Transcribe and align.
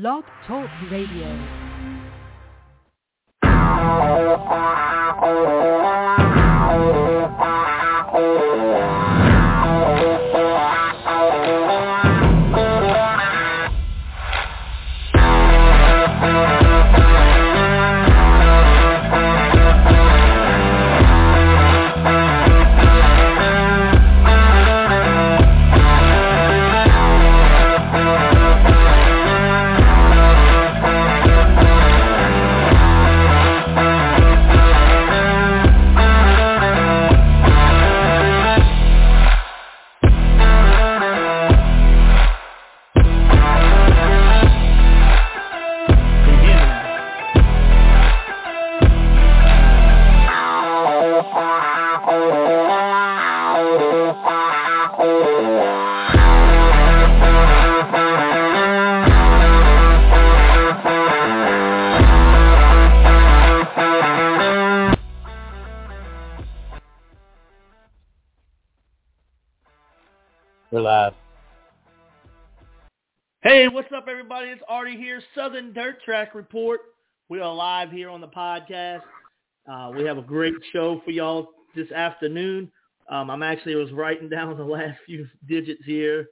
Blog 0.00 0.24
Talk 0.48 0.68
Radio. 0.90 1.30
Southern 75.44 75.74
Dirt 75.74 76.02
Track 76.02 76.34
Report. 76.34 76.80
We 77.28 77.38
are 77.38 77.54
live 77.54 77.90
here 77.90 78.08
on 78.08 78.22
the 78.22 78.28
podcast. 78.28 79.02
Uh, 79.70 79.92
we 79.94 80.02
have 80.04 80.16
a 80.16 80.22
great 80.22 80.54
show 80.72 81.02
for 81.04 81.10
y'all 81.10 81.48
this 81.76 81.92
afternoon. 81.92 82.72
Um, 83.10 83.28
I'm 83.28 83.42
actually 83.42 83.74
was 83.74 83.92
writing 83.92 84.28
down 84.30 84.56
the 84.56 84.64
last 84.64 84.98
few 85.04 85.26
digits 85.46 85.82
here. 85.84 86.30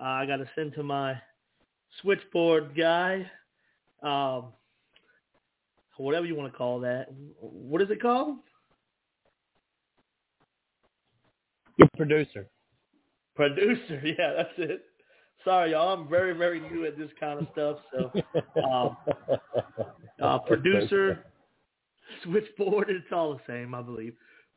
Uh, 0.00 0.04
I 0.04 0.26
got 0.26 0.36
to 0.36 0.48
send 0.54 0.74
to 0.74 0.84
my 0.84 1.20
switchboard 2.00 2.76
guy, 2.76 3.28
um, 4.04 4.52
whatever 5.96 6.26
you 6.26 6.36
want 6.36 6.52
to 6.52 6.56
call 6.56 6.78
that. 6.80 7.08
What 7.40 7.82
is 7.82 7.90
it 7.90 8.00
called? 8.00 8.36
Your 11.78 11.88
producer. 11.96 12.46
Producer, 13.34 14.00
yeah, 14.04 14.34
that's 14.36 14.54
it. 14.58 14.84
Sorry, 15.44 15.72
y'all. 15.72 15.92
I'm 15.92 16.08
very, 16.08 16.32
very 16.32 16.60
new 16.60 16.84
at 16.86 16.96
this 16.96 17.10
kind 17.18 17.40
of 17.40 17.46
stuff. 17.52 17.78
So, 17.92 18.12
um, 18.62 18.96
uh, 20.22 20.38
producer, 20.40 21.24
switchboard, 22.22 22.90
it's 22.90 23.06
all 23.12 23.34
the 23.34 23.40
same, 23.46 23.74
I 23.74 23.82
believe. 23.82 24.14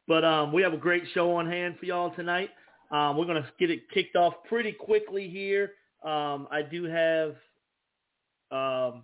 But 0.07 0.23
um, 0.23 0.53
we 0.53 0.61
have 0.61 0.73
a 0.73 0.77
great 0.77 1.03
show 1.13 1.35
on 1.35 1.47
hand 1.47 1.75
for 1.79 1.85
y'all 1.85 2.13
tonight. 2.15 2.49
Um, 2.91 3.17
we're 3.17 3.25
going 3.25 3.41
to 3.41 3.49
get 3.59 3.71
it 3.71 3.89
kicked 3.91 4.15
off 4.15 4.33
pretty 4.47 4.71
quickly 4.71 5.27
here. 5.29 5.71
Um, 6.03 6.47
I 6.51 6.61
do 6.61 6.83
have 6.83 7.35
um, 8.51 9.03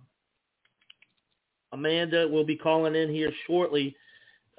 Amanda 1.72 2.28
will 2.28 2.44
be 2.44 2.56
calling 2.56 2.94
in 2.94 3.10
here 3.10 3.32
shortly. 3.46 3.96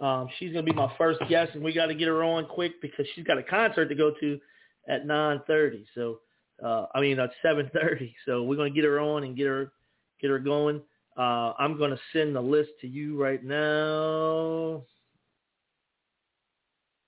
Um, 0.01 0.27
she's 0.37 0.51
going 0.51 0.65
to 0.65 0.71
be 0.71 0.75
my 0.75 0.91
first 0.97 1.19
guest, 1.29 1.51
and 1.53 1.63
we 1.63 1.71
got 1.71 1.85
to 1.85 1.95
get 1.95 2.07
her 2.07 2.23
on 2.23 2.45
quick 2.47 2.81
because 2.81 3.05
she's 3.15 3.23
got 3.23 3.37
a 3.37 3.43
concert 3.43 3.87
to 3.87 3.95
go 3.95 4.11
to 4.19 4.39
at 4.89 5.05
9:30. 5.05 5.85
So, 5.95 6.19
uh, 6.63 6.87
I 6.93 7.01
mean 7.01 7.19
at 7.19 7.31
7:30. 7.43 8.13
So 8.25 8.43
we're 8.43 8.55
to 8.71 8.75
get 8.75 8.85
her 8.85 8.99
on 8.99 9.23
and 9.23 9.35
get 9.35 9.47
her 9.47 9.71
get 10.21 10.29
her 10.29 10.39
going. 10.39 10.81
Uh, 11.17 11.53
I'm 11.59 11.77
to 11.91 11.99
send 12.11 12.35
the 12.35 12.41
list 12.41 12.71
to 12.81 12.87
you 12.87 13.21
right 13.21 13.43
now. 13.43 14.83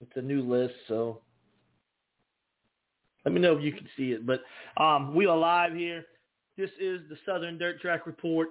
It's 0.01 0.15
a 0.15 0.21
new 0.21 0.41
list, 0.41 0.75
so 0.87 1.21
let 3.23 3.33
me 3.33 3.41
know 3.41 3.57
if 3.57 3.63
you 3.63 3.71
can 3.71 3.87
see 3.97 4.11
it. 4.11 4.25
But 4.25 4.41
um, 4.77 5.15
we 5.15 5.25
are 5.25 5.35
live 5.35 5.73
here. 5.73 6.05
This 6.57 6.69
is 6.79 7.01
the 7.09 7.17
Southern 7.25 7.57
Dirt 7.57 7.81
Track 7.81 8.05
Report, 8.05 8.49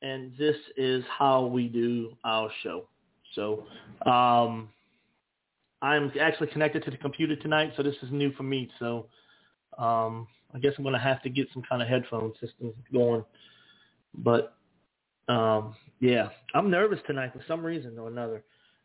and 0.00 0.32
this 0.38 0.56
is 0.76 1.04
how 1.18 1.44
we 1.44 1.68
do 1.68 2.16
our 2.24 2.50
show. 2.62 2.88
So 3.34 3.66
um, 4.06 4.70
I'm 5.82 6.10
actually 6.20 6.48
connected 6.48 6.84
to 6.84 6.90
the 6.90 6.96
computer 6.96 7.36
tonight, 7.36 7.72
so 7.76 7.82
this 7.82 7.94
is 8.02 8.10
new 8.10 8.32
for 8.32 8.42
me. 8.42 8.70
So 8.78 9.06
um, 9.80 10.28
I 10.54 10.58
guess 10.58 10.72
I'm 10.76 10.84
going 10.84 10.94
to 10.94 11.00
have 11.00 11.22
to 11.22 11.30
get 11.30 11.48
some 11.52 11.62
kind 11.62 11.82
of 11.82 11.88
headphone 11.88 12.32
system 12.40 12.72
going. 12.92 13.24
But 14.14 14.54
um, 15.28 15.74
yeah, 16.00 16.28
I'm 16.54 16.70
nervous 16.70 17.00
tonight 17.06 17.32
for 17.32 17.42
some 17.48 17.64
reason 17.64 17.98
or 17.98 18.08
another. 18.08 18.44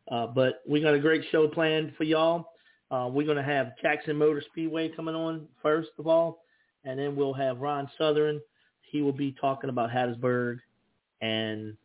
Uh, 0.10 0.28
but 0.28 0.62
we 0.68 0.82
got 0.82 0.94
a 0.94 1.00
great 1.00 1.24
show 1.32 1.48
planned 1.48 1.94
for 1.98 2.04
y'all. 2.04 2.46
Uh, 2.92 3.10
we're 3.12 3.26
going 3.26 3.38
to 3.38 3.44
have 3.44 3.74
Jackson 3.82 4.16
Motor 4.18 4.44
Speedway 4.52 4.90
coming 4.90 5.16
on 5.16 5.48
first 5.62 5.90
of 5.98 6.08
all, 6.08 6.44
and 6.84 7.00
then 7.00 7.16
we'll 7.16 7.34
have 7.34 7.60
Ron 7.60 7.90
Southern. 7.98 8.40
He 8.82 9.02
will 9.02 9.12
be 9.12 9.36
talking 9.42 9.72
about 9.72 9.90
Hattiesburg 9.90 10.60
and 11.22 11.76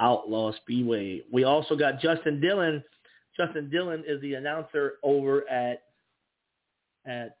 Outlaw 0.00 0.52
Speedway. 0.56 1.22
We 1.32 1.44
also 1.44 1.76
got 1.76 2.00
Justin 2.00 2.40
Dillon. 2.40 2.82
Justin 3.36 3.70
Dillon 3.70 4.02
is 4.06 4.20
the 4.20 4.34
announcer 4.34 4.94
over 5.04 5.48
at 5.48 5.84
at 7.06 7.36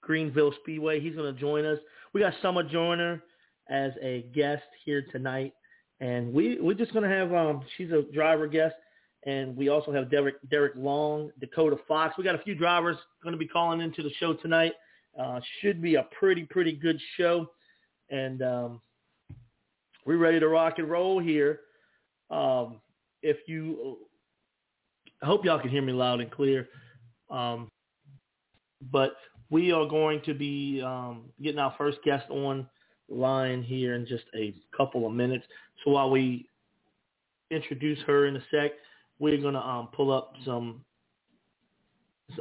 Greenville 0.00 0.52
Speedway. 0.60 1.00
He's 1.00 1.14
going 1.14 1.34
to 1.34 1.40
join 1.40 1.64
us. 1.64 1.78
We 2.12 2.20
got 2.20 2.34
Summer 2.42 2.62
Joyner 2.62 3.22
as 3.68 3.92
a 4.02 4.26
guest 4.34 4.64
here 4.84 5.04
tonight, 5.12 5.52
and 6.00 6.32
we 6.32 6.58
we're 6.60 6.74
just 6.74 6.92
going 6.92 7.08
to 7.08 7.14
have 7.14 7.32
um 7.32 7.62
she's 7.76 7.90
a 7.92 8.02
driver 8.12 8.46
guest, 8.46 8.74
and 9.26 9.56
we 9.56 9.68
also 9.68 9.92
have 9.92 10.10
Derek 10.10 10.36
Derek 10.50 10.72
Long, 10.76 11.30
Dakota 11.40 11.76
Fox. 11.86 12.16
We 12.18 12.24
got 12.24 12.34
a 12.34 12.42
few 12.42 12.54
drivers 12.54 12.96
going 13.22 13.32
to 13.32 13.38
be 13.38 13.46
calling 13.46 13.80
into 13.80 14.02
the 14.02 14.10
show 14.18 14.34
tonight. 14.34 14.72
Uh, 15.18 15.40
should 15.60 15.82
be 15.82 15.96
a 15.96 16.06
pretty 16.18 16.44
pretty 16.44 16.72
good 16.72 17.00
show, 17.16 17.50
and 18.10 18.42
um, 18.42 18.80
we're 20.06 20.16
ready 20.16 20.40
to 20.40 20.48
rock 20.48 20.78
and 20.78 20.88
roll 20.88 21.20
here. 21.20 21.60
Um, 22.30 22.80
if 23.22 23.36
you, 23.46 23.98
I 25.22 25.26
hope 25.26 25.44
y'all 25.44 25.60
can 25.60 25.70
hear 25.70 25.82
me 25.82 25.92
loud 25.92 26.20
and 26.20 26.30
clear. 26.30 26.68
Um, 27.28 27.68
but 28.90 29.14
we 29.50 29.72
are 29.72 29.86
going 29.86 30.22
to 30.22 30.34
be 30.34 30.80
um, 30.84 31.22
getting 31.42 31.58
our 31.58 31.74
first 31.76 31.98
guest 32.04 32.24
on 32.30 32.66
line 33.08 33.62
here 33.62 33.94
in 33.94 34.06
just 34.06 34.24
a 34.34 34.54
couple 34.76 35.06
of 35.06 35.12
minutes. 35.12 35.44
So 35.84 35.90
while 35.90 36.10
we 36.10 36.48
introduce 37.50 37.98
her 38.06 38.26
in 38.26 38.36
a 38.36 38.42
sec, 38.50 38.72
we're 39.18 39.40
gonna 39.40 39.60
um, 39.60 39.88
pull 39.92 40.12
up 40.12 40.32
some. 40.44 40.84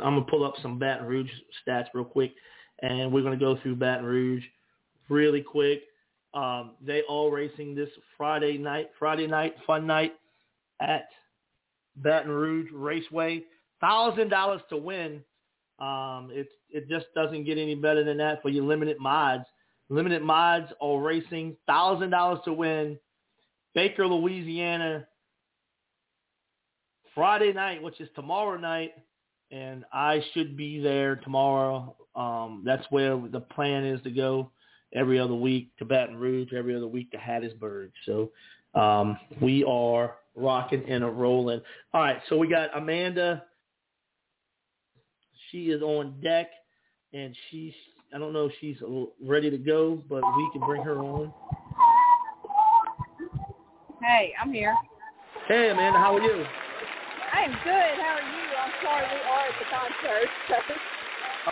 I'm 0.01 0.13
gonna 0.13 0.21
pull 0.21 0.45
up 0.45 0.53
some 0.61 0.77
Baton 0.77 1.07
Rouge 1.07 1.29
stats 1.67 1.87
real 1.93 2.05
quick, 2.05 2.33
and 2.81 3.11
we're 3.11 3.23
gonna 3.23 3.35
go 3.35 3.57
through 3.61 3.75
Baton 3.75 4.05
Rouge 4.05 4.43
really 5.09 5.41
quick. 5.41 5.81
Um, 6.33 6.75
they 6.79 7.01
all 7.09 7.31
racing 7.31 7.73
this 7.73 7.89
Friday 8.15 8.57
night, 8.57 8.91
Friday 8.99 9.25
night 9.25 9.55
fun 9.65 9.87
night 9.87 10.13
at 10.79 11.09
Baton 11.97 12.31
Rouge 12.31 12.69
Raceway. 12.71 13.43
Thousand 13.81 14.29
dollars 14.29 14.61
to 14.69 14.77
win. 14.77 15.23
Um, 15.79 16.29
it 16.31 16.49
it 16.71 16.89
just 16.89 17.07
doesn't 17.15 17.45
get 17.45 17.57
any 17.57 17.75
better 17.75 18.03
than 18.03 18.17
that 18.17 18.41
for 18.41 18.49
your 18.49 18.63
limited 18.63 18.99
mods. 18.99 19.45
Limited 19.89 20.21
mods 20.21 20.71
are 20.81 20.99
racing 20.99 21.55
thousand 21.67 22.11
dollars 22.11 22.39
to 22.45 22.53
win. 22.53 22.97
Baker, 23.73 24.07
Louisiana, 24.07 25.07
Friday 27.13 27.53
night, 27.53 27.81
which 27.81 27.99
is 27.99 28.09
tomorrow 28.15 28.57
night, 28.57 28.93
and 29.51 29.85
I 29.91 30.23
should 30.33 30.55
be 30.55 30.79
there 30.79 31.17
tomorrow. 31.17 31.95
Um, 32.15 32.63
that's 32.65 32.85
where 32.89 33.19
the 33.31 33.41
plan 33.41 33.85
is 33.85 34.01
to 34.03 34.11
go 34.11 34.51
every 34.93 35.19
other 35.19 35.35
week 35.35 35.69
to 35.77 35.85
Baton 35.85 36.17
Rouge, 36.17 36.53
every 36.53 36.75
other 36.75 36.87
week 36.87 37.11
to 37.11 37.17
Hattiesburg. 37.17 37.91
So 38.05 38.31
um, 38.73 39.17
we 39.41 39.63
are 39.63 40.15
rocking 40.35 40.83
and 40.89 41.03
a 41.03 41.07
rolling. 41.07 41.61
All 41.93 42.01
right, 42.01 42.19
so 42.29 42.37
we 42.37 42.47
got 42.47 42.75
Amanda. 42.75 43.43
She 45.51 45.71
is 45.71 45.81
on 45.81 46.19
deck, 46.21 46.51
and 47.13 47.35
she's 47.49 47.73
I 48.13 48.17
don't 48.17 48.33
know 48.33 48.45
if 48.45 48.53
she's 48.59 48.77
ready 49.23 49.51
to 49.51 49.57
go, 49.57 50.01
but 50.09 50.23
we 50.35 50.49
can 50.51 50.61
bring 50.61 50.81
her 50.81 50.97
on. 50.99 51.31
Hey, 54.01 54.33
I'm 54.41 54.51
here. 54.51 54.75
Hey, 55.47 55.69
Amanda, 55.69 55.99
how 55.99 56.15
are 56.15 56.21
you? 56.21 56.43
I 57.31 57.43
am 57.43 57.51
good. 57.51 58.01
How 58.01 58.17
are 58.17 58.21
you? 58.21 58.49
I'm 58.57 58.71
sorry 58.81 59.05
we 59.13 59.21
are 59.29 59.45
at 59.45 59.53
the 59.59 59.65
concert. 59.69 60.79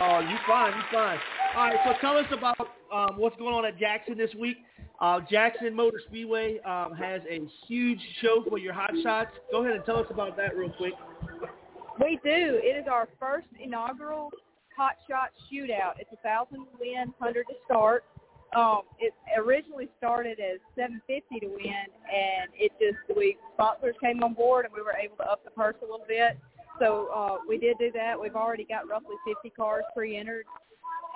oh, 0.00 0.20
you 0.20 0.36
fine, 0.48 0.72
you 0.74 0.82
fine. 0.92 1.18
All 1.56 1.68
right, 1.68 1.76
so 1.84 1.92
tell 2.00 2.16
us 2.16 2.26
about 2.32 2.58
um, 2.92 3.18
what's 3.18 3.36
going 3.36 3.54
on 3.54 3.64
at 3.64 3.78
Jackson 3.78 4.18
this 4.18 4.34
week. 4.34 4.56
Uh, 5.00 5.20
Jackson 5.30 5.74
Motor 5.74 6.00
Speedway 6.08 6.58
um, 6.60 6.92
has 6.94 7.22
a 7.30 7.40
huge 7.68 8.00
show 8.20 8.44
for 8.48 8.58
your 8.58 8.72
hot 8.72 8.90
shots. 9.04 9.30
Go 9.52 9.62
ahead 9.62 9.76
and 9.76 9.84
tell 9.84 9.98
us 9.98 10.06
about 10.10 10.36
that 10.36 10.56
real 10.56 10.70
quick. 10.70 10.94
We 12.00 12.18
do. 12.24 12.60
It 12.62 12.76
is 12.80 12.86
our 12.90 13.08
first 13.20 13.46
inaugural 13.62 14.30
Hot 14.78 14.94
Shot 15.10 15.30
Shootout. 15.50 15.98
It's 15.98 16.10
a 16.12 16.22
thousand 16.22 16.58
to 16.58 16.78
win, 16.78 17.12
hundred 17.18 17.46
to 17.48 17.54
start. 17.64 18.04
Um, 18.56 18.82
it 18.98 19.12
originally 19.36 19.88
started 19.98 20.38
as 20.40 20.58
750 20.74 21.40
to 21.40 21.46
win, 21.48 21.90
and 22.06 22.48
it 22.54 22.72
just 22.80 22.96
we 23.14 23.36
sponsors 23.54 23.96
came 24.00 24.22
on 24.22 24.34
board, 24.34 24.64
and 24.64 24.72
we 24.72 24.80
were 24.80 24.94
able 24.94 25.16
to 25.16 25.24
up 25.24 25.44
the 25.44 25.50
purse 25.50 25.74
a 25.82 25.84
little 25.84 26.06
bit. 26.06 26.38
So 26.78 27.08
uh, 27.14 27.38
we 27.46 27.58
did 27.58 27.76
do 27.78 27.90
that. 27.92 28.18
We've 28.18 28.36
already 28.36 28.64
got 28.64 28.88
roughly 28.88 29.16
50 29.26 29.50
cars 29.50 29.82
pre-entered, 29.94 30.44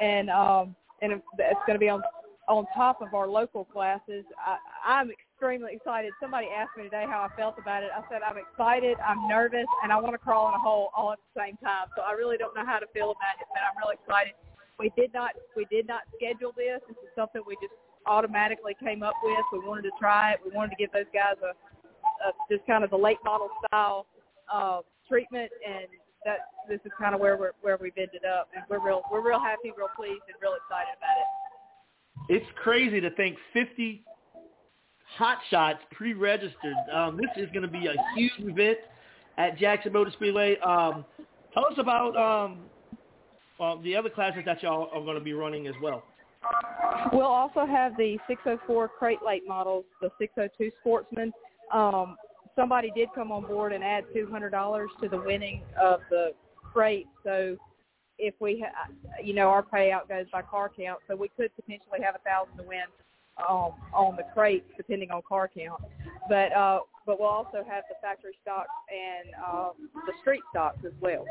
and 0.00 0.28
um, 0.28 0.74
and 1.00 1.12
it's 1.12 1.60
going 1.66 1.74
to 1.74 1.78
be 1.78 1.88
on 1.88 2.02
on 2.48 2.66
top 2.74 3.00
of 3.00 3.14
our 3.14 3.28
local 3.28 3.64
classes. 3.64 4.24
I, 4.44 4.56
I'm 4.84 5.12
extremely 5.42 5.74
excited. 5.74 6.12
Somebody 6.22 6.46
asked 6.54 6.70
me 6.78 6.84
today 6.84 7.02
how 7.02 7.26
I 7.26 7.30
felt 7.34 7.58
about 7.58 7.82
it. 7.82 7.90
I 7.90 8.06
said 8.06 8.22
I'm 8.22 8.38
excited, 8.38 8.94
I'm 9.02 9.26
nervous, 9.26 9.66
and 9.82 9.90
I 9.90 9.98
want 9.98 10.14
to 10.14 10.22
crawl 10.22 10.46
in 10.46 10.54
a 10.54 10.62
hole 10.62 10.94
all 10.94 11.10
at 11.10 11.18
the 11.18 11.34
same 11.34 11.56
time. 11.58 11.90
So 11.96 12.02
I 12.06 12.12
really 12.12 12.38
don't 12.38 12.54
know 12.54 12.64
how 12.64 12.78
to 12.78 12.86
feel 12.94 13.10
about 13.10 13.34
it, 13.42 13.50
but 13.50 13.58
I'm 13.58 13.74
really 13.82 13.98
excited. 13.98 14.38
We 14.78 14.94
did 14.94 15.10
not 15.12 15.34
we 15.56 15.66
did 15.66 15.88
not 15.90 16.06
schedule 16.14 16.54
this. 16.54 16.78
This 16.86 16.94
is 17.02 17.10
something 17.18 17.42
we 17.42 17.58
just 17.58 17.74
automatically 18.06 18.78
came 18.78 19.02
up 19.02 19.18
with. 19.18 19.42
We 19.52 19.66
wanted 19.66 19.82
to 19.90 19.94
try 19.98 20.30
it. 20.30 20.38
We 20.46 20.54
wanted 20.54 20.78
to 20.78 20.78
give 20.78 20.94
those 20.94 21.10
guys 21.10 21.34
a, 21.42 21.58
a 22.22 22.30
just 22.46 22.62
kind 22.70 22.86
of 22.86 22.90
the 22.90 23.02
late 23.02 23.18
model 23.26 23.50
style 23.66 24.06
uh, 24.46 24.86
treatment, 25.10 25.50
and 25.66 25.90
that 26.22 26.54
this 26.70 26.78
is 26.86 26.94
kind 26.94 27.16
of 27.16 27.20
where 27.20 27.34
we're 27.34 27.58
where 27.66 27.82
we've 27.82 27.98
ended 27.98 28.22
up, 28.22 28.46
and 28.54 28.62
we're 28.70 28.78
real 28.78 29.02
we're 29.10 29.26
real 29.26 29.42
happy, 29.42 29.74
real 29.74 29.90
pleased, 29.98 30.22
and 30.30 30.38
real 30.38 30.54
excited 30.54 30.94
about 30.94 31.18
it. 31.18 31.28
It's 32.30 32.50
crazy 32.62 33.00
to 33.00 33.10
think 33.10 33.34
50 33.52 34.06
hot 35.16 35.38
shots 35.50 35.78
pre-registered. 35.92 36.74
Um, 36.92 37.16
this 37.16 37.44
is 37.44 37.50
going 37.52 37.62
to 37.62 37.68
be 37.68 37.86
a 37.86 37.94
huge 38.16 38.32
event 38.38 38.78
at 39.38 39.58
Jackson 39.58 39.92
Motor 39.92 40.10
Speedway. 40.12 40.58
Um, 40.58 41.04
tell 41.54 41.66
us 41.66 41.74
about 41.78 42.16
um, 42.16 42.60
well, 43.58 43.80
the 43.82 43.94
other 43.96 44.10
classes 44.10 44.42
that 44.46 44.62
y'all 44.62 44.88
are 44.92 45.00
going 45.00 45.18
to 45.18 45.24
be 45.24 45.32
running 45.32 45.66
as 45.66 45.74
well. 45.82 46.02
We'll 47.12 47.22
also 47.22 47.66
have 47.66 47.96
the 47.96 48.18
604 48.26 48.88
crate 48.88 49.20
late 49.24 49.42
models, 49.46 49.84
the 50.00 50.10
602 50.18 50.70
Sportsman. 50.80 51.32
Um, 51.72 52.16
somebody 52.56 52.90
did 52.94 53.08
come 53.14 53.30
on 53.30 53.46
board 53.46 53.72
and 53.72 53.84
add 53.84 54.04
$200 54.14 54.86
to 55.00 55.08
the 55.08 55.18
winning 55.18 55.62
of 55.80 56.00
the 56.10 56.32
crate. 56.72 57.06
So 57.24 57.56
if 58.18 58.34
we, 58.40 58.64
ha- 58.66 58.88
you 59.22 59.34
know, 59.34 59.48
our 59.48 59.62
payout 59.62 60.08
goes 60.08 60.26
by 60.32 60.42
car 60.42 60.70
count, 60.76 61.00
so 61.08 61.16
we 61.16 61.28
could 61.28 61.54
potentially 61.54 62.00
have 62.02 62.14
a 62.14 62.18
thousand 62.18 62.56
to 62.58 62.64
win 62.64 62.84
um, 63.38 63.72
on 63.92 64.16
the 64.16 64.24
crates 64.34 64.68
depending 64.76 65.10
on 65.10 65.22
car 65.28 65.50
count. 65.56 65.82
But 66.28 66.52
uh, 66.52 66.80
but 67.06 67.18
we'll 67.18 67.28
also 67.28 67.64
have 67.68 67.84
the 67.88 67.96
factory 68.00 68.36
stocks 68.42 68.68
and 68.90 69.34
uh, 69.44 69.70
the 70.06 70.12
street 70.20 70.42
stocks 70.50 70.78
as 70.86 70.92
well. 71.00 71.24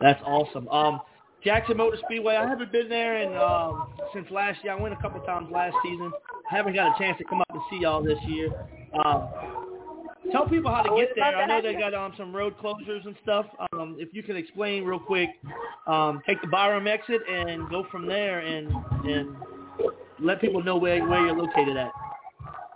That's 0.00 0.20
awesome. 0.24 0.68
Um, 0.68 1.00
Jackson 1.44 1.76
Motor 1.76 1.98
Speedway. 2.04 2.36
I 2.36 2.46
haven't 2.46 2.70
been 2.70 2.88
there 2.88 3.16
and 3.16 3.36
um, 3.36 3.92
since 4.14 4.30
last 4.30 4.62
year. 4.62 4.72
I 4.72 4.80
went 4.80 4.94
a 4.94 4.98
couple 4.98 5.20
times 5.22 5.48
last 5.50 5.74
season. 5.82 6.12
haven't 6.48 6.74
got 6.74 6.94
a 6.94 6.98
chance 6.98 7.18
to 7.18 7.24
come 7.24 7.40
up 7.40 7.48
and 7.50 7.60
see 7.70 7.78
y'all 7.80 8.02
this 8.02 8.18
year. 8.26 8.50
Um, 9.04 9.28
tell 10.32 10.46
people 10.48 10.70
how 10.70 10.82
to 10.82 10.94
get 10.96 11.10
there. 11.16 11.24
I 11.24 11.46
know 11.46 11.62
they 11.62 11.74
got 11.74 11.94
um, 11.94 12.12
some 12.16 12.34
road 12.34 12.56
closures 12.58 13.06
and 13.06 13.16
stuff. 13.22 13.46
Um, 13.72 13.96
if 13.98 14.12
you 14.12 14.22
can 14.22 14.36
explain 14.36 14.84
real 14.84 14.98
quick, 14.98 15.30
um, 15.86 16.20
take 16.26 16.40
the 16.42 16.48
Byram 16.48 16.86
exit 16.86 17.20
and 17.28 17.68
go 17.70 17.86
from 17.90 18.06
there 18.06 18.40
and 18.40 18.68
and 19.04 19.36
let 20.20 20.40
people 20.40 20.62
know 20.62 20.76
where 20.76 21.06
where 21.06 21.26
you're 21.26 21.36
located 21.36 21.76
at. 21.76 21.90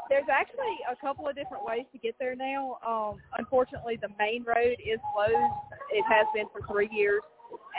There's 0.08 0.29
actually 0.31 0.79
a 0.91 0.96
couple 0.96 1.29
of 1.29 1.35
different 1.35 1.64
ways 1.64 1.87
to 1.93 1.99
get 1.99 2.14
there 2.19 2.37
now. 2.37 2.79
Um, 2.87 3.19
unfortunately, 3.38 3.99
the 4.00 4.11
main 4.19 4.44
road 4.44 4.76
is 4.85 5.00
closed. 5.14 5.52
It 5.91 6.05
has 6.08 6.26
been 6.35 6.46
for 6.52 6.61
three 6.70 6.91
years, 6.93 7.23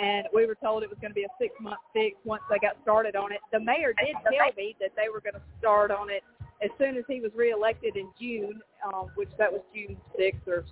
and 0.02 0.28
we 0.34 0.46
were 0.46 0.56
told 0.56 0.84
it 0.84 0.90
was 0.90 0.98
going 1.00 1.12
to 1.12 1.16
be 1.16 1.24
a 1.24 1.34
six-month 1.40 1.80
fix 1.94 2.18
once 2.26 2.42
they 2.50 2.58
got 2.58 2.78
started 2.82 3.16
on 3.16 3.32
it. 3.32 3.40
The 3.54 3.60
mayor 3.60 3.94
did 3.94 4.16
tell 4.24 4.52
me 4.58 4.76
that 4.82 4.92
they 4.96 5.08
were 5.08 5.22
going 5.22 5.36
to 5.36 5.42
start 5.60 5.92
on 5.92 6.10
it 6.10 6.24
as 6.64 6.72
soon 6.80 6.98
as 6.98 7.04
he 7.08 7.22
was 7.22 7.32
reelected 7.36 7.96
in 7.96 8.10
June, 8.20 8.62
um, 8.86 9.12
which 9.16 9.30
that 9.38 9.52
was 9.52 9.62
June 9.74 9.96
6th 10.20 10.48
or 10.48 10.66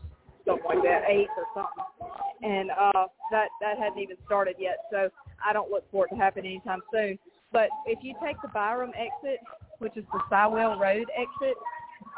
something 0.46 0.66
like 0.66 0.84
that, 0.84 1.04
8th 1.10 1.28
or 1.38 1.46
something. 1.54 2.12
And 2.42 2.72
uh, 2.72 3.08
that 3.32 3.48
that 3.62 3.78
hadn't 3.78 4.00
even 4.00 4.18
started 4.26 4.56
yet, 4.60 4.86
so 4.92 5.10
I 5.46 5.54
don't 5.54 5.72
look 5.72 5.86
for 5.92 6.06
it 6.06 6.10
to 6.10 6.16
happen 6.16 6.46
anytime 6.46 6.82
soon. 6.92 7.20
But 7.54 7.70
if 7.86 8.00
you 8.02 8.16
take 8.22 8.42
the 8.42 8.50
Byram 8.50 8.92
exit, 8.98 9.40
which 9.78 9.96
is 9.96 10.04
the 10.12 10.20
Siwell 10.30 10.80
Road 10.80 11.06
exit, 11.16 11.56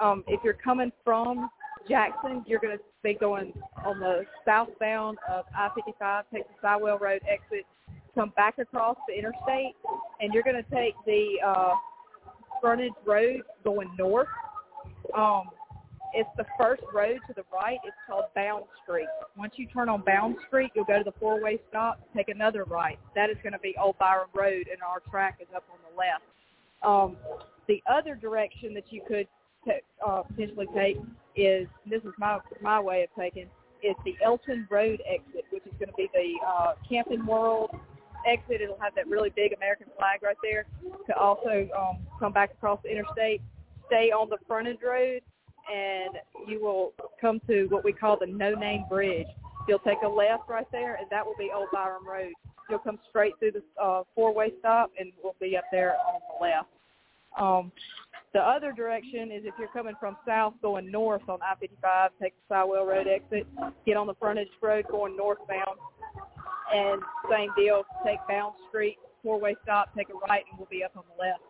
um, 0.01 0.23
if 0.27 0.39
you're 0.43 0.53
coming 0.53 0.91
from 1.03 1.49
Jackson, 1.87 2.43
you're 2.47 2.59
going 2.59 2.77
to 2.77 2.83
be 3.03 3.13
going 3.13 3.53
on 3.85 3.99
the 3.99 4.23
southbound 4.45 5.17
of 5.29 5.45
I-55, 5.55 6.23
take 6.33 6.43
the 6.47 6.67
Siwell 6.67 6.99
Road 6.99 7.21
exit, 7.29 7.65
come 8.15 8.31
back 8.37 8.57
across 8.57 8.95
the 9.07 9.13
interstate, 9.13 9.75
and 10.21 10.33
you're 10.33 10.41
going 10.41 10.55
to 10.55 10.69
take 10.71 10.95
the 11.05 11.35
uh, 11.45 11.73
frontage 12.61 12.93
road 13.05 13.41
going 13.63 13.93
north. 13.97 14.27
Um, 15.15 15.49
it's 16.15 16.29
the 16.37 16.45
first 16.57 16.81
road 16.93 17.19
to 17.27 17.33
the 17.33 17.43
right. 17.53 17.77
It's 17.83 17.95
called 18.07 18.25
Bound 18.35 18.63
Street. 18.83 19.07
Once 19.37 19.53
you 19.57 19.67
turn 19.67 19.89
on 19.89 20.01
Bound 20.01 20.37
Street, 20.47 20.71
you'll 20.73 20.85
go 20.85 20.97
to 20.97 21.03
the 21.03 21.13
four-way 21.19 21.59
stop, 21.69 21.99
take 22.15 22.29
another 22.29 22.63
right. 22.63 22.97
That 23.15 23.29
is 23.29 23.35
going 23.43 23.53
to 23.53 23.59
be 23.59 23.75
Old 23.79 23.97
Byram 23.99 24.29
Road, 24.33 24.67
and 24.71 24.81
our 24.81 25.01
track 25.11 25.39
is 25.41 25.47
up 25.53 25.65
on 25.71 25.77
the 25.89 25.97
left. 25.97 26.23
Um, 26.83 27.17
the 27.67 27.83
other 27.91 28.15
direction 28.15 28.73
that 28.75 28.91
you 28.91 29.01
could 29.07 29.27
t- 29.65 29.71
uh, 30.05 30.21
potentially 30.23 30.67
take 30.73 30.97
is 31.35 31.67
this 31.85 32.01
is 32.03 32.13
my 32.17 32.39
my 32.61 32.79
way 32.79 33.03
of 33.03 33.09
taking 33.19 33.47
is 33.83 33.95
the 34.05 34.15
Elton 34.23 34.67
Road 34.71 35.01
exit, 35.07 35.45
which 35.51 35.63
is 35.65 35.73
going 35.79 35.89
to 35.89 35.95
be 35.97 36.09
the 36.13 36.33
uh, 36.47 36.73
Camping 36.87 37.25
World 37.25 37.71
exit. 38.25 38.61
It'll 38.61 38.79
have 38.79 38.95
that 38.95 39.07
really 39.07 39.31
big 39.35 39.53
American 39.53 39.87
flag 39.97 40.23
right 40.23 40.37
there 40.41 40.65
to 41.07 41.17
also 41.17 41.67
um, 41.77 41.97
come 42.19 42.31
back 42.31 42.51
across 42.51 42.79
the 42.83 42.89
interstate. 42.89 43.41
Stay 43.87 44.11
on 44.11 44.29
the 44.29 44.37
frontage 44.47 44.79
road, 44.83 45.21
and 45.73 46.15
you 46.47 46.63
will 46.63 46.93
come 47.19 47.39
to 47.47 47.65
what 47.69 47.83
we 47.83 47.93
call 47.93 48.17
the 48.19 48.27
No 48.27 48.53
Name 48.53 48.85
Bridge. 48.89 49.27
You'll 49.67 49.79
take 49.79 49.97
a 50.03 50.07
left 50.07 50.47
right 50.47 50.67
there, 50.71 50.95
and 50.95 51.07
that 51.09 51.25
will 51.25 51.35
be 51.37 51.49
Old 51.53 51.69
Byram 51.73 52.07
Road. 52.07 52.33
You'll 52.69 52.79
come 52.79 52.99
straight 53.09 53.33
through 53.39 53.51
the 53.51 53.63
uh, 53.81 54.03
four-way 54.13 54.53
stop, 54.59 54.91
and 54.99 55.11
we'll 55.23 55.35
be 55.39 55.57
up 55.57 55.65
there 55.71 55.95
on 55.95 56.19
the 56.29 56.45
left. 56.45 56.67
Um, 57.37 57.71
the 58.33 58.41
other 58.41 58.71
direction 58.71 59.31
is 59.31 59.43
if 59.45 59.53
you're 59.57 59.69
coming 59.69 59.95
from 59.99 60.17
south 60.27 60.53
going 60.61 60.91
north 60.91 61.27
on 61.29 61.39
I-55, 61.41 62.09
take 62.21 62.33
the 62.49 62.55
Siwell 62.55 62.87
Road 62.87 63.07
exit, 63.07 63.47
get 63.85 63.97
on 63.97 64.07
the 64.07 64.13
frontage 64.15 64.49
road 64.61 64.85
going 64.89 65.15
northbound, 65.15 65.77
and 66.73 67.01
same 67.29 67.49
deal, 67.57 67.83
take 68.05 68.19
Bound 68.27 68.53
Street, 68.69 68.97
four-way 69.23 69.55
stop, 69.63 69.95
take 69.95 70.09
a 70.09 70.13
right, 70.27 70.43
and 70.49 70.59
we'll 70.59 70.67
be 70.69 70.83
up 70.83 70.91
on 70.97 71.03
the 71.15 71.23
left. 71.23 71.41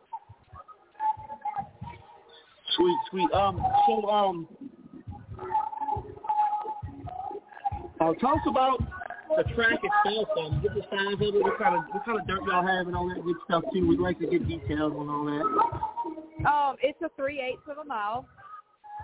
Sweet, 2.76 2.98
sweet. 3.10 3.32
Um, 3.32 3.64
so 3.88 4.10
um, 4.10 4.48
uh, 8.00 8.14
tell 8.20 8.32
us 8.32 8.40
about 8.48 8.80
the 9.38 9.44
track 9.54 9.80
itself. 9.82 10.30
Um, 10.40 10.62
get 10.62 10.74
the 10.74 10.82
size 10.90 11.14
of 11.14 11.22
it. 11.22 11.34
What 11.44 11.58
kind 11.58 11.76
of 11.76 11.84
what 11.92 12.06
kind 12.06 12.20
of 12.20 12.28
dirt 12.28 12.42
y'all 12.48 12.66
have 12.66 12.88
and 12.88 12.96
all 12.96 13.08
that 13.10 13.24
good 13.24 13.36
stuff 13.46 13.64
too. 13.74 13.88
We'd 13.88 14.00
like 14.00 14.20
to 14.20 14.28
get 14.28 14.48
details 14.48 14.94
on 14.98 15.10
all 15.10 15.26
that. 15.26 16.50
Um, 16.50 16.76
it's 16.82 17.00
a 17.02 17.10
three 17.16 17.40
eighths 17.42 17.68
of 17.70 17.78
a 17.78 17.86
mile 17.86 18.28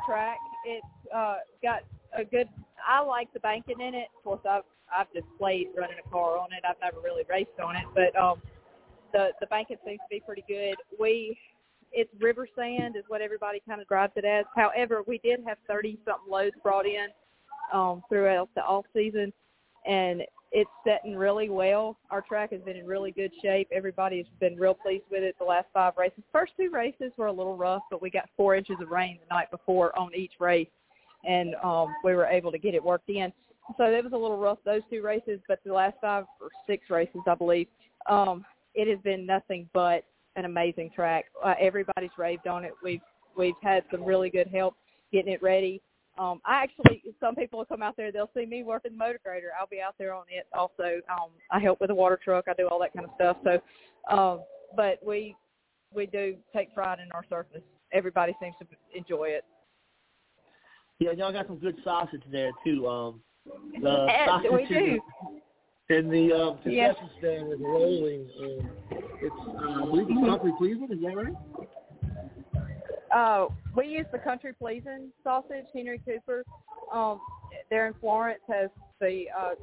track. 0.05 0.37
It's 0.65 0.85
uh, 1.15 1.37
got 1.61 1.81
a 2.17 2.23
good. 2.23 2.47
I 2.87 3.01
like 3.01 3.31
the 3.33 3.39
banking 3.39 3.79
in 3.79 3.93
it. 3.93 4.07
Of 4.17 4.23
course, 4.23 4.41
I've 4.49 4.63
I've 4.95 5.11
just 5.13 5.27
played 5.39 5.67
running 5.77 5.97
a 6.03 6.09
car 6.09 6.37
on 6.37 6.49
it. 6.51 6.63
I've 6.67 6.79
never 6.81 7.01
really 7.03 7.23
raced 7.29 7.59
on 7.63 7.75
it, 7.75 7.85
but 7.95 8.19
um, 8.19 8.41
the 9.13 9.29
the 9.39 9.47
banking 9.47 9.77
seems 9.85 9.99
to 9.99 10.09
be 10.09 10.21
pretty 10.25 10.43
good. 10.47 10.75
We 10.99 11.37
it's 11.91 12.11
river 12.19 12.47
sand 12.55 12.95
is 12.95 13.03
what 13.07 13.21
everybody 13.21 13.61
kind 13.67 13.81
of 13.81 13.87
drives 13.87 14.13
it 14.15 14.25
as. 14.25 14.45
However, 14.55 15.03
we 15.07 15.17
did 15.19 15.41
have 15.45 15.57
30 15.67 15.99
something 16.05 16.31
loads 16.31 16.55
brought 16.63 16.85
in 16.85 17.07
um, 17.73 18.03
throughout 18.09 18.49
the 18.55 18.61
off 18.61 18.85
season, 18.93 19.33
and 19.85 20.23
it's 20.51 20.69
setting 20.85 21.15
really 21.15 21.49
well. 21.49 21.97
Our 22.09 22.21
track 22.21 22.51
has 22.51 22.61
been 22.61 22.75
in 22.75 22.85
really 22.85 23.11
good 23.11 23.31
shape. 23.41 23.69
Everybody's 23.71 24.25
been 24.39 24.57
real 24.57 24.73
pleased 24.73 25.05
with 25.09 25.23
it 25.23 25.35
the 25.39 25.45
last 25.45 25.67
five 25.73 25.93
races. 25.97 26.23
First 26.31 26.53
two 26.57 26.69
races 26.71 27.11
were 27.17 27.27
a 27.27 27.31
little 27.31 27.55
rough, 27.55 27.83
but 27.89 28.01
we 28.01 28.09
got 28.09 28.29
four 28.35 28.55
inches 28.55 28.75
of 28.81 28.89
rain 28.89 29.19
the 29.21 29.33
night 29.33 29.49
before 29.51 29.97
on 29.97 30.13
each 30.15 30.33
race, 30.39 30.67
and 31.23 31.55
um, 31.63 31.93
we 32.03 32.13
were 32.13 32.25
able 32.25 32.51
to 32.51 32.59
get 32.59 32.73
it 32.73 32.83
worked 32.83 33.09
in. 33.09 33.31
So 33.77 33.85
it 33.85 34.03
was 34.03 34.13
a 34.13 34.17
little 34.17 34.37
rough 34.37 34.57
those 34.65 34.81
two 34.89 35.01
races, 35.01 35.39
but 35.47 35.59
the 35.65 35.73
last 35.73 35.95
five 36.01 36.25
or 36.41 36.49
six 36.67 36.89
races, 36.89 37.21
I 37.27 37.35
believe, 37.35 37.67
um, 38.09 38.43
it 38.73 38.89
has 38.89 38.99
been 39.03 39.25
nothing 39.25 39.69
but 39.73 40.03
an 40.35 40.45
amazing 40.45 40.91
track. 40.95 41.25
Uh, 41.43 41.53
everybody's 41.59 42.11
raved 42.17 42.47
on 42.47 42.63
it. 42.63 42.71
We've 42.83 43.01
we've 43.37 43.55
had 43.61 43.83
some 43.91 44.03
really 44.03 44.29
good 44.29 44.47
help 44.47 44.75
getting 45.11 45.33
it 45.33 45.41
ready. 45.41 45.81
Um, 46.17 46.41
I 46.45 46.63
actually, 46.63 47.01
some 47.19 47.35
people 47.35 47.59
will 47.59 47.65
come 47.65 47.81
out 47.81 47.95
there. 47.95 48.11
They'll 48.11 48.29
see 48.35 48.45
me 48.45 48.63
working 48.63 48.91
the 48.91 48.97
motor 48.97 49.19
grader. 49.23 49.51
I'll 49.59 49.67
be 49.67 49.79
out 49.79 49.95
there 49.97 50.13
on 50.13 50.25
it 50.29 50.45
also. 50.53 50.99
Um, 51.09 51.29
I 51.49 51.59
help 51.59 51.79
with 51.79 51.87
the 51.87 51.95
water 51.95 52.19
truck. 52.21 52.45
I 52.49 52.53
do 52.53 52.67
all 52.67 52.79
that 52.79 52.93
kind 52.93 53.05
of 53.05 53.11
stuff. 53.15 53.37
So 53.43 53.61
um, 54.13 54.41
but 54.75 54.99
we 55.05 55.35
we 55.93 56.05
do 56.05 56.35
take 56.55 56.73
pride 56.73 56.99
in 56.99 57.11
our 57.13 57.25
surface. 57.29 57.63
Everybody 57.93 58.35
seems 58.41 58.55
to 58.59 58.67
enjoy 58.97 59.25
it. 59.29 59.43
Yeah, 60.99 61.11
y'all 61.11 61.33
got 61.33 61.47
some 61.47 61.57
good 61.57 61.75
sausage 61.83 62.21
there 62.31 62.51
too. 62.63 62.87
Um, 62.87 63.21
the 63.81 64.05
Yes, 64.07 64.29
sausage 64.29 64.51
we 64.51 64.65
do. 64.65 65.01
And 65.91 66.09
the 66.09 66.31
um, 66.31 66.57
Yes. 66.65 66.95
stand 67.19 67.51
is 67.51 67.59
rolling. 67.59 68.25
Um, 68.39 68.69
it's 69.21 69.35
uh, 69.35 69.83
I 69.83 69.85
believe 69.85 70.07
it's 70.09 70.25
country 70.25 70.53
pleasing. 70.57 70.87
Is 70.89 71.01
that 71.01 71.15
right? 71.15 71.35
Uh, 73.13 73.47
we 73.75 73.87
use 73.87 74.05
the 74.13 74.19
country 74.19 74.53
pleasing 74.53 75.11
sausage. 75.21 75.65
Henry 75.73 75.99
Cooper, 76.05 76.45
um, 76.93 77.19
there 77.69 77.87
in 77.87 77.93
Florence 77.95 78.39
has 78.47 78.69
the, 79.01 79.25
uh, 79.37 79.55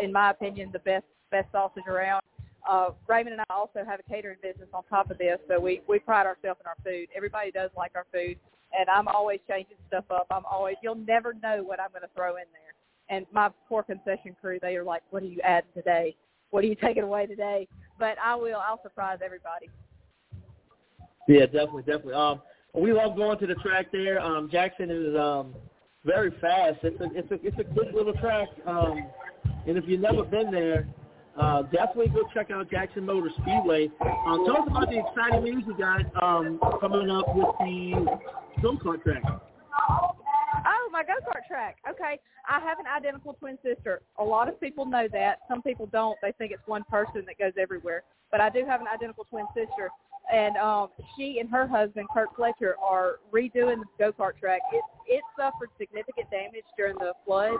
in 0.00 0.12
my 0.12 0.30
opinion, 0.30 0.68
the 0.72 0.78
best 0.80 1.06
best 1.30 1.50
sausage 1.52 1.86
around. 1.88 2.22
Uh, 2.68 2.90
Raymond 3.08 3.32
and 3.32 3.40
I 3.48 3.54
also 3.54 3.82
have 3.86 4.00
a 4.00 4.02
catering 4.02 4.36
business 4.42 4.68
on 4.74 4.82
top 4.90 5.10
of 5.10 5.16
this, 5.16 5.38
so 5.48 5.58
we 5.58 5.80
we 5.88 5.98
pride 5.98 6.26
ourselves 6.26 6.60
in 6.60 6.66
our 6.66 6.76
food. 6.84 7.08
Everybody 7.16 7.50
does 7.50 7.70
like 7.78 7.92
our 7.94 8.06
food, 8.12 8.36
and 8.78 8.90
I'm 8.90 9.08
always 9.08 9.40
changing 9.48 9.76
stuff 9.88 10.04
up. 10.10 10.26
I'm 10.30 10.44
always 10.44 10.76
you'll 10.82 10.96
never 10.96 11.32
know 11.32 11.62
what 11.62 11.80
I'm 11.80 11.90
going 11.90 12.02
to 12.02 12.14
throw 12.14 12.36
in 12.36 12.44
there. 12.52 12.65
And 13.08 13.26
my 13.32 13.50
poor 13.68 13.82
concession 13.82 14.36
crew, 14.40 14.58
they 14.60 14.76
are 14.76 14.84
like, 14.84 15.02
"What 15.10 15.22
are 15.22 15.26
you 15.26 15.40
adding 15.42 15.70
today? 15.74 16.16
What 16.50 16.64
are 16.64 16.66
you 16.66 16.74
taking 16.82 17.02
away 17.02 17.26
today?" 17.26 17.68
But 17.98 18.16
I 18.22 18.34
will. 18.34 18.58
I'll 18.58 18.82
surprise 18.82 19.18
everybody. 19.24 19.70
Yeah, 21.28 21.46
definitely, 21.46 21.82
definitely. 21.82 22.14
Um, 22.14 22.40
we 22.74 22.92
love 22.92 23.16
going 23.16 23.38
to 23.38 23.46
the 23.46 23.54
track 23.56 23.86
there. 23.90 24.20
Um, 24.20 24.48
Jackson 24.50 24.90
is 24.90 25.16
um 25.16 25.54
very 26.04 26.30
fast. 26.40 26.78
It's 26.82 27.00
a 27.00 27.08
it's 27.14 27.30
a 27.30 27.46
it's 27.46 27.58
a 27.58 27.74
good 27.74 27.92
little 27.94 28.12
track. 28.14 28.48
Um, 28.66 29.06
and 29.66 29.76
if 29.76 29.84
you've 29.86 30.00
never 30.00 30.22
been 30.22 30.50
there, 30.50 30.86
uh, 31.38 31.62
definitely 31.62 32.08
go 32.08 32.22
check 32.32 32.50
out 32.50 32.70
Jackson 32.70 33.04
Motor 33.04 33.30
Speedway. 33.42 33.90
Um, 34.26 34.44
tell 34.46 34.62
us 34.62 34.68
about 34.68 34.88
the 34.88 35.02
exciting 35.04 35.44
news 35.44 35.64
you 35.66 35.76
got 35.76 36.00
um 36.22 36.60
coming 36.80 37.10
up 37.10 37.34
with 37.34 37.48
the 37.60 38.18
go 38.62 38.76
kart 38.76 39.02
track. 39.02 39.22
Go-kart 41.06 41.46
track. 41.46 41.76
Okay. 41.88 42.18
I 42.48 42.60
have 42.60 42.78
an 42.78 42.86
identical 42.86 43.34
twin 43.34 43.58
sister. 43.62 44.02
A 44.18 44.24
lot 44.24 44.48
of 44.48 44.60
people 44.60 44.84
know 44.84 45.08
that. 45.12 45.40
Some 45.48 45.62
people 45.62 45.86
don't. 45.86 46.16
They 46.22 46.32
think 46.38 46.52
it's 46.52 46.66
one 46.66 46.84
person 46.90 47.24
that 47.26 47.38
goes 47.38 47.52
everywhere. 47.58 48.02
But 48.30 48.40
I 48.40 48.50
do 48.50 48.64
have 48.66 48.80
an 48.80 48.88
identical 48.92 49.24
twin 49.24 49.46
sister. 49.54 49.90
And 50.32 50.56
um, 50.56 50.88
she 51.16 51.38
and 51.38 51.48
her 51.50 51.68
husband, 51.68 52.08
Kurt 52.12 52.34
Fletcher, 52.34 52.74
are 52.82 53.20
redoing 53.32 53.78
the 53.78 53.86
go-kart 53.98 54.38
track. 54.40 54.60
It, 54.72 54.82
it 55.06 55.22
suffered 55.38 55.70
significant 55.78 56.28
damage 56.30 56.64
during 56.76 56.96
the 56.98 57.12
flood, 57.24 57.58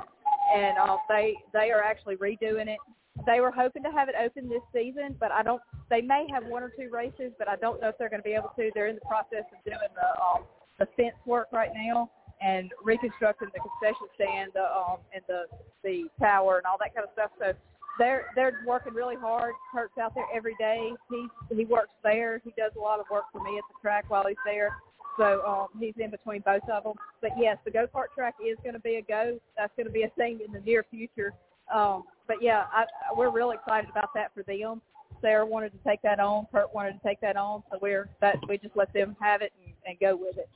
and 0.53 0.77
uh, 0.77 0.97
they 1.09 1.37
they 1.53 1.71
are 1.71 1.81
actually 1.81 2.17
redoing 2.17 2.67
it. 2.67 2.79
They 3.25 3.39
were 3.39 3.53
hoping 3.53 3.85
to 3.85 3.93
have 3.93 4.09
it 4.09 4.17
open 4.21 4.49
this 4.49 4.63
season, 4.75 5.15
but 5.21 5.31
I 5.31 5.45
don't. 5.45 5.63
They 5.91 6.01
may 6.01 6.27
have 6.35 6.45
one 6.47 6.65
or 6.65 6.73
two 6.77 6.91
races, 6.91 7.31
but 7.39 7.49
I 7.49 7.55
don't 7.55 7.81
know 7.81 7.91
if 7.91 7.99
they're 7.99 8.11
going 8.11 8.23
to 8.23 8.29
be 8.29 8.35
able 8.35 8.51
to. 8.57 8.71
They're 8.75 8.89
in 8.89 8.97
the 8.97 9.09
process 9.09 9.47
of 9.55 9.65
doing 9.65 9.79
the 9.95 10.21
um, 10.21 10.43
the 10.81 10.87
fence 10.97 11.15
work 11.25 11.47
right 11.53 11.71
now 11.73 12.11
and 12.41 12.73
reconstructing 12.83 13.49
the 13.55 13.61
concession 13.61 14.07
stand, 14.15 14.53
the 14.55 14.65
um, 14.65 14.99
and 15.15 15.23
the 15.27 15.45
the 15.83 16.05
tower 16.21 16.59
and 16.59 16.67
all 16.67 16.77
that 16.79 16.95
kind 16.95 17.07
of 17.07 17.13
stuff. 17.13 17.31
So 17.39 17.53
they're 17.99 18.27
they're 18.35 18.61
working 18.67 18.95
really 18.95 19.17
hard. 19.17 19.55
Kurt's 19.73 19.97
out 19.99 20.15
there 20.15 20.27
every 20.35 20.55
day. 20.59 20.93
He 21.11 21.27
he 21.55 21.65
works 21.65 21.95
there. 22.03 22.41
He 22.45 22.53
does 22.57 22.73
a 22.77 22.81
lot 22.81 23.01
of 23.01 23.07
work 23.11 23.25
for 23.33 23.43
me 23.43 23.59
at 23.59 23.65
the 23.69 23.81
track 23.81 24.05
while 24.09 24.27
he's 24.27 24.37
there. 24.45 24.71
So 25.19 25.43
um, 25.47 25.69
he's 25.81 25.95
in 25.99 26.11
between 26.11 26.43
both 26.43 26.69
of 26.71 26.85
them. 26.85 26.93
But 27.23 27.31
yes, 27.39 27.57
the 27.65 27.71
go 27.71 27.87
kart 27.87 28.13
track 28.15 28.35
is 28.45 28.59
going 28.63 28.75
to 28.75 28.81
be 28.81 28.97
a 28.97 29.03
go. 29.03 29.39
That's 29.57 29.73
going 29.77 29.87
to 29.87 29.93
be 29.93 30.03
a 30.03 30.11
thing 30.11 30.41
in 30.47 30.53
the 30.53 30.61
near 30.61 30.85
future. 30.91 31.33
Um, 31.75 32.05
but 32.29 32.37
yeah, 32.43 32.65
I, 32.73 32.85
we're 33.17 33.31
really 33.31 33.57
excited 33.57 33.91
about 33.91 34.11
that 34.15 34.33
for 34.35 34.43
them. 34.43 34.83
Sarah 35.23 35.47
wanted 35.47 35.73
to 35.73 35.79
take 35.87 36.03
that 36.03 36.21
on. 36.21 36.47
Kurt 36.53 36.75
wanted 36.75 36.93
to 36.93 36.99
take 37.03 37.21
that 37.23 37.37
on. 37.37 37.63
So 37.71 37.79
we're 37.81 38.09
that 38.21 38.37
we 38.49 38.59
just 38.59 38.77
let 38.77 38.93
them 38.93 39.17
have 39.21 39.41
it 39.41 39.53
and, 39.65 39.75
and 39.87 39.99
go 39.99 40.17
with 40.17 40.37
it. 40.37 40.49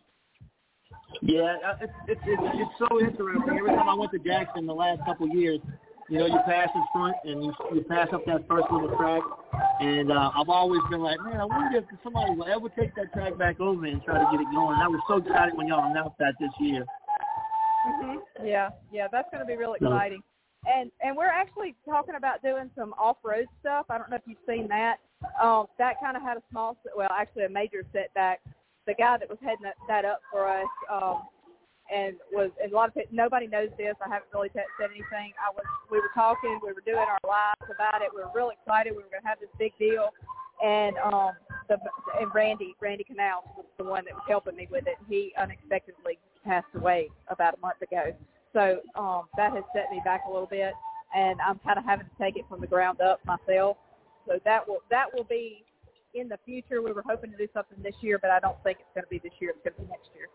Yeah, 1.22 1.56
it's, 1.80 1.92
it's 2.08 2.20
it's 2.24 2.42
it's 2.54 2.70
so 2.78 3.00
interesting. 3.00 3.58
Every 3.58 3.70
time 3.76 3.88
I 3.88 3.94
went 3.94 4.12
to 4.12 4.18
Jackson 4.18 4.66
the 4.66 4.74
last 4.74 5.04
couple 5.04 5.26
of 5.26 5.34
years, 5.34 5.60
you 6.08 6.18
know, 6.18 6.26
you 6.26 6.38
pass 6.46 6.68
in 6.74 6.84
front 6.92 7.16
and 7.24 7.44
you 7.44 7.52
you 7.74 7.82
pass 7.82 8.08
up 8.12 8.24
that 8.26 8.46
first 8.48 8.66
little 8.70 8.96
track, 8.96 9.22
and 9.80 10.10
uh, 10.10 10.30
I've 10.34 10.48
always 10.48 10.80
been 10.90 11.00
like, 11.00 11.20
man, 11.22 11.40
I 11.40 11.44
wonder 11.44 11.78
if 11.78 11.84
somebody 12.02 12.34
will 12.34 12.46
ever 12.46 12.68
take 12.70 12.94
that 12.96 13.12
track 13.12 13.36
back 13.38 13.60
over 13.60 13.84
and 13.84 14.02
try 14.02 14.18
to 14.18 14.28
get 14.30 14.40
it 14.40 14.50
going. 14.52 14.78
I 14.80 14.88
was 14.88 15.00
so 15.08 15.16
excited 15.18 15.56
when 15.56 15.68
y'all 15.68 15.90
announced 15.90 16.16
that 16.18 16.34
this 16.40 16.50
year. 16.58 16.84
hmm 17.84 18.16
Yeah, 18.44 18.70
yeah, 18.92 19.08
that's 19.10 19.28
going 19.30 19.40
to 19.40 19.46
be 19.46 19.56
real 19.56 19.74
exciting. 19.74 20.22
And 20.66 20.90
and 21.02 21.16
we're 21.16 21.26
actually 21.26 21.74
talking 21.84 22.14
about 22.16 22.42
doing 22.42 22.70
some 22.76 22.92
off-road 22.94 23.46
stuff. 23.60 23.86
I 23.90 23.98
don't 23.98 24.10
know 24.10 24.16
if 24.16 24.22
you've 24.26 24.38
seen 24.48 24.68
that. 24.68 24.96
Um, 25.42 25.66
that 25.78 26.00
kind 26.00 26.16
of 26.16 26.22
had 26.22 26.36
a 26.36 26.42
small, 26.50 26.76
well, 26.96 27.08
actually 27.16 27.44
a 27.44 27.48
major 27.48 27.84
setback. 27.92 28.40
The 28.90 28.98
guy 28.98 29.22
that 29.22 29.30
was 29.30 29.38
heading 29.38 29.62
that, 29.62 29.78
that 29.86 30.04
up 30.04 30.18
for 30.32 30.50
us, 30.50 30.66
um, 30.90 31.22
and 31.94 32.16
was 32.32 32.50
and 32.58 32.72
a 32.72 32.74
lot 32.74 32.88
of 32.88 32.94
people, 32.94 33.14
nobody 33.14 33.46
knows 33.46 33.70
this. 33.78 33.94
I 34.04 34.10
haven't 34.10 34.34
really 34.34 34.48
t- 34.48 34.66
said 34.82 34.90
anything. 34.90 35.30
I 35.38 35.54
was 35.54 35.62
we 35.94 35.98
were 36.02 36.10
talking, 36.12 36.58
we 36.58 36.72
were 36.72 36.82
doing 36.82 37.06
our 37.06 37.22
lives 37.22 37.70
about 37.70 38.02
it. 38.02 38.10
We 38.10 38.18
were 38.20 38.34
real 38.34 38.50
excited. 38.50 38.90
We 38.90 39.06
were 39.06 39.14
going 39.14 39.22
to 39.22 39.28
have 39.30 39.38
this 39.38 39.54
big 39.62 39.70
deal, 39.78 40.10
and 40.58 40.98
um, 41.06 41.38
the 41.68 41.78
and 42.18 42.34
Randy 42.34 42.74
Randy 42.80 43.04
Canal 43.04 43.46
was 43.56 43.66
the 43.78 43.84
one 43.84 44.04
that 44.06 44.14
was 44.14 44.26
helping 44.26 44.56
me 44.56 44.66
with 44.70 44.88
it. 44.88 44.98
He 45.08 45.32
unexpectedly 45.38 46.18
passed 46.44 46.74
away 46.74 47.10
about 47.28 47.54
a 47.54 47.60
month 47.60 47.82
ago. 47.82 48.10
So 48.52 48.82
um, 48.98 49.30
that 49.36 49.52
has 49.52 49.62
set 49.72 49.86
me 49.92 50.02
back 50.04 50.22
a 50.26 50.32
little 50.32 50.50
bit, 50.50 50.74
and 51.14 51.38
I'm 51.40 51.60
kind 51.62 51.78
of 51.78 51.84
having 51.84 52.06
to 52.06 52.16
take 52.18 52.36
it 52.36 52.44
from 52.48 52.60
the 52.60 52.66
ground 52.66 53.00
up 53.00 53.20
myself. 53.24 53.76
So 54.26 54.40
that 54.44 54.66
will 54.66 54.82
that 54.90 55.06
will 55.14 55.24
be 55.30 55.62
in 56.14 56.28
the 56.28 56.38
future. 56.44 56.82
We 56.82 56.92
were 56.92 57.04
hoping 57.06 57.30
to 57.32 57.36
do 57.36 57.48
something 57.54 57.78
this 57.82 57.94
year, 58.00 58.18
but 58.20 58.30
I 58.30 58.40
don't 58.40 58.56
think 58.62 58.78
it's 58.80 58.88
going 58.94 59.04
to 59.04 59.10
be 59.10 59.18
this 59.18 59.36
year. 59.40 59.50
It's 59.50 59.60
going 59.64 59.74
to 59.74 59.82
be 59.82 59.88
next 59.88 60.08
year. 60.14 60.28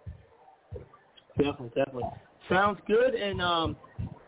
Definitely, 1.38 1.72
definitely. 1.76 2.10
Sounds 2.50 2.80
good. 2.88 3.16
And 3.16 3.42
um, 3.42 3.76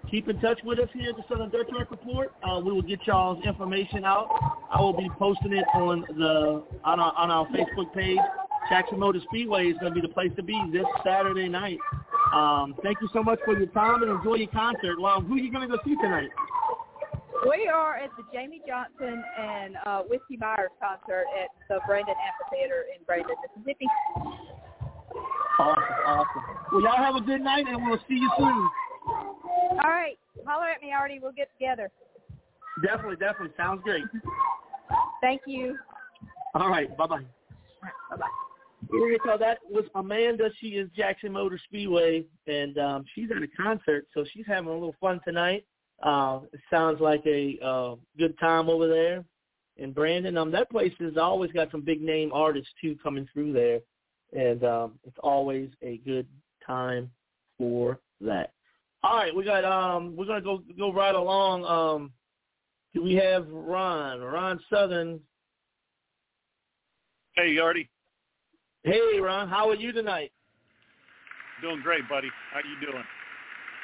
keep 0.10 0.27
in 0.27 0.39
touch 0.39 0.60
with 0.63 0.80
us 0.80 0.89
here 0.94 1.10
at 1.10 1.16
the 1.16 1.24
Southern 1.30 1.50
Dirt 1.50 1.70
Track 1.70 1.92
Report. 1.92 2.34
Uh, 2.44 2.60
we 2.60 2.72
will 2.72 2.82
get 2.82 3.00
y'all's 3.06 3.44
information 3.46 4.04
out. 4.04 4.27
I 4.72 4.82
will 4.82 4.98
be 4.98 5.10
posting 5.18 5.54
it 5.54 5.66
on 5.74 6.01
the 6.18 6.63
on 6.84 7.00
our 7.00 7.13
on 7.16 7.32
our 7.32 7.48
Facebook 7.48 7.94
page. 7.94 8.20
Jackson 8.70 9.00
Motor 9.00 9.20
Speedway 9.30 9.68
is 9.68 9.77
going 9.80 9.94
to 9.94 10.01
be 10.01 10.06
the 10.06 10.13
place 10.13 10.32
to 10.36 10.44
be 10.44 10.62
this 10.74 10.86
Saturday 11.06 11.48
night. 11.48 11.77
Um, 12.34 12.75
thank 12.84 12.98
you 13.01 13.08
so 13.13 13.24
much 13.24 13.39
for 13.46 13.58
your 13.58 13.68
time 13.68 14.04
and 14.04 14.12
enjoy 14.12 14.36
your 14.36 14.50
concert. 14.50 15.00
Well, 15.00 15.22
who 15.22 15.36
are 15.36 15.38
you 15.38 15.51
going 15.51 15.70
to 15.70 15.77
go 15.77 15.82
see 15.86 15.96
tonight? 15.96 16.30
We 17.46 17.67
are 17.67 17.96
at 17.98 18.10
the 18.17 18.24
Jamey 18.36 18.65
Johnson 18.67 19.24
and 19.39 19.75
uh, 19.86 20.01
Whiskey 20.10 20.38
Myers 20.38 20.72
concert 20.82 21.25
at 21.39 21.50
the 21.70 21.79
Brandon 21.86 22.15
Amphitheater 22.15 22.86
in 22.96 23.03
Brandon, 23.06 23.36
Mississippi. 23.56 23.86
Awesome, 25.60 25.84
awesome. 26.06 26.44
Well, 26.72 26.82
y'all 26.82 26.98
have 26.98 27.15
a 27.15 27.22
good 27.22 27.41
night, 27.41 27.65
and 27.67 27.86
we'll 27.86 28.00
see 28.08 28.15
you 28.15 28.32
soon. 28.38 28.70
All 29.72 29.77
right, 29.84 30.17
holler 30.46 30.70
at 30.70 30.82
me, 30.82 30.91
Artie. 30.94 31.20
We'll 31.22 31.32
get 31.32 31.50
together. 31.60 31.91
Definitely, 32.84 33.17
definitely. 33.17 33.53
Sounds 33.58 33.82
great. 33.84 34.03
Thank 35.22 35.41
you. 35.46 35.77
All 36.56 36.70
right, 36.70 36.96
bye-bye. 36.98 37.22
Bye 38.10 38.17
bye. 38.17 39.17
So 39.25 39.38
that 39.39 39.60
was 39.70 39.86
Amanda. 39.96 40.50
She 40.60 40.70
is 40.70 40.89
Jackson 40.96 41.32
Motor 41.34 41.60
Speedway, 41.65 42.25
and 42.48 42.77
um, 42.77 43.06
she's 43.13 43.29
at 43.36 43.44
a 43.44 43.48
concert, 43.48 44.08
so 44.13 44.25
she's 44.34 44.46
having 44.48 44.70
a 44.70 44.74
little 44.74 44.96
fun 45.00 45.20
tonight. 45.25 45.65
Uh, 46.04 46.42
it 46.54 46.60
sounds 46.70 47.01
like 47.01 47.24
a 47.25 47.58
uh, 47.63 47.96
good 48.18 48.38
time 48.39 48.70
over 48.70 48.88
there 48.88 49.24
in 49.77 49.92
Brandon. 49.92 50.38
Um, 50.38 50.51
that 50.51 50.70
place 50.70 50.94
has 51.00 51.18
always 51.18 51.51
got 51.51 51.72
some 51.72 51.82
big 51.82 52.01
name 52.01 52.32
artists 52.34 52.70
too 52.82 52.96
coming 53.01 53.27
through 53.34 53.54
there, 53.54 53.80
and 54.34 54.63
um, 54.63 54.94
it's 55.06 55.18
always 55.22 55.70
a 55.82 55.98
good 56.06 56.27
time 56.66 57.10
for 57.58 58.00
that. 58.22 58.54
All 59.04 59.16
right, 59.16 59.36
we 59.36 59.44
got 59.44 59.63
um, 59.63 60.16
we're 60.16 60.25
gonna 60.25 60.42
go 60.42 60.62
go 60.77 60.92
right 60.92 61.16
along. 61.16 61.66
Um, 61.66 62.12
do 62.94 63.04
we 63.04 63.13
have 63.16 63.48
Ron? 63.50 64.22
Ron 64.22 64.60
Southern. 64.70 65.20
Hey, 67.36 67.58
Artie. 67.60 67.89
Hey, 68.84 69.20
Ron, 69.20 69.48
how 69.48 69.70
are 69.70 69.75
you 69.75 69.92
tonight? 69.92 70.32
Doing 71.62 71.82
great, 71.82 72.08
buddy. 72.10 72.30
How 72.51 72.60
you 72.60 72.88
doing? 72.88 73.04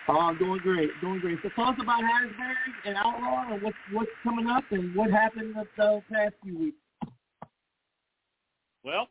Oh, 0.10 0.20
I'm 0.20 0.38
doing 0.38 0.60
great, 0.62 0.90
doing 1.00 1.20
great. 1.20 1.40
So 1.44 1.50
tell 1.56 1.70
us 1.70 1.78
about 1.82 2.02
Hattiesburg 2.02 2.56
and 2.86 2.98
Outlaw 2.98 3.54
and 3.54 3.62
what's 3.62 3.78
what's 3.92 4.12
coming 4.22 4.48
up 4.48 4.66
and 4.72 4.94
what 4.96 5.10
happened 5.10 5.56
the 5.56 6.02
past 6.12 6.34
few 6.44 6.58
weeks. 6.58 6.78
Well, 8.84 9.08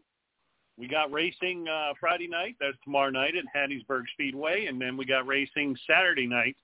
we 0.76 0.88
got 0.88 1.11
racing 1.11 1.66
uh, 1.66 1.92
Friday 1.99 2.28
night. 2.28 2.56
That's 2.61 2.76
tomorrow 2.84 3.11
night 3.11 3.34
at 3.37 3.44
Hattiesburg 3.56 4.02
Speedway, 4.12 4.66
and 4.66 4.80
then 4.80 4.96
we 4.96 5.06
got 5.06 5.26
racing 5.26 5.76
Saturday 5.87 6.26
night 6.26 6.56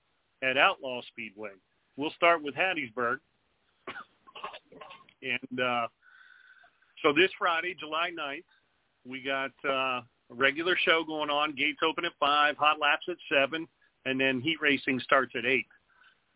at 0.43 0.57
Outlaw 0.57 1.01
Speedway. 1.07 1.51
We'll 1.97 2.11
start 2.11 2.43
with 2.43 2.53
Hattiesburg, 2.53 3.17
and 5.23 5.59
uh, 5.59 5.87
so 7.01 7.13
this 7.13 7.31
Friday, 7.37 7.75
July 7.79 8.11
9th, 8.17 8.43
we 9.07 9.23
got 9.23 9.51
uh, 9.65 10.01
a 10.01 10.35
regular 10.35 10.77
show 10.85 11.03
going 11.03 11.29
on. 11.29 11.55
Gates 11.55 11.79
open 11.83 12.05
at 12.05 12.11
five, 12.19 12.57
hot 12.57 12.79
laps 12.79 13.05
at 13.09 13.17
seven, 13.31 13.67
and 14.05 14.19
then 14.19 14.41
heat 14.41 14.57
racing 14.61 14.99
starts 14.99 15.33
at 15.35 15.45
eight. 15.45 15.67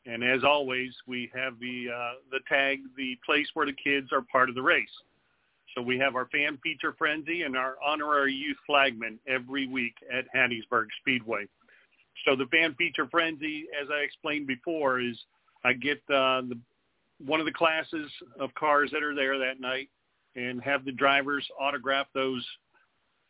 And 0.06 0.24
as 0.24 0.44
always, 0.44 0.92
we 1.08 1.32
have 1.34 1.60
the 1.60 1.88
uh, 1.96 2.12
the 2.30 2.40
tag, 2.50 2.80
the 2.98 3.18
place 3.26 3.48
where 3.54 3.66
the 3.66 3.74
kids 3.74 4.12
are 4.12 4.22
part 4.32 4.50
of 4.50 4.56
the 4.56 4.62
race. 4.62 4.90
So 5.76 5.82
we 5.82 5.98
have 6.00 6.16
our 6.16 6.28
fan 6.28 6.60
feature 6.62 6.94
frenzy 6.98 7.44
and 7.44 7.58
our 7.58 7.76
honorary 7.84 8.34
youth 8.34 8.58
flagman 8.68 9.18
every 9.28 9.68
week 9.68 9.96
at 10.12 10.26
Hattiesburg 10.36 10.88
Speedway. 11.00 11.48
So 12.26 12.36
the 12.36 12.46
fan 12.48 12.76
feature 12.76 13.08
frenzy, 13.10 13.66
as 13.82 13.88
I 13.90 14.02
explained 14.02 14.46
before, 14.46 15.00
is 15.00 15.18
I 15.64 15.74
get 15.74 15.98
uh, 16.10 16.42
the 16.42 16.60
one 17.26 17.40
of 17.40 17.46
the 17.46 17.54
classes 17.54 18.12
of 18.40 18.54
cars 18.56 18.92
that 18.92 19.04
are 19.04 19.16
there 19.16 19.40
that 19.40 19.60
night 19.60 19.90
and 20.36 20.62
have 20.62 20.84
the 20.84 20.92
drivers 20.92 21.48
autograph 21.60 22.08
those 22.14 22.46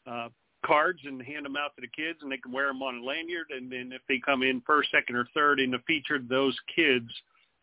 uh, 0.07 0.29
cards 0.65 0.99
and 1.05 1.21
hand 1.21 1.45
them 1.45 1.57
out 1.57 1.75
to 1.75 1.81
the 1.81 1.87
kids, 1.87 2.19
and 2.21 2.31
they 2.31 2.37
can 2.37 2.51
wear 2.51 2.67
them 2.67 2.81
on 2.81 2.97
a 2.97 3.03
lanyard. 3.03 3.47
And 3.51 3.71
then 3.71 3.91
if 3.93 4.01
they 4.07 4.19
come 4.25 4.43
in 4.43 4.61
first, 4.65 4.91
second, 4.91 5.15
or 5.15 5.27
third 5.33 5.59
in 5.59 5.71
the 5.71 5.79
feature, 5.85 6.19
those 6.19 6.57
kids 6.75 7.09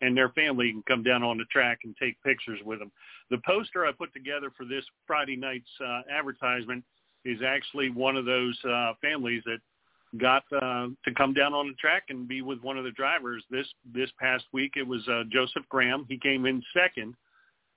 and 0.00 0.16
their 0.16 0.30
family 0.30 0.70
can 0.70 0.82
come 0.88 1.02
down 1.02 1.22
on 1.22 1.38
the 1.38 1.44
track 1.44 1.80
and 1.84 1.94
take 1.96 2.22
pictures 2.22 2.60
with 2.64 2.78
them. 2.78 2.90
The 3.30 3.38
poster 3.46 3.86
I 3.86 3.92
put 3.92 4.12
together 4.12 4.50
for 4.56 4.64
this 4.64 4.84
Friday 5.06 5.36
night's 5.36 5.68
uh, 5.84 6.02
advertisement 6.10 6.84
is 7.24 7.38
actually 7.46 7.90
one 7.90 8.16
of 8.16 8.24
those 8.24 8.58
uh, 8.64 8.92
families 9.02 9.42
that 9.44 9.58
got 10.18 10.42
uh, 10.52 10.88
to 11.04 11.14
come 11.16 11.32
down 11.32 11.54
on 11.54 11.68
the 11.68 11.74
track 11.74 12.04
and 12.08 12.26
be 12.26 12.42
with 12.42 12.60
one 12.62 12.76
of 12.76 12.84
the 12.84 12.90
drivers 12.92 13.44
this 13.50 13.66
this 13.94 14.10
past 14.18 14.44
week. 14.52 14.72
It 14.76 14.86
was 14.86 15.06
uh, 15.08 15.22
Joseph 15.30 15.62
Graham. 15.68 16.06
He 16.08 16.18
came 16.18 16.46
in 16.46 16.62
second, 16.74 17.14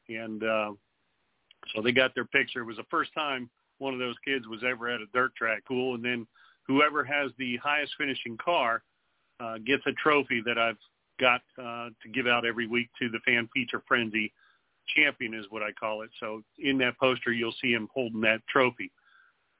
and 0.10 0.44
uh, 0.44 0.72
so 1.76 1.82
they 1.82 1.92
got 1.92 2.16
their 2.16 2.26
picture. 2.26 2.62
It 2.62 2.66
was 2.66 2.78
the 2.78 2.86
first 2.90 3.14
time 3.14 3.50
one 3.84 3.94
of 3.94 4.00
those 4.00 4.16
kids 4.26 4.48
was 4.48 4.64
ever 4.64 4.90
at 4.90 5.02
a 5.02 5.06
dirt 5.14 5.36
track. 5.36 5.64
Cool. 5.68 5.96
And 5.96 6.04
then 6.04 6.26
whoever 6.68 7.04
has 7.04 7.32
the 7.38 7.58
highest 7.58 7.94
finishing 7.98 8.38
car 8.38 8.84
uh, 9.40 9.58
gets 9.60 9.84
a 9.86 9.92
trophy 9.92 10.42
that 10.46 10.58
I've 10.58 10.78
got 11.20 11.42
uh, 11.60 11.90
to 12.02 12.10
give 12.12 12.28
out 12.28 12.46
every 12.46 12.68
week 12.68 12.90
to 13.00 13.10
the 13.10 13.20
fan 13.26 13.50
feature 13.54 13.84
frenzy 13.88 14.34
champion 14.96 15.34
is 15.34 15.46
what 15.50 15.64
I 15.64 15.72
call 15.72 16.02
it. 16.02 16.10
So 16.20 16.42
in 16.60 16.78
that 16.80 16.98
poster, 16.98 17.32
you'll 17.32 17.56
see 17.62 17.72
him 17.72 17.90
holding 17.94 18.22
that 18.22 18.42
trophy. 18.48 18.92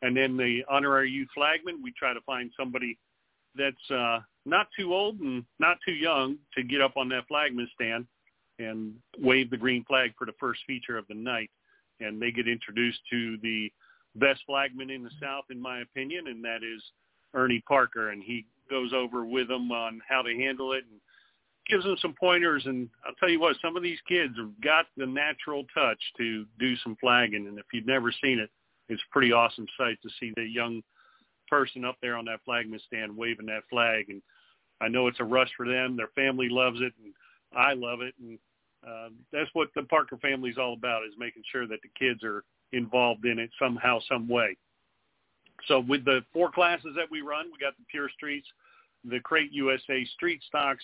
And 0.02 0.16
then 0.18 0.36
the 0.36 0.64
honorary 0.70 1.10
youth 1.10 1.30
flagman, 1.34 1.82
we 1.82 1.94
try 1.98 2.14
to 2.14 2.22
find 2.22 2.52
somebody 2.60 2.98
that's 3.56 3.92
uh, 3.92 4.20
not 4.46 4.68
too 4.78 4.94
old 4.94 5.20
and 5.20 5.46
not 5.60 5.78
too 5.86 5.94
young 5.94 6.38
to 6.56 6.64
get 6.64 6.82
up 6.82 6.98
on 6.98 7.08
that 7.10 7.28
flagman 7.28 7.70
stand 7.74 8.06
and 8.60 8.94
wave 9.20 9.50
the 9.50 9.58
green 9.58 9.86
flag 9.86 10.14
for 10.18 10.26
the 10.26 10.34
first 10.40 10.62
feature 10.68 10.98
of 10.98 11.08
the 11.08 11.14
night. 11.14 11.50
And 12.00 12.22
they 12.22 12.32
get 12.32 12.48
introduced 12.48 13.00
to 13.12 13.38
the 13.42 13.72
best 14.16 14.42
flagman 14.46 14.90
in 14.90 15.04
the 15.04 15.12
South, 15.22 15.46
in 15.50 15.60
my 15.60 15.82
opinion, 15.82 16.28
and 16.28 16.44
that 16.44 16.64
is 16.64 16.82
Ernie 17.34 17.64
Parker. 17.68 18.10
And 18.10 18.24
he 18.24 18.46
goes 18.70 18.94
over 18.94 19.26
with 19.26 19.48
them 19.48 19.72
on 19.72 20.02
how 20.08 20.22
to 20.22 20.36
handle 20.36 20.74
it 20.74 20.84
and 20.90 21.00
gives 21.68 21.84
them 21.84 21.98
some 22.02 22.16
pointers. 22.20 22.66
And 22.66 22.90
I'll 23.06 23.16
tell 23.16 23.30
you 23.30 23.40
what, 23.40 23.56
some 23.62 23.78
of 23.78 23.84
these 23.84 24.00
kids 24.08 24.34
have 24.38 24.52
got 24.62 24.86
the 24.98 25.06
natural 25.06 25.66
touch 25.74 26.00
to 26.18 26.46
do 26.60 26.76
some 26.78 26.96
flagging. 27.00 27.48
And 27.48 27.58
if 27.58 27.66
you've 27.74 27.86
never 27.86 28.12
seen 28.24 28.40
it, 28.40 28.50
it's 28.90 29.02
a 29.02 29.14
pretty 29.14 29.32
awesome 29.32 29.68
sight 29.78 29.98
to 30.04 30.10
see 30.20 30.34
the 30.36 30.44
young 30.44 30.82
person 31.50 31.86
up 31.86 31.98
there 32.02 32.18
on 32.18 32.26
that 32.26 32.40
flagman 32.46 32.80
stand 32.86 33.16
waving 33.16 33.46
that 33.48 33.64
flag. 33.70 34.06
And 34.10 34.22
I 34.82 34.88
know 34.88 35.08
it's 35.08 35.20
a 35.20 35.26
rush 35.26 35.50
for 35.56 35.68
them. 35.68 35.96
Their 35.96 36.10
family 36.16 36.50
loves 36.50 36.80
it, 36.82 36.94
and 37.04 37.14
I 37.56 37.74
love 37.74 38.02
it. 38.02 38.14
And 38.20 38.38
uh, 38.86 39.10
that's 39.32 39.50
what 39.54 39.70
the 39.76 39.84
Parker 39.84 40.18
family 40.18 40.50
is 40.50 40.58
all 40.58 40.74
about: 40.74 41.04
is 41.08 41.14
making 41.18 41.44
sure 41.50 41.68
that 41.68 41.80
the 41.82 41.90
kids 41.98 42.24
are 42.24 42.44
involved 42.74 43.26
in 43.26 43.40
it 43.40 43.50
somehow, 43.60 44.00
some 44.10 44.28
way. 44.28 44.58
So 45.68 45.80
with 45.80 46.04
the 46.04 46.22
four 46.34 46.52
classes 46.52 46.92
that 46.98 47.10
we 47.10 47.22
run, 47.22 47.46
we 47.46 47.58
got 47.58 47.78
the 47.78 47.86
pure 47.90 48.10
streets, 48.10 48.48
the 49.06 49.20
Crate 49.20 49.52
USA 49.52 50.06
street 50.14 50.42
stocks, 50.46 50.84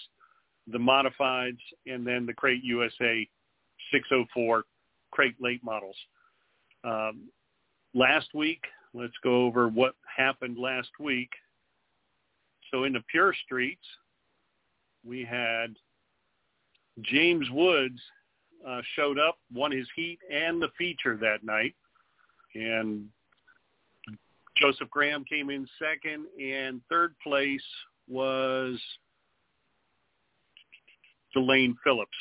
the 0.67 0.77
modifieds, 0.77 1.59
and 1.85 2.05
then 2.05 2.25
the 2.25 2.33
Crate 2.33 2.63
USA 2.63 3.27
604 3.91 4.63
Crate 5.11 5.35
late 5.39 5.63
models. 5.63 5.95
Um, 6.83 7.29
last 7.93 8.29
week, 8.33 8.63
let's 8.93 9.13
go 9.23 9.45
over 9.45 9.67
what 9.67 9.95
happened 10.15 10.57
last 10.57 10.89
week. 10.99 11.29
So 12.71 12.83
in 12.83 12.93
the 12.93 13.03
pure 13.09 13.33
streets, 13.45 13.85
we 15.03 15.25
had 15.25 15.75
James 17.01 17.49
Woods 17.51 17.99
uh, 18.67 18.81
showed 18.95 19.17
up, 19.17 19.37
won 19.53 19.71
his 19.71 19.87
heat 19.95 20.19
and 20.31 20.61
the 20.61 20.69
feature 20.77 21.17
that 21.17 21.43
night, 21.43 21.75
and 22.55 23.05
Joseph 24.57 24.89
Graham 24.89 25.23
came 25.23 25.49
in 25.49 25.67
second, 25.79 26.25
and 26.41 26.81
third 26.89 27.15
place 27.23 27.63
was 28.07 28.79
Delane 31.33 31.75
Phillips. 31.83 32.11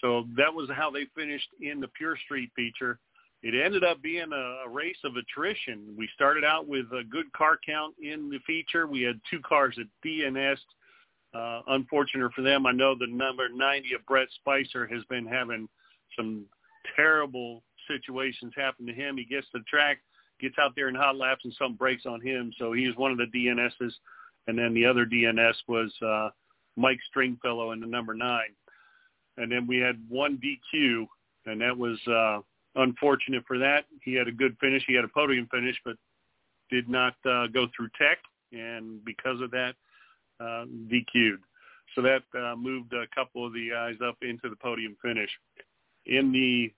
So 0.00 0.26
that 0.36 0.52
was 0.52 0.68
how 0.74 0.90
they 0.90 1.06
finished 1.16 1.48
in 1.60 1.80
the 1.80 1.88
Pure 1.88 2.18
Street 2.24 2.50
feature. 2.56 2.98
It 3.42 3.54
ended 3.54 3.84
up 3.84 4.02
being 4.02 4.32
a, 4.32 4.66
a 4.66 4.68
race 4.68 4.98
of 5.04 5.16
attrition. 5.16 5.94
We 5.96 6.08
started 6.14 6.44
out 6.44 6.68
with 6.68 6.86
a 6.92 7.04
good 7.04 7.32
car 7.32 7.58
count 7.64 7.94
in 8.02 8.28
the 8.28 8.38
feature. 8.46 8.86
We 8.86 9.02
had 9.02 9.20
two 9.30 9.40
cars 9.40 9.78
at 9.80 9.86
DNS. 10.06 10.58
Uh, 11.32 11.62
unfortunate 11.68 12.32
for 12.34 12.42
them, 12.42 12.66
I 12.66 12.72
know 12.72 12.94
the 12.94 13.06
number 13.06 13.48
90 13.48 13.94
of 13.94 14.04
Brett 14.06 14.28
Spicer 14.34 14.86
has 14.86 15.04
been 15.04 15.26
having 15.26 15.68
some 16.16 16.44
terrible 16.96 17.62
situations 17.90 18.52
happen 18.56 18.86
to 18.86 18.92
him. 18.92 19.16
He 19.16 19.24
gets 19.24 19.46
to 19.52 19.58
the 19.58 19.64
track, 19.64 19.98
gets 20.40 20.56
out 20.58 20.72
there 20.76 20.88
in 20.88 20.94
hot 20.94 21.16
laps, 21.16 21.44
and 21.44 21.54
something 21.58 21.76
breaks 21.76 22.06
on 22.06 22.20
him. 22.20 22.52
So 22.58 22.72
he's 22.72 22.96
one 22.96 23.12
of 23.12 23.18
the 23.18 23.26
DNSs. 23.26 23.92
And 24.46 24.58
then 24.58 24.74
the 24.74 24.86
other 24.86 25.04
DNS 25.04 25.54
was 25.68 25.92
uh, 26.02 26.30
Mike 26.76 26.98
Stringfellow 27.08 27.72
in 27.72 27.80
the 27.80 27.86
number 27.86 28.14
nine. 28.14 28.54
And 29.36 29.50
then 29.50 29.66
we 29.66 29.78
had 29.78 30.00
one 30.08 30.38
DQ, 30.38 31.06
and 31.46 31.60
that 31.60 31.76
was 31.76 31.98
uh, 32.08 32.40
unfortunate 32.74 33.44
for 33.46 33.58
that. 33.58 33.84
He 34.02 34.14
had 34.14 34.28
a 34.28 34.32
good 34.32 34.56
finish. 34.60 34.82
He 34.86 34.94
had 34.94 35.04
a 35.04 35.08
podium 35.08 35.48
finish, 35.50 35.76
but 35.84 35.96
did 36.70 36.88
not 36.88 37.14
uh, 37.28 37.46
go 37.48 37.66
through 37.76 37.88
tech, 37.98 38.18
and 38.52 39.04
because 39.04 39.40
of 39.40 39.50
that, 39.50 39.74
uh, 40.40 40.64
DQ'd. 40.88 41.40
So 41.94 42.02
that 42.02 42.22
uh, 42.38 42.54
moved 42.56 42.92
a 42.92 43.06
couple 43.14 43.44
of 43.46 43.52
the 43.52 43.70
guys 43.70 43.96
up 44.06 44.16
into 44.22 44.48
the 44.48 44.56
podium 44.56 44.96
finish. 45.02 45.30
In 46.06 46.32
the 46.32 46.72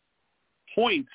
points, 0.75 1.11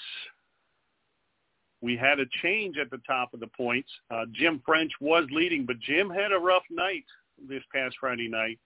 we 1.82 1.96
had 1.96 2.20
a 2.20 2.26
change 2.41 2.78
at 2.78 2.89
the 2.89 3.02
top 3.06 3.34
of 3.34 3.39
the 3.39 3.48
points. 3.48 3.89
Uh, 4.10 4.26
Jim 4.32 4.62
French 4.65 4.91
was 5.00 5.28
leading, 5.32 5.65
but 5.65 5.80
Jim 5.80 6.10
had 6.10 6.32
a 6.32 6.38
rough 6.38 6.63
night 6.72 7.06
this 7.48 7.63
past 7.74 7.96
Friday 8.00 8.28
night. 8.28 8.60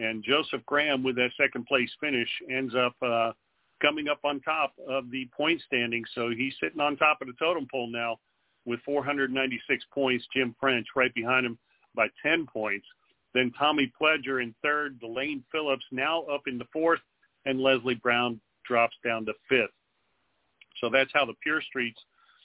And 0.00 0.24
Joseph 0.24 0.64
Graham, 0.66 1.02
with 1.02 1.16
that 1.16 1.30
second 1.36 1.66
place 1.66 1.90
finish, 2.00 2.28
ends 2.50 2.74
up 2.74 2.94
uh, 3.02 3.32
coming 3.80 4.08
up 4.08 4.20
on 4.24 4.40
top 4.40 4.72
of 4.88 5.10
the 5.10 5.28
point 5.36 5.60
standing. 5.66 6.04
So 6.14 6.30
he's 6.30 6.54
sitting 6.60 6.80
on 6.80 6.96
top 6.96 7.20
of 7.20 7.28
the 7.28 7.34
totem 7.38 7.66
pole 7.70 7.88
now 7.90 8.18
with 8.64 8.80
496 8.84 9.84
points. 9.92 10.24
Jim 10.34 10.54
French 10.60 10.86
right 10.94 11.12
behind 11.14 11.46
him 11.46 11.58
by 11.94 12.08
10 12.22 12.46
points. 12.46 12.86
Then 13.34 13.52
Tommy 13.58 13.92
Pledger 14.00 14.42
in 14.42 14.54
third. 14.62 15.00
Delane 15.00 15.44
Phillips 15.52 15.84
now 15.90 16.22
up 16.24 16.42
in 16.46 16.58
the 16.58 16.66
fourth. 16.72 17.00
And 17.44 17.60
Leslie 17.60 17.94
Brown 17.94 18.40
drops 18.66 18.96
down 19.04 19.26
to 19.26 19.32
fifth. 19.48 19.70
So 20.80 20.88
that's 20.90 21.10
how 21.14 21.24
the 21.24 21.34
pure 21.42 21.60
streets 21.62 22.00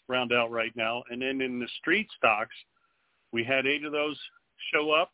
round 0.08 0.34
out 0.34 0.52
right 0.52 0.76
now. 0.76 1.04
And 1.10 1.22
then 1.22 1.42
in 1.42 1.60
the 1.60 1.68
street 1.80 2.08
stocks, 2.18 2.56
we 3.32 3.44
had 3.44 3.66
eight 3.66 3.86
of 3.86 3.92
those 3.92 4.18
show 4.74 4.92
up. 4.92 5.12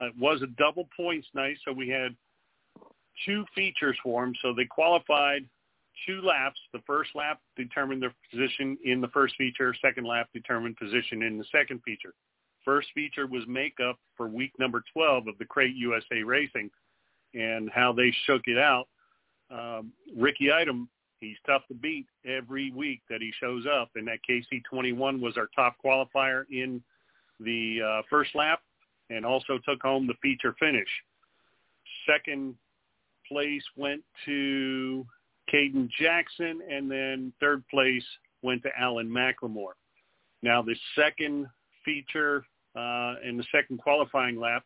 It 0.00 0.14
was 0.18 0.42
a 0.42 0.46
double 0.58 0.88
points 0.96 1.28
night, 1.34 1.56
so 1.64 1.72
we 1.72 1.88
had 1.88 2.14
two 3.24 3.44
features 3.54 3.96
for 4.02 4.24
them. 4.24 4.34
So 4.42 4.52
they 4.52 4.64
qualified 4.64 5.46
two 6.06 6.20
laps. 6.22 6.58
The 6.72 6.82
first 6.86 7.10
lap 7.14 7.40
determined 7.56 8.02
their 8.02 8.14
position 8.30 8.76
in 8.84 9.00
the 9.00 9.08
first 9.08 9.34
feature. 9.36 9.74
Second 9.80 10.06
lap 10.06 10.28
determined 10.32 10.76
position 10.76 11.22
in 11.22 11.38
the 11.38 11.44
second 11.52 11.80
feature. 11.84 12.14
First 12.64 12.88
feature 12.94 13.26
was 13.26 13.42
makeup 13.46 13.98
for 14.16 14.28
week 14.28 14.52
number 14.58 14.82
12 14.92 15.28
of 15.28 15.38
the 15.38 15.44
Crate 15.44 15.74
USA 15.76 16.22
Racing 16.22 16.70
and 17.34 17.70
how 17.70 17.92
they 17.92 18.14
shook 18.26 18.42
it 18.46 18.58
out. 18.58 18.88
Um, 19.50 19.92
Ricky 20.16 20.52
Item 20.52 20.88
He's 21.22 21.36
tough 21.46 21.62
to 21.68 21.74
beat 21.74 22.06
every 22.26 22.72
week 22.72 23.00
that 23.08 23.22
he 23.22 23.32
shows 23.40 23.64
up. 23.64 23.90
And 23.94 24.08
that 24.08 24.18
KC21 24.28 25.20
was 25.20 25.36
our 25.36 25.48
top 25.54 25.76
qualifier 25.82 26.44
in 26.50 26.82
the 27.38 27.78
uh, 27.80 28.02
first 28.10 28.34
lap 28.34 28.60
and 29.08 29.24
also 29.24 29.58
took 29.64 29.80
home 29.82 30.08
the 30.08 30.14
feature 30.20 30.54
finish. 30.58 30.88
Second 32.10 32.56
place 33.28 33.62
went 33.76 34.02
to 34.24 35.06
Caden 35.52 35.88
Jackson, 36.00 36.60
and 36.68 36.90
then 36.90 37.32
third 37.38 37.62
place 37.68 38.04
went 38.42 38.62
to 38.64 38.70
Alan 38.76 39.08
McLemore. 39.08 39.74
Now, 40.42 40.60
the 40.60 40.74
second 40.96 41.46
feature 41.84 42.44
uh, 42.74 43.14
and 43.24 43.38
the 43.38 43.44
second 43.52 43.78
qualifying 43.78 44.40
lap, 44.40 44.64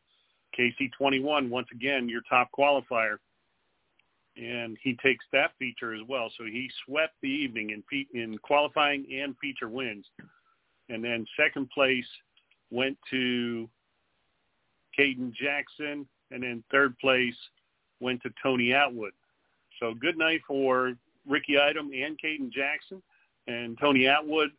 KC21, 0.59 1.51
once 1.51 1.69
again, 1.71 2.09
your 2.09 2.23
top 2.31 2.49
qualifier, 2.59 3.19
and 4.37 4.77
he 4.83 4.97
takes 5.03 5.25
that 5.33 5.53
feature 5.59 5.95
as 5.95 6.03
well. 6.09 6.31
So 6.37 6.45
he 6.45 6.71
swept 6.85 7.15
the 7.23 7.29
evening 7.29 7.71
in 7.71 8.07
in 8.13 8.39
qualifying 8.39 9.07
and 9.13 9.37
feature 9.41 9.69
wins, 9.69 10.07
and 10.89 11.03
then 11.03 11.27
second 11.37 11.71
place 11.71 12.07
went 12.71 12.99
to 13.11 13.69
Caden 14.99 15.33
Jackson, 15.33 16.07
and 16.31 16.43
then 16.43 16.65
third 16.71 16.99
place 16.99 17.37
went 18.01 18.23
to 18.23 18.31
Tony 18.43 18.73
Atwood. 18.73 19.13
So 19.81 19.95
good 19.95 20.17
night 20.17 20.41
for 20.47 20.95
Ricky 21.27 21.59
Item 21.59 21.91
and 21.93 22.19
Caden 22.23 22.51
Jackson. 22.53 23.03
And 23.47 23.79
Tony 23.79 24.07
Atwood 24.07 24.51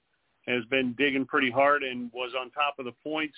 has 0.47 0.63
been 0.65 0.93
digging 0.97 1.25
pretty 1.25 1.51
hard 1.51 1.83
and 1.83 2.11
was 2.13 2.31
on 2.39 2.51
top 2.51 2.75
of 2.79 2.85
the 2.85 2.93
points 3.03 3.35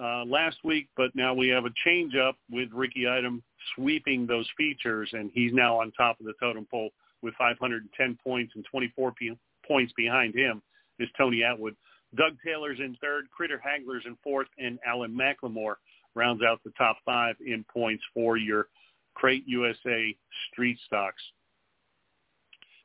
uh, 0.00 0.24
last 0.24 0.58
week, 0.62 0.88
but 0.96 1.14
now 1.14 1.34
we 1.34 1.48
have 1.48 1.64
a 1.64 1.70
change 1.84 2.14
up 2.14 2.36
with 2.50 2.68
Ricky 2.72 3.08
Item 3.08 3.42
sweeping 3.74 4.26
those 4.26 4.48
features, 4.56 5.10
and 5.12 5.30
he's 5.34 5.52
now 5.52 5.80
on 5.80 5.92
top 5.92 6.18
of 6.20 6.26
the 6.26 6.34
totem 6.40 6.66
pole 6.70 6.90
with 7.22 7.34
510 7.34 8.18
points 8.22 8.52
and 8.54 8.64
24 8.70 9.12
p- 9.12 9.38
points 9.66 9.92
behind 9.96 10.34
him 10.34 10.62
is 10.98 11.08
Tony 11.16 11.42
Atwood. 11.42 11.76
Doug 12.16 12.36
Taylor's 12.44 12.78
in 12.80 12.96
third, 13.00 13.30
Critter 13.30 13.60
Hagler's 13.64 14.04
in 14.06 14.16
fourth, 14.22 14.48
and 14.58 14.78
Alan 14.86 15.16
McLemore 15.16 15.74
rounds 16.14 16.42
out 16.42 16.60
the 16.64 16.72
top 16.76 16.96
five 17.04 17.36
in 17.44 17.64
points 17.72 18.02
for 18.12 18.36
your 18.36 18.66
Crate 19.14 19.44
USA 19.46 20.16
street 20.50 20.78
stocks. 20.86 21.22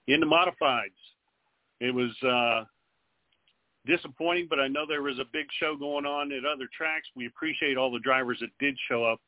In 0.07 0.19
the 0.19 0.25
modifieds, 0.25 0.91
it 1.79 1.93
was 1.93 2.11
uh, 2.23 2.65
disappointing, 3.85 4.47
but 4.49 4.59
I 4.59 4.67
know 4.67 4.85
there 4.87 5.01
was 5.01 5.19
a 5.19 5.25
big 5.33 5.47
show 5.59 5.75
going 5.75 6.05
on 6.05 6.31
at 6.31 6.45
other 6.45 6.67
tracks. 6.75 7.07
We 7.15 7.25
appreciate 7.25 7.77
all 7.77 7.91
the 7.91 7.99
drivers 7.99 8.39
that 8.41 8.49
did 8.59 8.77
show 8.87 9.03
up 9.03 9.19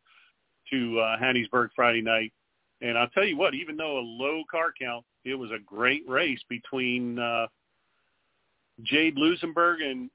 to 0.72 1.00
uh, 1.00 1.18
Hattiesburg 1.18 1.70
Friday 1.76 2.02
night. 2.02 2.34
And 2.82 2.98
I'll 2.98 3.10
tell 3.10 3.26
you 3.26 3.38
what, 3.38 3.54
even 3.54 3.76
though 3.78 4.00
a 4.00 4.02
low 4.02 4.44
car 4.50 4.72
count, 4.80 5.04
it 5.26 5.36
was 5.36 5.52
a 5.52 5.60
great 5.66 6.08
race 6.08 6.40
between 6.48 7.18
uh, 7.18 7.48
Jade 8.84 9.18
Lusenberg 9.18 9.82
and 9.82 10.10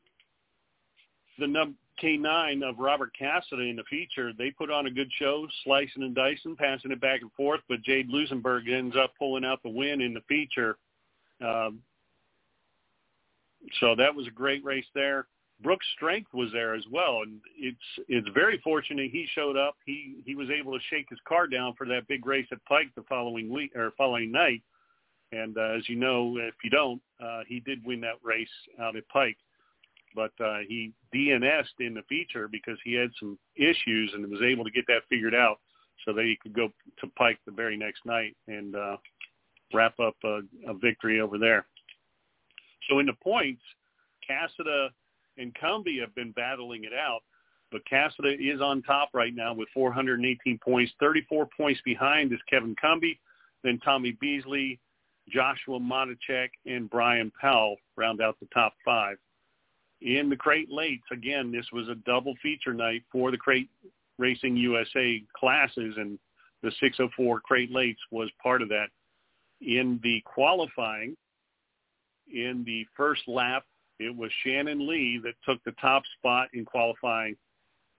the 1.39 1.47
num- 1.47 1.77
K9 2.03 2.69
of 2.69 2.79
Robert 2.79 3.13
Cassida 3.21 3.69
in 3.69 3.77
the 3.77 3.85
feature. 3.85 4.33
They 4.33 4.51
put 4.51 4.71
on 4.71 4.87
a 4.87 4.91
good 4.91 5.11
show, 5.19 5.47
slicing 5.65 6.03
and 6.03 6.15
dicing, 6.15 6.57
passing 6.57 6.91
it 6.91 7.01
back 7.01 7.21
and 7.23 7.33
forth, 7.33 7.61
but 7.69 7.83
Jade 7.83 8.11
Lusenberg 8.11 8.71
ends 8.71 8.97
up 8.97 9.13
pulling 9.19 9.45
out 9.45 9.63
the 9.63 9.69
win 9.69 10.01
in 10.01 10.15
the 10.15 10.23
feature. 10.23 10.77
Um, 11.41 11.81
so 13.81 13.95
that 13.97 14.15
was 14.15 14.27
a 14.27 14.31
great 14.31 14.65
race 14.65 14.87
there. 14.95 15.27
Brooks 15.63 15.87
Strength 15.95 16.33
was 16.35 16.51
there 16.53 16.75
as 16.75 16.85
well, 16.91 17.23
and 17.23 17.41
it's 17.57 17.79
it's 18.09 18.29
very 18.35 18.59
fortunate 18.63 19.11
he 19.11 19.27
showed 19.35 19.57
up. 19.57 19.77
He 19.87 20.17
he 20.25 20.35
was 20.35 20.49
able 20.51 20.73
to 20.73 20.85
shake 20.91 21.07
his 21.09 21.19
car 21.27 21.47
down 21.47 21.75
for 21.75 21.87
that 21.87 22.09
big 22.09 22.27
race 22.27 22.47
at 22.53 22.65
Pike 22.65 22.89
the 22.97 23.05
following 23.09 23.49
week 23.49 23.75
or 23.77 23.93
following 23.97 24.33
night. 24.33 24.63
And 25.31 25.57
uh, 25.57 25.77
as 25.79 25.89
you 25.89 25.97
know, 25.97 26.37
if 26.37 26.55
you 26.63 26.71
don't, 26.71 27.01
uh, 27.23 27.43
he 27.47 27.61
did 27.61 27.85
win 27.85 28.01
that 28.03 28.17
race 28.23 28.49
out 28.81 28.97
at 28.97 29.09
Pike, 29.09 29.39
but 30.15 30.33
uh, 30.45 30.59
he 30.69 30.93
DNS'd 31.15 31.81
in 31.81 31.95
the 31.95 32.03
feature 32.09 32.49
because 32.49 32.79
he 32.85 32.95
had 32.95 33.11
some 33.19 33.39
issues 33.57 34.13
and 34.15 34.29
was 34.31 34.43
able 34.43 34.65
to 34.65 34.71
get 34.71 34.87
that 34.89 35.03
figured 35.09 35.35
out 35.35 35.59
so 36.05 36.13
that 36.13 36.25
he 36.25 36.37
could 36.43 36.53
go 36.53 36.69
to 37.01 37.07
Pike 37.17 37.39
the 37.47 37.53
very 37.53 37.77
next 37.77 38.05
night 38.05 38.37
and 38.49 38.75
uh, 38.75 38.97
wrap 39.73 39.99
up 40.01 40.17
a, 40.25 40.41
a 40.67 40.75
victory 40.75 41.21
over 41.21 41.39
there. 41.39 41.67
So 42.89 42.99
in 42.99 43.07
the 43.07 43.15
points, 43.23 43.63
Cassida 44.29 44.89
and 45.39 45.55
Cumbie 45.55 46.01
have 46.01 46.15
been 46.15 46.33
battling 46.33 46.85
it 46.85 46.93
out, 46.93 47.21
but 47.71 47.83
Cassida 47.91 48.35
is 48.35 48.61
on 48.61 48.83
top 48.83 49.11
right 49.15 49.35
now 49.35 49.55
with 49.55 49.69
418 49.75 50.59
points. 50.59 50.93
34 51.01 51.49
points 51.57 51.81
behind 51.85 52.33
is 52.33 52.39
Kevin 52.49 52.77
Cumbie, 52.83 53.19
then 53.65 53.79
Tommy 53.85 54.17
Beasley, 54.21 54.79
Joshua 55.29 55.79
Monachek, 55.79 56.51
and 56.67 56.91
Brian 56.91 57.33
Powell 57.41 57.77
round 57.97 58.21
out 58.21 58.37
the 58.41 58.49
top 58.53 58.75
five. 58.85 59.17
In 60.01 60.29
the 60.29 60.37
crate 60.37 60.71
lates, 60.71 61.09
again, 61.13 61.53
this 61.53 61.67
was 61.73 61.89
a 61.89 61.95
double 61.95 62.35
feature 62.43 62.75
night 62.75 63.05
for 63.11 63.31
the 63.31 63.37
crate 63.37 63.71
racing 64.19 64.57
USA 64.57 65.23
classes, 65.35 65.95
and 65.97 66.19
the 66.63 66.73
604 66.81 67.41
crate 67.41 67.73
lates 67.73 67.97
was 68.11 68.29
part 68.43 68.63
of 68.63 68.69
that. 68.69 68.89
In 69.61 70.01
the 70.03 70.21
qualifying, 70.25 71.17
in 72.33 72.65
the 72.65 72.85
first 72.97 73.23
lap, 73.29 73.65
it 74.05 74.17
was 74.17 74.31
Shannon 74.45 74.87
Lee 74.87 75.21
that 75.25 75.35
took 75.45 75.63
the 75.65 75.73
top 75.81 76.03
spot 76.19 76.49
in 76.55 76.65
qualifying, 76.65 77.37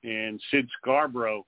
and 0.04 0.42
Sid 0.52 0.68
Scarborough 0.82 1.46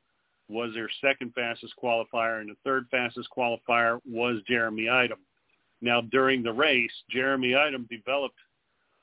was 0.48 0.74
their 0.74 0.90
second 1.02 1.34
fastest 1.34 1.74
qualifier, 1.82 2.42
and 2.42 2.50
the 2.50 2.58
third 2.64 2.86
fastest 2.92 3.30
qualifier 3.36 4.00
was 4.06 4.42
Jeremy 4.48 4.90
Item. 4.90 5.20
Now, 5.82 6.02
during 6.02 6.44
the 6.44 6.54
race, 6.54 6.92
Jeremy 7.10 7.56
Item 7.56 7.88
developed 7.90 8.38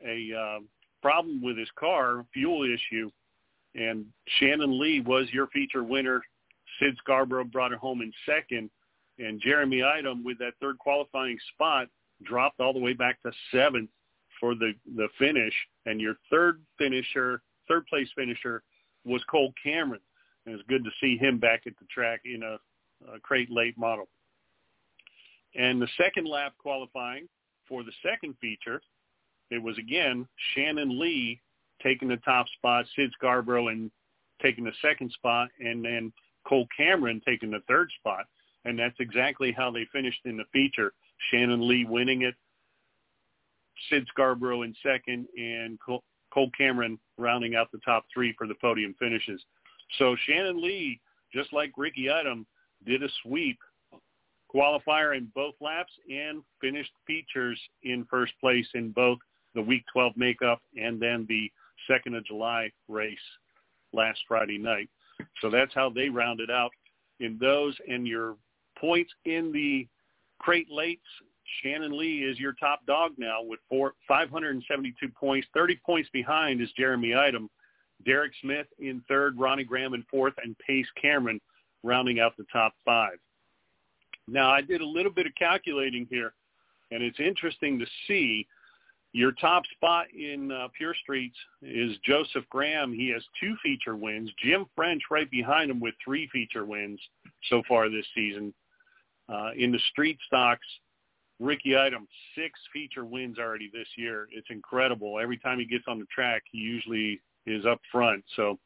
a 0.07 0.33
uh, 0.33 0.61
problem 1.01 1.43
with 1.43 1.59
his 1.59 1.69
car, 1.79 2.25
fuel 2.33 2.65
issue, 2.65 3.11
and 3.75 4.07
Shannon 4.38 4.79
Lee 4.81 5.01
was 5.01 5.27
your 5.33 5.49
feature 5.49 5.83
winner. 5.83 6.23
Sid 6.79 6.97
Scarborough 6.99 7.45
brought 7.45 7.73
it 7.73 7.79
home 7.79 8.03
in 8.03 8.12
second, 8.27 8.71
and 9.19 9.41
Jeremy 9.41 9.83
Item, 9.83 10.25
with 10.25 10.38
that 10.38 10.55
third 10.61 10.79
qualifying 10.79 11.38
spot, 11.55 11.88
dropped 12.25 12.61
all 12.61 12.73
the 12.73 12.79
way 12.79 12.93
back 12.93 13.21
to 13.23 13.33
seventh 13.51 13.91
for 14.42 14.57
the 14.57 14.72
the 14.96 15.07
finish. 15.18 15.55
And 15.87 16.00
your 16.00 16.16
third 16.28 16.61
finisher, 16.76 17.40
third 17.68 17.87
place 17.87 18.09
finisher, 18.16 18.64
was 19.05 19.22
Cole 19.31 19.55
Cameron. 19.62 20.00
And 20.44 20.55
it's 20.57 20.68
good 20.68 20.83
to 20.85 20.90
see 21.00 21.16
him 21.16 21.38
back 21.38 21.62
at 21.66 21.74
the 21.78 21.87
track 21.87 22.22
in 22.24 22.42
a, 22.42 22.59
a 23.14 23.20
crate 23.20 23.50
late 23.50 23.78
model. 23.78 24.09
And 25.55 25.81
the 25.81 25.88
second 25.96 26.26
lap 26.26 26.55
qualifying 26.59 27.28
for 27.68 27.85
the 27.85 27.92
second 28.02 28.35
feature, 28.40 28.83
it 29.50 29.62
was 29.62 29.78
again 29.78 30.26
Shannon 30.55 30.98
Lee 30.98 31.40
taking 31.81 32.09
the 32.09 32.16
top 32.18 32.46
spot, 32.59 32.87
Sid 32.96 33.12
Scarborough 33.14 33.68
and 33.68 33.90
taking 34.42 34.64
the 34.64 34.72
second 34.83 35.12
spot, 35.12 35.50
and 35.61 35.85
then 35.85 36.12
Cole 36.48 36.66
Cameron 36.76 37.22
taking 37.24 37.52
the 37.52 37.62
third 37.68 37.90
spot. 38.00 38.24
And 38.64 38.76
that's 38.76 38.96
exactly 38.98 39.52
how 39.57 39.70
they 39.70 39.87
finished 39.92 40.20
in 40.24 40.37
the 40.37 40.44
feature. 40.52 40.92
Shannon 41.31 41.68
Lee 41.68 41.85
winning 41.85 42.22
it, 42.22 42.35
Sid 43.90 44.07
Scarborough 44.09 44.62
in 44.62 44.75
second, 44.83 45.27
and 45.37 45.79
Cole, 45.81 46.03
Cameron 46.57 46.99
rounding 47.18 47.55
out 47.55 47.71
the 47.73 47.79
top 47.85 48.05
three 48.12 48.35
for 48.38 48.47
the 48.47 48.55
podium 48.61 48.95
finishes. 48.99 49.42
So 49.99 50.16
Shannon 50.27 50.62
Lee, 50.62 51.01
just 51.33 51.53
like 51.53 51.73
Ricky 51.77 52.11
Item, 52.11 52.47
did 52.87 53.03
a 53.03 53.09
sweep 53.23 53.59
qualifier 54.55 55.16
in 55.16 55.31
both 55.35 55.55
laps 55.61 55.92
and 56.11 56.42
finished 56.61 56.92
features 57.07 57.61
in 57.83 58.07
first 58.11 58.33
place 58.40 58.66
in 58.75 58.90
both 58.90 59.18
the 59.55 59.62
Week 59.62 59.85
12 59.92 60.12
makeup 60.16 60.61
and 60.77 61.01
then 61.01 61.27
the 61.29 61.51
2nd 61.90 62.16
of 62.16 62.25
July 62.25 62.71
race 62.88 63.18
last 63.92 64.21
Friday 64.29 64.59
night. 64.59 64.88
So 65.40 65.51
that's 65.51 65.75
how 65.75 65.90
they 65.90 66.09
rounded 66.09 66.51
out 66.51 66.71
in 67.21 67.38
those. 67.40 67.77
And 67.88 68.07
your 68.07 68.37
points 68.79 69.12
in 69.25 69.53
the 69.53 69.87
crate 70.38 70.68
lates, 70.71 70.99
Shannon 71.62 71.96
Lee 71.96 72.22
is 72.22 72.38
your 72.38 72.52
top 72.52 72.85
dog 72.87 73.12
now 73.18 73.42
with 73.42 73.61
four, 73.68 73.94
572 74.09 75.09
points. 75.09 75.46
30 75.55 75.81
points 75.85 76.09
behind 76.12 76.61
is 76.61 76.70
Jeremy 76.76 77.14
Item. 77.14 77.48
Derek 78.05 78.33
Smith 78.40 78.66
in 78.78 79.02
third, 79.09 79.38
Ronnie 79.38 79.64
Graham 79.64 79.94
in 79.94 80.05
fourth, 80.11 80.35
and 80.42 80.57
Pace 80.59 80.87
Cameron 81.00 81.40
rounding 81.83 82.20
out 82.20 82.37
the 82.37 82.46
top 82.52 82.74
five. 82.85 83.18
Now, 84.28 84.50
I 84.50 84.61
did 84.61 84.81
a 84.81 84.87
little 84.87 85.12
bit 85.12 85.26
of 85.26 85.35
calculating 85.35 86.07
here, 86.11 86.33
and 86.90 87.02
it's 87.02 87.20
interesting 87.20 87.78
to 87.78 87.87
see 88.07 88.46
your 89.12 89.33
top 89.33 89.64
spot 89.76 90.07
in 90.12 90.50
uh, 90.50 90.68
Pure 90.76 90.94
Streets 91.02 91.37
is 91.61 91.96
Joseph 92.05 92.44
Graham. 92.48 92.92
He 92.92 93.11
has 93.11 93.22
two 93.38 93.55
feature 93.62 93.94
wins. 93.94 94.31
Jim 94.42 94.64
French 94.74 95.02
right 95.11 95.31
behind 95.31 95.70
him 95.70 95.81
with 95.81 95.94
three 96.02 96.28
feature 96.33 96.64
wins 96.64 97.00
so 97.50 97.62
far 97.68 97.90
this 97.90 98.07
season. 98.14 98.55
Uh, 99.28 99.50
in 99.57 99.70
the 99.70 99.78
street 99.90 100.18
stocks, 100.26 100.66
Ricky 101.42 101.76
Item, 101.76 102.07
six 102.35 102.59
feature 102.72 103.05
wins 103.05 103.38
already 103.38 103.70
this 103.72 103.88
year. 103.96 104.28
It's 104.33 104.48
incredible. 104.50 105.18
Every 105.18 105.38
time 105.38 105.59
he 105.59 105.64
gets 105.64 105.85
on 105.88 105.98
the 105.98 106.07
track, 106.07 106.42
he 106.50 106.59
usually 106.59 107.20
is 107.46 107.66
up 107.66 107.81
front. 107.90 108.24
So 108.37 108.59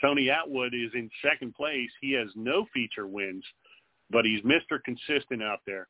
Tony 0.00 0.30
Atwood 0.30 0.74
is 0.74 0.90
in 0.94 1.10
second 1.22 1.54
place. 1.54 1.90
He 2.00 2.12
has 2.12 2.28
no 2.34 2.66
feature 2.72 3.06
wins 3.06 3.44
but 4.12 4.26
he's 4.26 4.42
Mr. 4.42 4.82
Consistent 4.84 5.42
out 5.42 5.60
there, 5.66 5.88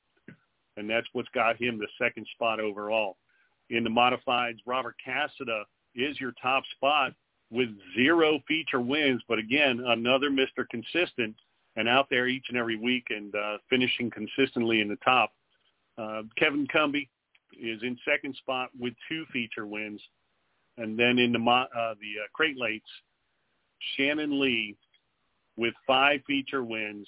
and 0.76 0.88
that's 0.88 1.08
what's 1.12 1.28
got 1.34 1.60
him 1.60 1.78
the 1.78 1.88
second 2.00 2.26
spot 2.34 2.60
overall. 2.60 3.18
In 3.68 3.84
the 3.84 3.90
modifieds, 3.90 4.58
Robert 4.64 4.94
Cassida 5.04 5.64
is 5.94 6.18
your 6.20 6.32
top 6.40 6.62
spot 6.76 7.12
with 7.50 7.68
zero 7.94 8.40
feature 8.48 8.80
wins, 8.80 9.20
but 9.28 9.38
again, 9.38 9.82
another 9.86 10.30
Mr. 10.30 10.66
Consistent 10.70 11.34
and 11.76 11.88
out 11.88 12.06
there 12.08 12.28
each 12.28 12.46
and 12.48 12.56
every 12.56 12.76
week 12.76 13.06
and 13.10 13.34
uh, 13.34 13.58
finishing 13.68 14.10
consistently 14.10 14.80
in 14.80 14.88
the 14.88 14.98
top. 15.04 15.32
Uh, 15.98 16.22
Kevin 16.36 16.66
Cumbie 16.66 17.08
is 17.60 17.82
in 17.82 17.98
second 18.08 18.34
spot 18.36 18.70
with 18.78 18.94
two 19.08 19.24
feature 19.32 19.66
wins. 19.66 20.00
And 20.78 20.98
then 20.98 21.18
in 21.18 21.32
the 21.32 21.38
uh, 21.38 21.94
the 22.00 22.22
uh, 22.24 22.28
crate 22.32 22.56
lates, 22.58 22.80
Shannon 23.96 24.40
Lee 24.40 24.76
with 25.56 25.74
five 25.86 26.20
feature 26.26 26.64
wins 26.64 27.06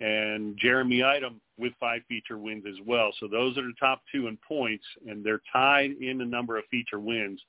and 0.00 0.58
Jeremy 0.58 1.04
Item 1.04 1.40
with 1.58 1.72
five 1.78 2.00
feature 2.08 2.38
wins 2.38 2.64
as 2.68 2.76
well. 2.86 3.12
So 3.20 3.28
those 3.28 3.56
are 3.56 3.62
the 3.62 3.74
top 3.78 4.02
two 4.10 4.26
in 4.26 4.38
points, 4.46 4.84
and 5.06 5.24
they're 5.24 5.42
tied 5.52 5.92
in 6.00 6.18
the 6.18 6.24
number 6.24 6.56
of 6.56 6.64
feature 6.70 6.98
wins 6.98 7.40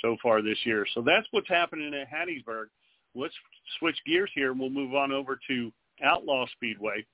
so 0.00 0.16
far 0.22 0.40
this 0.42 0.58
year. 0.64 0.86
So 0.94 1.02
that's 1.02 1.26
what's 1.32 1.48
happening 1.48 1.92
at 1.92 2.08
Hattiesburg. 2.08 2.66
Let's 3.14 3.34
switch 3.78 3.96
gears 4.06 4.30
here, 4.34 4.52
and 4.52 4.60
we'll 4.60 4.70
move 4.70 4.94
on 4.94 5.12
over 5.12 5.38
to 5.48 5.72
Outlaw 6.02 6.46
Speedway. 6.54 7.04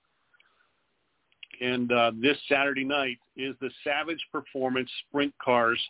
And 1.60 1.90
uh, 1.92 2.12
this 2.20 2.36
Saturday 2.48 2.84
night 2.84 3.18
is 3.36 3.54
the 3.60 3.70
Savage 3.84 4.24
Performance 4.32 4.90
Sprint 5.06 5.34
Cars 5.42 5.80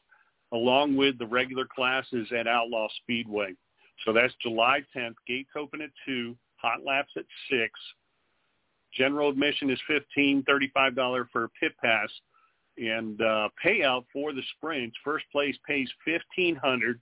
along 0.52 0.96
with 0.96 1.18
the 1.18 1.26
regular 1.26 1.66
classes 1.66 2.26
at 2.36 2.48
Outlaw 2.48 2.88
Speedway. 3.02 3.54
So 4.06 4.12
that's 4.12 4.32
July 4.40 4.80
10th. 4.96 5.16
Gates 5.26 5.50
open 5.56 5.82
at 5.82 5.90
2, 6.06 6.34
hot 6.56 6.84
laps 6.86 7.12
at 7.16 7.24
6. 7.50 7.70
General 8.94 9.28
admission 9.28 9.68
is 9.68 9.78
$15, 9.90 10.44
$35 10.44 11.26
for 11.30 11.44
a 11.44 11.48
pit 11.60 11.72
pass. 11.82 12.08
And 12.78 13.20
uh, 13.20 13.48
payout 13.62 14.04
for 14.12 14.32
the 14.32 14.42
sprints, 14.56 14.96
first 15.04 15.26
place 15.32 15.56
pays 15.66 15.88
1500 16.06 17.00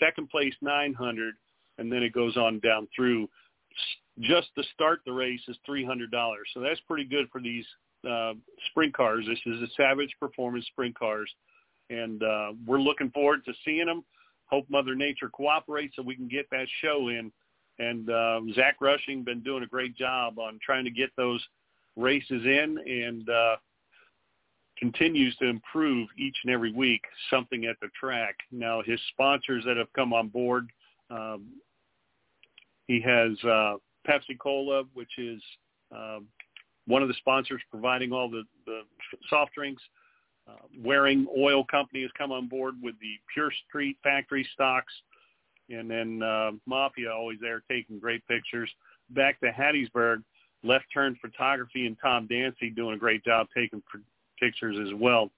second 0.00 0.28
place 0.30 0.54
900 0.60 1.34
and 1.78 1.92
then 1.92 2.02
it 2.02 2.12
goes 2.12 2.36
on 2.36 2.58
down 2.60 2.88
through. 2.94 3.28
Just 4.20 4.48
to 4.56 4.64
start 4.74 5.00
the 5.06 5.12
race 5.12 5.40
is 5.46 5.56
$300. 5.68 6.10
So 6.52 6.60
that's 6.60 6.80
pretty 6.88 7.04
good 7.04 7.28
for 7.30 7.40
these 7.40 7.64
uh, 8.08 8.34
sprint 8.70 8.94
cars. 8.94 9.24
This 9.26 9.38
is 9.46 9.62
a 9.62 9.68
Savage 9.76 10.14
Performance 10.20 10.66
sprint 10.66 10.98
cars 10.98 11.30
and 11.90 12.22
uh, 12.22 12.52
we're 12.66 12.80
looking 12.80 13.10
forward 13.10 13.44
to 13.44 13.52
seeing 13.64 13.86
them. 13.86 14.04
Hope 14.46 14.66
Mother 14.68 14.94
Nature 14.94 15.28
cooperates 15.28 15.96
so 15.96 16.02
we 16.02 16.16
can 16.16 16.28
get 16.28 16.48
that 16.50 16.66
show 16.82 17.08
in. 17.08 17.30
And 17.78 18.10
uh, 18.10 18.40
Zach 18.54 18.76
Rushing 18.80 19.22
been 19.22 19.40
doing 19.40 19.62
a 19.62 19.66
great 19.66 19.96
job 19.96 20.38
on 20.38 20.58
trying 20.64 20.84
to 20.84 20.90
get 20.90 21.10
those 21.16 21.44
races 21.96 22.44
in 22.44 22.78
and 22.86 23.28
uh, 23.28 23.56
continues 24.78 25.36
to 25.36 25.46
improve 25.46 26.08
each 26.18 26.36
and 26.44 26.52
every 26.52 26.72
week 26.72 27.02
something 27.30 27.66
at 27.66 27.76
the 27.80 27.88
track. 27.98 28.36
Now 28.50 28.82
his 28.82 29.00
sponsors 29.12 29.64
that 29.64 29.76
have 29.76 29.92
come 29.92 30.12
on 30.12 30.28
board, 30.28 30.68
um, 31.10 31.46
he 32.86 33.00
has 33.00 33.32
uh, 33.44 33.76
Pepsi 34.08 34.38
Cola, 34.38 34.84
which 34.94 35.18
is 35.18 35.42
uh, 35.94 36.18
one 36.88 37.02
of 37.02 37.08
the 37.08 37.14
sponsors 37.14 37.60
providing 37.70 38.12
all 38.12 38.28
the, 38.28 38.42
the 38.66 38.80
soft 39.28 39.54
drinks. 39.54 39.82
Uh, 40.48 40.54
Waring 40.82 41.26
Oil 41.38 41.62
Company 41.62 42.00
has 42.02 42.10
come 42.16 42.32
on 42.32 42.48
board 42.48 42.74
with 42.82 42.98
the 43.00 43.12
Pure 43.32 43.52
Street 43.68 43.98
factory 44.02 44.48
stocks. 44.54 44.92
And 45.68 45.90
then 45.90 46.22
uh, 46.22 46.52
Mafia 46.66 47.12
always 47.12 47.38
there 47.40 47.62
taking 47.70 47.98
great 47.98 48.26
pictures. 48.26 48.70
Back 49.10 49.38
to 49.40 49.52
Hattiesburg, 49.52 50.24
Left 50.64 50.86
Turn 50.92 51.18
Photography 51.20 51.86
and 51.86 51.96
Tom 52.02 52.26
Dancy 52.26 52.70
doing 52.70 52.94
a 52.94 52.98
great 52.98 53.22
job 53.22 53.48
taking 53.54 53.82
pictures 54.40 54.76
as 54.80 54.94
well. 54.98 55.30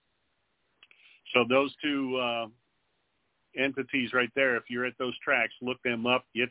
So 1.34 1.44
those 1.48 1.74
two 1.82 2.16
uh, 2.16 2.46
entities 3.60 4.12
right 4.12 4.30
there, 4.36 4.56
if 4.56 4.64
you're 4.68 4.86
at 4.86 4.94
those 4.98 5.18
tracks, 5.18 5.52
look 5.60 5.82
them 5.82 6.06
up. 6.06 6.24
Get 6.34 6.50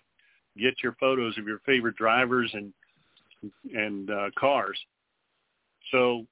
get 0.57 0.83
your 0.83 0.97
photos 0.99 1.37
of 1.37 1.47
your 1.47 1.59
favorite 1.59 1.95
drivers 1.95 2.49
and 2.53 2.73
and 3.73 4.09
uh, 4.09 4.29
cars. 4.37 4.77
So 5.91 6.25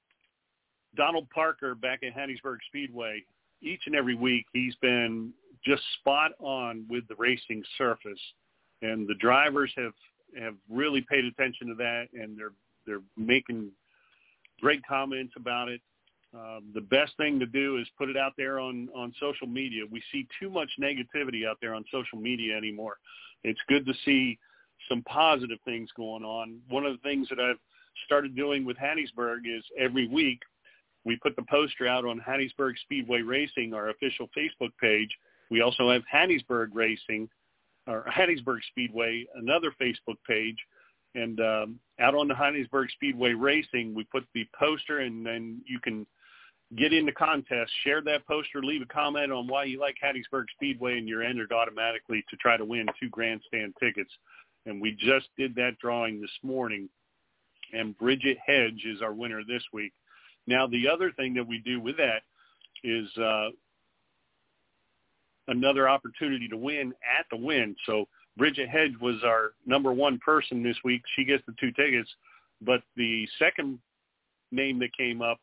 Donald 0.96 1.28
Parker 1.30 1.74
back 1.74 2.00
at 2.02 2.14
Hattiesburg 2.14 2.58
Speedway, 2.68 3.22
each 3.60 3.82
and 3.86 3.94
every 3.94 4.14
week 4.14 4.46
he's 4.52 4.74
been 4.76 5.32
just 5.64 5.82
spot 6.00 6.32
on 6.38 6.86
with 6.88 7.06
the 7.08 7.14
racing 7.16 7.62
surface, 7.76 8.20
and 8.82 9.08
the 9.08 9.14
drivers 9.14 9.72
have 9.76 9.92
have 10.38 10.54
really 10.68 11.04
paid 11.08 11.24
attention 11.24 11.68
to 11.68 11.74
that, 11.74 12.08
and 12.12 12.38
they're 12.38 12.52
they're 12.86 13.02
making 13.16 13.70
great 14.60 14.84
comments 14.86 15.32
about 15.36 15.68
it. 15.68 15.80
Um, 16.34 16.64
the 16.74 16.80
best 16.80 17.16
thing 17.16 17.40
to 17.40 17.46
do 17.46 17.78
is 17.78 17.86
put 17.96 18.08
it 18.08 18.16
out 18.16 18.32
there 18.36 18.60
on 18.60 18.88
on 18.94 19.12
social 19.18 19.46
media. 19.46 19.84
We 19.90 20.02
see 20.12 20.26
too 20.40 20.50
much 20.50 20.70
negativity 20.80 21.46
out 21.48 21.58
there 21.60 21.74
on 21.74 21.84
social 21.90 22.18
media 22.18 22.56
anymore. 22.56 22.98
It's 23.44 23.60
good 23.68 23.86
to 23.86 23.94
see 24.04 24.38
some 24.88 25.02
positive 25.02 25.58
things 25.64 25.88
going 25.96 26.24
on. 26.24 26.60
One 26.68 26.84
of 26.84 26.92
the 26.92 27.02
things 27.08 27.28
that 27.28 27.40
I've 27.40 27.58
started 28.06 28.36
doing 28.36 28.64
with 28.64 28.76
Hattiesburg 28.76 29.40
is 29.44 29.64
every 29.78 30.08
week 30.08 30.40
we 31.04 31.16
put 31.16 31.36
the 31.36 31.44
poster 31.50 31.86
out 31.86 32.04
on 32.04 32.20
Hattiesburg 32.20 32.74
Speedway 32.82 33.22
Racing, 33.22 33.72
our 33.74 33.88
official 33.90 34.28
Facebook 34.36 34.70
page. 34.80 35.08
We 35.50 35.62
also 35.62 35.90
have 35.90 36.02
Hattiesburg 36.12 36.68
Racing, 36.74 37.28
or 37.86 38.04
Hattiesburg 38.04 38.58
Speedway, 38.70 39.26
another 39.34 39.72
Facebook 39.80 40.18
page. 40.28 40.58
And 41.14 41.40
um, 41.40 41.80
out 41.98 42.14
on 42.14 42.28
the 42.28 42.34
Hattiesburg 42.34 42.90
Speedway 42.90 43.32
Racing, 43.32 43.94
we 43.94 44.04
put 44.04 44.24
the 44.34 44.46
poster, 44.58 44.98
and 44.98 45.24
then 45.24 45.62
you 45.66 45.80
can 45.80 46.06
get 46.76 46.92
in 46.92 47.06
the 47.06 47.12
contest, 47.12 47.72
share 47.82 48.02
that 48.02 48.26
poster, 48.26 48.62
leave 48.62 48.82
a 48.82 48.86
comment 48.86 49.32
on 49.32 49.46
why 49.46 49.64
you 49.64 49.80
like 49.80 49.96
Hattiesburg 50.04 50.44
Speedway, 50.54 50.98
and 50.98 51.08
you're 51.08 51.22
entered 51.22 51.52
automatically 51.52 52.22
to 52.28 52.36
try 52.36 52.58
to 52.58 52.64
win 52.64 52.86
two 53.00 53.08
grandstand 53.08 53.72
tickets. 53.80 54.10
And 54.68 54.82
we 54.82 54.92
just 54.92 55.28
did 55.38 55.54
that 55.54 55.78
drawing 55.80 56.20
this 56.20 56.30
morning, 56.42 56.90
and 57.72 57.96
Bridget 57.96 58.36
Hedge 58.44 58.84
is 58.84 59.00
our 59.00 59.14
winner 59.14 59.42
this 59.42 59.62
week. 59.72 59.92
Now, 60.46 60.66
the 60.66 60.86
other 60.86 61.10
thing 61.12 61.32
that 61.34 61.46
we 61.46 61.58
do 61.58 61.80
with 61.80 61.96
that 61.96 62.22
is 62.84 63.08
uh, 63.16 63.48
another 65.48 65.88
opportunity 65.88 66.48
to 66.48 66.56
win 66.56 66.92
at 67.18 67.24
the 67.30 67.36
win. 67.36 67.74
So 67.86 68.08
Bridget 68.36 68.68
Hedge 68.68 68.92
was 69.00 69.16
our 69.24 69.52
number 69.64 69.92
one 69.92 70.18
person 70.18 70.62
this 70.62 70.76
week. 70.84 71.02
She 71.16 71.24
gets 71.24 71.42
the 71.46 71.54
two 71.58 71.72
tickets. 71.72 72.10
But 72.60 72.82
the 72.94 73.26
second 73.38 73.78
name 74.52 74.78
that 74.80 74.96
came 74.96 75.22
up, 75.22 75.38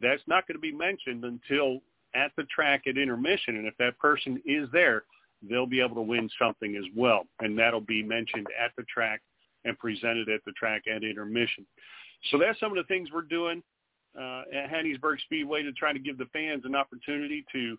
that's 0.00 0.22
not 0.28 0.46
going 0.46 0.56
to 0.56 0.60
be 0.60 0.72
mentioned 0.72 1.24
until 1.24 1.80
at 2.14 2.30
the 2.36 2.44
track 2.44 2.84
at 2.86 2.96
intermission. 2.96 3.56
And 3.56 3.66
if 3.66 3.76
that 3.78 3.98
person 3.98 4.40
is 4.46 4.68
there, 4.72 5.04
they'll 5.42 5.66
be 5.66 5.80
able 5.80 5.96
to 5.96 6.02
win 6.02 6.28
something 6.40 6.76
as 6.76 6.84
well. 6.96 7.26
And 7.40 7.58
that'll 7.58 7.80
be 7.80 8.02
mentioned 8.02 8.46
at 8.62 8.72
the 8.76 8.84
track 8.84 9.20
and 9.64 9.78
presented 9.78 10.28
at 10.28 10.40
the 10.44 10.52
track 10.52 10.82
at 10.94 11.04
intermission. 11.04 11.66
So 12.30 12.38
that's 12.38 12.58
some 12.60 12.70
of 12.70 12.76
the 12.76 12.84
things 12.84 13.08
we're 13.12 13.22
doing 13.22 13.62
uh, 14.18 14.42
at 14.54 14.70
Hattiesburg 14.70 15.20
Speedway 15.24 15.62
to 15.62 15.72
try 15.72 15.92
to 15.92 15.98
give 15.98 16.18
the 16.18 16.26
fans 16.32 16.62
an 16.64 16.74
opportunity 16.74 17.44
to 17.52 17.78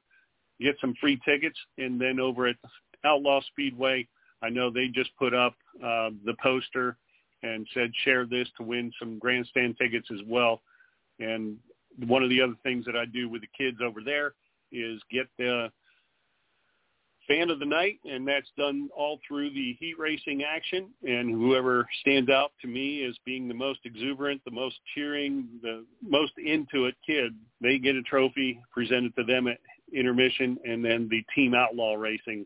get 0.60 0.76
some 0.80 0.94
free 1.00 1.20
tickets. 1.26 1.58
And 1.78 2.00
then 2.00 2.20
over 2.20 2.48
at 2.48 2.56
Outlaw 3.06 3.42
Speedway, 3.48 4.08
I 4.42 4.50
know 4.50 4.72
they 4.72 4.88
just 4.88 5.16
put 5.18 5.34
up 5.34 5.54
uh, 5.84 6.10
the 6.26 6.36
poster 6.42 6.98
and 7.44 7.68
said 7.74 7.92
share 8.04 8.26
this 8.26 8.48
to 8.58 8.64
win 8.64 8.92
some 9.00 9.20
grandstand 9.20 9.78
tickets 9.78 10.08
as 10.12 10.20
well. 10.28 10.62
And 11.20 11.58
one 12.08 12.24
of 12.24 12.30
the 12.30 12.42
other 12.42 12.56
things 12.64 12.86
that 12.86 12.96
I 12.96 13.06
do 13.06 13.30
with 13.30 13.42
the 13.42 13.48
kids 13.58 13.78
over 13.84 14.02
there 14.04 14.34
is 14.72 15.00
get 15.12 15.28
the 15.38 15.72
fan 17.28 17.50
of 17.50 17.60
the 17.60 17.66
night, 17.66 18.00
and 18.06 18.28
that's 18.28 18.50
done 18.58 18.90
all 18.96 19.20
through 19.28 19.50
the 19.52 19.76
heat 19.80 19.98
racing 19.98 20.44
action. 20.44 20.90
And 21.04 21.32
whoever 21.32 21.88
stands 22.02 22.30
out 22.30 22.52
to 22.62 22.68
me 22.68 23.06
as 23.06 23.16
being 23.26 23.48
the 23.48 23.54
most 23.54 23.80
exuberant, 23.86 24.42
the 24.46 24.52
most 24.52 24.78
cheering, 24.96 25.48
the 25.62 25.86
most 26.02 26.34
into 26.38 26.86
it 26.86 26.96
kid, 27.06 27.34
they 27.62 27.78
get 27.78 27.96
a 27.96 28.02
trophy 28.02 28.60
presented 28.72 29.16
to 29.16 29.24
them 29.24 29.48
at 29.48 29.60
intermission, 29.94 30.58
and 30.64 30.84
then 30.84 31.08
the 31.10 31.24
team 31.36 31.54
outlaw 31.54 31.94
racing, 31.94 32.46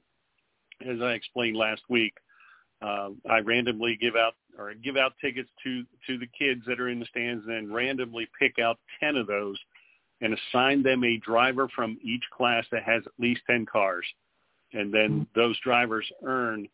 as 0.85 1.01
I 1.01 1.13
explained 1.13 1.57
last 1.57 1.81
week. 1.89 2.13
Uh, 2.81 3.09
I 3.29 3.39
randomly 3.39 3.97
give 3.99 4.15
out 4.15 4.33
or 4.57 4.73
give 4.73 4.97
out 4.97 5.13
tickets 5.21 5.49
to 5.63 5.83
to 6.07 6.17
the 6.17 6.27
kids 6.37 6.61
that 6.67 6.79
are 6.79 6.89
in 6.89 6.99
the 6.99 7.05
stands, 7.05 7.45
and 7.45 7.53
then 7.53 7.73
randomly 7.73 8.27
pick 8.37 8.59
out 8.59 8.77
ten 8.99 9.15
of 9.15 9.27
those 9.27 9.57
and 10.21 10.33
assign 10.33 10.83
them 10.83 11.03
a 11.03 11.17
driver 11.17 11.67
from 11.75 11.97
each 12.03 12.23
class 12.35 12.65
that 12.71 12.83
has 12.83 13.01
at 13.05 13.13
least 13.17 13.41
ten 13.47 13.65
cars 13.65 14.05
and 14.75 14.93
then 14.93 15.25
those 15.35 15.59
drivers 15.61 16.05
earn 16.23 16.67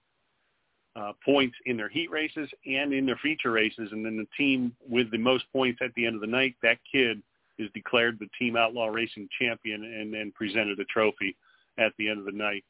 uh, 0.95 1.13
points 1.23 1.55
in 1.65 1.77
their 1.77 1.87
heat 1.87 2.11
races 2.11 2.49
and 2.65 2.91
in 2.91 3.05
their 3.05 3.19
feature 3.21 3.51
races, 3.51 3.89
and 3.91 4.05
then 4.05 4.17
the 4.17 4.27
team 4.37 4.75
with 4.89 5.09
the 5.11 5.17
most 5.17 5.45
points 5.53 5.79
at 5.81 5.93
the 5.95 6.05
end 6.05 6.15
of 6.15 6.21
the 6.21 6.27
night, 6.27 6.55
that 6.61 6.79
kid 6.91 7.21
is 7.57 7.69
declared 7.73 8.17
the 8.19 8.27
Team 8.37 8.57
Outlaw 8.57 8.87
Racing 8.87 9.29
champion, 9.39 9.83
and 9.83 10.13
then 10.13 10.33
presented 10.35 10.79
a 10.79 10.85
trophy 10.85 11.37
at 11.77 11.93
the 11.97 12.09
end 12.09 12.19
of 12.19 12.25
the 12.25 12.31
night. 12.31 12.65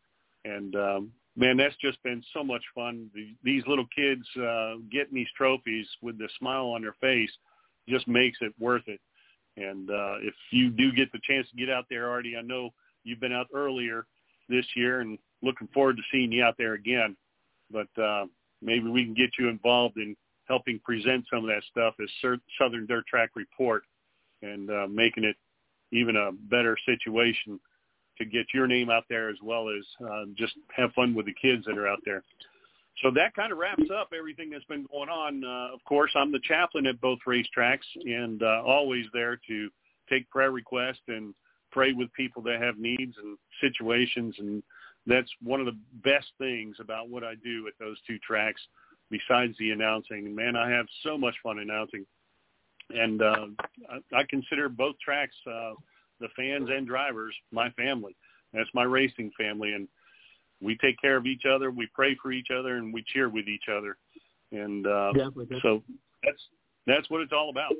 And 0.46 0.76
um, 0.76 1.12
man, 1.36 1.58
that's 1.58 1.76
just 1.78 2.02
been 2.04 2.22
so 2.34 2.44
much 2.44 2.63
fun. 2.76 3.10
The, 3.15 3.34
these 3.44 3.63
little 3.67 3.88
kids 3.96 4.26
uh, 4.38 4.76
getting 4.91 5.13
these 5.15 5.32
trophies 5.36 5.88
with 6.02 6.17
the 6.17 6.30
smile 6.38 6.67
on 6.67 6.82
their 6.82 6.96
face 7.00 7.32
just 7.88 8.08
makes 8.08 8.38
it 8.41 8.54
worth 8.60 8.88
it. 8.88 9.00
And 9.58 9.89
uh, 9.89 10.15
if 10.22 10.34
you 10.52 10.70
do 10.70 10.91
get 10.91 11.12
the 11.12 11.20
chance 11.24 11.48
to 11.50 11.58
get 11.58 11.70
out 11.70 11.86
there, 11.89 12.10
Artie, 12.10 12.38
I 12.38 12.41
know 12.41 12.70
you've 13.04 13.20
been 13.20 13.34
out 13.34 13.48
earlier 13.54 14.06
this 14.50 14.66
year 14.76 15.02
and 15.02 15.18
looking 15.42 15.68
forward 15.74 15.98
to 15.98 16.04
seeing 16.12 16.32
you 16.32 16.44
out 16.44 16.56
there 16.58 16.74
again. 16.74 17.16
But 17.72 18.02
uh, 18.02 18.26
maybe 18.62 18.90
we 18.90 19.06
can 19.06 19.14
get 19.14 19.32
you 19.40 19.50
involved 19.50 19.98
in 19.98 20.16
helping 20.48 20.80
present 20.80 21.26
some 21.32 21.44
of 21.44 21.48
that 21.48 21.64
stuff 21.70 21.96
as 22.02 22.40
Southern 22.60 22.86
Dirt 22.86 23.06
Track 23.08 23.32
Report 23.36 23.84
and 24.42 24.70
uh, 24.70 24.88
making 24.90 25.24
it 25.24 25.36
even 25.92 26.16
a 26.16 26.32
better 26.50 26.78
situation 26.86 27.60
to 28.18 28.26
get 28.26 28.46
your 28.54 28.68
name 28.68 28.90
out 28.90 29.06
there 29.10 29.30
as 29.30 29.38
well 29.42 29.70
as 29.70 29.84
uh, 30.06 30.24
just 30.36 30.54
have 30.76 30.92
fun 30.94 31.14
with 31.14 31.26
the 31.26 31.34
kids 31.42 31.66
that 31.66 31.78
are 31.78 31.88
out 31.88 32.00
there. 32.06 32.24
So 33.02 33.10
that 33.12 33.34
kind 33.34 33.52
of 33.52 33.58
wraps 33.58 33.90
up 33.94 34.10
everything 34.18 34.50
that's 34.50 34.66
been 34.66 34.86
going 34.92 35.10
on. 35.10 35.44
Uh, 35.44 35.74
of 35.74 35.84
course, 35.86 36.12
I'm 36.16 36.32
the 36.32 36.42
chaplain 36.44 36.86
at 36.86 37.00
both 37.02 37.20
racetracks 37.28 37.88
and 38.04 38.44
uh, 38.44 38.62
always 38.66 39.06
there 39.14 39.40
to 39.48 39.70
take 40.10 40.30
prayer 40.30 40.52
requests 40.52 41.02
and 41.08 41.34
pray 41.72 41.94
with 41.94 42.14
people 42.14 42.42
that 42.44 42.62
have 42.62 42.78
needs 42.78 43.16
and 43.22 43.38
situations 43.60 44.36
and 44.40 44.64
that's 45.08 45.30
one 45.42 45.60
of 45.60 45.66
the 45.66 45.78
best 46.04 46.28
things 46.38 46.76
about 46.80 47.10
what 47.10 47.24
I 47.24 47.34
do 47.36 47.68
at 47.68 47.74
those 47.80 47.98
two 48.06 48.20
tracks 48.20 48.62
besides 49.10 49.56
the 49.58 49.72
announcing. 49.72 50.34
Man, 50.36 50.56
I 50.56 50.70
have 50.70 50.86
so 51.04 51.18
much 51.18 51.36
fun 51.44 51.60
announcing. 51.60 52.06
and 52.90 53.22
uh, 53.22 53.48
I, 53.90 54.20
I 54.20 54.24
consider 54.30 54.70
both 54.70 54.96
tracks, 55.04 55.36
uh, 55.48 55.74
the 56.20 56.28
fans 56.36 56.70
and 56.72 56.88
drivers, 56.88 57.34
my 57.52 57.70
family. 57.72 58.16
That's 58.54 58.70
my 58.74 58.84
racing 58.84 59.32
family, 59.38 59.74
and 59.74 59.88
we 60.62 60.78
take 60.78 61.00
care 61.02 61.18
of 61.18 61.26
each 61.26 61.44
other. 61.46 61.72
We 61.72 61.88
pray 61.96 62.18
for 62.22 62.32
each 62.32 62.50
other, 62.56 62.76
and 62.78 62.94
we 62.94 63.04
cheer 63.14 63.30
with 63.30 63.48
each 63.48 63.70
other. 63.72 63.98
And 64.52 64.86
uh, 64.86 65.14
Definitely. 65.14 65.60
so 65.62 65.82
that's 66.24 66.42
that's 66.86 67.10
what 67.10 67.22
it's 67.22 67.32
all 67.32 67.50
about. 67.50 67.74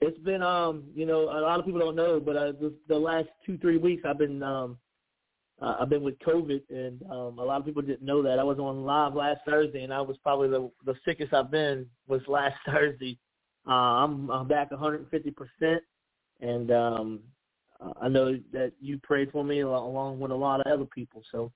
It's 0.00 0.18
been, 0.18 0.42
um, 0.42 0.84
you 0.94 1.06
know, 1.06 1.22
a 1.22 1.40
lot 1.40 1.58
of 1.58 1.64
people 1.64 1.80
don't 1.80 1.96
know, 1.96 2.20
but 2.20 2.36
uh, 2.36 2.52
the, 2.52 2.74
the 2.88 2.98
last 2.98 3.28
two, 3.44 3.56
three 3.58 3.78
weeks 3.78 4.02
I've 4.06 4.18
been, 4.18 4.42
um, 4.42 4.76
uh, 5.60 5.76
I've 5.80 5.88
been 5.88 6.02
with 6.02 6.18
COVID, 6.18 6.62
and 6.68 7.02
um, 7.10 7.38
a 7.38 7.44
lot 7.44 7.60
of 7.60 7.64
people 7.64 7.80
didn't 7.80 8.02
know 8.02 8.22
that. 8.22 8.38
I 8.38 8.44
was 8.44 8.58
on 8.58 8.84
live 8.84 9.14
last 9.14 9.40
Thursday, 9.46 9.84
and 9.84 9.94
I 9.94 10.02
was 10.02 10.18
probably 10.22 10.48
the 10.48 10.70
the 10.84 10.94
sickest 11.06 11.32
I've 11.32 11.50
been 11.50 11.86
was 12.06 12.20
last 12.28 12.56
Thursday. 12.66 13.18
Uh, 13.66 14.04
I'm, 14.04 14.30
I'm 14.30 14.46
back 14.46 14.70
150 14.70 15.30
percent, 15.30 15.82
and 16.40 16.70
um, 16.70 17.20
I 18.00 18.08
know 18.08 18.38
that 18.52 18.72
you 18.80 18.98
prayed 18.98 19.32
for 19.32 19.44
me 19.44 19.60
along 19.60 20.20
with 20.20 20.30
a 20.30 20.34
lot 20.34 20.60
of 20.60 20.70
other 20.70 20.84
people. 20.84 21.22
So 21.32 21.52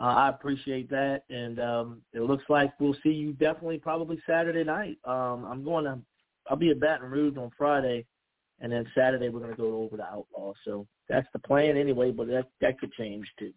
uh, 0.00 0.06
I 0.06 0.28
appreciate 0.30 0.90
that, 0.90 1.22
and 1.30 1.60
um, 1.60 2.02
it 2.12 2.22
looks 2.22 2.44
like 2.48 2.72
we'll 2.80 2.96
see 3.04 3.10
you 3.10 3.32
definitely 3.34 3.78
probably 3.78 4.20
Saturday 4.26 4.64
night. 4.64 4.98
Um, 5.04 5.44
I'm 5.44 5.62
going 5.62 5.84
to 5.84 6.00
I'll 6.48 6.56
be 6.56 6.70
at 6.70 6.80
Baton 6.80 7.10
Rouge 7.10 7.36
on 7.36 7.50
Friday, 7.56 8.04
and 8.60 8.72
then 8.72 8.86
Saturday 8.94 9.28
we're 9.28 9.40
going 9.40 9.52
to 9.52 9.56
go 9.56 9.82
over 9.82 9.96
to 9.96 10.04
Outlaw. 10.04 10.52
So 10.64 10.86
that's 11.08 11.26
the 11.32 11.38
plan 11.38 11.76
anyway, 11.76 12.10
but 12.10 12.28
that 12.28 12.48
that 12.60 12.78
could 12.78 12.92
change 12.92 13.26
too. 13.38 13.52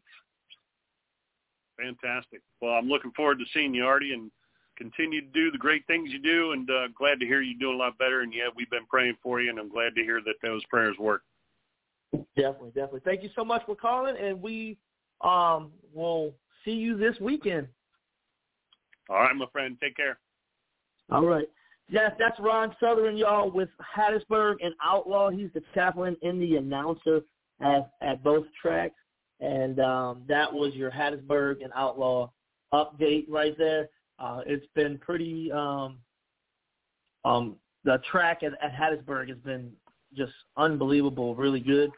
Fantastic. 1.77 2.41
Well, 2.61 2.73
I'm 2.73 2.87
looking 2.87 3.11
forward 3.11 3.39
to 3.39 3.45
seeing 3.53 3.73
you, 3.73 3.85
Artie, 3.85 4.13
and 4.13 4.31
continue 4.77 5.21
to 5.21 5.27
do 5.27 5.51
the 5.51 5.57
great 5.57 5.85
things 5.87 6.09
you 6.11 6.19
do. 6.19 6.51
And 6.53 6.69
uh, 6.69 6.87
glad 6.97 7.19
to 7.19 7.25
hear 7.25 7.41
you 7.41 7.57
doing 7.57 7.75
a 7.75 7.77
lot 7.77 7.97
better. 7.97 8.21
And 8.21 8.33
yeah, 8.33 8.47
we've 8.55 8.69
been 8.69 8.85
praying 8.89 9.17
for 9.21 9.41
you, 9.41 9.49
and 9.49 9.59
I'm 9.59 9.69
glad 9.69 9.95
to 9.95 10.03
hear 10.03 10.21
that 10.25 10.35
those 10.41 10.63
prayers 10.65 10.95
work. 10.99 11.21
Definitely, 12.35 12.69
definitely. 12.69 13.01
Thank 13.03 13.23
you 13.23 13.29
so 13.35 13.43
much 13.43 13.63
for 13.65 13.75
calling, 13.75 14.15
and 14.17 14.41
we 14.41 14.77
um 15.21 15.71
will 15.93 16.33
see 16.63 16.71
you 16.71 16.97
this 16.97 17.15
weekend. 17.19 17.67
All 19.09 19.17
right, 19.17 19.35
my 19.35 19.45
friend. 19.51 19.77
Take 19.81 19.95
care. 19.95 20.19
All 21.11 21.25
right. 21.25 21.47
Yes, 21.89 22.11
that's 22.19 22.37
Ron 22.39 22.75
Southern, 22.79 23.15
y'all, 23.15 23.49
with 23.49 23.69
Hattiesburg 23.95 24.55
and 24.61 24.73
Outlaw. 24.83 25.29
He's 25.29 25.49
the 25.53 25.63
chaplain 25.73 26.17
and 26.21 26.41
the 26.41 26.57
announcer 26.57 27.21
at, 27.61 27.91
at 28.01 28.23
both 28.23 28.45
tracks. 28.61 28.95
And 29.39 29.79
um, 29.79 30.23
that 30.27 30.51
was 30.51 30.73
your 30.73 30.91
Hattiesburg 30.91 31.63
and 31.63 31.71
Outlaw 31.75 32.29
update 32.73 33.25
right 33.29 33.57
there. 33.57 33.87
Uh, 34.19 34.41
it's 34.45 34.65
been 34.75 34.97
pretty 34.97 35.51
um, 35.51 35.99
um, 37.23 37.55
the 37.83 38.01
track 38.11 38.41
at, 38.43 38.53
at 38.61 38.73
Hattiesburg 38.73 39.29
has 39.29 39.37
been 39.39 39.71
just 40.15 40.33
unbelievable, 40.57 41.35
really 41.35 41.59
good. 41.59 41.91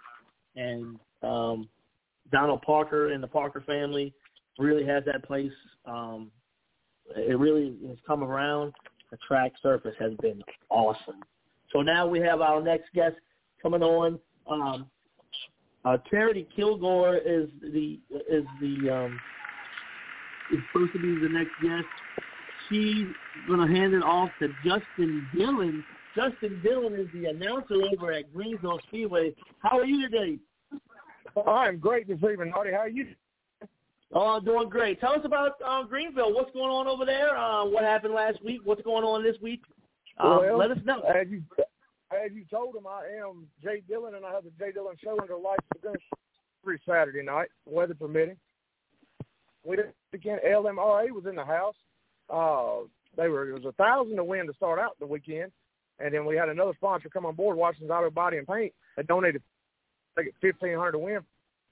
And 0.56 1.00
um, 1.24 1.70
Donald 2.32 2.62
Parker 2.62 3.12
and 3.12 3.24
the 3.24 3.28
Parker 3.28 3.62
family 3.66 4.14
really 4.58 4.86
has 4.86 5.04
that 5.06 5.24
place. 5.24 5.52
Um, 5.86 6.32
it 7.16 7.40
really 7.40 7.76
has 7.88 7.98
come 8.06 8.24
around 8.24 8.74
the 9.12 9.18
track 9.28 9.54
surface 9.62 9.96
has 10.00 10.14
been 10.22 10.42
awesome. 10.70 11.22
So 11.72 11.82
now 11.82 12.08
we 12.08 12.20
have 12.20 12.42
our 12.42 12.62
next 12.62 12.94
guest 12.94 13.16
coming 13.62 13.84
on. 13.84 14.20
Um, 14.50 14.88
uh, 15.86 15.98
Charity 16.10 16.48
Kilgore 16.56 17.18
is 17.18 17.48
the 17.62 18.00
is 18.30 18.44
the 18.60 18.90
um, 18.90 19.20
is 20.52 20.60
supposed 20.72 20.94
to 20.94 21.00
be 21.00 21.20
the 21.22 21.30
next 21.30 21.52
guest. 21.62 21.86
She's 22.68 23.08
gonna 23.48 23.68
hand 23.68 23.94
it 23.94 24.04
off 24.04 24.30
to 24.40 24.50
Justin 24.64 25.28
Dillon. 25.36 25.84
Justin 26.16 26.62
Dillon 26.64 26.96
is 26.96 27.08
the 27.14 27.30
announcer 27.30 27.76
over 27.94 28.12
at 28.12 28.34
Greenville 28.34 28.80
Speedway. 28.88 29.34
How 29.60 29.80
are 29.80 29.86
you 29.86 30.10
today? 30.10 30.38
I'm 31.48 31.78
great 31.78 32.08
this 32.08 32.18
evening, 32.18 32.52
Artie. 32.56 32.72
How 32.72 32.80
are 32.80 32.90
you? 32.90 33.08
Oh, 34.12 34.40
doing 34.40 34.70
great. 34.70 35.00
Tell 35.00 35.14
us 35.14 35.22
about 35.24 35.58
uh, 35.66 35.84
Greenville. 35.84 36.34
What's 36.34 36.52
going 36.52 36.72
on 36.72 36.88
over 36.88 37.06
there? 37.06 37.38
Uh, 37.38 37.66
what 37.66 37.84
happened 37.84 38.14
last 38.14 38.44
week? 38.44 38.62
What's 38.64 38.82
going 38.82 39.04
on 39.04 39.24
this 39.24 39.36
week? 39.42 39.62
Um, 40.18 40.40
well, 40.40 40.58
let 40.58 40.72
us 40.72 40.80
know. 40.84 41.02
As 41.02 41.28
you 41.30 41.44
as 42.12 42.32
you 42.34 42.44
told 42.50 42.76
him, 42.76 42.88
I 42.88 43.04
am 43.22 43.48
Jay 43.64 43.84
Dillon, 43.88 44.16
and 44.16 44.26
I 44.26 44.34
have 44.34 44.44
the 44.44 44.52
Jay 44.58 44.72
Dillon 44.72 44.96
Show 45.04 45.18
under 45.22 45.38
lights 45.38 45.66
every 46.64 46.82
Saturday 46.88 47.22
night, 47.22 47.50
weather 47.66 47.94
permitting. 47.94 48.36
We 49.64 49.76
did 49.76 49.94
again. 50.14 50.40
LMRA 50.46 51.12
was 51.12 51.26
in 51.30 51.36
the 51.36 51.46
house. 51.46 51.76
Uh, 52.30 52.88
they 53.16 53.28
were 53.28 53.50
it 53.50 53.54
was 53.54 53.66
a 53.66 53.72
thousand 53.74 54.16
to 54.16 54.24
win 54.24 54.48
to 54.48 54.54
start 54.54 54.80
out 54.80 54.98
the 55.00 55.06
weekend, 55.06 55.52
and 56.00 56.14
then 56.14 56.26
we 56.26 56.36
had 56.36 56.50
another 56.50 56.74
sponsor 56.76 57.10
come 57.10 57.28
on 57.28 57.36
board, 57.36 57.58
Washington's 57.58 57.92
Auto 57.92 58.10
Body 58.10 58.38
and 58.38 58.48
Paint, 58.48 58.74
that 58.98 59.08
donated 59.08 59.44
I 60.18 60.24
think 60.24 60.36
fifteen 60.42 60.78
hundred 60.78 60.94
to 60.94 61.00
win. 61.00 61.20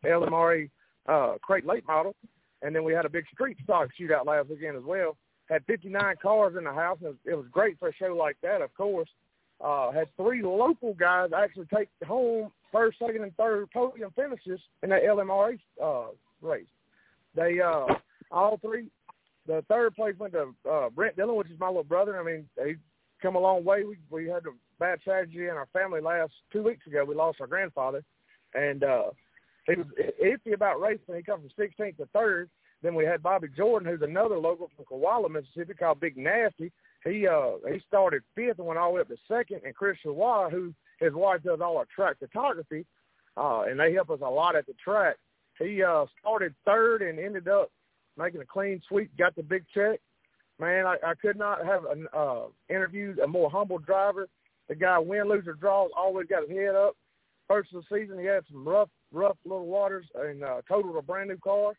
LMRA 0.05 0.69
uh, 1.07 1.33
crate 1.41 1.65
late 1.65 1.85
model, 1.87 2.15
and 2.61 2.75
then 2.75 2.83
we 2.83 2.93
had 2.93 3.05
a 3.05 3.09
big 3.09 3.25
street 3.33 3.57
stock 3.63 3.89
shootout 3.99 4.25
last 4.25 4.49
weekend 4.49 4.77
as 4.77 4.83
well. 4.83 5.17
Had 5.49 5.63
59 5.65 6.15
cars 6.21 6.55
in 6.57 6.65
the 6.65 6.73
house, 6.73 6.97
and 7.03 7.15
it 7.25 7.35
was, 7.35 7.45
great 7.51 7.79
for 7.79 7.89
a 7.89 7.93
show 7.93 8.15
like 8.15 8.35
that. 8.41 8.61
Of 8.61 8.73
course, 8.75 9.07
uh, 9.63 9.91
had 9.91 10.07
three 10.17 10.43
local 10.43 10.93
guys 10.93 11.29
actually 11.35 11.67
take 11.73 11.89
home 12.05 12.51
first, 12.71 12.99
second, 12.99 13.23
and 13.23 13.35
third 13.37 13.71
podium 13.71 14.11
finishes 14.15 14.59
in 14.83 14.89
that 14.89 15.03
LMRA 15.03 15.57
uh, 15.81 16.07
race. 16.41 16.65
They 17.35 17.59
uh, 17.61 17.85
all 18.31 18.57
three. 18.57 18.87
The 19.45 19.63
third 19.69 19.95
place 19.95 20.15
went 20.19 20.33
to 20.33 20.53
uh, 20.69 20.89
Brent 20.89 21.15
Dillon, 21.15 21.37
which 21.37 21.49
is 21.49 21.59
my 21.59 21.67
little 21.67 21.83
brother. 21.83 22.19
I 22.19 22.23
mean, 22.23 22.45
he 22.63 22.75
come 23.21 23.35
a 23.35 23.39
long 23.39 23.63
way. 23.63 23.83
We 23.85 23.97
we 24.09 24.27
had 24.27 24.45
a 24.45 24.51
bad 24.79 25.01
tragedy 25.01 25.45
in 25.45 25.51
our 25.51 25.67
family 25.71 26.01
last 26.01 26.33
two 26.51 26.63
weeks 26.63 26.85
ago. 26.85 27.05
We 27.05 27.15
lost 27.15 27.39
our 27.39 27.47
grandfather, 27.47 28.03
and 28.53 28.83
uh, 28.83 29.11
he 29.67 29.75
was 29.75 29.87
iffy 30.23 30.53
about 30.53 30.79
racing. 30.79 31.15
He 31.15 31.21
come 31.21 31.41
from 31.41 31.65
16th 31.65 31.97
to 31.97 32.05
third. 32.07 32.49
Then 32.81 32.95
we 32.95 33.05
had 33.05 33.23
Bobby 33.23 33.47
Jordan, 33.55 33.89
who's 33.89 34.07
another 34.07 34.37
local 34.37 34.69
from 34.75 34.85
Koala, 34.85 35.29
Mississippi, 35.29 35.73
called 35.73 35.99
Big 35.99 36.15
Nasty. 36.15 36.71
He 37.03 37.27
uh 37.27 37.51
he 37.71 37.79
started 37.87 38.23
fifth 38.35 38.59
and 38.59 38.67
went 38.67 38.79
all 38.79 38.89
the 38.89 38.95
way 38.95 39.01
up 39.01 39.07
to 39.07 39.17
second. 39.27 39.61
And 39.65 39.75
Chris 39.75 39.97
Chalois, 40.05 40.51
who 40.51 40.73
his 40.99 41.13
wife 41.13 41.43
does 41.43 41.59
all 41.61 41.77
our 41.77 41.87
track 41.93 42.17
photography, 42.19 42.85
uh, 43.35 43.61
and 43.61 43.79
they 43.79 43.93
help 43.93 44.09
us 44.09 44.19
a 44.23 44.29
lot 44.29 44.55
at 44.55 44.65
the 44.67 44.73
track. 44.73 45.15
He 45.59 45.83
uh 45.83 46.05
started 46.19 46.53
third 46.65 47.01
and 47.01 47.19
ended 47.19 47.47
up 47.47 47.71
making 48.17 48.41
a 48.41 48.45
clean 48.45 48.81
sweep, 48.87 49.09
got 49.17 49.35
the 49.35 49.43
big 49.43 49.65
check. 49.73 49.99
Man, 50.59 50.85
I, 50.87 50.95
I 51.05 51.13
could 51.15 51.37
not 51.37 51.63
have 51.65 51.85
an, 51.85 52.07
uh, 52.13 52.45
interviewed 52.69 53.19
a 53.19 53.27
more 53.27 53.49
humble 53.49 53.77
driver. 53.77 54.27
The 54.69 54.75
guy 54.75 54.97
win, 54.97 55.29
lose, 55.29 55.47
or 55.47 55.53
draw, 55.53 55.87
always 55.95 56.27
got 56.27 56.47
his 56.47 56.57
head 56.57 56.75
up. 56.75 56.95
First 57.47 57.73
of 57.73 57.83
the 57.83 57.95
season, 57.97 58.19
he 58.19 58.25
had 58.25 58.43
some 58.51 58.67
rough 58.67 58.89
rough 59.11 59.37
little 59.45 59.67
waters 59.67 60.05
and 60.15 60.43
uh, 60.43 60.61
totaled 60.67 60.97
a 60.97 61.01
brand 61.01 61.29
new 61.29 61.37
car. 61.37 61.73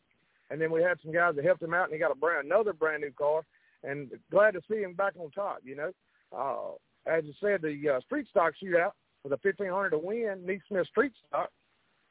And 0.51 0.61
then 0.61 0.71
we 0.71 0.83
had 0.83 0.99
some 1.03 1.13
guys 1.13 1.35
that 1.37 1.45
helped 1.45 1.63
him 1.63 1.75
out, 1.75 1.85
and 1.85 1.93
he 1.93 1.99
got 1.99 2.11
a 2.11 2.15
brand 2.15 2.47
another 2.47 2.73
brand 2.73 3.03
new 3.03 3.13
car. 3.13 3.43
And 3.85 4.11
glad 4.31 4.53
to 4.53 4.61
see 4.69 4.79
him 4.79 4.95
back 4.95 5.13
on 5.19 5.31
top. 5.31 5.59
You 5.63 5.77
know, 5.77 5.93
uh, 6.37 7.11
as 7.11 7.25
you 7.25 7.35
said, 7.41 7.63
the 7.63 7.97
uh, 7.97 8.01
street 8.01 8.27
stock 8.31 8.55
shootout 8.63 8.93
with 9.23 9.33
a 9.33 9.39
fifteen 9.39 9.69
hundred 9.69 9.91
to 9.91 9.99
win, 9.99 10.45
Neat 10.45 10.63
Smith 10.69 10.87
Street 10.89 11.13
Stock, 11.29 11.51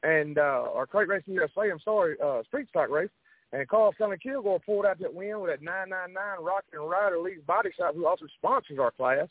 and 0.02 0.38
uh, 0.38 0.68
our 0.72 0.86
Crate 0.86 1.08
Racing 1.08 1.34
USA. 1.34 1.70
I'm 1.70 1.80
sorry, 1.84 2.16
uh, 2.24 2.42
Street 2.44 2.68
Stock 2.68 2.90
race. 2.90 3.10
And 3.52 3.66
Carl 3.66 3.92
Stanley 3.94 4.18
Kilgore 4.22 4.60
pulled 4.60 4.84
out 4.84 4.98
that 4.98 5.14
win 5.14 5.40
with 5.40 5.50
that 5.50 5.62
999 5.62 6.44
Rocket 6.44 6.74
and 6.74 6.88
Rider 6.88 7.18
League 7.18 7.46
Body 7.46 7.70
Shop, 7.76 7.94
who 7.94 8.06
also 8.06 8.26
sponsors 8.36 8.78
our 8.78 8.90
class. 8.90 9.28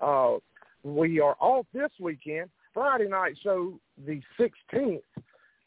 Uh, 0.00 0.36
we 0.84 1.20
are 1.20 1.36
off 1.40 1.66
this 1.74 1.90
weekend, 1.98 2.48
Friday 2.72 3.08
night 3.08 3.36
show, 3.42 3.78
the 4.06 4.20
16th, 4.38 5.00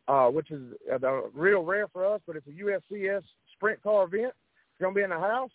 uh, 0.07 0.27
which 0.27 0.51
is 0.51 0.61
uh, 0.91 1.29
real 1.33 1.63
rare 1.63 1.87
for 1.87 2.05
us, 2.05 2.21
but 2.25 2.35
it's 2.35 2.47
a 2.47 2.51
USCS 2.51 3.23
sprint 3.53 3.81
car 3.83 4.05
event. 4.05 4.33
It's 4.33 4.81
going 4.81 4.93
to 4.93 4.97
be 4.97 5.03
in 5.03 5.09
the 5.09 5.19
house. 5.19 5.51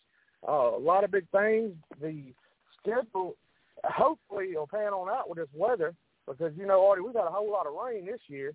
Uh, 0.47 0.77
a 0.77 0.79
lot 0.79 1.05
of 1.05 1.11
big 1.11 1.27
things. 1.31 1.75
The 2.01 2.33
schedule 2.81 3.37
hopefully 3.85 4.55
will 4.55 4.69
pan 4.69 4.93
on 4.93 5.09
out 5.09 5.29
with 5.29 5.39
this 5.39 5.49
weather 5.55 5.95
because, 6.27 6.53
you 6.57 6.67
know, 6.67 6.87
Artie, 6.87 7.03
we've 7.03 7.15
had 7.15 7.25
a 7.25 7.31
whole 7.31 7.51
lot 7.51 7.67
of 7.67 7.75
rain 7.75 8.07
this 8.07 8.21
year, 8.29 8.53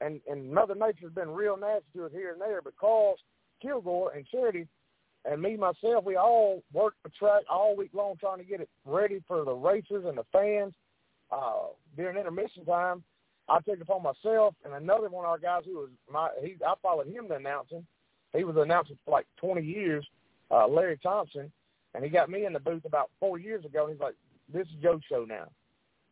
and, 0.00 0.20
and 0.28 0.52
Mother 0.52 0.74
Nature's 0.74 1.12
been 1.12 1.30
real 1.30 1.56
nasty 1.56 1.86
to 1.96 2.06
us 2.06 2.12
here 2.12 2.32
and 2.32 2.40
there. 2.40 2.62
But 2.62 2.76
Carl 2.76 3.16
Kilgore 3.62 4.12
and 4.12 4.26
Charity 4.26 4.66
and 5.26 5.42
me 5.42 5.56
myself, 5.56 6.04
we 6.04 6.16
all 6.16 6.62
worked 6.72 7.02
the 7.04 7.10
track 7.10 7.42
all 7.50 7.76
week 7.76 7.90
long 7.92 8.16
trying 8.18 8.38
to 8.38 8.44
get 8.44 8.60
it 8.60 8.70
ready 8.86 9.22
for 9.28 9.44
the 9.44 9.52
racers 9.52 10.04
and 10.06 10.16
the 10.16 10.24
fans– 10.32 10.72
uh, 11.32 11.68
during 11.96 12.16
intermission 12.16 12.64
time, 12.64 13.02
I 13.48 13.56
took 13.60 13.76
it 13.76 13.82
upon 13.82 14.02
myself 14.02 14.54
and 14.64 14.74
another 14.74 15.08
one 15.08 15.24
of 15.24 15.30
our 15.30 15.38
guys 15.38 15.62
who 15.64 15.76
was 15.76 15.88
my 16.10 16.28
he 16.42 16.56
I 16.66 16.74
followed 16.82 17.08
him 17.08 17.28
to 17.28 17.34
announcing. 17.34 17.84
He 18.32 18.44
was 18.44 18.56
announcing 18.56 18.96
for 19.04 19.10
like 19.10 19.26
20 19.38 19.60
years, 19.60 20.06
uh, 20.52 20.68
Larry 20.68 20.98
Thompson, 21.02 21.50
and 21.94 22.04
he 22.04 22.10
got 22.10 22.30
me 22.30 22.46
in 22.46 22.52
the 22.52 22.60
booth 22.60 22.84
about 22.84 23.10
four 23.18 23.38
years 23.38 23.64
ago. 23.64 23.84
And 23.84 23.94
he's 23.94 24.00
like, 24.00 24.14
"This 24.52 24.68
is 24.68 24.74
Joe's 24.80 25.02
show 25.08 25.24
now, 25.24 25.48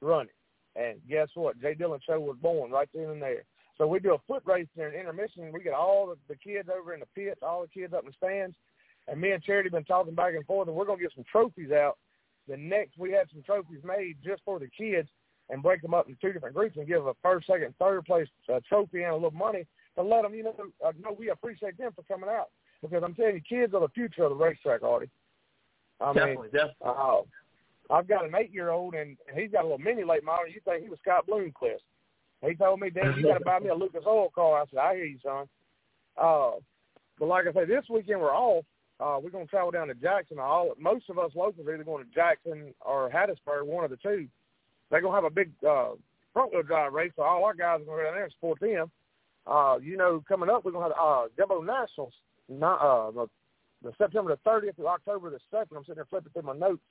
run 0.00 0.26
it." 0.26 0.34
And 0.74 1.00
guess 1.08 1.28
what? 1.34 1.60
Jay 1.60 1.74
Dillon 1.74 2.00
show 2.04 2.18
was 2.18 2.36
born 2.42 2.72
right 2.72 2.88
then 2.92 3.10
and 3.10 3.22
there. 3.22 3.44
So 3.76 3.86
we 3.86 4.00
do 4.00 4.14
a 4.14 4.18
foot 4.26 4.42
race 4.44 4.66
during 4.76 4.98
intermission. 4.98 5.52
We 5.52 5.62
get 5.62 5.74
all 5.74 6.08
the, 6.08 6.16
the 6.26 6.36
kids 6.36 6.68
over 6.68 6.94
in 6.94 7.00
the 7.00 7.06
pits, 7.14 7.40
all 7.42 7.62
the 7.62 7.68
kids 7.68 7.94
up 7.94 8.00
in 8.00 8.06
the 8.06 8.12
stands, 8.16 8.56
and 9.06 9.20
me 9.20 9.30
and 9.30 9.42
Charity 9.42 9.68
been 9.68 9.84
talking 9.84 10.14
back 10.14 10.34
and 10.34 10.44
forth, 10.46 10.66
and 10.66 10.76
we're 10.76 10.86
gonna 10.86 11.00
get 11.00 11.12
some 11.14 11.24
trophies 11.30 11.70
out 11.70 11.98
the 12.48 12.56
next 12.56 12.98
we 12.98 13.12
had 13.12 13.28
some 13.32 13.42
trophies 13.42 13.82
made 13.84 14.16
just 14.24 14.42
for 14.44 14.58
the 14.58 14.68
kids 14.76 15.08
and 15.50 15.62
break 15.62 15.82
them 15.82 15.94
up 15.94 16.08
into 16.08 16.20
two 16.20 16.32
different 16.32 16.54
groups 16.54 16.76
and 16.76 16.86
give 16.86 17.06
a 17.06 17.14
first, 17.22 17.46
second, 17.46 17.74
third 17.78 18.04
place 18.04 18.28
uh, 18.52 18.60
trophy 18.68 19.02
and 19.02 19.12
a 19.12 19.14
little 19.14 19.30
money 19.30 19.66
to 19.96 20.02
let 20.02 20.22
them, 20.22 20.34
you 20.34 20.44
know, 20.44 20.54
uh, 20.84 20.92
know 21.02 21.16
we 21.18 21.30
appreciate 21.30 21.76
them 21.78 21.92
for 21.94 22.02
coming 22.02 22.28
out 22.28 22.50
because 22.82 23.02
I'm 23.04 23.14
telling 23.14 23.34
you, 23.36 23.40
kids 23.40 23.74
are 23.74 23.80
the 23.80 23.88
future 23.88 24.24
of 24.24 24.30
the 24.30 24.44
racetrack, 24.44 24.82
Artie. 24.82 25.10
I 26.00 26.12
definitely, 26.12 26.36
mean, 26.36 26.52
definitely. 26.52 26.74
Uh, 26.84 27.20
I've 27.90 28.06
got 28.06 28.24
an 28.24 28.34
eight-year-old, 28.34 28.94
and 28.94 29.16
he's 29.34 29.50
got 29.50 29.62
a 29.62 29.68
little 29.68 29.78
mini 29.78 30.04
late 30.04 30.24
model. 30.24 30.46
You 30.46 30.60
think 30.64 30.84
he 30.84 30.90
was 30.90 30.98
Scott 31.00 31.26
Bloomquist? 31.26 31.82
He 32.46 32.54
told 32.54 32.80
me, 32.80 32.90
"Dad, 32.90 33.16
you 33.16 33.24
got 33.24 33.38
to 33.38 33.44
buy 33.44 33.58
me 33.58 33.70
a 33.70 33.74
Lucas 33.74 34.04
Oil 34.06 34.30
car." 34.32 34.60
I 34.60 34.64
said, 34.70 34.78
"I 34.78 34.94
hear 34.94 35.04
you, 35.06 35.18
son." 35.24 35.46
Uh, 36.16 36.50
but 37.18 37.26
like 37.26 37.46
I 37.48 37.52
say, 37.52 37.64
this 37.64 37.84
weekend 37.90 38.20
we're 38.20 38.34
off. 38.34 38.64
Uh, 39.00 39.18
we're 39.22 39.30
going 39.30 39.46
to 39.46 39.50
travel 39.50 39.70
down 39.70 39.88
to 39.88 39.94
Jackson. 39.94 40.38
All 40.38 40.72
most 40.78 41.08
of 41.08 41.18
us 41.18 41.30
locals 41.34 41.66
are 41.66 41.74
either 41.74 41.84
going 41.84 42.04
to 42.04 42.14
Jackson 42.14 42.74
or 42.80 43.08
Hattiesburg, 43.10 43.64
one 43.64 43.84
of 43.84 43.90
the 43.90 43.96
two. 43.96 44.26
They're 44.90 45.00
going 45.00 45.12
to 45.12 45.16
have 45.16 45.24
a 45.24 45.34
big 45.34 45.52
uh, 45.66 45.90
front 46.32 46.52
wheel 46.52 46.62
drive 46.62 46.92
race, 46.92 47.12
so 47.14 47.22
all 47.22 47.44
our 47.44 47.54
guys 47.54 47.80
are 47.80 47.84
going 47.84 47.98
to 47.98 48.02
go 48.02 48.04
down 48.04 48.14
there 48.14 48.24
and 48.24 48.32
support 48.32 48.60
them. 48.60 48.90
Uh, 49.46 49.78
you 49.80 49.96
know, 49.96 50.22
coming 50.28 50.50
up, 50.50 50.64
we're 50.64 50.72
going 50.72 50.88
to 50.88 50.94
have 50.94 51.04
uh, 51.04 51.28
Gumbo 51.36 51.62
Nationals, 51.62 52.12
not, 52.48 52.80
uh, 52.80 53.10
the, 53.10 53.26
the 53.82 53.92
September 53.96 54.36
the 54.36 54.50
30th 54.50 54.76
to 54.76 54.88
October 54.88 55.30
the 55.30 55.38
2nd. 55.52 55.76
I'm 55.76 55.82
sitting 55.82 55.94
there 55.96 56.06
flipping 56.06 56.32
through 56.32 56.42
my 56.42 56.56
notes. 56.56 56.82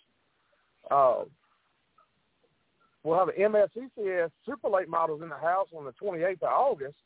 Uh, 0.90 1.24
we'll 3.04 3.20
have 3.20 3.28
an 3.28 3.36
MSCCS 3.38 4.32
Super 4.46 4.70
Late 4.70 4.90
models 4.90 5.22
in 5.22 5.30
the 5.30 5.38
house 5.38 5.68
on 5.76 5.86
the 5.86 5.94
28th 6.02 6.44
of 6.44 6.50
August, 6.50 6.98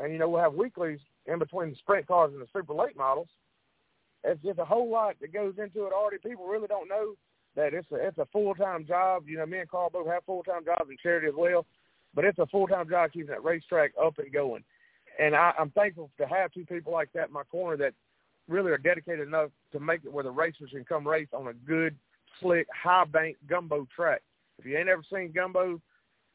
and 0.00 0.12
you 0.12 0.18
know 0.18 0.28
we'll 0.28 0.42
have 0.42 0.54
weeklies 0.54 0.98
in 1.26 1.38
between 1.38 1.70
the 1.70 1.76
sprint 1.76 2.06
cars 2.06 2.32
and 2.32 2.42
the 2.42 2.48
Super 2.52 2.74
Late 2.74 2.96
models. 2.96 3.28
It's 4.24 4.42
just 4.42 4.58
a 4.58 4.64
whole 4.64 4.90
lot 4.90 5.16
that 5.20 5.32
goes 5.32 5.54
into 5.58 5.86
it 5.86 5.92
already. 5.92 6.18
People 6.18 6.46
really 6.46 6.66
don't 6.66 6.88
know 6.88 7.14
that 7.54 7.74
it's 7.74 7.90
a 7.92 7.96
it's 7.96 8.18
a 8.18 8.26
full 8.32 8.54
time 8.54 8.86
job. 8.86 9.24
You 9.26 9.38
know, 9.38 9.46
me 9.46 9.58
and 9.58 9.70
Carl 9.70 9.90
both 9.92 10.06
have 10.08 10.24
full 10.24 10.42
time 10.42 10.64
jobs 10.64 10.90
in 10.90 10.96
charity 11.02 11.28
as 11.28 11.34
well, 11.36 11.66
but 12.14 12.24
it's 12.24 12.38
a 12.38 12.46
full 12.46 12.66
time 12.66 12.88
job 12.88 13.12
keeping 13.12 13.28
that 13.28 13.44
racetrack 13.44 13.92
up 14.02 14.18
and 14.18 14.32
going. 14.32 14.64
And 15.18 15.34
I, 15.34 15.52
I'm 15.58 15.70
thankful 15.70 16.10
to 16.18 16.26
have 16.26 16.52
two 16.52 16.66
people 16.66 16.92
like 16.92 17.10
that 17.14 17.28
in 17.28 17.32
my 17.32 17.44
corner 17.44 17.76
that 17.78 17.94
really 18.48 18.70
are 18.70 18.78
dedicated 18.78 19.26
enough 19.26 19.50
to 19.72 19.80
make 19.80 20.04
it 20.04 20.12
where 20.12 20.24
the 20.24 20.30
racers 20.30 20.70
can 20.70 20.84
come 20.84 21.06
race 21.06 21.28
on 21.32 21.48
a 21.48 21.52
good, 21.52 21.96
slick, 22.40 22.66
high 22.70 23.04
bank 23.04 23.36
gumbo 23.48 23.86
track. 23.94 24.22
If 24.58 24.66
you 24.66 24.76
ain't 24.76 24.88
ever 24.88 25.02
seen 25.10 25.32
gumbo, 25.34 25.80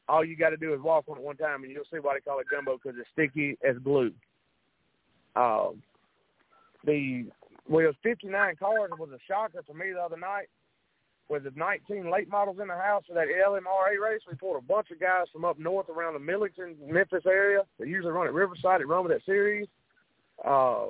all 0.08 0.24
you 0.24 0.36
got 0.36 0.50
to 0.50 0.56
do 0.56 0.74
is 0.74 0.80
walk 0.80 1.04
on 1.08 1.16
it 1.16 1.22
one 1.22 1.36
time, 1.36 1.62
and 1.62 1.72
you'll 1.72 1.84
see 1.92 1.98
why 1.98 2.14
they 2.14 2.20
call 2.20 2.40
it 2.40 2.46
gumbo 2.50 2.78
because 2.82 2.98
it's 2.98 3.08
sticky 3.12 3.56
as 3.66 3.76
glue. 3.82 4.12
Um, 5.36 5.82
the 6.84 7.26
well, 7.68 7.84
it 7.84 7.86
was 7.86 7.96
59 8.02 8.56
cars. 8.56 8.90
It 8.92 8.98
was 8.98 9.10
a 9.10 9.18
shocker 9.26 9.62
for 9.66 9.74
me 9.74 9.92
the 9.92 10.00
other 10.00 10.16
night 10.16 10.48
with 11.28 11.44
the 11.44 11.52
19 11.56 12.10
late 12.10 12.28
models 12.28 12.58
in 12.60 12.68
the 12.68 12.74
house 12.74 13.04
for 13.06 13.14
that 13.14 13.28
LMRA 13.28 13.98
race. 14.02 14.20
We 14.28 14.34
pulled 14.36 14.56
a 14.56 14.66
bunch 14.66 14.90
of 14.90 15.00
guys 15.00 15.26
from 15.32 15.44
up 15.44 15.58
north 15.58 15.88
around 15.88 16.14
the 16.14 16.20
Millington, 16.20 16.76
Memphis 16.86 17.24
area. 17.26 17.62
They 17.78 17.86
usually 17.86 18.12
run 18.12 18.26
at 18.26 18.34
Riverside. 18.34 18.80
They 18.80 18.84
run 18.84 19.04
with 19.04 19.12
that 19.12 19.24
series. 19.24 19.68
Uh, 20.44 20.86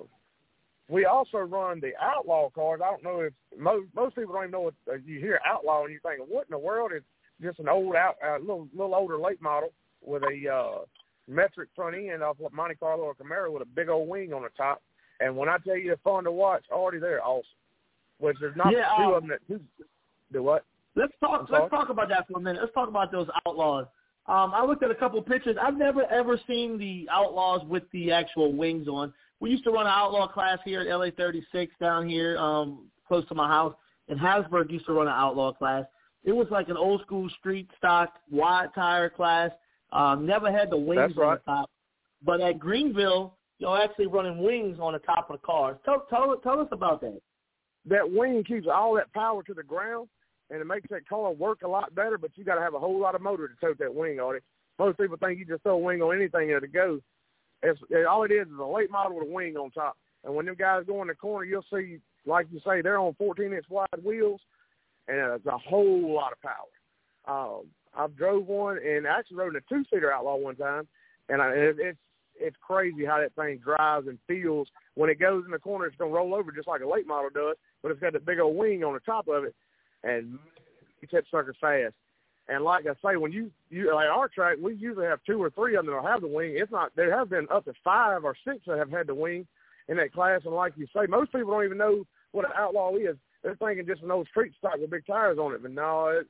we 0.89 1.05
also 1.05 1.39
run 1.39 1.81
the 1.81 1.93
outlaw 2.01 2.51
cars. 2.51 2.81
I 2.85 2.91
don't 2.91 3.05
know 3.05 3.21
if 3.21 3.33
most 3.59 3.87
most 3.95 4.17
people 4.17 4.35
don't 4.35 4.45
even 4.45 4.51
know 4.51 4.61
what 4.61 4.75
uh, 4.91 4.97
you 5.07 5.21
hear 5.21 5.41
outlaw 5.47 5.85
and 5.85 5.93
you 5.93 6.01
think, 6.03 6.21
what 6.29 6.47
in 6.49 6.53
the 6.53 6.59
world? 6.59 6.91
It's 6.93 7.07
just 7.41 7.59
an 7.61 7.69
old 7.69 7.95
out, 7.95 8.17
uh, 8.27 8.39
little 8.39 8.69
little 8.75 8.95
older 8.95 9.19
late 9.19 9.41
model 9.41 9.73
with 10.05 10.23
a 10.25 10.53
uh, 10.53 10.85
metric 11.29 11.69
front 11.75 11.97
end 11.97 12.23
off 12.23 12.41
of 12.45 12.53
Monte 12.53 12.75
Carlo 12.77 13.05
or 13.05 13.15
Camaro 13.15 13.53
with 13.53 13.63
a 13.63 13.67
big 13.67 13.89
old 13.89 14.09
wing 14.09 14.33
on 14.33 14.43
the 14.43 14.49
top. 14.57 14.83
And 15.23 15.37
when 15.37 15.49
I 15.49 15.59
tell 15.59 15.77
you 15.77 15.89
they're 15.89 15.97
fun 16.05 16.25
to 16.25 16.33
watch, 16.33 16.65
Artie 16.73 16.99
they're 16.99 17.25
awesome. 17.25 17.45
Which 18.19 18.37
there's 18.41 18.57
not 18.57 18.73
Yeah, 18.73 18.89
two 18.97 19.03
um, 19.03 19.15
of 19.15 19.23
them 19.23 19.39
that 19.49 19.61
do 20.33 20.43
what? 20.43 20.65
Let's 20.95 21.13
talk. 21.21 21.49
Let's 21.51 21.71
talk 21.71 21.89
about 21.89 22.09
that 22.11 22.27
for 22.29 22.39
a 22.39 22.41
minute. 22.41 22.61
Let's 22.61 22.75
talk 22.75 22.89
about 22.89 23.11
those 23.11 23.29
outlaws. 23.47 23.87
Um, 24.27 24.53
I 24.55 24.65
looked 24.65 24.83
at 24.83 24.91
a 24.91 24.95
couple 24.95 25.21
pictures. 25.23 25.57
I've 25.61 25.77
never 25.77 26.05
ever 26.11 26.39
seen 26.47 26.79
the 26.79 27.09
outlaws 27.11 27.63
with 27.67 27.85
the 27.93 28.13
actual 28.13 28.53
wings 28.53 28.89
on. 28.89 29.13
We 29.41 29.51
used 29.51 29.65
to 29.65 29.71
run 29.71 29.87
an 29.87 29.93
outlaw 29.93 30.29
class 30.29 30.59
here 30.65 30.81
at 30.81 30.87
LA 30.87 31.09
36 31.17 31.75
down 31.81 32.09
here, 32.09 32.39
um, 32.39 32.87
close 33.09 33.27
to 33.29 33.35
my 33.35 33.49
house. 33.49 33.75
And 34.09 34.19
Hasburg 34.21 34.71
used 34.71 34.87
to 34.87 34.93
run 34.93 35.09
an 35.09 35.15
outlaw 35.15 35.53
class. 35.53 35.85
It 36.25 36.33
was 36.33 36.47
like 36.51 36.69
an 36.69 36.77
old 36.77 37.01
school 37.03 37.29
street 37.41 37.69
stock 37.77 38.13
wide 38.31 38.69
tire 38.75 39.11
class. 39.11 39.51
Um, 39.91 40.25
never 40.27 40.53
had 40.53 40.71
the 40.71 40.77
wings 40.77 41.01
That's 41.01 41.19
on 41.19 41.23
right. 41.25 41.39
the 41.45 41.51
top. 41.51 41.71
But 42.25 42.41
at 42.41 42.59
Greenville, 42.61 43.37
you're 43.63 43.81
actually 43.81 44.09
running 44.09 44.43
wings 44.43 44.79
on 44.81 44.93
the 44.93 44.99
top 44.99 45.31
of 45.31 45.41
the 45.41 45.47
cars. 45.47 45.77
Tell 45.85 46.05
tell 46.11 46.37
tell 46.43 46.61
us 46.61 46.67
about 46.73 47.01
that. 47.03 47.21
that 47.87 48.11
wing 48.11 48.43
keeps 48.43 48.67
all 48.67 48.95
that 48.97 49.13
power 49.13 49.45
to 49.45 49.55
the 49.55 49.63
ground, 49.63 50.09
and 50.51 50.61
it 50.61 50.65
makes 50.65 50.91
that 50.91 51.09
car 51.09 51.31
work 51.33 51.63
a 51.63 51.69
lot 51.69 51.95
better. 51.95 52.19
But 52.19 52.33
you 52.35 52.45
got 52.45 52.57
to 52.57 52.61
have 52.61 52.75
a 52.75 52.81
whole 52.81 53.01
lot 53.01 53.15
of 53.15 53.23
motor 53.23 53.47
to 53.47 53.55
tote 53.61 53.79
that 53.79 53.95
wing 53.95 54.19
on 54.19 54.35
it. 54.35 54.43
Most 54.81 54.99
people 54.99 55.17
think 55.17 55.39
you 55.39 55.45
just 55.45 55.63
throw 55.63 55.75
a 55.75 55.79
wing 55.79 56.03
on 56.03 56.17
anything 56.17 56.53
and 56.53 56.65
it 56.65 56.73
goes. 56.73 57.01
It, 57.63 57.79
all 58.05 58.25
it 58.25 58.33
is 58.33 58.49
is 58.49 58.59
a 58.61 58.65
late 58.65 58.91
model 58.91 59.17
with 59.17 59.29
a 59.29 59.33
wing 59.33 59.57
on 59.57 59.71
top. 59.71 59.97
And 60.25 60.35
when 60.35 60.47
them 60.47 60.57
guys 60.59 60.83
go 60.85 61.01
in 61.03 61.09
the 61.09 61.15
corner, 61.15 61.45
you'll 61.45 61.65
see, 61.73 61.99
like 62.27 62.49
you 62.51 62.61
say, 62.67 62.83
they're 62.83 62.99
on 62.99 63.15
14 63.15 63.53
inch 63.53 63.67
wide 63.69 63.87
wheels, 64.05 64.41
and 65.07 65.35
it's 65.35 65.47
a 65.47 65.59
whole 65.59 66.13
lot 66.13 66.33
of 66.33 66.43
power. 66.43 66.67
Um, 67.29 67.67
I've 67.97 68.17
drove 68.17 68.47
one 68.49 68.79
and 68.79 69.07
I 69.07 69.19
actually 69.19 69.37
rode 69.37 69.55
in 69.55 69.63
a 69.63 69.69
two 69.69 69.85
seater 69.89 70.13
outlaw 70.13 70.37
one 70.37 70.57
time, 70.57 70.89
and 71.29 71.41
I, 71.41 71.51
it, 71.51 71.77
it's 71.79 71.99
it's 72.39 72.57
crazy 72.61 73.05
how 73.05 73.19
that 73.19 73.35
thing 73.35 73.59
drives 73.59 74.09
and 74.09 74.19
feels. 74.27 74.69
When 74.95 75.11
it 75.11 75.21
goes 75.21 75.45
in 75.45 75.51
the 75.51 75.59
corner, 75.59 75.87
it's 75.87 75.97
gonna 75.97 76.13
roll 76.13 76.35
over 76.35 76.53
just 76.53 76.69
like 76.69 76.83
a 76.83 76.89
late 76.89 77.07
model 77.07 77.31
does, 77.31 77.57
but 77.83 77.91
it's 77.91 78.01
got 78.01 78.13
that 78.13 78.27
big 78.27 78.41
old 78.41 78.57
wing 78.57 78.85
on 78.85 78.95
the 78.95 79.01
top 79.01 79.29
of 79.29 79.45
it, 79.45 79.55
and 80.05 80.39
it's 81.01 81.13
that 81.13 81.25
sucker 81.31 81.55
fast. 81.61 81.95
And 82.49 82.65
like 82.65 82.87
I 82.87 82.95
say, 83.05 83.17
when 83.17 83.33
you 83.33 83.51
you 83.71 83.95
like 83.95 84.09
our 84.09 84.29
track, 84.29 84.57
we 84.61 84.75
usually 84.75 85.07
have 85.07 85.21
two 85.25 85.43
or 85.43 85.51
three 85.51 85.77
of 85.77 85.85
them 85.85 85.95
that'll 85.95 86.11
have 86.11 86.23
the 86.23 86.29
wing. 86.29 86.55
It's 86.57 86.73
not 86.73 86.91
there 86.97 87.17
have 87.17 87.31
been 87.31 87.47
up 87.51 87.65
to 87.67 87.73
five 87.85 88.25
or 88.25 88.35
six 88.47 88.61
that 88.67 88.79
have 88.79 88.91
had 88.91 89.07
the 89.07 89.15
wing 89.15 89.47
in 89.89 89.97
that 89.99 90.13
class. 90.13 90.43
And 90.45 90.55
like 90.55 90.73
you 90.77 90.87
say, 90.95 91.07
most 91.09 91.33
people 91.33 91.53
don't 91.53 91.65
even 91.65 91.79
know 91.79 92.05
what 92.33 92.45
an 92.45 92.53
outlaw 92.57 92.97
is. 92.97 93.17
They're 93.43 93.57
thinking 93.57 93.87
just 93.87 94.03
an 94.03 94.11
old 94.11 94.29
street 94.29 94.53
stock 94.59 94.77
with 94.79 94.91
big 94.91 95.07
tires 95.07 95.39
on 95.39 95.55
it, 95.55 95.63
but 95.63 95.73
no, 95.73 96.09
it, 96.09 96.27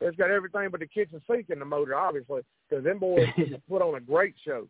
it's 0.00 0.16
got 0.16 0.30
everything 0.30 0.68
but 0.70 0.80
the 0.80 0.86
kitchen 0.86 1.20
sink 1.30 1.50
in 1.50 1.58
the 1.58 1.64
motor, 1.64 1.94
obviously, 1.94 2.42
because 2.68 2.84
them 2.84 2.98
boys 2.98 3.28
put 3.68 3.82
on 3.82 3.94
a 3.94 4.00
great 4.00 4.34
show. 4.44 4.66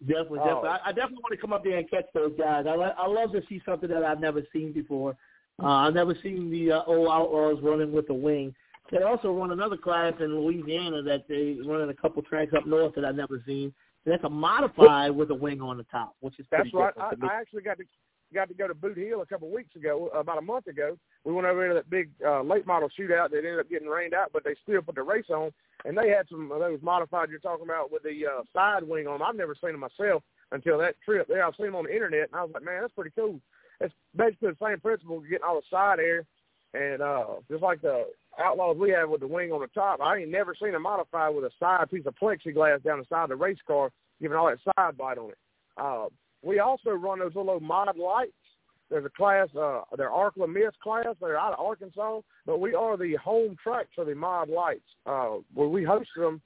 Definitely, 0.00 0.40
Oh. 0.40 0.44
definitely. 0.44 0.68
I, 0.68 0.80
I 0.84 0.92
definitely 0.92 1.22
want 1.22 1.32
to 1.32 1.40
come 1.40 1.52
up 1.52 1.64
there 1.64 1.78
and 1.78 1.90
catch 1.90 2.04
those 2.14 2.32
guys. 2.38 2.66
I, 2.68 2.72
I 2.72 3.06
love 3.06 3.32
to 3.32 3.42
see 3.48 3.62
something 3.64 3.88
that 3.88 4.04
I've 4.04 4.20
never 4.20 4.42
seen 4.52 4.72
before. 4.72 5.16
Uh, 5.62 5.66
I've 5.66 5.94
never 5.94 6.14
seen 6.22 6.50
the 6.50 6.72
uh, 6.72 6.82
old 6.86 7.08
Outlaws 7.08 7.58
running 7.62 7.92
with 7.92 8.10
a 8.10 8.14
wing. 8.14 8.54
They 8.90 9.02
also 9.02 9.32
run 9.32 9.50
another 9.52 9.76
class 9.76 10.12
in 10.20 10.38
Louisiana 10.38 11.02
that 11.02 11.26
they 11.28 11.56
run 11.66 11.80
in 11.80 11.88
a 11.88 11.94
couple 11.94 12.22
tracks 12.22 12.52
up 12.56 12.66
north 12.66 12.94
that 12.94 13.04
I've 13.04 13.16
never 13.16 13.42
seen. 13.46 13.72
And 14.04 14.12
that's 14.12 14.22
a 14.24 14.28
modified 14.28 15.10
with 15.10 15.30
a 15.30 15.34
wing 15.34 15.60
on 15.60 15.78
the 15.78 15.84
top, 15.84 16.14
which 16.20 16.38
is 16.38 16.46
That's 16.50 16.72
right. 16.72 16.92
I. 17.00 17.12
I 17.22 17.40
actually 17.40 17.62
got 17.62 17.78
to 17.78 17.84
got 18.34 18.48
to 18.48 18.54
go 18.54 18.68
to 18.68 18.74
Boot 18.74 18.96
Hill 18.96 19.22
a 19.22 19.26
couple 19.26 19.48
of 19.48 19.54
weeks 19.54 19.74
ago, 19.76 20.08
about 20.14 20.38
a 20.38 20.42
month 20.42 20.66
ago. 20.66 20.96
We 21.24 21.32
went 21.32 21.46
over 21.46 21.68
to 21.68 21.74
that 21.74 21.90
big 21.90 22.10
uh, 22.24 22.42
late 22.42 22.66
model 22.66 22.88
shootout 22.88 23.30
that 23.30 23.38
ended 23.38 23.58
up 23.58 23.70
getting 23.70 23.88
rained 23.88 24.14
out, 24.14 24.30
but 24.32 24.44
they 24.44 24.54
still 24.62 24.82
put 24.82 24.94
the 24.94 25.02
race 25.02 25.30
on, 25.30 25.52
and 25.84 25.96
they 25.96 26.08
had 26.08 26.28
some 26.28 26.50
of 26.50 26.60
those 26.60 26.80
modified 26.82 27.30
you're 27.30 27.38
talking 27.38 27.64
about 27.64 27.92
with 27.92 28.02
the 28.02 28.26
uh, 28.26 28.42
side 28.52 28.82
wing 28.82 29.06
on. 29.06 29.22
I've 29.22 29.36
never 29.36 29.54
seen 29.54 29.72
them 29.72 29.80
myself 29.80 30.22
until 30.52 30.78
that 30.78 30.96
trip 31.04 31.28
there. 31.28 31.44
I've 31.44 31.54
seen 31.56 31.66
them 31.66 31.76
on 31.76 31.84
the 31.84 31.94
internet, 31.94 32.28
and 32.30 32.34
I 32.34 32.42
was 32.42 32.52
like, 32.54 32.64
man, 32.64 32.82
that's 32.82 32.94
pretty 32.94 33.12
cool. 33.16 33.40
It's 33.80 33.94
basically 34.16 34.50
the 34.50 34.66
same 34.66 34.80
principle, 34.80 35.20
getting 35.20 35.44
all 35.46 35.60
the 35.60 35.66
side 35.70 35.98
air, 36.00 36.24
and 36.74 37.02
uh, 37.02 37.26
just 37.50 37.62
like 37.62 37.82
the 37.82 38.06
Outlaws 38.38 38.76
we 38.76 38.90
have 38.90 39.08
with 39.08 39.20
the 39.20 39.26
wing 39.26 39.50
on 39.50 39.60
the 39.60 39.66
top. 39.68 40.00
I 40.00 40.18
ain't 40.18 40.30
never 40.30 40.54
seen 40.54 40.74
a 40.74 40.78
modified 40.78 41.34
with 41.34 41.44
a 41.44 41.50
side 41.58 41.90
piece 41.90 42.04
of 42.06 42.14
plexiglass 42.16 42.82
down 42.82 42.98
the 42.98 43.06
side 43.08 43.24
of 43.24 43.28
the 43.30 43.36
race 43.36 43.58
car, 43.66 43.90
giving 44.20 44.36
all 44.36 44.48
that 44.48 44.58
side 44.76 44.96
bite 44.96 45.18
on 45.18 45.30
it. 45.30 45.38
Uh, 45.78 46.06
we 46.42 46.58
also 46.58 46.90
run 46.90 47.18
those 47.18 47.34
little 47.34 47.60
mod 47.60 47.96
lights. 47.96 48.32
There's 48.88 49.04
a 49.04 49.10
class, 49.10 49.48
uh, 49.58 49.80
they're 49.96 50.10
ArkLaMiss 50.10 50.72
class. 50.82 51.16
They're 51.20 51.38
out 51.38 51.54
of 51.54 51.64
Arkansas, 51.64 52.20
but 52.46 52.60
we 52.60 52.74
are 52.74 52.96
the 52.96 53.16
home 53.16 53.56
track 53.60 53.86
for 53.94 54.04
the 54.04 54.14
mod 54.14 54.48
lights. 54.48 54.86
Uh, 55.04 55.38
where 55.54 55.68
we 55.68 55.82
hosted 55.82 56.18
them 56.18 56.40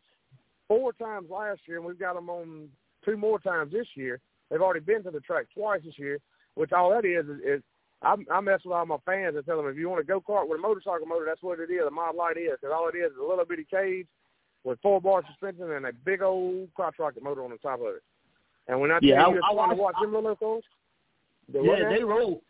four 0.67 0.93
times 0.95 1.29
last 1.31 1.61
year, 1.67 1.77
and 1.77 1.87
we've 1.87 1.99
got 1.99 2.15
them 2.15 2.31
on 2.31 2.69
two 3.05 3.17
more 3.17 3.39
times 3.39 3.73
this 3.73 3.89
year. 3.95 4.21
They've 4.51 4.63
already 4.63 4.81
been 4.81 5.03
to 5.03 5.11
the 5.11 5.21
track 5.21 5.47
twice 5.55 5.83
this 5.85 5.99
year, 5.99 6.19
which 6.55 6.73
all 6.73 6.91
that 6.91 7.05
is 7.05 7.27
is, 7.27 7.41
is 7.45 7.63
I, 8.03 8.15
I 8.33 8.41
mess 8.41 8.61
with 8.65 8.73
all 8.73 8.87
my 8.87 8.97
fans 9.05 9.37
and 9.37 9.45
tell 9.45 9.59
them 9.59 9.69
if 9.69 9.77
you 9.77 9.89
want 9.89 10.01
to 10.01 10.07
go 10.07 10.21
kart 10.21 10.49
with 10.49 10.59
a 10.59 10.63
motorcycle 10.63 11.07
motor, 11.07 11.27
that's 11.27 11.43
what 11.43 11.61
it 11.61 11.71
is. 11.71 11.83
A 11.87 11.91
mod 11.91 12.15
light 12.15 12.39
is 12.39 12.53
because 12.61 12.75
all 12.75 12.89
it 12.89 12.97
is 12.97 13.13
is 13.13 13.19
a 13.21 13.27
little 13.27 13.45
bitty 13.45 13.67
cage 13.71 14.07
with 14.65 14.81
four 14.81 15.01
bar 15.01 15.23
suspension 15.29 15.71
and 15.73 15.87
a 15.87 15.93
big 15.93 16.23
old 16.23 16.69
crotch 16.75 16.97
rocket 16.99 17.23
motor 17.23 17.45
on 17.45 17.51
the 17.51 17.59
top 17.59 17.81
of 17.81 17.97
it. 17.97 18.03
And 18.69 18.81
when 18.81 18.91
I 18.91 19.01
tell 19.01 19.09
Yeah, 19.09 19.29
you, 19.29 19.41
I- 19.43 19.53
I 19.53 19.55
fun 19.57 19.69
to 19.71 19.75
watch 19.77 19.95
them 20.01 20.13
little 20.15 20.35
things. 20.37 20.65
The 21.53 21.63
Yeah, 21.63 21.89
they 21.89 22.05
roll. 22.05 22.43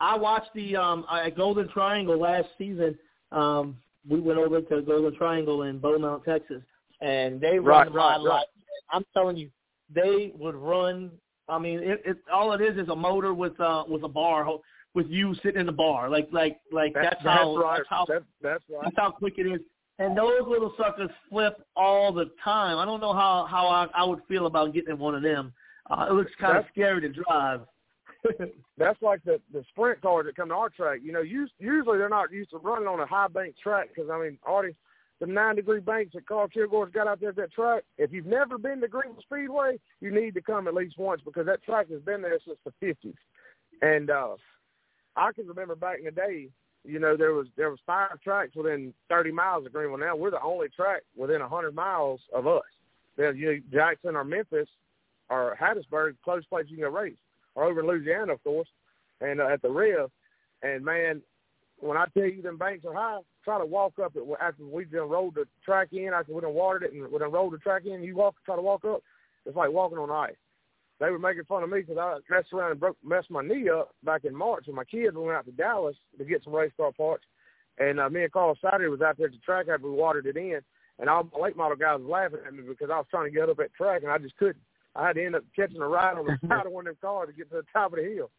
I 0.00 0.16
watched 0.16 0.52
the 0.54 0.76
um 0.76 1.06
at 1.10 1.36
Golden 1.36 1.68
Triangle 1.68 2.18
last 2.18 2.48
season. 2.58 2.98
Um, 3.32 3.76
we 4.08 4.20
went 4.20 4.38
over 4.38 4.60
to 4.60 4.82
Golden 4.82 5.14
Triangle 5.16 5.62
in 5.62 5.78
Beaumont, 5.78 6.24
Texas, 6.24 6.62
and 7.00 7.40
they 7.40 7.58
Right, 7.58 7.86
run 7.86 7.92
right, 7.92 8.16
right. 8.16 8.20
lights. 8.20 8.50
I'm 8.90 9.04
telling 9.12 9.36
you, 9.36 9.50
they 9.92 10.32
would 10.38 10.54
run. 10.54 11.10
I 11.48 11.58
mean, 11.58 11.80
it, 11.80 12.02
it 12.04 12.16
all 12.32 12.52
it 12.52 12.60
is 12.60 12.76
is 12.76 12.88
a 12.88 12.96
motor 12.96 13.34
with 13.34 13.58
uh 13.60 13.84
with 13.88 14.02
a 14.04 14.08
bar 14.08 14.46
with 14.94 15.08
you 15.08 15.34
sitting 15.36 15.60
in 15.60 15.66
the 15.66 15.72
bar. 15.72 16.08
Like 16.08 16.28
like 16.32 16.60
like 16.72 16.94
That- 16.94 17.02
that's 17.02 17.22
how 17.22 17.56
right. 17.56 17.78
that's 17.78 17.88
how 17.88 18.04
That- 18.06 18.22
that's 18.40 18.64
right. 18.70 18.84
that's 18.84 18.96
how 18.96 19.10
quick 19.10 19.34
it 19.38 19.46
is. 19.46 19.60
And 19.98 20.16
those 20.16 20.42
little 20.46 20.74
suckers 20.76 21.10
flip 21.30 21.66
all 21.74 22.12
the 22.12 22.30
time. 22.44 22.78
I 22.78 22.84
don't 22.84 23.00
know 23.00 23.14
how 23.14 23.46
how 23.48 23.66
I, 23.66 23.86
I 23.94 24.04
would 24.04 24.20
feel 24.28 24.46
about 24.46 24.74
getting 24.74 24.98
one 24.98 25.14
of 25.14 25.22
them. 25.22 25.52
Uh, 25.90 26.06
it 26.10 26.12
looks 26.12 26.32
kind 26.40 26.58
of 26.58 26.64
scary 26.70 27.00
to 27.00 27.08
drive. 27.08 27.60
That's 28.78 29.00
like 29.00 29.24
the 29.24 29.40
the 29.52 29.64
sprint 29.70 30.02
cars 30.02 30.26
that 30.26 30.36
come 30.36 30.48
to 30.48 30.54
our 30.54 30.68
track. 30.68 31.00
You 31.02 31.12
know, 31.12 31.22
us- 31.22 31.50
usually 31.58 31.98
they're 31.98 32.08
not 32.08 32.30
used 32.30 32.50
to 32.50 32.58
running 32.58 32.88
on 32.88 33.00
a 33.00 33.06
high 33.06 33.28
bank 33.28 33.54
track 33.62 33.88
because 33.94 34.10
I 34.10 34.20
mean, 34.20 34.38
Artie 34.44 34.76
the 35.20 35.26
nine 35.26 35.56
degree 35.56 35.80
banks 35.80 36.12
that 36.12 36.28
Carl 36.28 36.48
Kilgore's 36.48 36.92
got 36.92 37.06
out 37.06 37.20
there 37.20 37.30
at 37.30 37.36
that 37.36 37.52
track. 37.52 37.84
If 37.96 38.12
you've 38.12 38.26
never 38.26 38.58
been 38.58 38.80
to 38.82 38.88
Greenville 38.88 39.22
Speedway, 39.22 39.78
you 40.00 40.10
need 40.10 40.34
to 40.34 40.42
come 40.42 40.68
at 40.68 40.74
least 40.74 40.98
once 40.98 41.22
because 41.24 41.46
that 41.46 41.62
track 41.62 41.90
has 41.90 42.02
been 42.02 42.20
there 42.20 42.38
since 42.44 42.58
the 42.64 42.72
fifties. 42.80 43.14
And 43.82 44.10
uh 44.10 44.36
I 45.16 45.32
can 45.32 45.46
remember 45.46 45.74
back 45.74 45.98
in 45.98 46.04
the 46.04 46.10
day, 46.10 46.48
you 46.86 46.98
know, 46.98 47.16
there 47.16 47.32
was 47.32 47.46
there 47.56 47.70
was 47.70 47.78
five 47.86 48.20
tracks 48.22 48.54
within 48.54 48.94
thirty 49.08 49.32
miles 49.32 49.66
of 49.66 49.72
Greenville. 49.72 49.98
Now 49.98 50.16
we're 50.16 50.30
the 50.30 50.42
only 50.42 50.68
track 50.68 51.02
within 51.16 51.40
a 51.40 51.48
hundred 51.48 51.74
miles 51.74 52.20
of 52.34 52.46
us. 52.46 52.62
There's 53.16 53.36
you 53.36 53.46
know, 53.46 53.58
Jackson 53.72 54.14
or 54.16 54.24
Memphis 54.24 54.68
or 55.28 55.56
Hattiesburg, 55.60 56.16
close 56.24 56.44
place 56.46 56.66
you 56.68 56.76
can 56.76 56.84
go 56.84 56.90
race 56.90 57.16
or 57.54 57.64
over 57.64 57.80
in 57.80 57.86
Louisiana, 57.86 58.34
of 58.34 58.44
course, 58.44 58.68
and 59.20 59.40
uh, 59.40 59.48
at 59.48 59.62
the 59.62 59.70
Rev. 59.70 60.10
And 60.62 60.84
man, 60.84 61.22
when 61.78 61.96
I 61.96 62.06
tell 62.14 62.24
you 62.24 62.42
them 62.42 62.58
banks 62.58 62.84
are 62.84 62.94
high, 62.94 63.20
try 63.44 63.58
to 63.58 63.66
walk 63.66 63.94
up 64.02 64.12
it 64.14 64.22
after 64.40 64.64
we 64.64 64.84
done 64.84 65.08
rolled 65.08 65.34
the 65.34 65.46
track 65.64 65.88
in, 65.92 66.10
after 66.14 66.32
we 66.32 66.40
done 66.40 66.54
watered 66.54 66.84
it 66.84 66.92
and 66.92 67.10
we 67.10 67.18
done 67.18 67.32
rolled 67.32 67.52
the 67.52 67.58
track 67.58 67.82
in. 67.86 68.02
You 68.02 68.16
walk, 68.16 68.36
try 68.44 68.56
to 68.56 68.62
walk 68.62 68.84
up, 68.84 69.02
it's 69.44 69.56
like 69.56 69.70
walking 69.70 69.98
on 69.98 70.10
ice. 70.10 70.36
They 70.98 71.10
were 71.10 71.18
making 71.18 71.44
fun 71.44 71.62
of 71.62 71.70
me 71.70 71.80
because 71.80 71.98
I 71.98 72.18
messed 72.32 72.52
around 72.52 72.70
and 72.70 72.80
broke 72.80 72.96
messed 73.04 73.30
my 73.30 73.42
knee 73.42 73.68
up 73.68 73.94
back 74.02 74.24
in 74.24 74.34
March 74.34 74.64
with 74.66 74.76
my 74.76 74.84
kids. 74.84 75.14
Went 75.14 75.36
out 75.36 75.44
to 75.44 75.52
Dallas 75.52 75.96
to 76.16 76.24
get 76.24 76.42
some 76.42 76.54
race 76.54 76.72
car 76.76 76.92
parts, 76.92 77.24
and 77.78 78.00
uh, 78.00 78.08
me 78.08 78.22
and 78.22 78.32
Carl 78.32 78.56
Saturday 78.62 78.88
was 78.88 79.02
out 79.02 79.18
there 79.18 79.26
at 79.26 79.32
the 79.32 79.38
track 79.38 79.66
after 79.68 79.86
we 79.86 79.94
watered 79.94 80.26
it 80.26 80.36
in, 80.36 80.60
and 80.98 81.10
all 81.10 81.28
my 81.34 81.44
late 81.44 81.56
model 81.56 81.76
guys 81.76 82.00
was 82.00 82.08
laughing 82.08 82.38
at 82.46 82.54
me 82.54 82.62
because 82.66 82.88
I 82.90 82.96
was 82.96 83.06
trying 83.10 83.30
to 83.30 83.30
get 83.30 83.50
up 83.50 83.60
at 83.60 83.74
track 83.74 84.02
and 84.02 84.10
I 84.10 84.18
just 84.18 84.36
couldn't. 84.36 84.62
I 84.94 85.08
had 85.08 85.16
to 85.16 85.24
end 85.26 85.36
up 85.36 85.44
catching 85.54 85.82
a 85.82 85.86
ride 85.86 86.16
on 86.16 86.24
the 86.24 86.38
side 86.48 86.64
of 86.64 86.72
one 86.72 86.86
of 86.86 86.94
them 86.94 86.98
cars 87.02 87.28
to 87.28 87.34
get 87.34 87.50
to 87.50 87.56
the 87.56 87.66
top 87.72 87.92
of 87.92 87.98
the 87.98 88.04
hill. 88.04 88.30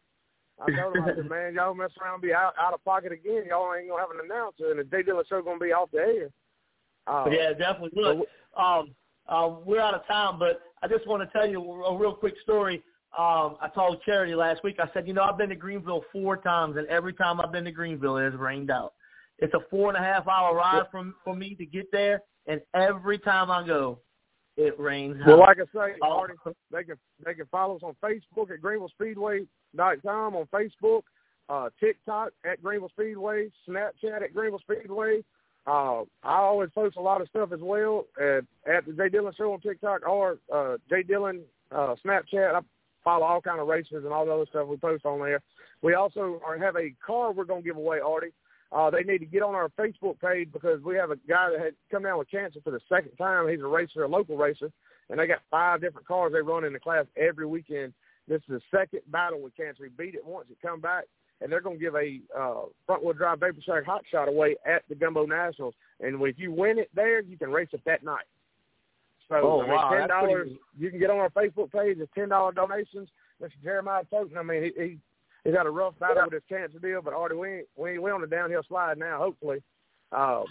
I 0.60 0.72
told 0.72 0.96
him, 0.96 1.04
I 1.04 1.14
said, 1.14 1.30
man, 1.30 1.54
y'all 1.54 1.72
mess 1.72 1.90
around 2.02 2.14
and 2.14 2.22
be 2.22 2.34
out, 2.34 2.54
out 2.60 2.74
of 2.74 2.84
pocket 2.84 3.12
again. 3.12 3.44
Y'all 3.48 3.72
ain't 3.74 3.88
going 3.88 4.02
to 4.02 4.08
have 4.08 4.10
an 4.10 4.24
announcer, 4.24 4.72
and 4.72 4.80
the 4.80 4.84
J 4.84 5.04
Dillon 5.04 5.24
show 5.28 5.40
going 5.40 5.60
to 5.60 5.64
be 5.64 5.72
off 5.72 5.90
the 5.92 5.98
air. 5.98 6.30
Uh, 7.06 7.30
yeah, 7.30 7.52
definitely. 7.52 7.90
Look, 7.94 8.26
um, 8.56 8.90
uh, 9.28 9.50
we're 9.64 9.80
out 9.80 9.94
of 9.94 10.04
time, 10.08 10.36
but 10.38 10.62
I 10.82 10.88
just 10.88 11.06
want 11.06 11.22
to 11.22 11.38
tell 11.38 11.48
you 11.48 11.60
a 11.60 11.96
real 11.96 12.14
quick 12.14 12.34
story. 12.42 12.82
Um, 13.16 13.56
I 13.60 13.68
told 13.74 14.02
Charity 14.02 14.34
last 14.34 14.62
week. 14.62 14.76
I 14.78 14.88
said, 14.92 15.08
you 15.08 15.14
know, 15.14 15.22
I've 15.22 15.38
been 15.38 15.48
to 15.48 15.56
Greenville 15.56 16.04
four 16.12 16.36
times, 16.36 16.76
and 16.76 16.86
every 16.88 17.14
time 17.14 17.40
I've 17.40 17.52
been 17.52 17.64
to 17.64 17.72
Greenville, 17.72 18.18
it 18.18 18.30
has 18.30 18.38
rained 18.38 18.70
out. 18.70 18.92
It's 19.38 19.54
a 19.54 19.60
four 19.70 19.88
and 19.88 19.96
a 19.96 20.00
half 20.06 20.28
hour 20.28 20.54
ride 20.54 20.84
from 20.90 21.14
for 21.24 21.34
me 21.34 21.54
to 21.54 21.64
get 21.64 21.90
there, 21.90 22.20
and 22.46 22.60
every 22.74 23.18
time 23.18 23.50
I 23.50 23.66
go, 23.66 24.00
it 24.56 24.78
rains. 24.78 25.16
Well, 25.24 25.42
out. 25.42 25.48
like 25.48 25.58
I 25.60 25.90
say, 25.90 25.96
Oh. 26.02 26.26
They 26.70 26.84
can 26.84 26.96
they 27.24 27.34
can 27.34 27.46
follow 27.46 27.76
us 27.76 27.82
on 27.82 27.94
Facebook 28.02 28.50
at 28.50 28.60
Greenville 28.60 28.90
GreenvilleSpeedway.com 29.00 30.36
on 30.36 30.46
Facebook, 30.52 31.02
uh, 31.48 31.70
TikTok 31.80 32.30
at 32.44 32.62
Greenville 32.62 32.90
Speedway, 32.90 33.48
Snapchat 33.68 34.22
at 34.22 34.34
Greenville 34.34 34.60
Speedway. 34.60 35.24
Uh, 35.68 36.04
I 36.22 36.38
always 36.38 36.70
post 36.74 36.96
a 36.96 37.02
lot 37.02 37.20
of 37.20 37.28
stuff 37.28 37.50
as 37.52 37.60
well 37.60 38.06
at, 38.18 38.44
at 38.66 38.86
the 38.86 38.92
Jay 38.96 39.10
Dillon 39.10 39.34
Show 39.36 39.52
on 39.52 39.60
TikTok 39.60 40.08
or 40.08 40.38
uh, 40.52 40.78
Jay 40.88 41.02
Dillon 41.02 41.42
uh, 41.70 41.94
Snapchat. 42.02 42.54
I 42.54 42.60
follow 43.04 43.26
all 43.26 43.42
kind 43.42 43.60
of 43.60 43.68
races 43.68 44.04
and 44.04 44.08
all 44.08 44.24
the 44.24 44.32
other 44.32 44.46
stuff 44.48 44.66
we 44.66 44.78
post 44.78 45.04
on 45.04 45.20
there. 45.20 45.42
We 45.82 45.92
also 45.92 46.40
are, 46.46 46.56
have 46.56 46.76
a 46.76 46.94
car 47.06 47.32
we're 47.32 47.44
going 47.44 47.62
to 47.62 47.68
give 47.68 47.76
away, 47.76 47.98
Artie. 48.00 48.32
Uh, 48.72 48.88
they 48.90 49.02
need 49.02 49.18
to 49.18 49.26
get 49.26 49.42
on 49.42 49.54
our 49.54 49.68
Facebook 49.78 50.18
page 50.20 50.48
because 50.52 50.82
we 50.82 50.96
have 50.96 51.10
a 51.10 51.16
guy 51.28 51.50
that 51.50 51.60
had 51.62 51.74
come 51.90 52.04
down 52.04 52.18
with 52.18 52.30
cancer 52.30 52.60
for 52.64 52.70
the 52.70 52.80
second 52.88 53.14
time. 53.18 53.46
He's 53.48 53.60
a 53.60 53.66
racer, 53.66 54.04
a 54.04 54.08
local 54.08 54.38
racer, 54.38 54.70
and 55.10 55.20
they 55.20 55.26
got 55.26 55.40
five 55.50 55.82
different 55.82 56.06
cars 56.06 56.32
they 56.32 56.40
run 56.40 56.64
in 56.64 56.72
the 56.72 56.80
class 56.80 57.04
every 57.16 57.46
weekend. 57.46 57.92
This 58.26 58.40
is 58.48 58.60
the 58.60 58.78
second 58.78 59.00
battle 59.08 59.42
with 59.42 59.56
cancer. 59.56 59.84
He 59.84 59.90
beat 59.90 60.14
it 60.14 60.24
once, 60.24 60.48
it 60.50 60.58
come 60.60 60.80
back, 60.80 61.04
and 61.40 61.50
they're 61.50 61.60
going 61.60 61.78
to 61.78 61.84
give 61.84 61.94
a 61.94 62.20
uh, 62.36 62.62
front 62.86 63.04
wheel 63.04 63.14
drive 63.14 63.40
Vapor 63.40 63.60
Shack 63.64 63.84
hot 63.84 64.02
shot 64.10 64.28
away 64.28 64.56
at 64.66 64.82
the 64.88 64.94
Gumbo 64.94 65.26
Nationals. 65.26 65.74
And 66.00 66.20
if 66.22 66.38
you 66.38 66.52
win 66.52 66.78
it 66.78 66.90
there, 66.94 67.20
you 67.20 67.36
can 67.36 67.50
race 67.50 67.68
it 67.72 67.82
that 67.86 68.02
night. 68.02 68.24
So 69.28 69.36
Oh, 69.36 69.60
I 69.60 69.62
mean, 69.62 69.72
wow, 69.72 69.90
ten 69.90 70.08
dollars. 70.08 70.48
You 70.78 70.90
can 70.90 70.98
get 70.98 71.10
on 71.10 71.18
our 71.18 71.30
Facebook 71.30 71.70
page. 71.70 71.98
It's 72.00 72.10
ten 72.14 72.30
dollar 72.30 72.52
donations. 72.52 73.08
Mr. 73.42 73.50
Jeremiah 73.62 74.02
Toten. 74.12 74.36
I 74.36 74.42
mean, 74.42 74.64
he, 74.64 74.82
he 74.82 74.98
he's 75.44 75.54
had 75.54 75.66
a 75.66 75.70
rough 75.70 75.98
battle 76.00 76.24
with 76.24 76.32
his 76.32 76.42
cancer 76.48 76.78
deal, 76.78 77.02
but 77.02 77.14
Artie 77.14 77.36
we 77.36 77.62
we 77.76 77.98
we 77.98 78.10
on 78.10 78.20
the 78.20 78.26
downhill 78.26 78.62
slide 78.66 78.98
now. 78.98 79.18
Hopefully, 79.18 79.62
uh, 80.12 80.42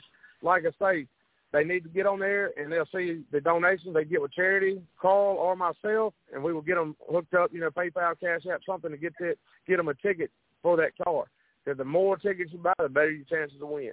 like 0.42 0.64
I 0.66 0.72
say, 0.80 1.08
they 1.52 1.64
need 1.64 1.84
to 1.84 1.90
get 1.90 2.06
on 2.06 2.20
there 2.20 2.52
and 2.58 2.72
they'll 2.72 2.88
see 2.94 3.24
the 3.32 3.42
donations 3.42 3.94
they 3.94 4.06
get 4.06 4.22
with 4.22 4.34
Charity, 4.34 4.82
Carl 5.02 5.38
or 5.38 5.56
myself, 5.56 6.14
and 6.34 6.44
we 6.44 6.54
will 6.54 6.62
get 6.62 6.76
them 6.76 6.96
hooked 7.10 7.34
up. 7.34 7.52
You 7.52 7.62
know, 7.62 7.72
PayPal, 7.72 8.20
Cash 8.20 8.46
App, 8.52 8.62
something 8.66 8.92
to 8.92 8.98
get 8.98 9.14
that 9.20 9.36
get 9.68 9.78
them 9.78 9.88
a 9.88 9.96
ticket 9.96 10.32
for 10.62 10.78
that 10.78 10.92
car. 11.04 11.26
Because 11.64 11.78
the 11.78 11.86
more 11.86 12.18
tickets 12.18 12.52
you 12.54 12.60
buy, 12.60 12.74
the 12.80 12.90
better 12.90 13.12
your 13.12 13.26
chances 13.26 13.62
of 13.62 13.68
winning. 13.68 13.92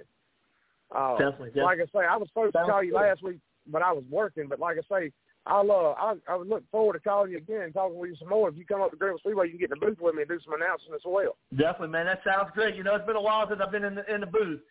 Uh, 0.95 1.17
Definitely, 1.17 1.49
definitely. 1.49 1.63
Like 1.63 1.79
I 1.79 1.85
say, 1.99 2.05
I 2.05 2.17
was 2.17 2.27
supposed 2.29 2.53
to 2.53 2.63
call 2.63 2.83
you 2.83 2.91
good. 2.91 3.01
last 3.01 3.23
week, 3.23 3.39
but 3.67 3.81
I 3.81 3.91
was 3.91 4.03
working. 4.09 4.47
But 4.47 4.59
like 4.59 4.77
I 4.77 4.99
say, 4.99 5.11
I'll 5.47 5.69
uh, 5.71 5.93
I 5.99 6.13
I 6.27 6.35
would 6.35 6.47
look 6.47 6.63
forward 6.71 6.93
to 6.93 6.99
calling 6.99 7.31
you 7.31 7.37
again, 7.37 7.61
and 7.61 7.73
talking 7.73 7.97
with 7.97 8.11
you 8.11 8.15
some 8.17 8.29
more. 8.29 8.49
If 8.49 8.55
you 8.55 8.65
come 8.65 8.81
up 8.81 8.91
to 8.91 8.97
Greenville 8.97 9.19
Speedway, 9.19 9.45
you 9.47 9.51
can 9.51 9.59
get 9.59 9.71
in 9.71 9.79
the 9.79 9.85
booth 9.85 9.99
with 9.99 10.15
me 10.15 10.21
and 10.21 10.29
do 10.29 10.39
some 10.45 10.53
announcing 10.53 10.93
as 10.93 11.01
well. 11.05 11.37
Definitely, 11.51 11.89
man. 11.89 12.05
That 12.05 12.21
sounds 12.25 12.49
great. 12.53 12.75
You 12.75 12.83
know, 12.83 12.95
it's 12.95 13.05
been 13.05 13.15
a 13.15 13.21
while 13.21 13.47
since 13.49 13.59
I've 13.63 13.71
been 13.71 13.83
in 13.83 13.95
the 13.95 14.13
in 14.13 14.21
the 14.21 14.27
booth. 14.27 14.61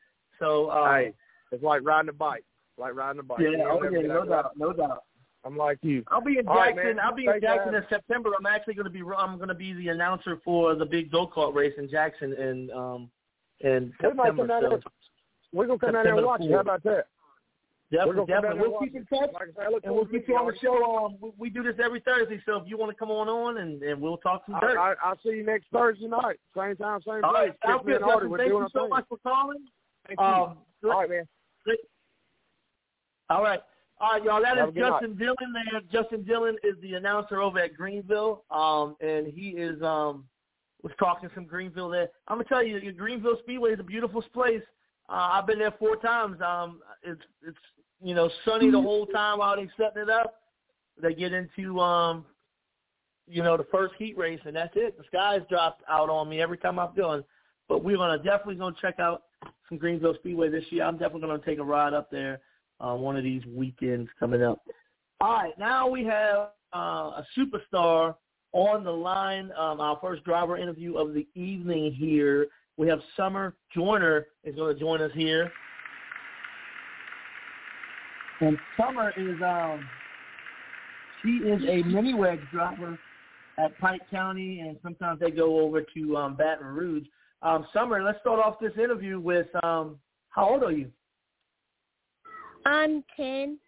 So, 0.40 0.66
uh, 0.68 0.94
hey, 0.94 1.14
it's 1.52 1.62
like 1.62 1.82
riding 1.84 2.08
a 2.08 2.12
bike, 2.12 2.44
like 2.78 2.94
riding 2.94 3.20
a 3.20 3.22
bike. 3.22 3.40
yeah, 3.40 3.50
You 3.50 3.64
oh, 3.68 3.82
yeah, 3.82 4.06
no 4.06 4.24
doubt, 4.24 4.52
no 4.56 4.72
doubt. 4.72 5.04
I'm 5.44 5.56
like 5.56 5.78
you. 5.82 6.02
I'll 6.08 6.22
be 6.22 6.38
in 6.38 6.48
All 6.48 6.56
right, 6.56 6.74
Jackson. 6.74 6.96
man. 6.96 7.00
I'll 7.04 7.14
be 7.14 7.26
in 7.26 7.40
Jackson 7.40 7.74
in 7.74 7.84
September. 7.88 8.30
I'm 8.38 8.46
actually 8.46 8.74
going 8.74 8.84
to 8.84 8.90
be 8.90 9.02
I'm 9.16 9.36
going 9.36 9.48
to 9.48 9.54
be 9.54 9.74
the 9.74 9.88
announcer 9.88 10.40
for 10.44 10.74
the 10.74 10.86
big 10.86 11.10
go 11.10 11.26
kart 11.26 11.54
race 11.54 11.74
in 11.76 11.88
Jackson 11.88 12.32
in 12.32 12.70
um 12.70 13.10
in 13.60 13.92
We 14.02 14.14
might 14.14 14.36
September. 14.36 14.60
come 14.60 14.80
So. 14.82 14.90
We're 15.52 15.66
gonna 15.66 15.78
come 15.78 15.92
down 15.92 16.04
there 16.04 16.16
and 16.16 16.26
watch 16.26 16.40
you. 16.42 16.54
How 16.54 16.60
about 16.60 16.82
that? 16.82 17.06
Definitely, 17.92 18.14
gonna 18.14 18.26
come 18.26 18.26
down 18.26 18.42
definitely. 18.42 18.70
We'll 18.70 18.80
keep 18.80 18.96
in 18.96 19.06
touch. 19.06 19.32
Like 19.32 19.42
I 19.42 19.62
say, 19.62 19.66
I 19.66 19.68
look 19.68 19.84
And 19.84 19.94
we'll 19.94 20.06
keep 20.06 20.26
you 20.26 20.36
on 20.36 20.46
the 20.46 20.58
show. 20.60 21.06
Um, 21.06 21.16
we, 21.20 21.30
we 21.38 21.50
do 21.50 21.62
this 21.62 21.76
every 21.82 22.00
Thursday, 22.00 22.42
so 22.44 22.56
if 22.56 22.64
you 22.66 22.76
want 22.76 22.90
to 22.90 22.96
come 22.96 23.10
on 23.10 23.28
on, 23.28 23.58
and, 23.58 23.80
and 23.82 24.00
we'll 24.00 24.16
talk 24.16 24.42
some 24.46 24.56
you. 24.56 24.60
dirt. 24.60 24.76
I, 24.78 24.92
I, 24.92 24.94
I'll 25.02 25.18
see 25.22 25.30
you 25.30 25.44
next 25.44 25.66
Thursday 25.72 26.08
night, 26.08 26.40
same 26.56 26.76
time, 26.76 27.00
same 27.06 27.22
All 27.22 27.32
right, 27.32 27.50
place. 27.50 27.58
sounds 27.64 27.82
Catch 27.86 27.86
good. 27.86 28.00
Justin, 28.00 28.34
thank 28.36 28.50
you 28.50 28.68
so 28.72 28.80
thing. 28.80 28.90
much 28.90 29.04
for 29.08 29.18
calling. 29.18 29.58
Thank 30.08 30.18
you. 30.18 30.24
Um, 30.24 30.56
All 30.84 30.90
right, 30.90 31.08
man. 31.08 31.24
All 33.30 33.42
right. 33.42 33.60
All 34.00 34.12
right, 34.12 34.24
y'all. 34.24 34.42
That 34.42 34.58
is 34.58 34.74
Justin 34.74 35.16
Dillon 35.16 35.52
there. 35.52 35.80
Justin 35.92 36.24
Dillon 36.24 36.56
is 36.64 36.74
the 36.82 36.94
announcer 36.94 37.40
over 37.40 37.58
at 37.58 37.76
Greenville. 37.76 38.44
Um, 38.50 38.96
and 39.00 39.26
he 39.26 39.50
is 39.50 39.80
um 39.82 40.24
was 40.82 40.92
talking 40.98 41.30
some 41.34 41.44
Greenville 41.44 41.88
there. 41.88 42.08
I'm 42.28 42.36
gonna 42.36 42.48
tell 42.48 42.62
you, 42.62 42.78
your 42.78 42.92
Greenville 42.92 43.38
Speedway 43.40 43.70
is 43.70 43.80
a 43.80 43.84
beautiful 43.84 44.22
place. 44.32 44.62
Uh, 45.08 45.30
I've 45.32 45.46
been 45.46 45.58
there 45.58 45.74
four 45.78 45.96
times. 45.96 46.40
Um, 46.40 46.80
it's 47.02 47.22
it's 47.46 47.58
you 48.02 48.14
know 48.14 48.30
sunny 48.44 48.70
the 48.70 48.80
whole 48.80 49.06
time 49.06 49.38
while 49.38 49.56
they 49.56 49.68
setting 49.76 50.02
it 50.02 50.10
up. 50.10 50.40
They 51.00 51.14
get 51.14 51.32
into 51.32 51.80
um, 51.80 52.24
you 53.26 53.42
know, 53.42 53.56
the 53.56 53.66
first 53.70 53.94
heat 53.98 54.16
race, 54.16 54.40
and 54.44 54.54
that's 54.54 54.72
it. 54.76 54.98
The 54.98 55.04
sky's 55.04 55.40
dropped 55.48 55.82
out 55.88 56.10
on 56.10 56.28
me 56.28 56.40
every 56.40 56.58
time 56.58 56.78
I'm 56.78 56.94
going. 56.94 57.24
But 57.68 57.82
we're 57.82 57.96
gonna 57.96 58.18
definitely 58.18 58.56
gonna 58.56 58.76
check 58.80 58.98
out 58.98 59.22
some 59.68 59.78
Greenville 59.78 60.14
Speedway 60.16 60.50
this 60.50 60.64
year. 60.70 60.84
I'm 60.84 60.98
definitely 60.98 61.22
gonna 61.22 61.38
take 61.38 61.58
a 61.58 61.64
ride 61.64 61.94
up 61.94 62.10
there 62.10 62.40
uh, 62.80 62.94
one 62.94 63.16
of 63.16 63.24
these 63.24 63.42
weekends 63.46 64.08
coming 64.18 64.42
up. 64.42 64.60
All 65.20 65.32
right, 65.32 65.58
now 65.58 65.88
we 65.88 66.04
have 66.04 66.50
uh, 66.74 66.78
a 67.20 67.26
superstar 67.36 68.14
on 68.52 68.84
the 68.84 68.90
line. 68.90 69.50
Um, 69.58 69.80
our 69.80 69.98
first 70.00 70.24
driver 70.24 70.56
interview 70.56 70.96
of 70.96 71.14
the 71.14 71.26
evening 71.34 71.92
here. 71.92 72.48
We 72.76 72.88
have 72.88 73.00
Summer 73.16 73.54
Joyner 73.72 74.26
is 74.42 74.56
going 74.56 74.74
to 74.74 74.80
join 74.80 75.00
us 75.00 75.12
here. 75.14 75.52
And 78.40 78.58
Summer 78.76 79.12
is 79.16 79.40
um, 79.42 79.88
she 81.22 81.30
is 81.48 81.62
a 81.68 81.86
mini 81.86 82.14
wedge 82.14 82.40
driver 82.52 82.98
at 83.58 83.78
Pike 83.78 84.02
County, 84.10 84.60
and 84.60 84.76
sometimes 84.82 85.20
they 85.20 85.30
go 85.30 85.60
over 85.60 85.82
to 85.82 86.16
um, 86.16 86.36
Baton 86.36 86.66
Rouge. 86.66 87.06
Um, 87.42 87.66
Summer, 87.72 88.02
let's 88.02 88.18
start 88.20 88.40
off 88.40 88.58
this 88.60 88.72
interview 88.76 89.20
with 89.20 89.46
um, 89.62 89.98
how 90.30 90.50
old 90.50 90.64
are 90.64 90.72
you? 90.72 90.90
I'm 92.66 93.04
10. 93.16 93.58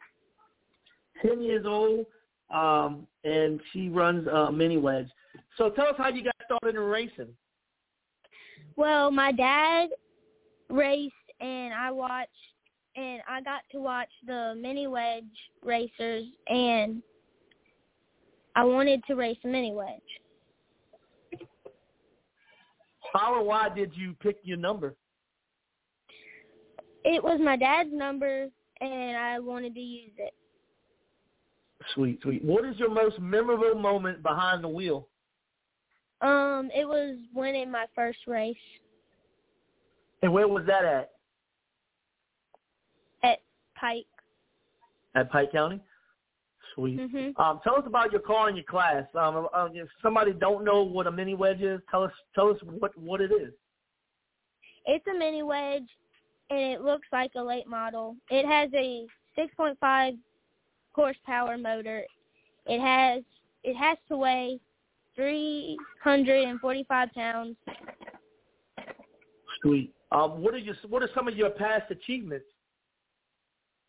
10 1.22 1.42
years 1.42 1.64
old, 1.66 2.07
um, 2.53 3.07
and 3.24 3.61
she 3.72 3.88
runs 3.88 4.28
uh, 4.28 4.51
mini 4.51 4.76
wedge. 4.76 5.09
So 5.57 5.70
tell 5.70 5.86
us 5.86 5.94
how 5.97 6.09
you 6.09 6.24
got 6.24 6.34
started 6.44 6.78
in 6.78 6.82
racing. 6.82 7.28
Well, 8.76 9.11
my 9.11 9.32
dad 9.32 9.88
raced 10.68 11.14
and 11.40 11.72
I 11.72 11.90
watched 11.90 12.30
and 12.97 13.20
I 13.28 13.42
got 13.42 13.61
to 13.72 13.80
watch 13.80 14.09
the 14.26 14.55
mini 14.61 14.86
wedge 14.86 15.24
racers 15.62 16.24
and 16.49 17.03
I 18.55 18.64
wanted 18.64 19.03
to 19.07 19.14
race 19.14 19.38
a 19.44 19.49
mini 19.49 19.72
wedge. 19.72 20.01
How 23.12 23.38
and 23.38 23.47
why 23.47 23.68
did 23.68 23.92
you 23.94 24.14
pick 24.20 24.38
your 24.42 24.57
number? 24.59 24.94
It 27.05 27.22
was 27.22 27.38
my 27.42 27.57
dad's 27.57 27.90
number, 27.92 28.49
and 28.81 29.16
I 29.16 29.39
wanted 29.39 29.74
to 29.74 29.81
use 29.81 30.12
it. 30.18 30.35
Sweet, 31.95 32.20
sweet. 32.22 32.45
What 32.45 32.64
is 32.64 32.77
your 32.79 32.91
most 32.91 33.18
memorable 33.20 33.74
moment 33.74 34.22
behind 34.22 34.64
the 34.64 34.68
wheel? 34.68 35.09
Um, 36.20 36.70
it 36.74 36.87
was 36.87 37.16
winning 37.35 37.70
my 37.70 37.87
first 37.95 38.18
race 38.27 38.57
And 40.22 40.33
where 40.33 40.49
was 40.49 40.64
that 40.66 40.85
at? 40.85 41.11
at 43.22 43.39
Pike. 43.79 44.07
At 45.14 45.31
Pike 45.31 45.53
County? 45.53 45.81
Sweet. 46.74 46.99
Mhm. 46.99 47.39
Um, 47.39 47.61
tell 47.62 47.77
us 47.77 47.85
about 47.87 48.12
your 48.12 48.20
car 48.22 48.49
and 48.49 48.57
your 48.57 48.64
class. 48.64 49.05
Um, 49.14 49.49
uh, 49.53 49.68
if 49.72 49.89
somebody 50.03 50.33
don't 50.33 50.64
know 50.64 50.83
what 50.83 51.07
a 51.07 51.11
mini 51.12 51.35
wedge 51.35 51.61
is, 51.61 51.81
tell 51.91 52.03
us 52.03 52.12
tell 52.35 52.51
us 52.51 52.59
what 52.62 52.97
what 52.99 53.20
it 53.20 53.31
is. 53.33 53.53
It's 54.87 55.07
a 55.07 55.14
mini 55.14 55.43
wedge, 55.43 55.89
and 56.51 56.61
it 56.61 56.80
looks 56.82 57.07
like 57.12 57.32
a 57.36 57.42
late 57.42 57.66
model. 57.66 58.16
It 58.30 58.47
has 58.47 58.70
a 58.74 59.07
6.5 59.38 60.18
horsepower 60.92 61.59
motor. 61.59 62.05
It 62.66 62.80
has 62.80 63.22
it 63.62 63.74
has 63.74 63.99
to 64.09 64.16
weigh 64.16 64.61
345 65.16 67.12
pounds. 67.12 67.57
Sweet. 69.62 69.92
Um, 70.12 70.42
what 70.42 70.55
are 70.55 70.59
your 70.59 70.74
what 70.88 71.03
are 71.03 71.11
some 71.14 71.26
of 71.26 71.36
your 71.36 71.51
past 71.51 71.90
achievements? 71.90 72.47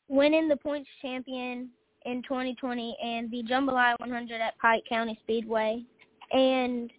Winning 0.07 0.47
the 0.47 0.55
points 0.55 0.89
champion 1.01 1.69
in 2.05 2.23
2020 2.23 2.97
and 3.03 3.29
the 3.29 3.43
Jambalaya 3.43 3.99
100 3.99 4.41
at 4.41 4.57
Pike 4.57 4.83
County 4.87 5.19
Speedway, 5.23 5.83
and 6.31 6.91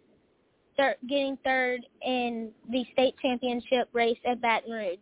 thir- 0.76 0.96
getting 1.08 1.38
third 1.44 1.80
in 2.02 2.50
the 2.70 2.84
state 2.92 3.14
championship 3.20 3.88
race 3.92 4.18
at 4.26 4.40
Baton 4.40 4.70
Rouge. 4.70 4.98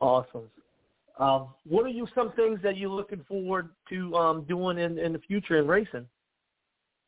Awesome. 0.00 0.50
Um, 1.18 1.48
what 1.66 1.84
are 1.84 1.90
you 1.90 2.06
some 2.14 2.32
things 2.32 2.60
that 2.62 2.78
you're 2.78 2.90
looking 2.90 3.22
forward 3.28 3.68
to 3.90 4.14
um, 4.16 4.44
doing 4.44 4.78
in, 4.78 4.98
in 4.98 5.12
the 5.12 5.18
future 5.18 5.58
in 5.58 5.66
racing? 5.66 6.06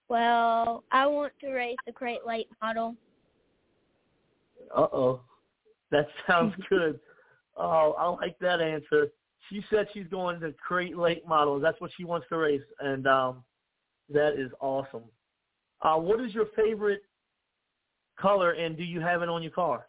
Well, 0.09 0.85
I 0.93 1.07
want 1.07 1.33
to 1.41 1.53
race 1.53 1.77
the 1.87 1.93
crate 1.93 2.27
late 2.27 2.49
model. 2.61 2.95
Uh 4.77 4.87
oh, 4.93 5.21
that 5.91 6.07
sounds 6.27 6.55
good. 6.69 7.01
Oh, 7.57 7.95
I 7.99 8.09
like 8.09 8.39
that 8.41 8.61
answer. 8.61 9.09
She 9.49 9.65
said 9.71 9.87
she's 9.93 10.07
going 10.07 10.41
to 10.41 10.53
Crate 10.53 10.97
late 10.97 11.27
models. 11.27 11.63
That's 11.63 11.81
what 11.81 11.91
she 11.97 12.05
wants 12.05 12.27
to 12.29 12.37
race, 12.37 12.63
and 12.81 13.07
um, 13.07 13.43
that 14.09 14.35
is 14.39 14.51
awesome. 14.61 15.03
Uh, 15.83 15.97
what 15.97 16.21
is 16.21 16.33
your 16.33 16.47
favorite 16.57 17.03
color, 18.19 18.53
and 18.53 18.77
do 18.77 18.85
you 18.85 19.01
have 19.01 19.23
it 19.23 19.29
on 19.29 19.43
your 19.43 19.51
car? 19.51 19.87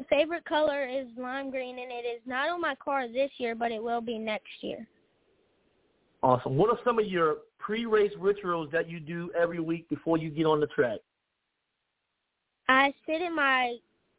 The 0.00 0.06
favorite 0.06 0.46
color 0.46 0.88
is 0.88 1.08
lime 1.18 1.50
green, 1.50 1.78
and 1.78 1.92
it 1.92 2.06
is 2.06 2.22
not 2.24 2.48
on 2.48 2.62
my 2.62 2.74
car 2.76 3.06
this 3.06 3.30
year, 3.36 3.54
but 3.54 3.70
it 3.70 3.82
will 3.82 4.00
be 4.00 4.18
next 4.18 4.48
year. 4.62 4.88
Awesome. 6.22 6.56
What 6.56 6.70
are 6.70 6.78
some 6.86 6.98
of 6.98 7.04
your 7.04 7.38
pre-race 7.58 8.12
rituals 8.18 8.70
that 8.72 8.88
you 8.88 8.98
do 8.98 9.30
every 9.38 9.60
week 9.60 9.86
before 9.90 10.16
you 10.16 10.30
get 10.30 10.46
on 10.46 10.58
the 10.58 10.68
track? 10.68 11.00
I 12.66 12.94
sit 13.04 13.20
in 13.20 13.36
my 13.36 13.76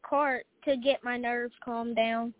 cart 0.08 0.46
to 0.66 0.78
get 0.78 1.04
my 1.04 1.18
nerves 1.18 1.56
calmed 1.66 1.96
down. 1.96 2.32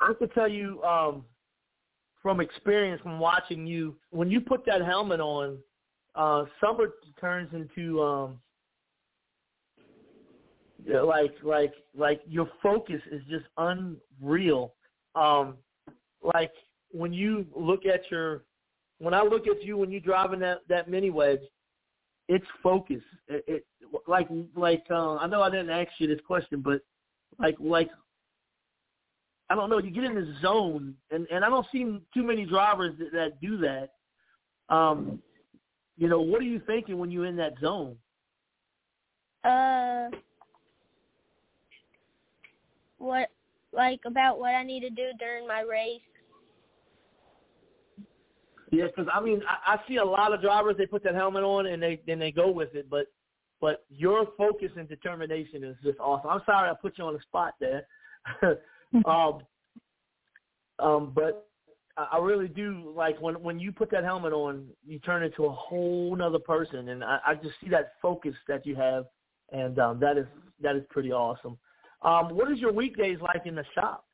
I 0.00 0.12
can 0.16 0.28
tell 0.28 0.48
you 0.48 0.80
um, 0.84 1.24
from 2.22 2.40
experience, 2.40 3.02
from 3.02 3.18
watching 3.18 3.66
you, 3.66 3.96
when 4.10 4.30
you 4.30 4.40
put 4.40 4.64
that 4.66 4.84
helmet 4.84 5.18
on, 5.18 5.58
uh, 6.14 6.44
Summer 6.60 6.90
turns 7.20 7.52
into 7.52 8.00
um, 8.00 8.38
like 10.86 11.34
like 11.42 11.72
like 11.96 12.20
your 12.26 12.48
focus 12.62 13.00
is 13.10 13.22
just 13.28 13.46
unreal. 13.56 14.74
Um, 15.14 15.56
like 16.34 16.52
when 16.92 17.12
you 17.12 17.46
look 17.54 17.86
at 17.86 18.10
your, 18.10 18.44
when 18.98 19.14
I 19.14 19.22
look 19.22 19.46
at 19.46 19.62
you 19.62 19.76
when 19.76 19.90
you're 19.90 20.00
driving 20.00 20.40
that 20.40 20.60
that 20.68 20.88
mini 20.88 21.10
wedge, 21.10 21.40
it's 22.28 22.46
focus. 22.62 23.02
It, 23.28 23.44
it 23.46 23.66
like 24.06 24.28
like 24.54 24.84
uh, 24.90 25.16
I 25.16 25.26
know 25.26 25.42
I 25.42 25.50
didn't 25.50 25.70
ask 25.70 25.90
you 25.98 26.06
this 26.06 26.20
question, 26.26 26.60
but 26.60 26.80
like 27.38 27.56
like 27.58 27.90
I 29.48 29.54
don't 29.54 29.68
know. 29.68 29.78
You 29.78 29.90
get 29.90 30.04
in 30.04 30.14
the 30.14 30.34
zone, 30.40 30.94
and 31.10 31.26
and 31.30 31.44
I 31.44 31.48
don't 31.48 31.66
see 31.72 31.84
too 32.14 32.22
many 32.22 32.46
drivers 32.46 32.96
that, 32.98 33.12
that 33.12 33.40
do 33.40 33.58
that. 33.58 33.90
Um, 34.74 35.20
you 35.96 36.08
know, 36.08 36.20
what 36.20 36.40
are 36.40 36.44
you 36.44 36.62
thinking 36.66 36.98
when 36.98 37.10
you're 37.10 37.26
in 37.26 37.36
that 37.36 37.54
zone? 37.60 37.96
Uh, 39.44 40.08
what 43.00 43.30
like 43.72 44.00
about 44.06 44.38
what 44.38 44.54
I 44.54 44.62
need 44.62 44.80
to 44.80 44.90
do 44.90 45.10
during 45.18 45.48
my 45.48 45.62
race? 45.62 46.00
Yeah, 48.70 48.86
because 48.86 49.10
I 49.12 49.20
mean, 49.20 49.42
I, 49.48 49.74
I 49.74 49.88
see 49.88 49.96
a 49.96 50.04
lot 50.04 50.32
of 50.32 50.40
drivers. 50.40 50.76
They 50.78 50.86
put 50.86 51.02
that 51.04 51.14
helmet 51.14 51.42
on 51.42 51.66
and 51.66 51.82
they 51.82 52.00
then 52.06 52.18
they 52.18 52.30
go 52.30 52.50
with 52.50 52.74
it, 52.74 52.88
but 52.88 53.06
but 53.60 53.84
your 53.90 54.28
focus 54.38 54.70
and 54.76 54.88
determination 54.88 55.64
is 55.64 55.76
just 55.82 55.98
awesome. 55.98 56.30
I'm 56.30 56.42
sorry 56.46 56.70
I 56.70 56.74
put 56.80 56.98
you 56.98 57.04
on 57.04 57.14
the 57.14 57.20
spot 57.20 57.54
there. 57.60 57.86
um, 59.04 59.40
um, 60.78 61.12
but 61.14 61.48
I 61.96 62.18
really 62.18 62.48
do 62.48 62.92
like 62.94 63.20
when 63.20 63.34
when 63.42 63.58
you 63.58 63.72
put 63.72 63.90
that 63.90 64.04
helmet 64.04 64.32
on, 64.32 64.66
you 64.86 64.98
turn 65.00 65.22
into 65.22 65.46
a 65.46 65.50
whole 65.50 66.14
nother 66.16 66.38
person, 66.38 66.90
and 66.90 67.02
I, 67.02 67.18
I 67.26 67.34
just 67.34 67.54
see 67.62 67.68
that 67.70 67.94
focus 68.00 68.34
that 68.46 68.64
you 68.64 68.76
have, 68.76 69.06
and 69.52 69.78
um, 69.78 70.00
that 70.00 70.16
is 70.16 70.26
that 70.62 70.76
is 70.76 70.82
pretty 70.90 71.12
awesome. 71.12 71.58
Um, 72.02 72.34
what 72.34 72.50
is 72.50 72.58
your 72.58 72.72
weekdays 72.72 73.18
like 73.20 73.46
in 73.46 73.54
the 73.54 73.64
shop? 73.74 74.06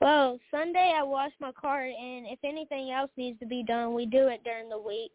Well, 0.00 0.38
Sunday 0.50 0.92
I 0.96 1.02
wash 1.02 1.32
my 1.40 1.52
car, 1.52 1.82
and 1.84 2.26
if 2.26 2.38
anything 2.44 2.90
else 2.90 3.10
needs 3.16 3.38
to 3.40 3.46
be 3.46 3.62
done, 3.62 3.94
we 3.94 4.06
do 4.06 4.28
it 4.28 4.44
during 4.44 4.68
the 4.68 4.78
week. 4.78 5.12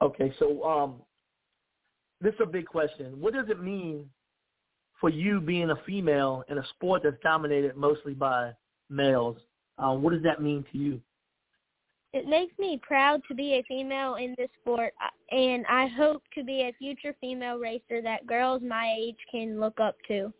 Okay, 0.00 0.32
so 0.38 0.62
um, 0.62 0.94
this 2.20 2.32
is 2.34 2.40
a 2.42 2.46
big 2.46 2.66
question. 2.66 3.20
What 3.20 3.34
does 3.34 3.46
it 3.48 3.60
mean 3.60 4.08
for 5.00 5.10
you 5.10 5.40
being 5.40 5.70
a 5.70 5.76
female 5.84 6.44
in 6.48 6.58
a 6.58 6.66
sport 6.70 7.02
that's 7.02 7.16
dominated 7.22 7.76
mostly 7.76 8.14
by 8.14 8.52
males? 8.88 9.36
Um, 9.76 10.02
what 10.02 10.12
does 10.12 10.22
that 10.22 10.40
mean 10.40 10.64
to 10.72 10.78
you? 10.78 11.00
It 12.14 12.26
makes 12.26 12.58
me 12.58 12.80
proud 12.82 13.20
to 13.28 13.34
be 13.34 13.54
a 13.54 13.62
female 13.68 14.14
in 14.14 14.34
this 14.38 14.48
sport, 14.62 14.94
uh, 15.02 15.34
and 15.34 15.66
I 15.68 15.88
hope 15.88 16.22
to 16.34 16.42
be 16.42 16.62
a 16.62 16.72
future 16.78 17.14
female 17.20 17.58
racer 17.58 18.00
that 18.02 18.26
girls 18.26 18.62
my 18.66 18.94
age 18.98 19.18
can 19.30 19.60
look 19.60 19.78
up 19.78 19.96
to. 20.08 20.32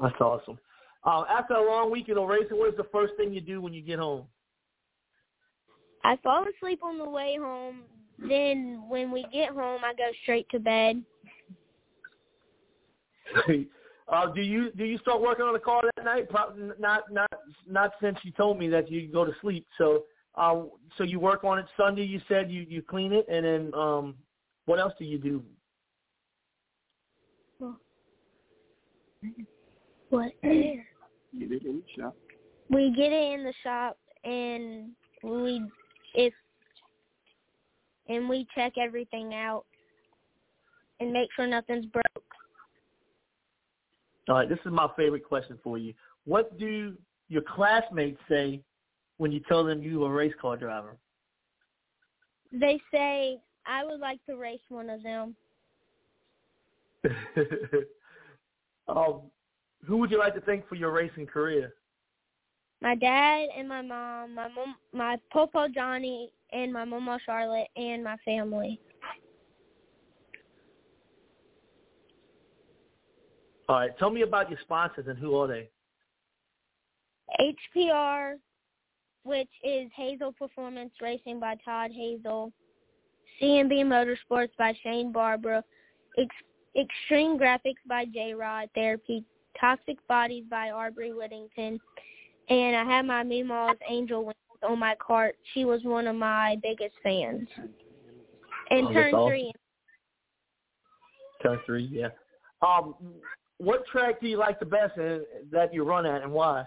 That's 0.00 0.20
awesome. 0.20 0.58
Uh, 1.04 1.24
after 1.28 1.54
a 1.54 1.66
long 1.66 1.90
weekend 1.90 2.18
of 2.18 2.28
racing, 2.28 2.56
what 2.58 2.68
is 2.68 2.76
the 2.76 2.86
first 2.92 3.14
thing 3.16 3.32
you 3.32 3.40
do 3.40 3.60
when 3.60 3.72
you 3.72 3.82
get 3.82 3.98
home? 3.98 4.26
I 6.04 6.16
fall 6.22 6.44
asleep 6.56 6.80
on 6.84 6.98
the 6.98 7.08
way 7.08 7.36
home. 7.40 7.82
Then 8.18 8.84
when 8.88 9.10
we 9.10 9.26
get 9.32 9.50
home, 9.50 9.82
I 9.84 9.92
go 9.94 10.04
straight 10.22 10.48
to 10.50 10.60
bed. 10.60 11.02
uh, 14.08 14.26
do 14.32 14.40
you 14.40 14.70
do 14.72 14.84
you 14.84 14.98
start 14.98 15.20
working 15.20 15.44
on 15.44 15.52
the 15.52 15.58
car 15.58 15.82
that 15.96 16.04
night? 16.04 16.28
Probably 16.28 16.70
not 16.78 17.04
not 17.10 17.30
not 17.68 17.92
since 18.00 18.18
you 18.22 18.30
told 18.32 18.58
me 18.58 18.68
that 18.68 18.90
you 18.90 19.08
go 19.08 19.24
to 19.24 19.32
sleep. 19.40 19.66
So 19.78 20.04
uh, 20.36 20.62
so 20.96 21.04
you 21.04 21.18
work 21.18 21.42
on 21.44 21.58
it 21.58 21.66
Sunday. 21.76 22.04
You 22.04 22.20
said 22.28 22.50
you 22.50 22.64
you 22.68 22.82
clean 22.82 23.12
it, 23.12 23.26
and 23.28 23.44
then 23.44 23.74
um, 23.74 24.14
what 24.66 24.78
else 24.78 24.92
do 24.98 25.04
you 25.04 25.18
do? 25.18 25.42
What? 30.10 30.30
Get 30.42 30.52
it 31.52 31.64
in 31.64 31.82
the 31.82 32.02
shop. 32.02 32.16
we 32.70 32.92
get 32.96 33.12
it 33.12 33.32
in 33.32 33.44
the 33.44 33.52
shop, 33.64 33.98
and 34.24 34.90
we 35.24 35.62
if 36.14 36.32
and 38.08 38.28
we 38.28 38.46
check 38.54 38.74
everything 38.78 39.34
out 39.34 39.64
and 41.00 41.12
make 41.12 41.28
sure 41.34 41.46
nothing's 41.46 41.86
broke. 41.86 42.25
All 44.28 44.34
right, 44.34 44.48
this 44.48 44.58
is 44.64 44.72
my 44.72 44.88
favorite 44.96 45.24
question 45.24 45.58
for 45.62 45.78
you. 45.78 45.94
What 46.24 46.58
do 46.58 46.94
your 47.28 47.42
classmates 47.42 48.18
say 48.28 48.60
when 49.18 49.30
you 49.30 49.40
tell 49.48 49.64
them 49.64 49.82
you 49.82 50.04
are 50.04 50.10
a 50.10 50.14
race 50.14 50.34
car 50.40 50.56
driver? 50.56 50.96
They 52.52 52.80
say 52.92 53.38
I 53.66 53.84
would 53.84 54.00
like 54.00 54.18
to 54.26 54.36
race 54.36 54.60
one 54.68 54.90
of 54.90 55.02
them. 55.02 55.36
um, 58.88 59.22
who 59.86 59.98
would 59.98 60.10
you 60.10 60.18
like 60.18 60.34
to 60.34 60.40
thank 60.40 60.68
for 60.68 60.74
your 60.74 60.90
racing 60.90 61.26
career? 61.26 61.74
My 62.82 62.94
dad 62.94 63.48
and 63.56 63.68
my 63.68 63.82
mom, 63.82 64.34
my 64.34 64.48
mom, 64.48 64.76
my 64.92 65.18
popo 65.32 65.68
Johnny, 65.68 66.32
and 66.52 66.72
my 66.72 66.84
mama 66.84 67.18
Charlotte, 67.24 67.68
and 67.76 68.02
my 68.04 68.16
family. 68.24 68.80
All 73.68 73.80
right, 73.80 73.98
tell 73.98 74.10
me 74.10 74.22
about 74.22 74.48
your 74.48 74.58
sponsors 74.62 75.06
and 75.08 75.18
who 75.18 75.36
are 75.36 75.48
they? 75.48 75.68
HPR, 77.40 78.34
which 79.24 79.48
is 79.64 79.90
Hazel 79.94 80.32
Performance 80.32 80.92
Racing 81.00 81.40
by 81.40 81.56
Todd 81.64 81.90
Hazel, 81.92 82.52
CMB 83.42 83.72
Motorsports 83.84 84.50
by 84.56 84.72
Shane 84.82 85.10
Barbara, 85.10 85.64
Ex- 86.16 86.34
Extreme 86.78 87.38
Graphics 87.38 87.82
by 87.88 88.04
J 88.04 88.34
Rod 88.34 88.68
Therapy, 88.74 89.24
Toxic 89.60 89.96
Bodies 90.06 90.44
by 90.48 90.70
Arbery 90.70 91.12
Whittington, 91.12 91.80
and 92.48 92.76
I 92.76 92.84
have 92.84 93.04
my 93.04 93.24
Meemaw's 93.24 93.78
Angel 93.88 94.24
Wings 94.24 94.36
on 94.62 94.78
my 94.78 94.94
cart. 95.04 95.34
She 95.54 95.64
was 95.64 95.82
one 95.82 96.06
of 96.06 96.14
my 96.14 96.56
biggest 96.62 96.94
fans. 97.02 97.48
And 98.70 98.86
Oh, 98.88 98.92
turn 98.92 99.14
awesome. 99.14 99.28
three. 99.30 99.52
Turn 101.42 101.58
three, 101.66 101.84
yeah. 101.84 102.08
Um, 102.62 102.94
what 103.58 103.86
track 103.86 104.20
do 104.20 104.28
you 104.28 104.38
like 104.38 104.58
the 104.60 104.66
best 104.66 104.96
and 104.96 105.22
that 105.50 105.72
you 105.72 105.84
run 105.84 106.06
at, 106.06 106.22
and 106.22 106.32
why? 106.32 106.64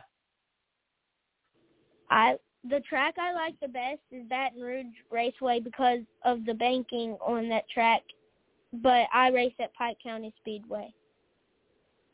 I 2.09 2.35
the 2.69 2.81
track 2.81 3.15
I 3.17 3.33
like 3.33 3.59
the 3.61 3.67
best 3.67 3.99
is 4.11 4.27
Baton 4.27 4.61
Rouge 4.61 4.85
Raceway 5.11 5.59
because 5.59 5.99
of 6.25 6.45
the 6.45 6.53
banking 6.53 7.17
on 7.25 7.47
that 7.49 7.69
track, 7.69 8.01
but 8.73 9.07
I 9.13 9.29
race 9.29 9.53
at 9.61 9.73
Pike 9.75 9.97
County 10.03 10.33
Speedway. 10.41 10.93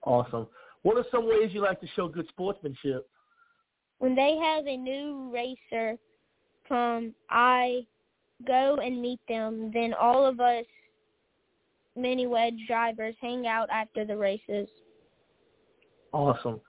Awesome. 0.04 0.48
What 0.84 0.98
are 0.98 1.06
some 1.12 1.28
ways 1.28 1.50
you 1.52 1.62
like 1.62 1.82
to 1.82 1.88
show 1.96 2.08
good 2.08 2.28
sportsmanship? 2.30 3.10
When 3.98 4.14
they 4.14 4.38
have 4.38 4.68
a 4.68 4.78
new 4.78 5.32
racer 5.34 5.98
come, 6.68 7.16
I 7.30 7.88
go 8.46 8.76
and 8.76 9.02
meet 9.02 9.20
them. 9.28 9.72
Then 9.74 9.94
all 9.94 10.26
of 10.26 10.40
us 10.40 10.66
mini 11.96 12.28
wedge 12.28 12.60
drivers 12.68 13.16
hang 13.22 13.48
out 13.48 13.70
after 13.70 14.06
the 14.06 14.16
races. 14.18 14.68
Awesome. 16.12 16.60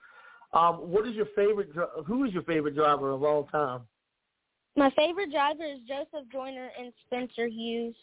Um, 0.53 0.77
what 0.91 1.07
is 1.07 1.15
your 1.15 1.27
favorite? 1.37 1.73
dri- 1.73 1.85
Who 2.07 2.25
is 2.25 2.33
your 2.33 2.43
favorite 2.45 2.75
driver 2.75 3.11
of 3.11 3.23
all 3.23 3.45
time? 3.45 3.83
My 4.77 4.91
favorite 4.91 5.31
driver 5.31 5.65
is 5.65 5.81
Joseph 5.89 6.29
Joyner 6.33 6.71
and 6.79 6.93
Spencer 7.07 7.47
Hughes. 7.47 7.95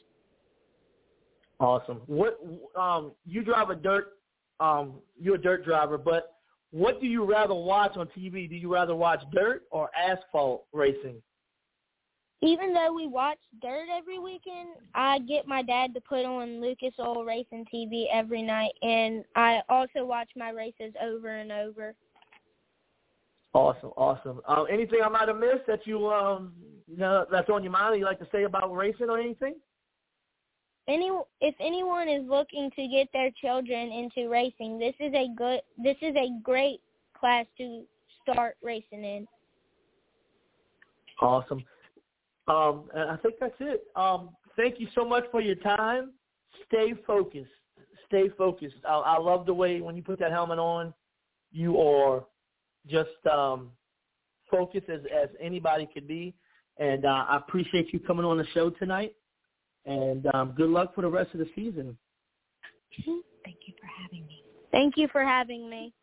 Awesome. 1.60 2.02
What? 2.08 2.40
Um, 2.76 3.12
you 3.26 3.44
drive 3.44 3.70
a 3.70 3.76
dirt. 3.76 4.14
Um, 4.60 4.96
you're 5.20 5.36
a 5.36 5.42
dirt 5.42 5.66
driver, 5.66 5.98
but 5.98 6.36
what 6.72 7.02
do 7.02 7.08
you 7.08 7.24
rather 7.26 7.54
watch 7.54 7.98
on 7.98 8.08
TV? 8.18 8.50
Do 8.50 8.56
you 8.56 8.72
rather 8.74 8.96
watch 8.96 9.22
dirt 9.32 9.64
or 9.72 9.90
asphalt 9.96 10.66
racing? 10.74 11.22
Even 12.44 12.74
though 12.74 12.92
we 12.94 13.08
watch 13.08 13.38
dirt 13.62 13.88
every 13.90 14.20
weekend, 14.20 14.70
I 14.94 15.20
get 15.20 15.48
my 15.48 15.62
dad 15.62 15.94
to 15.94 16.02
put 16.02 16.26
on 16.26 16.60
Lucas 16.60 16.94
Oil 17.00 17.24
Racing 17.24 17.66
TV 17.74 18.06
every 18.14 18.42
night, 18.42 18.74
and 18.82 19.24
I 19.36 19.62
also 19.70 20.04
watch 20.04 20.30
my 20.36 20.50
races 20.50 20.94
over 21.02 21.30
and 21.30 21.54
over. 21.54 21.96
Awesome, 23.54 23.92
awesome. 23.96 24.42
Um, 24.46 24.66
anything 24.70 25.00
I 25.06 25.10
might 25.10 25.30
have 25.30 25.38
missed 25.38 25.68
that 25.68 25.86
you 25.86 26.10
um, 26.10 26.54
you 26.88 26.98
know, 26.98 27.26
that's 27.32 27.50
on 27.50 27.64
your 27.64 27.72
mind 27.72 27.94
that 27.94 28.00
you 28.00 28.06
like 28.06 28.20
to 28.20 28.28
say 28.32 28.44
about 28.44 28.74
racing 28.76 29.10
or 29.10 29.20
anything? 29.20 29.56
Any 30.90 31.12
if 31.40 31.56
anyone 31.62 32.10
is 32.10 32.28
looking 32.28 32.70
to 32.76 32.88
get 32.90 33.08
their 33.14 33.30
children 33.40 33.90
into 33.90 34.28
racing, 34.28 34.80
this 34.80 34.96
is 35.00 35.14
a 35.14 35.30
good 35.38 35.62
this 35.82 35.96
is 36.02 36.14
a 36.18 36.30
great 36.44 36.82
class 37.18 37.46
to 37.58 37.84
start 38.22 38.58
racing 38.62 39.06
in. 39.06 39.28
Awesome. 41.22 41.64
Um, 42.48 42.90
and 42.94 43.10
I 43.12 43.18
think 43.18 43.36
that's 43.40 43.54
it. 43.60 43.84
Um, 43.96 44.32
thank 44.58 44.80
you 44.80 44.88
so 44.94 45.06
much 45.06 45.24
for 45.32 45.42
your 45.42 45.56
time. 45.56 46.12
Stay 46.68 46.94
focused. 47.08 47.50
Stay 48.08 48.30
focused. 48.38 48.76
I, 48.88 48.94
I 48.94 49.18
love 49.18 49.46
the 49.46 49.54
way 49.54 49.82
when 49.82 49.96
you 49.96 50.04
put 50.04 50.20
that 50.20 50.32
helmet 50.32 50.60
on, 50.60 50.94
you 51.52 51.80
are 51.80 52.26
just 52.88 53.10
um, 53.32 53.72
focused 54.52 54.90
as, 54.90 55.02
as 55.16 55.30
anybody 55.40 55.88
could 55.94 56.08
be. 56.08 56.34
And 56.78 57.06
uh, 57.06 57.26
I 57.30 57.38
appreciate 57.38 57.94
you 57.94 58.00
coming 58.00 58.26
on 58.26 58.38
the 58.38 58.48
show 58.54 58.70
tonight. 58.72 59.14
And 59.86 60.28
um, 60.34 60.54
good 60.56 60.70
luck 60.70 60.96
for 60.96 61.02
the 61.02 61.10
rest 61.10 61.34
of 61.34 61.40
the 61.40 61.50
season. 61.56 61.98
Thank 62.96 63.58
you 63.68 63.74
for 63.80 63.88
having 64.02 64.26
me. 64.28 64.44
Thank 64.72 64.98
you 64.98 65.08
for 65.12 65.24
having 65.24 65.70
me. 65.70 65.94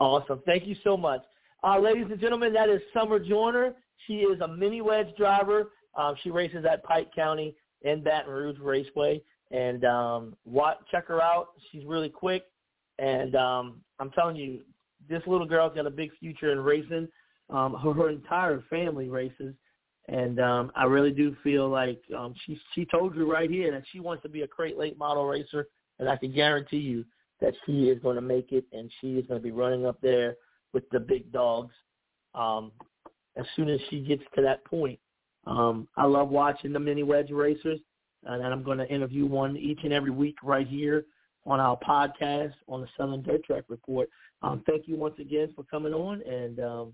Awesome. 0.00 0.40
Thank 0.46 0.66
you 0.66 0.76
so 0.82 0.96
much. 0.96 1.22
Uh, 1.62 1.78
ladies 1.78 2.06
and 2.10 2.20
gentlemen, 2.20 2.52
that 2.52 2.68
is 2.68 2.80
Summer 2.92 3.18
Joyner. 3.18 3.74
She 4.06 4.18
is 4.18 4.40
a 4.40 4.48
mini 4.48 4.80
wedge 4.80 5.14
driver. 5.16 5.70
Um, 5.96 6.14
she 6.22 6.30
races 6.30 6.64
at 6.70 6.84
Pike 6.84 7.10
County 7.14 7.54
in 7.82 8.02
Baton 8.02 8.32
Rouge 8.32 8.58
Raceway. 8.58 9.22
And 9.50 9.84
um, 9.84 10.36
watch, 10.44 10.78
check 10.90 11.06
her 11.08 11.22
out. 11.22 11.48
She's 11.70 11.84
really 11.84 12.08
quick. 12.08 12.44
And 12.98 13.34
um, 13.36 13.80
I'm 14.00 14.10
telling 14.10 14.36
you, 14.36 14.60
this 15.08 15.22
little 15.26 15.46
girl's 15.46 15.74
got 15.74 15.86
a 15.86 15.90
big 15.90 16.10
future 16.18 16.52
in 16.52 16.60
racing. 16.60 17.08
Um, 17.50 17.74
her, 17.74 17.92
her 17.92 18.08
entire 18.08 18.62
family 18.70 19.08
races. 19.08 19.54
And 20.08 20.40
um, 20.40 20.72
I 20.74 20.84
really 20.84 21.12
do 21.12 21.36
feel 21.42 21.68
like 21.68 22.00
um, 22.16 22.34
she 22.44 22.60
she 22.74 22.84
told 22.84 23.14
you 23.14 23.30
right 23.30 23.50
here 23.50 23.70
that 23.72 23.84
she 23.90 24.00
wants 24.00 24.22
to 24.24 24.28
be 24.28 24.42
a 24.42 24.46
crate 24.46 24.76
late 24.76 24.98
model 24.98 25.26
racer, 25.26 25.68
and 25.98 26.08
I 26.10 26.16
can 26.16 26.30
guarantee 26.32 26.78
you 26.78 27.06
that 27.40 27.54
she 27.64 27.88
is 27.88 28.02
going 28.02 28.16
to 28.16 28.22
make 28.22 28.52
it, 28.52 28.66
and 28.72 28.90
she 29.00 29.14
is 29.14 29.26
going 29.26 29.40
to 29.40 29.42
be 29.42 29.50
running 29.50 29.86
up 29.86 29.98
there 30.02 30.36
with 30.74 30.84
the 30.90 31.00
big 31.00 31.32
dogs 31.32 31.72
um, 32.34 32.72
as 33.36 33.46
soon 33.56 33.68
as 33.68 33.80
she 33.90 34.00
gets 34.00 34.22
to 34.34 34.42
that 34.42 34.64
point. 34.64 34.98
Um, 35.46 35.88
I 35.96 36.06
love 36.06 36.30
watching 36.30 36.72
the 36.72 36.80
mini 36.80 37.02
wedge 37.02 37.30
racers, 37.30 37.80
and 38.24 38.42
I'm 38.42 38.62
going 38.62 38.78
to 38.78 38.88
interview 38.88 39.26
one 39.26 39.56
each 39.56 39.80
and 39.84 39.92
every 39.92 40.10
week 40.10 40.36
right 40.42 40.66
here 40.66 41.04
on 41.46 41.60
our 41.60 41.78
podcast 41.78 42.54
on 42.68 42.80
the 42.80 42.88
Southern 42.96 43.22
Dirt 43.22 43.44
Track 43.44 43.64
Report. 43.68 44.08
Um, 44.42 44.62
thank 44.66 44.88
you 44.88 44.96
once 44.96 45.16
again 45.18 45.52
for 45.54 45.64
coming 45.64 45.92
on, 45.92 46.22
and 46.22 46.58
um, 46.60 46.92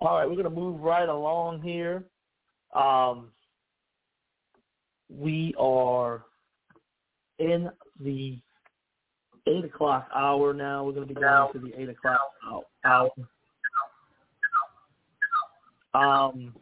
all 0.00 0.16
right, 0.16 0.26
we're 0.26 0.34
going 0.34 0.44
to 0.44 0.50
move 0.50 0.80
right 0.80 1.08
along 1.08 1.62
here. 1.62 2.04
Um, 2.74 3.30
we 5.08 5.54
are 5.58 6.24
in 7.38 7.70
the 8.00 8.38
eight 9.46 9.64
o'clock 9.64 10.08
hour 10.14 10.52
now. 10.52 10.84
We're 10.84 10.92
going 10.92 11.08
to 11.08 11.14
be 11.14 11.20
going 11.20 11.52
to 11.52 11.58
the 11.58 11.80
eight 11.80 11.88
o'clock 11.88 12.20
hour. 12.84 13.10
Um, 15.98 16.54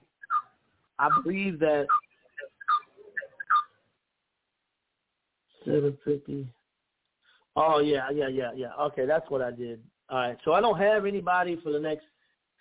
I 0.98 1.08
believe 1.22 1.58
that 1.58 1.86
seven 5.64 5.96
fifty. 6.04 6.46
Oh 7.54 7.80
yeah, 7.80 8.08
yeah, 8.10 8.28
yeah, 8.28 8.50
yeah. 8.54 8.72
Okay, 8.80 9.06
that's 9.06 9.28
what 9.30 9.42
I 9.42 9.50
did. 9.50 9.82
All 10.08 10.18
right, 10.18 10.38
so 10.44 10.52
I 10.52 10.60
don't 10.60 10.78
have 10.78 11.04
anybody 11.04 11.58
for 11.62 11.72
the 11.72 11.80
next 11.80 12.04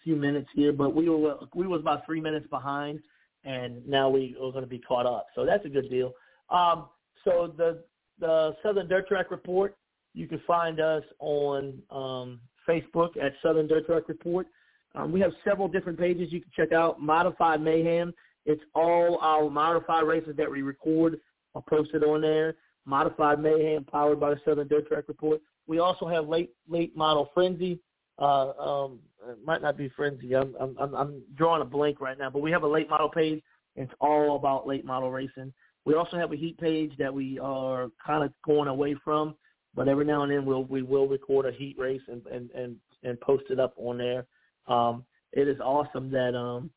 few 0.04 0.16
minutes 0.16 0.50
here, 0.54 0.74
but 0.74 0.94
we 0.94 1.08
were 1.08 1.38
we 1.54 1.68
was 1.68 1.82
about 1.82 2.06
three 2.06 2.20
minutes 2.20 2.48
behind, 2.50 3.00
and 3.44 3.88
now 3.88 4.10
we 4.10 4.36
are 4.42 4.52
going 4.52 4.64
to 4.64 4.70
be 4.70 4.80
caught 4.80 5.06
up. 5.06 5.28
So 5.36 5.46
that's 5.46 5.66
a 5.66 5.70
good 5.70 5.90
deal. 5.90 6.14
Um, 6.50 6.88
so 7.24 7.54
the 7.58 7.84
the 8.20 8.56
Southern 8.64 8.88
Dirt 8.88 9.08
Track 9.08 9.32
Report, 9.32 9.78
you 10.14 10.28
can 10.28 10.42
find 10.46 10.80
us 10.80 11.04
on 11.20 11.82
um, 11.90 12.42
Facebook 12.68 13.18
at 13.22 13.34
Southern 13.42 13.68
Dirt 13.68 13.86
Track 13.86 14.08
Report. 14.08 14.48
Um, 14.96 15.12
we 15.12 15.20
have 15.22 15.32
several 15.44 15.68
different 15.68 16.00
pages 16.00 16.32
you 16.32 16.42
can 16.42 16.52
check 16.56 16.72
out. 16.72 17.02
Modified 17.02 17.62
Mayhem. 17.62 18.14
It's 18.46 18.62
all 18.74 19.18
our 19.22 19.50
modified 19.50 20.06
races 20.06 20.36
that 20.38 20.50
we 20.50 20.62
record 20.62 21.20
are 21.56 21.64
posted 21.68 22.04
on 22.04 22.22
there. 22.22 22.56
Modified 22.86 23.42
Mayhem, 23.42 23.84
powered 23.84 24.20
by 24.20 24.32
the 24.32 24.40
Southern 24.46 24.68
Dirt 24.68 24.88
Track 24.88 25.06
Report. 25.08 25.42
We 25.68 25.80
also 25.80 26.08
have 26.08 26.28
late 26.28 26.52
late 26.70 26.96
model 26.96 27.30
Frenzy. 27.34 27.80
Uh, 28.20 28.52
um, 28.52 29.00
it 29.28 29.44
might 29.44 29.62
not 29.62 29.78
be 29.78 29.90
Frenzy. 29.90 30.36
I'm, 30.36 30.56
I'm 30.60 30.94
I'm 30.96 31.22
drawing 31.36 31.62
a 31.62 31.66
blank 31.66 32.00
right 32.00 32.18
now, 32.18 32.30
but 32.30 32.42
we 32.42 32.52
have 32.52 32.64
a 32.64 32.68
late 32.68 32.90
model 32.90 33.10
page. 33.10 33.42
It's 33.76 33.92
all 34.00 34.36
about 34.36 34.68
late 34.68 34.86
model 34.86 35.12
racing. 35.12 35.52
We 35.86 35.96
also 35.96 36.18
have 36.18 36.32
a 36.32 36.38
heat 36.38 36.58
page 36.60 36.94
that 36.98 37.14
we 37.14 37.40
are 37.40 37.90
kind 38.06 38.24
of 38.24 38.32
going 38.46 38.70
away 38.70 38.96
from, 39.04 39.36
but 39.74 39.88
every 39.88 40.06
now 40.06 40.24
and 40.24 40.32
then 40.32 40.46
we'll 40.46 40.64
we 40.66 40.84
will 40.84 41.08
record 41.08 41.48
a 41.48 41.52
heat 41.52 41.76
race 41.80 42.02
and 42.08 42.26
and 42.28 42.52
and, 42.52 42.76
and 43.04 43.20
post 43.22 43.46
it 43.50 43.60
up 43.60 43.74
on 43.78 43.98
there. 43.98 44.28
Um, 44.68 45.06
it 45.32 45.48
is 45.48 45.60
awesome 45.60 46.10
that 46.12 46.36
um 46.36 46.70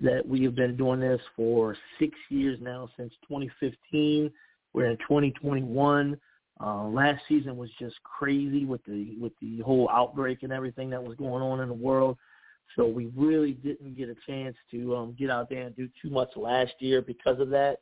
that 0.00 0.26
we 0.26 0.42
have 0.44 0.54
been 0.54 0.76
doing 0.76 1.00
this 1.00 1.20
for 1.36 1.76
six 1.98 2.16
years 2.28 2.58
now 2.60 2.88
since 2.96 3.12
2015. 3.28 4.30
We're 4.72 4.90
in 4.90 4.96
2021. 4.98 6.18
Uh, 6.62 6.84
last 6.84 7.22
season 7.28 7.56
was 7.56 7.70
just 7.78 7.96
crazy 8.02 8.64
with 8.64 8.84
the 8.84 9.16
with 9.18 9.32
the 9.40 9.60
whole 9.60 9.88
outbreak 9.90 10.42
and 10.42 10.52
everything 10.52 10.90
that 10.90 11.02
was 11.02 11.16
going 11.16 11.42
on 11.42 11.60
in 11.60 11.68
the 11.68 11.74
world. 11.74 12.16
So 12.76 12.86
we 12.86 13.06
really 13.16 13.52
didn't 13.52 13.96
get 13.96 14.08
a 14.08 14.14
chance 14.26 14.56
to 14.70 14.94
um, 14.94 15.16
get 15.18 15.30
out 15.30 15.48
there 15.48 15.62
and 15.62 15.76
do 15.76 15.88
too 16.00 16.10
much 16.10 16.28
last 16.36 16.72
year 16.78 17.02
because 17.02 17.40
of 17.40 17.50
that. 17.50 17.78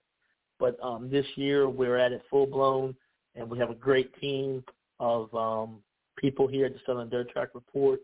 But 0.59 0.79
um, 0.83 1.11
this 1.11 1.27
year 1.37 1.69
we're 1.69 1.97
at 1.97 2.13
it 2.13 2.23
full 2.31 2.47
blown, 2.47 2.95
and 3.35 3.51
we 3.51 3.59
have 3.59 3.71
a 3.71 3.75
great 3.75 4.19
team 4.21 4.65
of 4.99 5.33
um, 5.35 5.81
people 6.17 6.47
here 6.47 6.67
at 6.67 6.73
the 6.73 6.81
Southern 6.87 7.09
Dirt 7.09 7.31
Track 7.31 7.51
Report. 7.55 8.01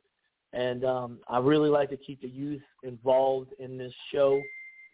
And 0.55 0.84
um, 0.84 1.18
I 1.28 1.38
really 1.38 1.68
like 1.68 1.90
to 1.90 1.96
keep 1.96 2.22
the 2.22 2.28
youth 2.28 2.62
involved 2.84 3.52
in 3.59 3.76
this 3.76 3.92
show. 4.12 4.40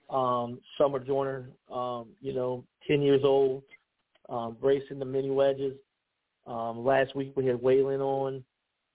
Um, 0.09 0.59
Summer 0.79 0.99
Joyner, 0.99 1.51
um, 1.71 2.09
you 2.21 2.33
know, 2.33 2.65
10 2.89 3.03
years 3.03 3.21
old, 3.23 3.63
um, 4.29 4.57
racing 4.61 4.99
the 4.99 5.05
mini 5.05 5.31
wedges. 5.31 5.77
Um, 6.47 6.85
last 6.85 7.15
week 7.15 7.33
we 7.37 7.47
had 7.47 7.57
Waylon 7.57 8.01
on. 8.01 8.45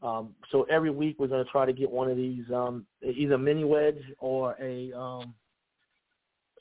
Um, 0.01 0.35
so 0.51 0.63
every 0.63 0.89
week 0.89 1.17
we're 1.19 1.27
going 1.27 1.45
to 1.45 1.51
try 1.51 1.65
to 1.65 1.73
get 1.73 1.89
one 1.89 2.09
of 2.09 2.17
these, 2.17 2.43
um, 2.53 2.85
either 3.01 3.37
mini 3.37 3.63
wedge 3.63 4.01
or 4.19 4.57
a, 4.59 4.91
um, 4.93 5.33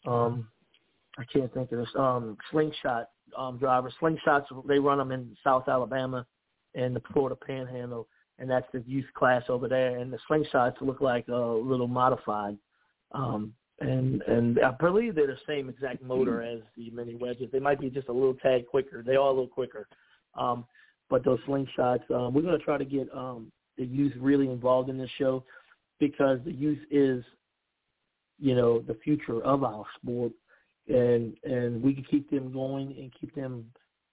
um, 0.07 0.49
I 1.19 1.25
can't 1.25 1.53
think 1.53 1.73
of 1.73 1.79
this, 1.79 1.89
um, 1.97 2.37
slingshot 2.51 3.09
um, 3.37 3.59
driver. 3.59 3.93
Slingshots, 4.01 4.47
they 4.67 4.79
run 4.79 4.99
them 4.99 5.13
in 5.13 5.37
South 5.43 5.69
Alabama 5.69 6.27
and 6.75 6.95
the 6.95 7.03
Florida 7.13 7.37
Panhandle, 7.37 8.07
and 8.39 8.51
that's 8.51 8.67
the 8.73 8.83
youth 8.87 9.07
class 9.15 9.45
over 9.49 9.69
there. 9.69 9.99
And 9.99 10.13
the 10.13 10.19
slingshots 10.29 10.81
look 10.81 11.01
like 11.01 11.29
a 11.29 11.33
little 11.33 11.89
modified. 11.89 12.57
Um, 13.13 13.55
and 13.81 14.23
and 14.23 14.61
I 14.61 14.71
believe 14.71 15.15
they're 15.15 15.27
the 15.27 15.37
same 15.47 15.69
exact 15.69 16.03
motor 16.03 16.43
as 16.43 16.61
the 16.77 16.91
mini 16.91 17.17
wedges. 17.17 17.49
They 17.53 17.59
might 17.59 17.81
be 17.81 17.91
just 17.91 18.09
a 18.09 18.13
little 18.13 18.35
tad 18.35 18.67
quicker. 18.69 19.03
They 19.03 19.17
are 19.17 19.27
a 19.27 19.31
little 19.31 19.49
quicker. 19.49 19.89
Um, 20.35 20.65
but 21.11 21.25
those 21.25 21.41
slingshots, 21.47 22.09
um, 22.11 22.35
we're 22.35 22.43
going 22.43 22.59
to 22.59 22.65
try 22.65 22.79
to 22.79 22.85
get 22.85 23.09
um, 23.15 23.51
the 23.77 23.85
youth 23.85 24.13
really 24.19 24.49
involved 24.49 24.91
in 24.91 24.99
this 24.99 25.11
show 25.19 25.45
because 25.99 26.39
the 26.45 26.53
youth 26.53 26.79
is, 26.91 27.25
you 28.39 28.55
know, 28.55 28.81
the 28.81 28.95
future 29.05 29.43
of 29.43 29.65
our 29.65 29.85
sport, 30.01 30.33
and 30.89 31.37
and 31.45 31.83
we 31.83 31.95
can 31.95 32.05
keep 32.05 32.31
them 32.31 32.53
going 32.53 32.95
and 32.99 33.13
keep 33.21 33.35
them 33.35 33.65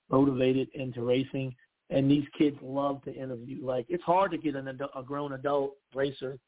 motivated 0.09 0.69
into 0.74 1.03
racing. 1.03 1.55
And 1.91 2.09
these 2.09 2.25
kids 2.37 2.57
love 2.61 3.03
to 3.03 3.13
interview. 3.13 3.63
Like 3.63 3.85
it's 3.89 4.03
hard 4.03 4.31
to 4.31 4.37
get 4.37 4.55
an 4.55 4.69
adult, 4.69 4.91
a 4.95 5.03
grown 5.03 5.33
adult 5.33 5.75
racer 5.93 6.39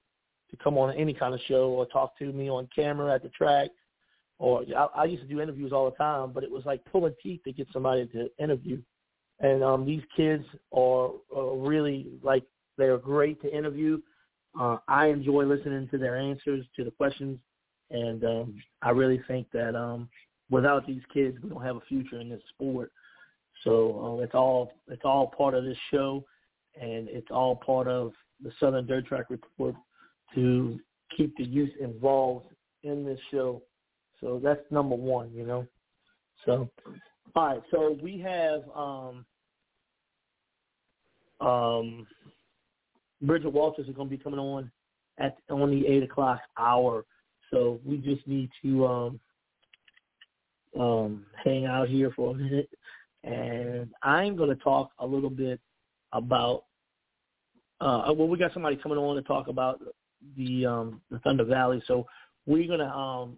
to 0.49 0.57
come 0.57 0.77
on 0.77 0.95
any 0.95 1.13
kind 1.13 1.33
of 1.33 1.39
show 1.47 1.69
or 1.69 1.85
talk 1.85 2.17
to 2.19 2.31
me 2.31 2.49
on 2.49 2.67
camera 2.75 3.13
at 3.13 3.21
the 3.21 3.29
track. 3.29 3.69
Or 4.39 4.63
I, 4.75 5.01
I 5.01 5.05
used 5.05 5.21
to 5.21 5.27
do 5.27 5.41
interviews 5.41 5.71
all 5.71 5.89
the 5.89 5.97
time, 5.97 6.31
but 6.33 6.43
it 6.43 6.51
was 6.51 6.65
like 6.65 6.83
pulling 6.85 7.13
teeth 7.21 7.41
to 7.43 7.53
get 7.53 7.67
somebody 7.71 8.07
to 8.07 8.29
interview 8.39 8.81
and 9.39 9.63
um, 9.63 9.85
these 9.85 10.01
kids 10.15 10.43
are, 10.71 11.11
are 11.35 11.55
really 11.57 12.07
like 12.23 12.43
they're 12.77 12.97
great 12.97 13.41
to 13.41 13.55
interview. 13.55 13.99
Uh, 14.59 14.77
I 14.87 15.07
enjoy 15.07 15.43
listening 15.43 15.87
to 15.89 15.97
their 15.97 16.17
answers 16.17 16.65
to 16.75 16.83
the 16.83 16.91
questions, 16.91 17.39
and 17.91 18.23
um, 18.23 18.55
I 18.81 18.91
really 18.91 19.21
think 19.27 19.47
that 19.53 19.75
um, 19.75 20.09
without 20.49 20.87
these 20.87 21.01
kids, 21.13 21.37
we 21.43 21.49
don't 21.49 21.63
have 21.63 21.75
a 21.75 21.81
future 21.81 22.19
in 22.19 22.29
this 22.29 22.41
sport. 22.49 22.91
So 23.64 24.18
uh, 24.20 24.24
it's 24.24 24.34
all 24.34 24.72
it's 24.88 25.03
all 25.05 25.28
part 25.38 25.53
of 25.53 25.64
this 25.64 25.78
show, 25.91 26.24
and 26.80 27.07
it's 27.09 27.32
all 27.32 27.55
part 27.55 27.88
of 27.88 28.14
the 28.43 28.51
Southern 28.59 28.86
Dirt 28.86 29.05
Track 29.05 29.26
Report 29.30 29.76
to 30.36 30.80
keep 31.16 31.36
the 31.38 31.43
youth 31.43 31.72
involved 31.80 32.47
in 32.84 33.05
this 33.05 33.20
show. 33.32 33.61
So 34.20 34.39
that's 34.43 34.61
number 34.72 34.95
one, 34.95 35.32
you 35.34 35.45
know. 35.45 35.68
So 36.45 36.70
all 37.36 37.47
right, 37.47 37.61
so 37.72 37.97
we 38.01 38.20
have 38.20 38.61
um, 38.76 39.26
um, 41.39 42.07
Bridget 43.22 43.49
Walters 43.49 43.88
is 43.88 43.95
going 43.95 44.09
to 44.09 44.18
be 44.18 44.22
coming 44.22 44.39
on 44.39 44.72
at 45.20 45.38
on 45.49 45.72
the 45.72 45.88
eight 45.88 46.03
o'clock 46.03 46.41
hour. 46.57 47.05
So 47.51 47.80
we 47.86 47.97
just 47.97 48.28
need 48.28 48.49
to 48.64 48.86
um, 48.88 49.20
um, 50.80 51.26
hang 51.43 51.66
out 51.66 51.88
here 51.88 52.11
for 52.16 52.32
a 52.32 52.34
minute, 52.34 52.70
and 53.24 53.89
I'm 54.01 54.36
going 54.36 54.49
to 54.49 54.63
talk 54.63 54.91
a 54.99 55.05
little 55.05 55.30
bit 55.30 55.59
about. 56.11 56.65
Uh, 57.82 58.13
well, 58.15 58.28
we 58.28 58.38
got 58.38 58.53
somebody 58.53 58.78
coming 58.78 58.97
on 58.97 59.15
to 59.15 59.21
talk 59.24 59.47
about 59.47 59.82
the 60.38 60.65
um, 60.65 61.01
the 61.11 61.19
Thunder 61.19 61.43
Valley, 61.43 61.82
so 61.88 62.05
we're 62.45 62.67
going 62.67 62.80
to 62.80 62.89
um, 62.89 63.38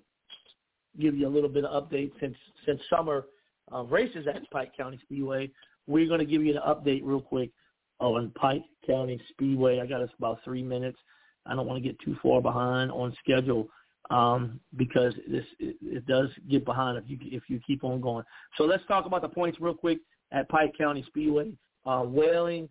give 1.00 1.16
you 1.16 1.28
a 1.28 1.30
little 1.30 1.50
bit 1.50 1.66
of 1.66 1.84
update 1.84 2.12
since 2.20 2.36
since 2.66 2.80
Summer 2.90 3.26
uh, 3.74 3.84
races 3.84 4.28
at 4.28 4.50
Pike 4.52 4.76
County 4.76 5.00
Speedway. 5.04 5.52
We're 5.88 6.08
going 6.08 6.20
to 6.20 6.26
give 6.26 6.44
you 6.44 6.56
an 6.56 6.62
update 6.68 7.02
real 7.04 7.22
quick 7.22 7.52
on 8.00 8.32
Pike 8.36 8.64
County 8.86 9.20
Speedway. 9.30 9.80
I 9.80 9.86
got 9.86 10.02
us 10.02 10.10
about 10.18 10.40
three 10.44 10.64
minutes. 10.64 10.98
I 11.46 11.56
don't 11.56 11.68
want 11.68 11.82
to 11.82 11.88
get 11.88 12.00
too 12.00 12.16
far 12.24 12.42
behind 12.42 12.92
on 12.92 13.16
schedule 13.24 13.68
um, 14.10 14.60
because 14.76 15.14
this 15.28 15.46
it, 15.60 15.76
it 15.82 16.06
does 16.06 16.30
get 16.50 16.66
behind 16.66 16.98
if 16.98 17.10
you 17.10 17.18
if 17.22 17.44
you 17.48 17.60
keep 17.66 17.84
on 17.84 18.02
going. 18.02 18.24
So 18.58 18.66
let's 18.66 18.84
talk 18.88 19.06
about 19.06 19.22
the 19.22 19.30
points 19.30 19.60
real 19.60 19.74
quick 19.74 20.00
at 20.32 20.50
Pike 20.50 20.74
County 20.78 21.04
Speedway. 21.08 21.52
Uh, 21.86 22.02
Waylon 22.02 22.68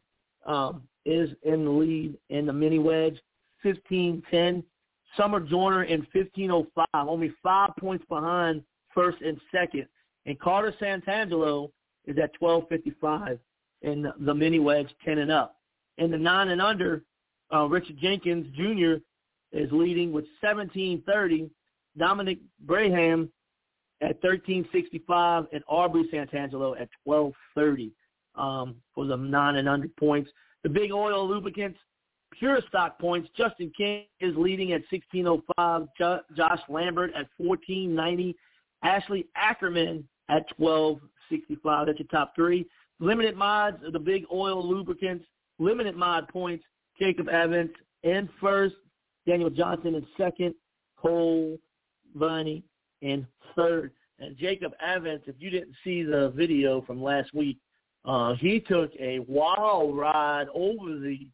um, 0.47 0.83
is 1.05 1.31
in 1.43 1.65
the 1.65 1.71
lead 1.71 2.17
in 2.31 2.47
the 2.47 2.53
mini 2.53 2.79
wedge, 2.79 3.17
15-10. 3.65 4.63
Summer 5.17 5.39
Joyner 5.39 5.85
in 5.85 6.01
1505, 6.13 6.87
only 6.95 7.33
five 7.43 7.71
points 7.79 8.05
behind 8.09 8.63
first 8.93 9.21
and 9.21 9.41
second. 9.53 9.87
And 10.27 10.39
Carter 10.41 10.75
Santangelo 10.81 11.71
is 12.07 12.17
at 12.19 12.33
1255 12.41 13.39
in 13.83 14.07
the 14.21 14.35
mini 14.35 14.59
wedge 14.59 14.89
10 15.05 15.19
and 15.19 15.31
up. 15.31 15.57
In 15.99 16.11
the 16.11 16.19
9 16.19 16.49
and 16.49 16.61
under, 16.61 17.05
uh, 17.53 17.67
Richard 17.67 17.97
Jenkins 17.99 18.47
Jr. 18.57 18.95
is 19.55 19.71
leading 19.73 20.13
with 20.13 20.25
1730. 20.41 21.51
Dominic 21.97 22.39
Braham 22.61 23.31
at 24.01 24.23
1365 24.23 25.47
and 25.53 25.63
Aubrey 25.69 26.09
Santangelo 26.13 26.79
at 26.81 26.89
1230 27.05 27.93
um, 28.35 28.77
for 28.95 29.07
the 29.07 29.17
9 29.17 29.57
and 29.57 29.69
under 29.69 29.89
points. 29.89 30.31
The 30.65 30.69
big 30.69 30.93
oil 30.93 31.29
lubricants, 31.29 31.79
pure 32.39 32.59
stock 32.69 32.99
points. 32.99 33.29
Justin 33.37 33.73
King 33.77 34.05
is 34.21 34.35
leading 34.37 34.73
at 34.73 34.83
1605. 34.91 35.89
Jo- 35.97 36.21
Josh 36.37 36.61
Lambert 36.69 37.11
at 37.11 37.27
1490. 37.39 38.37
Ashley 38.83 39.27
Ackerman 39.37 40.07
at 40.29 40.45
1265. 40.59 41.87
That's 41.87 41.99
your 41.99 42.09
top 42.09 42.35
three. 42.35 42.67
Limited 43.01 43.37
mods, 43.37 43.79
of 43.85 43.93
the 43.93 43.99
big 43.99 44.25
oil 44.33 44.67
lubricants, 44.67 45.25
limited 45.59 45.97
mod 45.97 46.29
points. 46.29 46.65
Jacob 46.99 47.29
Evans 47.29 47.71
in 48.05 48.29
first, 48.41 48.77
Daniel 49.27 49.51
Johnson 49.51 49.95
in 49.95 50.07
second, 50.17 50.55
Cole 50.97 51.59
Viney 52.15 52.63
in 53.03 53.27
third. 53.57 53.93
And 54.19 54.37
Jacob 54.37 54.73
Evans, 54.85 55.23
if 55.27 55.35
you 55.39 55.51
didn't 55.51 55.75
see 55.83 56.03
the 56.03 56.33
video 56.37 56.83
from 56.83 57.03
last 57.03 57.35
week, 57.35 57.59
uh, 58.05 58.35
he 58.35 58.61
took 58.61 58.91
a 59.01 59.21
wild 59.21 59.97
ride 59.97 60.47
over 60.55 60.99
the 60.99 61.27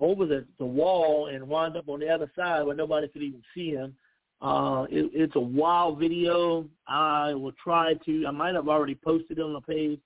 over 0.00 0.24
the, 0.24 0.46
the 0.58 0.64
wall 0.64 1.26
and 1.26 1.46
wound 1.46 1.76
up 1.76 1.88
on 1.88 2.00
the 2.00 2.08
other 2.08 2.30
side 2.34 2.62
where 2.62 2.74
nobody 2.74 3.06
could 3.08 3.22
even 3.22 3.42
see 3.54 3.70
him. 3.70 3.94
Uh, 4.40 4.86
it, 4.90 5.10
it's 5.12 5.36
a 5.36 5.40
wild 5.40 5.98
video. 5.98 6.66
I 6.88 7.34
will 7.34 7.52
try 7.62 7.94
to. 8.06 8.24
I 8.26 8.30
might 8.30 8.54
have 8.54 8.68
already 8.68 8.94
posted 8.94 9.38
it 9.38 9.42
on 9.42 9.52
the 9.52 9.60
page, 9.60 10.00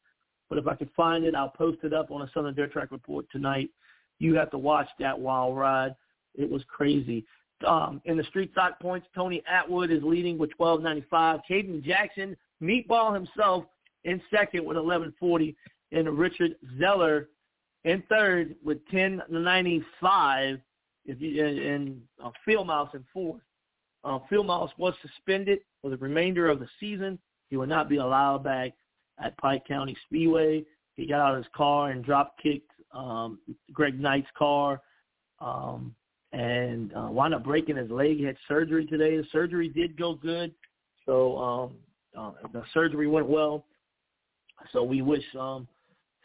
but 0.48 0.58
if 0.58 0.66
I 0.66 0.74
can 0.74 0.90
find 0.96 1.24
it, 1.24 1.34
I'll 1.34 1.50
post 1.50 1.78
it 1.84 1.92
up 1.92 2.10
on 2.10 2.22
a 2.22 2.30
Southern 2.34 2.54
Dirt 2.54 2.72
Track 2.72 2.90
Report 2.90 3.26
tonight. 3.30 3.70
You 4.18 4.34
have 4.34 4.50
to 4.50 4.58
watch 4.58 4.88
that 4.98 5.18
wild 5.18 5.56
ride. 5.56 5.94
It 6.34 6.50
was 6.50 6.62
crazy. 6.68 7.24
Um, 7.66 8.02
in 8.04 8.16
the 8.16 8.24
street 8.24 8.50
stock 8.52 8.80
points, 8.80 9.06
Tony 9.14 9.42
Atwood 9.50 9.90
is 9.90 10.02
leading 10.02 10.38
with 10.38 10.50
12.95. 10.58 11.40
Caden 11.48 11.82
Jackson, 11.82 12.36
Meatball 12.62 13.14
himself, 13.14 13.64
in 14.04 14.20
second 14.30 14.64
with 14.64 14.76
11.40, 14.76 15.54
and 15.92 16.18
Richard 16.18 16.56
Zeller 16.78 17.28
in 17.84 18.02
third 18.08 18.56
with 18.64 18.78
10.95. 18.92 20.60
If 21.06 21.20
you 21.20 21.44
and 21.44 22.00
uh, 22.22 22.30
Phil 22.44 22.64
Mouse 22.64 22.90
in 22.94 23.04
fourth. 23.12 23.42
Uh, 24.04 24.18
Phil 24.28 24.44
Mouse 24.44 24.70
was 24.78 24.94
suspended 25.02 25.60
for 25.80 25.90
the 25.90 25.96
remainder 25.98 26.48
of 26.48 26.60
the 26.60 26.68
season. 26.80 27.18
He 27.50 27.56
will 27.56 27.66
not 27.66 27.88
be 27.88 27.96
allowed 27.96 28.44
back 28.44 28.72
at 29.22 29.36
Pike 29.38 29.66
County 29.66 29.96
Speedway. 30.06 30.64
He 30.94 31.06
got 31.06 31.20
out 31.20 31.34
of 31.34 31.44
his 31.44 31.52
car 31.54 31.90
and 31.90 32.04
drop 32.04 32.36
kicked 32.42 32.70
um, 32.92 33.38
Greg 33.72 34.00
Knight's 34.00 34.28
car 34.36 34.80
um, 35.40 35.94
and 36.34 36.92
uh, 36.94 37.08
wound 37.10 37.32
up 37.32 37.44
breaking 37.44 37.76
his 37.76 37.90
leg. 37.90 38.16
He 38.16 38.24
had 38.24 38.36
surgery 38.48 38.84
today. 38.86 39.16
The 39.16 39.24
surgery 39.30 39.68
did 39.68 39.96
go 39.96 40.14
good. 40.14 40.52
So 41.06 41.38
um, 41.38 41.74
uh, 42.18 42.32
the 42.52 42.64
surgery 42.74 43.06
went 43.06 43.28
well. 43.28 43.64
So 44.72 44.82
we 44.82 45.00
wish 45.00 45.22
um, 45.38 45.68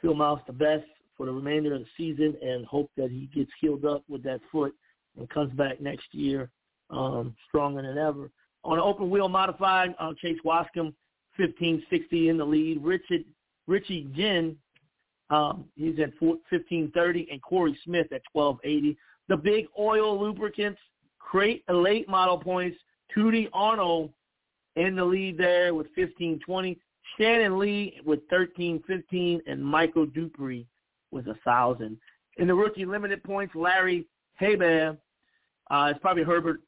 Phil 0.01 0.15
Mouse 0.15 0.41
the 0.47 0.53
best 0.53 0.85
for 1.15 1.27
the 1.27 1.31
remainder 1.31 1.75
of 1.75 1.81
the 1.81 1.87
season 1.95 2.35
and 2.41 2.65
hope 2.65 2.89
that 2.97 3.11
he 3.11 3.29
gets 3.35 3.51
healed 3.61 3.85
up 3.85 4.03
with 4.09 4.23
that 4.23 4.39
foot 4.51 4.73
and 5.17 5.29
comes 5.29 5.53
back 5.53 5.79
next 5.79 6.07
year 6.11 6.49
um, 6.89 7.35
stronger 7.47 7.83
than 7.83 7.97
ever. 7.97 8.31
On 8.63 8.77
an 8.77 8.83
open 8.83 9.09
wheel 9.09 9.29
modified, 9.29 9.93
uh, 9.99 10.13
Chase 10.19 10.39
Wascom 10.43 10.93
1560 11.37 12.29
in 12.29 12.37
the 12.37 12.45
lead. 12.45 12.83
Richard 12.83 13.25
Richie 13.67 14.07
Ginn, 14.15 14.55
um, 15.29 15.65
he's 15.75 15.99
at 15.99 16.13
1530, 16.19 17.27
and 17.31 17.41
Corey 17.41 17.77
Smith 17.83 18.07
at 18.11 18.21
1280. 18.33 18.97
The 19.29 19.37
big 19.37 19.67
oil 19.77 20.19
lubricants, 20.19 20.79
crate 21.19 21.63
late 21.69 22.09
model 22.09 22.37
points. 22.37 22.77
Tootie 23.15 23.49
Arnold 23.53 24.11
in 24.75 24.95
the 24.95 25.05
lead 25.05 25.37
there 25.37 25.73
with 25.73 25.87
1520. 25.95 26.77
Shannon 27.17 27.57
Lee 27.57 27.99
with 28.05 28.19
1315, 28.29 29.41
and 29.47 29.63
Michael 29.63 30.05
Dupree 30.05 30.67
with 31.11 31.27
a 31.27 31.35
thousand. 31.45 31.97
In 32.37 32.47
the 32.47 32.53
rookie 32.53 32.85
limited 32.85 33.23
points, 33.23 33.53
Larry 33.55 34.05
Hebert, 34.35 34.97
uh, 35.69 35.87
it's 35.91 35.99
probably 35.99 36.23
Herbert 36.23 36.61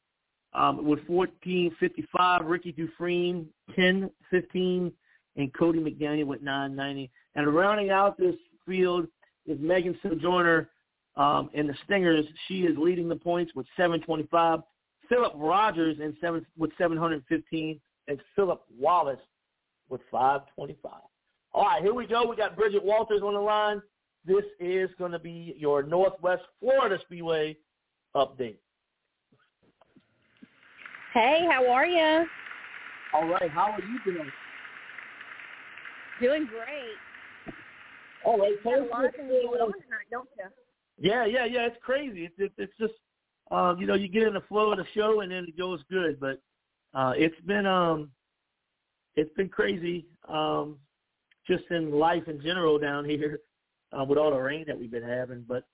um, 0.52 0.84
with 0.84 1.00
14.55, 1.08 2.40
Ricky 2.44 2.72
Dufresne 2.72 3.46
10.15, 3.76 4.92
and 5.36 5.54
Cody 5.54 5.78
McDaniel 5.78 6.26
with 6.26 6.42
9.90. 6.44 7.08
And 7.34 7.54
rounding 7.54 7.90
out 7.90 8.18
this 8.18 8.34
field 8.66 9.06
is 9.46 9.58
Megan 9.60 9.98
Sojourner 10.02 10.68
Um, 11.16 11.50
in 11.52 11.66
the 11.66 11.74
Stingers, 11.84 12.24
she 12.48 12.60
is 12.60 12.76
leading 12.78 13.08
the 13.08 13.16
points 13.16 13.52
with 13.54 13.66
725. 13.76 14.60
Philip 15.08 15.32
Rogers 15.36 15.98
in 16.00 16.16
seven 16.20 16.46
with 16.56 16.70
715, 16.78 17.80
and 18.08 18.18
Philip 18.34 18.62
Wallace 18.78 19.20
with 19.90 20.00
525. 20.10 20.92
All 21.52 21.64
right, 21.64 21.82
here 21.82 21.92
we 21.92 22.06
go. 22.06 22.26
We 22.26 22.36
got 22.36 22.56
Bridget 22.56 22.82
Walters 22.82 23.20
on 23.22 23.34
the 23.34 23.40
line. 23.40 23.82
This 24.24 24.44
is 24.58 24.88
going 24.98 25.12
to 25.12 25.18
be 25.18 25.54
your 25.58 25.82
Northwest 25.82 26.42
Florida 26.60 26.98
Speedway 27.04 27.58
update. 28.16 28.56
Hey, 31.12 31.46
how 31.50 31.68
are 31.70 31.86
you? 31.86 32.26
All 33.12 33.28
right, 33.28 33.50
how 33.50 33.72
are 33.72 33.80
you 33.80 34.12
doing? 34.12 34.30
Doing 36.20 36.46
great. 36.46 37.54
All 38.24 38.38
right, 38.38 38.54
Got 38.64 38.78
a 38.78 38.84
lot 38.84 39.04
of 39.04 39.14
things 39.14 39.28
going 39.28 39.60
on 39.60 39.72
tonight, 39.72 40.06
don't 40.10 40.28
you? 40.38 40.44
Yeah, 41.02 41.26
yeah, 41.26 41.44
yeah. 41.44 41.66
It's 41.66 41.76
crazy. 41.82 42.24
It's 42.26 42.34
it's, 42.38 42.54
it's 42.56 42.72
just 42.78 42.94
um, 43.50 43.80
you 43.80 43.86
know 43.86 43.94
you 43.94 44.06
get 44.06 44.22
in 44.22 44.34
the 44.34 44.40
flow 44.42 44.70
of 44.70 44.78
the 44.78 44.86
show 44.94 45.20
and 45.20 45.32
then 45.32 45.46
it 45.48 45.58
goes 45.58 45.80
good. 45.90 46.20
But 46.20 46.40
uh, 46.94 47.12
it's 47.16 47.38
been 47.44 47.66
um, 47.66 48.10
it's 49.16 49.34
been 49.34 49.48
crazy 49.48 50.06
um, 50.28 50.76
just 51.46 51.64
in 51.70 51.90
life 51.90 52.28
in 52.28 52.40
general 52.40 52.78
down 52.78 53.04
here 53.04 53.40
uh, 53.92 54.04
with 54.04 54.16
all 54.16 54.30
the 54.30 54.38
rain 54.38 54.64
that 54.68 54.78
we've 54.78 54.92
been 54.92 55.02
having. 55.02 55.44
But 55.46 55.64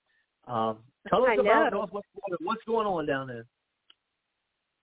um, 0.47 0.79
tell 1.07 1.23
us 1.23 1.29
I 1.29 1.35
about 1.35 1.71
know. 1.71 1.79
Northwest 1.79 2.07
Florida. 2.13 2.43
What's 2.43 2.63
going 2.65 2.87
on 2.87 3.05
down 3.05 3.27
there? 3.27 3.45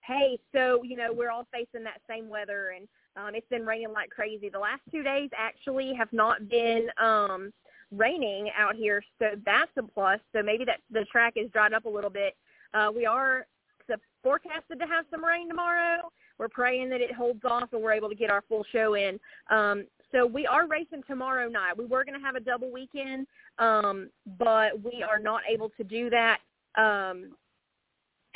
Hey, 0.05 0.39
so 0.55 0.81
you 0.81 0.95
know 0.95 1.11
we're 1.11 1.29
all 1.29 1.45
facing 1.51 1.83
that 1.83 1.99
same 2.09 2.29
weather, 2.29 2.73
and 2.73 2.87
um, 3.17 3.35
it's 3.35 3.49
been 3.49 3.65
raining 3.65 3.91
like 3.91 4.11
crazy. 4.11 4.47
The 4.47 4.59
last 4.59 4.81
two 4.93 5.03
days 5.03 5.29
actually 5.37 5.93
have 5.93 6.13
not 6.13 6.47
been 6.47 6.87
um, 7.03 7.51
raining 7.95 8.49
out 8.57 8.75
here, 8.75 9.03
so 9.19 9.27
that's 9.45 9.71
a 9.77 9.83
plus. 9.83 10.19
So 10.33 10.41
maybe 10.43 10.65
that 10.65 10.79
the 10.91 11.05
track 11.11 11.33
is 11.35 11.49
dried 11.51 11.73
up 11.73 11.85
a 11.85 11.89
little 11.89 12.09
bit. 12.09 12.35
Uh, 12.73 12.91
we 12.93 13.05
are 13.05 13.45
forecasted 14.27 14.77
to 14.79 14.85
have 14.85 15.05
some 15.09 15.23
rain 15.23 15.47
tomorrow. 15.47 16.11
We're 16.37 16.49
praying 16.49 16.89
that 16.89 17.01
it 17.01 17.13
holds 17.13 17.39
off 17.45 17.69
and 17.71 17.81
we're 17.81 17.93
able 17.93 18.09
to 18.09 18.15
get 18.15 18.29
our 18.29 18.43
full 18.49 18.65
show 18.71 18.95
in. 18.95 19.19
Um, 19.49 19.85
so 20.11 20.25
we 20.25 20.45
are 20.45 20.67
racing 20.67 21.03
tomorrow 21.07 21.47
night. 21.49 21.77
We 21.77 21.85
were 21.85 22.03
going 22.03 22.19
to 22.19 22.25
have 22.25 22.35
a 22.35 22.39
double 22.39 22.71
weekend, 22.71 23.25
um, 23.57 24.09
but 24.37 24.81
we 24.83 25.03
are 25.03 25.19
not 25.19 25.41
able 25.49 25.69
to 25.77 25.83
do 25.83 26.09
that. 26.09 26.39
Um, 26.75 27.31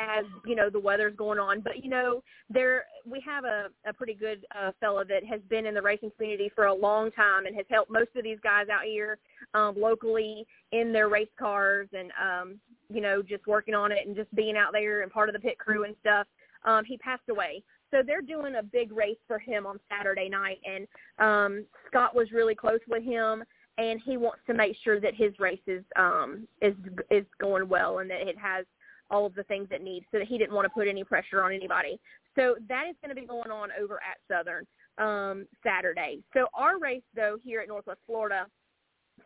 as 0.02 0.26
you 0.46 0.56
know 0.56 0.70
the 0.70 0.80
weather's 0.80 1.16
going 1.16 1.40
on. 1.40 1.62
But 1.62 1.84
you 1.84 1.90
know 1.90 2.24
there 2.50 2.86
we 3.06 3.22
have 3.26 3.46
a, 3.46 3.68
a 3.86 3.94
pretty 3.94 4.14
good 4.14 4.46
uh 4.60 4.72
fella 4.80 5.06
that 5.06 5.26
has 5.26 5.42
been 5.50 5.66
in 5.66 5.74
the 5.74 5.82
racing 5.82 6.12
community 6.18 6.52
for 6.56 6.66
a 6.66 6.74
long 6.74 7.12
time 7.12 7.46
and 7.46 7.56
has 7.56 7.66
helped 7.70 7.92
most 7.92 8.10
of 8.16 8.24
these 8.24 8.40
guys 8.44 8.68
out 8.70 8.84
here 8.84 9.18
um 9.54 9.76
locally 9.78 10.46
in 10.72 10.92
their 10.92 11.10
race 11.10 11.28
cars 11.40 11.88
and 11.94 12.12
um 12.22 12.60
you 12.90 13.02
know 13.02 13.22
just 13.22 13.46
working 13.48 13.76
on 13.76 13.92
it 13.92 14.06
and 14.06 14.16
just 14.16 14.34
being 14.36 14.58
out 14.58 14.72
there 14.74 15.02
and 15.02 15.12
part 15.12 15.30
of 15.30 15.34
the 15.34 15.40
pit 15.40 15.58
crew 15.58 15.84
and 15.84 15.96
stuff. 16.00 16.28
Um 16.66 16.84
he 16.86 16.98
passed 16.98 17.30
away. 17.30 17.64
So 17.92 18.02
they're 18.06 18.22
doing 18.22 18.56
a 18.56 18.64
big 18.64 18.94
race 18.94 19.18
for 19.28 19.38
him 19.38 19.66
on 19.66 19.80
Saturday 19.90 20.30
night. 20.30 20.60
And 20.66 20.88
um 21.20 21.66
Scott 21.88 22.16
was 22.16 22.32
really 22.32 22.56
close 22.56 22.80
with 22.88 23.04
him 23.04 23.44
and 23.78 24.02
he 24.04 24.18
wants 24.18 24.40
to 24.48 24.54
make 24.54 24.76
sure 24.84 25.00
that 25.00 25.16
his 25.16 25.32
race 25.40 25.62
is 25.68 25.84
um 25.96 26.48
is 26.62 26.74
is 27.10 27.26
going 27.40 27.68
well 27.68 28.00
and 28.00 28.10
that 28.10 28.28
it 28.28 28.38
has 28.38 28.66
all 29.12 29.26
of 29.26 29.36
the 29.36 29.44
things 29.44 29.68
it 29.70 29.84
needs 29.84 30.06
so 30.12 30.18
that 30.18 30.28
he 30.28 30.38
didn't 30.38 30.56
want 30.56 30.66
to 30.66 30.70
put 30.70 30.88
any 30.88 31.04
pressure 31.04 31.44
on 31.44 31.52
anybody. 31.52 32.00
So 32.36 32.56
that 32.70 32.86
is 32.90 32.96
going 33.04 33.14
to 33.14 33.22
be 33.22 33.28
going 33.28 33.52
on 33.52 33.70
over 33.80 33.96
at 33.96 34.18
Southern 34.28 34.66
um, 34.98 35.46
Saturday. 35.64 36.20
So 36.34 36.48
our 36.54 36.80
race, 36.80 37.04
though, 37.16 37.38
here 37.44 37.60
at 37.62 37.68
Northwest 37.68 38.00
Florida, 38.08 38.48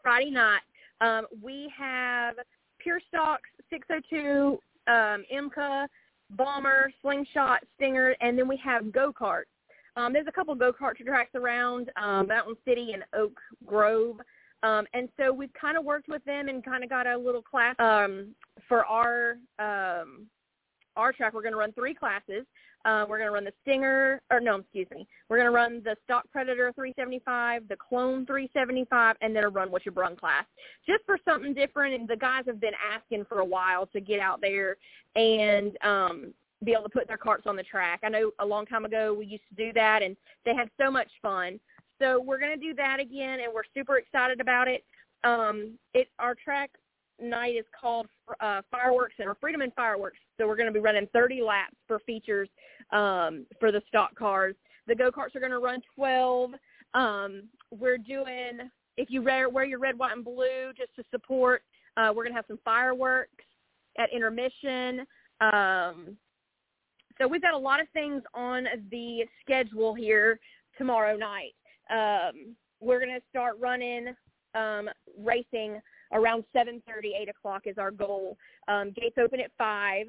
Friday 0.02 0.32
night, 0.32 0.62
um, 1.02 1.28
we 1.42 1.72
have 1.78 2.36
Pure 2.80 3.00
Stocks, 3.08 3.50
602, 3.70 4.60
um, 4.88 5.24
IMCA, 5.34 5.88
Bomber, 6.32 6.92
Slingshot, 7.02 7.64
Stinger, 7.76 8.16
and 8.22 8.38
then 8.38 8.48
we 8.48 8.58
have 8.58 8.92
go-karts. 8.92 9.44
Um, 9.98 10.12
there's 10.12 10.28
a 10.28 10.32
couple 10.32 10.56
go-kart 10.56 10.98
tracks 10.98 11.36
around 11.36 11.92
um, 12.02 12.28
Mountain 12.28 12.56
City 12.66 12.92
and 12.94 13.04
Oak 13.14 13.40
Grove. 13.66 14.18
Um, 14.66 14.86
and 14.94 15.10
so 15.18 15.32
we've 15.32 15.54
kind 15.54 15.78
of 15.78 15.86
worked 15.86 16.08
with 16.08 16.24
them 16.26 16.50
and 16.50 16.66
kind 16.66 16.84
of 16.84 16.90
got 16.90 17.06
a 17.06 17.16
little 17.16 17.42
class 17.42 17.76
um, 17.80 18.34
for 18.68 18.86
our 18.86 19.38
um, 19.60 20.26
our 20.96 21.12
track. 21.12 21.34
We're 21.34 21.42
going 21.42 21.54
to 21.54 21.60
run 21.60 21.74
three 21.74 21.94
classes. 21.94 22.46
Uh, 22.86 23.04
we're 23.10 23.18
going 23.18 23.28
to 23.28 23.34
run 23.34 23.44
the 23.44 23.54
Stinger, 23.64 24.22
or 24.32 24.40
no, 24.40 24.58
excuse 24.58 24.88
me. 24.92 25.08
We're 25.28 25.38
going 25.38 25.48
to 25.48 25.56
run 25.56 25.82
the 25.84 25.96
Stock 26.04 26.26
Predator 26.32 26.72
375, 26.76 27.68
the 27.68 27.76
Clone 27.76 28.28
375, 28.28 29.16
and 29.22 29.36
then 29.36 29.44
a 29.44 29.50
Run 29.50 29.72
What 29.72 29.86
You 29.88 29.92
Brung 29.92 30.16
class, 30.16 30.46
just 30.88 31.04
for 31.04 31.18
something 31.26 31.56
different. 31.56 31.96
And 31.96 32.08
the 32.08 32.16
guys 32.16 32.44
have 32.46 32.62
been 32.62 32.76
asking 32.94 33.26
for 33.26 33.40
a 33.40 33.46
while 33.46 33.88
to 33.88 34.00
get 34.00 34.20
out 34.20 34.40
there 34.40 34.78
and 35.16 35.76
um, 35.84 36.34
be 36.64 36.74
able 36.74 36.84
to 36.84 36.90
put 36.90 37.08
their 37.08 37.18
karts 37.18 37.48
on 37.48 37.56
the 37.56 37.64
track. 37.64 38.02
I 38.04 38.10
know 38.10 38.32
a 38.40 38.46
long 38.46 38.68
time 38.68 38.86
ago 38.86 39.14
we 39.14 39.26
used 39.26 39.44
to 39.50 39.66
do 39.66 39.74
that, 39.74 40.04
and 40.04 40.16
they 40.46 40.54
had 40.54 40.70
so 40.80 40.92
much 40.92 41.10
fun. 41.22 41.60
So 42.02 42.22
we're 42.22 42.40
going 42.40 42.58
to 42.58 42.64
do 42.64 42.74
that 42.76 43.00
again, 43.00 43.40
and 43.40 43.54
we're 43.54 43.64
super 43.74 43.98
excited 43.98 44.42
about 44.42 44.68
it. 44.68 44.84
Um, 45.24 45.78
it 45.94 46.08
our 46.20 46.36
track 46.36 46.72
night 47.22 47.56
is 47.56 47.66
called 47.80 48.08
uh, 48.42 48.62
Fireworks 48.70 49.16
and 49.20 49.28
or 49.28 49.38
Freedom 49.40 49.62
and 49.62 49.74
Fireworks. 49.74 50.18
So 50.38 50.48
we're 50.48 50.58
going 50.58 50.68
to 50.68 50.74
be 50.74 50.80
running 50.80 51.08
30 51.14 51.42
laps 51.42 51.76
for 51.88 52.00
features 52.00 52.50
um, 52.92 53.46
for 53.60 53.72
the 53.72 53.82
stock 53.88 54.14
cars. 54.16 54.56
The 54.88 54.96
go 54.96 55.10
karts 55.12 55.36
are 55.36 55.40
going 55.40 55.52
to 55.52 55.60
run 55.60 55.82
12. 55.96 56.52
Um, 56.94 57.44
we're 57.72 57.98
doing 57.98 58.70
if 58.98 59.10
you 59.10 59.22
wear, 59.22 59.50
wear 59.50 59.66
your 59.66 59.80
red, 59.80 59.98
white, 59.98 60.14
and 60.14 60.24
blue 60.24 60.72
just 60.78 60.96
to 60.96 61.04
support. 61.12 61.64
Uh, 61.98 62.10
we're 62.10 62.24
going 62.24 62.34
to 62.34 62.38
have 62.38 62.46
some 62.48 62.60
fireworks 62.64 63.44
at 63.98 64.10
intermission. 64.14 65.06
Um, 65.42 66.18
so 67.18 67.28
we've 67.28 67.42
got 67.42 67.54
a 67.54 67.58
lot 67.58 67.80
of 67.80 67.88
things 67.94 68.22
on 68.34 68.68
the 68.92 69.26
schedule 69.42 69.94
here 69.94 70.40
tomorrow 70.78 71.16
night. 71.16 71.56
Um, 71.90 72.56
we're 72.80 73.00
going 73.00 73.16
to 73.16 73.22
start 73.30 73.56
running 73.60 74.14
um, 74.56 74.90
racing 75.24 75.82
around 76.14 76.44
7.30, 76.56 76.82
8 77.22 77.30
o'clock 77.30 77.64
is 77.66 77.78
our 77.78 77.92
goal. 77.92 78.38
Um, 78.68 78.92
gates 78.96 79.18
open 79.22 79.40
at 79.40 79.52
5. 79.58 80.08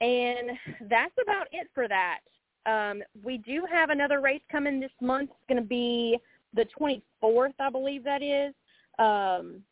And 0.00 0.50
that's 0.90 1.14
about 1.22 1.46
it 1.52 1.68
for 1.72 1.86
that. 1.88 2.20
Um, 2.66 3.02
we 3.22 3.38
do 3.38 3.64
have 3.70 3.90
another 3.90 4.20
race 4.20 4.42
coming 4.50 4.80
this 4.80 4.90
month. 5.00 5.30
It's 5.30 5.48
going 5.48 5.62
to 5.62 5.68
be 5.68 6.18
the 6.54 6.66
24th, 6.78 7.54
I 7.60 7.70
believe 7.70 8.04
that 8.04 8.22
is. 8.22 8.54
Um, 8.98 9.62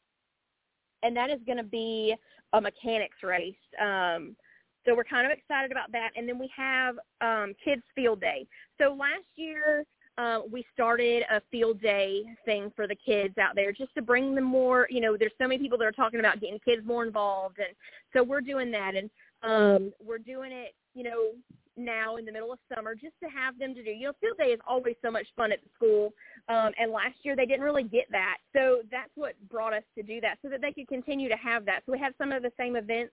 and 1.02 1.16
that 1.16 1.30
is 1.30 1.40
going 1.46 1.58
to 1.58 1.64
be 1.64 2.14
a 2.52 2.60
mechanics 2.60 3.16
race. 3.22 3.54
Um, 3.80 4.36
so 4.84 4.94
we're 4.94 5.04
kind 5.04 5.26
of 5.26 5.32
excited 5.36 5.70
about 5.70 5.90
that. 5.92 6.10
And 6.16 6.28
then 6.28 6.38
we 6.38 6.50
have 6.56 6.96
um, 7.20 7.54
Kids 7.64 7.82
Field 7.94 8.20
Day. 8.20 8.46
So 8.80 8.94
last 8.94 9.26
year 9.36 9.84
uh, 10.18 10.40
we 10.50 10.64
started 10.72 11.22
a 11.30 11.40
field 11.50 11.80
day 11.80 12.22
thing 12.44 12.70
for 12.76 12.86
the 12.86 12.94
kids 12.94 13.38
out 13.38 13.54
there 13.54 13.72
just 13.72 13.94
to 13.94 14.02
bring 14.02 14.34
them 14.34 14.44
more, 14.44 14.86
you 14.90 15.00
know, 15.00 15.16
there's 15.16 15.32
so 15.40 15.48
many 15.48 15.58
people 15.58 15.78
that 15.78 15.86
are 15.86 15.92
talking 15.92 16.20
about 16.20 16.40
getting 16.40 16.58
kids 16.64 16.84
more 16.84 17.04
involved. 17.04 17.58
And 17.58 17.74
so 18.12 18.22
we're 18.22 18.42
doing 18.42 18.70
that. 18.72 18.94
And 18.94 19.10
um, 19.42 19.92
we're 20.04 20.18
doing 20.18 20.52
it, 20.52 20.74
you 20.94 21.02
know, 21.02 21.30
now 21.76 22.16
in 22.16 22.26
the 22.26 22.32
middle 22.32 22.52
of 22.52 22.58
summer 22.74 22.94
just 22.94 23.14
to 23.22 23.28
have 23.30 23.58
them 23.58 23.74
to 23.74 23.82
do. 23.82 23.90
You 23.90 24.08
know, 24.08 24.12
field 24.20 24.36
day 24.38 24.52
is 24.52 24.60
always 24.66 24.96
so 25.02 25.10
much 25.10 25.26
fun 25.34 25.50
at 25.50 25.60
the 25.62 25.70
school. 25.74 26.12
Um, 26.48 26.72
and 26.78 26.92
last 26.92 27.16
year 27.22 27.34
they 27.34 27.46
didn't 27.46 27.64
really 27.64 27.84
get 27.84 28.04
that. 28.10 28.36
So 28.54 28.82
that's 28.90 29.10
what 29.14 29.34
brought 29.48 29.72
us 29.72 29.84
to 29.96 30.02
do 30.02 30.20
that 30.20 30.38
so 30.42 30.50
that 30.50 30.60
they 30.60 30.72
could 30.72 30.88
continue 30.88 31.30
to 31.30 31.36
have 31.36 31.64
that. 31.66 31.82
So 31.86 31.92
we 31.92 31.98
have 32.00 32.12
some 32.18 32.32
of 32.32 32.42
the 32.42 32.52
same 32.58 32.76
events 32.76 33.12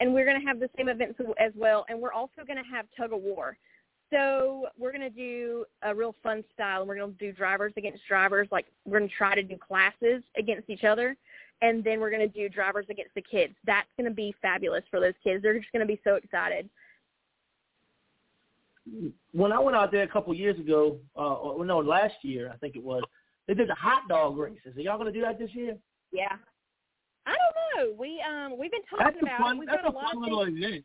and 0.00 0.12
we're 0.12 0.24
going 0.24 0.40
to 0.40 0.46
have 0.46 0.58
the 0.58 0.68
same 0.76 0.88
events 0.88 1.18
as 1.38 1.52
well. 1.54 1.86
And 1.88 2.00
we're 2.00 2.12
also 2.12 2.42
going 2.46 2.58
to 2.58 2.70
have 2.70 2.86
tug 2.96 3.12
of 3.12 3.22
war. 3.22 3.56
So 4.12 4.66
we're 4.78 4.92
going 4.92 5.00
to 5.00 5.10
do 5.10 5.64
a 5.82 5.94
real 5.94 6.14
fun 6.22 6.44
style. 6.52 6.86
We're 6.86 6.96
going 6.96 7.12
to 7.12 7.18
do 7.18 7.32
drivers 7.32 7.72
against 7.78 8.02
drivers. 8.06 8.46
Like 8.52 8.66
we're 8.84 8.98
going 8.98 9.08
to 9.08 9.14
try 9.14 9.34
to 9.34 9.42
do 9.42 9.56
classes 9.56 10.22
against 10.36 10.68
each 10.68 10.84
other. 10.84 11.16
And 11.62 11.82
then 11.82 11.98
we're 11.98 12.10
going 12.10 12.28
to 12.28 12.28
do 12.28 12.48
drivers 12.48 12.86
against 12.90 13.14
the 13.14 13.22
kids. 13.22 13.54
That's 13.64 13.88
going 13.96 14.08
to 14.08 14.14
be 14.14 14.34
fabulous 14.42 14.84
for 14.90 15.00
those 15.00 15.14
kids. 15.24 15.42
They're 15.42 15.58
just 15.58 15.72
going 15.72 15.86
to 15.86 15.90
be 15.90 16.00
so 16.04 16.16
excited. 16.16 16.68
When 19.32 19.52
I 19.52 19.58
went 19.60 19.76
out 19.76 19.92
there 19.92 20.02
a 20.02 20.08
couple 20.08 20.34
years 20.34 20.58
ago, 20.58 20.98
uh, 21.16 21.34
or 21.34 21.64
no, 21.64 21.78
last 21.78 22.14
year 22.22 22.50
I 22.52 22.56
think 22.56 22.76
it 22.76 22.82
was, 22.82 23.02
they 23.48 23.54
did 23.54 23.68
the 23.68 23.74
hot 23.74 24.08
dog 24.08 24.36
races. 24.36 24.76
Are 24.76 24.80
y'all 24.80 24.98
going 24.98 25.12
to 25.12 25.18
do 25.18 25.24
that 25.24 25.38
this 25.38 25.50
year? 25.54 25.76
Yeah. 26.12 26.36
I 27.24 27.34
don't 27.76 27.88
know. 27.88 27.94
We 27.98 28.22
um 28.28 28.58
we've 28.58 28.72
been 28.72 28.82
talking 28.90 29.06
That's 29.06 29.22
about 29.22 29.40
fun. 29.40 29.58
We've 29.58 29.68
That's 29.68 29.84
a 29.84 29.90
a 29.90 29.92
lot 29.92 30.12
fun 30.12 30.16
of 30.16 30.22
little 30.22 30.42
event. 30.42 30.84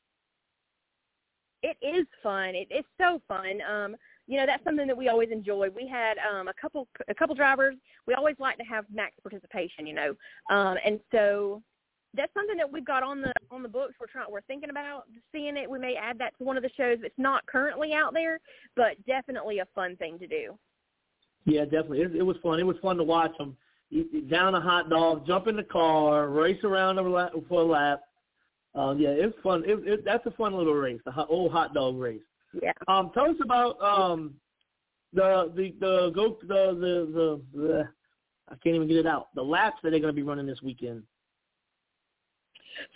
It 1.68 1.78
is 1.86 2.08
fun. 2.24 2.56
It, 2.56 2.68
it's 2.70 2.88
so 2.98 3.22
fun. 3.28 3.60
Um, 3.70 3.98
you 4.26 4.38
know, 4.38 4.46
that's 4.46 4.64
something 4.64 4.88
that 4.88 4.96
we 4.96 5.10
always 5.10 5.30
enjoy. 5.32 5.68
We 5.70 5.86
had 5.86 6.18
um, 6.18 6.48
a 6.48 6.54
couple 6.54 6.88
a 7.10 7.14
couple 7.14 7.36
drivers. 7.36 7.76
We 8.06 8.14
always 8.14 8.36
like 8.40 8.58
to 8.60 8.64
have 8.64 8.86
max 8.94 9.16
participation. 9.22 9.86
You 9.86 9.94
know, 9.94 10.14
um, 10.50 10.78
and 10.86 11.00
so 11.12 11.62
that's 12.14 12.34
something 12.34 12.56
that 12.56 12.72
we've 12.72 12.86
got 12.86 13.04
on 13.04 13.22
the 13.22 13.34
on 13.52 13.64
the 13.64 13.70
books. 13.70 13.96
We're 14.00 14.08
trying. 14.08 14.32
We're 14.32 14.42
thinking 14.42 14.70
about 14.70 15.04
seeing 15.34 15.58
it. 15.58 15.70
We 15.70 15.78
may 15.78 15.96
add 15.96 16.18
that 16.20 16.38
to 16.38 16.46
one 16.46 16.56
of 16.56 16.64
the 16.64 16.72
shows. 16.78 17.00
It's 17.04 17.14
not 17.18 17.46
currently 17.48 17.92
out 17.94 18.14
there, 18.14 18.40
but 18.78 18.94
definitely 19.06 19.60
a 19.60 19.68
fun 19.76 19.98
thing 19.98 20.18
to 20.20 20.28
do. 20.28 20.58
Yeah, 21.44 21.66
definitely. 21.66 22.02
It, 22.02 22.16
it 22.16 22.24
was 22.24 22.38
fun. 22.42 22.60
It 22.60 22.66
was 22.66 22.78
fun 22.82 22.96
to 22.96 23.04
watch 23.04 23.38
them. 23.38 23.58
down 24.30 24.56
a 24.56 24.62
hot 24.62 24.90
dog, 24.90 25.28
jump 25.28 25.48
in 25.48 25.58
the 25.58 25.64
car, 25.64 26.30
race 26.30 26.64
around 26.64 26.96
for 27.50 27.62
a 27.62 27.66
lap. 27.66 28.04
Um, 28.78 29.00
yeah, 29.00 29.10
it's 29.10 29.36
fun. 29.42 29.64
It, 29.66 29.88
it, 29.88 30.06
that's 30.06 30.26
a 30.28 30.32
fun 30.32 30.54
little 30.54 30.74
race, 30.74 31.02
the 31.04 31.12
hot, 31.12 31.28
old 31.30 31.52
hot 31.52 31.74
dog 31.74 31.98
race. 31.98 32.22
Yeah. 32.62 32.72
Um, 32.88 33.12
tell 33.14 33.26
us 33.26 33.36
about 33.44 33.82
um, 33.82 34.36
the 35.14 35.52
the 35.56 35.74
the 35.80 36.12
go 36.14 36.38
the 36.42 36.78
the 36.80 37.12
the, 37.14 37.60
the 37.60 37.90
I 38.50 38.56
can't 38.64 38.76
even 38.76 38.88
get 38.88 38.98
it 38.98 39.08
out. 39.08 39.30
The 39.36 39.42
laps 39.42 39.80
that 39.84 39.90
they're 39.90 40.00
going 40.00 40.14
to 40.14 40.16
be 40.16 40.24
running 40.24 40.46
this 40.46 40.62
weekend. 40.62 41.04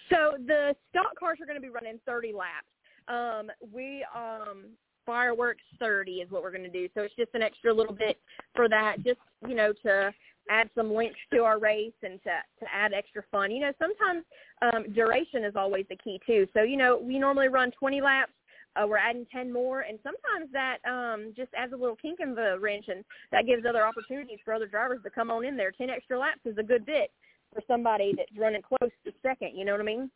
So 0.10 0.34
the 0.46 0.76
stock 0.92 1.18
cars 1.20 1.40
are 1.42 1.46
going 1.46 1.58
to 1.58 1.62
be 1.62 1.70
running 1.70 2.00
30 2.06 2.34
laps. 2.34 2.68
Um, 3.08 3.50
we 3.74 4.06
um, 4.16 4.66
fireworks 5.06 5.64
30 5.80 6.12
is 6.12 6.32
what 6.32 6.44
we're 6.44 6.52
going 6.52 6.64
to 6.64 6.70
do. 6.70 6.88
So 6.94 7.02
it's 7.02 7.16
just 7.16 7.32
an 7.34 7.42
extra 7.42 7.74
little 7.74 7.96
bit 7.96 8.20
for 8.56 8.70
that, 8.70 9.04
just 9.04 9.20
you 9.48 9.56
know 9.56 9.74
to 9.84 10.14
add 10.52 10.70
some 10.76 10.94
length 10.94 11.16
to 11.34 11.40
our 11.44 11.60
race 11.60 11.94
and 12.04 12.22
to 12.24 12.30
to 12.60 12.66
add 12.74 12.94
extra 12.94 13.24
fun. 13.32 13.52
You 13.52 13.62
know, 13.62 13.72
sometimes 13.80 14.24
um, 14.62 14.94
duration 14.94 15.44
is 15.46 15.56
always 15.56 15.86
the 15.90 15.96
key 15.96 16.20
too. 16.28 16.46
So 16.54 16.64
you 16.64 16.78
know, 16.78 17.00
we 17.02 17.18
normally 17.18 17.48
run 17.48 17.72
20 17.72 18.02
laps. 18.02 18.34
Uh, 18.76 18.88
we're 18.88 18.98
adding 18.98 19.26
10 19.30 19.52
more, 19.52 19.82
and 19.82 20.00
sometimes 20.02 20.50
that 20.54 20.78
um, 20.90 21.34
just 21.36 21.50
adds 21.58 21.74
a 21.74 21.76
little 21.76 21.98
kink 21.98 22.20
in 22.22 22.34
the 22.34 22.58
wrench, 22.58 22.86
and 22.88 23.04
that 23.30 23.46
gives 23.46 23.66
other 23.66 23.86
opportunities 23.86 24.40
for 24.46 24.54
other 24.54 24.66
drivers 24.68 25.02
to 25.04 25.10
come 25.10 25.30
on 25.30 25.44
in 25.44 25.58
there. 25.58 25.72
10 25.72 25.90
extra 25.90 26.18
laps 26.18 26.40
is 26.46 26.58
a 26.58 26.64
good 26.64 26.86
bit 26.86 27.12
for 27.54 27.62
somebody 27.68 28.14
that's 28.16 28.32
running 28.40 28.62
close 28.62 28.90
to 29.04 29.12
second. 29.22 29.58
You 29.58 29.66
know 29.66 29.74
what 29.74 29.82
I 29.82 29.84
mean? 29.84 30.10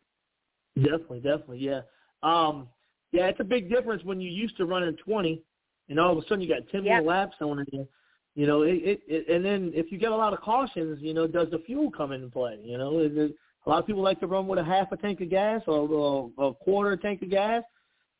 Definitely, 0.78 1.20
definitely, 1.20 1.60
yeah. 1.60 1.82
Um, 2.24 2.70
yeah, 3.12 3.28
it's 3.28 3.42
a 3.42 3.44
big 3.46 3.70
difference 3.70 4.06
when 4.06 4.22
you 4.22 4.32
used 4.32 4.56
to 4.56 4.66
running 4.66 4.96
20, 4.96 5.42
and 5.90 6.00
all 6.00 6.18
of 6.18 6.18
a 6.18 6.22
sudden 6.22 6.40
you 6.40 6.48
got 6.48 6.66
10 6.72 6.86
Yeah. 6.86 7.02
more 7.02 7.12
laps 7.12 7.36
on 7.42 7.60
it. 7.60 7.88
You 8.36 8.48
know, 8.48 8.64
it, 8.64 8.76
it, 8.76 9.02
it, 9.08 9.30
and 9.30 9.46
then 9.46 9.72
if 9.74 9.92
you 9.92 9.98
get 9.98 10.12
a 10.12 10.16
lot 10.16 10.34
of 10.34 10.42
cautions, 10.42 11.00
you 11.02 11.14
know, 11.14 11.26
does 11.26 11.50
the 11.52 11.60
fuel 11.60 11.90
come 11.90 12.12
into 12.12 12.28
play? 12.28 12.60
You 12.62 12.78
know, 12.78 13.00
is 13.00 13.12
it, 13.16 13.34
a 13.66 13.70
lot 13.70 13.80
of 13.80 13.88
people 13.88 14.04
like 14.04 14.20
to 14.20 14.28
run 14.28 14.46
with 14.48 14.60
a 14.60 14.64
half 14.64 14.92
a 14.92 14.98
tank 14.98 15.22
of 15.22 15.30
gas 15.30 15.62
or, 15.68 15.88
or 15.88 16.32
a 16.50 16.54
quarter 16.54 16.98
tank 16.98 17.22
of 17.22 17.30
gas, 17.30 17.64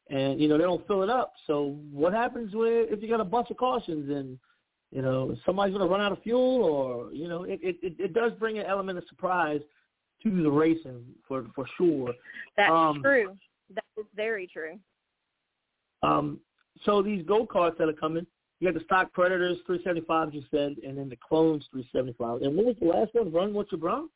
and 0.10 0.40
you 0.40 0.48
know 0.48 0.58
they 0.58 0.64
don't 0.64 0.88
fill 0.88 1.04
it 1.04 1.10
up. 1.10 1.34
So 1.48 1.78
what 1.92 2.14
happens 2.14 2.54
with 2.54 2.92
if 2.92 3.02
you 3.04 3.10
got 3.10 3.20
a 3.20 3.26
bunch 3.26 3.52
of 3.52 3.58
cautions 3.58 4.10
and 4.10 4.40
you 4.92 5.02
know 5.02 5.36
somebody's 5.46 5.76
going 5.76 5.86
to 5.86 5.92
run 5.92 6.02
out 6.02 6.14
of 6.14 6.24
fuel, 6.24 6.64
or 6.64 7.12
you 7.14 7.28
know, 7.28 7.44
it, 7.44 7.60
it 7.62 7.78
it 7.82 8.14
does 8.14 8.32
bring 8.40 8.58
an 8.58 8.66
element 8.66 8.98
of 8.98 9.04
surprise 9.10 9.60
to 10.24 10.44
the 10.44 10.50
racing 10.50 11.04
for 11.28 11.46
for 11.54 11.66
sure. 11.78 12.14
That's 12.56 12.72
Um, 12.72 13.02
true. 13.04 13.36
That 13.74 13.84
is 13.98 14.06
very 14.16 14.48
true. 14.48 14.80
Um, 16.04 16.40
so 16.84 17.02
these 17.02 17.26
go 17.26 17.46
karts 17.46 17.78
that 17.80 17.90
are 17.90 17.94
coming, 17.94 18.26
you 18.60 18.72
got 18.72 18.78
the 18.80 18.84
stock 18.86 19.12
Predators 19.14 19.58
375, 19.66 20.34
you 20.34 20.44
said, 20.52 20.76
and 20.86 20.98
then 20.98 21.10
the 21.10 21.18
Clones 21.18 21.66
375. 21.72 22.42
And 22.42 22.56
what 22.56 22.66
was 22.66 22.76
the 22.80 22.88
last 22.88 23.14
one? 23.14 23.32
Run 23.32 23.54
what 23.54 23.72
you 23.72 23.78
brung? 23.78 24.10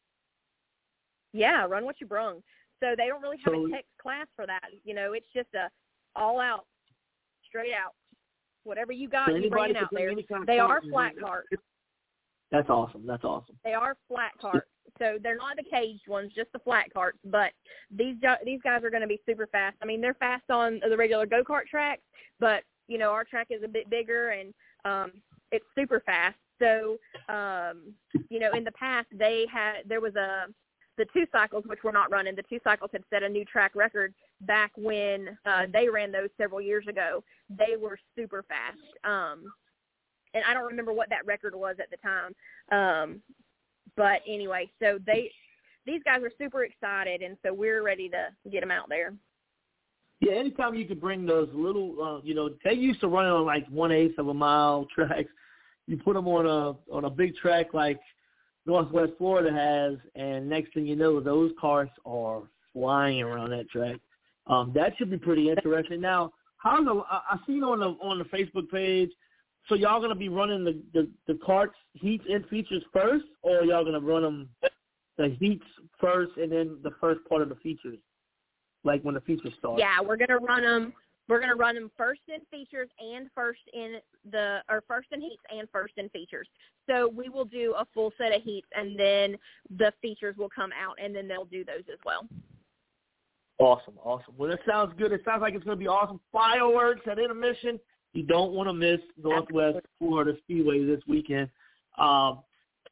Yeah, 1.33 1.65
run 1.65 1.85
what 1.85 1.99
you 2.01 2.07
brung. 2.07 2.41
So 2.79 2.95
they 2.97 3.07
don't 3.07 3.21
really 3.21 3.37
have 3.43 3.53
So- 3.53 3.65
a 3.67 3.69
text 3.69 3.91
class 4.01 4.27
for 4.35 4.45
that. 4.47 4.69
You 4.83 4.93
know, 4.93 5.13
it's 5.13 5.27
just 5.33 5.53
a 5.53 5.69
all 6.15 6.39
out, 6.39 6.65
straight 7.45 7.73
out. 7.73 7.93
Whatever 8.63 8.91
you 8.91 9.07
got, 9.09 9.27
So 9.27 9.35
you 9.35 9.49
bring 9.49 9.71
it 9.71 9.77
out 9.77 9.89
there. 9.91 10.09
kind 10.23 10.41
of 10.41 10.47
They 10.47 10.59
are 10.59 10.81
flat 10.81 11.15
karts. 11.15 11.43
That's 12.51 12.69
awesome. 12.69 13.05
That's 13.05 13.23
awesome. 13.23 13.57
They 13.63 13.73
are 13.73 13.95
flat 14.07 14.31
karts. 14.41 14.63
So 14.97 15.17
they're 15.21 15.37
not 15.37 15.55
the 15.55 15.63
caged 15.63 16.07
ones, 16.07 16.33
just 16.33 16.51
the 16.51 16.59
flat 16.59 16.87
karts. 16.93 17.19
But 17.25 17.53
these 17.91 18.17
these 18.43 18.61
guys 18.61 18.83
are 18.83 18.89
going 18.89 19.01
to 19.01 19.07
be 19.07 19.21
super 19.25 19.47
fast. 19.47 19.77
I 19.81 19.85
mean, 19.85 20.01
they're 20.01 20.15
fast 20.15 20.49
on 20.49 20.79
the 20.79 20.97
regular 20.97 21.25
go 21.25 21.43
kart 21.43 21.67
tracks, 21.67 22.01
but 22.39 22.63
you 22.89 22.97
know 22.97 23.11
our 23.11 23.23
track 23.23 23.47
is 23.49 23.63
a 23.63 23.67
bit 23.67 23.89
bigger 23.89 24.29
and 24.31 24.53
um, 24.83 25.11
it's 25.51 25.65
super 25.75 26.01
fast. 26.05 26.37
So 26.59 26.97
um, 27.29 27.93
you 28.29 28.39
know, 28.39 28.51
in 28.51 28.63
the 28.65 28.73
past 28.73 29.07
they 29.11 29.45
had 29.51 29.83
there 29.87 30.01
was 30.01 30.15
a 30.15 30.47
the 30.97 31.05
two 31.13 31.25
cycles 31.31 31.63
which 31.65 31.83
were 31.83 31.93
not 31.93 32.11
running. 32.11 32.35
The 32.35 32.43
two 32.43 32.59
cycles 32.63 32.89
had 32.91 33.03
set 33.09 33.23
a 33.23 33.29
new 33.29 33.45
track 33.45 33.71
record 33.73 34.13
back 34.41 34.71
when 34.75 35.37
uh, 35.45 35.65
they 35.71 35.87
ran 35.87 36.11
those 36.11 36.29
several 36.37 36.59
years 36.59 36.85
ago. 36.87 37.23
They 37.49 37.77
were 37.79 37.97
super 38.17 38.43
fast. 38.43 38.77
Um, 39.05 39.45
and 40.33 40.43
I 40.47 40.53
don't 40.53 40.67
remember 40.67 40.91
what 40.93 41.09
that 41.09 41.25
record 41.25 41.55
was 41.55 41.77
at 41.79 41.89
the 41.89 41.97
time. 41.97 42.35
Um, 42.71 43.21
but 43.95 44.21
anyway, 44.27 44.69
so 44.79 44.99
they 45.05 45.31
these 45.85 46.01
guys 46.03 46.21
are 46.21 46.31
super 46.37 46.63
excited, 46.63 47.21
and 47.21 47.37
so 47.43 47.53
we're 47.53 47.81
ready 47.81 48.09
to 48.09 48.27
get 48.51 48.59
them 48.59 48.69
out 48.69 48.89
there. 48.89 49.13
Yeah, 50.21 50.33
anytime 50.33 50.75
you 50.75 50.85
could 50.85 50.99
bring 50.99 51.25
those 51.25 51.49
little, 51.53 51.95
uh, 52.01 52.21
you 52.23 52.35
know, 52.35 52.49
they 52.63 52.73
used 52.73 52.99
to 53.01 53.07
run 53.07 53.25
on 53.25 53.45
like 53.45 53.65
one 53.69 53.91
eighth 53.91 54.17
of 54.17 54.27
a 54.27 54.33
mile 54.33 54.87
tracks. 54.95 55.29
You 55.87 55.97
put 55.97 56.13
them 56.13 56.27
on 56.27 56.45
a 56.45 56.93
on 56.93 57.05
a 57.05 57.09
big 57.09 57.35
track 57.35 57.73
like 57.73 57.99
Northwest 58.65 59.13
Florida 59.17 59.51
has, 59.51 59.97
and 60.15 60.47
next 60.47 60.73
thing 60.73 60.85
you 60.85 60.95
know, 60.95 61.19
those 61.19 61.51
cars 61.59 61.89
are 62.05 62.43
flying 62.73 63.21
around 63.21 63.49
that 63.51 63.69
track. 63.69 63.95
Um, 64.47 64.71
that 64.75 64.93
should 64.97 65.09
be 65.09 65.17
pretty 65.17 65.49
interesting. 65.49 66.01
Now, 66.01 66.33
how's 66.57 66.85
the? 66.85 67.01
I 67.09 67.21
I 67.31 67.37
seen 67.47 67.63
on 67.63 67.79
the 67.79 67.95
on 68.01 68.19
the 68.19 68.25
Facebook 68.25 68.69
page. 68.69 69.09
So 69.67 69.75
y'all 69.75 70.01
gonna 70.01 70.15
be 70.15 70.29
running 70.29 70.63
the 70.63 70.81
the, 70.93 71.09
the 71.27 71.33
karts 71.39 71.69
heats 71.93 72.25
and 72.29 72.45
features 72.47 72.83
first, 72.91 73.25
or 73.41 73.63
y'all 73.63 73.85
gonna 73.85 73.99
run 73.99 74.23
them 74.23 74.49
the 75.19 75.35
heats 75.39 75.65
first 75.99 76.31
and 76.37 76.51
then 76.51 76.77
the 76.81 76.91
first 77.01 77.19
part 77.27 77.41
of 77.41 77.49
the 77.49 77.55
features, 77.55 77.97
like 78.83 79.01
when 79.03 79.15
the 79.15 79.21
features 79.21 79.53
start? 79.59 79.79
Yeah, 79.79 80.01
we're 80.01 80.17
gonna 80.17 80.39
run 80.39 80.63
them. 80.63 80.93
We're 81.27 81.39
gonna 81.39 81.55
run 81.55 81.75
them 81.75 81.91
first 81.95 82.21
in 82.27 82.41
features 82.49 82.89
and 82.99 83.29
first 83.35 83.59
in 83.73 83.97
the 84.31 84.59
or 84.69 84.83
first 84.87 85.09
in 85.11 85.21
heats 85.21 85.43
and 85.49 85.67
first 85.71 85.93
in 85.97 86.09
features. 86.09 86.47
So 86.87 87.07
we 87.07 87.29
will 87.29 87.45
do 87.45 87.75
a 87.77 87.85
full 87.93 88.11
set 88.17 88.35
of 88.35 88.41
heats, 88.41 88.67
and 88.75 88.99
then 88.99 89.37
the 89.77 89.93
features 90.01 90.35
will 90.37 90.49
come 90.49 90.71
out, 90.71 90.97
and 91.01 91.15
then 91.15 91.27
they'll 91.27 91.45
do 91.45 91.63
those 91.63 91.83
as 91.91 91.99
well. 92.05 92.27
Awesome, 93.59 93.95
awesome. 94.03 94.33
Well, 94.37 94.49
that 94.49 94.59
sounds 94.65 94.93
good. 94.97 95.11
It 95.11 95.21
sounds 95.25 95.41
like 95.41 95.53
it's 95.53 95.65
going 95.65 95.77
to 95.77 95.79
be 95.79 95.87
awesome. 95.87 96.21
Fireworks 96.31 97.01
at 97.11 97.19
intermission. 97.19 97.77
You 98.13 98.23
don't 98.23 98.53
want 98.53 98.69
to 98.69 98.73
miss 98.73 99.01
Northwest 99.21 99.79
Florida 99.99 100.33
Speedway 100.43 100.85
this 100.85 101.01
weekend. 101.07 101.49
Um, 101.97 102.39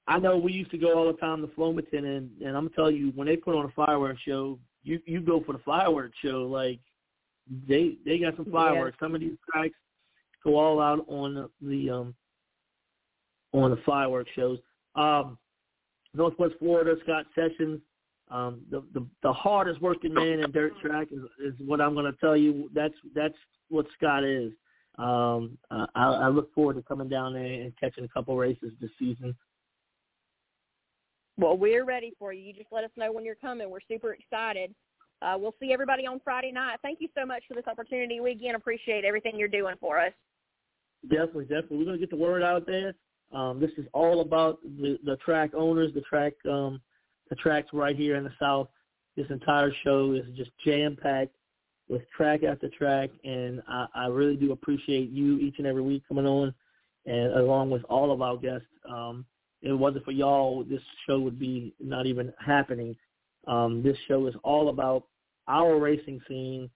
I 0.08 0.20
know 0.20 0.38
we 0.38 0.52
used 0.52 0.72
to 0.72 0.78
go 0.78 0.98
all 0.98 1.08
the 1.08 1.18
time 1.18 1.42
to 1.42 1.48
Flomaton, 1.48 2.06
and, 2.06 2.30
and 2.42 2.56
I'm 2.56 2.66
gonna 2.66 2.70
tell 2.76 2.92
you, 2.92 3.12
when 3.16 3.28
they 3.28 3.36
put 3.36 3.56
on 3.56 3.66
a 3.66 3.70
fireworks 3.70 4.22
show, 4.22 4.60
you 4.88 5.02
you 5.06 5.22
go 5.22 5.44
for 5.46 5.54
the 5.54 5.60
fireworks 5.60 6.18
show. 6.24 6.48
Like 6.50 6.80
they 7.68 7.98
they 8.06 8.18
got 8.18 8.36
some 8.38 8.52
fireworks. 8.52 8.98
Some 9.00 9.14
of 9.14 9.22
these 9.22 9.38
tracks 9.52 9.76
go 10.44 10.58
all 10.58 10.80
out 10.80 11.06
on 11.08 11.34
the, 11.36 11.50
the 11.62 11.90
um 11.90 12.16
on 13.54 13.72
the 13.72 13.80
fireworks 13.86 14.32
shows. 14.36 14.60
Um, 14.96 15.38
Northwest 16.14 16.56
Florida, 16.60 16.96
Scott 17.04 17.26
Sessions, 17.36 17.82
um, 18.30 18.62
the, 18.72 18.84
the 18.94 19.06
the 19.24 19.34
hardest 19.34 19.82
working 19.82 20.14
man 20.14 20.40
in 20.40 20.52
dirt 20.52 20.74
track 20.82 21.10
is, 21.12 21.22
is 21.44 21.54
what 21.66 21.82
I'm 21.82 21.94
going 21.94 22.12
to 22.12 22.18
tell 22.20 22.38
you. 22.38 22.70
That's 22.74 22.96
that's 23.14 23.38
what 23.70 23.86
Scott 23.98 24.24
is. 24.24 24.54
Um, 24.98 25.58
uh, 25.70 25.86
I, 25.96 26.06
I 26.06 26.28
look 26.30 26.54
forward 26.54 26.76
to 26.76 26.82
coming 26.82 27.08
down 27.08 27.34
there 27.34 27.44
and 27.44 27.72
catching 27.80 28.04
a 28.04 28.08
couple 28.08 28.36
races 28.36 28.72
this 28.82 28.90
season. 28.98 29.36
Well, 31.38 31.58
we're 31.58 31.86
ready 31.86 32.14
for 32.18 32.34
you. 32.34 32.44
You 32.44 32.54
just 32.54 32.72
let 32.72 32.84
us 32.84 32.90
know 32.98 33.12
when 33.12 33.24
you're 33.24 33.36
coming. 33.36 33.70
We're 33.70 33.80
super 33.88 34.14
excited. 34.14 34.74
Uh, 35.22 35.36
we'll 35.40 35.56
see 35.60 35.72
everybody 35.72 36.06
on 36.06 36.20
Friday 36.24 36.52
night. 36.52 36.80
Thank 36.82 37.00
you 37.00 37.10
so 37.18 37.26
much 37.26 37.44
for 37.48 37.54
this 37.54 37.68
opportunity. 37.68 38.20
We 38.20 38.32
again 38.32 38.56
appreciate 38.56 39.06
everything 39.06 39.38
you're 39.38 39.48
doing 39.48 39.76
for 39.80 40.00
us. 40.00 40.14
Definitely, 41.10 41.46
definitely. 41.46 41.78
We're 41.78 41.86
going 41.86 42.00
to 42.00 42.06
get 42.06 42.10
the 42.10 42.24
word 42.24 42.44
out 42.44 42.66
there. 42.66 42.94
Um, 43.32 43.60
this 43.60 43.72
is 43.78 43.86
all 43.94 44.22
about 44.22 44.60
the, 44.64 44.98
the 45.04 45.18
track 45.18 45.52
owners, 45.54 45.94
the 45.94 46.02
track, 46.02 46.34
um, 46.50 46.82
the 47.30 47.36
tracks 47.36 47.68
right 47.74 47.96
here 47.96 48.16
in 48.16 48.24
the 48.24 48.34
South. 48.40 48.70
This 49.16 49.28
entire 49.30 49.72
show 49.84 50.14
is 50.14 50.26
just 50.36 50.52
jam 50.66 50.98
packed 51.02 51.36
with 51.90 52.02
track 52.16 52.44
after 52.44 52.70
track, 52.70 53.10
and 53.24 53.62
I, 53.68 53.88
I 53.96 54.06
really 54.08 54.36
do 54.36 54.52
appreciate 54.52 55.10
you 55.10 55.40
each 55.40 55.56
and 55.58 55.68
every 55.68 55.82
week 55.82 56.04
coming 56.08 56.26
on, 56.26 56.54
and 57.06 57.34
along 57.34 57.70
with 57.70 57.84
all 57.86 58.12
of 58.12 58.22
our 58.22 58.38
guests. 58.38 58.68
Um, 58.90 59.26
it 59.62 59.74
wasn't 59.74 60.06
for 60.06 60.12
y'all, 60.12 60.64
this 60.64 60.82
show 61.08 61.20
would 61.20 61.40
be 61.40 61.74
not 61.80 62.06
even 62.06 62.34
happening. 62.44 62.96
Um, 63.48 63.82
this 63.82 63.98
show 64.08 64.28
is 64.28 64.36
all 64.44 64.70
about 64.70 65.04
our 65.48 65.78
racing 65.80 66.22
scene 66.28 66.70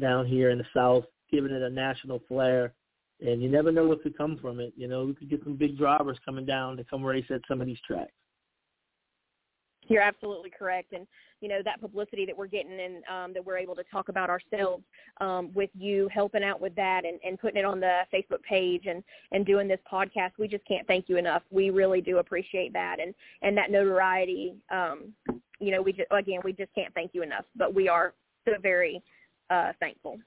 down 0.00 0.26
here 0.26 0.50
in 0.50 0.58
the 0.58 0.66
South, 0.74 1.04
giving 1.30 1.52
it 1.52 1.62
a 1.62 1.70
national 1.70 2.20
flair 2.28 2.72
and 3.20 3.42
you 3.42 3.48
never 3.48 3.70
know 3.70 3.86
what 3.86 4.02
could 4.02 4.16
come 4.16 4.38
from 4.40 4.60
it. 4.60 4.72
You 4.76 4.88
know, 4.88 5.04
we 5.04 5.14
could 5.14 5.30
get 5.30 5.42
some 5.44 5.56
big 5.56 5.78
drivers 5.78 6.18
coming 6.24 6.44
down 6.44 6.76
to 6.76 6.84
come 6.84 7.04
race 7.04 7.24
at 7.30 7.40
some 7.48 7.60
of 7.60 7.66
these 7.66 7.80
tracks. 7.86 8.12
You're 9.88 10.02
absolutely 10.02 10.50
correct, 10.50 10.92
and 10.92 11.06
you 11.40 11.48
know 11.48 11.60
that 11.64 11.80
publicity 11.80 12.24
that 12.26 12.36
we're 12.36 12.46
getting 12.46 12.80
and 12.80 13.04
um, 13.04 13.32
that 13.34 13.44
we're 13.44 13.58
able 13.58 13.74
to 13.76 13.84
talk 13.84 14.08
about 14.08 14.30
ourselves 14.30 14.82
um, 15.20 15.50
with 15.54 15.70
you 15.74 16.08
helping 16.12 16.42
out 16.42 16.60
with 16.60 16.74
that 16.76 17.04
and, 17.04 17.18
and 17.24 17.38
putting 17.38 17.58
it 17.58 17.64
on 17.64 17.80
the 17.80 18.00
Facebook 18.12 18.42
page 18.48 18.86
and 18.86 19.02
and 19.32 19.44
doing 19.44 19.68
this 19.68 19.80
podcast. 19.90 20.32
We 20.38 20.48
just 20.48 20.64
can't 20.66 20.86
thank 20.86 21.08
you 21.08 21.16
enough. 21.16 21.42
We 21.50 21.70
really 21.70 22.00
do 22.00 22.18
appreciate 22.18 22.72
that 22.72 22.98
and 23.00 23.14
and 23.42 23.56
that 23.56 23.70
notoriety. 23.70 24.54
Um, 24.70 25.12
you 25.60 25.70
know, 25.70 25.82
we 25.82 25.92
just 25.92 26.08
again 26.10 26.40
we 26.44 26.52
just 26.52 26.74
can't 26.74 26.94
thank 26.94 27.10
you 27.12 27.22
enough. 27.22 27.44
But 27.56 27.74
we 27.74 27.88
are 27.88 28.14
so 28.46 28.52
very 28.62 29.02
uh, 29.50 29.72
thankful. 29.80 30.18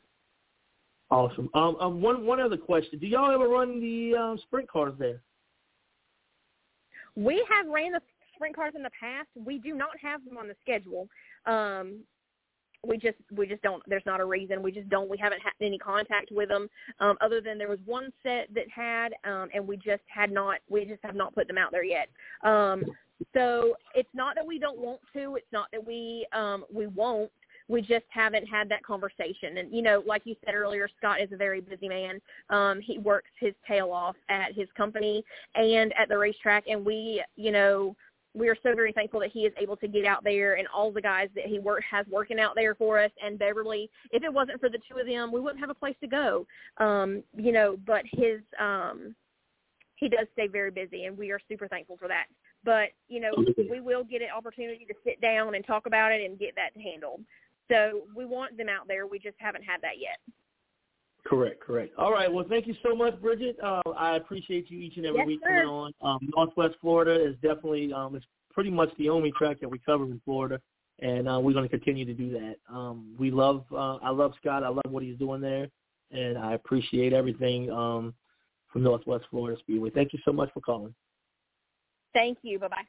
Awesome. 1.10 1.50
Um, 1.54 1.78
um, 1.80 2.02
one 2.02 2.26
one 2.26 2.40
other 2.40 2.58
question: 2.58 3.00
Do 3.00 3.08
y'all 3.08 3.34
ever 3.34 3.48
run 3.48 3.80
the 3.80 4.16
um, 4.16 4.38
sprint 4.38 4.70
cars 4.70 4.94
there? 5.00 5.22
we 7.18 7.44
have 7.50 7.68
ran 7.68 7.94
the 7.94 8.02
sprint 8.38 8.56
cars 8.56 8.74
in 8.76 8.84
the 8.84 8.92
past. 9.00 9.28
We 9.36 9.60
do 9.60 9.76
not 9.76 9.98
have 10.02 10.24
them 10.24 10.38
on 10.38 10.48
the 10.48 10.56
schedule. 10.64 11.08
Um, 11.46 12.04
we 12.86 12.98
just 12.98 13.18
we 13.36 13.48
just 13.48 13.62
don't 13.62 13.84
there's 13.88 14.06
not 14.06 14.20
a 14.20 14.26
reason. 14.26 14.62
We 14.62 14.72
just 14.72 14.90
don't 14.90 15.10
we 15.10 15.18
haven't 15.18 15.42
had 15.42 15.54
any 15.62 15.78
contact 15.78 16.32
with 16.32 16.50
them 16.50 16.70
um 17.00 17.18
other 17.22 17.42
than 17.42 17.58
there 17.58 17.70
was 17.70 17.80
one 17.86 18.12
set 18.24 18.48
that 18.54 18.66
had 18.74 19.14
um 19.24 19.50
and 19.54 19.68
we 19.68 19.78
just 19.78 20.04
had 20.08 20.32
not 20.32 20.60
we 20.70 20.86
just 20.86 21.04
have 21.04 21.16
not 21.16 21.34
put 21.36 21.48
them 21.48 21.58
out 21.58 21.72
there 21.72 21.84
yet. 21.84 22.10
Um 22.44 22.84
so 23.34 23.74
it's 23.96 24.10
not 24.14 24.36
that 24.36 24.46
we 24.46 24.60
don't 24.60 24.80
want 24.80 25.02
to 25.14 25.36
it's 25.36 25.52
not 25.52 25.68
that 25.72 25.86
we 25.86 26.28
um 26.34 26.66
we 26.74 26.88
won't. 26.88 27.32
We 27.70 27.82
just 27.82 28.06
haven't 28.08 28.46
had 28.48 28.70
that 28.70 28.84
conversation. 28.84 29.58
And 29.58 29.74
you 29.74 29.82
know 29.82 30.04
like 30.06 30.22
you 30.26 30.36
said 30.46 30.54
earlier 30.54 30.88
scott 30.98 31.20
is 31.20 31.32
a 31.32 31.38
very 31.38 31.62
busy 31.62 31.90
man. 31.90 32.22
Um 32.50 32.80
he 32.80 33.00
works 33.00 33.32
his 33.40 33.54
tail 33.68 33.92
off 33.92 34.16
at 34.30 34.54
his 34.54 34.68
company 34.78 35.24
and 35.56 35.94
at 36.00 36.10
the 36.10 36.18
racetrack. 36.18 36.66
And 36.68 36.86
we 36.86 37.24
you 37.36 37.52
know 37.52 37.96
we 38.38 38.50
are 38.50 38.56
so 38.64 38.76
very 38.76 38.92
thankful 38.92 39.20
that 39.20 39.32
he 39.32 39.42
is 39.42 39.54
able 39.60 39.76
to 39.78 39.88
get 39.88 40.06
out 40.06 40.24
there 40.24 40.58
and 40.58 40.68
all 40.74 40.92
the 40.92 41.02
guys 41.02 41.30
that 41.36 41.46
he 41.46 41.60
work 41.60 41.84
has 41.90 42.06
working 42.10 42.40
out 42.40 42.54
there 42.56 42.76
for 42.76 43.00
us 43.00 43.12
and 43.24 43.40
Beverly. 43.40 43.90
If 44.12 44.24
it 44.24 44.34
wasn't 44.34 44.60
for 44.60 44.70
the 44.70 44.80
two 44.90 45.00
of 45.00 45.08
them, 45.08 45.32
we 45.32 45.40
wouldn't 45.40 45.60
have 45.60 45.70
a 45.70 45.74
place 45.74 45.96
to 46.02 46.08
go. 46.08 46.46
Um, 46.78 47.24
you 47.36 47.52
know, 47.52 47.78
but 47.86 48.04
his 48.12 48.42
um 48.60 49.16
he 49.96 50.08
does 50.08 50.28
stay 50.34 50.48
very 50.48 50.72
busy 50.72 51.06
and 51.06 51.18
we 51.18 51.32
are 51.32 51.40
super 51.50 51.68
thankful 51.68 51.98
for 51.98 52.08
that. 52.08 52.26
But, 52.64 52.90
you 53.08 53.20
know, 53.20 53.32
we 53.70 53.80
will 53.80 54.04
get 54.04 54.22
an 54.22 54.30
opportunity 54.36 54.86
to 54.86 54.94
sit 55.04 55.20
down 55.22 55.56
and 55.56 55.66
talk 55.66 55.88
about 55.88 56.12
it 56.12 56.24
and 56.24 56.38
get 56.38 56.56
that 56.56 56.80
handled. 56.80 57.22
So 57.70 58.04
we 58.16 58.26
want 58.26 58.58
them 58.58 58.70
out 58.70 58.88
there. 58.88 59.08
We 59.08 59.20
just 59.20 59.38
haven't 59.40 59.64
had 59.64 59.82
that 59.82 60.00
yet. 60.00 60.20
Correct, 61.28 61.60
correct. 61.62 61.94
All 61.98 62.12
right. 62.12 62.32
Well, 62.32 62.46
thank 62.48 62.68
you 62.68 62.76
so 62.82 62.96
much, 62.96 63.20
Bridget. 63.22 63.58
Uh, 63.62 63.82
I 63.98 64.16
appreciate 64.16 64.72
you 64.72 64.80
each 64.80 64.96
and 64.96 65.06
every 65.06 65.20
yes, 65.20 65.28
week 65.28 65.40
sir. 65.44 65.50
coming 65.50 65.66
on. 65.68 65.94
Um, 66.02 66.20
Northwest 66.34 66.76
Florida 66.80 67.22
is 67.22 67.36
definitely 67.42 67.92
um, 67.92 68.16
it's 68.16 68.26
pretty 68.54 68.70
much 68.70 68.90
the 68.98 69.10
only 69.10 69.32
track 69.38 69.60
that 69.60 69.70
we 69.70 69.78
cover 69.80 70.06
in 70.06 70.22
Florida, 70.24 70.62
and 71.00 71.28
uh, 71.28 71.38
we're 71.38 71.52
going 71.52 71.68
to 71.68 71.70
continue 71.70 72.06
to 72.06 72.14
do 72.14 72.32
that. 72.32 72.56
Um, 72.74 73.14
we 73.20 73.30
love, 73.30 73.66
uh, 73.74 73.98
I 73.98 74.10
love 74.10 74.34
Scott. 74.40 74.64
I 74.64 74.70
love 74.70 74.86
what 74.90 75.04
he's 75.04 75.18
doing 75.18 75.42
there, 75.42 75.68
and 76.12 76.38
I 76.38 76.54
appreciate 76.54 77.12
everything 77.12 77.70
um, 77.72 78.14
from 78.72 78.84
Northwest 78.84 79.26
Florida 79.30 79.60
Speedway. 79.60 79.90
Thank 79.90 80.14
you 80.14 80.20
so 80.24 80.32
much 80.32 80.50
for 80.54 80.62
calling. 80.62 80.96
Thank 82.14 82.38
you. 82.42 82.58
Bye 82.58 82.70
bye. 82.70 82.86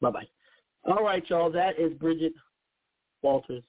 Bye 0.00 0.10
bye. 0.10 0.28
All 0.84 1.04
right, 1.04 1.28
y'all. 1.28 1.50
That 1.50 1.78
is 1.78 1.92
Bridget 1.94 2.34
Walters. 3.20 3.64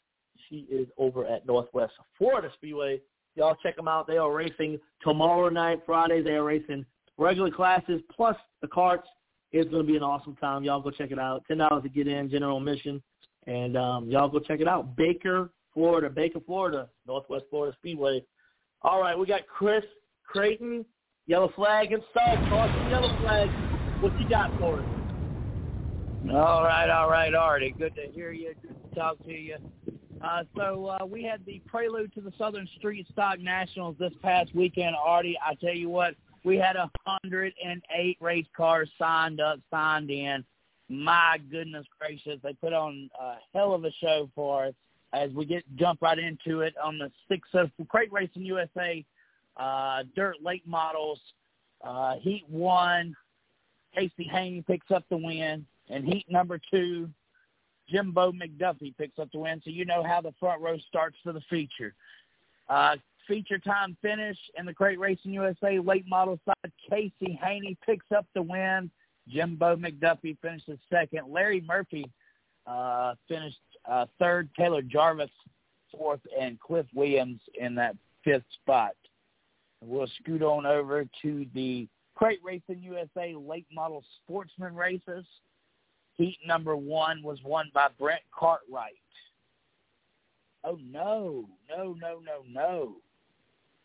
She 0.47 0.67
is 0.69 0.87
over 0.97 1.25
at 1.25 1.47
Northwest 1.47 1.93
Florida 2.19 2.49
Speedway. 2.53 3.01
Y'all 3.35 3.55
check 3.63 3.75
them 3.75 3.87
out. 3.87 4.07
They 4.07 4.17
are 4.17 4.31
racing 4.31 4.79
tomorrow 5.01 5.49
night, 5.49 5.81
Friday. 5.85 6.21
They 6.21 6.31
are 6.31 6.43
racing 6.43 6.85
regular 7.17 7.51
classes 7.51 8.01
plus 8.11 8.35
the 8.61 8.67
karts. 8.67 9.03
It's 9.51 9.69
going 9.69 9.85
to 9.85 9.91
be 9.91 9.97
an 9.97 10.03
awesome 10.03 10.35
time. 10.35 10.63
Y'all 10.63 10.81
go 10.81 10.91
check 10.91 11.11
it 11.11 11.19
out. 11.19 11.43
Ten 11.47 11.57
dollars 11.57 11.83
to 11.83 11.89
get 11.89 12.07
in, 12.07 12.29
general 12.29 12.57
admission, 12.57 13.01
and 13.47 13.77
um, 13.77 14.09
y'all 14.09 14.29
go 14.29 14.39
check 14.39 14.59
it 14.59 14.67
out. 14.67 14.95
Baker, 14.95 15.51
Florida, 15.73 16.09
Baker, 16.09 16.39
Florida, 16.45 16.89
Northwest 17.07 17.45
Florida 17.49 17.75
Speedway. 17.79 18.23
All 18.81 18.99
right, 18.99 19.17
we 19.17 19.25
got 19.25 19.41
Chris 19.47 19.83
Creighton, 20.25 20.85
yellow 21.27 21.51
flag 21.55 21.91
installed. 21.91 22.39
The 22.39 22.89
yellow 22.89 23.15
flag. 23.21 23.49
What 24.01 24.19
you 24.19 24.27
got 24.27 24.51
for 24.59 24.79
us? 24.79 24.85
All 26.31 26.63
right, 26.63 26.89
all 26.89 27.09
right, 27.09 27.33
Artie. 27.33 27.75
Good 27.77 27.95
to 27.95 28.11
hear 28.11 28.31
you. 28.31 28.53
Good 28.61 28.75
to 28.89 28.95
talk 28.95 29.23
to 29.25 29.31
you. 29.31 29.57
Uh, 30.23 30.43
so 30.55 30.85
uh, 30.85 31.05
we 31.05 31.21
had 31.21 31.45
the 31.45 31.61
prelude 31.67 32.13
to 32.13 32.21
the 32.21 32.31
Southern 32.37 32.67
Street 32.77 33.05
Stock 33.11 33.39
Nationals 33.39 33.95
this 33.99 34.13
past 34.21 34.55
weekend, 34.55 34.95
Artie. 34.95 35.37
I 35.45 35.55
tell 35.55 35.73
you 35.73 35.89
what, 35.89 36.15
we 36.45 36.57
had 36.57 36.77
a 36.77 36.89
hundred 37.05 37.53
and 37.63 37.81
eight 37.93 38.17
race 38.21 38.45
cars 38.55 38.89
signed 38.97 39.41
up, 39.41 39.59
signed 39.69 40.09
in. 40.09 40.45
My 40.89 41.39
goodness 41.51 41.85
gracious, 41.99 42.39
they 42.41 42.53
put 42.53 42.71
on 42.71 43.09
a 43.19 43.35
hell 43.53 43.73
of 43.73 43.83
a 43.83 43.91
show 44.01 44.29
for 44.33 44.67
us. 44.67 44.73
As 45.13 45.29
we 45.31 45.45
get 45.45 45.63
jump 45.75 46.01
right 46.01 46.17
into 46.17 46.61
it 46.61 46.73
on 46.83 46.97
the 46.97 47.11
six 47.29 47.47
of 47.53 47.69
Crate 47.87 48.11
Racing 48.11 48.45
USA 48.45 49.05
uh, 49.57 50.03
Dirt 50.15 50.37
Late 50.41 50.67
Models 50.67 51.19
uh, 51.83 52.15
Heat 52.15 52.45
One. 52.49 53.15
Casey 53.93 54.27
Haney 54.31 54.63
picks 54.65 54.89
up 54.89 55.03
the 55.09 55.17
win, 55.17 55.65
and 55.89 56.05
Heat 56.05 56.25
number 56.29 56.59
two, 56.71 57.09
Jimbo 57.93 58.31
McDuffie 58.31 58.95
picks 58.97 59.19
up 59.19 59.29
the 59.31 59.39
win. 59.39 59.61
So 59.63 59.69
you 59.69 59.85
know 59.85 60.03
how 60.03 60.19
the 60.19 60.33
front 60.39 60.61
row 60.61 60.77
starts 60.89 61.15
for 61.23 61.31
the 61.31 61.41
feature. 61.49 61.93
Uh, 62.67 62.95
feature 63.27 63.59
time 63.59 63.95
finish 64.01 64.37
in 64.57 64.65
the 64.65 64.73
Crate 64.73 64.99
Racing 64.99 65.33
USA 65.33 65.79
late 65.79 66.07
model 66.07 66.39
side. 66.45 66.71
Casey 66.89 67.39
Haney 67.41 67.77
picks 67.85 68.05
up 68.15 68.25
the 68.33 68.41
win. 68.41 68.89
Jimbo 69.29 69.75
McDuffie 69.75 70.37
finishes 70.41 70.79
second. 70.89 71.31
Larry 71.31 71.61
Murphy 71.61 72.09
uh, 72.67 73.13
finished 73.27 73.59
uh, 73.89 74.05
third. 74.19 74.49
Taylor 74.57 74.81
Jarvis 74.81 75.29
fourth, 75.97 76.21
and 76.39 76.59
Cliff 76.59 76.85
Williams 76.93 77.39
in 77.59 77.75
that 77.75 77.95
fifth 78.23 78.43
spot. 78.61 78.93
We'll 79.81 80.07
scoot 80.21 80.41
on 80.41 80.65
over 80.65 81.05
to 81.21 81.45
the 81.53 81.87
Crate 82.15 82.39
Racing 82.43 82.81
USA 82.81 83.35
late 83.35 83.67
model 83.71 84.03
sportsman 84.23 84.75
races. 84.75 85.25
Heat 86.17 86.37
number 86.45 86.75
one 86.75 87.23
was 87.23 87.39
won 87.43 87.71
by 87.73 87.87
Brent 87.99 88.21
Cartwright. 88.37 88.93
Oh 90.63 90.77
no, 90.89 91.49
no, 91.69 91.95
no, 91.99 92.19
no, 92.19 92.43
no. 92.49 92.95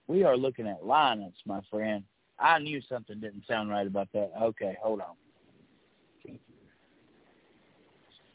We 0.06 0.24
are 0.24 0.36
looking 0.36 0.66
at 0.66 0.82
lineups, 0.82 1.32
my 1.44 1.60
friend. 1.70 2.04
I 2.38 2.58
knew 2.58 2.80
something 2.88 3.18
didn't 3.18 3.44
sound 3.48 3.70
right 3.70 3.86
about 3.86 4.08
that. 4.12 4.30
Okay, 4.40 4.76
hold 4.80 5.00
on. 5.00 5.14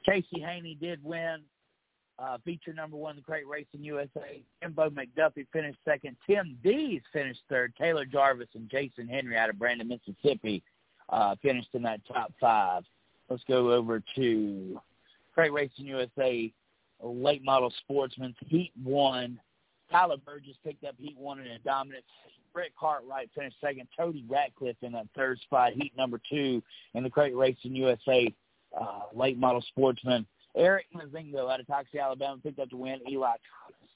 Casey 0.05 0.41
Haney 0.41 0.77
did 0.81 1.01
win 1.01 1.39
uh, 2.19 2.37
feature 2.45 2.73
number 2.73 2.97
one, 2.97 3.15
the 3.15 3.21
Crate 3.21 3.47
Racing 3.47 3.83
USA. 3.83 4.43
Jimbo 4.61 4.89
McDuffie 4.89 5.47
finished 5.51 5.79
second. 5.85 6.15
Tim 6.27 6.57
Dees 6.63 7.01
finished 7.11 7.41
third. 7.49 7.73
Taylor 7.75 8.05
Jarvis 8.05 8.49
and 8.55 8.69
Jason 8.69 9.07
Henry 9.07 9.37
out 9.37 9.49
of 9.49 9.57
Brandon, 9.57 9.87
Mississippi 9.87 10.63
uh, 11.09 11.35
finished 11.41 11.69
in 11.73 11.81
that 11.83 12.01
top 12.07 12.31
five. 12.39 12.83
Let's 13.33 13.43
go 13.47 13.71
over 13.71 13.99
to 14.15 14.79
Crate 15.33 15.51
Racing 15.51 15.87
USA 15.87 16.53
late 17.01 17.43
model 17.43 17.73
sportsmen. 17.79 18.35
Heat 18.45 18.71
one. 18.83 19.39
Tyler 19.91 20.17
Burgess 20.23 20.55
picked 20.63 20.83
up 20.83 20.93
Heat 20.99 21.17
one 21.17 21.39
in 21.39 21.47
a 21.47 21.57
dominant. 21.57 22.03
Brett 22.53 22.69
Cartwright 22.79 23.31
finished 23.33 23.55
second. 23.59 23.87
Cody 23.97 24.23
Ratcliffe 24.29 24.77
in 24.83 24.91
that 24.91 25.07
third 25.15 25.39
spot. 25.39 25.73
Heat 25.73 25.93
number 25.97 26.21
two 26.29 26.61
in 26.93 27.01
the 27.01 27.09
Crate 27.09 27.35
Racing 27.35 27.75
USA 27.75 28.31
uh, 28.79 28.99
late 29.15 29.39
model 29.39 29.63
sportsman. 29.67 30.27
Eric 30.55 30.85
Mazingo 30.95 31.51
out 31.51 31.59
of 31.59 31.65
Toxey, 31.65 31.97
Alabama 31.97 32.37
picked 32.37 32.59
up 32.59 32.69
the 32.69 32.77
win. 32.77 32.99
Eli 33.09 33.31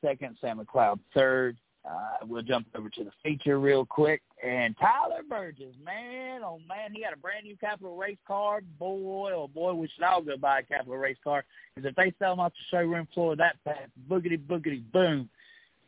second. 0.02 0.36
Sam 0.42 0.58
McLeod 0.58 0.98
third. 1.14 1.58
Uh, 1.90 2.26
we'll 2.26 2.42
jump 2.42 2.68
over 2.76 2.90
to 2.90 3.04
the 3.04 3.12
feature 3.24 3.60
real 3.60 3.86
quick. 3.86 4.22
And 4.44 4.76
Tyler 4.78 5.22
Burgess, 5.28 5.74
man, 5.84 6.42
oh 6.44 6.60
man, 6.68 6.92
he 6.94 7.02
had 7.02 7.14
a 7.14 7.18
brand 7.18 7.46
new 7.46 7.56
Capital 7.56 7.96
Race 7.96 8.18
car. 8.28 8.62
Boy, 8.78 9.32
oh 9.34 9.48
boy, 9.48 9.74
we 9.74 9.88
should 9.88 10.04
all 10.04 10.22
go 10.22 10.36
buy 10.38 10.60
a 10.60 10.64
Capital 10.64 10.98
Race 10.98 11.18
car. 11.24 11.46
Because 11.76 11.90
if 11.90 11.96
they 11.96 12.14
sell 12.20 12.34
them 12.34 12.42
off 12.42 12.52
the 12.52 12.78
showroom 12.78 13.08
floor 13.14 13.36
that 13.36 13.58
fast, 13.64 13.92
boogity 14.10 14.38
boogity 14.38 14.84
boom, 14.92 15.30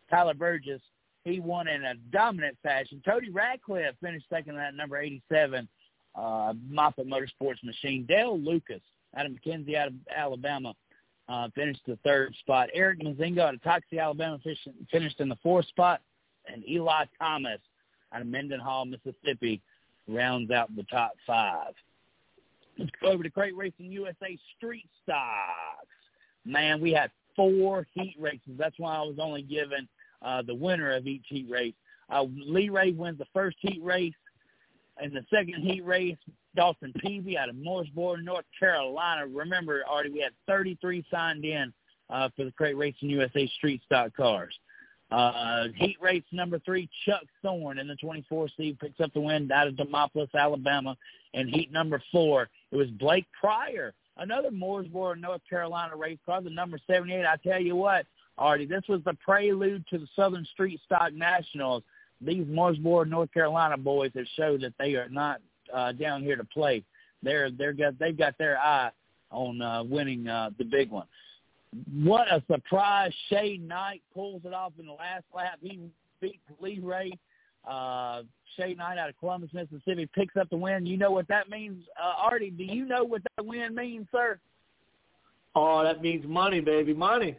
Tyler 0.10 0.34
Burgess, 0.34 0.82
he 1.26 1.40
won 1.40 1.68
in 1.68 1.84
a 1.84 1.96
dominant 2.12 2.58
fashion. 2.64 3.02
Cody 3.06 3.30
Radcliffe 3.30 3.96
finished 4.02 4.26
second 4.30 4.58
at 4.58 4.76
number 4.76 4.98
87, 4.98 5.68
uh, 6.16 6.54
Moffat 6.70 7.08
Motorsports 7.08 7.64
Machine. 7.64 8.06
Dale 8.08 8.40
Lucas 8.40 8.82
out 9.18 9.26
of 9.26 9.34
McKenzie, 9.34 9.76
out 9.76 9.90
of 9.90 9.94
Alabama, 10.16 10.74
uh, 11.30 11.48
finished 11.54 11.82
the 11.88 11.98
third 12.04 12.34
spot. 12.40 12.70
Eric 12.74 13.00
Mazingo 13.02 13.40
out 13.40 13.54
of 13.54 13.62
Toxie, 13.62 14.02
Alabama, 14.02 14.40
finished 14.92 15.20
in 15.20 15.30
the 15.30 15.38
fourth 15.42 15.68
spot. 15.68 16.02
And 16.52 16.68
Eli 16.68 17.06
Thomas 17.20 17.60
out 18.12 18.22
of 18.22 18.28
Mendenhall, 18.28 18.86
Mississippi, 18.86 19.62
rounds 20.08 20.50
out 20.50 20.76
the 20.76 20.84
top 20.84 21.12
five. 21.28 21.74
Let's 22.78 22.92
go 23.02 23.10
over 23.10 23.24
to 23.24 23.30
Crate 23.30 23.56
Racing 23.56 23.92
USA 23.92 24.38
Street 24.58 24.88
Stocks. 25.04 25.88
Man, 26.46 26.82
we 26.82 26.92
had 26.92 27.12
four 27.36 27.86
heat 27.94 28.16
races. 28.20 28.56
That's 28.58 28.80
why 28.80 28.96
I 28.96 29.02
was 29.02 29.18
only 29.20 29.44
given 29.44 29.88
uh, 30.22 30.42
the 30.42 30.56
winner 30.56 30.96
of 30.96 31.06
each 31.06 31.26
heat 31.28 31.48
race. 31.50 31.76
Uh, 32.10 32.26
Lee 32.34 32.70
Ray 32.70 32.92
wins 32.92 33.20
the 33.20 33.28
first 33.34 33.58
heat 33.60 33.84
race. 33.84 34.14
In 35.02 35.14
the 35.14 35.26
second 35.30 35.62
heat 35.62 35.86
race, 35.86 36.18
Dawson 36.56 36.94
Peavy 37.00 37.38
out 37.38 37.50
of 37.50 37.56
Mooresboro, 37.56 38.24
North 38.24 38.46
Carolina. 38.60 39.28
Remember, 39.28 39.84
Artie, 39.88 40.10
we 40.10 40.22
had 40.22 40.34
33 40.48 41.06
signed 41.12 41.46
in 41.46 41.74
uh, 42.10 42.30
for 42.36 42.46
the 42.46 42.52
Crate 42.52 42.78
Racing 42.78 43.10
USA 43.10 43.48
Street 43.58 43.82
Stock 43.86 44.16
cars. 44.16 44.54
Uh, 45.12 45.66
heat 45.76 45.98
race 46.00 46.24
number 46.32 46.60
three, 46.60 46.88
Chuck 47.06 47.24
Thorne 47.42 47.80
in 47.80 47.88
the 47.88 47.96
24 47.96 48.48
seed 48.56 48.78
picks 48.80 49.00
up 49.00 49.12
the 49.14 49.20
win 49.20 49.52
out 49.52 49.68
of 49.68 49.74
Demopolis, 49.76 50.30
Alabama. 50.36 50.96
And 51.34 51.50
heat 51.50 51.72
number 51.72 52.02
four, 52.12 52.50
it 52.72 52.76
was 52.76 52.90
Blake 52.92 53.26
Pryor, 53.40 53.94
another 54.18 54.52
Mooresboro, 54.52 55.20
North 55.20 55.42
Carolina 55.50 55.96
race 55.96 56.20
car, 56.26 56.42
the 56.42 56.50
number 56.50 56.80
78. 56.88 57.26
I 57.26 57.38
tell 57.38 57.60
you 57.60 57.76
what, 57.76 58.06
Artie, 58.38 58.66
this 58.66 58.84
was 58.88 59.02
the 59.04 59.16
prelude 59.16 59.86
to 59.90 59.98
the 59.98 60.08
Southern 60.16 60.46
Street 60.46 60.80
Stock 60.86 61.12
Nationals. 61.14 61.84
These 62.22 62.46
Mooresboro, 62.46 63.08
North 63.08 63.34
Carolina 63.34 63.78
boys 63.78 64.12
have 64.16 64.28
showed 64.36 64.62
that 64.62 64.74
they 64.78 64.96
are 64.96 65.10
not 65.10 65.42
uh, 65.74 65.92
down 65.94 66.24
here 66.24 66.36
to 66.36 66.44
play. 66.44 66.84
they're 67.24 67.52
they're 67.52 67.74
got 67.74 67.98
they've 68.00 68.18
got 68.18 68.38
their 68.38 68.58
eye 68.58 68.92
on 69.32 69.62
uh, 69.62 69.84
winning 69.84 70.28
uh, 70.28 70.50
the 70.58 70.64
big 70.64 70.90
one. 70.90 71.06
What 71.94 72.28
a 72.32 72.42
surprise! 72.52 73.12
Shay 73.30 73.58
Knight 73.58 74.02
pulls 74.14 74.42
it 74.44 74.54
off 74.54 74.74
in 74.80 74.88
the 74.88 74.94
last 74.94 75.26
lap. 75.36 75.60
He 75.62 75.80
beat 76.20 76.40
Lee 76.60 76.80
Ray. 76.82 77.12
Uh, 77.70 78.24
Shay 78.58 78.74
Knight 78.74 78.98
out 78.98 79.10
of 79.10 79.20
Columbus, 79.20 79.52
Mississippi, 79.54 80.10
picks 80.16 80.36
up 80.36 80.50
the 80.50 80.58
win. 80.58 80.86
You 80.86 80.98
know 80.98 81.12
what 81.12 81.28
that 81.28 81.50
means, 81.50 81.84
uh, 82.02 82.14
Artie? 82.24 82.50
Do 82.50 82.64
you 82.64 82.86
know 82.86 83.04
what 83.04 83.22
that 83.36 83.46
win 83.46 83.76
means, 83.76 84.08
sir? 84.12 84.40
Oh, 85.56 85.84
that 85.84 86.02
means 86.02 86.26
money, 86.26 86.60
baby, 86.60 86.94
money. 86.94 87.38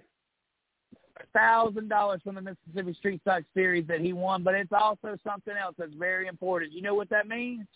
Thousand 1.33 1.89
dollars 1.89 2.21
from 2.25 2.37
the 2.37 2.41
Mississippi 2.41 2.95
Street 2.95 3.21
Stock 3.23 3.43
Series 3.55 3.87
that 3.89 4.01
he 4.01 4.13
won, 4.13 4.43
but 4.43 4.55
it's 4.55 4.73
also 4.73 5.17
something 5.25 5.55
else 5.57 5.75
that's 5.79 5.95
very 5.95 6.27
important. 6.29 6.73
You 6.73 6.83
know 6.83 6.95
what 6.95 7.11
that 7.11 7.29
means? 7.29 7.67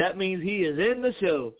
That 0.00 0.16
means 0.16 0.42
he 0.42 0.62
is 0.62 0.78
in 0.78 1.02
the 1.02 1.14
show. 1.20 1.52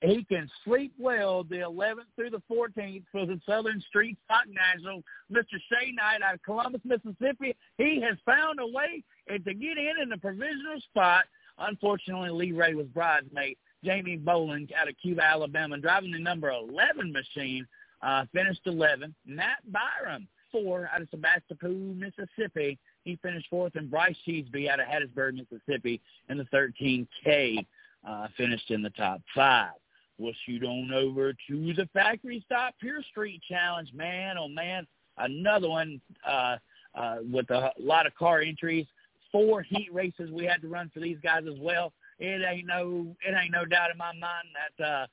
He 0.00 0.24
can 0.24 0.50
sleep 0.64 0.94
well 0.98 1.44
the 1.44 1.56
11th 1.56 2.08
through 2.16 2.30
the 2.30 2.42
14th 2.50 3.02
for 3.12 3.26
the 3.26 3.38
Southern 3.44 3.82
Street 3.86 4.16
Stock 4.24 4.44
National. 4.48 5.02
Mr. 5.30 5.60
Shay 5.70 5.92
Knight 5.92 6.22
out 6.26 6.36
of 6.36 6.42
Columbus, 6.42 6.80
Mississippi, 6.86 7.54
he 7.76 8.00
has 8.00 8.16
found 8.24 8.60
a 8.60 8.66
way 8.66 9.04
to 9.28 9.38
get 9.38 9.76
in 9.76 9.92
in 10.02 10.08
the 10.08 10.16
provisional 10.16 10.80
spot. 10.88 11.24
Unfortunately, 11.58 12.30
Lee 12.30 12.52
Ray 12.52 12.72
was 12.72 12.86
bridesmaid. 12.86 13.58
Jamie 13.84 14.16
Boland 14.16 14.72
out 14.74 14.88
of 14.88 14.94
Cuba, 15.02 15.22
Alabama, 15.22 15.76
driving 15.76 16.12
the 16.12 16.18
number 16.18 16.48
11 16.48 17.12
machine, 17.12 17.66
uh, 18.00 18.24
finished 18.32 18.62
11. 18.64 19.14
Matt 19.26 19.58
Byram, 19.70 20.26
four 20.50 20.88
out 20.94 21.02
of 21.02 21.10
Sebastopol, 21.10 21.68
Mississippi. 21.68 22.78
He 23.04 23.18
finished 23.22 23.46
fourth, 23.50 23.74
and 23.76 23.90
Bryce 23.90 24.16
Cheeseby 24.26 24.68
out 24.68 24.80
of 24.80 24.86
Hattiesburg, 24.86 25.34
Mississippi, 25.34 26.00
in 26.28 26.38
the 26.38 26.44
13K, 26.44 27.66
uh, 28.06 28.28
finished 28.36 28.70
in 28.70 28.82
the 28.82 28.90
top 28.90 29.20
five. 29.34 29.72
We'll 30.18 30.32
shoot 30.44 30.64
on 30.64 30.92
over 30.92 31.32
to 31.32 31.74
the 31.74 31.88
Factory 31.92 32.42
Stock 32.44 32.74
Pure 32.80 33.02
Street 33.10 33.40
Challenge. 33.48 33.90
Man, 33.94 34.36
oh 34.38 34.48
man, 34.48 34.86
another 35.16 35.68
one 35.68 36.00
uh, 36.28 36.56
uh, 36.94 37.16
with 37.32 37.48
a 37.50 37.70
lot 37.78 38.06
of 38.06 38.14
car 38.14 38.40
entries. 38.40 38.86
Four 39.32 39.62
heat 39.62 39.88
races 39.92 40.30
we 40.30 40.44
had 40.44 40.60
to 40.60 40.68
run 40.68 40.90
for 40.92 41.00
these 41.00 41.18
guys 41.22 41.44
as 41.48 41.58
well 41.58 41.92
it 42.20 42.42
ain't 42.46 42.66
no 42.66 43.16
it 43.26 43.34
ain't 43.34 43.52
no 43.52 43.64
doubt 43.64 43.90
in 43.90 43.96
my 43.96 44.12
mind 44.12 44.46
that 44.76 44.84
uh, 44.86 45.06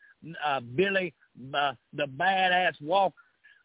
uh, 0.46 0.60
Billy 0.60 1.14
uh, 1.54 1.74
the 1.94 2.06
badass 2.06 2.80
Walker 2.82 3.16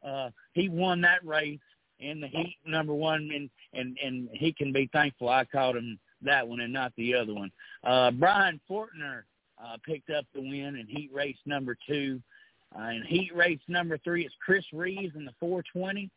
uh, 0.07 0.31
he 0.53 0.69
won 0.69 1.01
that 1.03 1.25
race 1.27 1.59
in 1.99 2.21
the 2.21 2.29
heat 2.29 2.57
number 2.67 2.95
one 2.95 3.31
and 3.35 3.51
and 3.75 3.97
and 4.03 4.29
he 4.33 4.53
can 4.53 4.73
be 4.73 4.89
thankful 4.93 5.29
I 5.29 5.45
caught 5.45 5.77
him 5.77 5.99
that 6.23 6.47
one 6.47 6.61
and 6.61 6.73
not 6.73 6.93
the 6.97 7.15
other 7.15 7.35
one. 7.35 7.51
Uh, 7.85 8.11
Brian 8.11 8.61
Fortner 8.71 9.23
uh, 9.63 9.77
picked 9.85 10.11
up 10.11 10.25
the 10.35 10.41
win 10.41 10.77
in 10.77 10.87
heat 10.87 11.11
race 11.13 11.37
number 11.47 11.77
two. 11.87 12.21
Uh, 12.79 12.89
in 12.89 13.03
heat 13.03 13.35
race 13.35 13.61
number 13.69 13.99
three, 13.99 14.25
it's 14.25 14.35
Chris 14.45 14.65
Reeves 14.73 15.15
in 15.17 15.25
the 15.25 15.35
420. 15.41 16.11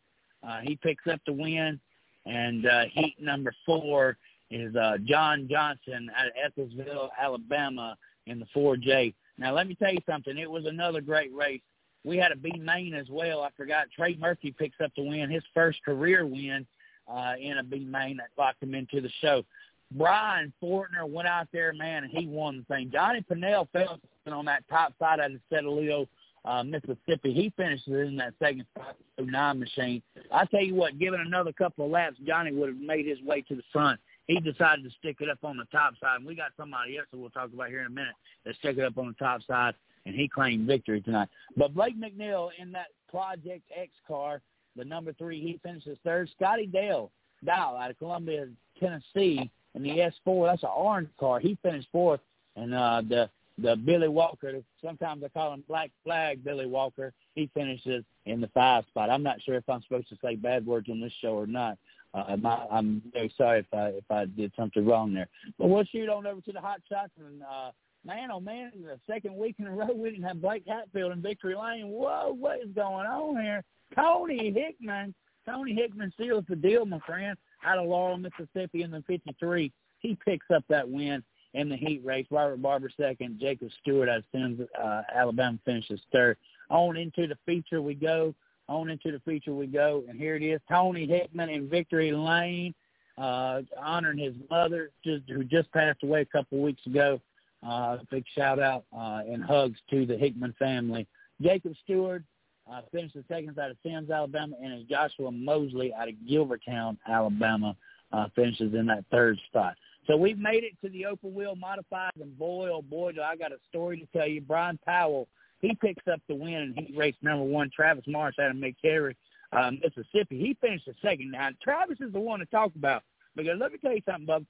Uh, 0.47 0.59
he 0.61 0.75
picks 0.75 1.05
up 1.07 1.19
the 1.25 1.33
win. 1.33 1.79
And 2.25 2.65
uh, 2.65 2.85
heat 2.91 3.15
number 3.19 3.53
four 3.65 4.17
is 4.49 4.75
uh, 4.75 4.97
John 5.03 5.47
Johnson 5.49 6.09
out 6.17 6.27
of 6.27 6.33
Ethelsville, 6.69 7.09
Alabama, 7.19 7.97
in 8.25 8.39
the 8.39 8.47
4J. 8.55 9.13
Now, 9.37 9.53
let 9.53 9.67
me 9.67 9.75
tell 9.75 9.91
you 9.91 9.99
something. 10.09 10.37
It 10.37 10.49
was 10.49 10.65
another 10.65 11.01
great 11.01 11.33
race. 11.33 11.61
We 12.03 12.17
had 12.17 12.31
a 12.31 12.35
B 12.35 12.51
main 12.57 12.93
as 12.93 13.09
well. 13.09 13.41
I 13.41 13.49
forgot. 13.57 13.87
Trey 13.95 14.15
Murphy 14.15 14.51
picks 14.57 14.79
up 14.83 14.91
the 14.95 15.03
win, 15.03 15.29
his 15.29 15.43
first 15.53 15.83
career 15.83 16.25
win 16.25 16.65
uh, 17.07 17.33
in 17.39 17.57
a 17.57 17.63
B 17.63 17.79
main 17.79 18.17
that 18.17 18.29
locked 18.37 18.63
him 18.63 18.75
into 18.75 19.01
the 19.01 19.09
show. 19.21 19.43
Brian 19.91 20.51
Fortner 20.61 21.07
went 21.07 21.27
out 21.27 21.47
there, 21.53 21.73
man, 21.73 22.03
and 22.03 22.11
he 22.11 22.25
won 22.25 22.57
the 22.57 22.75
thing. 22.75 22.89
Johnny 22.91 23.23
Pinnell 23.29 23.67
fell 23.71 23.99
on 24.31 24.45
that 24.45 24.67
top 24.69 24.93
side 24.97 25.19
of 25.19 25.31
the 25.31 25.39
Saltillo, 25.55 26.07
uh, 26.43 26.63
Mississippi. 26.63 27.33
He 27.33 27.53
finishes 27.55 27.87
in 27.87 28.17
that 28.17 28.33
second 28.39 28.65
spot, 28.75 28.95
nine 29.19 29.59
machine. 29.59 30.01
I 30.31 30.45
tell 30.45 30.63
you 30.63 30.75
what, 30.75 30.97
given 30.97 31.21
another 31.21 31.53
couple 31.53 31.85
of 31.85 31.91
laps, 31.91 32.17
Johnny 32.25 32.51
would 32.51 32.69
have 32.69 32.79
made 32.79 33.05
his 33.05 33.21
way 33.21 33.41
to 33.43 33.55
the 33.55 33.63
front 33.71 33.99
he 34.27 34.39
decided 34.39 34.83
to 34.83 34.89
stick 34.99 35.17
it 35.19 35.29
up 35.29 35.43
on 35.43 35.57
the 35.57 35.65
top 35.65 35.93
side. 36.01 36.17
And 36.17 36.25
we 36.25 36.35
got 36.35 36.51
somebody 36.57 36.97
else 36.97 37.07
that 37.11 37.17
we'll 37.17 37.29
talk 37.29 37.51
about 37.53 37.69
here 37.69 37.81
in 37.81 37.87
a 37.87 37.91
minute 37.91 38.15
that 38.45 38.55
stuck 38.55 38.77
it 38.77 38.83
up 38.83 38.97
on 38.97 39.07
the 39.07 39.13
top 39.13 39.41
side, 39.43 39.75
and 40.05 40.15
he 40.15 40.27
claimed 40.27 40.67
victory 40.67 41.01
tonight. 41.01 41.29
But 41.55 41.73
Blake 41.73 41.99
McNeil 41.99 42.49
in 42.59 42.71
that 42.71 42.87
Project 43.09 43.63
X 43.75 43.91
car, 44.07 44.41
the 44.75 44.85
number 44.85 45.13
three, 45.13 45.41
he 45.41 45.59
finishes 45.63 45.97
third. 46.03 46.29
Scotty 46.35 46.67
Dale, 46.67 47.11
Dow 47.43 47.77
out 47.77 47.91
of 47.91 47.97
Columbia, 47.97 48.47
Tennessee, 48.79 49.49
in 49.75 49.83
the 49.83 50.11
S4, 50.25 50.49
that's 50.49 50.63
an 50.63 50.69
orange 50.75 51.09
car. 51.19 51.39
He 51.39 51.57
finished 51.61 51.87
fourth. 51.91 52.21
And 52.55 52.73
uh, 52.73 53.01
the 53.07 53.29
the 53.57 53.75
Billy 53.75 54.09
Walker, 54.09 54.61
sometimes 54.83 55.23
I 55.23 55.29
call 55.29 55.53
him 55.53 55.63
Black 55.67 55.89
Flag 56.03 56.43
Billy 56.43 56.65
Walker, 56.65 57.13
he 57.35 57.49
finishes 57.53 58.03
in 58.25 58.41
the 58.41 58.49
five 58.49 58.85
spot. 58.87 59.09
I'm 59.09 59.23
not 59.23 59.41
sure 59.41 59.55
if 59.55 59.69
I'm 59.69 59.81
supposed 59.83 60.09
to 60.09 60.17
say 60.21 60.35
bad 60.35 60.65
words 60.65 60.89
on 60.89 60.99
this 60.99 61.13
show 61.21 61.35
or 61.35 61.47
not, 61.47 61.77
uh, 62.13 62.35
my, 62.37 62.65
I'm 62.71 63.01
very 63.13 63.33
sorry 63.37 63.59
if 63.59 63.73
I 63.73 63.87
if 63.87 64.09
I 64.09 64.25
did 64.25 64.51
something 64.57 64.85
wrong 64.85 65.13
there. 65.13 65.27
But 65.57 65.67
we'll 65.67 65.83
shoot 65.85 66.09
on 66.09 66.25
over 66.25 66.41
to 66.41 66.51
the 66.51 66.61
hot 66.61 66.81
shots 66.89 67.11
and 67.17 67.43
uh, 67.43 67.71
man, 68.05 68.29
oh 68.31 68.39
man, 68.39 68.71
the 68.75 68.99
second 69.11 69.35
week 69.35 69.55
in 69.59 69.67
a 69.67 69.71
row 69.71 69.93
we 69.93 70.11
didn't 70.11 70.25
have 70.25 70.41
Blake 70.41 70.63
Hatfield 70.67 71.11
in 71.11 71.21
victory 71.21 71.55
lane. 71.55 71.89
Whoa, 71.89 72.35
what 72.37 72.59
is 72.59 72.69
going 72.73 73.05
on 73.05 73.41
here? 73.41 73.63
Tony 73.93 74.51
Hickman, 74.51 75.13
Tony 75.45 75.73
Hickman 75.73 76.13
seals 76.17 76.45
the 76.49 76.55
deal, 76.55 76.85
my 76.85 76.99
friend, 76.99 77.37
out 77.63 77.77
of 77.77 77.87
Laurel, 77.87 78.17
Mississippi 78.17 78.83
in 78.83 78.91
the 78.91 79.03
53. 79.07 79.71
He 79.99 80.17
picks 80.25 80.47
up 80.53 80.63
that 80.69 80.89
win 80.89 81.23
in 81.53 81.69
the 81.69 81.77
heat 81.77 82.01
race. 82.03 82.27
Robert 82.29 82.61
Barber 82.61 82.89
second, 82.95 83.39
Jacob 83.39 83.69
Stewart 83.81 84.09
of 84.09 84.23
Sims, 84.31 84.61
uh, 84.81 85.01
Alabama 85.13 85.57
finishes 85.65 86.01
third. 86.11 86.37
On 86.69 86.97
into 86.97 87.27
the 87.27 87.37
feature 87.45 87.81
we 87.81 87.95
go. 87.95 88.33
On 88.67 88.89
into 88.89 89.11
the 89.11 89.19
feature 89.19 89.53
we 89.53 89.67
go, 89.67 90.03
and 90.09 90.19
here 90.19 90.35
it 90.35 90.41
is: 90.41 90.59
Tony 90.67 91.05
Hickman 91.05 91.49
in 91.49 91.69
Victory 91.69 92.11
Lane, 92.11 92.73
uh, 93.15 93.61
honoring 93.79 94.17
his 94.17 94.33
mother, 94.49 94.89
just, 95.03 95.29
who 95.29 95.43
just 95.43 95.71
passed 95.71 96.01
away 96.01 96.21
a 96.21 96.25
couple 96.25 96.59
weeks 96.59 96.83
ago. 96.87 97.21
Uh, 97.65 97.97
big 98.09 98.25
shout 98.35 98.59
out 98.59 98.85
uh, 98.91 99.21
and 99.27 99.43
hugs 99.43 99.77
to 99.91 100.07
the 100.07 100.17
Hickman 100.17 100.55
family. 100.57 101.07
Jacob 101.41 101.73
Stewart 101.83 102.23
uh, 102.71 102.81
finished 102.91 103.15
second 103.27 103.57
out 103.59 103.71
of 103.71 103.77
Sims, 103.83 104.09
Alabama, 104.09 104.55
and 104.61 104.87
Joshua 104.89 105.31
Mosley 105.31 105.93
out 105.93 106.09
of 106.09 106.15
Gilbertown, 106.29 106.97
Alabama, 107.07 107.75
uh, 108.11 108.27
finishes 108.35 108.73
in 108.73 108.85
that 108.87 109.05
third 109.11 109.39
spot. 109.47 109.75
So 110.07 110.15
we've 110.15 110.37
made 110.37 110.63
it 110.63 110.73
to 110.83 110.89
the 110.89 111.05
open 111.05 111.33
wheel 111.33 111.55
modified, 111.55 112.11
and 112.19 112.37
boy, 112.37 112.69
oh 112.69 112.81
boy, 112.81 113.13
do 113.13 113.21
I 113.21 113.35
got 113.35 113.51
a 113.51 113.57
story 113.69 113.99
to 113.99 114.17
tell 114.17 114.27
you. 114.27 114.41
Brian 114.41 114.79
Powell 114.85 115.27
he 115.65 115.75
picks 115.75 116.07
up 116.11 116.21
the 116.27 116.35
win 116.35 116.73
and 116.77 116.87
he 116.87 116.95
raced 116.95 117.21
number 117.21 117.43
one. 117.43 117.69
Travis 117.75 118.05
Marsh 118.07 118.35
out 118.39 118.51
of 118.51 118.57
McCary, 118.57 119.15
uh, 119.51 119.71
Mississippi. 119.71 120.37
He 120.37 120.57
finished 120.61 120.85
the 120.85 120.93
second. 121.01 121.31
Now, 121.31 121.49
Travis 121.61 121.97
is 122.01 122.13
the 122.13 122.19
one 122.19 122.39
to 122.39 122.45
talk 122.47 122.71
about 122.75 123.03
because 123.35 123.57
let 123.59 123.71
me 123.71 123.77
tell 123.79 123.93
you 123.93 124.01
something, 124.05 124.25
Bub. 124.25 124.45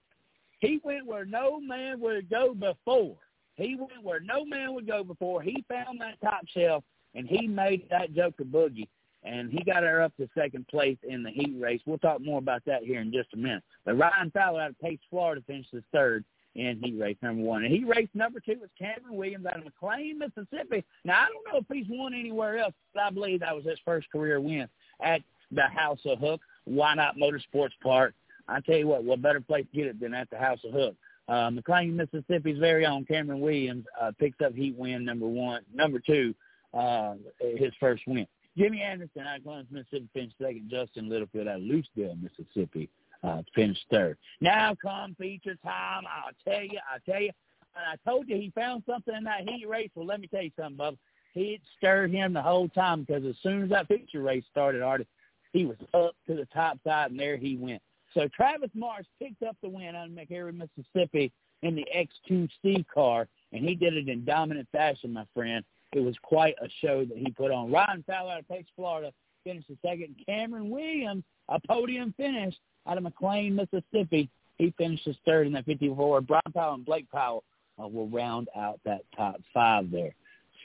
He 0.59 0.79
went 0.83 1.05
where 1.05 1.25
no 1.25 1.59
man 1.59 1.99
would 1.99 2.29
go 2.29 2.53
before. 2.53 3.17
He 3.55 3.75
went 3.75 4.03
where 4.03 4.19
no 4.19 4.45
man 4.45 4.73
would 4.73 4.87
go 4.87 5.03
before. 5.03 5.41
He 5.41 5.63
found 5.69 6.01
that 6.01 6.19
top 6.21 6.41
shelf 6.47 6.83
and 7.15 7.27
he 7.27 7.47
made 7.47 7.87
that 7.89 8.13
Joker 8.13 8.43
boogie. 8.43 8.87
And 9.23 9.51
he 9.51 9.63
got 9.63 9.81
her 9.81 10.03
up 10.03 10.15
to 10.17 10.29
second 10.37 10.67
place 10.67 10.97
in 11.07 11.23
the 11.23 11.31
heat 11.31 11.55
race. 11.59 11.81
We'll 11.87 11.97
talk 11.97 12.21
more 12.21 12.37
about 12.37 12.63
that 12.65 12.83
here 12.83 13.01
in 13.01 13.11
just 13.11 13.33
a 13.33 13.37
minute. 13.37 13.63
But 13.83 13.97
Ryan 13.97 14.29
Fowler 14.29 14.61
out 14.61 14.69
of 14.69 14.79
Pace, 14.79 14.99
Florida, 15.09 15.41
finishes 15.47 15.83
third 15.91 16.23
in 16.53 16.79
heat 16.83 16.99
race 16.99 17.17
number 17.23 17.41
one. 17.41 17.63
And 17.63 17.73
heat 17.73 17.87
race 17.87 18.07
number 18.13 18.39
two 18.39 18.59
was 18.59 18.69
Cameron 18.77 19.15
Williams 19.15 19.47
out 19.47 19.57
of 19.57 19.63
McLain, 19.63 20.17
Mississippi. 20.17 20.85
Now, 21.03 21.21
I 21.21 21.25
don't 21.25 21.51
know 21.51 21.59
if 21.59 21.75
he's 21.75 21.87
won 21.89 22.13
anywhere 22.13 22.59
else, 22.59 22.73
but 22.93 23.01
I 23.01 23.09
believe 23.09 23.39
that 23.39 23.55
was 23.55 23.65
his 23.65 23.79
first 23.83 24.11
career 24.11 24.39
win 24.39 24.67
at 25.01 25.21
the 25.51 25.63
House 25.63 25.99
of 26.05 26.19
Hook. 26.19 26.41
Why 26.65 26.93
not 26.93 27.17
Motorsports 27.17 27.73
Park? 27.81 28.13
I 28.47 28.59
tell 28.59 28.77
you 28.77 28.87
what, 28.87 29.03
what 29.03 29.23
better 29.23 29.41
place 29.41 29.65
to 29.71 29.77
get 29.77 29.87
it 29.87 29.99
than 29.99 30.13
at 30.13 30.29
the 30.29 30.37
House 30.37 30.59
of 30.63 30.71
Hook? 30.71 30.95
Uh, 31.27 31.49
McLain, 31.49 31.93
Mississippi's 31.93 32.59
very 32.59 32.85
own 32.85 33.05
Cameron 33.05 33.39
Williams 33.39 33.85
uh, 33.99 34.11
picks 34.19 34.39
up 34.45 34.53
heat 34.53 34.75
win 34.77 35.03
number 35.03 35.27
one, 35.27 35.63
number 35.73 35.99
two, 35.99 36.35
uh, 36.76 37.15
his 37.39 37.73
first 37.80 38.03
win. 38.07 38.27
Jimmy 38.57 38.81
Anderson 38.81 39.22
out 39.22 39.38
of 39.38 39.43
Columbus, 39.43 39.68
Mississippi 39.72 40.10
finished 40.14 40.35
second. 40.41 40.69
Justin 40.69 41.10
Littlefield 41.10 41.47
out 41.47 41.57
of 41.57 41.61
Lucedale, 41.61 42.18
Mississippi 42.22 42.89
uh, 43.23 43.41
finished 43.53 43.85
third. 43.91 44.18
Now 44.39 44.76
come 44.81 45.15
feature 45.19 45.57
time. 45.64 46.03
I'll 46.07 46.31
tell 46.43 46.64
you, 46.64 46.80
I'll 46.91 46.99
tell 47.06 47.22
you. 47.22 47.31
And 47.76 47.85
I 47.85 48.10
told 48.10 48.30
you 48.30 48.38
he 48.38 48.52
found 48.56 48.84
something 48.88 49.14
in 49.14 49.26
that 49.26 49.47
heat 49.47 49.68
race. 49.68 49.89
Well, 49.95 50.06
let 50.06 50.22
me 50.22 50.27
tell 50.27 50.43
you 50.43 50.52
something, 50.57 50.77
Bubba. 50.77 50.97
It 51.35 51.60
stirred 51.77 52.11
him 52.11 52.31
the 52.31 52.41
whole 52.41 52.69
time 52.69 53.03
because 53.03 53.26
as 53.26 53.35
soon 53.43 53.64
as 53.64 53.69
that 53.69 53.89
feature 53.89 54.22
race 54.22 54.45
started, 54.49 54.81
Artie, 54.81 55.07
he 55.52 55.65
was 55.65 55.76
up 55.93 56.15
to 56.27 56.35
the 56.35 56.47
top 56.53 56.80
side, 56.85 57.11
and 57.11 57.19
there 57.19 57.35
he 57.35 57.57
went. 57.57 57.81
So 58.14 58.30
Travis 58.30 58.69
Marsh 58.73 59.06
picked 59.22 59.43
up 59.43 59.57
the 59.61 59.68
win 59.68 59.95
out 59.95 60.07
of 60.07 60.14
McCary, 60.14 60.53
Mississippi 60.56 61.34
in 61.61 61.76
the 61.76 61.85
X2C 61.93 62.85
car, 62.88 63.27
and 63.52 63.68
he 63.68 63.76
did 63.76 63.95
it 63.95 64.07
in 64.07 64.23
dominant 64.23 64.69
fashion, 64.72 65.11
my 65.11 65.26
friend. 65.34 65.65
It 65.94 66.02
was 66.02 66.16
quite 66.22 66.56
a 66.62 66.68
show 66.82 67.06
that 67.06 67.18
he 67.18 67.32
put 67.32 67.52
on. 67.52 67.72
Ryan 67.72 68.03
Fowler 68.06 68.34
out 68.34 68.40
of 68.40 68.49
Pace, 68.49 68.66
Florida, 68.76 69.14
finished 69.44 69.70
second. 69.82 70.16
Cameron 70.26 70.70
Williams, 70.70 71.24
a 71.49 71.60
podium 71.68 72.14
finish 72.18 72.56
out 72.88 72.98
of 72.98 73.03
McLain, 73.03 73.53
Mississippi. 73.53 74.30
He 74.57 74.74
finishes 74.78 75.16
third 75.26 75.48
in 75.48 75.53
that 75.53 75.66
54. 75.66 76.22
Brian 76.22 76.41
Powell 76.53 76.76
and 76.76 76.86
Blake 76.86 77.10
Powell 77.12 77.44
uh, 77.82 77.88
will 77.88 78.07
round 78.07 78.49
out 78.56 78.80
that 78.86 79.02
top 79.16 79.36
five 79.53 79.91
there. 79.91 80.14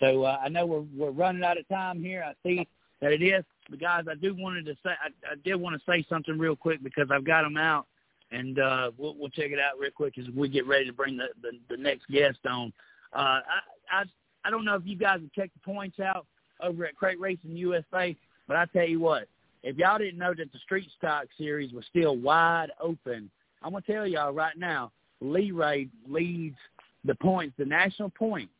So 0.01 0.25
uh, 0.25 0.39
I 0.43 0.49
know 0.49 0.67
we're 0.67 0.85
we're 0.97 1.11
running 1.11 1.45
out 1.45 1.59
of 1.59 1.69
time 1.69 2.03
here. 2.03 2.25
I 2.27 2.35
see 2.47 2.67
that 3.01 3.13
it 3.13 3.23
is, 3.23 3.45
but 3.69 3.81
guys, 3.81 4.05
I 4.11 4.15
do 4.15 4.35
wanted 4.35 4.65
to 4.67 4.75
say 4.83 4.91
I, 4.91 5.09
I 5.33 5.35
did 5.45 5.57
want 5.57 5.77
to 5.77 5.91
say 5.91 6.05
something 6.09 6.39
real 6.39 6.57
quick 6.57 6.83
because 6.83 7.09
I've 7.11 7.25
got 7.25 7.43
them 7.43 7.57
out, 7.57 7.87
and 8.31 8.59
uh, 8.59 8.93
we'll 8.97 9.15
we'll 9.17 9.29
check 9.29 9.51
it 9.51 9.59
out 9.59 9.79
real 9.79 9.91
quick 9.91 10.17
as 10.19 10.25
we 10.35 10.49
get 10.49 10.67
ready 10.67 10.87
to 10.87 10.93
bring 10.93 11.17
the 11.17 11.29
the, 11.43 11.51
the 11.69 11.77
next 11.77 12.09
guest 12.09 12.39
on. 12.49 12.73
Uh, 13.13 13.41
I, 13.43 13.61
I 13.93 14.05
I 14.45 14.51
don't 14.51 14.65
know 14.65 14.75
if 14.75 14.83
you 14.85 14.97
guys 14.97 15.21
have 15.21 15.33
checked 15.33 15.55
the 15.55 15.73
points 15.73 16.01
out 16.01 16.27
over 16.63 16.87
at 16.87 16.97
Crate 16.97 17.21
Racing 17.21 17.57
USA, 17.57 18.17
but 18.47 18.57
I 18.57 18.67
tell 18.67 18.87
you 18.87 19.01
what, 19.01 19.29
if 19.63 19.77
y'all 19.77 19.99
didn't 19.99 20.19
know 20.19 20.35
that 20.37 20.53
the 20.53 20.59
Street 20.61 20.89
Stock 20.97 21.27
Series 21.37 21.73
was 21.73 21.85
still 21.87 22.17
wide 22.17 22.71
open, 22.81 23.31
I'm 23.63 23.73
gonna 23.73 23.85
tell 23.87 24.07
y'all 24.07 24.33
right 24.33 24.57
now, 24.57 24.91
Lee 25.21 25.51
Ray 25.51 25.89
leads 26.09 26.57
the 27.05 27.15
points, 27.17 27.55
the 27.59 27.65
national 27.65 28.11
points, 28.11 28.53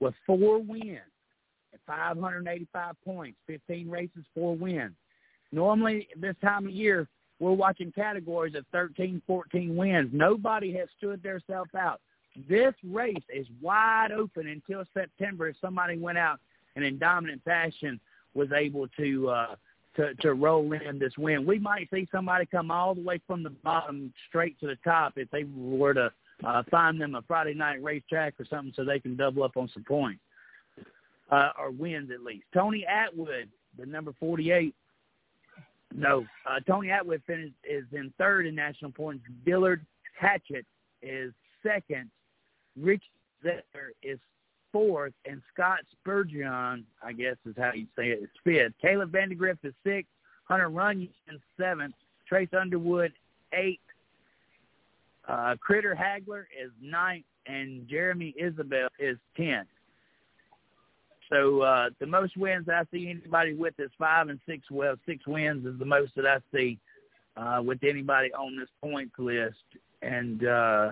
with 0.00 0.14
four 0.26 0.58
wins 0.58 1.00
at 1.72 1.80
585 1.86 2.94
points, 3.04 3.38
15 3.46 3.88
races, 3.88 4.24
four 4.34 4.54
wins. 4.54 4.94
Normally, 5.52 6.08
this 6.16 6.36
time 6.42 6.66
of 6.66 6.72
year, 6.72 7.08
we're 7.38 7.52
watching 7.52 7.92
categories 7.92 8.54
of 8.54 8.64
13, 8.72 9.22
14 9.26 9.76
wins. 9.76 10.10
Nobody 10.12 10.72
has 10.74 10.88
stood 10.96 11.22
themselves 11.22 11.74
out. 11.74 12.00
This 12.48 12.74
race 12.84 13.14
is 13.28 13.46
wide 13.60 14.12
open 14.12 14.46
until 14.46 14.84
September 14.92 15.48
if 15.48 15.56
somebody 15.60 15.96
went 15.98 16.18
out 16.18 16.38
and 16.74 16.84
in 16.84 16.98
dominant 16.98 17.42
fashion 17.44 17.98
was 18.34 18.48
able 18.52 18.86
to 18.98 19.28
uh, 19.28 19.56
to 19.96 20.14
to 20.16 20.34
roll 20.34 20.72
in 20.72 20.98
this 20.98 21.16
win. 21.16 21.46
We 21.46 21.58
might 21.58 21.88
see 21.92 22.06
somebody 22.12 22.46
come 22.46 22.70
all 22.70 22.94
the 22.94 23.00
way 23.00 23.20
from 23.26 23.42
the 23.42 23.50
bottom 23.50 24.12
straight 24.28 24.58
to 24.60 24.66
the 24.66 24.76
top 24.84 25.14
if 25.16 25.30
they 25.30 25.44
were 25.56 25.94
to 25.94 26.12
uh, 26.44 26.62
find 26.70 27.00
them 27.00 27.14
a 27.14 27.22
Friday 27.22 27.54
night 27.54 27.82
racetrack 27.82 28.34
or 28.38 28.44
something 28.44 28.72
so 28.76 28.84
they 28.84 29.00
can 29.00 29.16
double 29.16 29.42
up 29.42 29.56
on 29.56 29.70
some 29.72 29.84
points 29.84 30.20
uh, 31.30 31.50
or 31.58 31.70
wins 31.70 32.10
at 32.12 32.22
least. 32.22 32.44
Tony 32.52 32.84
Atwood, 32.86 33.48
the 33.78 33.86
number 33.86 34.12
48. 34.20 34.74
No, 35.94 36.26
uh, 36.48 36.60
Tony 36.66 36.90
Atwood 36.90 37.22
finished 37.26 37.54
is 37.68 37.84
in 37.92 38.12
third 38.18 38.46
in 38.46 38.54
national 38.54 38.90
points. 38.90 39.24
Dillard 39.46 39.84
Hatchett 40.20 40.66
is 41.00 41.32
second. 41.62 42.10
Rich 42.80 43.04
Zetter 43.44 43.90
is 44.02 44.18
fourth, 44.72 45.14
and 45.24 45.40
Scott 45.52 45.80
Spurgeon, 45.92 46.84
I 47.02 47.12
guess 47.12 47.36
is 47.46 47.54
how 47.56 47.72
you 47.72 47.86
say 47.96 48.08
it, 48.08 48.22
is 48.22 48.28
fifth. 48.44 48.72
Caleb 48.80 49.12
Vandergriff 49.12 49.58
is 49.62 49.74
sixth. 49.84 50.10
Hunter 50.44 50.68
Runyon 50.68 51.08
seventh. 51.58 51.94
Trace 52.28 52.48
Underwood 52.58 53.12
eighth. 53.52 53.80
Uh, 55.28 55.56
Critter 55.60 55.96
Hagler 55.98 56.42
is 56.42 56.70
ninth, 56.80 57.24
and 57.46 57.88
Jeremy 57.88 58.34
Isabel 58.38 58.88
is 58.98 59.16
tenth. 59.36 59.68
So 61.30 61.62
uh, 61.62 61.90
the 61.98 62.06
most 62.06 62.36
wins 62.36 62.68
I 62.68 62.82
see 62.92 63.10
anybody 63.10 63.54
with 63.54 63.74
is 63.78 63.90
five 63.98 64.28
and 64.28 64.38
six. 64.46 64.70
Well, 64.70 64.94
six 65.06 65.26
wins 65.26 65.66
is 65.66 65.78
the 65.78 65.84
most 65.84 66.12
that 66.14 66.26
I 66.26 66.38
see 66.54 66.78
uh, 67.36 67.60
with 67.64 67.82
anybody 67.82 68.32
on 68.32 68.56
this 68.56 68.68
points 68.80 69.14
list, 69.18 69.56
and 70.02 70.46
uh, 70.46 70.90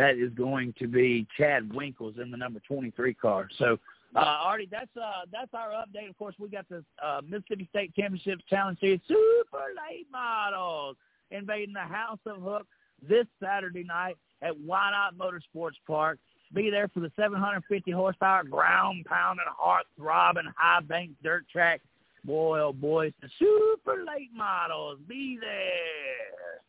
that 0.00 0.16
is 0.16 0.32
going 0.32 0.72
to 0.78 0.88
be 0.88 1.26
Chad 1.36 1.74
Winkles 1.74 2.14
in 2.20 2.30
the 2.30 2.36
number 2.38 2.58
23 2.66 3.12
car. 3.12 3.48
So, 3.58 3.78
uh, 4.16 4.20
Artie, 4.20 4.66
that's 4.70 4.88
uh, 4.96 5.26
that's 5.30 5.52
our 5.52 5.72
update. 5.72 6.08
Of 6.08 6.16
course, 6.16 6.34
we 6.38 6.48
got 6.48 6.66
the 6.70 6.82
uh, 7.04 7.20
Mississippi 7.22 7.68
State 7.68 7.94
Championship 7.94 8.40
Challenge 8.48 8.80
Series 8.80 9.00
Super 9.06 9.66
Late 9.76 10.06
Models 10.10 10.96
invading 11.30 11.74
the 11.74 11.80
House 11.80 12.18
of 12.24 12.40
Hook 12.40 12.66
this 13.06 13.26
Saturday 13.42 13.84
night 13.84 14.16
at 14.40 14.58
Why 14.58 14.90
Not 14.90 15.18
Motorsports 15.18 15.76
Park. 15.86 16.18
Be 16.54 16.70
there 16.70 16.88
for 16.88 17.00
the 17.00 17.12
750 17.14 17.90
horsepower 17.90 18.42
ground 18.44 19.04
pounding, 19.04 19.44
heart 19.48 19.84
throbbing, 19.98 20.50
high 20.56 20.80
bank 20.80 21.10
dirt 21.22 21.44
track. 21.52 21.82
Boy, 22.24 22.58
oh 22.58 22.72
boy, 22.72 23.08
it's 23.08 23.16
the 23.20 23.28
super 23.38 23.98
late 23.98 24.30
models. 24.34 24.98
Be 25.06 25.38
there. 25.38 26.62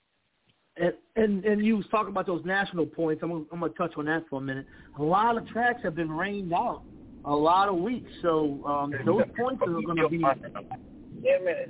And, 0.81 0.93
and 1.15 1.45
and 1.45 1.63
you 1.63 1.77
was 1.77 1.85
talking 1.91 2.09
about 2.09 2.25
those 2.25 2.43
national 2.43 2.87
points. 2.87 3.21
I'm 3.21 3.29
gonna, 3.29 3.43
I'm 3.53 3.59
gonna 3.59 3.71
touch 3.73 3.93
on 3.97 4.05
that 4.05 4.23
for 4.29 4.39
a 4.39 4.41
minute. 4.41 4.65
A 4.97 5.03
lot 5.03 5.37
of 5.37 5.47
tracks 5.47 5.81
have 5.83 5.95
been 5.95 6.11
rained 6.11 6.53
out 6.53 6.81
a 7.25 7.35
lot 7.35 7.69
of 7.69 7.75
weeks, 7.75 8.09
so 8.21 8.63
um, 8.65 8.91
those 9.05 9.23
points 9.37 9.61
are 9.61 9.81
going 9.81 9.97
to 9.97 10.09
be 10.09 10.23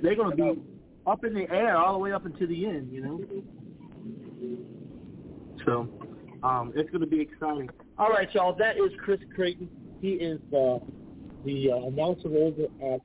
they're 0.02 0.16
to 0.30 0.36
be 0.36 0.62
up 1.06 1.24
in 1.24 1.34
the 1.34 1.50
air 1.50 1.76
all 1.76 1.92
the 1.94 1.98
way 1.98 2.12
up 2.12 2.24
until 2.24 2.48
the 2.48 2.66
end. 2.66 2.90
You 2.90 3.02
know, 3.02 3.20
so 5.66 5.88
um, 6.42 6.72
it's 6.74 6.90
going 6.90 7.02
to 7.02 7.06
be 7.06 7.20
exciting. 7.20 7.68
All 7.98 8.08
right, 8.08 8.32
y'all. 8.34 8.56
That 8.56 8.76
is 8.76 8.92
Chris 9.04 9.20
Creighton. 9.34 9.68
He 10.00 10.12
is 10.12 10.40
uh, 10.48 10.78
the 11.44 11.70
uh, 11.70 11.86
announcer 11.86 12.28
over 12.28 12.94
at 12.94 13.00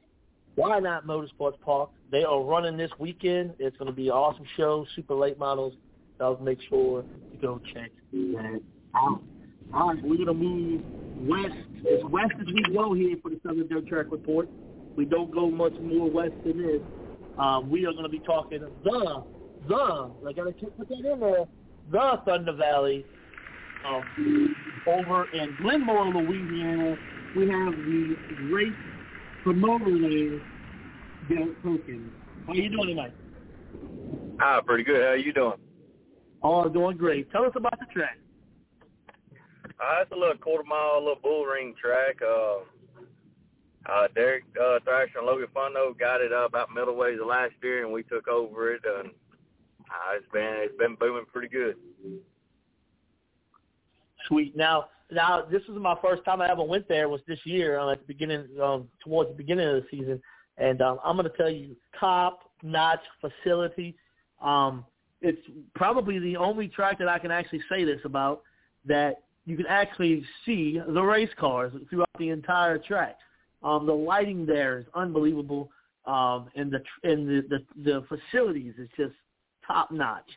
Why 0.56 0.80
Not 0.80 1.06
Motorsports 1.06 1.60
Park. 1.62 1.90
They 2.12 2.24
are 2.24 2.42
running 2.42 2.78
this 2.78 2.92
weekend. 2.98 3.54
It's 3.60 3.76
going 3.78 3.92
to 3.92 3.96
be 3.96 4.08
an 4.08 4.14
awesome 4.14 4.46
show. 4.56 4.86
Super 4.96 5.16
late 5.16 5.38
models. 5.38 5.74
I'll 6.20 6.38
make 6.40 6.60
sure 6.70 7.04
to 7.04 7.38
go 7.42 7.62
check 7.74 7.92
that 8.12 8.62
out. 8.96 9.22
All 9.74 9.94
right, 9.94 10.04
we're 10.04 10.16
going 10.16 10.28
to 10.28 10.34
move 10.34 10.82
west 11.28 11.58
as 11.82 12.04
west 12.10 12.34
as 12.40 12.48
we 12.48 12.64
go 12.74 12.94
here 12.94 13.16
for 13.22 13.30
the 13.30 13.40
Southern 13.46 13.68
Dirt 13.68 13.88
Track 13.88 14.08
Report. 14.12 14.50
We 14.96 15.06
don't 15.06 15.32
go 15.32 15.50
much 15.50 15.74
more 15.82 16.10
west 16.10 16.34
than 16.46 16.58
this. 16.58 16.82
Um, 17.38 17.70
we 17.70 17.86
are 17.86 17.92
going 17.92 18.04
to 18.04 18.10
be 18.10 18.20
talking 18.20 18.62
the, 18.84 19.24
the, 19.68 20.12
I 20.28 20.34
got 20.34 20.46
to 20.46 20.52
put 20.52 20.90
that 20.90 21.12
in 21.12 21.20
there, 21.20 21.46
the 21.92 22.22
Thunder 22.26 22.54
Valley 22.54 23.06
um, 23.86 24.56
over 24.88 25.26
in 25.32 25.56
Glenmora, 25.62 26.14
Louisiana. 26.14 26.96
We 27.36 27.48
have 27.50 27.74
the 27.74 28.16
great 28.50 28.74
promoter 29.44 29.86
there, 29.86 30.42
Derek 31.30 31.62
Perkins. 31.62 32.12
How 32.48 32.54
you 32.54 32.70
doing 32.70 32.88
tonight? 32.88 33.14
Ah, 34.42 34.62
pretty 34.62 34.84
good. 34.84 35.04
How 35.04 35.14
you 35.14 35.34
doing? 35.34 35.58
Oh, 36.44 36.70
doing 36.70 36.98
great. 36.98 37.32
Tell 37.32 37.46
us 37.46 37.54
about 37.56 37.80
the 37.80 37.86
track. 37.94 38.18
Uh, 39.80 40.02
it's 40.02 40.12
a 40.12 40.16
little 40.16 40.38
quarter 40.38 40.64
mile, 40.64 41.00
little 41.00 41.20
bull 41.22 41.46
ring 41.46 41.76
track. 41.80 42.18
Uh, 42.22 42.60
uh, 43.92 44.08
Derek 44.16 44.44
uh, 44.60 44.80
Thrasher 44.84 45.20
and 45.20 45.28
Logan 45.28 45.48
Fundo 45.54 45.96
got 45.98 46.22
it 46.22 46.34
uh, 46.34 46.46
about 46.46 46.74
middleways 46.74 47.20
of 47.22 47.28
last 47.28 47.54
year, 47.64 47.84
and 47.84 47.94
we 47.94 48.04
took 48.04 48.28
over 48.28 48.74
it, 48.74 48.82
and 48.86 49.10
uh, 49.10 50.16
it's 50.16 50.26
been 50.34 50.56
it's 50.58 50.78
been 50.78 50.96
booming 50.96 51.26
pretty 51.32 51.48
good. 51.48 51.76
Sweet. 54.28 54.56
Now, 54.58 54.86
now 55.12 55.46
this 55.50 55.62
was 55.70 55.80
my 55.80 55.96
first 56.04 56.26
time 56.26 56.42
I 56.42 56.52
ever 56.52 56.64
went 56.64 56.88
there. 56.90 57.08
Was 57.08 57.22
this 57.28 57.40
year 57.46 57.80
um, 57.80 57.90
at 57.90 58.00
the 58.00 58.06
beginning, 58.06 58.48
um, 58.62 58.88
towards 59.04 59.30
the 59.30 59.38
beginning 59.38 59.68
of 59.68 59.76
the 59.76 59.86
season, 59.90 60.22
and 60.58 60.82
um, 60.82 61.00
I'm 61.04 61.16
going 61.16 61.30
to 61.30 61.38
tell 61.38 61.50
you, 61.50 61.76
top 62.00 62.52
notch 62.64 63.04
facility. 63.22 63.96
Um, 64.42 64.86
it's 65.22 65.42
probably 65.76 66.20
the 66.20 66.38
only 66.38 66.68
track 66.68 67.00
that 67.00 67.08
I 67.08 67.20
can 67.20 67.32
actually 67.32 67.62
say 67.70 67.84
this 67.84 68.00
about 68.06 68.44
that 68.86 69.24
you 69.46 69.56
can 69.56 69.66
actually 69.68 70.24
see 70.46 70.80
the 70.88 71.02
race 71.02 71.30
cars 71.40 71.74
throughout 71.90 72.10
the 72.20 72.30
entire 72.30 72.78
track. 72.78 73.18
Um, 73.64 73.86
the 73.86 73.94
lighting 73.94 74.46
there 74.46 74.80
is 74.80 74.86
unbelievable, 74.94 75.72
um, 76.06 76.50
and 76.56 76.72
the 76.72 76.82
and 77.04 77.28
the, 77.28 77.44
the 77.50 77.84
the 77.84 78.06
facilities 78.08 78.74
is 78.78 78.90
just 78.96 79.14
top 79.66 79.92
notch. 79.92 80.30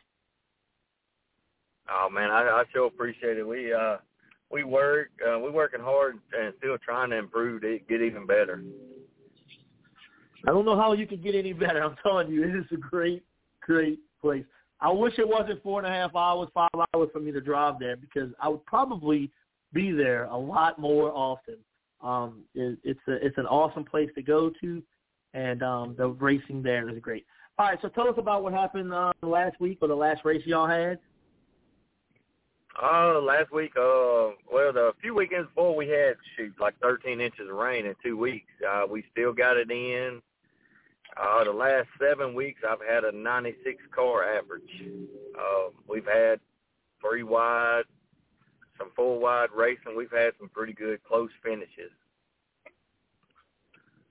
Oh 1.89 2.09
man, 2.09 2.31
I, 2.31 2.41
I 2.41 2.63
sure 2.71 2.87
appreciate 2.87 3.37
it. 3.37 3.47
We 3.47 3.73
uh 3.73 3.97
we 4.51 4.63
work 4.63 5.09
uh, 5.21 5.37
we're 5.39 5.51
working 5.51 5.81
hard 5.81 6.19
and 6.37 6.53
still 6.57 6.77
trying 6.77 7.11
to 7.11 7.17
improve 7.17 7.61
to 7.61 7.79
get 7.87 8.01
even 8.01 8.25
better. 8.25 8.63
I 10.47 10.51
don't 10.51 10.65
know 10.65 10.75
how 10.75 10.93
you 10.93 11.05
could 11.05 11.23
get 11.23 11.35
any 11.35 11.53
better. 11.53 11.83
I'm 11.83 11.95
telling 12.01 12.31
you, 12.31 12.43
it 12.43 12.55
is 12.55 12.65
a 12.71 12.77
great, 12.77 13.23
great 13.61 13.99
place. 14.19 14.45
I 14.81 14.89
wish 14.89 15.13
it 15.19 15.27
wasn't 15.27 15.61
four 15.61 15.79
and 15.79 15.87
a 15.87 15.91
half 15.91 16.15
hours, 16.15 16.49
five 16.53 16.69
hours 16.73 17.09
for 17.13 17.19
me 17.19 17.31
to 17.31 17.41
drive 17.41 17.75
there 17.79 17.95
because 17.95 18.31
I 18.41 18.49
would 18.49 18.65
probably 18.65 19.31
be 19.73 19.91
there 19.91 20.25
a 20.25 20.37
lot 20.37 20.79
more 20.79 21.11
often. 21.11 21.57
Um, 22.01 22.43
it, 22.55 22.79
it's 22.83 22.99
a, 23.07 23.25
it's 23.25 23.37
an 23.37 23.45
awesome 23.45 23.85
place 23.85 24.09
to 24.15 24.23
go 24.23 24.51
to, 24.61 24.81
and 25.35 25.61
um, 25.61 25.95
the 25.97 26.07
racing 26.07 26.63
there 26.63 26.89
is 26.89 26.99
great. 26.99 27.25
All 27.59 27.67
right, 27.67 27.77
so 27.81 27.89
tell 27.89 28.07
us 28.07 28.15
about 28.17 28.41
what 28.41 28.53
happened 28.53 28.91
uh, 28.91 29.13
last 29.21 29.59
week 29.59 29.77
or 29.81 29.87
the 29.87 29.95
last 29.95 30.25
race 30.25 30.41
y'all 30.45 30.67
had. 30.67 30.97
Uh, 32.81 33.19
last 33.21 33.51
week, 33.51 33.71
uh, 33.77 34.31
well, 34.51 34.73
the 34.73 34.93
few 35.01 35.13
weekends 35.13 35.47
before 35.49 35.75
we 35.75 35.87
had 35.87 36.15
shoot 36.35 36.53
like 36.59 36.73
13 36.79 37.21
inches 37.21 37.49
of 37.49 37.55
rain 37.55 37.85
in 37.85 37.93
two 38.01 38.17
weeks. 38.17 38.47
Uh, 38.67 38.83
we 38.89 39.03
still 39.11 39.33
got 39.33 39.57
it 39.57 39.69
in. 39.69 40.21
Uh, 41.17 41.43
the 41.43 41.51
last 41.51 41.87
seven 41.99 42.33
weeks, 42.33 42.61
I've 42.67 42.79
had 42.87 43.03
a 43.03 43.11
96 43.11 43.81
car 43.93 44.23
average. 44.23 44.63
Uh, 45.37 45.69
we've 45.87 46.05
had 46.05 46.39
three 47.01 47.23
wide, 47.23 47.83
some 48.77 48.91
four 48.95 49.19
wide 49.19 49.49
racing. 49.55 49.95
We've 49.95 50.11
had 50.11 50.31
some 50.39 50.49
pretty 50.49 50.73
good 50.73 51.03
close 51.03 51.29
finishes. 51.43 51.91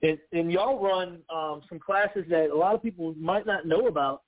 And, 0.03 0.17
and 0.31 0.51
y'all 0.51 0.81
run 0.81 1.19
um, 1.33 1.61
some 1.69 1.79
classes 1.79 2.25
that 2.29 2.49
a 2.49 2.55
lot 2.55 2.75
of 2.75 2.81
people 2.81 3.13
might 3.17 3.45
not 3.45 3.65
know 3.65 3.87
about. 3.87 4.21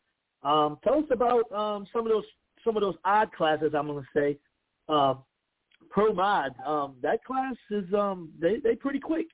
Um, 0.44 0.78
tell 0.84 1.00
us 1.00 1.06
about 1.12 1.52
um, 1.52 1.88
some 1.94 2.06
of 2.06 2.12
those 2.12 2.26
some 2.64 2.78
of 2.78 2.82
those 2.82 2.96
odd 3.04 3.32
classes. 3.34 3.74
I'm 3.76 3.88
going 3.88 4.04
to 4.04 4.20
say 4.20 4.38
uh, 4.88 5.16
pro 5.90 6.14
mod. 6.14 6.52
Um, 6.66 6.96
that 7.02 7.24
class 7.24 7.56
is 7.72 7.86
um 7.94 8.30
they 8.40 8.58
they 8.64 8.76
pretty 8.76 9.00
quick. 9.00 9.28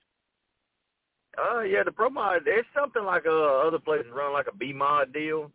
Uh, 1.40 1.62
yeah, 1.62 1.84
the 1.84 1.92
pro 1.92 2.10
mod 2.10 2.42
it's 2.46 2.68
something 2.78 3.04
like 3.04 3.26
uh 3.26 3.68
other 3.68 3.80
places 3.80 4.08
run 4.14 4.34
like 4.34 4.48
a 4.52 4.56
B 4.56 4.74
mod 4.74 5.14
deal, 5.14 5.52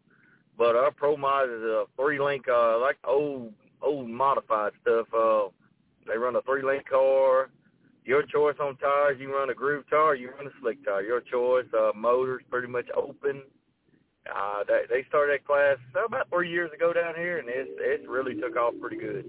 but 0.57 0.77
our 0.77 0.91
pro 0.91 1.17
mod 1.17 1.49
is 1.49 1.63
a 1.63 1.85
three 1.97 2.21
link 2.21 2.47
uh 2.49 2.79
like 2.81 2.97
old 3.05 3.53
old 3.83 4.09
modified 4.09 4.73
stuff. 4.83 5.07
Uh, 5.13 5.49
they 6.07 6.17
run 6.17 6.37
a 6.37 6.43
three 6.43 6.63
link 6.63 6.89
car. 6.89 7.51
Your 8.05 8.23
choice 8.23 8.57
on 8.61 8.77
tires. 8.77 9.19
You 9.19 9.35
run 9.35 9.51
a 9.51 9.55
groove 9.55 9.85
tire. 9.89 10.15
You 10.15 10.31
run 10.31 10.47
a 10.47 10.51
slick 10.61 10.85
tire. 10.85 11.03
Your 11.03 11.21
choice. 11.21 11.67
Uh, 11.73 11.91
motors 11.97 12.43
pretty 12.51 12.69
much 12.69 12.87
open. 12.95 13.43
Uh, 14.27 14.65
they, 14.67 14.83
they 14.89 15.09
started 15.09 15.41
that 15.41 15.47
class 15.47 15.77
about 16.07 16.29
three 16.31 16.51
years 16.51 16.71
ago 16.73 16.93
down 16.93 17.15
here, 17.15 17.39
and 17.39 17.49
it's 17.49 17.71
it's 17.79 18.09
really 18.09 18.35
took 18.35 18.57
off 18.57 18.75
pretty 18.81 18.97
good. 18.97 19.25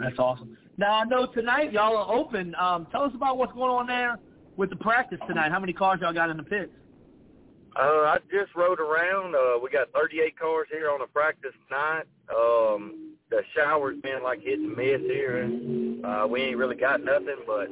That's 0.00 0.18
awesome. 0.18 0.56
Now 0.78 1.00
I 1.00 1.04
know 1.04 1.26
tonight 1.26 1.72
y'all 1.72 1.96
are 1.96 2.14
open. 2.14 2.54
Um, 2.54 2.86
tell 2.90 3.02
us 3.02 3.12
about 3.14 3.36
what's 3.36 3.52
going 3.52 3.70
on 3.70 3.86
there 3.86 4.18
with 4.58 4.70
the 4.70 4.76
practice 4.76 5.20
tonight. 5.26 5.52
How 5.52 5.60
many 5.60 5.72
cars 5.72 6.00
y'all 6.02 6.12
got 6.12 6.28
in 6.28 6.36
the 6.36 6.42
pits? 6.42 6.72
Uh, 7.76 8.10
I 8.10 8.18
just 8.30 8.54
rode 8.56 8.80
around. 8.80 9.34
Uh, 9.34 9.58
we 9.62 9.70
got 9.70 9.90
38 9.92 10.38
cars 10.38 10.66
here 10.70 10.90
on 10.90 11.00
a 11.00 11.06
practice 11.06 11.52
night. 11.70 12.04
Um, 12.28 13.14
the 13.30 13.42
shower's 13.56 13.96
been 14.02 14.22
like 14.24 14.42
hit 14.42 14.58
and 14.58 14.76
miss 14.76 15.00
here, 15.02 15.42
and 15.42 16.04
uh, 16.04 16.26
we 16.28 16.42
ain't 16.42 16.56
really 16.56 16.74
got 16.74 17.04
nothing. 17.04 17.36
But 17.46 17.68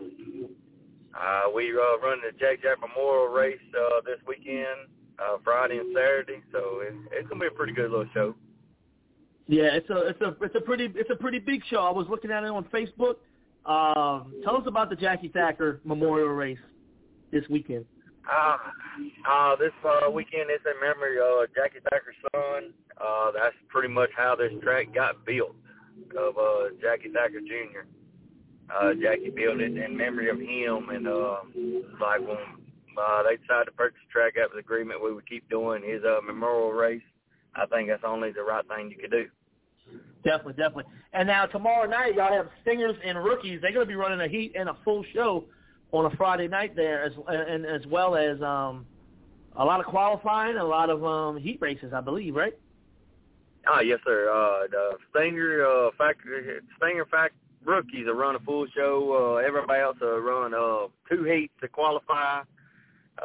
uh, 1.19 1.51
we 1.53 1.73
uh, 1.73 1.99
running 1.99 2.23
the 2.25 2.39
Jack 2.39 2.63
Jack 2.63 2.79
Memorial 2.81 3.35
Race 3.35 3.59
uh, 3.75 4.01
this 4.07 4.19
weekend, 4.29 4.87
uh, 5.19 5.39
Friday 5.43 5.79
and 5.79 5.93
Saturday. 5.93 6.41
So 6.53 6.81
it, 6.83 6.95
it's 7.11 7.29
gonna 7.29 7.41
be 7.41 7.49
a 7.49 7.51
pretty 7.51 7.73
good 7.73 7.91
little 7.91 8.07
show. 8.15 8.35
Yeah, 9.49 9.75
it's 9.75 9.91
a 9.91 10.09
it's 10.09 10.21
a 10.21 10.37
it's 10.41 10.55
a 10.55 10.61
pretty 10.61 10.93
it's 10.95 11.11
a 11.11 11.17
pretty 11.17 11.41
big 11.41 11.63
show. 11.69 11.81
I 11.81 11.91
was 11.91 12.07
looking 12.09 12.31
at 12.31 12.45
it 12.45 12.51
on 12.51 12.65
Facebook. 12.65 13.17
Um, 13.65 14.35
tell 14.45 14.57
us 14.57 14.65
about 14.67 14.91
the 14.91 14.97
Jackie 14.97 15.29
Thacker 15.29 15.81
Memorial 15.85 16.29
Race 16.29 16.59
this 17.33 17.45
weekend. 17.49 17.85
Uh, 18.27 18.57
uh, 19.29 19.57
this 19.57 19.73
uh, 19.85 20.11
weekend 20.11 20.51
is 20.51 20.61
in 20.67 20.81
memory 20.81 21.19
of 21.19 21.49
Jackie 21.55 21.79
Thacker's 21.91 22.17
son. 22.33 22.73
Uh, 23.01 23.31
that's 23.33 23.55
pretty 23.69 23.89
much 23.89 24.11
how 24.17 24.35
this 24.35 24.53
track 24.63 24.93
got 24.95 25.25
built 25.25 25.55
of 26.19 26.37
uh, 26.37 26.75
Jackie 26.81 27.11
Thacker 27.13 27.41
Jr. 27.41 27.87
Uh, 28.75 28.95
Jackie 29.01 29.31
built 29.31 29.61
it 29.61 29.77
in 29.77 29.97
memory 29.97 30.29
of 30.29 30.41
him, 30.41 30.91
and 30.91 31.07
uh, 31.07 31.39
like 32.01 32.21
when 32.21 32.37
uh, 32.99 33.23
they 33.23 33.37
decided 33.37 33.67
to 33.67 33.73
purchase 33.73 33.99
the 34.07 34.13
track 34.13 34.35
after 34.43 34.55
the 34.55 34.61
agreement, 34.61 35.03
we 35.03 35.15
would 35.15 35.29
keep 35.29 35.49
doing 35.49 35.83
his 35.83 36.03
uh, 36.05 36.21
memorial 36.27 36.73
race. 36.73 37.03
I 37.55 37.67
think 37.67 37.89
that's 37.89 38.03
only 38.05 38.33
the 38.33 38.43
right 38.43 38.67
thing 38.69 38.91
you 38.91 38.97
could 38.97 39.11
do. 39.11 39.27
Definitely, 40.25 40.55
definitely. 40.55 40.93
And 41.13 41.29
now 41.29 41.47
tomorrow 41.47 41.89
night, 41.89 42.17
y'all 42.17 42.33
have 42.33 42.49
Stingers 42.63 42.97
and 43.05 43.23
rookies. 43.23 43.61
They're 43.63 43.73
going 43.73 43.87
to 43.87 43.89
be 43.89 43.95
running 43.95 44.21
a 44.21 44.29
heat 44.29 44.53
and 44.59 44.69
a 44.69 44.77
full 44.85 45.05
show 45.15 45.45
on 45.93 46.07
a 46.07 46.17
Friday 46.17 46.49
night 46.49 46.75
there, 46.77 47.05
as 47.05 47.13
and 47.29 47.65
as 47.65 47.87
well 47.87 48.17
as 48.17 48.41
um, 48.43 48.87
a 49.57 49.65
lot 49.65 49.81
of 49.81 49.87
qualifying, 49.87 50.57
a 50.57 50.65
lot 50.65 50.91
of 50.91 51.05
um, 51.05 51.37
heat 51.39 51.59
races, 51.61 51.93
I 51.95 52.01
believe, 52.01 52.35
right? 52.35 52.55
Ah, 53.69 53.81
yes, 53.81 53.99
sir. 54.05 54.31
Uh, 54.31 54.69
the 54.69 54.99
Stinger 55.11 55.67
uh, 55.67 55.91
factory, 55.99 56.61
Stinger 56.77 57.05
fact 57.07 57.35
rookies 57.65 58.07
will 58.07 58.15
run 58.15 58.37
a 58.37 58.41
full 58.41 58.67
show. 58.75 59.37
Uh, 59.39 59.47
everybody 59.47 59.81
else 59.81 59.97
will 60.01 60.21
run 60.21 60.55
uh, 60.55 60.87
two 61.09 61.25
heats 61.25 61.53
to 61.61 61.69
qualify. 61.69 62.43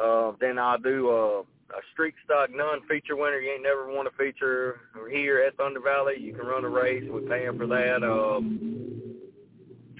Uh, 0.00 0.32
then 0.40 0.58
I'll 0.58 0.78
do 0.78 1.10
uh, 1.10 1.76
a 1.76 1.80
street 1.92 2.14
stock 2.24 2.50
non-feature 2.52 3.16
winner. 3.16 3.38
You 3.38 3.52
ain't 3.52 3.62
never 3.62 3.92
won 3.92 4.06
a 4.06 4.10
feature 4.10 4.80
here 5.10 5.42
at 5.46 5.56
Thunder 5.56 5.80
Valley. 5.80 6.14
You 6.18 6.34
can 6.34 6.46
run 6.46 6.64
a 6.64 6.68
race. 6.68 7.04
We 7.10 7.20
pay 7.22 7.44
them 7.46 7.58
for 7.58 7.66
that. 7.66 8.02
Um, 8.02 9.01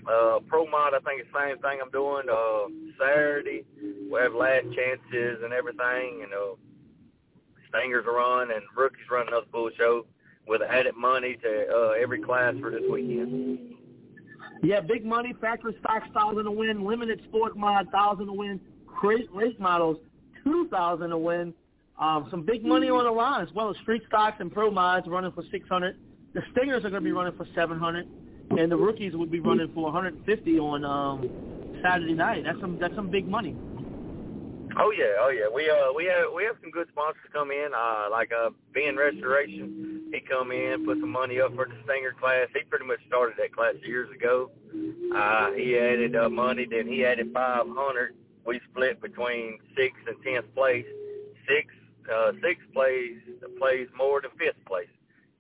uh, 0.07 0.41
Pro 0.49 0.67
Mod, 0.67 0.95
I 0.95 0.99
think 1.01 1.21
it's 1.21 1.31
the 1.33 1.39
same 1.39 1.59
thing 1.59 1.79
I'm 1.83 1.91
doing. 1.91 2.27
Uh, 2.29 2.69
Saturday, 2.99 3.65
we 4.11 4.19
have 4.21 4.35
last 4.35 4.67
chances 4.75 5.39
and 5.45 5.53
everything. 5.53 6.19
You 6.21 6.29
know, 6.31 6.59
Stingers 7.69 8.05
run 8.07 8.51
and 8.51 8.63
rookies 8.77 9.07
run 9.11 9.29
another 9.29 9.47
full 9.53 9.71
show 9.77 10.07
with 10.47 10.61
added 10.63 10.97
money 10.97 11.37
to 11.43 11.67
uh, 11.73 11.91
every 12.03 12.21
class 12.21 12.55
for 12.61 12.71
this 12.71 12.83
weekend. 12.91 13.77
Yeah, 14.63 14.81
big 14.81 15.05
money, 15.05 15.35
factory 15.41 15.77
stock 15.81 16.03
thousand 16.13 16.45
to 16.45 16.51
win, 16.51 16.85
limited 16.85 17.21
sport 17.29 17.57
mod 17.57 17.89
thousand 17.91 18.27
to 18.27 18.33
win, 18.33 18.61
crate 18.87 19.29
race 19.33 19.57
models 19.59 19.99
two 20.45 20.69
thousand 20.71 21.11
to 21.11 21.19
win. 21.19 21.55
Um, 21.99 22.27
some 22.31 22.43
big 22.45 22.65
money 22.65 22.89
on 22.89 23.05
the 23.05 23.11
line 23.11 23.47
as 23.47 23.53
well 23.55 23.71
as 23.71 23.77
street 23.83 24.03
stocks 24.09 24.39
and 24.41 24.53
pro 24.53 24.71
mods 24.71 25.07
running 25.07 25.33
for 25.33 25.45
six 25.53 25.69
hundred. 25.69 25.97
The 26.35 26.43
Stingers 26.53 26.85
are 26.85 26.91
going 26.91 27.03
to 27.03 27.09
be 27.09 27.13
running 27.13 27.37
for 27.37 27.47
seven 27.55 27.79
hundred 27.79 28.09
and 28.59 28.71
the 28.71 28.77
rookies 28.77 29.15
would 29.15 29.31
be 29.31 29.41
running 29.41 29.71
for 29.75 29.85
150 29.85 30.59
on 30.59 30.85
um, 30.85 31.79
Saturday 31.83 32.15
night. 32.15 32.45
That's 32.45 32.61
some 32.61 32.79
that's 32.81 32.95
some 32.95 33.11
big 33.11 33.29
money. 33.29 33.57
Oh 34.79 34.91
yeah, 34.91 35.21
oh 35.21 35.29
yeah. 35.29 35.49
We 35.53 35.69
uh 35.69 35.93
we 35.95 36.05
have 36.07 36.33
we 36.35 36.45
have 36.45 36.57
some 36.63 36.71
good 36.71 36.89
sponsors 36.93 37.29
come 37.33 37.51
in. 37.51 37.71
Uh 37.77 38.09
like 38.11 38.31
uh 38.33 38.51
Ben 38.73 38.97
Restoration, 38.97 40.09
he 40.13 40.21
come 40.21 40.51
in, 40.51 40.85
put 40.87 40.99
some 41.01 41.11
money 41.11 41.41
up 41.41 41.55
for 41.55 41.67
the 41.67 41.75
Stinger 41.85 42.15
class. 42.19 42.49
He 42.55 42.63
pretty 42.65 42.87
much 42.87 43.01
started 43.07 43.37
that 43.39 43.55
class 43.55 43.75
years 43.85 44.09
ago. 44.15 44.51
Uh 45.15 45.53
he 45.53 45.77
added 45.77 46.17
uh 46.17 46.29
money, 46.31 46.67
then 46.71 46.87
he 46.87 47.05
added 47.05 47.33
five 47.35 47.67
hundred. 47.69 48.15
We 48.47 48.61
split 48.71 49.01
between 49.03 49.59
sixth 49.77 50.07
and 50.07 50.17
tenth 50.25 50.55
place. 50.55 50.87
Six 51.47 51.69
uh 52.11 52.33
sixth 52.43 52.65
place 52.73 53.19
plays 53.59 53.89
more 53.97 54.23
than 54.23 54.31
fifth 54.39 54.65
place. 54.67 54.89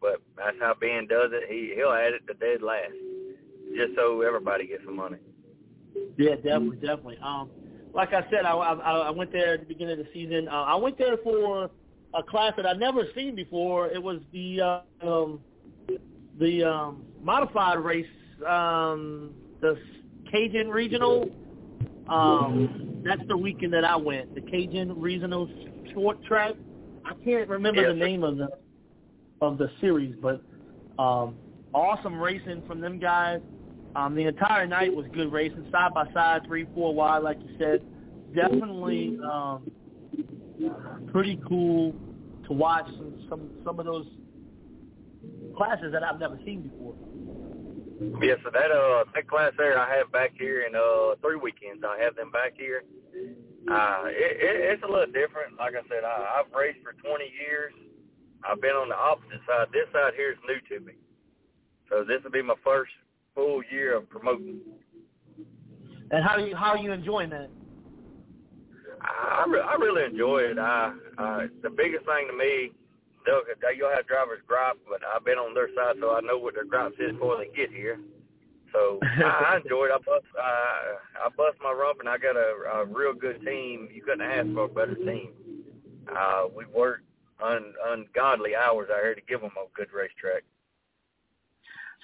But 0.02 0.20
that's 0.36 0.56
how 0.60 0.74
Ben 0.78 1.06
does 1.08 1.30
it. 1.32 1.44
He 1.48 1.74
he'll 1.76 1.92
add 1.92 2.12
it 2.12 2.26
to 2.26 2.34
dead 2.34 2.60
last, 2.60 2.92
just 3.76 3.94
so 3.96 4.20
everybody 4.22 4.66
gets 4.66 4.84
some 4.84 4.96
money. 4.96 5.18
Yeah, 6.18 6.34
definitely, 6.34 6.76
definitely. 6.76 7.18
Um, 7.22 7.48
like 7.94 8.12
I 8.12 8.22
said, 8.28 8.44
I 8.44 8.52
I, 8.52 8.72
I 8.74 9.10
went 9.10 9.32
there 9.32 9.54
at 9.54 9.60
the 9.60 9.66
beginning 9.66 10.00
of 10.00 10.04
the 10.04 10.12
season. 10.12 10.48
Uh, 10.48 10.64
I 10.64 10.74
went 10.74 10.98
there 10.98 11.16
for 11.22 11.70
a 12.14 12.22
class 12.22 12.52
that 12.56 12.66
I'd 12.66 12.80
never 12.80 13.04
seen 13.14 13.36
before. 13.36 13.88
It 13.88 14.02
was 14.02 14.18
the 14.32 14.60
uh, 14.60 15.06
um, 15.06 15.40
the 16.40 16.64
um, 16.64 17.04
modified 17.22 17.78
race, 17.78 18.06
um, 18.46 19.30
the 19.60 19.78
Cajun 20.32 20.68
Regional. 20.68 21.30
Um, 22.08 23.02
that's 23.04 23.22
the 23.28 23.36
weekend 23.36 23.72
that 23.74 23.84
I 23.84 23.94
went. 23.94 24.34
The 24.34 24.40
Cajun 24.40 25.00
Regional 25.00 25.48
Short 25.94 26.22
Track. 26.24 26.54
I 27.04 27.14
can't 27.24 27.48
remember 27.48 27.82
yes, 27.82 27.90
the 27.90 27.96
name 27.96 28.24
of 28.24 28.36
the 28.36 28.48
of 29.42 29.58
the 29.58 29.70
series. 29.80 30.14
But 30.22 30.42
um, 30.98 31.36
awesome 31.74 32.18
racing 32.18 32.62
from 32.66 32.80
them 32.80 32.98
guys. 32.98 33.40
Um, 33.94 34.14
the 34.14 34.22
entire 34.22 34.66
night 34.66 34.94
was 34.94 35.04
good 35.12 35.30
racing, 35.30 35.68
side 35.70 35.92
by 35.92 36.10
side, 36.14 36.42
three, 36.46 36.66
four 36.74 36.94
wide, 36.94 37.18
like 37.18 37.38
you 37.40 37.54
said. 37.58 37.82
Definitely 38.34 39.18
um, 39.30 39.70
pretty 41.12 41.38
cool 41.46 41.94
to 42.46 42.52
watch 42.54 42.86
some, 42.86 43.26
some 43.28 43.50
some 43.64 43.78
of 43.78 43.84
those 43.84 44.06
classes 45.54 45.92
that 45.92 46.02
I've 46.02 46.18
never 46.18 46.38
seen 46.46 46.62
before. 46.62 46.94
Yeah, 48.24 48.34
so 48.42 48.50
that 48.50 48.70
uh 48.72 49.04
that 49.14 49.28
class 49.28 49.52
there 49.58 49.78
I 49.78 49.94
have 49.94 50.10
back 50.10 50.32
here 50.38 50.62
in 50.62 50.74
uh 50.74 51.14
three 51.20 51.36
weekends. 51.36 51.84
I 51.84 52.02
have 52.02 52.16
them 52.16 52.30
back 52.30 52.54
here. 52.56 52.84
Uh, 53.70 54.04
it, 54.06 54.42
it, 54.42 54.56
it's 54.74 54.82
a 54.82 54.90
little 54.90 55.06
different. 55.06 55.54
Like 55.58 55.74
I 55.74 55.86
said, 55.86 56.02
I, 56.02 56.40
I've 56.40 56.50
raced 56.52 56.82
for 56.82 56.94
20 56.94 57.30
years. 57.38 57.72
I've 58.44 58.60
been 58.60 58.70
on 58.72 58.88
the 58.88 58.96
opposite 58.96 59.40
side. 59.46 59.68
This 59.72 59.86
side 59.92 60.14
here 60.16 60.32
is 60.32 60.38
new 60.46 60.60
to 60.76 60.84
me. 60.84 60.94
So 61.88 62.04
this 62.04 62.22
will 62.24 62.30
be 62.30 62.42
my 62.42 62.54
first 62.64 62.92
full 63.34 63.62
year 63.70 63.96
of 63.96 64.08
promoting. 64.08 64.60
And 66.10 66.24
how 66.24 66.36
are 66.36 66.46
you 66.46 66.56
how 66.56 66.70
are 66.72 66.78
you 66.78 66.92
enjoying 66.92 67.30
that? 67.30 67.48
I, 69.02 69.44
re- 69.48 69.60
I 69.60 69.74
really 69.74 70.04
enjoy 70.04 70.38
it. 70.40 70.58
I, 70.58 70.94
uh, 71.18 71.46
the 71.62 71.70
biggest 71.70 72.06
thing 72.06 72.28
to 72.30 72.36
me, 72.36 72.70
they'll, 73.26 73.42
you'll 73.76 73.90
have 73.90 74.06
drivers 74.06 74.40
gripe, 74.46 74.78
but 74.88 75.00
I've 75.04 75.24
been 75.24 75.38
on 75.38 75.54
their 75.54 75.68
side, 75.74 75.96
so 76.00 76.14
I 76.14 76.20
know 76.20 76.38
what 76.38 76.54
their 76.54 76.64
gripes 76.64 76.94
is 77.00 77.12
before 77.12 77.38
they 77.38 77.50
get 77.56 77.72
here. 77.74 77.98
So 78.72 79.00
I, 79.02 79.54
I 79.54 79.56
enjoy 79.62 79.86
it. 79.86 79.92
I 79.92 79.98
bust, 79.98 80.26
I, 80.38 81.26
I 81.26 81.28
bust 81.36 81.58
my 81.62 81.72
rump, 81.72 82.00
and 82.00 82.08
I 82.08 82.16
got 82.18 82.36
a, 82.36 82.82
a 82.82 82.86
real 82.86 83.12
good 83.12 83.44
team. 83.44 83.88
You 83.92 84.02
couldn't 84.02 84.22
ask 84.22 84.46
for 84.54 84.64
a 84.64 84.68
better 84.68 84.94
team. 84.94 85.32
Uh, 86.08 86.44
we 86.54 86.64
work 86.66 87.02
un, 87.42 87.74
ungodly 87.88 88.54
hours 88.54 88.88
out 88.92 89.02
here 89.02 89.14
to 89.14 89.20
give 89.22 89.40
them 89.40 89.50
a 89.56 89.66
good 89.76 89.88
racetrack. 89.92 90.42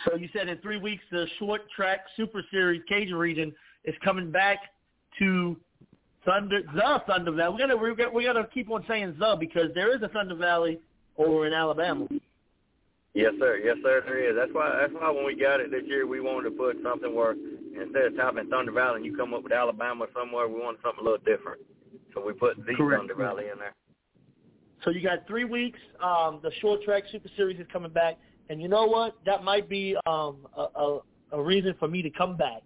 So 0.05 0.17
you 0.17 0.29
said 0.33 0.49
in 0.49 0.59
three 0.59 0.79
weeks 0.79 1.03
the 1.11 1.27
short 1.39 1.63
track 1.75 2.01
Super 2.17 2.45
Series 2.51 2.83
Cajun 2.89 3.15
region 3.15 3.53
is 3.85 3.95
coming 4.05 4.31
back 4.31 4.59
to 5.19 5.57
Thunder 6.25 6.61
the 6.75 7.03
Thunder 7.07 7.33
Valley. 7.33 7.55
We 7.55 7.59
gotta 7.61 7.77
we 7.77 7.95
gotta, 7.95 8.11
we 8.11 8.25
gotta 8.25 8.49
keep 8.53 8.71
on 8.71 8.85
saying 8.89 9.17
the 9.19 9.37
because 9.39 9.71
there 9.75 9.95
is 9.95 10.03
a 10.03 10.09
Thunder 10.09 10.35
Valley 10.35 10.79
over 11.17 11.47
in 11.47 11.53
Alabama. 11.53 12.07
Yes, 13.15 13.33
sir. 13.41 13.57
Yes, 13.57 13.77
sir. 13.83 14.03
There 14.05 14.31
is. 14.31 14.37
That's 14.37 14.53
why. 14.53 14.79
That's 14.81 14.93
why 14.93 15.11
when 15.11 15.25
we 15.25 15.35
got 15.35 15.61
it 15.61 15.71
this 15.71 15.83
year, 15.87 16.07
we 16.07 16.21
wanted 16.21 16.51
to 16.51 16.57
put 16.57 16.77
something 16.85 17.15
where 17.15 17.33
instead 17.33 18.05
of 18.05 18.17
typing 18.17 18.49
Thunder 18.49 18.73
Valley 18.73 18.97
and 18.97 19.05
you 19.05 19.17
come 19.17 19.35
up 19.35 19.43
with 19.43 19.53
Alabama 19.53 20.07
somewhere, 20.15 20.47
we 20.47 20.61
wanted 20.61 20.81
something 20.85 21.01
a 21.01 21.05
little 21.05 21.25
different. 21.25 21.61
So 22.15 22.25
we 22.25 22.33
put 22.33 22.57
the 22.65 22.75
Correct. 22.77 23.01
Thunder 23.01 23.15
Valley 23.15 23.47
in 23.53 23.59
there. 23.59 23.75
So 24.85 24.91
you 24.91 25.03
got 25.03 25.27
three 25.27 25.45
weeks. 25.45 25.79
Um, 26.03 26.41
the 26.43 26.51
short 26.61 26.83
track 26.83 27.05
Super 27.11 27.29
Series 27.37 27.59
is 27.59 27.67
coming 27.73 27.91
back, 27.91 28.19
and 28.49 28.61
you 28.63 28.69
know 28.69 28.87
what? 28.87 29.17
That 29.27 29.43
might 29.43 29.69
be 29.69 29.97
um, 30.07 30.47
a, 30.57 30.67
a, 30.75 31.01
a 31.33 31.43
reason 31.43 31.75
for 31.79 31.89
me 31.89 32.03
to 32.03 32.11
come 32.11 32.37
back. 32.37 32.63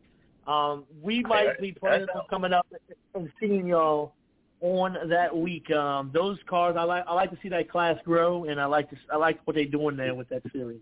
Um, 0.46 0.84
we 1.00 1.22
might 1.22 1.60
be 1.60 1.72
planning 1.72 2.08
on 2.14 2.22
coming 2.28 2.52
up 2.52 2.66
and 3.14 3.30
seeing 3.40 3.66
y'all 3.66 4.14
on 4.60 4.96
that 5.08 5.36
week. 5.36 5.70
Um, 5.70 6.10
those 6.12 6.38
cars, 6.48 6.76
I 6.78 6.82
like. 6.84 7.04
I 7.06 7.14
like 7.14 7.30
to 7.30 7.38
see 7.42 7.48
that 7.50 7.70
class 7.70 7.96
grow, 8.04 8.44
and 8.44 8.60
I 8.60 8.66
like 8.66 8.90
to. 8.90 8.96
I 9.12 9.16
like 9.16 9.40
what 9.44 9.54
they're 9.54 9.64
doing 9.66 9.96
there 9.96 10.14
with 10.14 10.28
that 10.30 10.42
series. 10.52 10.80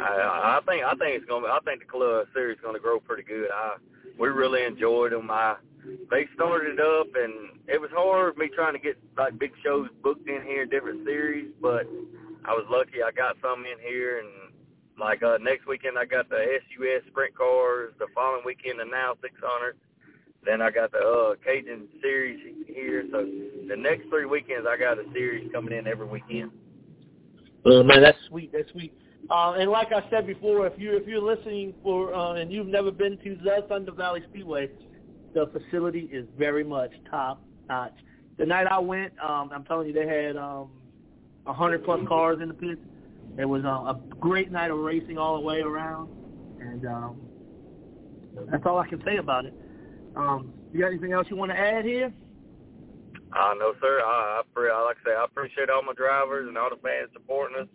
I, 0.00 0.58
I 0.58 0.60
think 0.66 0.84
I 0.84 0.94
think 0.94 1.20
it's 1.20 1.26
gonna. 1.26 1.48
I 1.48 1.58
think 1.64 1.80
the 1.80 1.86
club 1.86 2.26
series 2.32 2.58
is 2.58 2.64
gonna 2.64 2.78
grow 2.78 3.00
pretty 3.00 3.24
good. 3.24 3.48
I 3.52 3.76
we 4.18 4.28
really 4.28 4.64
enjoyed 4.64 5.12
them. 5.12 5.30
I 5.30 5.56
they 6.10 6.26
started 6.34 6.80
up, 6.80 7.08
and 7.14 7.58
it 7.68 7.80
was 7.80 7.90
hard 7.92 8.36
me 8.36 8.48
trying 8.54 8.74
to 8.74 8.78
get 8.78 8.96
like 9.18 9.38
big 9.38 9.52
shows 9.62 9.88
booked 10.02 10.28
in 10.28 10.42
here, 10.42 10.64
different 10.66 11.04
series. 11.04 11.50
But 11.60 11.86
I 12.44 12.52
was 12.52 12.66
lucky. 12.70 13.02
I 13.02 13.10
got 13.10 13.36
some 13.42 13.64
in 13.64 13.78
here, 13.86 14.20
and 14.20 14.52
like 14.98 15.22
uh, 15.22 15.38
next 15.38 15.66
weekend 15.66 15.98
I 15.98 16.04
got 16.04 16.28
the 16.28 16.38
SUS 16.38 17.02
sprint 17.08 17.36
cars. 17.36 17.92
The 17.98 18.06
following 18.14 18.42
weekend 18.44 18.80
the 18.80 18.84
Now 18.84 19.14
600. 19.20 19.76
Then 20.44 20.60
I 20.60 20.70
got 20.70 20.90
the 20.90 20.98
uh, 20.98 21.34
Cajun 21.44 21.86
series 22.00 22.56
here. 22.66 23.04
So 23.12 23.28
the 23.68 23.76
next 23.76 24.08
three 24.08 24.26
weekends 24.26 24.66
I 24.68 24.76
got 24.76 24.98
a 24.98 25.04
series 25.12 25.50
coming 25.52 25.76
in 25.76 25.86
every 25.86 26.06
weekend. 26.06 26.50
Oh 27.64 27.82
man, 27.82 28.02
that's 28.02 28.18
sweet. 28.28 28.50
That's 28.52 28.70
sweet. 28.72 28.92
Uh, 29.30 29.52
and 29.52 29.70
like 29.70 29.88
I 29.92 30.08
said 30.10 30.26
before, 30.26 30.66
if 30.66 30.74
you 30.78 30.96
if 30.96 31.06
you're 31.06 31.22
listening 31.22 31.74
for 31.82 32.14
uh, 32.14 32.34
and 32.34 32.52
you've 32.52 32.66
never 32.66 32.90
been 32.90 33.16
to 33.18 33.36
the 33.36 33.64
Thunder 33.68 33.92
Valley 33.92 34.22
Speedway, 34.28 34.68
the 35.34 35.46
facility 35.52 36.08
is 36.12 36.26
very 36.36 36.64
much 36.64 36.90
top 37.10 37.42
notch. 37.68 37.94
The 38.38 38.46
night 38.46 38.66
I 38.66 38.78
went, 38.78 39.12
um, 39.22 39.50
I'm 39.54 39.64
telling 39.64 39.88
you, 39.88 39.92
they 39.92 40.06
had 40.06 40.36
um, 40.36 40.70
a 41.46 41.52
hundred 41.52 41.84
plus 41.84 42.00
cars 42.08 42.38
in 42.42 42.48
the 42.48 42.54
pits. 42.54 42.80
It 43.38 43.44
was 43.44 43.64
uh, 43.64 43.68
a 43.68 44.00
great 44.20 44.50
night 44.50 44.70
of 44.70 44.78
racing 44.78 45.18
all 45.18 45.36
the 45.36 45.46
way 45.46 45.60
around, 45.60 46.10
and 46.60 46.86
um, 46.86 47.20
that's 48.50 48.64
all 48.66 48.78
I 48.78 48.88
can 48.88 49.02
say 49.04 49.16
about 49.16 49.46
it. 49.46 49.54
Um, 50.16 50.52
you 50.72 50.80
got 50.80 50.88
anything 50.88 51.12
else 51.12 51.26
you 51.30 51.36
want 51.36 51.50
to 51.52 51.58
add 51.58 51.84
here? 51.84 52.12
Uh, 53.34 53.54
no, 53.58 53.72
sir. 53.80 54.00
I, 54.04 54.42
I, 54.56 54.82
like 54.84 54.96
I 55.04 55.10
say, 55.10 55.16
I 55.16 55.24
appreciate 55.24 55.70
all 55.70 55.82
my 55.82 55.94
drivers 55.94 56.48
and 56.48 56.58
all 56.58 56.68
the 56.70 56.76
fans 56.76 57.08
supporting 57.12 57.58
us. 57.58 57.68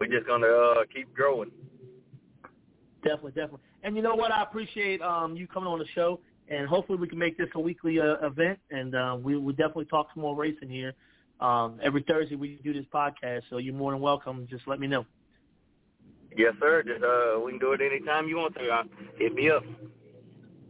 We're 0.00 0.08
just 0.08 0.26
gonna 0.26 0.46
uh, 0.46 0.84
keep 0.92 1.12
growing. 1.14 1.50
Definitely, 3.02 3.32
definitely. 3.32 3.60
And 3.84 3.94
you 3.94 4.02
know 4.02 4.16
what? 4.16 4.32
I 4.32 4.42
appreciate 4.42 5.00
um, 5.02 5.36
you 5.36 5.46
coming 5.46 5.68
on 5.68 5.78
the 5.78 5.86
show, 5.94 6.18
and 6.48 6.66
hopefully 6.66 6.98
we 6.98 7.08
can 7.08 7.18
make 7.18 7.38
this 7.38 7.48
a 7.54 7.60
weekly 7.60 8.00
uh, 8.00 8.26
event, 8.26 8.58
and 8.70 8.94
uh, 8.94 9.16
we 9.20 9.36
will 9.36 9.52
definitely 9.52 9.84
talk 9.84 10.08
some 10.14 10.22
more 10.22 10.34
racing 10.34 10.68
here. 10.68 10.94
Um, 11.40 11.78
every 11.80 12.02
Thursday 12.02 12.34
we 12.34 12.58
do 12.64 12.72
this 12.72 12.84
podcast, 12.92 13.42
so 13.50 13.58
you're 13.58 13.74
more 13.74 13.92
than 13.92 14.00
welcome. 14.00 14.48
Just 14.50 14.66
let 14.66 14.80
me 14.80 14.88
know. 14.88 15.06
Yes, 16.36 16.54
sir. 16.60 16.82
Just 16.82 17.04
uh, 17.04 17.38
we 17.40 17.52
can 17.52 17.60
do 17.60 17.72
it 17.72 17.80
anytime 17.80 18.28
you 18.28 18.36
want 18.36 18.54
to. 18.56 18.68
Uh, 18.68 18.82
hit 19.16 19.32
me 19.32 19.48
up. 19.48 19.62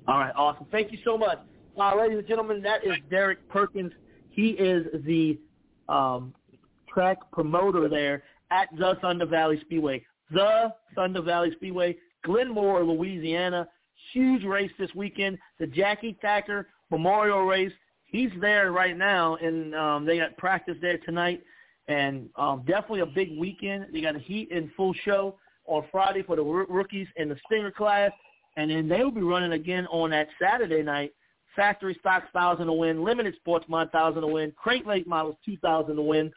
All 0.06 0.18
right, 0.18 0.32
awesome. 0.36 0.66
Thank 0.70 0.92
you 0.92 0.98
so 1.04 1.16
much. 1.16 1.38
Uh, 1.78 1.96
ladies 1.96 2.18
and 2.18 2.28
gentlemen, 2.28 2.60
that 2.62 2.84
is 2.84 2.94
Derek 3.08 3.48
Perkins. 3.48 3.92
He 4.38 4.50
is 4.50 4.86
the 5.04 5.36
um, 5.88 6.32
track 6.88 7.18
promoter 7.32 7.88
there 7.88 8.22
at 8.52 8.68
the 8.78 8.96
Thunder 9.02 9.26
Valley 9.26 9.58
Speedway. 9.62 10.06
The 10.30 10.72
Thunder 10.94 11.22
Valley 11.22 11.50
Speedway, 11.56 11.96
Glenmora, 12.24 12.86
Louisiana. 12.86 13.66
Huge 14.12 14.44
race 14.44 14.70
this 14.78 14.94
weekend. 14.94 15.38
The 15.58 15.66
Jackie 15.66 16.16
Thacker 16.22 16.68
Memorial 16.88 17.46
Race. 17.46 17.72
He's 18.04 18.30
there 18.40 18.70
right 18.70 18.96
now, 18.96 19.34
and 19.42 19.74
um, 19.74 20.06
they 20.06 20.18
got 20.18 20.36
practice 20.36 20.76
there 20.80 20.98
tonight. 20.98 21.42
And 21.88 22.28
um, 22.36 22.62
definitely 22.64 23.00
a 23.00 23.06
big 23.06 23.36
weekend. 23.36 23.86
They 23.92 24.02
got 24.02 24.14
a 24.14 24.20
heat 24.20 24.52
and 24.52 24.70
full 24.76 24.94
show 25.04 25.34
on 25.66 25.82
Friday 25.90 26.22
for 26.22 26.36
the 26.36 26.44
r- 26.44 26.66
rookies 26.68 27.08
in 27.16 27.28
the 27.28 27.36
Stinger 27.46 27.72
class. 27.72 28.12
And 28.56 28.70
then 28.70 28.88
they'll 28.88 29.10
be 29.10 29.20
running 29.20 29.50
again 29.50 29.88
on 29.88 30.10
that 30.10 30.28
Saturday 30.40 30.84
night. 30.84 31.12
Factory 31.58 31.96
Stocks 31.98 32.28
1,000 32.30 32.66
to 32.66 32.72
win, 32.72 33.02
Limited 33.02 33.34
Sportsman 33.34 33.80
1,000 33.92 34.22
to 34.22 34.28
win, 34.28 34.52
Crate 34.56 34.86
Lake 34.86 35.08
Models 35.08 35.34
2,000 35.44 35.96
to 35.96 36.02
win. 36.02 36.32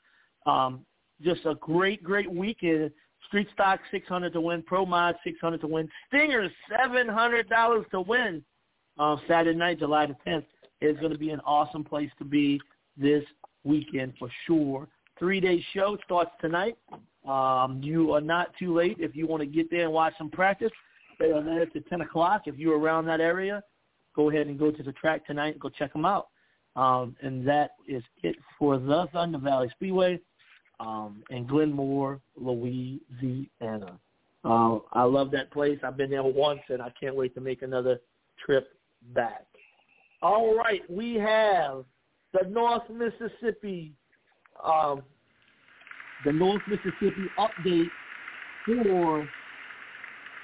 Um, 0.48 0.84
just 1.22 1.46
a 1.46 1.54
great, 1.54 2.04
great 2.04 2.30
weekend. 2.30 2.90
Street 3.28 3.48
Stock 3.54 3.80
600 3.92 4.34
to 4.34 4.42
win, 4.42 4.64
Pro 4.64 4.84
Mod 4.84 5.16
600 5.24 5.62
to 5.62 5.68
win, 5.68 5.88
Stinger 6.08 6.50
$700 6.72 7.90
to 7.92 8.02
win. 8.02 8.44
Uh, 8.98 9.16
Saturday 9.28 9.56
night, 9.56 9.78
July 9.78 10.08
the 10.08 10.16
10th, 10.28 10.44
is 10.82 10.98
going 10.98 11.12
to 11.12 11.20
be 11.20 11.30
an 11.30 11.40
awesome 11.46 11.84
place 11.84 12.10
to 12.18 12.26
be 12.26 12.60
this 12.98 13.24
weekend 13.64 14.14
for 14.18 14.28
sure. 14.48 14.88
Three-day 15.20 15.64
show 15.76 16.00
starts 16.04 16.32
tonight. 16.42 16.78
Um, 17.28 17.80
you 17.84 18.12
are 18.14 18.22
not 18.22 18.54
too 18.58 18.74
late 18.74 18.98
if 19.00 19.16
you 19.16 19.28
want 19.28 19.42
to 19.42 19.46
get 19.46 19.70
there 19.70 19.84
and 19.84 19.94
watch 19.94 20.14
some 20.18 20.32
practice. 20.32 20.72
They 21.20 21.32
are 21.32 21.44
there 21.44 21.62
at 21.62 21.90
10 21.90 22.02
o'clock. 22.02 22.44
If 22.48 22.58
you're 22.58 22.80
around 22.80 23.06
that 23.06 23.22
area, 23.22 23.62
go 24.16 24.30
ahead 24.30 24.48
and 24.48 24.60
go 24.60 24.72
to 24.72 24.84
the 24.84 24.92
track 24.94 25.26
tonight 25.26 25.54
and 25.54 25.60
go 25.60 25.70
check 25.70 25.94
them 25.94 26.06
out. 26.06 26.28
Um, 26.76 27.16
and 27.22 27.46
that 27.48 27.72
is 27.88 28.04
it 28.24 28.36
for 28.58 28.78
the 28.78 29.08
Thunder 29.12 29.38
Valley 29.38 29.70
Speedway 29.72 30.20
um, 30.80 31.24
in 31.30 31.46
Glenmora, 31.46 32.20
Louisiana. 32.36 34.00
Uh, 34.44 34.80
I 34.94 35.04
love 35.04 35.32
that 35.32 35.52
place. 35.52 35.80
I've 35.84 35.98
been 35.98 36.10
there 36.10 36.24
once, 36.24 36.62
and 36.70 36.82
I 36.82 36.92
can't 37.00 37.16
wait 37.16 37.36
to 37.36 37.42
make 37.42 37.62
another 37.62 38.00
trip 38.44 38.74
back. 39.14 39.46
All 40.22 40.56
right, 40.56 40.82
we 40.90 41.16
have 41.16 41.84
the 42.34 42.48
North 42.48 42.84
Mississippi, 42.90 43.94
um, 44.64 45.02
the 46.26 46.32
North 46.32 46.62
Mississippi 46.68 47.26
update 47.38 47.90
for 48.66 49.28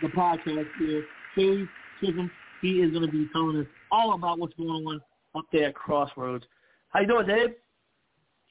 the 0.01 0.07
podcast 0.09 0.67
here. 0.79 1.05
Dave 1.35 1.67
Chisholm, 1.99 2.31
he 2.67 2.81
is 2.81 2.91
going 2.91 3.05
to 3.05 3.11
be 3.11 3.29
telling 3.31 3.57
us 3.61 3.67
all 3.91 4.13
about 4.13 4.39
what's 4.39 4.53
going 4.55 4.69
on 4.69 5.01
up 5.35 5.45
there 5.53 5.69
at 5.69 5.75
Crossroads. 5.75 6.45
How 6.89 6.99
you 6.99 7.07
doing, 7.07 7.27
Dave? 7.27 7.55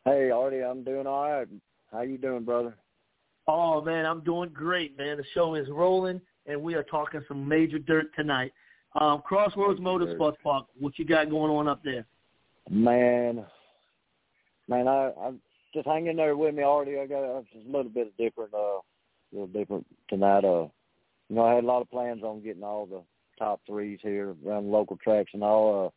Hey, 0.05 0.31
Artie, 0.31 0.63
I'm 0.63 0.85
doing 0.85 1.07
all 1.07 1.31
right. 1.31 1.49
How 1.93 2.01
you 2.01 2.17
doing, 2.17 2.45
brother? 2.45 2.75
Oh 3.47 3.81
man, 3.81 4.07
I'm 4.07 4.23
doing 4.25 4.51
great, 4.53 4.97
man. 4.99 5.19
The 5.19 5.25
show 5.35 5.55
is 5.55 5.69
rolling, 5.69 6.21
and 6.47 6.61
we 6.61 6.75
are 6.75 6.83
talking 6.83 7.23
some 7.29 7.47
major 7.47 7.79
dirt 7.79 8.07
tonight. 8.17 8.53
Um, 8.99 9.23
Crossroads 9.25 9.79
Motorsports 9.79 10.37
Park, 10.43 10.67
what 10.81 10.99
you 10.99 11.05
got 11.05 11.31
going 11.31 11.53
on 11.53 11.69
up 11.69 11.81
there? 11.85 12.07
Man, 12.71 13.45
man, 14.69 14.89
I, 14.89 15.13
I'm 15.21 15.41
just 15.75 15.87
hanging 15.87 16.17
there 16.17 16.37
with 16.37 16.55
me 16.55 16.65
already. 16.65 16.99
I 16.99 17.07
got 17.07 17.23
a 17.23 17.45
little 17.67 17.91
bit 17.91 18.09
of 18.09 18.17
different, 18.17 18.53
uh, 18.55 18.79
little 19.31 19.47
different 19.49 19.87
tonight. 20.09 20.45
Uh, 20.45 20.69
you 21.29 21.37
know, 21.37 21.45
I 21.45 21.55
had 21.55 21.65
a 21.65 21.67
lot 21.67 21.83
of 21.83 21.91
plans 21.91 22.23
on 22.25 22.43
getting 22.43 22.65
all 22.65 22.87
the 22.87 23.03
top 23.39 23.61
threes 23.67 23.99
here 24.03 24.35
around 24.47 24.71
local 24.71 24.97
tracks, 24.97 25.31
and 25.35 25.45
I'll 25.45 25.87
uh, 25.87 25.91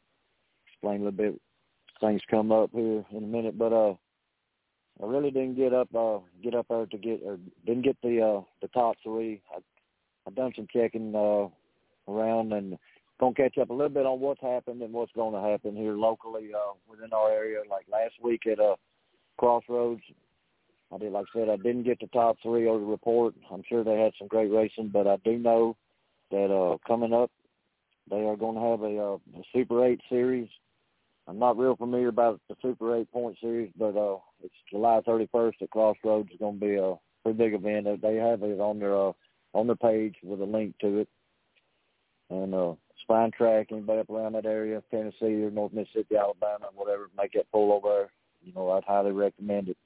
explain 0.67 1.01
a 1.01 1.05
little 1.05 1.11
bit 1.11 1.41
things 1.99 2.21
come 2.29 2.51
up 2.51 2.69
here 2.73 3.03
in 3.11 3.23
a 3.23 3.27
minute. 3.27 3.57
But 3.57 3.73
uh, 3.73 3.93
I 5.01 5.05
really 5.05 5.31
didn't 5.31 5.55
get 5.55 5.73
up 5.73 5.93
uh 5.95 6.19
get 6.43 6.55
up 6.55 6.67
there 6.69 6.85
to 6.85 6.97
get 6.97 7.21
or 7.25 7.37
didn't 7.65 7.83
get 7.83 7.97
the 8.03 8.21
uh 8.21 8.41
the 8.61 8.67
top 8.69 8.95
three. 9.03 9.41
I 9.53 9.59
I 10.27 10.31
done 10.31 10.51
some 10.55 10.67
checking 10.71 11.15
uh 11.15 11.47
around 12.11 12.53
and 12.53 12.77
gonna 13.19 13.33
catch 13.33 13.57
up 13.57 13.69
a 13.69 13.73
little 13.73 13.89
bit 13.89 14.05
on 14.05 14.19
what's 14.19 14.41
happened 14.41 14.81
and 14.81 14.93
what's 14.93 15.11
gonna 15.13 15.41
happen 15.41 15.75
here 15.75 15.93
locally 15.93 16.49
uh 16.53 16.73
within 16.89 17.13
our 17.13 17.31
area. 17.31 17.59
Like 17.69 17.85
last 17.91 18.15
week 18.21 18.45
at 18.47 18.59
uh 18.59 18.75
Crossroads 19.37 20.01
I 20.91 20.97
did 20.97 21.13
like 21.13 21.27
I 21.35 21.39
said, 21.39 21.49
I 21.49 21.57
didn't 21.57 21.83
get 21.83 21.99
the 21.99 22.07
top 22.07 22.37
three 22.41 22.67
or 22.67 22.79
the 22.79 22.85
report. 22.85 23.35
I'm 23.51 23.63
sure 23.69 23.83
they 23.83 23.99
had 23.99 24.13
some 24.17 24.27
great 24.27 24.51
racing, 24.51 24.89
but 24.91 25.07
I 25.07 25.17
do 25.23 25.37
know 25.37 25.77
that 26.31 26.51
uh 26.53 26.77
coming 26.87 27.13
up 27.13 27.31
they 28.09 28.25
are 28.25 28.35
gonna 28.35 28.69
have 28.71 28.81
a 28.81 28.97
uh 28.97 29.17
a 29.39 29.43
Super 29.53 29.85
eight 29.85 30.01
series 30.09 30.49
I'm 31.29 31.37
not 31.37 31.59
real 31.59 31.75
familiar 31.75 32.07
about 32.07 32.41
the 32.49 32.55
Super 32.59 32.97
8 32.97 33.11
point 33.11 33.37
series, 33.39 33.71
but 33.77 33.95
uh, 33.95 34.17
it's 34.43 34.53
July 34.71 34.99
31st 35.07 35.61
at 35.61 35.69
Crossroads. 35.69 36.29
It's 36.31 36.39
going 36.39 36.59
to 36.59 36.65
be 36.65 36.75
a 36.75 36.95
pretty 37.21 37.37
big 37.37 37.53
event. 37.53 38.01
They 38.01 38.15
have 38.15 38.41
it 38.41 38.59
on 38.59 38.79
their 38.79 38.97
uh, 38.97 39.11
on 39.53 39.67
their 39.67 39.75
page 39.75 40.15
with 40.23 40.41
a 40.41 40.45
link 40.45 40.73
to 40.81 40.99
it. 40.99 41.09
And 42.31 42.55
uh, 42.55 42.73
Spine 43.03 43.29
Track, 43.29 43.67
anybody 43.71 43.99
up 43.99 44.09
around 44.09 44.33
that 44.33 44.47
area, 44.47 44.81
Tennessee 44.89 45.43
or 45.43 45.51
North 45.51 45.71
Mississippi, 45.71 46.15
Alabama, 46.15 46.69
whatever, 46.73 47.09
make 47.15 47.33
that 47.33 47.51
pull 47.51 47.73
over. 47.73 48.09
You 48.41 48.53
know, 48.53 48.71
I'd 48.71 48.83
highly 48.83 49.11
recommend 49.11 49.69
it. 49.69 49.77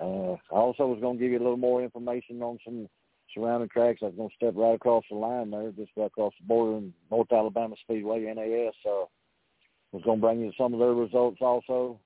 Uh, 0.00 0.34
I 0.52 0.56
also 0.56 0.86
was 0.86 1.00
going 1.00 1.18
to 1.18 1.22
give 1.22 1.32
you 1.32 1.38
a 1.38 1.42
little 1.42 1.56
more 1.56 1.82
information 1.82 2.42
on 2.42 2.58
some 2.64 2.88
surrounding 3.34 3.68
tracks. 3.68 4.00
I 4.02 4.06
was 4.06 4.14
going 4.16 4.28
to 4.28 4.34
step 4.36 4.54
right 4.56 4.74
across 4.74 5.04
the 5.10 5.16
line 5.16 5.50
there, 5.50 5.70
just 5.72 5.92
right 5.96 6.06
across 6.06 6.32
the 6.40 6.46
border 6.46 6.78
in 6.78 6.92
North 7.10 7.32
Alabama 7.32 7.74
Speedway, 7.82 8.22
NAS. 8.22 8.74
Uh, 8.86 9.06
was 9.92 10.02
going 10.04 10.20
to 10.20 10.26
bring 10.26 10.40
you 10.40 10.52
some 10.56 10.72
of 10.72 10.80
their 10.80 10.94
results 10.94 11.38
also. 11.40 11.98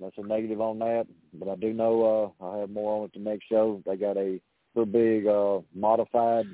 That's 0.00 0.16
a 0.16 0.22
negative 0.22 0.60
on 0.60 0.78
that, 0.78 1.06
but 1.34 1.48
I 1.48 1.56
do 1.56 1.72
know 1.72 2.34
uh, 2.40 2.44
I 2.44 2.58
have 2.60 2.70
more 2.70 2.98
on 2.98 3.04
it 3.04 3.12
the 3.12 3.20
next 3.20 3.44
show. 3.50 3.82
They 3.84 3.96
got 3.96 4.16
a 4.16 4.40
real 4.74 4.86
big 4.86 5.26
uh, 5.26 5.60
modified, 5.74 6.46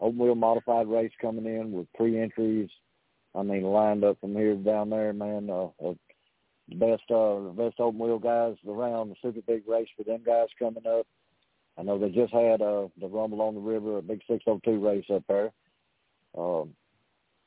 open 0.00 0.18
wheel 0.18 0.34
modified 0.34 0.88
race 0.88 1.12
coming 1.20 1.44
in 1.44 1.72
with 1.72 1.92
pre-entries. 1.94 2.70
I 3.34 3.42
mean, 3.42 3.62
lined 3.62 4.04
up 4.04 4.18
from 4.20 4.34
here 4.34 4.54
down 4.54 4.90
there, 4.90 5.12
man. 5.12 5.50
Uh, 5.50 5.66
uh, 5.84 5.94
the 6.68 6.76
best, 6.76 7.02
uh, 7.10 7.44
the 7.44 7.54
best 7.56 7.78
open 7.78 7.98
wheel 7.98 8.18
guys 8.18 8.56
around. 8.66 9.10
The 9.10 9.16
super 9.20 9.42
big 9.46 9.68
race 9.68 9.88
for 9.96 10.04
them 10.04 10.22
guys 10.24 10.48
coming 10.58 10.86
up. 10.86 11.06
I 11.76 11.82
know 11.82 11.98
they 11.98 12.10
just 12.10 12.32
had 12.32 12.62
uh, 12.62 12.88
the 13.00 13.08
Rumble 13.08 13.42
on 13.42 13.54
the 13.54 13.60
River, 13.60 13.98
a 13.98 14.02
big 14.02 14.20
602 14.28 14.84
race 14.84 15.04
up 15.12 15.24
there. 15.28 15.50
Um, 16.36 16.74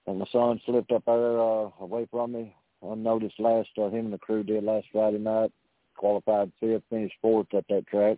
and 0.06 0.20
my 0.20 0.26
son 0.32 0.60
slipped 0.66 0.92
up 0.92 1.04
there 1.06 1.40
uh, 1.40 1.70
away 1.80 2.08
from 2.12 2.34
me 2.34 2.56
unnoticed 2.82 3.40
last. 3.40 3.70
Uh, 3.78 3.90
him 3.90 4.06
and 4.06 4.14
the 4.14 4.18
crew 4.18 4.44
did 4.44 4.64
last 4.64 4.88
Friday 4.92 5.18
night. 5.18 5.52
Qualified 5.96 6.52
fifth, 6.60 6.84
finished 6.90 7.16
fourth 7.22 7.48
at 7.54 7.66
that 7.70 7.88
track. 7.88 8.18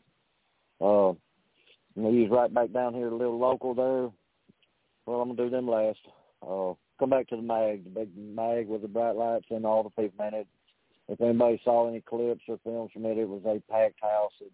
Uh, 0.81 1.09
and 1.95 2.15
he's 2.15 2.29
right 2.29 2.53
back 2.53 2.71
down 2.73 2.93
here, 2.93 3.07
a 3.07 3.15
little 3.15 3.39
local 3.39 3.73
there. 3.73 4.09
Well, 5.05 5.21
I'm 5.21 5.29
gonna 5.29 5.43
do 5.43 5.49
them 5.49 5.67
last. 5.67 5.99
Uh, 6.41 6.73
come 6.99 7.09
back 7.09 7.27
to 7.29 7.35
the 7.35 7.41
mag, 7.41 7.83
the 7.83 7.89
big 7.89 8.09
mag 8.15 8.67
with 8.67 8.81
the 8.81 8.87
bright 8.87 9.15
lights 9.15 9.47
and 9.49 9.65
all 9.65 9.83
the 9.83 9.89
people. 9.89 10.23
Man, 10.23 10.33
it, 10.33 10.47
if 11.07 11.19
anybody 11.21 11.59
saw 11.63 11.87
any 11.87 12.01
clips 12.01 12.43
or 12.47 12.59
films 12.63 12.91
from 12.93 13.05
it, 13.05 13.17
it 13.17 13.27
was 13.27 13.41
a 13.45 13.61
packed 13.71 14.01
house. 14.01 14.33
It 14.41 14.51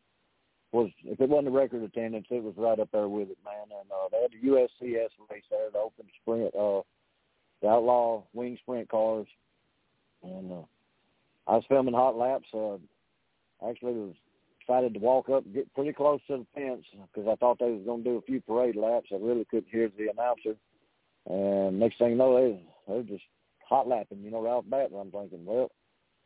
was 0.76 0.92
if 1.06 1.22
it 1.22 1.30
wasn't 1.30 1.48
a 1.48 1.52
record 1.52 1.84
attendance, 1.84 2.28
it 2.30 2.44
was 2.44 2.54
right 2.58 2.80
up 2.80 2.90
there 2.92 3.08
with 3.08 3.30
it, 3.30 3.38
man. 3.46 3.64
And 3.80 3.90
uh, 3.90 4.10
they 4.12 4.22
had 4.22 4.32
the 4.32 4.50
USCS 4.50 5.10
race 5.32 5.44
there, 5.50 5.72
the 5.72 5.80
open 5.80 6.06
sprint, 6.22 6.54
uh, 6.54 6.82
the 7.62 7.70
outlaw 7.70 8.24
wing 8.34 8.58
sprint 8.62 8.90
cars, 8.90 9.26
and 10.22 10.52
uh, 10.52 10.66
I 11.48 11.56
was 11.56 11.64
filming 11.70 11.94
hot 11.94 12.18
laps. 12.18 12.48
Uh, 12.54 12.78
actually, 13.68 13.94
was 13.94 14.16
excited 14.60 14.94
to 14.94 15.00
walk 15.00 15.30
up, 15.30 15.46
get 15.54 15.74
pretty 15.74 15.94
close 15.94 16.20
to 16.28 16.38
the 16.38 16.46
fence 16.54 16.84
because 17.14 17.30
I 17.32 17.36
thought 17.36 17.60
they 17.60 17.72
was 17.72 17.86
going 17.86 18.04
to 18.04 18.10
do 18.10 18.18
a 18.18 18.22
few 18.22 18.42
parade 18.42 18.76
laps. 18.76 19.08
I 19.14 19.18
really 19.18 19.46
couldn't 19.46 19.72
hear 19.72 19.90
the 19.98 20.10
announcer. 20.12 20.56
And 21.28 21.80
next 21.80 21.98
thing 22.00 22.10
you 22.10 22.16
know, 22.16 22.36
they 22.36 22.62
they 22.88 22.94
were 22.98 23.04
just 23.04 23.24
hot 23.68 23.88
lapping, 23.88 24.22
you 24.22 24.30
know, 24.30 24.42
right 24.42 24.52
off 24.52 24.66
the 24.66 24.72
bat. 24.72 24.92
And 24.92 25.00
I'm 25.00 25.12
thinking, 25.12 25.46
well, 25.46 25.72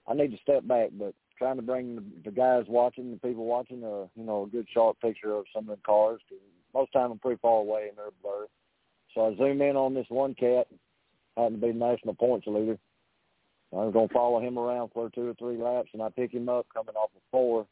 I 0.08 0.16
need 0.16 0.32
to 0.32 0.42
step 0.42 0.68
back, 0.68 0.90
but 0.98 1.14
trying 1.40 1.56
to 1.56 1.64
bring 1.64 2.04
the, 2.24 2.32
guys 2.32 2.66
watching, 2.68 3.12
the 3.12 3.28
people 3.28 3.46
watching, 3.46 3.84
uh, 3.84 4.06
you 4.16 4.26
know, 4.26 4.44
a 4.44 4.48
good 4.48 4.68
sharp 4.72 5.00
picture 5.00 5.34
of 5.34 5.46
some 5.56 5.70
of 5.70 5.78
the 5.78 5.82
cars. 5.84 6.20
Most 6.74 6.94
time 6.94 7.12
I'm 7.12 7.18
pretty 7.18 7.40
far 7.42 7.62
away 7.62 7.88
and 7.88 7.98
they're 7.98 8.12
blurry. 8.22 8.48
So 9.16 9.26
I 9.26 9.36
zoom 9.38 9.62
in 9.62 9.76
on 9.76 9.96
this 9.96 10.06
one 10.10 10.36
cat, 10.36 10.68
happened 11.36 11.62
to 11.62 11.68
be 11.68 11.74
national 11.74 12.14
points 12.14 12.46
leader. 12.46 12.78
I 13.72 13.78
was 13.78 13.94
gonna 13.94 14.08
follow 14.10 14.40
him 14.40 14.58
around 14.58 14.90
for 14.94 15.10
two 15.10 15.30
or 15.30 15.34
three 15.36 15.58
laps, 15.58 15.90
and 15.94 16.02
I 16.02 16.10
pick 16.10 16.34
him 16.34 16.50
up 16.50 16.68
coming 16.74 16.96
off 16.96 17.12
of 17.16 17.22
four, 17.32 17.68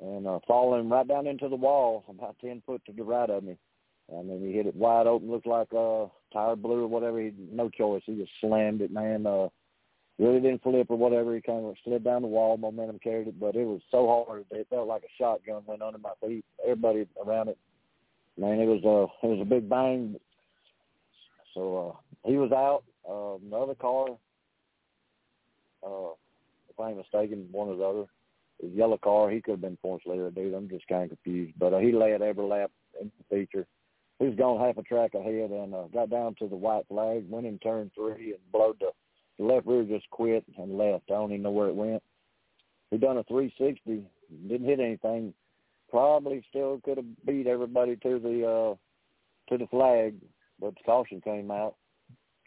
and 0.00 0.26
uh, 0.26 0.40
follow 0.46 0.78
him 0.78 0.92
right 0.92 1.06
down 1.06 1.28
into 1.28 1.48
the 1.48 1.56
wall, 1.56 2.04
about 2.08 2.36
ten 2.40 2.62
foot 2.66 2.82
to 2.86 2.92
the 2.92 3.04
right 3.04 3.30
of 3.30 3.44
me. 3.44 3.56
I 4.12 4.22
mean, 4.22 4.44
he 4.44 4.52
hit 4.52 4.66
it 4.66 4.74
wide 4.74 5.06
open, 5.06 5.30
looked 5.30 5.46
like 5.46 5.68
a 5.72 5.78
uh, 5.78 6.08
tire 6.32 6.56
blew 6.56 6.84
or 6.84 6.88
whatever. 6.88 7.20
He 7.20 7.32
no 7.52 7.68
choice. 7.68 8.02
He 8.06 8.16
just 8.16 8.32
slammed 8.40 8.80
it, 8.80 8.90
man. 8.90 9.26
Uh, 9.26 9.48
really 10.18 10.40
didn't 10.40 10.62
flip 10.62 10.86
or 10.90 10.98
whatever. 10.98 11.34
He 11.34 11.40
kind 11.40 11.64
of 11.64 11.76
slid 11.84 12.04
down 12.04 12.22
the 12.22 12.28
wall. 12.28 12.56
Momentum 12.56 12.98
carried 12.98 13.28
it, 13.28 13.40
but 13.40 13.54
it 13.56 13.64
was 13.64 13.80
so 13.90 14.26
hard 14.28 14.44
it 14.50 14.66
felt 14.70 14.88
like 14.88 15.02
a 15.02 15.22
shotgun 15.22 15.62
went 15.66 15.82
under 15.82 15.98
my 15.98 16.12
feet. 16.20 16.44
Everybody 16.62 17.06
around 17.24 17.48
it, 17.48 17.58
man, 18.36 18.60
it 18.60 18.66
was 18.66 18.82
a 18.84 19.26
uh, 19.26 19.28
it 19.28 19.36
was 19.36 19.40
a 19.42 19.48
big 19.48 19.68
bang. 19.68 20.16
So 21.54 21.94
uh, 21.94 22.28
he 22.28 22.36
was 22.36 22.52
out. 22.52 22.82
Uh, 23.08 23.38
the 23.48 23.56
other 23.56 23.74
car 23.74 24.08
uh, 25.84 26.12
if 26.68 26.78
I 26.78 26.90
ain't 26.90 26.98
mistaken, 26.98 27.48
one 27.50 27.68
or 27.68 27.76
the 27.76 27.84
other. 27.84 28.04
His 28.60 28.72
yellow 28.72 28.98
car, 28.98 29.30
he 29.30 29.40
could 29.40 29.52
have 29.52 29.60
been 29.60 29.76
points 29.76 30.06
leader, 30.06 30.30
dude. 30.30 30.54
I'm 30.54 30.68
just 30.68 30.88
kind 30.88 31.04
of 31.04 31.10
confused. 31.10 31.54
But 31.58 31.74
uh, 31.74 31.78
he 31.78 31.92
led 31.92 32.22
every 32.22 32.44
lap 32.44 32.70
in 33.00 33.10
the 33.18 33.36
feature. 33.36 33.66
He 34.18 34.26
was 34.26 34.34
going 34.34 34.60
half 34.60 34.78
a 34.78 34.82
track 34.82 35.14
ahead 35.14 35.50
and 35.50 35.74
uh, 35.74 35.84
got 35.92 36.10
down 36.10 36.34
to 36.40 36.48
the 36.48 36.56
white 36.56 36.86
flag, 36.88 37.24
went 37.28 37.46
in 37.46 37.58
turn 37.60 37.90
three 37.94 38.32
and 38.32 38.52
blowed 38.52 38.76
the, 38.80 38.90
the 39.38 39.44
left 39.44 39.66
rear 39.66 39.84
just 39.84 40.08
quit 40.10 40.44
and 40.56 40.76
left. 40.76 41.04
I 41.10 41.14
don't 41.14 41.32
even 41.32 41.42
know 41.42 41.50
where 41.50 41.68
it 41.68 41.74
went. 41.74 42.02
He 42.90 42.98
done 42.98 43.18
a 43.18 43.24
360, 43.24 44.04
didn't 44.48 44.66
hit 44.66 44.80
anything. 44.80 45.34
Probably 45.90 46.44
still 46.48 46.80
could 46.84 46.98
have 46.98 47.26
beat 47.26 47.46
everybody 47.46 47.96
to 47.96 48.18
the 48.18 48.46
uh, 48.46 48.74
to 49.50 49.58
the 49.58 49.66
flag, 49.68 50.14
but 50.60 50.74
the 50.74 50.82
caution 50.84 51.20
came 51.20 51.50
out 51.50 51.76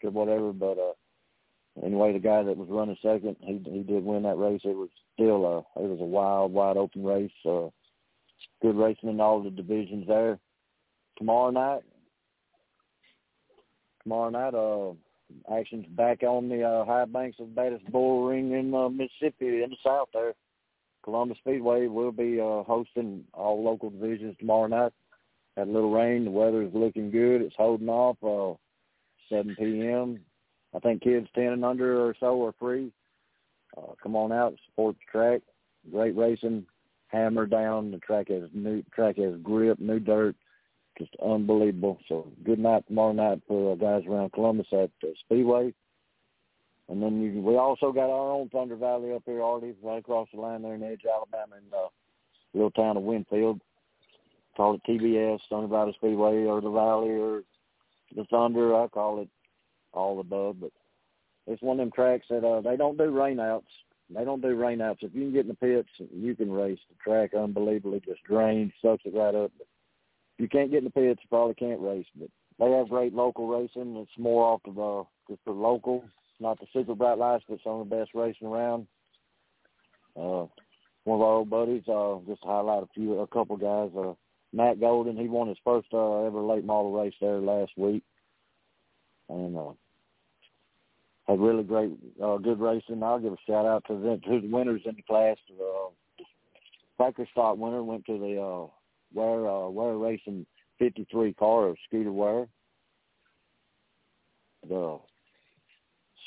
or 0.02 0.10
whatever. 0.10 0.52
But 0.52 0.78
uh, 0.78 1.84
anyway, 1.84 2.12
the 2.12 2.20
guy 2.20 2.42
that 2.42 2.56
was 2.56 2.68
running 2.70 2.96
second, 3.02 3.36
he 3.40 3.60
he 3.68 3.82
did 3.82 4.04
win 4.04 4.22
that 4.22 4.38
race. 4.38 4.60
It 4.64 4.76
was 4.76 4.90
still 5.14 5.44
a 5.44 5.58
it 5.80 5.88
was 5.88 5.98
a 6.00 6.04
wild, 6.04 6.52
wide 6.52 6.76
open 6.76 7.02
race. 7.02 7.32
Uh, 7.44 7.68
good 8.60 8.76
racing 8.76 9.08
in 9.08 9.20
all 9.20 9.42
the 9.42 9.50
divisions 9.50 10.06
there. 10.06 10.38
Tomorrow 11.18 11.50
night, 11.50 11.82
tomorrow 14.02 14.30
night, 14.30 14.54
uh, 14.54 14.94
action's 15.52 15.86
back 15.86 16.22
on 16.22 16.48
the 16.48 16.62
uh, 16.62 16.84
high 16.84 17.04
banks 17.04 17.38
of 17.40 17.54
Baddest 17.54 17.90
Bull 17.90 18.26
Ring 18.26 18.52
in 18.52 18.74
uh, 18.74 18.88
Mississippi 18.88 19.62
in 19.62 19.70
the 19.70 19.76
south 19.84 20.08
there. 20.12 20.34
Columbus 21.02 21.38
Speedway 21.38 21.88
will 21.88 22.12
be 22.12 22.40
uh, 22.40 22.62
hosting 22.62 23.24
all 23.34 23.62
local 23.62 23.90
divisions 23.90 24.36
tomorrow 24.38 24.68
night. 24.68 24.92
Had 25.56 25.68
a 25.68 25.70
little 25.70 25.92
rain. 25.92 26.24
The 26.24 26.30
weather 26.30 26.62
is 26.62 26.72
looking 26.72 27.10
good. 27.10 27.42
It's 27.42 27.56
holding 27.56 27.88
off. 27.88 28.16
Uh, 28.22 28.56
7 29.32 29.56
p.m. 29.58 30.20
I 30.74 30.78
think 30.78 31.02
kids 31.02 31.28
10 31.34 31.44
and 31.44 31.64
under 31.64 32.00
or 32.00 32.14
so 32.20 32.44
are 32.44 32.54
free. 32.58 32.92
Uh, 33.76 33.92
come 34.02 34.14
on 34.14 34.32
out, 34.32 34.54
support 34.66 34.96
the 34.96 35.10
track. 35.10 35.40
Great 35.90 36.16
racing, 36.16 36.66
hammer 37.08 37.46
down. 37.46 37.90
The 37.90 37.98
track 37.98 38.28
has 38.28 38.44
new 38.52 38.82
track 38.94 39.16
has 39.16 39.34
grip, 39.42 39.78
new 39.80 39.98
dirt, 39.98 40.36
just 40.98 41.14
unbelievable. 41.24 41.98
So 42.08 42.28
good 42.44 42.58
night 42.58 42.86
tomorrow 42.86 43.12
night 43.12 43.40
for 43.46 43.72
uh, 43.72 43.74
guys 43.76 44.02
around 44.08 44.32
Columbus 44.32 44.66
at 44.72 44.90
uh, 45.02 45.08
Speedway. 45.24 45.72
And 46.88 47.02
then 47.02 47.22
you, 47.22 47.40
we 47.40 47.56
also 47.56 47.92
got 47.92 48.10
our 48.10 48.32
own 48.32 48.48
Thunder 48.48 48.76
Valley 48.76 49.12
up 49.12 49.22
here 49.24 49.40
already, 49.40 49.74
right 49.82 49.98
across 49.98 50.28
the 50.32 50.40
line 50.40 50.62
there 50.62 50.74
in 50.74 50.82
Edge, 50.82 51.02
Alabama, 51.10 51.56
in 51.56 51.72
uh, 51.72 51.88
little 52.54 52.70
town 52.70 52.96
of 52.96 53.02
Winfield. 53.02 53.60
Call 54.56 54.74
it 54.74 54.82
TVS, 54.86 55.38
Thunder 55.48 55.68
Valley 55.68 55.94
Speedway, 55.96 56.44
or 56.44 56.60
the 56.60 56.70
Valley, 56.70 57.10
or 57.10 57.42
the 58.14 58.24
Thunder. 58.24 58.74
I 58.74 58.88
call 58.88 59.20
it 59.20 59.28
all 59.94 60.20
above, 60.20 60.60
but 60.60 60.72
it's 61.46 61.62
one 61.62 61.80
of 61.80 61.86
them 61.86 61.92
tracks 61.92 62.26
that 62.30 62.46
uh 62.46 62.60
they 62.60 62.76
don't 62.76 62.98
do 62.98 63.04
rainouts. 63.04 63.62
They 64.14 64.24
don't 64.24 64.42
do 64.42 64.54
rainouts. 64.54 64.98
If 65.02 65.14
you 65.14 65.22
can 65.22 65.32
get 65.32 65.46
in 65.46 65.48
the 65.48 65.54
pits, 65.54 65.88
you 66.14 66.34
can 66.36 66.52
race. 66.52 66.78
The 66.90 66.96
track 67.02 67.32
unbelievably 67.34 68.02
just 68.04 68.22
drains, 68.24 68.72
sucks 68.82 69.04
it 69.06 69.14
right 69.14 69.34
up. 69.34 69.52
But 69.56 69.66
you 70.38 70.48
can't 70.48 70.70
get 70.70 70.78
in 70.78 70.84
the 70.84 70.90
pits, 70.90 71.20
you 71.22 71.28
probably 71.28 71.54
can't 71.54 71.80
race. 71.80 72.06
But 72.18 72.28
they 72.58 72.70
have 72.70 72.88
great 72.88 73.14
local 73.14 73.48
racing. 73.48 73.96
It's 73.96 74.18
more 74.18 74.44
off 74.44 74.60
of 74.66 74.78
uh 74.78 75.08
just 75.28 75.42
for 75.44 75.52
local, 75.52 76.04
not 76.40 76.58
the 76.60 76.66
super 76.72 76.94
bright 76.94 77.18
lights, 77.18 77.44
but 77.48 77.58
some 77.62 77.80
of 77.80 77.88
the 77.88 77.96
best 77.96 78.10
racing 78.14 78.48
around. 78.48 78.86
Uh 80.16 80.46
one 81.04 81.18
of 81.18 81.22
our 81.22 81.34
old 81.34 81.50
buddies, 81.50 81.82
uh, 81.88 82.18
just 82.28 82.42
to 82.42 82.48
highlight 82.48 82.84
a 82.84 82.88
few 82.94 83.18
a 83.18 83.26
couple 83.26 83.56
guys, 83.56 83.90
uh 83.98 84.14
Matt 84.52 84.80
Golden, 84.80 85.16
he 85.16 85.28
won 85.28 85.48
his 85.48 85.56
first 85.64 85.88
uh, 85.94 86.24
ever 86.26 86.42
late 86.42 86.64
model 86.64 86.92
race 86.92 87.14
there 87.20 87.38
last 87.38 87.72
week. 87.76 88.04
And 89.28 89.56
uh 89.56 89.72
had 91.26 91.40
really 91.40 91.62
great, 91.62 91.92
uh, 92.22 92.36
good 92.38 92.60
racing. 92.60 93.02
I'll 93.02 93.18
give 93.20 93.32
a 93.32 93.36
shout 93.46 93.64
out 93.64 93.84
to 93.86 93.94
the, 93.94 94.20
to 94.28 94.40
the 94.40 94.48
winners 94.48 94.82
in 94.84 94.96
the 94.96 95.02
class. 95.02 95.36
Uh, 95.50 96.24
Baker 96.98 97.26
Stock 97.30 97.56
winner 97.58 97.82
went 97.82 98.04
to 98.06 98.18
the 98.18 98.40
uh, 98.40 98.66
Ware 99.14 99.48
uh, 99.48 99.68
Ware 99.68 99.96
Racing 99.96 100.46
53 100.78 101.34
car 101.34 101.68
of 101.68 101.76
Scooter 101.86 102.12
Ware. 102.12 102.46
The 104.68 104.98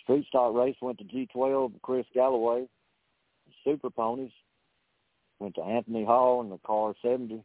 Street 0.03 0.25
Stock 0.27 0.53
race 0.53 0.75
went 0.81 0.99
to 0.99 1.03
G12 1.05 1.81
Chris 1.81 2.05
Galloway. 2.13 2.67
Super 3.63 3.89
Ponies 3.89 4.31
went 5.39 5.55
to 5.55 5.63
Anthony 5.63 6.05
Hall 6.05 6.41
in 6.41 6.49
the 6.49 6.59
car 6.59 6.93
70. 7.01 7.41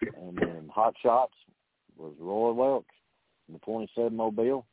And 0.00 0.38
then 0.38 0.70
Hot 0.74 0.94
Shots 1.02 1.34
was 1.96 2.14
Roy 2.18 2.52
Welch 2.52 2.86
in 3.48 3.54
the 3.54 3.60
27 3.60 4.16
Mobile. 4.16 4.66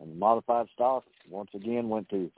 And 0.00 0.12
the 0.12 0.16
modified 0.16 0.66
stock 0.74 1.04
once 1.30 1.50
again 1.54 1.88
went 1.88 2.08
to 2.10 2.30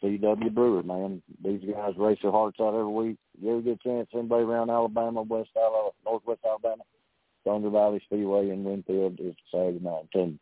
C.W. 0.00 0.50
Brewer, 0.50 0.82
man. 0.82 1.22
These 1.42 1.62
guys 1.72 1.94
race 1.96 2.18
their 2.22 2.30
hearts 2.30 2.58
out 2.60 2.74
every 2.74 2.86
week. 2.86 3.16
You 3.40 3.52
ever 3.52 3.60
get 3.60 3.80
a 3.84 3.88
chance, 3.88 4.08
anybody 4.14 4.44
around 4.44 4.70
Alabama, 4.70 5.22
West 5.22 5.50
Alabama, 5.56 5.90
Northwest 6.04 6.40
Alabama, 6.44 6.82
Thunder 7.44 7.70
Valley 7.70 8.00
Speedway 8.04 8.50
in 8.50 8.64
Winfield 8.64 9.20
is 9.20 9.34
Saturday 9.50 9.78
night. 9.80 10.08
And, 10.14 10.38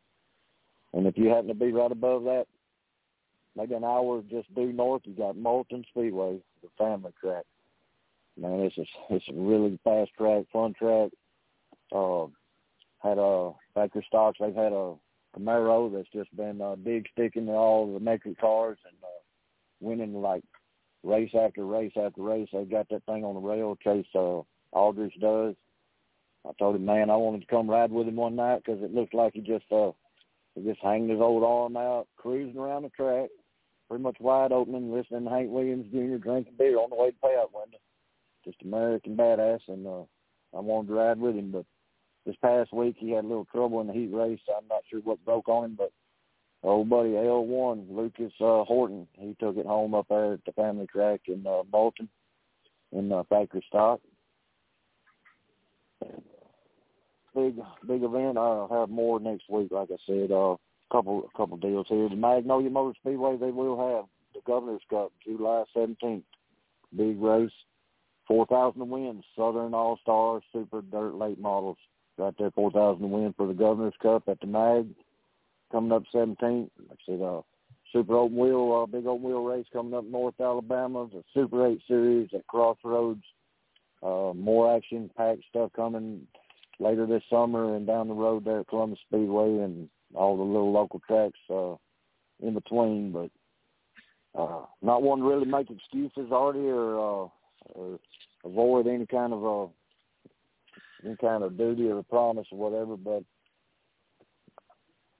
and 0.93 1.07
if 1.07 1.17
you 1.19 1.29
happen 1.29 1.49
to 1.49 1.55
be 1.55 1.73
right 1.73 1.93
above 1.93 2.25
that, 2.25 2.47
maybe 3.55 3.75
an 3.75 3.85
hour 3.85 4.23
just 4.31 4.53
due 4.55 4.73
north, 4.73 5.03
you 5.05 5.15
got 5.15 5.37
Moulton 5.37 5.85
Speedway, 5.91 6.39
the 6.63 6.69
family 6.79 7.13
track. 7.21 7.45
Man, 8.39 8.61
it's 8.61 8.79
a, 8.79 8.85
it's 9.11 9.29
a 9.29 9.35
really 9.35 9.79
fast 9.85 10.11
track, 10.17 10.45
fun 10.53 10.75
track. 10.75 11.11
Uh, 11.95 12.27
had 13.03 13.19
a 13.19 13.53
Baker 13.75 14.03
Stocks. 14.07 14.39
They've 14.41 14.55
had 14.55 14.73
a 14.73 14.95
Camaro 15.37 15.93
that's 15.93 16.09
just 16.13 16.35
been 16.37 16.61
uh, 16.61 16.77
big 16.77 17.07
sticking 17.13 17.49
all 17.49 17.93
the 17.93 18.01
metric 18.01 18.39
cars 18.41 18.79
and 18.85 18.97
uh, 19.03 19.07
winning 19.81 20.15
like 20.15 20.43
race 21.07 21.31
after 21.39 21.65
race 21.65 21.93
after 21.97 22.23
race. 22.23 22.49
They 22.53 22.65
got 22.65 22.89
that 22.91 23.05
thing 23.07 23.25
on 23.25 23.35
the 23.35 23.41
rail. 23.41 23.77
Chase 23.83 24.07
uh, 24.15 24.43
Aldrich 24.73 25.19
does. 25.21 25.55
I 26.47 26.53
told 26.59 26.77
him, 26.77 26.85
man, 26.85 27.11
I 27.11 27.17
wanted 27.17 27.41
to 27.41 27.47
come 27.47 27.69
ride 27.69 27.91
with 27.91 28.07
him 28.07 28.17
one 28.17 28.37
night 28.37 28.63
because 28.65 28.83
it 28.83 28.95
looked 28.95 29.15
like 29.15 29.35
he 29.35 29.41
just 29.41 29.65
uh, 29.73 29.91
he 30.55 30.63
just 30.63 30.81
hanging 30.83 31.09
his 31.09 31.21
old 31.21 31.43
arm 31.43 31.77
out, 31.77 32.07
cruising 32.17 32.59
around 32.59 32.83
the 32.83 32.91
track, 32.91 33.31
pretty 33.89 34.03
much 34.03 34.17
wide 34.21 34.53
open, 34.53 34.93
listening 34.93 35.25
to 35.25 35.31
Hank 35.31 35.51
Williams 35.51 35.87
Jr. 35.91 36.17
drinking 36.17 36.55
beer 36.59 36.79
on 36.79 36.91
the 36.91 36.97
way 36.97 37.11
to 37.11 37.17
payout 37.17 37.53
window. 37.53 37.79
Just 38.45 38.63
American 38.63 39.17
badass, 39.17 39.61
and 39.69 39.87
uh, 39.87 40.03
I 40.57 40.61
wanted 40.61 40.89
to 40.89 40.95
ride 40.95 41.19
with 41.19 41.35
him, 41.35 41.51
but 41.51 41.65
this 42.25 42.37
past 42.43 42.73
week 42.73 42.97
he 42.99 43.11
had 43.11 43.25
a 43.25 43.29
little 43.29 43.47
trouble 43.47 43.81
in 43.81 43.89
the 43.89 43.93
heat 43.93 44.13
race. 44.13 44.41
I'm 44.57 44.69
not 44.69 44.83
sure 44.89 45.01
what 45.01 45.25
broke 45.25 45.49
on 45.49 45.65
him, 45.65 45.75
but 45.77 45.93
old 46.67 46.91
buddy 46.91 47.11
L1 47.11 47.87
Lucas 47.91 48.33
uh, 48.41 48.65
Horton, 48.65 49.07
he 49.19 49.37
took 49.39 49.57
it 49.57 49.67
home 49.67 49.95
up 49.95 50.07
there 50.09 50.35
at 50.35 50.45
the 50.45 50.53
family 50.53 50.87
track 50.87 51.21
in 51.29 51.47
uh, 51.47 51.63
Moulton 51.73 52.09
in 52.93 53.13
uh, 53.13 53.23
factory 53.29 53.65
stock. 53.69 54.01
Big 57.35 57.57
big 57.87 58.03
event. 58.03 58.39
I'll 58.39 58.69
have 58.71 58.89
more 58.89 59.21
next 59.21 59.49
week. 59.51 59.71
Like 59.71 59.91
I 59.91 59.97
said, 60.07 60.31
a 60.31 60.37
uh, 60.37 60.57
couple 60.91 61.31
couple 61.37 61.57
deals 61.59 61.87
here. 61.89 62.09
The 62.09 62.17
Magnolia 62.17 62.71
Motor 62.71 62.97
Speedway 62.99 63.37
they 63.37 63.51
will 63.51 63.77
have 63.77 64.07
the 64.35 64.41
Governor's 64.47 64.83
Cup 64.89 65.13
July 65.25 65.65
17th. 65.77 66.23
Big 66.97 67.21
race. 67.21 67.51
4,000 68.27 68.89
wins. 68.89 69.25
Southern 69.37 69.75
All 69.75 69.99
Star 70.03 70.41
Super 70.53 70.83
Dirt 70.83 71.15
Late 71.15 71.39
Models. 71.39 71.79
Right 72.19 72.35
there, 72.39 72.51
4,000 72.51 73.11
win 73.11 73.35
for 73.37 73.47
the 73.47 73.55
Governor's 73.55 73.95
Cup 74.01 74.25
at 74.29 74.41
the 74.41 74.47
Mag. 74.47 74.89
Coming 75.73 75.93
up 75.93 76.05
17th. 76.15 76.71
Like 76.89 76.91
I 76.91 76.95
said, 77.07 77.21
uh, 77.23 77.43
Super 77.93 78.17
Open 78.17 78.37
Wheel, 78.37 78.83
uh, 78.83 78.87
big 78.87 79.07
open 79.07 79.25
wheel 79.25 79.43
race 79.43 79.67
coming 79.73 79.95
up 79.95 80.05
North 80.05 80.35
Alabama. 80.41 81.09
The 81.13 81.23
Super 81.35 81.67
8 81.67 81.81
Series 81.89 82.29
at 82.35 82.47
Crossroads. 82.47 83.23
Uh, 84.03 84.33
more 84.35 84.77
action 84.77 85.11
packed 85.17 85.43
stuff 85.49 85.71
coming 85.75 86.27
later 86.79 87.07
this 87.07 87.23
summer 87.31 87.75
and 87.77 87.87
down 87.87 88.09
the 88.09 88.15
road 88.15 88.45
there 88.45 88.61
at 88.61 88.69
Columbus 88.69 88.99
Speedway 89.07 89.59
and 89.65 89.89
all 90.15 90.37
the 90.37 90.43
little 90.43 90.73
local 90.73 91.01
tracks 91.07 91.39
uh, 91.51 91.75
in 92.47 92.55
between. 92.55 93.13
But 93.13 93.31
uh, 94.39 94.67
not 94.83 95.03
one 95.03 95.21
to 95.21 95.25
really 95.25 95.47
make 95.47 95.71
excuses, 95.71 96.31
Artie, 96.31 96.69
or, 96.69 96.99
uh, 96.99 97.29
or 97.75 97.99
avoid 98.45 98.87
any 98.87 99.07
kind 99.07 99.33
of 99.33 99.45
uh, 99.45 99.73
any 101.05 101.17
kind 101.17 101.43
of 101.43 101.57
duty 101.57 101.89
or 101.89 101.99
a 101.99 102.05
promise 102.05 102.47
or 102.53 102.59
whatever. 102.59 102.97
But 102.97 103.25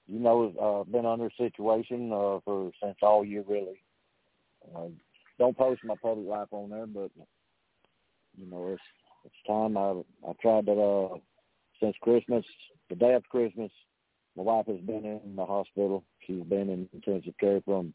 you 0.07 0.19
know, 0.19 0.53
uh, 0.59 0.89
been 0.89 1.05
under 1.05 1.29
situation 1.37 2.11
uh, 2.11 2.39
for 2.45 2.71
since 2.81 2.97
all 3.01 3.25
year 3.25 3.43
really. 3.47 3.81
Uh, 4.75 4.87
don't 5.37 5.57
post 5.57 5.81
my 5.83 5.95
public 6.01 6.27
life 6.27 6.47
on 6.51 6.69
there, 6.69 6.87
but 6.87 7.11
you 8.37 8.49
know, 8.49 8.69
it's 8.73 8.81
it's 9.25 9.35
time. 9.45 9.77
I 9.77 9.91
I 10.27 10.33
tried 10.41 10.65
to 10.67 10.73
uh, 10.73 11.17
since 11.79 11.95
Christmas, 12.01 12.45
the 12.89 12.95
day 12.95 13.13
after 13.13 13.27
Christmas. 13.29 13.71
My 14.35 14.43
wife 14.43 14.67
has 14.67 14.79
been 14.81 15.03
in 15.03 15.35
the 15.35 15.45
hospital. 15.45 16.03
She's 16.19 16.43
been 16.43 16.69
in 16.69 16.87
intensive 16.93 17.33
care 17.39 17.59
from 17.61 17.93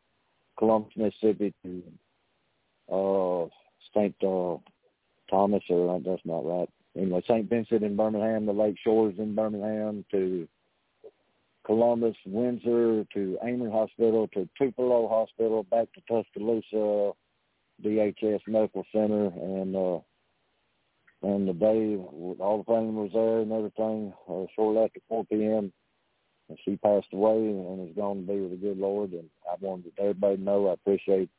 Columbus, 0.58 0.92
Mississippi 0.96 1.54
to 1.64 1.82
uh, 2.90 3.46
St. 3.94 4.14
Uh, 4.24 4.56
Thomas, 5.30 5.62
or 5.70 6.00
that's 6.04 6.22
not 6.24 6.44
right. 6.44 6.68
Anyway, 6.96 7.22
St. 7.28 7.48
Vincent 7.48 7.84
in 7.84 7.96
Birmingham, 7.96 8.46
the 8.46 8.52
Lake 8.52 8.76
Shores 8.82 9.14
in 9.18 9.36
Birmingham 9.36 10.04
to 10.10 10.48
Columbus, 11.64 12.16
Windsor 12.26 13.04
to 13.14 13.38
Amory 13.42 13.70
Hospital 13.70 14.28
to 14.34 14.48
Tupelo 14.58 15.08
Hospital, 15.08 15.62
back 15.64 15.88
to 15.92 16.00
Tuscaloosa, 16.08 17.12
DHS 17.84 18.40
Medical 18.46 18.84
Center, 18.92 19.26
and 19.26 19.76
uh, 19.76 19.98
and 21.22 21.48
the 21.48 21.52
day 21.52 21.96
all 22.40 22.58
the 22.58 22.72
family 22.72 22.92
was 22.92 23.10
there 23.14 23.40
and 23.40 23.52
everything. 23.52 24.12
Uh, 24.28 24.46
shortly 24.56 24.82
after 24.82 25.00
4 25.08 25.24
p.m., 25.26 25.72
and 26.48 26.58
she 26.64 26.76
passed 26.76 27.06
away 27.12 27.36
and 27.36 27.88
is 27.88 27.94
gone 27.94 28.26
to 28.26 28.32
be 28.32 28.40
with 28.40 28.50
the 28.50 28.56
good 28.56 28.78
Lord. 28.78 29.12
And 29.12 29.28
I 29.48 29.54
wanted 29.60 29.92
everybody 29.98 30.36
to 30.36 30.42
know 30.42 30.68
I 30.68 30.72
appreciate 30.72 31.30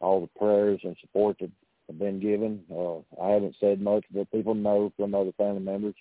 all 0.00 0.20
the 0.20 0.38
prayers 0.38 0.80
and 0.82 0.96
support 1.00 1.36
that 1.40 1.50
have 1.86 1.98
been 1.98 2.18
given. 2.18 2.64
Uh, 2.70 2.98
I 3.22 3.30
haven't 3.30 3.56
said 3.60 3.80
much, 3.80 4.04
but 4.12 4.30
people 4.32 4.54
know 4.54 4.92
from 4.96 5.14
other 5.14 5.32
family 5.36 5.60
members, 5.60 5.94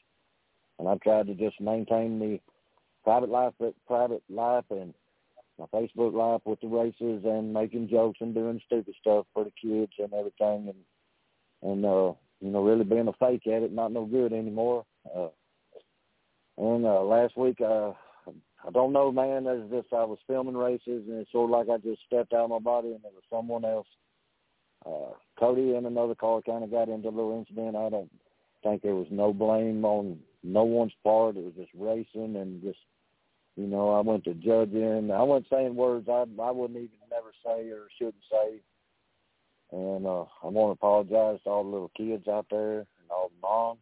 and 0.79 0.87
I've 0.87 1.01
tried 1.01 1.27
to 1.27 1.35
just 1.35 1.61
maintain 1.61 2.19
the 2.19 2.39
private 3.03 3.29
life, 3.29 3.53
private 3.87 4.23
life, 4.29 4.65
and 4.69 4.93
my 5.57 5.65
Facebook 5.73 6.13
life 6.13 6.41
with 6.45 6.59
the 6.61 6.67
races 6.67 7.23
and 7.25 7.53
making 7.53 7.89
jokes 7.89 8.19
and 8.21 8.33
doing 8.33 8.61
stupid 8.65 8.95
stuff 8.99 9.25
for 9.33 9.43
the 9.43 9.51
kids 9.61 9.91
and 9.99 10.13
everything, 10.13 10.71
and 10.71 11.71
and 11.71 11.85
uh, 11.85 12.13
you 12.39 12.49
know 12.51 12.63
really 12.63 12.85
being 12.85 13.07
a 13.07 13.13
fake 13.13 13.45
at 13.47 13.63
it, 13.63 13.71
not 13.71 13.91
no 13.91 14.05
good 14.05 14.33
anymore. 14.33 14.85
Uh, 15.15 15.27
and 16.57 16.85
uh, 16.85 17.01
last 17.01 17.37
week, 17.37 17.59
uh, 17.61 17.91
I 18.65 18.71
don't 18.73 18.93
know, 18.93 19.11
man. 19.11 19.47
As 19.47 19.69
just 19.69 19.93
I 19.93 20.03
was 20.03 20.19
filming 20.27 20.57
races, 20.57 21.03
and 21.07 21.19
it's 21.19 21.31
sort 21.31 21.49
of 21.51 21.51
like 21.51 21.69
I 21.69 21.81
just 21.81 22.01
stepped 22.05 22.33
out 22.33 22.45
of 22.45 22.49
my 22.49 22.59
body, 22.59 22.89
and 22.89 23.03
there 23.03 23.11
was 23.13 23.23
someone 23.29 23.65
else. 23.65 23.87
Uh, 24.85 25.13
Cody 25.37 25.75
and 25.75 25.85
another 25.85 26.15
car 26.15 26.41
kind 26.41 26.63
of 26.63 26.71
got 26.71 26.87
into 26.87 27.09
a 27.09 27.11
little 27.11 27.37
incident. 27.37 27.75
I 27.75 27.89
don't 27.89 28.11
think 28.63 28.81
there 28.81 28.95
was 28.95 29.07
no 29.11 29.33
blame 29.33 29.83
on 29.83 30.19
no 30.43 30.63
one's 30.63 30.93
part. 31.03 31.37
It 31.37 31.43
was 31.43 31.53
just 31.55 31.71
racing 31.77 32.35
and 32.35 32.61
just 32.61 32.79
you 33.55 33.67
know, 33.67 33.89
I 33.89 33.99
went 33.99 34.23
to 34.23 34.33
judging. 34.35 35.11
I 35.11 35.21
wasn't 35.21 35.47
saying 35.51 35.75
words 35.75 36.07
I 36.07 36.23
I 36.41 36.51
wouldn't 36.51 36.77
even 36.77 36.97
never 37.11 37.33
say 37.45 37.69
or 37.69 37.87
shouldn't 37.97 38.23
say. 38.31 38.61
And 39.71 40.07
uh, 40.07 40.23
I 40.43 40.47
want 40.47 40.69
to 40.69 40.79
apologize 40.79 41.39
to 41.43 41.49
all 41.49 41.63
the 41.63 41.69
little 41.69 41.91
kids 41.95 42.27
out 42.27 42.47
there 42.49 42.79
and 42.79 43.11
all 43.11 43.29
the 43.29 43.41
moms. 43.41 43.81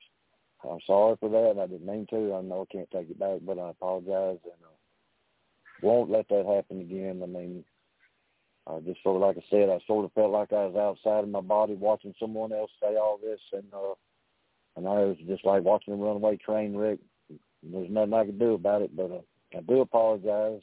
I'm 0.63 0.79
sorry 0.87 1.15
for 1.19 1.29
that. 1.29 1.61
I 1.61 1.67
didn't 1.67 1.85
mean 1.85 2.07
to. 2.09 2.33
I 2.33 2.41
know 2.41 2.65
I 2.67 2.73
can't 2.73 2.89
take 2.91 3.09
it 3.11 3.19
back, 3.19 3.39
but 3.45 3.59
I 3.59 3.69
apologize 3.69 4.39
and 4.43 4.63
uh, 4.65 4.73
won't 5.83 6.09
let 6.09 6.27
that 6.29 6.45
happen 6.45 6.81
again. 6.81 7.21
I 7.21 7.27
mean, 7.27 7.63
I 8.65 8.79
just 8.79 9.01
sort 9.03 9.17
of 9.17 9.21
like 9.21 9.37
I 9.37 9.45
said, 9.49 9.69
I 9.69 9.79
sort 9.85 10.05
of 10.05 10.11
felt 10.13 10.31
like 10.31 10.51
I 10.51 10.65
was 10.65 10.75
outside 10.75 11.23
of 11.23 11.29
my 11.29 11.41
body 11.41 11.75
watching 11.75 12.15
someone 12.19 12.51
else 12.51 12.71
say 12.81 12.97
all 12.97 13.19
this, 13.21 13.39
and 13.53 13.65
uh, 13.71 13.93
and 14.77 14.87
I 14.87 14.93
was 14.93 15.17
just 15.27 15.43
like 15.43 15.63
watching 15.63 15.93
a 15.93 15.97
runaway 15.97 16.37
train 16.37 16.75
wreck. 16.75 16.99
There's 17.63 17.89
nothing 17.89 18.13
I 18.13 18.25
could 18.25 18.39
do 18.39 18.53
about 18.53 18.83
it, 18.83 18.95
but 18.95 19.11
uh, 19.11 19.57
I 19.57 19.61
do 19.61 19.81
apologize, 19.81 20.61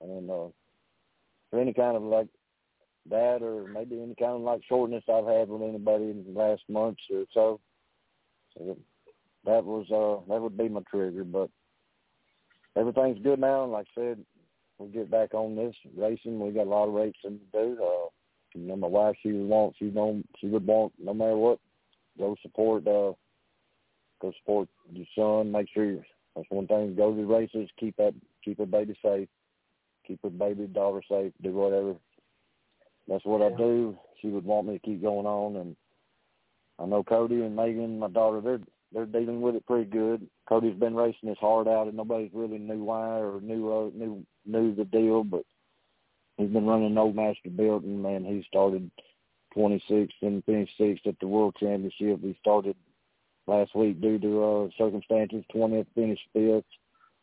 and 0.00 0.28
uh, 0.28 0.48
for 1.50 1.60
any 1.60 1.72
kind 1.72 1.96
of 1.96 2.02
like 2.02 2.26
that, 3.08 3.38
or 3.40 3.66
maybe 3.68 4.02
any 4.02 4.16
kind 4.16 4.32
of 4.32 4.40
like 4.40 4.60
shortness 4.68 5.04
I've 5.08 5.26
had 5.26 5.48
with 5.48 5.62
anybody 5.62 6.10
in 6.10 6.24
the 6.26 6.38
last 6.38 6.62
months 6.68 7.02
or 7.10 7.24
so. 7.32 7.60
so 8.56 8.76
that 9.44 9.64
was 9.64 9.86
uh 9.90 10.30
that 10.30 10.42
would 10.42 10.58
be 10.58 10.68
my 10.68 10.82
trigger, 10.90 11.24
but 11.24 11.48
everything's 12.76 13.22
good 13.22 13.38
now. 13.38 13.62
And 13.62 13.72
like 13.72 13.86
I 13.96 14.00
said, 14.00 14.24
we'll 14.78 14.88
get 14.88 15.10
back 15.10 15.32
on 15.32 15.56
this 15.56 15.74
racing. 15.96 16.40
We 16.40 16.50
got 16.50 16.66
a 16.66 16.70
lot 16.70 16.88
of 16.88 16.94
racing 16.94 17.38
to 17.38 17.46
do. 17.52 17.78
Uh, 17.82 18.08
you 18.54 18.66
know, 18.66 18.76
my 18.76 18.88
wife, 18.88 19.14
she 19.22 19.30
would 19.30 19.48
want, 19.48 19.76
she 19.78 19.86
don't, 19.86 20.26
she 20.38 20.48
would 20.48 20.66
want, 20.66 20.92
no 20.98 21.14
matter 21.14 21.36
what, 21.36 21.58
go 22.18 22.34
support, 22.42 22.86
uh, 22.86 23.12
go 24.20 24.32
support 24.40 24.68
your 24.92 25.06
son. 25.16 25.52
Make 25.52 25.68
sure 25.72 25.96
that's 26.34 26.46
one 26.50 26.66
thing. 26.66 26.94
Go 26.94 27.10
to 27.10 27.16
the 27.16 27.26
races. 27.26 27.68
Keep 27.78 27.96
that. 27.96 28.14
Keep 28.44 28.58
her 28.58 28.66
baby 28.66 28.98
safe. 29.02 29.28
Keep 30.06 30.22
her 30.22 30.30
baby 30.30 30.66
daughter 30.66 31.02
safe. 31.10 31.32
Do 31.42 31.52
whatever. 31.52 31.94
That's 33.08 33.24
what 33.24 33.42
I 33.42 33.56
do. 33.56 33.96
She 34.20 34.28
would 34.28 34.44
want 34.44 34.66
me 34.68 34.74
to 34.74 34.78
keep 34.78 35.02
going 35.02 35.26
on, 35.26 35.56
and 35.56 35.76
I 36.78 36.86
know 36.86 37.02
Cody 37.02 37.42
and 37.42 37.56
Megan, 37.56 37.98
my 37.98 38.08
daughter, 38.08 38.40
they're 38.40 38.60
they're 38.92 39.06
dealing 39.06 39.40
with 39.40 39.54
it 39.54 39.66
pretty 39.66 39.84
good. 39.90 40.26
Cody's 40.48 40.78
been 40.78 40.94
racing 40.94 41.28
his 41.28 41.38
heart 41.38 41.68
out, 41.68 41.88
and 41.88 41.96
nobody's 41.96 42.30
really 42.32 42.58
knew 42.58 42.84
why 42.84 43.18
or 43.18 43.40
knew 43.40 43.70
uh, 43.70 43.90
knew 43.94 44.24
knew 44.46 44.74
the 44.74 44.84
deal, 44.84 45.24
but 45.24 45.42
he's 46.36 46.50
been 46.50 46.66
running 46.66 46.96
Old 46.96 47.16
Master 47.16 47.50
Building. 47.50 48.00
Man, 48.00 48.24
he 48.24 48.44
started 48.48 48.90
26th 49.56 50.10
and 50.22 50.44
finished 50.44 50.72
sixth 50.78 51.06
at 51.06 51.18
the 51.20 51.26
World 51.26 51.56
Championship. 51.58 52.20
He 52.22 52.36
started 52.40 52.76
last 53.48 53.74
week 53.74 54.00
due 54.00 54.18
to 54.18 54.44
uh, 54.44 54.68
circumstances. 54.76 55.44
20th 55.54 55.86
finished 55.94 56.22
fifth. 56.32 56.64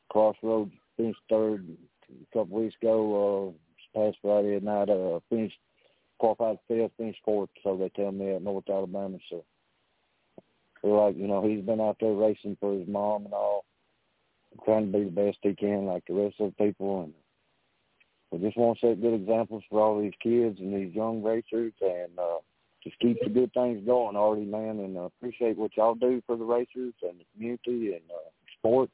Crossroads 0.10 0.72
finished 0.98 1.20
third 1.30 1.66
a 2.10 2.38
couple 2.38 2.62
weeks 2.62 2.76
ago. 2.82 3.56
Uh, 3.96 4.00
past 4.00 4.18
Friday 4.22 4.60
night, 4.60 4.90
uh, 4.90 5.20
finished 5.30 5.58
qualified 6.18 6.58
fifth, 6.68 6.92
finished 6.98 7.20
fourth. 7.24 7.50
So 7.64 7.78
they 7.78 7.90
tell 7.90 8.12
me 8.12 8.32
at 8.32 8.42
North 8.42 8.70
Alabama. 8.70 9.18
So 9.30 9.46
like 10.84 11.18
you 11.18 11.28
know 11.28 11.48
he's 11.48 11.64
been 11.64 11.82
out 11.82 11.98
there 12.00 12.14
racing 12.14 12.58
for 12.60 12.78
his 12.78 12.88
mom 12.88 13.26
and 13.26 13.34
all, 13.34 13.66
trying 14.66 14.92
to 14.92 14.98
be 14.98 15.06
the 15.06 15.12
best 15.12 15.38
he 15.42 15.56
can, 15.56 15.86
like 15.86 16.04
the 16.08 16.14
rest 16.14 16.36
of 16.40 16.54
the 16.58 16.66
people. 16.66 17.04
And 17.04 17.14
we 18.32 18.40
just 18.46 18.58
want 18.58 18.80
to 18.80 18.88
set 18.88 19.02
good 19.02 19.14
examples 19.14 19.64
for 19.70 19.82
all 19.82 20.02
these 20.02 20.14
kids 20.22 20.60
and 20.60 20.74
these 20.74 20.94
young 20.94 21.24
racers, 21.24 21.74
and 21.82 22.20
uh, 22.20 22.38
just 22.86 23.00
keep 23.00 23.18
the 23.24 23.30
good 23.30 23.52
things 23.54 23.84
going, 23.86 24.16
Artie, 24.16 24.46
man, 24.46 24.80
and 24.80 24.96
uh, 24.96 25.02
appreciate 25.02 25.58
what 25.58 25.76
y'all 25.76 25.96
do 25.96 26.22
for 26.28 26.38
the 26.38 26.44
racers 26.44 26.94
and 27.02 27.20
the 27.20 27.26
community 27.34 27.94
and 27.94 28.04
uh, 28.12 28.30
sport, 28.60 28.90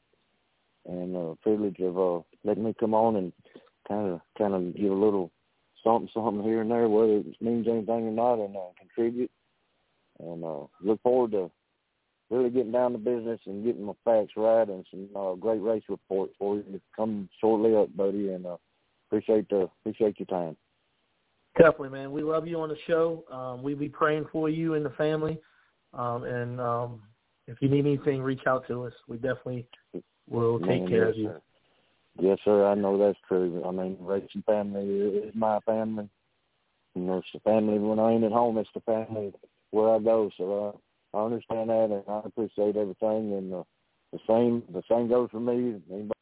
and 0.88 1.16
uh, 1.16 1.36
privilege 1.44 1.80
of 1.82 2.00
uh, 2.00 2.22
letting 2.46 2.64
me 2.64 2.74
come 2.80 2.94
on 2.94 3.18
and 3.18 3.34
kind 3.88 4.14
of 4.14 4.22
kind 4.38 4.54
of 4.54 4.76
give 4.76 4.92
a 4.92 4.96
little 4.96 5.30
something 5.84 6.10
something 6.14 6.44
here 6.44 6.62
and 6.62 6.72
there, 6.72 6.88
whether 6.88 7.18
it 7.18 7.42
means 7.42 7.68
anything 7.68 8.08
or 8.08 8.12
not, 8.12 8.36
and 8.36 8.56
uh, 8.56 8.70
contribute. 8.80 9.32
And 10.20 10.44
uh, 10.44 10.68
look 10.82 11.02
forward 11.02 11.32
to 11.32 11.52
really 12.30 12.50
getting 12.50 12.72
down 12.72 12.94
to 12.94 12.98
business 12.98 13.42
and 13.46 13.66
getting 13.66 13.84
my 13.84 13.94
facts 14.06 14.34
right 14.38 14.70
and 14.70 14.86
some 14.90 15.10
uh, 15.16 15.34
great 15.34 15.62
race 15.62 15.84
reports 15.90 16.34
for 16.40 16.56
you. 16.56 16.64
To 16.64 16.82
come 16.96 17.28
shortly 17.42 17.76
up, 17.76 17.96
buddy, 17.96 18.30
and 18.30 18.46
uh, 18.46 18.58
appreciate 19.10 19.50
the 19.50 19.70
appreciate 19.82 20.18
your 20.18 20.28
time. 20.28 20.56
Definitely, 21.58 21.90
man. 21.90 22.12
We 22.12 22.24
love 22.24 22.48
you 22.48 22.60
on 22.62 22.70
the 22.70 22.78
show. 22.88 23.26
Um, 23.32 23.62
we 23.62 23.74
be 23.74 23.90
praying 23.90 24.28
for 24.32 24.50
you 24.50 24.76
and 24.76 24.86
the 24.86 24.92
family, 24.92 25.40
um, 25.94 26.24
and 26.24 26.62
um, 26.62 27.02
if 27.48 27.58
you 27.62 27.68
need 27.68 27.86
anything, 27.86 28.22
reach 28.22 28.48
out 28.48 28.66
to 28.68 28.86
us. 28.86 28.94
We 29.08 29.18
definitely 29.18 29.68
will 30.30 30.60
take 30.60 30.82
Man, 30.82 30.88
care 30.88 31.08
yes, 31.08 31.12
of 31.12 31.18
you. 31.18 31.28
Sir. 31.28 31.42
Yes, 32.20 32.38
sir. 32.46 32.66
I 32.66 32.76
know 32.76 32.98
that's 32.98 33.18
true. 33.28 33.64
I 33.66 33.72
mean, 33.72 33.98
racing 34.00 34.44
family 34.46 34.88
is 34.88 35.36
my 35.36 35.60
family. 35.62 36.10
You 36.96 37.02
know, 37.02 37.18
it's 37.18 37.28
the 37.34 37.40
family 37.42 37.80
when 37.80 38.00
I 38.00 38.12
ain't 38.12 38.24
at 38.24 38.32
home. 38.32 38.58
It's 38.58 38.70
the 38.74 38.82
family 38.82 39.34
where 39.72 39.96
I 39.96 40.00
go. 40.00 40.30
So 40.38 40.78
uh, 41.14 41.18
I 41.18 41.26
understand 41.26 41.70
that, 41.70 41.90
and 41.92 42.04
I 42.08 42.22
appreciate 42.26 42.78
everything. 42.78 43.34
And 43.34 43.54
uh, 43.54 43.64
the 44.14 44.20
same, 44.28 44.64
the 44.74 44.84
same 44.90 45.10
goes 45.10 45.30
for 45.32 45.40
me. 45.40 45.82
Anybody 45.92 46.20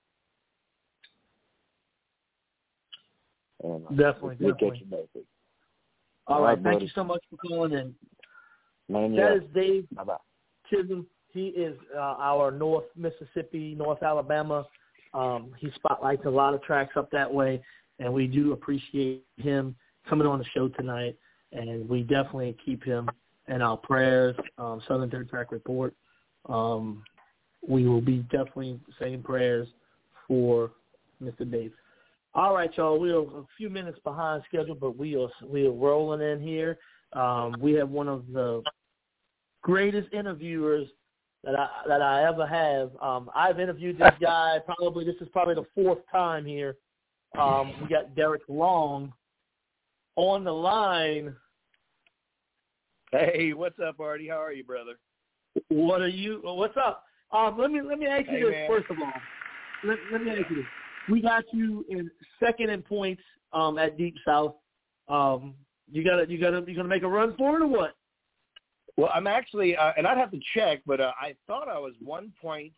and, 3.64 3.86
uh, 3.86 3.90
Definitely, 3.90 4.38
we'll 4.40 4.52
definitely. 4.53 4.69
catch 4.72 4.80
you 4.80 4.86
back. 4.86 5.23
All 6.27 6.44
right, 6.44 6.60
thank 6.64 6.81
you 6.81 6.90
so 6.94 7.03
much 7.03 7.22
for 7.30 7.38
calling 7.38 7.73
in. 7.73 7.95
Man, 8.88 9.15
That 9.15 9.38
is 9.38 9.44
Dave 9.53 9.88
Bye 9.91 10.03
bye. 10.03 10.18
Chisholm. 10.69 11.06
He 11.31 11.48
is 11.49 11.77
uh, 11.95 12.15
our 12.19 12.52
North 12.52 12.86
Mississippi, 12.95 13.76
North 13.76 14.02
Alabama. 14.02 14.65
Um, 15.14 15.52
he 15.57 15.72
spotlights 15.76 16.26
a 16.26 16.30
lot 16.30 16.53
of 16.53 16.61
tracks 16.64 16.94
up 16.95 17.10
that 17.11 17.31
way, 17.31 17.61
and 17.99 18.11
we 18.11 18.27
do 18.27 18.53
appreciate 18.53 19.23
him 19.38 19.76
coming 20.07 20.27
on 20.27 20.40
the 20.40 20.45
show 20.53 20.68
tonight. 20.69 21.15
And 21.52 21.88
we 21.88 22.02
definitely 22.02 22.56
keep 22.64 22.84
him 22.84 23.10
in 23.48 23.61
our 23.61 23.77
prayers. 23.77 24.36
Um, 24.57 24.81
Southern 24.88 25.10
Dirt 25.10 25.30
Track 25.30 25.52
Report. 25.52 25.94
Um, 26.48 27.03
we 27.68 27.88
will 27.88 28.02
be 28.02 28.18
definitely 28.31 28.80
saying 28.99 29.23
prayers 29.23 29.68
for 30.27 30.72
Mr. 31.22 31.49
Dave. 31.49 31.73
All 32.40 32.53
right, 32.53 32.72
y'all. 32.78 32.98
We're 32.98 33.20
a 33.20 33.45
few 33.57 33.70
minutes 33.70 33.99
behind 34.02 34.44
schedule, 34.48 34.74
but 34.74 34.95
we 34.95 35.14
are 35.18 35.28
we 35.44 35.68
are 35.68 35.74
rolling 35.74 36.22
in 36.22 36.41
here. 36.41 36.80
Um, 37.11 37.60
we 37.60 37.74
have 37.74 37.90
one 37.90 38.07
of 38.07 38.32
the 38.32 38.64
greatest 39.61 40.14
interviewers 40.14 40.88
that 41.44 41.60
I 41.60 41.68
that 41.86 42.02
I 42.02 42.24
ever 42.24 42.48
have. 42.48 42.91
Um, 43.02 43.30
I've 43.36 43.60
interviewed 43.60 43.98
this 43.98 44.14
guy 44.22 44.57
probably 44.66 45.03
this 45.03 45.18
is 45.20 45.28
probably 45.34 45.56
the 45.56 45.66
fourth 45.76 45.98
time 46.10 46.45
here. 46.45 46.78
Um, 47.38 47.74
we 47.82 47.90
got 47.90 48.16
Derek 48.16 48.44
Long 48.48 49.11
on 50.16 50.45
the 50.45 50.53
line. 50.53 51.36
Hey, 53.11 53.52
what's 53.52 53.80
up, 53.86 53.99
Artie? 53.99 54.30
How 54.30 54.41
are 54.41 54.53
you, 54.53 54.64
brother? 54.64 54.94
What 55.68 55.99
are 55.99 56.07
you? 56.07 56.40
What's 56.41 56.78
up? 56.78 57.03
Um, 57.34 57.57
let 57.60 57.70
me 57.70 57.82
let 57.82 57.99
me 57.99 58.07
ask 58.07 58.28
you 58.28 58.32
Hey, 58.32 58.44
this 58.44 58.52
man. 58.52 58.70
first 58.70 58.90
of 58.90 58.98
all. 58.98 59.11
Let, 59.84 59.98
let 60.14 60.24
me 60.24 60.32
ask 60.32 60.49
you 60.49 60.56
this. 60.56 60.66
We 61.10 61.22
got 61.22 61.45
you 61.52 61.86
in 61.90 62.10
second 62.40 62.69
in 62.69 62.81
points 62.81 63.22
um, 63.53 63.77
at 63.77 63.98
Deep 63.98 64.15
South. 64.26 64.56
Um, 65.07 65.56
you 65.91 66.03
gotta 66.03 66.30
you 66.30 66.40
gotta 66.40 66.64
you 66.68 66.76
gonna 66.76 66.88
make 66.88 67.03
a 67.03 67.07
run 67.07 67.36
for 67.38 67.56
it 67.56 67.64
or 67.64 67.68
what? 67.68 67.95
Well, 68.99 69.11
I'm 69.14 69.27
actually, 69.27 69.77
uh, 69.77 69.94
and 69.98 70.06
I'd 70.06 70.18
have 70.18 70.31
to 70.31 70.40
check, 70.53 70.81
but 70.86 70.99
uh, 70.99 71.14
I 71.22 71.34
thought 71.48 71.69
I 71.69 71.80
was 71.80 71.94
one 72.03 72.34
point 72.41 72.73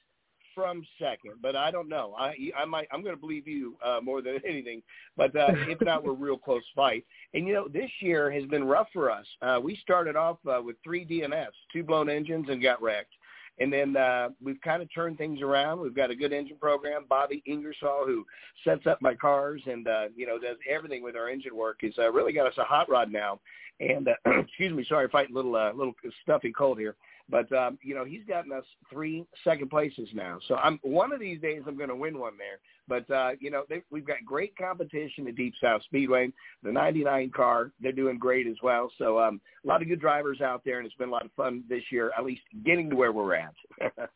from 0.54 0.86
second, 1.00 1.34
but 1.42 1.56
I 1.56 1.72
don't 1.72 1.90
know. 1.90 2.14
I, 2.16 2.36
I 2.56 2.66
might, 2.66 2.88
I'm 2.92 3.02
going 3.02 3.16
to 3.16 3.20
believe 3.20 3.48
you 3.48 3.76
uh, 3.84 4.00
more 4.04 4.22
than 4.22 4.38
anything. 4.48 4.84
But 5.18 5.36
uh, 5.36 5.48
if 5.68 5.82
not, 5.82 6.04
we're 6.04 6.14
real 6.14 6.38
close 6.38 6.62
fight. 6.76 7.06
And 7.34 7.48
you 7.48 7.54
know, 7.54 7.68
this 7.68 7.90
year 8.02 8.32
has 8.32 8.44
been 8.46 8.64
rough 8.64 8.88
for 8.94 9.10
us. 9.10 9.26
Uh, 9.42 9.60
we 9.64 9.76
started 9.78 10.16
off 10.16 10.38
uh, 10.48 10.62
with 10.64 10.76
three 10.84 11.06
DNFs, 11.06 11.48
two 11.74 11.84
blown 11.84 12.10
engines, 12.10 12.48
and 12.50 12.62
got 12.62 12.82
wrecked. 12.82 13.14
And 13.60 13.72
then 13.72 13.96
uh, 13.96 14.30
we've 14.42 14.60
kind 14.62 14.82
of 14.82 14.94
turned 14.94 15.18
things 15.18 15.42
around. 15.42 15.82
We've 15.82 15.96
got 15.96 16.10
a 16.10 16.16
good 16.16 16.34
engine 16.34 16.58
program. 16.60 17.06
Bobby 17.08 17.44
Ingersoll, 17.46 18.06
who 18.06 18.26
sets 18.64 18.88
up 18.88 19.02
my 19.02 19.14
cars 19.14 19.62
and 19.66 19.88
uh, 19.88 20.06
you 20.16 20.26
know 20.26 20.40
does 20.40 20.58
everything 20.70 21.04
with 21.04 21.16
our 21.16 21.30
engine 21.30 21.56
work, 21.56 21.80
has 21.82 21.94
uh, 22.00 22.12
really 22.12 22.34
got 22.34 22.48
us 22.48 22.58
a 22.58 22.64
hot 22.64 22.90
rod 22.90 23.12
now. 23.12 23.40
And 23.80 24.08
uh, 24.08 24.14
excuse 24.40 24.74
me, 24.74 24.86
sorry, 24.88 25.10
fighting 25.10 25.36
a 25.36 25.38
little 25.38 25.56
uh, 25.56 25.74
little 25.74 25.94
stuffy 26.24 26.52
cold 26.52 26.80
here. 26.80 26.96
But 27.32 27.52
um, 27.54 27.80
you 27.82 27.96
know 27.96 28.04
he's 28.04 28.26
gotten 28.28 28.52
us 28.52 28.66
three 28.92 29.26
second 29.44 29.70
places 29.70 30.10
now. 30.14 30.40
So 30.48 30.56
I'm 30.56 30.80
one 30.84 31.14
of 31.14 31.20
these 31.20 31.42
days 31.42 31.62
I'm 31.66 31.78
going 31.78 31.90
to 31.90 31.96
win 31.96 32.20
one 32.20 32.34
there. 32.38 32.60
But 32.88 33.14
uh, 33.14 33.32
you 33.40 33.50
know 33.50 33.64
they, 33.70 33.82
we've 33.90 34.06
got 34.06 34.18
great 34.26 34.56
competition 34.58 35.28
at 35.28 35.36
Deep 35.36 35.54
South 35.64 35.82
Speedway. 35.84 36.32
The 36.62 36.72
99 36.72 37.32
car 37.34 37.72
they're 37.80 37.94
doing 37.94 38.20
great 38.20 38.48
as 38.48 38.58
well. 38.62 38.92
So 38.98 39.18
um, 39.20 39.40
a 39.64 39.68
lot 39.68 39.82
of 39.82 39.88
good 39.88 40.02
drivers 40.02 40.42
out 40.42 40.62
there, 40.66 40.80
and 40.80 40.86
it's 40.86 40.96
been 40.96 41.10
a 41.10 41.14
lot 41.14 41.26
of 41.26 41.32
fun 41.32 41.64
this 41.70 41.84
year. 41.90 42.12
At 42.18 42.26
least 42.26 42.42
getting 42.66 42.90
to 42.90 42.96
where 42.96 43.14
we're 43.14 43.36
at. 43.36 43.54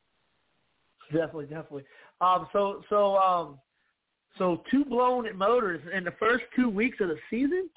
Definitely, 1.12 1.46
definitely. 1.46 1.84
Um, 2.20 2.48
so 2.52 2.84
so 2.90 3.18
um, 3.18 3.60
so 4.38 4.64
two 4.72 4.86
blown 4.86 5.28
at 5.28 5.36
motors 5.36 5.82
in 5.94 6.04
the 6.04 6.14
first 6.20 6.44
two 6.56 6.70
weeks 6.70 6.98
of 7.00 7.10
the 7.10 7.18
season. 7.30 7.70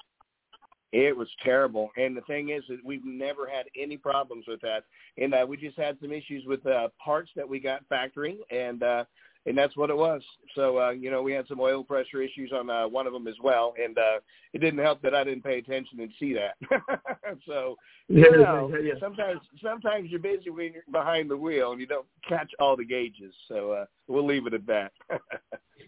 It 0.91 1.15
was 1.15 1.27
terrible, 1.43 1.91
and 1.97 2.17
the 2.17 2.21
thing 2.21 2.49
is 2.49 2.63
that 2.67 2.79
we've 2.83 3.05
never 3.05 3.47
had 3.47 3.65
any 3.79 3.95
problems 3.95 4.45
with 4.47 4.59
that, 4.61 4.85
and 5.17 5.33
uh, 5.33 5.45
we 5.47 5.55
just 5.57 5.77
had 5.77 5.97
some 6.01 6.11
issues 6.11 6.45
with 6.45 6.65
uh, 6.65 6.87
parts 7.03 7.29
that 7.35 7.47
we 7.47 7.59
got 7.59 7.85
factory, 7.89 8.39
and 8.49 8.81
uh, 8.81 9.03
and 9.45 9.57
that's 9.57 9.77
what 9.77 9.89
it 9.89 9.97
was. 9.97 10.21
So 10.55 10.79
uh, 10.79 10.89
you 10.89 11.11
know, 11.11 11.21
we 11.21 11.31
had 11.31 11.47
some 11.47 11.59
oil 11.59 11.83
pressure 11.83 12.21
issues 12.21 12.51
on 12.51 12.69
uh, 12.69 12.87
one 12.87 13.05
of 13.05 13.13
them 13.13 13.27
as 13.27 13.35
well, 13.41 13.73
and 13.83 13.97
uh, 13.97 14.19
it 14.53 14.59
didn't 14.59 14.79
help 14.79 15.01
that 15.03 15.13
I 15.13 15.23
didn't 15.23 15.43
pay 15.43 15.59
attention 15.59 15.99
and 15.99 16.11
see 16.19 16.33
that. 16.33 16.55
so 17.45 17.75
you 18.07 18.21
Yeah, 18.21 18.37
know, 18.37 18.71
yeah, 18.73 18.93
yeah. 18.93 18.99
sometimes 18.99 19.41
sometimes 19.63 20.09
you're 20.09 20.19
busy 20.19 20.49
when 20.49 20.73
you're 20.73 20.83
behind 20.91 21.29
the 21.29 21.37
wheel 21.37 21.71
and 21.71 21.79
you 21.79 21.87
don't 21.87 22.07
catch 22.27 22.51
all 22.59 22.75
the 22.75 22.85
gauges. 22.85 23.33
So 23.47 23.71
uh, 23.73 23.85
we'll 24.07 24.25
leave 24.25 24.47
it 24.47 24.53
at 24.53 24.65
that. 24.67 24.91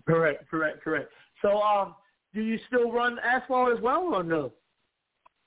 Correct, 0.07 0.49
correct, 0.49 0.83
correct. 0.83 1.11
So 1.41 1.61
um, 1.61 1.95
do 2.33 2.41
you 2.41 2.57
still 2.67 2.91
run 2.91 3.19
asphalt 3.19 3.75
as 3.75 3.81
well 3.83 4.09
or 4.13 4.23
no? 4.23 4.51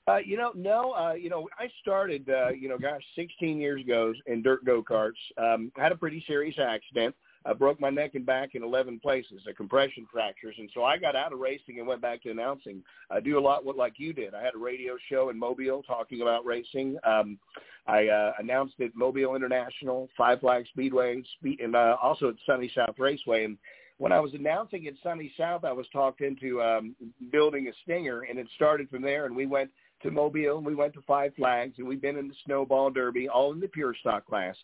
Uh, 0.07 0.17
you 0.17 0.37
know, 0.37 0.51
no. 0.55 0.91
Uh, 0.91 1.13
you 1.13 1.29
know, 1.29 1.49
I 1.57 1.69
started, 1.81 2.29
uh, 2.29 2.49
you 2.49 2.69
know, 2.69 2.77
gosh, 2.77 3.01
16 3.15 3.59
years 3.59 3.81
ago 3.81 4.13
in 4.27 4.43
dirt 4.43 4.63
go 4.63 4.83
karts. 4.83 5.13
Um, 5.37 5.71
had 5.75 5.91
a 5.91 5.95
pretty 5.95 6.23
serious 6.27 6.55
accident. 6.59 7.15
I 7.47 7.53
broke 7.53 7.79
my 7.79 7.91
neck 7.91 8.15
and 8.15 8.25
back 8.25 8.55
in 8.55 8.63
11 8.63 8.99
places, 8.99 9.41
a 9.47 9.53
compression 9.53 10.07
fractures, 10.11 10.55
and 10.57 10.69
so 10.73 10.83
I 10.83 10.97
got 10.97 11.15
out 11.15 11.31
of 11.31 11.39
racing 11.39 11.77
and 11.77 11.87
went 11.87 12.01
back 12.01 12.23
to 12.23 12.31
announcing. 12.31 12.83
I 13.11 13.19
do 13.19 13.37
a 13.37 13.39
lot 13.39 13.63
what 13.63 13.77
like 13.77 13.93
you 13.97 14.13
did. 14.13 14.33
I 14.33 14.41
had 14.41 14.55
a 14.55 14.57
radio 14.57 14.95
show 15.09 15.29
in 15.29 15.37
Mobile 15.37 15.83
talking 15.83 16.21
about 16.21 16.43
racing. 16.43 16.97
Um, 17.03 17.37
I 17.85 18.07
uh, 18.07 18.33
announced 18.39 18.79
at 18.81 18.95
Mobile 18.95 19.35
International, 19.35 20.09
Five 20.17 20.39
Flag 20.39 20.65
Speedway, 20.69 21.21
Spe- 21.39 21.61
and 21.61 21.75
uh, 21.75 21.97
also 22.01 22.29
at 22.29 22.35
Sunny 22.47 22.71
South 22.73 22.95
Raceway. 22.97 23.45
And 23.45 23.59
when 23.97 24.11
I 24.11 24.19
was 24.19 24.33
announcing 24.33 24.87
at 24.87 24.95
Sunny 25.03 25.31
South, 25.37 25.63
I 25.63 25.71
was 25.71 25.85
talked 25.93 26.21
into 26.21 26.63
um, 26.63 26.95
building 27.31 27.67
a 27.67 27.71
stinger, 27.83 28.21
and 28.21 28.39
it 28.39 28.47
started 28.55 28.89
from 28.89 29.03
there. 29.03 29.27
And 29.27 29.35
we 29.35 29.45
went 29.45 29.69
to 30.03 30.11
Mobile, 30.11 30.57
and 30.57 30.65
we 30.65 30.75
went 30.75 30.93
to 30.93 31.01
Five 31.01 31.33
Flags, 31.35 31.75
and 31.77 31.87
we've 31.87 32.01
been 32.01 32.17
in 32.17 32.27
the 32.27 32.35
Snowball 32.45 32.89
Derby, 32.91 33.27
all 33.27 33.53
in 33.53 33.59
the 33.59 33.67
pure 33.67 33.95
stock 33.99 34.25
class. 34.25 34.55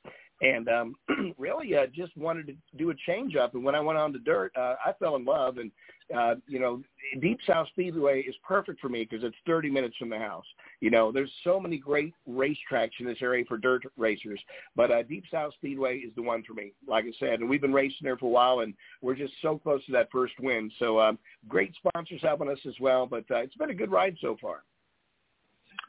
And 0.42 0.68
um, 0.70 0.96
really, 1.38 1.76
uh, 1.76 1.86
just 1.94 2.16
wanted 2.18 2.48
to 2.48 2.56
do 2.78 2.90
a 2.90 2.96
change 3.06 3.36
up. 3.36 3.54
And 3.54 3.64
when 3.64 3.76
I 3.76 3.80
went 3.80 4.00
on 4.00 4.12
to 4.14 4.20
dirt, 4.20 4.52
uh, 4.58 4.76
I 4.84 4.94
fell 5.00 5.16
in 5.16 5.24
love. 5.24 5.58
And 5.58 5.72
uh, 6.16 6.36
you 6.48 6.60
know, 6.60 6.82
Deep 7.22 7.40
South 7.48 7.68
Speedway 7.70 8.22
is 8.22 8.36
perfect 8.46 8.80
for 8.80 8.90
me 8.90 9.08
because 9.10 9.24
it's 9.24 9.36
30 9.46 9.70
minutes 9.70 9.96
from 9.98 10.10
the 10.10 10.18
house. 10.18 10.46
You 10.80 10.90
know, 10.90 11.12
there's 11.12 11.32
so 11.44 11.60
many 11.60 11.78
great 11.78 12.14
racetracks 12.30 13.00
in 13.00 13.06
this 13.06 13.20
area 13.22 13.46
for 13.48 13.58
dirt 13.58 13.84
racers, 13.98 14.40
but 14.76 14.92
uh, 14.92 15.04
Deep 15.04 15.24
South 15.32 15.54
Speedway 15.54 15.98
is 15.98 16.14
the 16.16 16.22
one 16.22 16.44
for 16.44 16.54
me. 16.54 16.74
Like 16.88 17.06
I 17.06 17.12
said, 17.20 17.40
and 17.40 17.50
we've 17.50 17.62
been 17.62 17.74
racing 17.74 18.04
there 18.04 18.18
for 18.18 18.26
a 18.26 18.30
while, 18.30 18.60
and 18.60 18.74
we're 19.02 19.16
just 19.16 19.34
so 19.42 19.58
close 19.58 19.86
to 19.86 19.92
that 19.94 20.10
first 20.12 20.34
win. 20.40 20.72
So 20.80 21.00
um, 21.00 21.18
great 21.48 21.74
sponsors 21.76 22.22
helping 22.22 22.50
us 22.50 22.60
as 22.68 22.76
well. 22.80 23.06
But 23.06 23.26
uh, 23.32 23.38
it's 23.38 23.56
been 23.56 23.70
a 23.70 23.76
good 23.76 23.92
ride 23.92 24.18
so 24.22 24.38
far. 24.42 24.64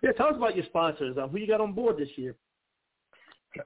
Yeah, 0.02 0.12
tell 0.12 0.28
us 0.28 0.36
about 0.36 0.56
your 0.56 0.64
sponsors. 0.66 1.16
Um, 1.16 1.30
who 1.30 1.38
you 1.38 1.46
got 1.46 1.60
on 1.60 1.72
board 1.72 1.96
this 1.96 2.08
year? 2.16 2.34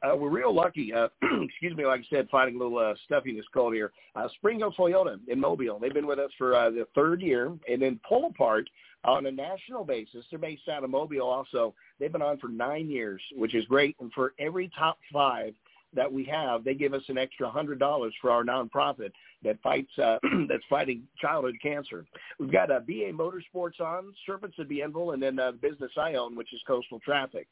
Uh, 0.02 0.16
we're 0.16 0.30
real 0.30 0.54
lucky. 0.54 0.92
Uh, 0.92 1.08
excuse 1.42 1.76
me, 1.76 1.86
like 1.86 2.00
I 2.00 2.16
said, 2.16 2.28
fighting 2.30 2.56
a 2.56 2.58
little 2.58 2.78
uh, 2.78 2.94
stuffiness 3.04 3.44
cold 3.54 3.72
here. 3.72 3.92
Uh, 4.16 4.28
Spring 4.36 4.58
Hill 4.58 4.74
Toyota 4.76 5.18
in 5.28 5.40
Mobile. 5.40 5.78
They've 5.78 5.94
been 5.94 6.06
with 6.06 6.18
us 6.18 6.30
for 6.36 6.54
uh, 6.54 6.70
the 6.70 6.86
third 6.94 7.22
year, 7.22 7.56
and 7.68 7.80
then 7.80 8.00
Pull 8.06 8.26
Apart 8.26 8.68
on 9.04 9.26
a 9.26 9.30
national 9.30 9.84
basis. 9.84 10.24
They're 10.30 10.40
based 10.40 10.68
out 10.68 10.82
of 10.82 10.90
Mobile. 10.90 11.22
Also, 11.22 11.74
they've 12.00 12.12
been 12.12 12.22
on 12.22 12.38
for 12.38 12.48
nine 12.48 12.90
years, 12.90 13.22
which 13.36 13.54
is 13.54 13.64
great. 13.66 13.96
And 14.00 14.12
for 14.12 14.34
every 14.40 14.70
top 14.76 14.98
five 15.12 15.54
that 15.96 16.12
we 16.12 16.24
have, 16.24 16.62
they 16.62 16.74
give 16.74 16.94
us 16.94 17.02
an 17.08 17.18
extra 17.18 17.50
hundred 17.50 17.78
dollars 17.78 18.14
for 18.20 18.30
our 18.30 18.44
nonprofit 18.44 19.10
that 19.42 19.60
fights 19.62 19.90
uh, 19.98 20.18
that's 20.48 20.62
fighting 20.70 21.02
childhood 21.20 21.56
cancer. 21.60 22.04
We've 22.38 22.52
got 22.52 22.70
uh, 22.70 22.80
BA 22.80 23.12
Motorsports 23.12 23.80
on, 23.80 24.12
Serpents 24.24 24.56
of 24.58 24.68
Bienville, 24.68 25.12
and 25.12 25.22
then 25.22 25.38
uh, 25.38 25.52
the 25.52 25.56
business 25.56 25.90
I 25.96 26.14
own, 26.14 26.36
which 26.36 26.52
is 26.52 26.60
Coastal 26.66 27.00
Traffic. 27.00 27.48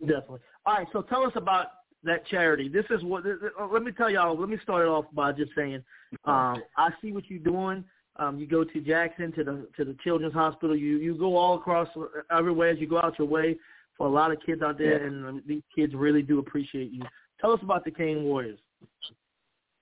Definitely. 0.00 0.40
All 0.64 0.74
right, 0.74 0.86
so 0.92 1.02
tell 1.02 1.24
us 1.24 1.32
about 1.34 1.66
that 2.04 2.26
charity. 2.26 2.68
This 2.68 2.84
is 2.90 3.02
what. 3.02 3.24
Uh, 3.26 3.66
let 3.66 3.82
me 3.82 3.92
tell 3.92 4.10
y'all. 4.10 4.38
Let 4.38 4.48
me 4.48 4.58
start 4.62 4.86
it 4.86 4.88
off 4.88 5.06
by 5.12 5.32
just 5.32 5.52
saying, 5.56 5.82
um, 6.24 6.62
I 6.76 6.90
see 7.02 7.12
what 7.12 7.24
you're 7.28 7.38
doing. 7.40 7.84
Um, 8.18 8.38
you 8.38 8.46
go 8.46 8.64
to 8.64 8.80
Jackson 8.80 9.32
to 9.32 9.44
the 9.44 9.68
to 9.76 9.84
the 9.84 9.96
Children's 10.02 10.32
Hospital. 10.32 10.76
You 10.76 10.98
you 10.98 11.14
go 11.14 11.36
all 11.36 11.56
across 11.56 11.88
uh, 11.96 12.04
everywhere 12.36 12.70
as 12.70 12.78
you 12.78 12.88
go 12.88 12.98
out 12.98 13.18
your 13.18 13.28
way 13.28 13.56
for 13.96 14.06
a 14.06 14.10
lot 14.10 14.30
of 14.30 14.38
kids 14.44 14.62
out 14.62 14.78
there, 14.78 15.00
Yeah. 15.00 15.06
and 15.06 15.42
these 15.46 15.62
kids 15.74 15.94
really 15.94 16.22
do 16.22 16.38
appreciate 16.38 16.90
you. 16.90 17.02
Tell 17.40 17.52
us 17.52 17.60
about 17.62 17.84
the 17.84 17.90
Kane 17.90 18.24
Warriors. 18.24 18.60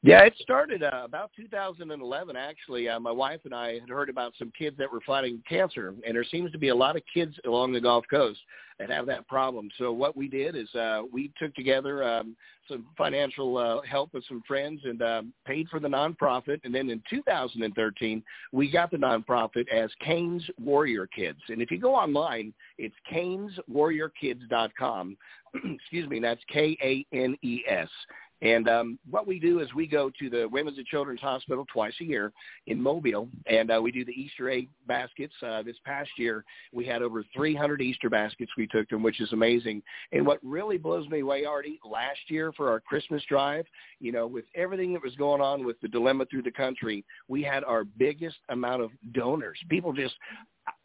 Yeah, 0.05 0.23
it 0.25 0.35
started 0.39 0.83
uh, 0.83 1.01
about 1.03 1.31
2011. 1.35 2.37
Actually, 2.37 2.91
uh, 2.91 3.01
my 3.01 3.11
wife 3.11 3.41
and 3.47 3.55
I 3.55 3.79
had 3.79 3.89
heard 3.89 4.11
about 4.11 4.35
some 4.39 4.53
kids 4.57 4.77
that 4.77 4.93
were 4.93 5.01
fighting 5.01 5.43
cancer, 5.49 5.95
and 6.07 6.15
there 6.15 6.25
seems 6.25 6.53
to 6.53 6.59
be 6.59 6.69
a 6.69 6.75
lot 6.75 6.95
of 6.95 7.01
kids 7.13 7.35
along 7.47 7.73
the 7.73 7.81
Gulf 7.81 8.05
Coast 8.11 8.39
that 8.79 8.91
have 8.91 9.07
that 9.07 9.27
problem. 9.29 9.71
So 9.79 9.93
what 9.93 10.15
we 10.15 10.29
did 10.29 10.57
is 10.57 10.69
uh, 10.75 11.05
we 11.11 11.33
took 11.39 11.55
together 11.55 12.05
um, 12.05 12.37
some 12.69 12.85
financial 12.99 13.57
uh, 13.57 13.81
help 13.89 14.13
with 14.13 14.27
some 14.29 14.43
friends 14.47 14.83
and 14.85 15.01
uh, 15.01 15.23
paid 15.47 15.71
for 15.71 15.81
the 15.81 15.89
nonprofit. 15.89 16.61
And 16.65 16.75
then 16.75 16.91
in 16.91 17.03
2013, 17.09 18.23
we 18.53 18.71
got 18.71 18.91
the 18.91 18.99
nonprofit 18.99 19.67
as 19.73 19.89
Kanes 20.07 20.43
Warrior 20.63 21.07
Kids. 21.07 21.41
And 21.49 21.63
if 21.63 21.71
you 21.71 21.79
go 21.79 21.95
online, 21.95 22.53
it's 22.77 22.95
kaneswarriorkids.com. 23.11 25.17
Excuse 25.55 26.11
me, 26.11 26.21
that's 26.21 26.43
K-A-N-E-S. 26.53 27.89
And 28.43 28.69
um, 28.69 28.99
what 29.09 29.27
we 29.27 29.39
do 29.39 29.61
is 29.61 29.73
we 29.75 29.87
go 29.87 30.11
to 30.19 30.29
the 30.29 30.49
Women's 30.49 30.79
and 30.79 30.87
Children's 30.87 31.21
Hospital 31.21 31.65
twice 31.73 31.95
a 32.01 32.05
year 32.05 32.33
in 32.67 32.81
Mobile, 32.81 33.29
and 33.47 33.71
uh, 33.71 33.81
we 33.81 33.91
do 33.91 34.05
the 34.05 34.13
Easter 34.13 34.51
egg 34.51 34.69
baskets. 34.87 35.33
Uh, 35.43 35.63
this 35.63 35.77
past 35.85 36.11
year, 36.19 36.45
we 36.73 36.85
had 36.85 37.03
over 37.03 37.25
300 37.35 37.81
Easter 37.81 38.11
baskets 38.11 38.51
we 38.57 38.67
took 38.67 38.89
them, 38.89 39.03
which 39.03 39.21
is 39.21 39.33
amazing. 39.33 39.83
And 40.13 40.27
what 40.27 40.39
really 40.43 40.79
blows 40.79 41.09
me 41.09 41.21
away, 41.21 41.45
Artie, 41.45 41.81
last 41.85 42.21
year 42.29 42.53
for 42.53 42.71
our 42.71 42.81
Christmas 42.81 43.23
drive, 43.29 43.67
you 44.01 44.13
know, 44.13 44.27
with 44.27 44.45
everything 44.55 44.93
that 44.93 45.03
was 45.03 45.15
going 45.17 45.41
on 45.41 45.65
with 45.65 45.81
the 45.81 45.89
dilemma 45.89 46.27
through 46.27 46.43
the 46.43 46.51
country, 46.51 47.05
we 47.29 47.43
had 47.43 47.65
our 47.65 47.85
biggest 47.85 48.37
amount 48.51 48.83
of 48.83 48.91
donors. 49.13 49.59
People 49.69 49.93
just 49.93 50.15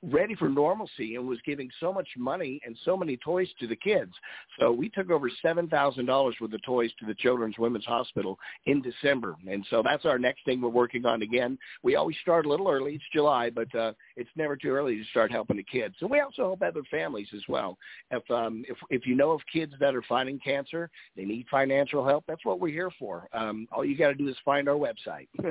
ready 0.01 0.35
for 0.35 0.49
normalcy 0.49 1.15
and 1.15 1.27
was 1.27 1.39
giving 1.45 1.69
so 1.80 1.91
much 1.91 2.07
money 2.18 2.60
and 2.65 2.77
so 2.85 2.95
many 2.95 3.18
toys 3.18 3.47
to 3.60 3.68
the 3.68 3.76
kids. 3.76 4.11
So 4.60 4.72
we 4.72 4.89
took 4.89 5.10
over 5.10 5.30
$7,000 5.43 6.07
worth 6.07 6.53
of 6.53 6.64
toys 6.64 6.91
to 6.99 7.06
the 7.06 7.15
Children's 7.15 7.57
Women's 7.57 7.85
Hospital 7.85 8.38
in 8.65 8.81
December. 8.81 9.35
And 9.49 9.65
so 9.69 9.81
that's 9.84 10.06
our 10.06 10.18
next 10.18 10.45
thing 10.45 10.61
we're 10.61 10.69
working 10.69 11.06
on 11.06 11.22
again. 11.22 11.57
We 11.84 11.95
always 11.95 12.15
start 12.22 12.45
a 12.45 12.49
little 12.49 12.69
early. 12.69 12.95
It's 12.95 13.03
July, 13.14 13.49
but 13.49 13.73
uh, 13.76 13.93
it's 14.15 14.30
never 14.35 14.56
too 14.56 14.69
early 14.69 14.97
to 14.97 15.03
start 15.06 15.31
helping 15.31 15.57
the 15.57 15.64
kids. 15.64 15.95
So 15.99 16.07
we 16.07 16.22
also 16.22 16.43
help 16.43 16.61
other 16.61 16.84
families 16.89 17.27
as 17.35 17.43
well. 17.49 17.77
If, 18.11 18.30
um, 18.31 18.64
if, 18.68 18.77
if 18.89 19.06
you 19.06 19.15
know 19.15 19.31
of 19.31 19.41
kids 19.51 19.73
that 19.80 19.95
are 19.95 20.03
fighting 20.03 20.39
cancer, 20.43 20.89
they 21.15 21.26
need 21.26 21.45
financial 21.51 22.06
help, 22.06 22.23
that's 22.27 22.45
what 22.45 22.60
we're 22.60 22.69
here 22.69 22.91
for. 22.97 23.27
Um, 23.34 23.68
all 23.72 23.84
you 23.84 23.97
got 23.97 24.10
to 24.10 24.15
do 24.15 24.27
is 24.27 24.35
find 24.45 24.69
our 24.69 24.76
website. 24.76 25.27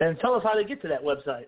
and 0.00 0.18
tell 0.18 0.34
us 0.34 0.42
how 0.42 0.54
to 0.54 0.64
get 0.64 0.80
to 0.82 0.88
that 0.88 1.02
website. 1.02 1.46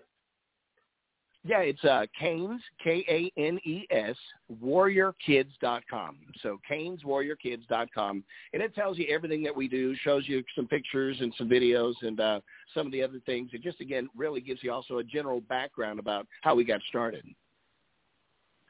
Yeah, 1.47 1.59
it's 1.59 1.83
uh, 1.83 2.07
Kanes, 2.19 2.57
K-A-N-E-S, 2.83 4.15
warriorkids.com. 4.63 6.17
So 6.41 6.59
kaneswarriorkids.com. 6.69 8.23
And 8.53 8.63
it 8.63 8.73
tells 8.73 8.97
you 8.97 9.05
everything 9.11 9.43
that 9.43 9.55
we 9.55 9.67
do, 9.67 9.95
shows 9.97 10.23
you 10.27 10.43
some 10.55 10.67
pictures 10.67 11.17
and 11.19 11.31
some 11.37 11.47
videos 11.47 11.93
and 12.01 12.19
uh, 12.19 12.39
some 12.73 12.87
of 12.87 12.91
the 12.91 13.03
other 13.03 13.21
things. 13.27 13.51
It 13.53 13.61
just, 13.61 13.79
again, 13.79 14.09
really 14.17 14.41
gives 14.41 14.63
you 14.63 14.71
also 14.71 14.97
a 14.97 15.03
general 15.03 15.39
background 15.41 15.99
about 15.99 16.25
how 16.41 16.55
we 16.55 16.63
got 16.63 16.81
started. 16.89 17.23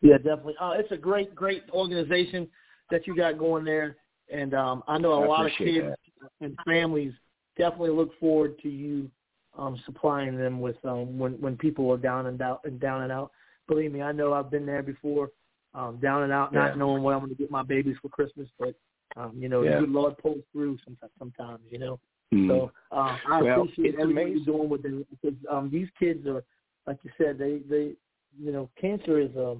Yeah, 0.01 0.17
definitely. 0.17 0.55
Uh, 0.59 0.73
it's 0.75 0.91
a 0.91 0.97
great, 0.97 1.33
great 1.33 1.63
organization 1.71 2.45
that 2.91 3.07
you 3.07 3.15
got 3.15 3.37
going 3.39 3.63
there. 3.63 3.95
And 4.29 4.53
um, 4.53 4.83
I 4.85 4.97
know 4.97 5.13
a 5.13 5.21
I 5.21 5.27
lot 5.27 5.45
of 5.45 5.53
kids 5.57 5.87
that. 5.87 6.29
and 6.41 6.57
families 6.65 7.13
definitely 7.57 7.91
look 7.91 8.19
forward 8.19 8.59
to 8.63 8.69
you 8.69 9.09
um, 9.57 9.79
supplying 9.85 10.37
them 10.37 10.59
with 10.59 10.77
um, 10.85 11.17
when 11.17 11.33
when 11.41 11.57
people 11.57 11.91
are 11.91 11.97
down 11.97 12.27
and 12.27 12.41
out 12.41 12.61
and 12.65 12.79
down 12.79 13.03
and 13.03 13.11
out. 13.11 13.31
Believe 13.67 13.91
me, 13.91 14.01
I 14.01 14.11
know 14.11 14.33
I've 14.33 14.51
been 14.51 14.65
there 14.65 14.83
before, 14.83 15.31
um, 15.73 15.97
down 15.99 16.23
and 16.23 16.31
out, 16.31 16.53
not 16.53 16.71
Yeah. 16.71 16.75
knowing 16.75 17.01
what 17.03 17.13
I'm 17.13 17.19
going 17.21 17.31
to 17.31 17.35
get 17.35 17.49
my 17.49 17.63
babies 17.63 17.97
for 18.01 18.09
Christmas. 18.09 18.47
But 18.59 18.75
um, 19.15 19.33
you 19.37 19.49
know, 19.49 19.63
Yeah. 19.63 19.75
the 19.79 19.85
good 19.85 19.91
Lord 19.91 20.17
pulls 20.17 20.43
through 20.51 20.77
sometimes. 20.83 21.11
Sometimes, 21.17 21.63
you 21.69 21.79
know. 21.79 21.99
Mm. 22.33 22.47
So 22.47 22.71
uh, 22.91 23.17
I 23.25 23.41
Well, 23.41 23.61
appreciate 23.61 23.89
it's 23.93 24.01
everything 24.01 24.23
amazing. 24.27 24.43
you're 24.45 24.57
doing 24.57 24.69
with 24.69 24.83
them 24.83 25.05
because 25.09 25.37
um, 25.49 25.69
these 25.71 25.87
kids 25.97 26.27
are, 26.27 26.43
like 26.87 26.97
you 27.03 27.11
said, 27.17 27.37
they 27.37 27.59
they 27.69 27.95
you 28.37 28.51
know, 28.51 28.69
cancer 28.79 29.19
is 29.19 29.33
a 29.35 29.55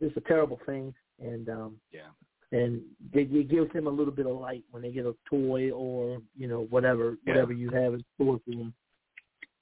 is 0.00 0.12
a 0.16 0.20
terrible 0.22 0.58
thing, 0.66 0.94
and 1.20 1.48
um, 1.48 1.80
Yeah. 1.92 2.08
and 2.52 2.82
it, 3.12 3.32
it 3.32 3.48
gives 3.48 3.72
them 3.72 3.86
a 3.86 3.90
little 3.90 4.12
bit 4.12 4.26
of 4.26 4.36
light 4.36 4.64
when 4.70 4.82
they 4.82 4.90
get 4.90 5.06
a 5.06 5.14
toy 5.28 5.70
or 5.70 6.20
you 6.36 6.48
know 6.48 6.62
whatever 6.70 7.16
Yeah. 7.24 7.32
whatever 7.32 7.52
you 7.52 7.70
have 7.70 7.94
in 7.94 8.04
store 8.14 8.40
for 8.44 8.50
them. 8.50 8.74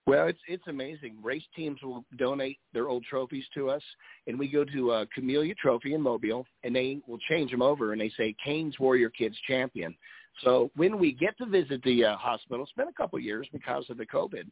Well, 0.07 0.29
it's 0.29 0.39
it's 0.47 0.67
amazing. 0.69 1.17
Race 1.21 1.43
teams 1.57 1.83
will 1.83 2.05
donate 2.17 2.59
their 2.73 2.89
old 2.89 3.05
trophies 3.05 3.45
to 3.55 3.71
us, 3.71 3.83
and 4.29 4.39
we 4.39 4.47
go 4.47 4.65
to 4.65 4.93
uh, 4.93 5.05
Camellia 5.13 5.55
Trophy 5.57 5.95
in 5.95 6.01
Mobile, 6.01 6.47
and 6.63 6.75
they 6.75 7.01
will 7.09 7.19
change 7.29 7.51
them 7.51 7.63
over, 7.63 7.93
and 7.93 8.01
they 8.01 8.11
say 8.17 8.35
Kanes 8.47 8.79
Warrior 8.79 9.11
Kids 9.11 9.37
Champion. 9.49 9.97
So 10.45 10.71
when 10.77 10.99
we 10.99 11.13
get 11.13 11.37
to 11.39 11.47
visit 11.47 11.83
the 11.83 12.05
uh, 12.05 12.17
hospital, 12.17 12.63
it's 12.63 12.73
been 12.73 12.89
a 12.89 12.93
couple 12.93 13.19
years 13.19 13.49
because 13.53 13.87
of 13.91 13.97
the 13.97 14.07
COVID. 14.07 14.45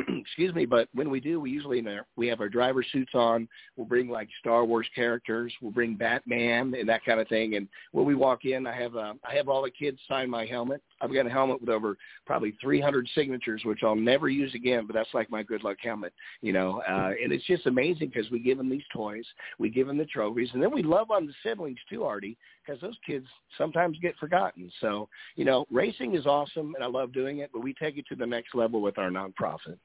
Excuse 0.20 0.54
me, 0.54 0.66
but 0.66 0.88
when 0.94 1.10
we 1.10 1.20
do, 1.20 1.40
we 1.40 1.50
usually 1.50 1.78
in 1.78 1.88
our, 1.88 2.06
we 2.16 2.28
have 2.28 2.40
our 2.40 2.48
driver 2.48 2.84
suits 2.92 3.12
on. 3.14 3.48
We'll 3.76 3.86
bring 3.86 4.08
like 4.08 4.28
Star 4.40 4.64
Wars 4.64 4.86
characters. 4.94 5.52
We'll 5.60 5.72
bring 5.72 5.94
Batman 5.94 6.74
and 6.78 6.88
that 6.88 7.04
kind 7.04 7.20
of 7.20 7.28
thing. 7.28 7.56
And 7.56 7.68
when 7.92 8.06
we 8.06 8.14
walk 8.14 8.44
in, 8.44 8.66
I 8.66 8.74
have 8.76 8.96
uh, 8.96 9.14
I 9.28 9.34
have 9.34 9.48
all 9.48 9.62
the 9.62 9.70
kids 9.70 9.98
sign 10.08 10.30
my 10.30 10.46
helmet. 10.46 10.82
I've 11.00 11.12
got 11.12 11.26
a 11.26 11.30
helmet 11.30 11.60
with 11.60 11.70
over 11.70 11.96
probably 12.26 12.56
300 12.60 13.08
signatures, 13.14 13.62
which 13.64 13.80
I'll 13.82 13.96
never 13.96 14.28
use 14.28 14.54
again. 14.54 14.86
But 14.86 14.94
that's 14.94 15.12
like 15.14 15.30
my 15.30 15.42
good 15.42 15.64
luck 15.64 15.78
helmet, 15.82 16.12
you 16.42 16.52
know. 16.52 16.82
Uh, 16.88 17.12
and 17.22 17.32
it's 17.32 17.46
just 17.46 17.66
amazing 17.66 18.10
because 18.14 18.30
we 18.30 18.38
give 18.38 18.58
them 18.58 18.70
these 18.70 18.82
toys, 18.92 19.24
we 19.58 19.70
give 19.70 19.86
them 19.86 19.98
the 19.98 20.06
trophies, 20.06 20.50
and 20.52 20.62
then 20.62 20.72
we 20.72 20.82
love 20.82 21.10
on 21.10 21.26
the 21.26 21.34
siblings 21.42 21.78
too, 21.88 22.04
Artie, 22.04 22.38
because 22.64 22.80
those 22.80 22.96
kids 23.06 23.26
sometimes 23.58 23.98
get 24.00 24.16
forgotten. 24.18 24.70
So 24.80 25.08
you 25.36 25.44
know, 25.44 25.66
racing 25.70 26.14
is 26.14 26.26
awesome, 26.26 26.74
and 26.74 26.84
I 26.84 26.86
love 26.86 27.12
doing 27.12 27.38
it. 27.38 27.50
But 27.52 27.62
we 27.62 27.74
take 27.74 27.98
it 27.98 28.06
to 28.08 28.14
the 28.14 28.26
next 28.26 28.54
level 28.54 28.80
with 28.80 28.98
our 28.98 29.10
nonprofit. 29.10 29.78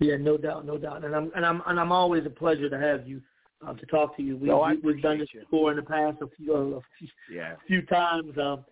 Yeah, 0.00 0.16
no 0.16 0.36
doubt, 0.36 0.66
no 0.66 0.76
doubt. 0.78 1.04
And 1.04 1.14
I'm 1.14 1.30
and 1.34 1.44
I'm 1.44 1.62
and 1.66 1.80
I'm 1.80 1.92
always 1.92 2.26
a 2.26 2.30
pleasure 2.30 2.68
to 2.68 2.78
have 2.78 3.06
you 3.08 3.20
uh, 3.66 3.72
to 3.74 3.86
talk 3.86 4.16
to 4.16 4.22
you. 4.22 4.36
We, 4.36 4.48
No, 4.48 4.62
we, 4.82 4.92
we've 4.92 5.02
done 5.02 5.18
this 5.18 5.28
you. 5.32 5.40
before 5.40 5.70
in 5.70 5.76
the 5.76 5.82
past 5.82 6.18
a 6.20 6.26
few 6.36 6.52
a 6.76 6.80
few, 6.98 7.08
Yeah. 7.36 7.54
few 7.66 7.82
times. 7.82 8.36
Um, 8.38 8.64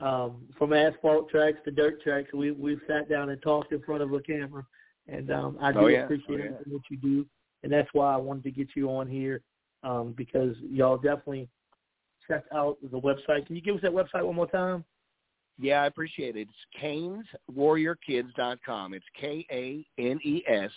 um, 0.00 0.42
from 0.56 0.72
asphalt 0.72 1.28
tracks 1.28 1.58
to 1.66 1.70
dirt 1.70 2.02
tracks, 2.02 2.32
we 2.32 2.52
we've 2.52 2.80
sat 2.86 3.08
down 3.10 3.28
and 3.30 3.42
talked 3.42 3.72
in 3.72 3.82
front 3.82 4.02
of 4.02 4.12
a 4.12 4.20
camera, 4.20 4.64
and 5.08 5.30
um, 5.30 5.58
I 5.60 5.72
do 5.72 5.80
Oh, 5.80 5.86
yeah. 5.88 6.04
appreciate 6.04 6.40
Oh, 6.40 6.44
yeah. 6.44 6.50
that 6.50 6.82
you 6.90 6.96
do, 6.96 7.26
and 7.62 7.70
that's 7.72 7.88
why 7.92 8.14
I 8.14 8.16
wanted 8.16 8.44
to 8.44 8.50
get 8.50 8.68
you 8.74 8.88
on 8.90 9.06
here 9.08 9.42
um, 9.82 10.12
because 10.16 10.56
y'all 10.62 10.96
definitely 10.96 11.48
check 12.26 12.44
out 12.54 12.78
the 12.82 12.98
website. 13.00 13.46
Can 13.46 13.56
you 13.56 13.62
give 13.62 13.74
us 13.76 13.82
that 13.82 13.92
website 13.92 14.24
one 14.24 14.36
more 14.36 14.46
time? 14.46 14.84
Yeah, 15.60 15.82
I 15.82 15.86
appreciate 15.86 16.36
it. 16.36 16.48
It's 16.48 17.32
kaneswarriorkids.com. 17.54 18.94
It's 18.94 19.04
K 19.20 19.46
A 19.50 19.86
N 19.98 20.18
E 20.24 20.42
S 20.48 20.70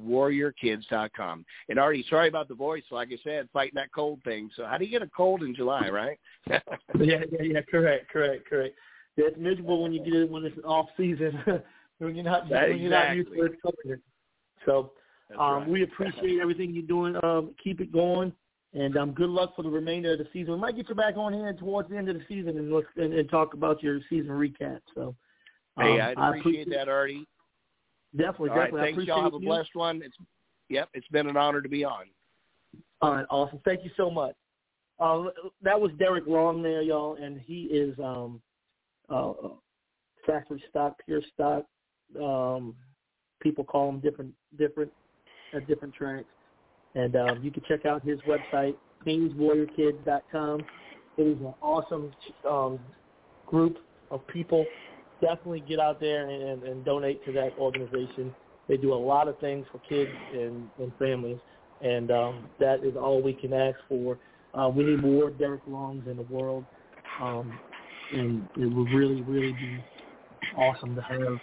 warriorkids.com. 0.00 1.44
And 1.68 1.78
Artie, 1.78 2.04
sorry 2.10 2.28
about 2.28 2.48
the 2.48 2.54
voice. 2.54 2.82
Like 2.90 3.08
I 3.12 3.18
said, 3.22 3.48
fighting 3.52 3.76
that 3.76 3.92
cold 3.94 4.20
thing. 4.24 4.50
So 4.56 4.66
how 4.66 4.76
do 4.76 4.84
you 4.84 4.90
get 4.90 5.02
a 5.02 5.10
cold 5.16 5.42
in 5.42 5.54
July, 5.54 5.88
right? 5.88 6.18
yeah, 6.48 6.58
yeah, 6.98 7.42
yeah. 7.42 7.60
Correct, 7.70 8.10
correct, 8.10 8.48
correct. 8.48 8.74
Yeah, 9.16 9.26
it's 9.28 9.38
miserable 9.38 9.82
when 9.82 9.92
you 9.92 10.02
get 10.02 10.14
it 10.14 10.30
when 10.30 10.44
it's 10.44 10.58
off 10.64 10.86
season. 10.96 11.40
when 11.98 12.16
you're 12.16 12.24
not 12.24 12.48
That- 12.48 12.70
when 12.70 12.78
you're 12.78 12.90
not 12.90 13.14
used 13.14 13.30
to 13.32 13.44
it. 13.44 14.00
So 14.66 14.92
um, 15.38 15.60
right. 15.60 15.68
we 15.68 15.82
appreciate 15.84 16.40
everything 16.40 16.72
you're 16.74 16.82
doing. 16.82 17.16
Um, 17.22 17.54
keep 17.62 17.80
it 17.80 17.92
going, 17.92 18.32
and 18.74 18.96
um, 18.96 19.12
good 19.12 19.30
luck 19.30 19.54
for 19.56 19.62
the 19.62 19.70
remainder 19.70 20.12
of 20.12 20.18
the 20.18 20.26
season. 20.32 20.54
We 20.54 20.60
might 20.60 20.76
get 20.76 20.88
you 20.88 20.94
back 20.94 21.16
on 21.16 21.32
here 21.32 21.52
towards 21.52 21.88
the 21.88 21.96
end 21.96 22.08
of 22.08 22.16
the 22.16 22.24
season 22.28 22.58
and 22.58 22.70
look 22.70 22.86
and, 22.96 23.14
and 23.14 23.28
talk 23.30 23.54
about 23.54 23.82
your 23.82 24.00
season 24.10 24.30
recap. 24.30 24.80
So 24.94 25.14
Hey, 25.78 26.00
um, 26.00 26.14
I 26.18 26.36
appreciate 26.36 26.70
that, 26.70 26.88
Artie. 26.88 27.26
Definitely, 28.16 28.50
All 28.50 28.56
right, 28.56 28.64
definitely. 28.66 28.80
I 28.80 28.84
thanks, 28.84 28.96
appreciate 28.96 29.14
y'all. 29.14 29.24
Have 29.24 29.34
a 29.34 29.38
blessed 29.38 29.74
one. 29.74 30.02
It's 30.04 30.16
yep, 30.68 30.88
it's 30.94 31.08
been 31.08 31.26
an 31.26 31.36
honor 31.36 31.60
to 31.60 31.68
be 31.68 31.84
on. 31.84 32.04
All 33.00 33.14
right, 33.14 33.26
awesome. 33.28 33.60
Thank 33.64 33.84
you 33.84 33.90
so 33.96 34.10
much. 34.10 34.34
Uh, 35.00 35.24
that 35.62 35.80
was 35.80 35.90
Derek 35.98 36.24
Long 36.28 36.62
there, 36.62 36.82
y'all, 36.82 37.16
and 37.20 37.40
he 37.40 37.62
is 37.62 37.98
um, 37.98 38.40
uh, 39.08 39.32
factory 40.24 40.62
stock, 40.70 40.96
pure 41.04 41.22
stock. 41.34 41.66
Um, 42.22 42.76
people 43.40 43.64
call 43.64 43.88
him 43.88 43.98
different, 43.98 44.32
different 44.56 44.92
at 45.52 45.66
different 45.66 45.92
tracks, 45.92 46.28
and 46.94 47.16
um, 47.16 47.40
you 47.42 47.50
can 47.50 47.62
check 47.66 47.86
out 47.86 48.02
his 48.04 48.18
website, 48.20 48.74
KanesWarriorKids.com. 49.06 50.60
It 51.16 51.22
is 51.22 51.38
an 51.40 51.54
awesome 51.60 52.12
um, 52.48 52.78
group 53.46 53.78
of 54.10 54.26
people. 54.28 54.64
Definitely 55.20 55.60
get 55.60 55.78
out 55.78 56.00
there 56.00 56.28
and, 56.28 56.62
and 56.62 56.84
donate 56.84 57.24
to 57.26 57.32
that 57.32 57.52
organization. 57.58 58.34
They 58.68 58.76
do 58.76 58.92
a 58.92 58.96
lot 58.96 59.28
of 59.28 59.38
things 59.38 59.66
for 59.70 59.78
kids 59.88 60.10
and, 60.32 60.68
and 60.78 60.92
families 60.98 61.38
and 61.84 62.10
um, 62.10 62.48
that 62.58 62.84
is 62.84 62.96
all 62.96 63.22
we 63.22 63.34
can 63.34 63.52
ask 63.52 63.76
for. 63.88 64.18
Uh, 64.54 64.68
we 64.68 64.84
need 64.84 65.02
more 65.02 65.30
Derek 65.30 65.62
Longs 65.66 66.06
in 66.08 66.16
the 66.16 66.22
world, 66.22 66.64
um, 67.20 67.58
and 68.12 68.48
it 68.56 68.66
would 68.66 68.88
really, 68.90 69.22
really 69.22 69.52
be 69.52 69.84
awesome 70.56 70.94
to 70.94 71.02
have 71.02 71.38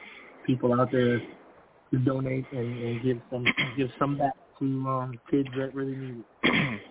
people 0.46 0.80
out 0.80 0.92
there 0.92 1.20
to 1.20 1.98
donate 2.06 2.46
and, 2.52 2.84
and 2.84 3.04
give 3.04 3.18
some 3.30 3.46
give 3.78 3.90
some 4.00 4.18
back 4.18 4.34
to 4.62 4.90
um, 4.90 5.20
kids 5.30 5.50
that 5.58 5.76
really 5.76 5.96
need 5.96 6.24
it. 6.44 6.82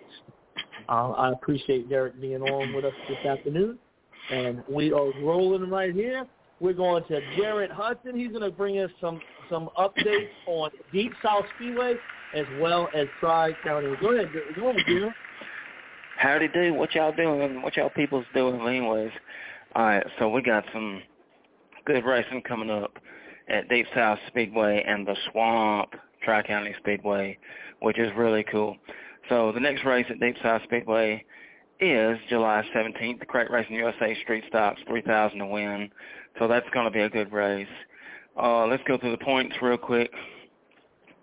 uh, 0.91 1.11
I 1.13 1.33
appreciate 1.33 1.89
Derek 1.89 2.21
being 2.21 2.43
on 2.43 2.75
with 2.75 2.85
us 2.85 2.93
this 3.09 3.27
afternoon, 3.27 3.79
and 4.31 4.63
we 4.69 4.93
are 4.93 5.11
rolling 5.23 5.71
right 5.71 5.95
here 5.95 6.27
we're 6.61 6.75
going 6.75 7.03
to 7.05 7.21
Jared 7.37 7.71
Hudson. 7.71 8.15
He's 8.15 8.31
going 8.31 8.43
to 8.43 8.51
bring 8.51 8.79
us 8.79 8.91
some 9.01 9.21
some 9.49 9.71
updates 9.77 10.29
on 10.47 10.71
Deep 10.93 11.13
South 11.25 11.45
Speedway 11.57 11.95
as 12.35 12.45
well 12.61 12.89
as 12.95 13.07
Tri 13.19 13.53
County. 13.65 13.93
Go 14.01 14.15
ahead, 14.15 14.29
go 14.55 14.69
ahead, 14.69 14.83
Jared. 14.87 15.13
Howdy 16.19 16.49
do. 16.49 16.75
What 16.75 16.95
y'all 16.95 17.15
doing? 17.17 17.63
What 17.63 17.77
y'all 17.77 17.91
people's 17.91 18.27
doing 18.35 18.61
anyways? 18.61 19.11
All 19.75 19.85
right, 19.85 20.07
so 20.19 20.29
we 20.29 20.43
got 20.43 20.65
some 20.73 21.03
good 21.87 22.05
racing 22.05 22.43
coming 22.43 22.71
up 22.71 22.93
at 23.49 23.69
Deep 23.69 23.87
South 23.95 24.19
Speedway 24.29 24.85
and 24.87 25.07
the 25.07 25.17
Swamp 25.31 25.95
Tri-County 26.23 26.75
Speedway, 26.79 27.39
which 27.81 27.99
is 27.99 28.11
really 28.17 28.45
cool. 28.45 28.77
So 29.29 29.53
the 29.53 29.61
next 29.61 29.85
race 29.85 30.07
at 30.11 30.21
Deep 30.21 30.37
South 30.43 30.63
Speedway 30.65 31.25
is 31.81 32.19
July 32.29 32.63
17th, 32.75 33.21
the 33.21 33.27
Crate 33.27 33.51
Racing 33.51 33.77
USA 33.77 34.17
Street 34.23 34.45
Stocks 34.49 34.81
3000 34.87 35.39
to 35.39 35.47
win. 35.47 35.91
So 36.39 36.47
that's 36.47 36.69
going 36.73 36.85
to 36.85 36.91
be 36.91 37.01
a 37.01 37.09
good 37.09 37.33
race. 37.33 37.67
Uh, 38.41 38.67
let's 38.67 38.83
go 38.87 38.99
through 38.99 39.13
the 39.13 39.25
points 39.25 39.57
real 39.63 39.77
quick. 39.77 40.11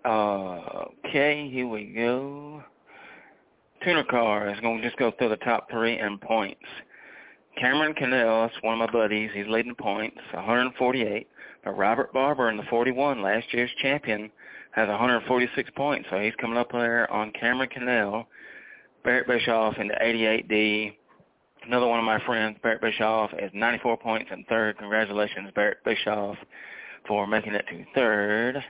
Uh, 0.04 0.84
okay, 1.06 1.48
here 1.50 1.66
we 1.66 1.86
go. 1.86 2.62
Tuner 3.84 4.04
car 4.04 4.48
is 4.50 4.58
going 4.60 4.78
to 4.78 4.84
just 4.84 4.96
go 4.98 5.12
through 5.12 5.28
the 5.28 5.36
top 5.36 5.70
three 5.70 5.98
in 5.98 6.18
points. 6.18 6.64
Cameron 7.60 7.94
Cannell, 7.94 8.50
one 8.62 8.74
of 8.74 8.78
my 8.78 8.92
buddies, 8.92 9.30
he's 9.34 9.46
leading 9.48 9.74
points, 9.74 10.18
148. 10.32 11.28
But 11.64 11.76
Robert 11.76 12.12
Barber 12.12 12.50
in 12.50 12.56
the 12.56 12.62
41, 12.64 13.20
last 13.20 13.52
year's 13.52 13.70
champion, 13.82 14.30
has 14.72 14.88
146 14.88 15.70
points. 15.76 16.08
So 16.10 16.18
he's 16.18 16.34
coming 16.40 16.58
up 16.58 16.70
there 16.72 17.10
on 17.10 17.32
Cameron 17.32 17.68
Cannell. 17.72 18.28
Barrett 19.04 19.26
Bischoff 19.26 19.76
in 19.78 19.88
the 19.88 19.94
88D. 19.94 20.94
Another 21.66 21.86
one 21.86 21.98
of 21.98 22.04
my 22.04 22.24
friends, 22.24 22.58
Barrett 22.62 22.80
Bischoff, 22.80 23.30
is 23.38 23.50
94 23.52 23.96
points 23.98 24.30
in 24.32 24.44
third. 24.44 24.78
Congratulations, 24.78 25.50
Barrett 25.54 25.82
Bischoff, 25.84 26.36
for 27.06 27.26
making 27.26 27.54
it 27.54 27.64
to 27.68 27.84
third. 27.94 28.62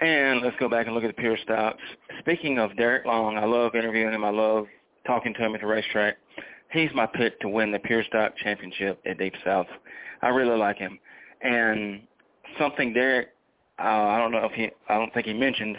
And 0.00 0.42
let's 0.42 0.56
go 0.58 0.68
back 0.68 0.86
and 0.86 0.94
look 0.94 1.04
at 1.04 1.14
the 1.14 1.20
pure 1.20 1.38
stocks. 1.42 1.80
Speaking 2.20 2.58
of 2.58 2.76
Derek 2.76 3.06
Long, 3.06 3.38
I 3.38 3.44
love 3.46 3.74
interviewing 3.74 4.12
him. 4.12 4.24
I 4.24 4.30
love 4.30 4.66
talking 5.06 5.32
to 5.34 5.40
him 5.40 5.54
at 5.54 5.62
the 5.62 5.66
racetrack. 5.66 6.16
He's 6.70 6.90
my 6.94 7.06
pick 7.06 7.40
to 7.40 7.48
win 7.48 7.70
the 7.72 7.78
pure 7.78 8.04
stock 8.04 8.36
championship 8.36 9.00
at 9.06 9.18
Deep 9.18 9.34
South. 9.44 9.68
I 10.20 10.28
really 10.28 10.58
like 10.58 10.76
him. 10.76 10.98
And 11.40 12.02
something 12.58 12.92
Derek, 12.92 13.28
uh, 13.78 13.82
I 13.82 14.18
don't 14.18 14.32
know 14.32 14.44
if 14.44 14.52
he, 14.52 14.70
I 14.88 14.94
don't 14.94 15.12
think 15.12 15.26
he 15.26 15.34
mentioned, 15.34 15.76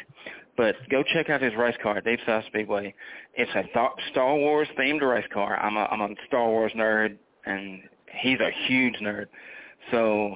but 0.55 0.75
go 0.89 1.03
check 1.03 1.29
out 1.29 1.41
his 1.41 1.55
race 1.55 1.75
car 1.81 2.01
Deep 2.01 2.19
South 2.25 2.45
Speedway. 2.47 2.93
It's 3.35 3.51
a 3.51 3.63
th- 3.63 4.09
Star 4.11 4.35
Wars 4.35 4.67
themed 4.77 5.01
race 5.01 5.27
car. 5.33 5.57
I'm 5.59 5.77
a, 5.77 5.85
I'm 5.85 6.01
a 6.01 6.09
Star 6.27 6.47
Wars 6.47 6.71
nerd, 6.75 7.17
and 7.45 7.81
he's 8.21 8.39
a 8.39 8.51
huge 8.67 8.95
nerd. 8.95 9.27
So 9.91 10.35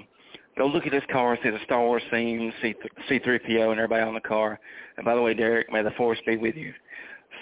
go 0.57 0.67
look 0.67 0.85
at 0.85 0.91
this 0.91 1.03
car, 1.11 1.37
see 1.43 1.49
the 1.49 1.59
Star 1.65 1.81
Wars 1.81 2.03
theme, 2.11 2.51
see 2.61 2.75
C3PO 3.09 3.71
and 3.71 3.79
everybody 3.79 4.03
on 4.03 4.13
the 4.13 4.21
car. 4.21 4.59
And 4.97 5.05
by 5.05 5.15
the 5.15 5.21
way, 5.21 5.33
Derek, 5.33 5.71
may 5.71 5.83
the 5.83 5.91
force 5.91 6.19
be 6.25 6.37
with 6.37 6.55
you. 6.55 6.73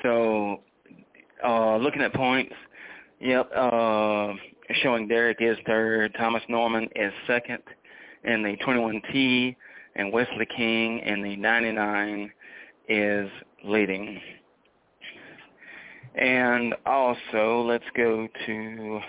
So 0.04 0.62
uh, 1.46 1.78
looking 1.78 2.02
at 2.02 2.14
points, 2.14 2.54
yep, 3.20 3.50
uh, 3.56 4.34
showing 4.82 5.08
Derek 5.08 5.38
is 5.42 5.58
third, 5.66 6.14
Thomas 6.18 6.44
Norman 6.48 6.88
is 6.96 7.12
second 7.28 7.60
in 8.24 8.44
the 8.44 8.56
21T, 8.66 9.56
and 10.00 10.14
Wesley 10.14 10.48
King 10.56 11.00
in 11.00 11.22
the 11.22 11.36
99 11.36 12.32
is 12.88 13.30
leading. 13.66 14.22
And 16.16 16.74
also, 16.86 17.62
let's 17.68 17.84
go 17.96 18.28
to, 18.46 19.00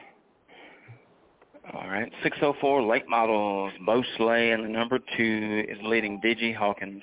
all 1.73 1.89
right, 1.89 2.11
604 2.25 2.83
late 2.83 3.09
models. 3.09 3.73
Bo 3.87 4.03
Slay 4.17 4.51
in 4.51 4.63
the 4.63 4.69
number 4.69 4.99
two 5.17 5.65
is 5.69 5.79
leading 5.85 6.21
DG 6.21 6.57
Hawkins. 6.57 7.03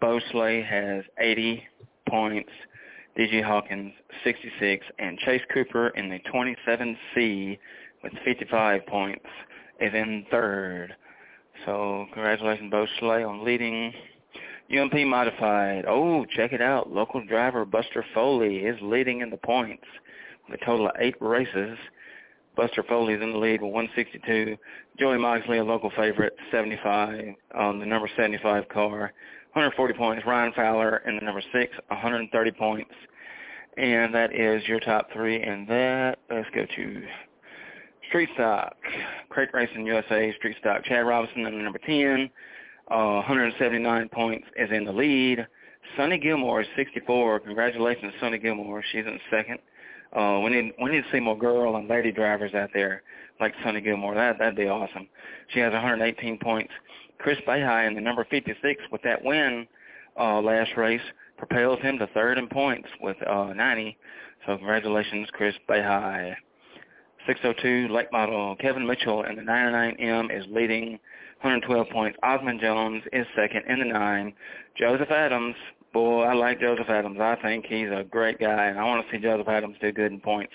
Bo 0.00 0.18
Slay 0.32 0.62
has 0.62 1.04
80 1.18 1.62
points. 2.08 2.50
DG 3.18 3.42
Hawkins 3.42 3.92
66, 4.24 4.86
and 4.98 5.18
Chase 5.18 5.42
Cooper 5.52 5.88
in 5.88 6.08
the 6.08 6.20
27C 6.32 7.58
with 8.02 8.12
55 8.24 8.86
points 8.86 9.26
is 9.80 9.92
in 9.92 10.24
third. 10.30 10.94
So 11.64 12.06
congratulations, 12.12 12.70
Bo 12.70 12.86
Slay, 12.98 13.22
on 13.22 13.44
leading. 13.44 13.92
UMP 14.72 14.94
Modified. 15.06 15.84
Oh, 15.88 16.24
check 16.24 16.52
it 16.52 16.62
out. 16.62 16.92
Local 16.92 17.24
driver 17.24 17.64
Buster 17.64 18.04
Foley 18.14 18.58
is 18.58 18.78
leading 18.80 19.20
in 19.20 19.30
the 19.30 19.36
points 19.36 19.82
with 20.48 20.60
a 20.60 20.64
total 20.64 20.86
of 20.86 20.92
eight 21.00 21.16
races. 21.20 21.76
Buster 22.56 22.84
Foley 22.84 23.14
is 23.14 23.22
in 23.22 23.32
the 23.32 23.38
lead 23.38 23.62
with 23.62 23.72
162. 23.72 24.56
Joey 24.98 25.18
Moxley, 25.18 25.58
a 25.58 25.64
local 25.64 25.90
favorite, 25.96 26.36
75 26.52 27.34
on 27.54 27.80
the 27.80 27.86
number 27.86 28.08
75 28.16 28.68
car. 28.68 29.12
140 29.52 29.94
points. 29.94 30.24
Ryan 30.24 30.52
Fowler 30.54 31.02
in 31.06 31.16
the 31.16 31.24
number 31.24 31.42
six, 31.52 31.72
130 31.88 32.50
points. 32.52 32.92
And 33.76 34.14
that 34.14 34.34
is 34.34 34.66
your 34.68 34.78
top 34.78 35.08
three. 35.12 35.42
And 35.42 35.66
that, 35.68 36.18
let's 36.30 36.48
go 36.54 36.64
to 36.76 37.02
Street 38.10 38.28
Stock. 38.34 38.74
Crate 39.28 39.50
Racing 39.54 39.86
USA, 39.86 40.34
Street 40.36 40.56
Stock. 40.58 40.84
Chad 40.84 41.06
Robinson 41.06 41.46
in 41.46 41.56
the 41.56 41.62
number 41.62 41.78
10, 41.78 42.28
uh, 42.90 43.22
179 43.22 44.08
points 44.08 44.46
is 44.56 44.68
in 44.72 44.84
the 44.84 44.92
lead. 44.92 45.46
Sonny 45.96 46.18
Gilmore 46.18 46.60
is 46.60 46.66
64. 46.76 47.40
Congratulations, 47.40 48.12
Sonny 48.20 48.38
Gilmore. 48.38 48.82
She's 48.90 49.06
in 49.06 49.18
second. 49.30 49.60
Uh, 50.12 50.40
we 50.42 50.50
need 50.50 50.72
we 50.82 50.90
need 50.90 51.04
to 51.04 51.10
see 51.12 51.20
more 51.20 51.38
girl 51.38 51.76
and 51.76 51.88
lady 51.88 52.10
drivers 52.10 52.52
out 52.52 52.70
there 52.74 53.04
like 53.38 53.54
Sonny 53.62 53.80
Gilmore. 53.80 54.16
That 54.16 54.38
that'd 54.40 54.56
be 54.56 54.66
awesome. 54.66 55.06
She 55.54 55.60
has 55.60 55.72
118 55.72 56.38
points. 56.38 56.72
Chris 57.18 57.38
Bayhigh 57.46 57.86
in 57.86 57.94
the 57.94 58.00
number 58.00 58.26
56 58.28 58.82
with 58.90 59.02
that 59.02 59.24
win 59.24 59.68
uh, 60.18 60.40
last 60.40 60.70
race 60.76 61.00
propels 61.38 61.80
him 61.80 61.96
to 61.98 62.08
third 62.08 62.38
in 62.38 62.48
points 62.48 62.88
with 63.00 63.16
uh, 63.24 63.52
90. 63.54 63.96
So 64.46 64.56
congratulations, 64.56 65.28
Chris 65.32 65.54
Bayhigh. 65.68 66.34
602 67.26 67.92
late 67.92 68.10
model 68.12 68.56
Kevin 68.56 68.86
Mitchell 68.86 69.24
in 69.24 69.36
the 69.36 69.42
99M 69.42 70.36
is 70.36 70.44
leading 70.50 70.92
112 71.42 71.88
points. 71.90 72.18
Osmond 72.22 72.60
Jones 72.60 73.02
is 73.12 73.26
second 73.34 73.62
in 73.68 73.78
the 73.78 73.86
9. 73.86 74.32
Joseph 74.76 75.10
Adams, 75.10 75.54
boy, 75.92 76.22
I 76.22 76.34
like 76.34 76.60
Joseph 76.60 76.88
Adams. 76.88 77.18
I 77.20 77.36
think 77.42 77.66
he's 77.66 77.88
a 77.88 78.04
great 78.10 78.38
guy, 78.38 78.66
and 78.66 78.78
I 78.78 78.84
want 78.84 79.06
to 79.06 79.12
see 79.12 79.22
Joseph 79.22 79.48
Adams 79.48 79.76
do 79.80 79.92
good 79.92 80.12
in 80.12 80.20
points. 80.20 80.52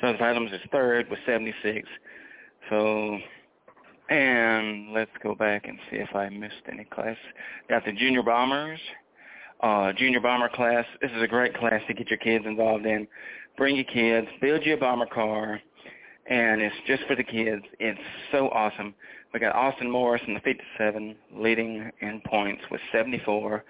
Joseph 0.00 0.20
Adams 0.20 0.52
is 0.52 0.60
third 0.70 1.08
with 1.10 1.18
76. 1.26 1.88
So 2.70 3.18
and 4.12 4.92
let's 4.92 5.10
go 5.22 5.34
back 5.34 5.66
and 5.66 5.78
see 5.90 5.96
if 5.96 6.14
I 6.14 6.28
missed 6.28 6.62
any 6.70 6.84
class. 6.84 7.16
Got 7.68 7.84
the 7.84 7.92
junior 7.92 8.22
bombers, 8.22 8.80
uh, 9.62 9.92
junior 9.94 10.20
bomber 10.20 10.50
class. 10.50 10.84
This 11.00 11.10
is 11.16 11.22
a 11.22 11.28
great 11.28 11.56
class 11.56 11.80
to 11.86 11.94
get 11.94 12.10
your 12.10 12.18
kids 12.18 12.44
involved 12.46 12.84
in. 12.84 13.06
Bring 13.56 13.76
your 13.76 13.84
kids, 13.84 14.26
build 14.40 14.66
you 14.66 14.74
a 14.74 14.76
bomber 14.76 15.06
car, 15.06 15.60
and 16.26 16.60
it's 16.60 16.76
just 16.86 17.02
for 17.06 17.16
the 17.16 17.24
kids. 17.24 17.64
It's 17.80 18.00
so 18.30 18.48
awesome. 18.50 18.94
We 19.32 19.40
got 19.40 19.54
Austin 19.54 19.90
Morris 19.90 20.22
in 20.26 20.34
the 20.34 20.40
57 20.40 21.16
leading 21.36 21.90
in 22.00 22.20
points 22.26 22.62
with 22.70 22.80
74. 22.92 23.64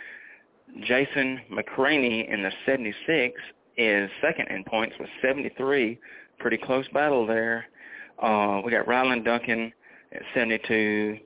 Jason 0.85 1.41
McCraney 1.51 2.33
in 2.33 2.43
the 2.43 2.51
76 2.67 3.41
is 3.77 4.11
second 4.21 4.49
in 4.49 4.65
points 4.65 4.95
with 4.99 5.09
73. 5.23 5.99
Pretty 6.39 6.59
close 6.59 6.87
battle 6.89 7.27
there. 7.27 7.67
Uh, 8.21 8.61
we 8.65 8.71
got 8.71 8.87
Ryland 8.87 9.25
Duncan 9.25 9.73
at 10.13 10.23
72. 10.35 11.19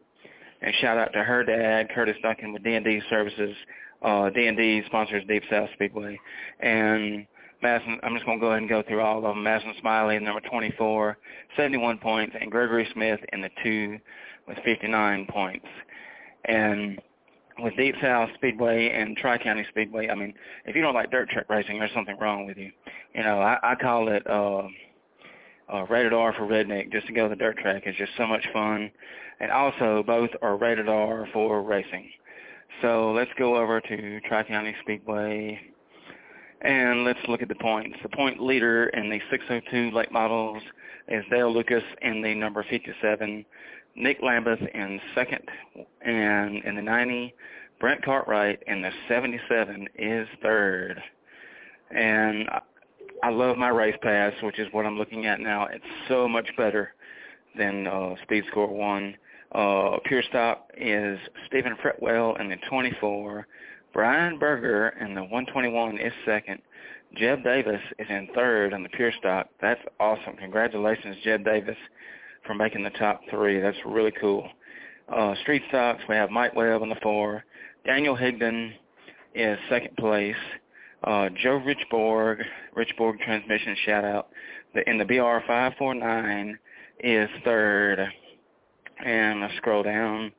And 0.62 0.74
shout 0.80 0.98
out 0.98 1.12
to 1.12 1.22
her 1.22 1.44
dad, 1.44 1.90
Curtis 1.94 2.16
Duncan 2.22 2.52
with 2.52 2.62
D&D 2.62 3.00
Services. 3.10 3.54
Uh, 4.02 4.30
D&D 4.30 4.82
sponsors 4.86 5.24
Deep 5.26 5.42
South 5.50 5.68
Speedway. 5.74 6.18
And 6.60 7.26
Madison, 7.62 7.98
I'm 8.02 8.14
just 8.14 8.26
going 8.26 8.38
to 8.38 8.40
go 8.40 8.48
ahead 8.48 8.60
and 8.60 8.68
go 8.68 8.82
through 8.82 9.00
all 9.00 9.18
of 9.18 9.24
them. 9.24 9.42
Madison 9.42 9.74
Smiley, 9.80 10.18
number 10.18 10.40
24, 10.48 11.16
71 11.56 11.98
points, 11.98 12.36
and 12.38 12.50
Gregory 12.50 12.88
Smith 12.92 13.20
in 13.32 13.40
the 13.40 13.50
two 13.62 13.98
with 14.46 14.58
59 14.64 15.26
points. 15.30 15.66
And 16.44 17.00
with 17.58 17.74
Deep 17.76 17.94
South 18.02 18.28
Speedway 18.34 18.90
and 18.90 19.16
Tri-County 19.16 19.64
Speedway, 19.70 20.08
I 20.08 20.14
mean, 20.14 20.34
if 20.66 20.76
you 20.76 20.82
don't 20.82 20.94
like 20.94 21.10
dirt 21.10 21.30
track 21.30 21.48
racing, 21.48 21.78
there's 21.78 21.92
something 21.94 22.16
wrong 22.20 22.46
with 22.46 22.58
you. 22.58 22.70
You 23.14 23.22
know, 23.22 23.40
I, 23.40 23.58
I 23.62 23.74
call 23.74 24.08
it 24.08 24.26
uh, 24.26 24.68
uh, 25.72 25.84
rated 25.86 26.12
R 26.12 26.34
for 26.34 26.42
redneck 26.42 26.92
just 26.92 27.06
to 27.06 27.12
go 27.12 27.24
to 27.24 27.30
the 27.30 27.36
dirt 27.36 27.56
track. 27.58 27.84
It's 27.86 27.96
just 27.98 28.12
so 28.18 28.26
much 28.26 28.46
fun. 28.52 28.90
And 29.40 29.50
also, 29.50 30.02
both 30.06 30.30
are 30.42 30.56
rated 30.56 30.88
R 30.88 31.26
for 31.32 31.62
racing. 31.62 32.10
So 32.82 33.12
let's 33.12 33.30
go 33.38 33.56
over 33.56 33.80
to 33.80 34.20
Tri-County 34.20 34.74
Speedway 34.82 35.58
and 36.62 37.04
let's 37.04 37.18
look 37.28 37.42
at 37.42 37.48
the 37.48 37.54
points. 37.56 37.96
The 38.02 38.08
point 38.08 38.40
leader 38.40 38.88
in 38.88 39.08
the 39.10 39.20
602 39.30 39.96
late 39.96 40.10
models 40.12 40.62
is 41.08 41.24
Dale 41.30 41.52
Lucas 41.52 41.82
in 42.02 42.22
the 42.22 42.34
number 42.34 42.64
57. 42.68 43.44
Nick 43.94 44.18
Lambeth 44.22 44.60
in 44.74 45.00
second. 45.14 45.42
And 46.02 46.64
in 46.64 46.76
the 46.76 46.82
90, 46.82 47.34
Brent 47.80 48.04
Cartwright 48.04 48.62
in 48.66 48.82
the 48.82 48.90
77 49.08 49.88
is 49.96 50.28
third. 50.42 51.00
And 51.90 52.48
I 53.22 53.30
love 53.30 53.56
my 53.56 53.68
race 53.68 53.96
pass, 54.02 54.32
which 54.42 54.58
is 54.58 54.68
what 54.72 54.86
I'm 54.86 54.98
looking 54.98 55.26
at 55.26 55.40
now. 55.40 55.66
It's 55.66 55.84
so 56.08 56.28
much 56.28 56.48
better 56.56 56.92
then 57.56 57.86
uh, 57.86 58.14
Speed 58.22 58.44
Score 58.50 58.68
one. 58.68 59.16
Uh, 59.52 59.96
Pure 60.04 60.22
Stock 60.28 60.68
is 60.76 61.18
Stephen 61.46 61.76
Fretwell 61.82 62.38
in 62.40 62.48
the 62.48 62.56
24. 62.68 63.46
Brian 63.97 64.39
Berger 64.39 64.93
in 65.01 65.14
the 65.14 65.23
121 65.23 65.97
is 65.97 66.12
second. 66.27 66.60
Jeb 67.16 67.43
Davis 67.43 67.81
is 67.98 68.06
in 68.10 68.28
third 68.35 68.74
on 68.74 68.82
the 68.82 68.90
Pure 68.90 69.12
Stock. 69.18 69.48
That's 69.62 69.81
awesome. 69.98 70.36
Congratulations, 70.36 71.16
Jeb 71.24 71.47
Davis, 71.47 71.78
for 72.47 72.55
making 72.55 72.85
the 72.85 72.90
top 72.90 73.23
three. 73.31 73.59
That's 73.59 73.78
really 73.86 74.12
cool. 74.20 74.51
Uh, 75.09 75.35
street 75.40 75.62
stocks, 75.70 76.02
we 76.10 76.14
have 76.14 76.28
Mike 76.28 76.55
Webb 76.55 76.82
on 76.82 76.90
the 76.90 76.97
four. 77.02 77.43
Daniel 77.86 78.14
Higdon 78.14 78.73
is 79.35 79.59
second 79.70 79.97
place. 79.97 80.36
Uh, 81.02 81.31
Joe 81.31 81.59
Richborg, 81.64 82.43
Richborg 82.77 83.18
Transmission 83.20 83.77
shout 83.86 84.05
out. 84.05 84.28
The, 84.74 84.86
in 84.90 84.98
the 84.98 85.05
BR549 85.06 86.52
is 87.01 87.31
third. 87.47 88.06
And 89.02 89.43
I 89.43 89.56
scroll 89.56 89.82
down. 89.82 90.32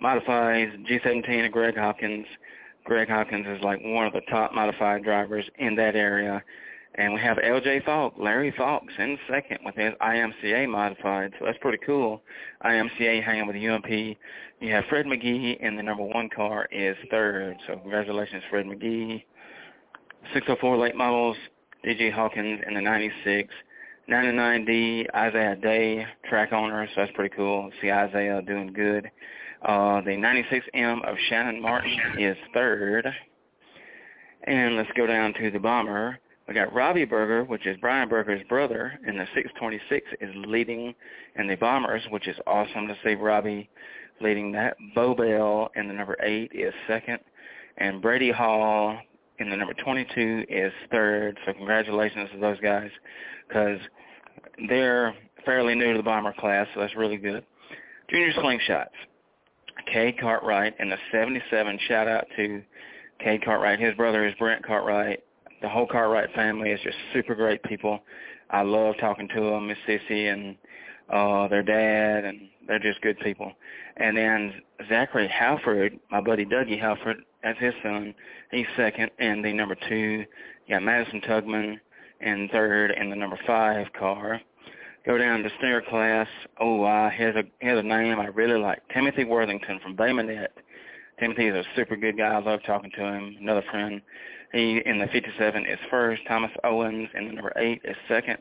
Modifies 0.00 0.68
G17 0.88 1.46
of 1.46 1.50
Greg 1.50 1.76
Hopkins. 1.76 2.26
Greg 2.84 3.08
Hopkins 3.08 3.46
is 3.46 3.62
like 3.62 3.80
one 3.82 4.06
of 4.06 4.12
the 4.12 4.22
top 4.30 4.52
modified 4.54 5.04
drivers 5.04 5.44
in 5.58 5.74
that 5.76 5.94
area. 5.94 6.42
And 6.94 7.14
we 7.14 7.20
have 7.20 7.38
LJ 7.38 7.84
Falk, 7.84 8.14
Larry 8.18 8.52
Falks 8.52 8.98
in 8.98 9.18
second 9.30 9.60
with 9.64 9.74
his 9.76 9.94
IMCA 10.02 10.68
modified. 10.68 11.32
So 11.38 11.46
that's 11.46 11.56
pretty 11.58 11.78
cool. 11.86 12.22
IMCA 12.64 13.24
hanging 13.24 13.46
with 13.46 13.56
UMP. 13.56 14.18
You 14.60 14.72
have 14.72 14.84
Fred 14.90 15.06
McGee 15.06 15.58
in 15.60 15.76
the 15.76 15.82
number 15.82 16.02
one 16.02 16.28
car 16.28 16.68
is 16.70 16.96
third. 17.10 17.56
So 17.66 17.76
congratulations, 17.76 18.42
Fred 18.50 18.66
McGee. 18.66 19.24
604 20.34 20.76
late 20.76 20.94
models, 20.94 21.36
DJ 21.84 22.12
Hawkins 22.12 22.60
in 22.66 22.74
the 22.74 22.80
96. 22.80 23.52
99D, 24.10 25.06
Isaiah 25.14 25.56
Day, 25.56 26.06
track 26.28 26.52
owner, 26.52 26.86
so 26.88 27.00
that's 27.00 27.12
pretty 27.12 27.34
cool. 27.34 27.70
See 27.80 27.90
Isaiah 27.90 28.42
doing 28.42 28.72
good. 28.72 29.10
Uh, 29.64 30.00
the 30.00 30.10
96M 30.10 31.04
of 31.04 31.16
Shannon 31.28 31.62
Martin 31.62 31.96
is 32.18 32.36
third. 32.52 33.06
And 34.44 34.76
let's 34.76 34.90
go 34.96 35.06
down 35.06 35.34
to 35.34 35.50
the 35.50 35.58
bomber. 35.58 36.18
We 36.48 36.54
got 36.54 36.74
Robbie 36.74 37.04
Berger, 37.04 37.44
which 37.44 37.66
is 37.66 37.76
Brian 37.80 38.08
Berger's 38.08 38.42
brother, 38.48 38.98
and 39.06 39.18
the 39.18 39.26
626 39.34 40.06
is 40.20 40.30
leading 40.46 40.94
in 41.36 41.46
the 41.46 41.54
bombers, 41.54 42.02
which 42.10 42.26
is 42.26 42.36
awesome 42.46 42.88
to 42.88 42.96
see 43.04 43.14
Robbie 43.14 43.70
leading 44.20 44.50
that. 44.52 44.76
Bo 44.96 45.14
Bell 45.14 45.70
in 45.76 45.86
the 45.86 45.94
number 45.94 46.16
8 46.20 46.50
is 46.52 46.74
second. 46.88 47.20
And 47.78 48.02
Brady 48.02 48.32
Hall 48.32 48.98
in 49.38 49.48
the 49.48 49.56
number 49.56 49.74
22 49.74 50.44
is 50.48 50.72
third. 50.90 51.38
So 51.46 51.52
congratulations 51.52 52.30
to 52.32 52.38
those 52.38 52.58
guys 52.60 52.90
because 53.46 53.78
they're 54.68 55.14
fairly 55.44 55.76
new 55.76 55.92
to 55.92 55.98
the 55.98 56.02
bomber 56.02 56.34
class, 56.36 56.66
so 56.74 56.80
that's 56.80 56.96
really 56.96 57.16
good. 57.16 57.44
Junior 58.10 58.32
slingshots. 58.32 58.88
Cade 59.86 60.18
Cartwright 60.18 60.74
in 60.78 60.90
the 60.90 60.98
77. 61.10 61.78
Shout 61.88 62.08
out 62.08 62.26
to 62.36 62.62
Cade 63.18 63.44
Cartwright. 63.44 63.80
His 63.80 63.94
brother 63.94 64.26
is 64.26 64.34
Brent 64.38 64.64
Cartwright. 64.64 65.22
The 65.60 65.68
whole 65.68 65.86
Cartwright 65.86 66.32
family 66.34 66.70
is 66.70 66.80
just 66.82 66.96
super 67.12 67.34
great 67.34 67.62
people. 67.62 68.00
I 68.50 68.62
love 68.62 68.96
talking 69.00 69.28
to 69.28 69.40
them, 69.40 69.68
Miss 69.68 69.78
Sissy 69.88 70.32
and 70.32 70.56
uh, 71.10 71.48
their 71.48 71.62
dad, 71.62 72.24
and 72.24 72.48
they're 72.66 72.78
just 72.78 73.00
good 73.00 73.18
people. 73.20 73.52
And 73.96 74.16
then 74.16 74.54
Zachary 74.88 75.28
Halford, 75.28 75.98
my 76.10 76.20
buddy 76.20 76.44
Dougie 76.44 76.80
Halford, 76.80 77.18
that's 77.42 77.58
his 77.58 77.74
son. 77.82 78.14
He's 78.50 78.66
second, 78.76 79.10
and 79.18 79.44
the 79.44 79.52
number 79.52 79.76
two, 79.88 80.24
you 80.66 80.74
got 80.74 80.82
Madison 80.82 81.20
Tugman 81.20 81.78
in 82.20 82.48
third, 82.50 82.92
and 82.92 83.10
the 83.10 83.16
number 83.16 83.38
five 83.46 83.86
car. 83.98 84.40
Go 85.04 85.18
down 85.18 85.42
to 85.42 85.50
stair 85.58 85.82
class. 85.82 86.28
Oh, 86.60 86.84
uh, 86.84 87.10
here's 87.10 87.34
a 87.34 87.42
here's 87.58 87.80
a 87.80 87.82
name 87.82 88.20
I 88.20 88.26
really 88.26 88.60
like. 88.60 88.82
Timothy 88.94 89.24
Worthington 89.24 89.80
from 89.80 89.96
Bay 89.96 90.12
Minette. 90.12 90.56
Timothy 91.18 91.48
is 91.48 91.54
a 91.54 91.64
super 91.74 91.96
good 91.96 92.16
guy. 92.16 92.34
I 92.34 92.38
love 92.38 92.60
talking 92.64 92.90
to 92.96 93.04
him. 93.04 93.36
Another 93.40 93.64
friend. 93.70 94.00
He 94.52 94.80
in 94.84 94.98
the 94.98 95.06
57 95.06 95.66
is 95.66 95.78
first. 95.90 96.22
Thomas 96.28 96.50
Owens 96.62 97.08
in 97.14 97.26
the 97.26 97.32
number 97.32 97.52
eight 97.56 97.80
is 97.84 97.96
second. 98.06 98.38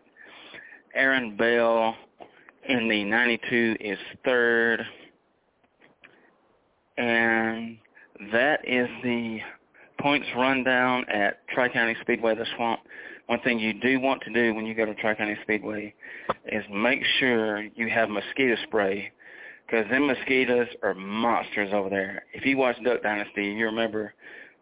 Aaron 0.94 1.36
Bell 1.36 1.96
in 2.68 2.88
the 2.90 3.04
92 3.06 3.78
is 3.80 3.98
third. 4.24 4.82
And 6.98 7.78
that 8.32 8.60
is 8.68 8.88
the 9.04 9.40
points 10.00 10.28
rundown 10.36 11.06
at 11.10 11.48
Tri-County 11.50 11.96
Speedway 12.02 12.36
the 12.36 12.46
Swamp. 12.56 12.82
One 13.32 13.40
thing 13.40 13.60
you 13.60 13.72
do 13.72 13.98
want 14.02 14.22
to 14.24 14.34
do 14.34 14.54
when 14.54 14.66
you 14.66 14.76
go 14.76 14.84
to 14.84 14.94
Tri-County 14.94 15.38
Speedway 15.44 15.94
is 16.52 16.66
make 16.70 17.00
sure 17.18 17.62
you 17.76 17.88
have 17.88 18.10
mosquito 18.10 18.58
spray 18.64 19.10
because 19.66 19.90
them 19.90 20.06
mosquitoes 20.06 20.68
are 20.84 20.94
monsters 20.94 21.70
over 21.72 21.90
there. 21.90 22.26
If 22.34 22.46
you 22.46 22.58
watch 22.58 22.76
Duck 22.84 23.02
Dynasty, 23.04 23.46
you 23.46 23.68
remember 23.68 24.14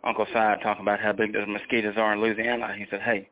Uncle 0.04 0.28
Si 0.28 0.34
talking 0.34 0.84
about 0.84 1.00
how 1.00 1.14
big 1.14 1.34
those 1.34 1.48
mosquitoes 1.48 1.96
are 1.98 2.14
in 2.14 2.22
Louisiana. 2.22 2.76
He 2.78 2.86
said, 2.92 3.02
hey, 3.02 3.28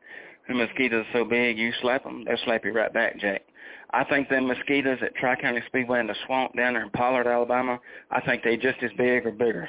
the 0.48 0.54
mosquitoes 0.54 1.06
are 1.14 1.20
so 1.20 1.24
big, 1.24 1.56
you 1.56 1.70
slap 1.82 2.02
them, 2.02 2.24
they'll 2.24 2.36
slap 2.44 2.64
you 2.64 2.72
right 2.72 2.92
back, 2.92 3.20
Jack. 3.20 3.42
I 3.90 4.02
think 4.02 4.28
them 4.28 4.48
mosquitoes 4.48 4.98
at 5.02 5.14
Tri-County 5.14 5.60
Speedway 5.68 6.00
in 6.00 6.08
the 6.08 6.16
swamp 6.26 6.56
down 6.56 6.74
there 6.74 6.82
in 6.82 6.90
Pollard, 6.90 7.28
Alabama, 7.28 7.78
I 8.10 8.20
think 8.22 8.42
they 8.42 8.56
just 8.56 8.82
as 8.82 8.90
big 8.98 9.24
or 9.24 9.30
bigger. 9.30 9.68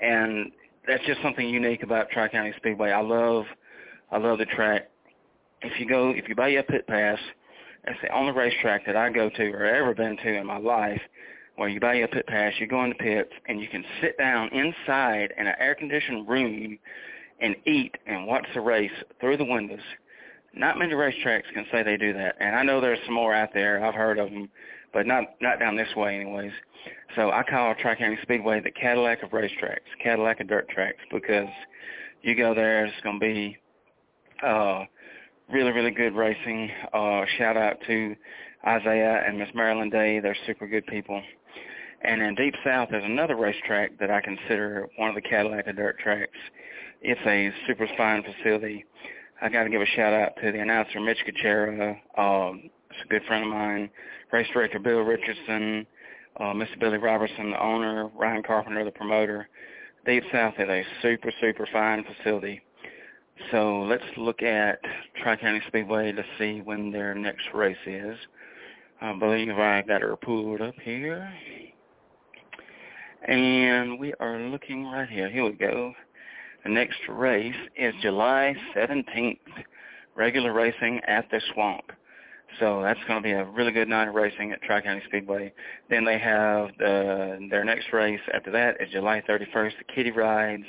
And 0.00 0.52
that's 0.86 1.04
just 1.04 1.20
something 1.20 1.48
unique 1.48 1.82
about 1.82 2.10
Tri-County 2.10 2.52
Speedway. 2.58 2.92
I 2.92 3.00
love, 3.00 3.44
I 4.10 4.18
love 4.18 4.38
the 4.38 4.46
track. 4.46 4.88
If 5.62 5.78
you 5.80 5.86
go, 5.88 6.10
if 6.10 6.28
you 6.28 6.34
buy 6.34 6.48
your 6.48 6.62
pit 6.62 6.86
pass, 6.86 7.18
that's 7.84 7.98
the 8.02 8.14
only 8.14 8.32
racetrack 8.32 8.86
that 8.86 8.96
I 8.96 9.10
go 9.10 9.28
to 9.28 9.50
or 9.50 9.64
ever 9.64 9.94
been 9.94 10.16
to 10.16 10.34
in 10.34 10.46
my 10.46 10.58
life 10.58 11.00
where 11.56 11.68
you 11.68 11.80
buy 11.80 11.94
your 11.94 12.08
pit 12.08 12.26
pass, 12.28 12.52
you 12.60 12.68
go 12.68 12.84
in 12.84 12.90
the 12.90 12.94
pits, 12.94 13.32
and 13.46 13.60
you 13.60 13.66
can 13.66 13.84
sit 14.00 14.16
down 14.16 14.48
inside 14.50 15.32
in 15.36 15.48
an 15.48 15.54
air-conditioned 15.58 16.28
room 16.28 16.78
and 17.40 17.56
eat 17.66 17.96
and 18.06 18.26
watch 18.28 18.46
the 18.54 18.60
race 18.60 18.92
through 19.20 19.36
the 19.36 19.44
windows. 19.44 19.80
Not 20.54 20.78
many 20.78 20.94
racetracks 20.94 21.52
can 21.52 21.66
say 21.72 21.82
they 21.82 21.96
do 21.96 22.12
that, 22.12 22.36
and 22.40 22.54
I 22.54 22.62
know 22.62 22.80
there's 22.80 23.00
some 23.04 23.14
more 23.14 23.34
out 23.34 23.52
there. 23.52 23.84
I've 23.84 23.94
heard 23.94 24.18
of 24.18 24.30
them, 24.30 24.48
but 24.92 25.06
not 25.06 25.24
not 25.40 25.58
down 25.58 25.76
this 25.76 25.94
way, 25.96 26.20
anyways. 26.20 26.52
So 27.16 27.30
I 27.30 27.42
call 27.42 27.74
Tri-County 27.74 28.18
Speedway 28.22 28.60
the 28.60 28.70
Cadillac 28.70 29.22
of 29.22 29.30
racetracks, 29.30 29.80
Cadillac 30.02 30.40
of 30.40 30.48
dirt 30.48 30.68
tracks, 30.68 30.98
because 31.10 31.48
you 32.22 32.36
go 32.36 32.54
there, 32.54 32.86
it's 32.86 33.00
going 33.02 33.18
to 33.18 33.26
be 33.26 33.58
uh, 34.44 34.84
really, 35.52 35.72
really 35.72 35.90
good 35.90 36.14
racing. 36.14 36.70
Uh, 36.92 37.24
shout 37.38 37.56
out 37.56 37.78
to 37.86 38.14
Isaiah 38.66 39.22
and 39.26 39.38
Miss 39.38 39.48
Marilyn 39.54 39.90
Day. 39.90 40.20
They're 40.20 40.36
super 40.46 40.66
good 40.66 40.86
people. 40.86 41.22
And 42.02 42.22
in 42.22 42.34
Deep 42.34 42.54
South, 42.64 42.88
there's 42.90 43.04
another 43.04 43.36
racetrack 43.36 43.98
that 43.98 44.10
I 44.10 44.20
consider 44.20 44.88
one 44.96 45.08
of 45.08 45.14
the 45.14 45.20
Cadillac 45.20 45.66
of 45.66 45.76
dirt 45.76 45.98
tracks. 45.98 46.38
It's 47.02 47.20
a 47.26 47.50
super 47.66 47.88
fine 47.96 48.22
facility. 48.22 48.84
I 49.40 49.48
got 49.48 49.64
to 49.64 49.70
give 49.70 49.80
a 49.80 49.86
shout 49.86 50.12
out 50.12 50.32
to 50.42 50.52
the 50.52 50.60
announcer 50.60 51.00
Mitch 51.00 51.18
Kuchera. 51.26 51.96
Um, 52.16 52.70
it's 52.90 53.00
a 53.04 53.08
good 53.08 53.22
friend 53.26 53.44
of 53.44 53.50
mine. 53.50 53.90
Race 54.32 54.46
director 54.52 54.78
Bill 54.78 55.00
Richardson, 55.00 55.86
uh, 56.38 56.52
Mr. 56.52 56.78
Billy 56.78 56.98
Robertson, 56.98 57.50
the 57.50 57.62
owner, 57.62 58.08
Ryan 58.16 58.42
Carpenter, 58.42 58.84
the 58.84 58.90
promoter. 58.90 59.48
Deep 60.06 60.24
South 60.32 60.54
is 60.58 60.68
a 60.68 60.84
super, 61.02 61.32
super 61.40 61.68
fine 61.72 62.04
facility. 62.04 62.62
So 63.50 63.82
let's 63.82 64.04
look 64.16 64.42
at 64.42 64.80
Tri-County 65.22 65.62
Speedway 65.68 66.12
to 66.12 66.24
see 66.38 66.60
when 66.60 66.90
their 66.90 67.14
next 67.14 67.46
race 67.54 67.76
is. 67.86 68.16
I 69.00 69.16
believe 69.16 69.50
I 69.50 69.82
got 69.82 70.02
her 70.02 70.16
pulled 70.16 70.60
up 70.60 70.74
here. 70.82 71.32
And 73.26 73.98
we 73.98 74.12
are 74.20 74.38
looking 74.38 74.86
right 74.86 75.08
here. 75.08 75.30
Here 75.30 75.44
we 75.44 75.52
go. 75.52 75.94
The 76.64 76.70
next 76.70 76.98
race 77.08 77.54
is 77.76 77.94
July 78.02 78.54
17th, 78.76 79.38
regular 80.16 80.52
racing 80.52 81.00
at 81.06 81.30
the 81.30 81.40
Swamp. 81.52 81.92
So 82.58 82.82
that's 82.82 82.98
going 83.06 83.22
to 83.22 83.26
be 83.26 83.32
a 83.32 83.44
really 83.44 83.72
good 83.72 83.88
night 83.88 84.08
of 84.08 84.14
racing 84.14 84.52
at 84.52 84.62
Tri-County 84.62 85.02
Speedway. 85.06 85.52
Then 85.90 86.04
they 86.04 86.18
have 86.18 86.70
the, 86.78 87.46
their 87.50 87.64
next 87.64 87.92
race 87.92 88.20
after 88.34 88.50
that 88.50 88.80
is 88.80 88.90
July 88.90 89.22
31st, 89.28 89.72
the 89.78 89.94
Kitty 89.94 90.10
Rides 90.10 90.64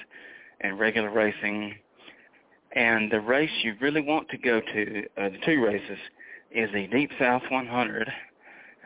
and 0.61 0.77
regular 0.77 1.09
racing. 1.09 1.75
And 2.75 3.11
the 3.11 3.19
race 3.19 3.49
you 3.63 3.73
really 3.81 4.01
want 4.01 4.29
to 4.29 4.37
go 4.37 4.61
to, 4.61 5.03
uh, 5.17 5.29
the 5.29 5.37
two 5.45 5.63
races, 5.63 5.97
is 6.51 6.69
the 6.73 6.87
Deep 6.87 7.11
South 7.19 7.43
100. 7.49 8.11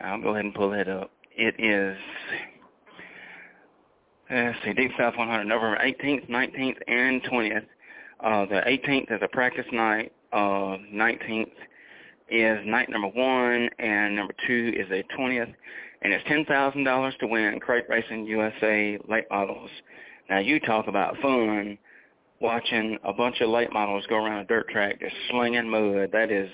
I'll 0.02 0.20
go 0.20 0.30
ahead 0.30 0.44
and 0.44 0.54
pull 0.54 0.70
that 0.70 0.88
up. 0.88 1.10
It 1.36 1.54
is 1.58 1.96
Let's 4.30 4.56
see, 4.64 4.72
Deep 4.72 4.90
South 4.98 5.16
100, 5.18 5.44
November 5.44 5.78
18th, 5.84 6.30
19th, 6.30 6.78
and 6.88 7.22
20th. 7.24 7.66
Uh, 8.20 8.46
the 8.46 8.62
18th 8.66 9.12
is 9.12 9.20
a 9.22 9.28
practice 9.28 9.66
night. 9.70 10.12
Uh, 10.32 10.78
19th 10.92 11.52
is 12.30 12.58
night 12.66 12.88
number 12.88 13.08
one, 13.08 13.68
and 13.78 14.16
number 14.16 14.34
two 14.46 14.72
is 14.74 14.90
a 14.90 15.04
20th. 15.16 15.52
And 16.00 16.12
it's 16.14 16.24
$10,000 16.26 17.18
to 17.18 17.26
win 17.26 17.60
Crate 17.60 17.84
Racing 17.90 18.24
USA 18.24 18.98
late 19.06 19.26
models. 19.30 19.70
Now, 20.30 20.38
you 20.38 20.58
talk 20.58 20.88
about 20.88 21.18
fun 21.18 21.76
watching 22.44 22.98
a 23.04 23.12
bunch 23.12 23.40
of 23.40 23.48
late 23.48 23.72
models 23.72 24.04
go 24.08 24.16
around 24.16 24.40
a 24.40 24.44
dirt 24.44 24.68
track 24.68 25.00
just 25.00 25.16
slinging 25.30 25.68
mud. 25.68 26.10
That 26.12 26.30
is 26.30 26.50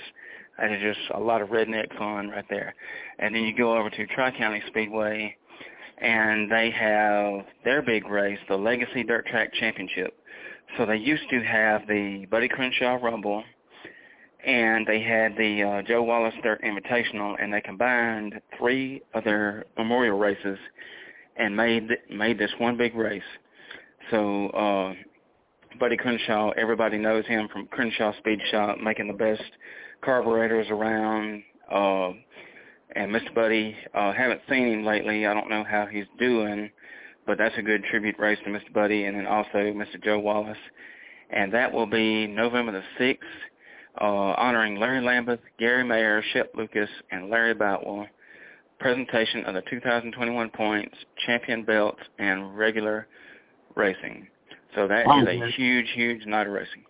That 0.58 0.70
is 0.72 0.80
just 0.80 1.10
a 1.14 1.20
lot 1.20 1.42
of 1.42 1.48
redneck 1.48 1.88
fun 1.98 2.28
right 2.30 2.44
there. 2.48 2.74
And 3.18 3.34
then 3.34 3.42
you 3.42 3.54
go 3.56 3.76
over 3.76 3.90
to 3.90 4.06
Tri-County 4.06 4.62
Speedway, 4.68 5.36
and 5.98 6.50
they 6.50 6.70
have 6.70 7.46
their 7.64 7.82
big 7.82 8.06
race, 8.06 8.38
the 8.48 8.56
Legacy 8.56 9.02
Dirt 9.02 9.26
Track 9.26 9.52
Championship. 9.54 10.12
So 10.76 10.86
they 10.86 10.96
used 10.96 11.28
to 11.30 11.40
have 11.42 11.86
the 11.88 12.26
Buddy 12.30 12.48
Crenshaw 12.48 12.98
Rumble, 13.02 13.42
and 14.46 14.86
they 14.86 15.00
had 15.02 15.36
the 15.36 15.62
uh, 15.62 15.82
Joe 15.82 16.02
Wallace 16.02 16.34
Dirt 16.42 16.62
Invitational, 16.62 17.36
and 17.42 17.52
they 17.52 17.60
combined 17.60 18.40
three 18.58 19.02
of 19.14 19.24
their 19.24 19.64
memorial 19.76 20.18
races 20.18 20.58
and 21.36 21.56
made 21.56 21.88
made 22.10 22.38
this 22.38 22.52
one 22.58 22.76
big 22.76 22.94
race. 22.94 23.30
So 24.10 24.48
uh, 24.50 24.94
Buddy 25.78 25.96
Crenshaw, 25.96 26.50
everybody 26.56 26.98
knows 26.98 27.24
him 27.26 27.48
from 27.52 27.66
Crenshaw 27.66 28.12
Speed 28.18 28.40
Shop, 28.50 28.78
making 28.82 29.06
the 29.06 29.14
best 29.14 29.42
carburetors 30.02 30.66
around. 30.70 31.42
Uh, 31.70 32.10
and 32.96 33.10
Mr. 33.12 33.32
Buddy, 33.34 33.76
uh, 33.94 34.12
haven't 34.12 34.40
seen 34.48 34.66
him 34.66 34.84
lately. 34.84 35.26
I 35.26 35.34
don't 35.34 35.48
know 35.48 35.64
how 35.64 35.86
he's 35.86 36.06
doing, 36.18 36.70
but 37.26 37.38
that's 37.38 37.54
a 37.56 37.62
good 37.62 37.84
tribute 37.84 38.18
race 38.18 38.38
to 38.44 38.50
Mr. 38.50 38.72
Buddy, 38.72 39.04
and 39.04 39.16
then 39.16 39.26
also 39.26 39.58
Mr. 39.58 40.02
Joe 40.02 40.18
Wallace. 40.18 40.58
And 41.30 41.54
that 41.54 41.72
will 41.72 41.86
be 41.86 42.26
November 42.26 42.72
the 42.72 42.82
6th, 42.98 43.18
uh, 44.00 44.04
honoring 44.04 44.76
Larry 44.76 45.00
Lambeth, 45.00 45.40
Gary 45.58 45.84
Mayer, 45.84 46.22
Shep 46.32 46.52
Lucas, 46.56 46.90
and 47.12 47.30
Larry 47.30 47.54
Boutwell. 47.54 48.06
Presentation 48.80 49.44
of 49.44 49.54
the 49.54 49.62
2021 49.70 50.50
points, 50.50 50.96
champion 51.26 51.62
belts, 51.62 52.00
and 52.18 52.56
regular 52.56 53.06
racing. 53.76 54.26
So 54.74 54.86
that 54.86 55.06
Wow, 55.06 55.22
is 55.22 55.28
a 55.28 55.38
man. 55.38 55.50
huge, 55.50 55.90
huge 55.94 56.26
night 56.26 56.46
of 56.46 56.52
racing. 56.52 56.84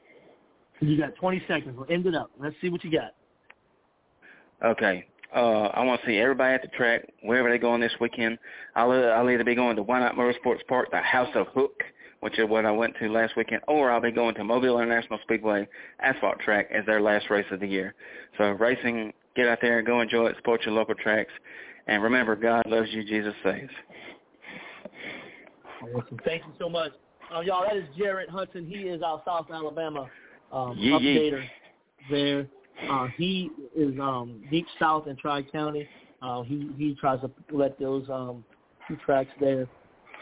You 0.81 0.99
got 0.99 1.15
20 1.17 1.43
seconds. 1.47 1.77
We'll 1.77 1.91
end 1.91 2.07
it 2.07 2.15
up. 2.15 2.31
Let's 2.39 2.57
see 2.61 2.71
what 2.71 2.83
you 2.85 2.91
got. 2.91 3.15
Okay. 4.65 5.07
Uh, 5.35 5.67
I 5.69 5.85
want 5.85 6.01
to 6.01 6.07
see 6.07 6.19
everybody 6.19 6.55
at 6.55 6.63
the 6.63 6.69
track, 6.69 7.07
wherever 7.23 7.49
they're 7.49 7.59
going 7.59 7.81
this 7.81 7.93
weekend. 8.01 8.39
I'll, 8.75 8.91
I'll 8.91 9.31
either 9.31 9.45
be 9.45 9.55
going 9.55 9.77
to 9.77 9.83
Why 9.83 10.01
Not 10.01 10.17
Motorsports 10.17 10.67
Park, 10.69 10.91
the 10.91 10.99
House 10.99 11.29
of 11.35 11.47
Hook, 11.49 11.83
which 12.21 12.39
is 12.39 12.49
what 12.49 12.67
I 12.67 12.71
went 12.71 12.95
to 13.01 13.09
last 13.09 13.37
weekend, 13.37 13.63
or 13.69 13.91
I'll 13.91 14.01
be 14.01 14.11
going 14.11 14.35
to 14.37 14.45
Mobile 14.45 14.81
International 14.81 15.19
Speedway 15.23 15.69
Asphalt 16.01 16.41
Track 16.41 16.69
as 16.73 16.85
their 16.87 17.01
last 17.01 17.31
race 17.31 17.47
of 17.51 17.61
the 17.61 17.67
year. 17.67 17.95
So 18.39 18.51
racing, 18.51 19.13
get 19.37 19.47
out 19.47 19.59
there, 19.63 19.83
go 19.83 20.01
enjoy 20.01 20.27
it, 20.27 20.37
support 20.37 20.63
your 20.65 20.75
local 20.75 20.95
tracks, 20.97 21.33
and 21.87 22.03
remember, 22.03 22.35
God 22.35 22.65
loves 22.67 22.89
you, 22.91 23.05
Jesus 23.05 23.35
saves. 23.45 23.71
Awesome. 25.95 26.19
Thank 26.25 26.43
you 26.45 26.53
so 26.59 26.69
much. 26.69 26.93
Uh, 27.35 27.41
y'all, 27.41 27.65
that 27.65 27.77
is 27.77 27.85
Jarrett 27.97 28.29
Hudson. 28.29 28.67
He 28.67 28.89
is 28.89 29.03
our 29.03 29.23
South 29.25 29.47
Alabama 29.53 30.09
um, 30.53 30.77
yee. 30.77 30.91
updater 30.91 31.45
there. 32.11 32.47
Uh, 32.91 33.09
he 33.17 33.51
is 33.77 33.99
um, 34.01 34.43
deep 34.51 34.67
south 34.79 35.07
in 35.07 35.17
Tri-County. 35.17 35.87
Uh, 36.23 36.43
he, 36.43 36.71
he 36.77 36.97
tries 37.01 37.21
to 37.21 37.31
let 37.53 37.79
those 37.79 38.09
um, 38.11 38.45
two 38.89 38.97
tracks 39.05 39.31
there 39.39 39.67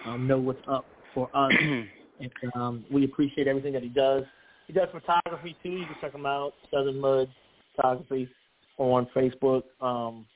um, 0.04 0.26
know 0.26 0.38
what's 0.38 0.60
up 0.68 0.84
for 1.14 1.30
us. 1.34 1.52
and 1.60 2.30
um, 2.54 2.84
we 2.90 3.04
appreciate 3.04 3.48
everything 3.48 3.72
that 3.72 3.82
he 3.82 3.88
does. 3.88 4.24
He 4.66 4.72
does 4.72 4.88
photography, 4.92 5.56
too. 5.62 5.70
You 5.70 5.86
can 5.86 5.96
check 6.00 6.14
him 6.14 6.26
out, 6.26 6.52
Southern 6.70 7.00
Mud 7.00 7.28
Photography 7.74 8.28
on 8.76 9.08
Facebook. 9.16 9.62
Um, 9.80 10.26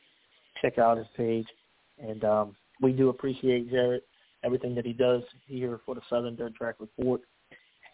check 0.63 0.79
out 0.79 0.97
his 0.97 1.07
page. 1.17 1.47
And 1.99 2.25
um, 2.25 2.57
we 2.81 2.93
do 2.93 3.11
appreciate 3.11 3.71
Jarrett, 3.71 4.05
everything 4.45 4.75
that 4.75 4.87
he 4.87 4.93
does 4.93 5.23
here 5.47 5.81
for 5.85 5.95
the 5.95 6.01
Southern 6.09 6.37
Dirt 6.37 6.55
Track 6.55 6.77
Report. 6.79 7.21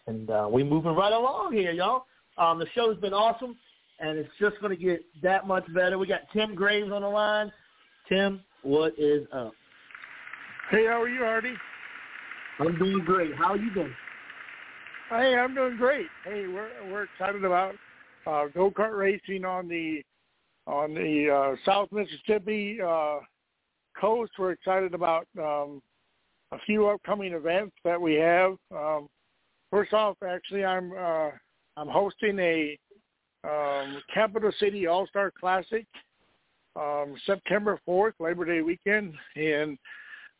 And 0.07 0.29
uh, 0.29 0.47
we're 0.49 0.65
moving 0.65 0.95
right 0.95 1.13
along 1.13 1.53
here, 1.53 1.71
y'all. 1.71 2.05
Um, 2.37 2.59
the 2.59 2.65
show's 2.73 2.97
been 2.97 3.13
awesome, 3.13 3.57
and 3.99 4.17
it's 4.17 4.29
just 4.39 4.59
going 4.61 4.75
to 4.75 4.81
get 4.81 5.01
that 5.21 5.45
much 5.45 5.65
better. 5.73 5.97
We 5.97 6.07
got 6.07 6.21
Tim 6.33 6.55
Graves 6.55 6.91
on 6.91 7.01
the 7.01 7.09
line. 7.09 7.51
Tim, 8.07 8.41
what 8.63 8.93
is 8.97 9.27
up? 9.31 9.51
Hey, 10.71 10.85
how 10.85 11.01
are 11.01 11.09
you, 11.09 11.23
Artie? 11.23 11.53
I'm 12.59 12.77
doing 12.77 13.03
great. 13.05 13.35
How 13.35 13.53
are 13.53 13.57
you 13.57 13.71
been? 13.71 13.93
Hey, 15.09 15.35
I'm 15.35 15.55
doing 15.55 15.77
great. 15.77 16.07
Hey, 16.23 16.45
we're 16.47 16.69
we're 16.91 17.03
excited 17.03 17.43
about 17.43 17.73
uh, 18.27 18.45
go 18.53 18.69
kart 18.69 18.97
racing 18.97 19.45
on 19.45 19.67
the 19.67 20.03
on 20.67 20.93
the 20.93 21.29
uh, 21.29 21.55
South 21.65 21.89
Mississippi 21.91 22.79
uh, 22.81 23.19
coast. 23.99 24.31
We're 24.37 24.51
excited 24.51 24.93
about 24.93 25.27
um, 25.41 25.81
a 26.51 26.59
few 26.65 26.87
upcoming 26.87 27.33
events 27.33 27.75
that 27.83 27.99
we 27.99 28.15
have. 28.15 28.55
Um, 28.75 29.07
first 29.71 29.93
off, 29.93 30.17
actually, 30.27 30.65
I'm 30.65 30.91
uh, 30.97 31.29
I'm 31.77 31.87
hosting 31.87 32.39
a 32.39 32.77
um, 33.43 34.01
Capital 34.13 34.51
City 34.59 34.87
All 34.87 35.07
Star 35.07 35.31
Classic 35.31 35.85
um, 36.75 37.15
September 37.25 37.79
4th, 37.87 38.13
Labor 38.19 38.45
Day 38.45 38.61
weekend, 38.61 39.13
in 39.35 39.77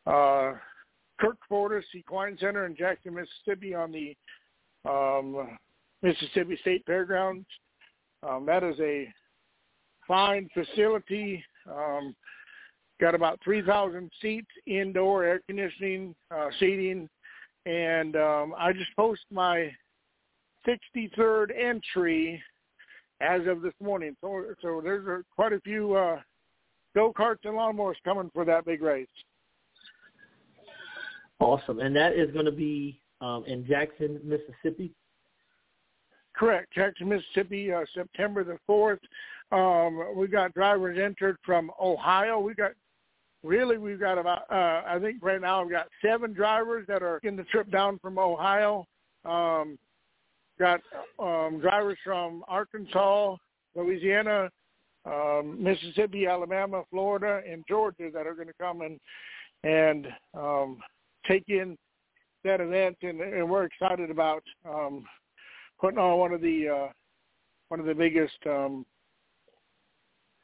uh, 0.06 0.52
Kirk 1.18 1.36
Fordice 1.48 1.84
Equine 1.94 2.36
Center 2.38 2.66
in 2.66 2.76
Jackson, 2.76 3.14
Mississippi, 3.14 3.74
on 3.74 3.92
the 3.92 4.16
um, 4.88 5.58
Mississippi 6.02 6.56
State 6.60 6.82
Fairgrounds. 6.86 7.46
Um, 8.22 8.46
that 8.46 8.62
is 8.62 8.78
a 8.80 9.12
fine 10.06 10.48
facility. 10.54 11.44
Um, 11.70 12.14
got 13.00 13.14
about 13.14 13.40
3,000 13.42 14.10
seats, 14.20 14.50
indoor 14.66 15.24
air 15.24 15.40
conditioning, 15.46 16.14
uh, 16.30 16.48
seating, 16.58 17.08
and 17.66 18.16
um, 18.16 18.54
I 18.56 18.72
just 18.72 18.94
posted 18.96 19.26
my 19.30 19.72
63rd 20.66 21.48
entry 21.58 22.42
as 23.20 23.42
of 23.46 23.62
this 23.62 23.74
morning. 23.82 24.16
So, 24.20 24.44
so 24.62 24.80
there's 24.82 25.06
a, 25.06 25.22
quite 25.34 25.52
a 25.52 25.60
few 25.60 25.94
uh, 25.94 26.20
go 26.94 27.12
karts 27.12 27.44
and 27.44 27.54
lawnmowers 27.54 27.94
coming 28.04 28.30
for 28.32 28.44
that 28.44 28.64
big 28.64 28.82
race. 28.82 29.08
Awesome. 31.38 31.80
And 31.80 31.94
that 31.96 32.12
is 32.12 32.30
going 32.32 32.44
to 32.44 32.52
be 32.52 33.00
um, 33.20 33.44
in 33.46 33.66
Jackson, 33.66 34.20
Mississippi. 34.24 34.92
Correct. 36.34 36.72
Jackson, 36.74 37.08
Mississippi, 37.08 37.72
uh, 37.72 37.84
September 37.94 38.44
the 38.44 38.58
4th. 38.68 38.98
Um, 39.52 40.16
we 40.16 40.28
got 40.28 40.54
drivers 40.54 40.98
entered 41.02 41.36
from 41.44 41.70
Ohio. 41.80 42.38
We 42.38 42.54
got 42.54 42.72
really 43.42 43.78
we've 43.78 44.00
got 44.00 44.18
about 44.18 44.42
uh, 44.50 44.82
I 44.86 44.98
think 45.00 45.18
right 45.22 45.40
now 45.40 45.62
we've 45.62 45.72
got 45.72 45.88
seven 46.04 46.32
drivers 46.32 46.86
that 46.88 47.02
are 47.02 47.18
in 47.22 47.36
the 47.36 47.44
trip 47.44 47.70
down 47.70 47.98
from 47.98 48.18
Ohio. 48.18 48.86
Um, 49.24 49.78
got 50.58 50.80
um, 51.18 51.60
drivers 51.60 51.98
from 52.04 52.44
Arkansas, 52.48 53.36
Louisiana, 53.74 54.50
um, 55.06 55.56
Mississippi, 55.58 56.26
Alabama, 56.26 56.82
Florida, 56.90 57.40
and 57.50 57.64
Georgia 57.66 58.10
that 58.12 58.26
are 58.26 58.34
going 58.34 58.48
to 58.48 58.54
come 58.60 58.82
and 58.82 59.00
and 59.62 60.06
um, 60.34 60.78
take 61.26 61.44
in 61.48 61.76
that 62.44 62.60
event, 62.60 62.96
and, 63.02 63.20
and 63.20 63.48
we're 63.48 63.64
excited 63.64 64.10
about 64.10 64.42
um, 64.66 65.04
putting 65.80 65.98
on 65.98 66.18
one 66.18 66.32
of 66.32 66.40
the 66.40 66.68
uh, 66.68 66.92
one 67.68 67.80
of 67.80 67.86
the 67.86 67.94
biggest, 67.94 68.36
um, 68.46 68.84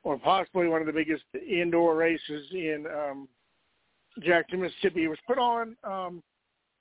or 0.06 0.16
possibly 0.16 0.68
one 0.68 0.80
of 0.80 0.86
the 0.86 0.92
biggest 0.92 1.24
indoor 1.34 1.96
races 1.96 2.46
in 2.52 2.84
um, 2.86 3.28
Jackson, 4.22 4.60
Mississippi. 4.60 5.02
It 5.02 5.08
was 5.08 5.18
put 5.26 5.36
on 5.36 5.76
um, 5.82 6.22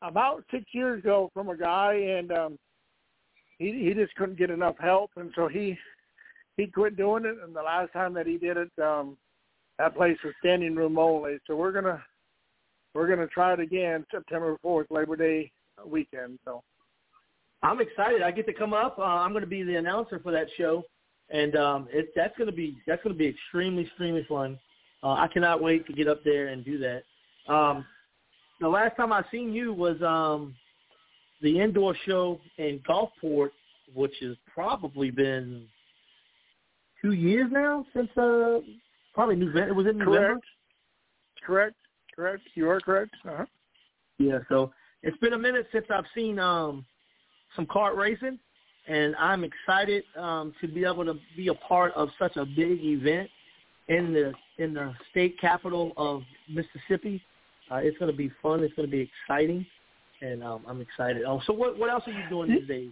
about 0.03 0.43
six 0.51 0.63
years 0.73 0.99
ago 0.99 1.31
from 1.33 1.49
a 1.49 1.57
guy, 1.57 1.95
and 1.95 2.31
um, 2.31 2.59
he 3.57 3.83
he 3.83 3.95
just 3.95 4.13
couldn't 4.13 4.37
get 4.37 4.51
enough 4.51 4.75
help, 4.79 5.09
and 5.15 5.31
so 5.35 5.47
he 5.47 5.75
he 6.55 6.67
quit 6.67 6.97
doing 6.97 7.25
it. 7.25 7.37
And 7.43 7.55
the 7.55 7.63
last 7.63 7.91
time 7.93 8.13
that 8.13 8.27
he 8.27 8.37
did 8.37 8.57
it, 8.57 8.71
um, 8.79 9.17
that 9.79 9.95
place 9.95 10.17
was 10.23 10.35
standing 10.39 10.75
room 10.75 10.99
only. 10.99 11.39
So 11.47 11.55
we're 11.55 11.71
gonna 11.71 12.03
we're 12.93 13.07
gonna 13.07 13.25
try 13.25 13.53
it 13.53 13.59
again 13.59 14.05
September 14.11 14.55
fourth, 14.61 14.85
Labor 14.91 15.15
Day 15.15 15.51
weekend. 15.83 16.37
So 16.45 16.61
I'm 17.63 17.81
excited. 17.81 18.21
I 18.21 18.29
get 18.29 18.45
to 18.45 18.53
come 18.53 18.73
up. 18.73 18.99
Uh, 18.99 19.01
I'm 19.01 19.31
going 19.31 19.41
to 19.41 19.49
be 19.49 19.63
the 19.63 19.77
announcer 19.77 20.19
for 20.19 20.31
that 20.31 20.45
show, 20.59 20.83
and 21.29 21.55
um, 21.55 21.87
it, 21.91 22.09
that's 22.15 22.37
going 22.37 22.49
to 22.49 22.55
be 22.55 22.77
that's 22.87 23.03
going 23.03 23.13
to 23.13 23.17
be 23.17 23.27
extremely 23.27 23.83
extremely 23.83 24.25
fun. 24.27 24.59
Uh, 25.03 25.13
I 25.13 25.27
cannot 25.27 25.61
wait 25.61 25.85
to 25.87 25.93
get 25.93 26.07
up 26.07 26.23
there 26.23 26.47
and 26.47 26.63
do 26.65 26.77
that. 26.79 27.03
Um, 27.51 27.85
the 28.59 28.67
last 28.69 28.95
time 28.95 29.11
I 29.11 29.23
seen 29.31 29.53
you 29.53 29.73
was 29.73 30.01
um, 30.01 30.55
the 31.41 31.59
indoor 31.59 31.95
show 32.05 32.39
in 32.57 32.79
Gulfport, 32.87 33.49
which 33.93 34.13
has 34.21 34.35
probably 34.53 35.11
been 35.11 35.67
two 37.01 37.11
years 37.11 37.49
now 37.51 37.85
since 37.93 38.09
uh, 38.17 38.59
probably 39.13 39.35
November. 39.35 39.67
It 39.67 39.75
was 39.75 39.87
in 39.87 39.97
November. 39.97 40.17
correct, 40.17 40.45
correct, 41.45 41.75
correct. 42.15 42.43
You 42.55 42.69
are 42.69 42.79
correct. 42.79 43.11
Uh-huh. 43.27 43.45
Yeah, 44.17 44.39
so 44.49 44.71
it's 45.03 45.17
been 45.17 45.33
a 45.33 45.37
minute 45.37 45.67
since 45.71 45.85
I've 45.89 46.05
seen 46.15 46.39
um 46.39 46.85
some 47.55 47.65
kart 47.65 47.95
racing, 47.95 48.39
and 48.87 49.15
I'm 49.15 49.43
excited 49.43 50.03
um 50.17 50.53
to 50.61 50.67
be 50.67 50.85
able 50.85 51.05
to 51.05 51.15
be 51.35 51.47
a 51.49 51.53
part 51.53 51.93
of 51.93 52.09
such 52.19 52.35
a 52.37 52.45
big 52.45 52.83
event 52.83 53.29
in 53.87 54.13
the 54.13 54.33
in 54.57 54.73
the 54.73 54.93
state 55.11 55.39
capital 55.39 55.93
of 55.97 56.23
Mississippi. 56.49 57.21
Uh, 57.71 57.77
it's 57.77 57.97
going 57.97 58.11
to 58.11 58.17
be 58.17 58.31
fun. 58.41 58.63
It's 58.63 58.73
going 58.75 58.87
to 58.87 58.91
be 58.91 59.09
exciting, 59.27 59.65
and 60.21 60.43
um, 60.43 60.63
I'm 60.67 60.81
excited. 60.81 61.23
Oh, 61.25 61.41
so 61.45 61.53
what 61.53 61.77
what 61.77 61.89
else 61.89 62.03
are 62.07 62.11
you 62.11 62.29
doing 62.29 62.49
these 62.49 62.67
days? 62.67 62.91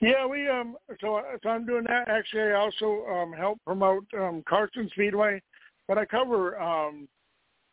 Yeah, 0.00 0.26
we 0.26 0.48
um 0.48 0.76
so 1.00 1.20
so 1.42 1.48
I'm 1.48 1.66
doing 1.66 1.84
that. 1.88 2.08
Actually, 2.08 2.52
I 2.52 2.54
also 2.54 3.04
um 3.06 3.32
help 3.32 3.58
promote 3.64 4.04
um 4.16 4.44
Carson 4.48 4.88
Speedway, 4.92 5.42
but 5.88 5.98
I 5.98 6.04
cover 6.04 6.60
um 6.60 7.08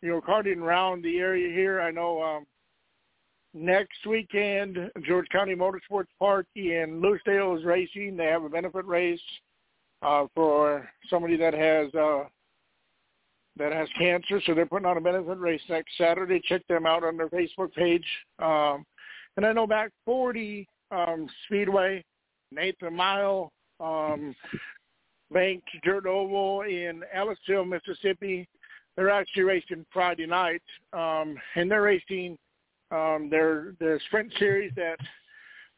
you 0.01 0.09
know 0.09 0.21
karting 0.21 0.57
around 0.57 1.03
the 1.03 1.19
area 1.19 1.53
here. 1.53 1.81
I 1.81 1.91
know 1.91 2.21
um 2.23 2.47
next 3.55 4.05
weekend 4.05 4.77
George 5.07 5.27
County 5.31 5.55
Motorsports 5.55 6.07
Park 6.19 6.45
in 6.55 7.01
Lucedale 7.01 7.57
is 7.57 7.63
racing. 7.63 8.17
They 8.17 8.25
have 8.25 8.43
a 8.43 8.49
benefit 8.49 8.85
race 8.85 9.19
uh 10.01 10.25
for 10.35 10.87
somebody 11.09 11.37
that 11.37 11.53
has 11.53 11.93
uh 11.95 12.25
that 13.57 13.71
has 13.71 13.87
cancer, 13.97 14.41
so 14.45 14.53
they're 14.53 14.65
putting 14.65 14.85
on 14.85 14.97
a 14.97 15.01
benefit 15.01 15.39
race 15.39 15.61
next 15.69 15.97
Saturday. 15.97 16.41
Check 16.43 16.67
them 16.67 16.85
out 16.85 17.05
on 17.05 17.15
their 17.15 17.29
Facebook 17.29 17.73
page. 17.73 18.05
Um 18.39 18.85
and 19.37 19.45
I 19.45 19.53
know 19.53 19.65
back 19.65 19.91
40 20.05 20.67
um 20.91 21.27
Speedway 21.45 22.03
Nathan 22.51 22.93
Mile, 22.93 23.51
um, 23.79 24.35
Banked 25.31 25.67
Dirt 25.83 26.05
Oval 26.05 26.61
in 26.61 27.03
Ellisville, 27.13 27.65
Mississippi. 27.65 28.47
They're 28.95 29.09
actually 29.09 29.43
racing 29.43 29.85
Friday 29.91 30.25
night, 30.25 30.61
um, 30.93 31.37
and 31.55 31.69
they're 31.69 31.81
racing 31.81 32.37
um, 32.91 33.29
their 33.29 33.73
the 33.79 33.99
sprint 34.07 34.31
series 34.37 34.71
that 34.75 34.97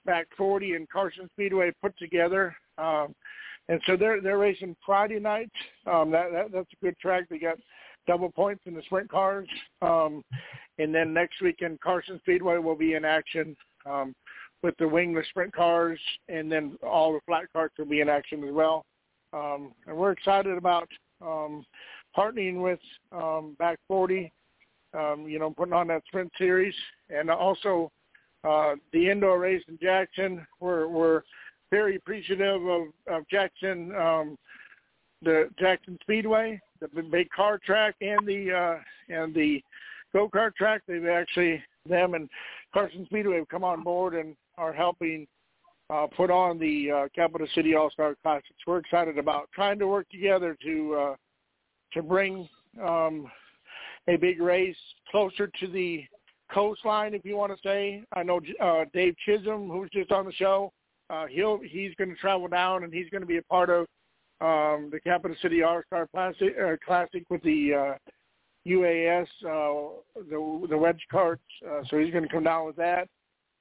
Back 0.06 0.28
40 0.38 0.74
and 0.74 0.90
Carson 0.90 1.30
Speedway 1.34 1.72
put 1.82 1.98
together. 1.98 2.56
Um, 2.78 3.14
and 3.70 3.82
so 3.86 3.98
they're 3.98 4.22
they're 4.22 4.38
racing 4.38 4.76
Friday 4.86 5.20
night. 5.20 5.52
Um, 5.86 6.12
that, 6.12 6.32
that 6.32 6.52
that's 6.54 6.72
a 6.72 6.86
good 6.86 6.98
track. 7.00 7.26
They 7.30 7.40
got 7.40 7.58
double 8.08 8.32
points 8.32 8.64
in 8.66 8.74
the 8.74 8.82
sprint 8.84 9.10
cars. 9.10 9.48
Um, 9.82 10.24
and 10.80 10.96
then 10.96 11.14
next 11.14 11.42
weekend, 11.42 11.82
Carson 11.82 12.20
Speedway 12.20 12.58
will 12.58 12.76
be 12.76 12.94
in 12.94 13.04
action. 13.04 13.56
Um, 13.86 14.14
with 14.64 14.76
the 14.80 14.88
wingless 14.88 15.28
sprint 15.30 15.54
cars, 15.54 16.00
and 16.30 16.52
then 16.52 16.78
all 16.82 17.14
the 17.14 17.20
flat 17.28 17.46
karts 17.56 17.78
will 17.78 17.86
be 17.86 18.02
in 18.02 18.10
action 18.10 18.44
as 18.44 18.52
well. 18.52 18.86
Um, 19.34 19.74
and 19.86 19.96
we're 19.96 20.12
excited 20.12 20.58
about 20.58 20.90
um, 21.22 21.66
partnering 22.18 22.62
with 22.62 22.80
um, 23.12 23.56
Back 23.60 23.78
40, 23.88 24.32
um, 24.94 25.28
you 25.28 25.40
know, 25.40 25.52
putting 25.52 25.74
on 25.74 25.88
that 25.88 26.04
sprint 26.08 26.32
series, 26.38 26.74
and 27.10 27.30
also 27.30 27.92
uh, 28.44 28.76
the 28.94 29.10
indoor 29.10 29.40
race 29.40 29.64
in 29.68 29.78
Jackson. 29.82 30.46
We're 30.60 30.88
we're 30.88 31.22
very 31.72 31.96
appreciative 31.98 32.66
of, 32.66 32.84
of 33.08 33.28
Jackson, 33.30 33.94
um, 33.96 34.38
the 35.22 35.50
Jackson 35.60 35.98
Speedway, 36.02 36.62
the 36.80 37.04
big 37.04 37.30
car 37.30 37.60
track, 37.64 37.96
and 38.02 38.26
the 38.26 38.52
uh, 38.52 39.14
and 39.14 39.34
the 39.34 39.62
go 40.14 40.30
kart 40.30 40.56
track. 40.56 40.82
They've 40.88 41.06
actually 41.06 41.62
them 41.88 42.14
and 42.14 42.30
Carson 42.74 43.06
Speedway 43.06 43.38
have 43.38 43.48
come 43.48 43.64
on 43.64 43.84
board 43.84 44.14
and 44.14 44.36
are 44.58 44.74
helping 44.74 45.28
uh, 45.90 46.08
put 46.16 46.30
on 46.30 46.60
the 46.60 46.92
uh, 46.92 47.08
Capital 47.16 47.48
City 47.56 47.76
All 47.76 47.90
Star 47.90 48.16
Classics. 48.22 48.50
We're 48.66 48.80
excited 48.80 49.18
about 49.18 49.50
trying 49.54 49.80
to 49.80 49.88
work 49.88 50.10
together 50.10 50.58
to 50.64 50.96
uh, 50.96 51.16
to 51.94 52.04
bring 52.04 52.48
um, 52.84 53.30
a 54.08 54.16
big 54.16 54.42
race 54.42 54.76
closer 55.12 55.48
to 55.60 55.68
the 55.68 56.04
coastline, 56.54 57.14
if 57.14 57.26
you 57.26 57.36
want 57.36 57.52
to 57.52 57.60
say. 57.62 58.04
I 58.14 58.24
know 58.24 58.40
uh, 58.62 58.86
Dave 58.94 59.16
Chisholm, 59.26 59.70
who's 59.70 59.90
just 59.92 60.12
on 60.12 60.26
the 60.26 60.34
show, 60.34 60.72
uh, 61.10 61.26
he'll 61.28 61.60
he's 61.60 61.94
going 61.96 62.10
to 62.10 62.16
travel 62.16 62.48
down 62.48 62.84
and 62.84 62.94
he's 62.94 63.10
going 63.10 63.22
to 63.22 63.28
be 63.28 63.38
a 63.38 63.44
part 63.44 63.70
of 63.70 63.86
um, 64.40 64.90
the 64.92 65.00
Capital 65.04 65.36
City 65.42 65.64
All 65.64 65.82
Star 65.88 66.08
Classic, 66.08 66.54
uh, 66.62 66.76
Classic 66.86 67.24
with 67.30 67.42
the 67.44 67.74
uh, 67.74 68.12
UAS, 68.68 69.28
uh, 69.46 70.00
the 70.30 70.68
the 70.70 70.78
wedge 70.78 71.02
karts. 71.12 71.38
Uh, 71.66 71.82
so 71.90 71.98
he's 71.98 72.12
going 72.12 72.24
to 72.24 72.34
come 72.34 72.44
down 72.44 72.66
with 72.66 72.76
that. 72.76 73.08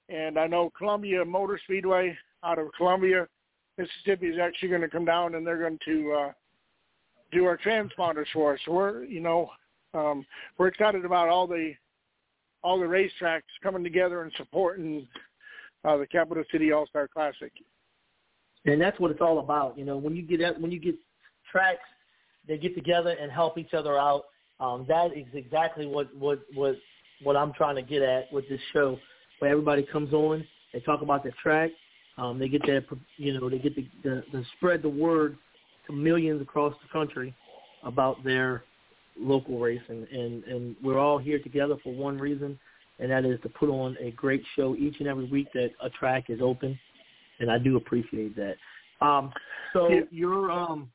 And 0.09 0.39
I 0.39 0.47
know 0.47 0.71
Columbia 0.77 1.25
Motor 1.25 1.61
Speedway 1.65 2.17
out 2.45 2.59
of 2.59 2.69
Columbia, 2.77 3.27
Mississippi 3.79 4.27
is 4.27 4.39
actually 4.41 4.69
going 4.69 4.83
to 4.83 4.89
come 4.89 5.05
down 5.05 5.35
and 5.35 5.47
they're 5.47 5.59
going 5.59 5.79
to 5.85 6.13
uh, 6.13 6.33
do 7.33 7.45
our 7.45 7.59
transponders 7.59 8.27
for 8.33 8.55
us. 8.55 8.61
So 8.65 8.73
we're, 8.73 9.05
you 9.05 9.21
know, 9.21 9.51
um, 9.97 10.27
we're 10.59 10.69
excited 10.69 11.05
about 11.05 11.29
all 11.29 11.47
the 11.47 11.73
all 12.63 12.79
the 12.79 12.87
racetracks 12.87 13.43
coming 13.63 13.85
together 13.85 14.23
and 14.23 14.33
supporting 14.37 15.07
uh, 15.85 15.97
the 15.97 16.07
Capital 16.07 16.43
City 16.51 16.73
All 16.73 16.87
Star 16.87 17.09
Classic. 17.09 17.53
And 18.65 18.81
that's 18.81 18.99
what 18.99 19.11
it's 19.11 19.21
all 19.21 19.39
about. 19.39 19.79
You 19.79 19.85
know, 19.85 19.97
when 19.97 20.17
you 20.17 20.23
get 20.23 20.61
when 20.61 20.73
you 20.73 20.81
get 20.81 20.97
tracks, 21.51 21.85
they 22.49 22.59
get 22.59 22.75
together 22.75 23.11
and 23.21 23.31
help 23.31 23.59
each 23.59 23.75
other 23.75 23.99
out. 23.99 24.25
Um, 24.59 24.85
that 24.89 25.17
is 25.17 25.27
exactly 25.33 25.87
what 25.87 26.15
what 26.17 26.41
what 26.55 26.77
what 27.23 27.37
I'm 27.37 27.53
trying 27.53 27.77
to 27.77 27.83
get 27.83 28.03
at 28.03 28.33
with 28.33 28.49
this 28.49 28.61
show 28.73 28.99
where 29.39 29.51
everybody 29.51 29.83
comes 29.83 30.13
on, 30.13 30.45
they 30.73 30.81
talk 30.81 31.03
about 31.03 31.23
the 31.23 31.31
track, 31.43 31.71
um, 32.19 32.39
they 32.39 32.49
get 32.49 32.63
that 32.63 32.85
you 33.17 33.39
know 33.39 33.49
they 33.49 33.59
get 33.59 33.77
the, 33.77 33.87
the, 34.03 34.25
the 34.33 34.45
spread 34.57 34.83
the 34.83 34.89
word 34.89 35.37
to 35.87 35.93
millions 35.93 36.43
across 36.43 36.75
the 36.83 36.89
country 36.93 37.35
about 37.85 38.23
their 38.25 38.65
local 39.19 39.59
racing, 39.59 40.07
and 40.13 40.45
and 40.45 40.77
we're 40.83 40.99
all 40.99 41.19
here 41.19 41.39
together 41.39 41.77
for 41.83 41.93
one 41.93 42.19
reason, 42.19 42.59
and 42.99 43.11
that 43.11 43.25
is 43.25 43.41
to 43.43 43.49
put 43.49 43.69
on 43.69 43.97
a 44.01 44.11
great 44.13 44.43
show 44.55 44.75
each 44.77 44.97
and 44.99 45.09
every 45.09 45.27
week 45.27 45.49
that 45.55 45.71
a 45.83 45.91
track 45.91 46.25
is 46.29 46.41
open, 46.43 46.79
and 47.41 47.51
I 47.51 47.59
do 47.59 47.77
appreciate 47.77 48.35
that. 48.37 48.57
Um, 49.01 49.33
so 49.73 49.89
yeah. 49.89 50.01
you're 50.11 50.51
um, 50.51 50.91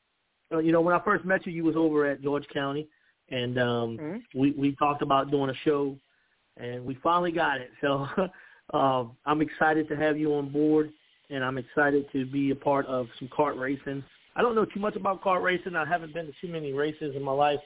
uh, 0.52 0.58
you 0.58 0.72
know 0.72 0.80
when 0.80 0.94
I 0.94 1.00
first 1.04 1.24
met 1.24 1.46
you, 1.46 1.52
you 1.52 1.64
was 1.64 1.76
over 1.76 2.06
at 2.06 2.22
George 2.22 2.46
County, 2.52 2.88
and 3.30 3.58
um, 3.58 3.98
mm-hmm. 3.98 4.38
we 4.38 4.52
we 4.52 4.76
talked 4.76 5.02
about 5.02 5.30
doing 5.30 5.50
a 5.50 5.54
show 5.64 5.96
and 6.56 6.84
we 6.84 6.96
finally 7.02 7.32
got 7.32 7.60
it. 7.60 7.70
So 7.80 8.06
um, 8.76 9.16
I'm 9.26 9.40
excited 9.40 9.88
to 9.88 9.96
have 9.96 10.18
you 10.18 10.34
on 10.34 10.50
board, 10.50 10.90
and 11.30 11.44
I'm 11.44 11.58
excited 11.58 12.06
to 12.12 12.26
be 12.26 12.50
a 12.50 12.56
part 12.56 12.86
of 12.86 13.06
some 13.18 13.28
kart 13.28 13.58
racing. 13.58 14.04
I 14.34 14.42
don't 14.42 14.54
know 14.54 14.64
too 14.64 14.80
much 14.80 14.96
about 14.96 15.22
kart 15.22 15.42
racing. 15.42 15.76
I 15.76 15.86
haven't 15.86 16.14
been 16.14 16.26
to 16.26 16.32
too 16.40 16.48
many 16.48 16.72
races 16.72 17.14
in 17.14 17.22
my 17.22 17.32
life 17.32 17.60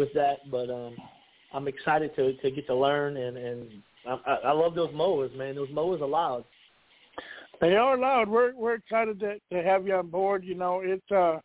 with 0.00 0.12
that, 0.14 0.38
but 0.50 0.70
um, 0.70 0.96
I'm 1.52 1.68
excited 1.68 2.16
to 2.16 2.32
to 2.32 2.50
get 2.50 2.66
to 2.68 2.74
learn, 2.74 3.18
and 3.18 3.36
and 3.36 3.68
I, 4.06 4.36
I 4.46 4.52
love 4.52 4.74
those 4.74 4.92
mowers, 4.94 5.30
man. 5.36 5.54
Those 5.54 5.68
mowers 5.70 6.00
are 6.00 6.08
loud. 6.08 6.44
They 7.60 7.76
are 7.76 7.98
loud. 7.98 8.28
We're 8.28 8.54
we're 8.54 8.74
excited 8.74 9.20
to 9.20 9.34
to 9.52 9.62
have 9.62 9.86
you 9.86 9.94
on 9.94 10.08
board. 10.08 10.42
You 10.42 10.54
know, 10.54 10.80
it's 10.82 11.12
uh, 11.12 11.36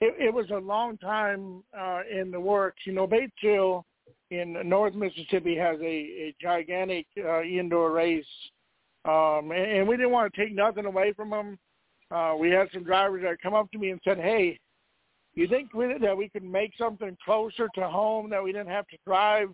it, 0.00 0.14
it 0.28 0.32
was 0.32 0.48
a 0.50 0.58
long 0.58 0.96
time 0.98 1.64
uh 1.76 2.02
in 2.08 2.30
the 2.30 2.38
works. 2.38 2.82
You 2.86 2.92
know, 2.92 3.08
Batesville 3.08 3.82
in 4.30 4.56
North 4.64 4.94
Mississippi 4.94 5.56
has 5.56 5.78
a, 5.80 5.84
a 5.84 6.34
gigantic 6.40 7.06
uh, 7.18 7.42
indoor 7.42 7.90
race, 7.90 8.24
um, 9.04 9.50
and, 9.50 9.70
and 9.72 9.88
we 9.88 9.96
didn't 9.96 10.12
want 10.12 10.32
to 10.32 10.40
take 10.40 10.54
nothing 10.54 10.86
away 10.86 11.12
from 11.12 11.30
them. 11.30 11.58
Uh, 12.12 12.36
we 12.38 12.50
had 12.50 12.68
some 12.72 12.84
drivers 12.84 13.22
that 13.24 13.42
come 13.42 13.54
up 13.54 13.72
to 13.72 13.78
me 13.78 13.90
and 13.90 14.00
said, 14.04 14.18
"Hey, 14.18 14.60
you 15.34 15.48
think 15.48 15.70
that 15.72 16.16
we 16.16 16.28
could 16.28 16.44
make 16.44 16.72
something 16.76 17.16
closer 17.24 17.68
to 17.74 17.88
home 17.88 18.28
that 18.30 18.42
we 18.42 18.52
didn't 18.52 18.68
have 18.68 18.86
to 18.88 18.96
drive, 19.06 19.48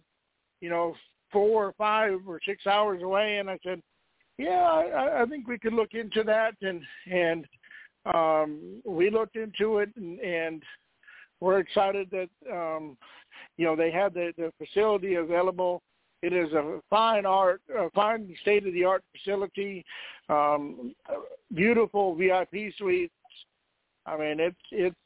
you 0.61 0.71
know, 0.71 0.95
four 1.31 1.67
or 1.67 1.73
five 1.79 2.21
or 2.27 2.41
six 2.45 2.67
hours 2.67 3.03
away?" 3.03 3.39
And 3.39 3.49
I 3.49 3.59
said, 3.63 3.81
"Yeah, 4.39 4.61
I, 4.61 5.23
I 5.23 5.27
think 5.27 5.47
we 5.47 5.59
could 5.59 5.73
look 5.75 5.95
into 5.95 6.25
that." 6.25 6.55
And 6.63 6.83
and 7.11 7.47
um, 8.13 8.83
we 8.85 9.11
looked 9.11 9.37
into 9.37 9.79
it, 9.79 9.91
and, 9.97 10.19
and 10.21 10.63
we're 11.41 11.61
excited 11.61 12.09
that 12.11 12.29
um, 12.53 12.97
you 13.57 13.67
know 13.67 13.77
they 13.77 13.91
have 13.91 14.15
the, 14.15 14.33
the 14.37 14.53
facility 14.59 15.15
available. 15.15 15.83
It 16.23 16.33
is 16.33 16.53
a 16.53 16.81
fine 16.91 17.27
art, 17.27 17.61
a 17.77 17.91
fine 17.91 18.35
state 18.43 18.67
of 18.67 18.73
the 18.73 18.85
art 18.85 19.05
facility, 19.17 19.85
um, 20.29 20.93
beautiful 21.55 22.17
VIP 22.17 22.73
suites. 22.77 23.13
I 24.05 24.17
mean, 24.17 24.41
it's 24.41 24.57
it's 24.73 24.97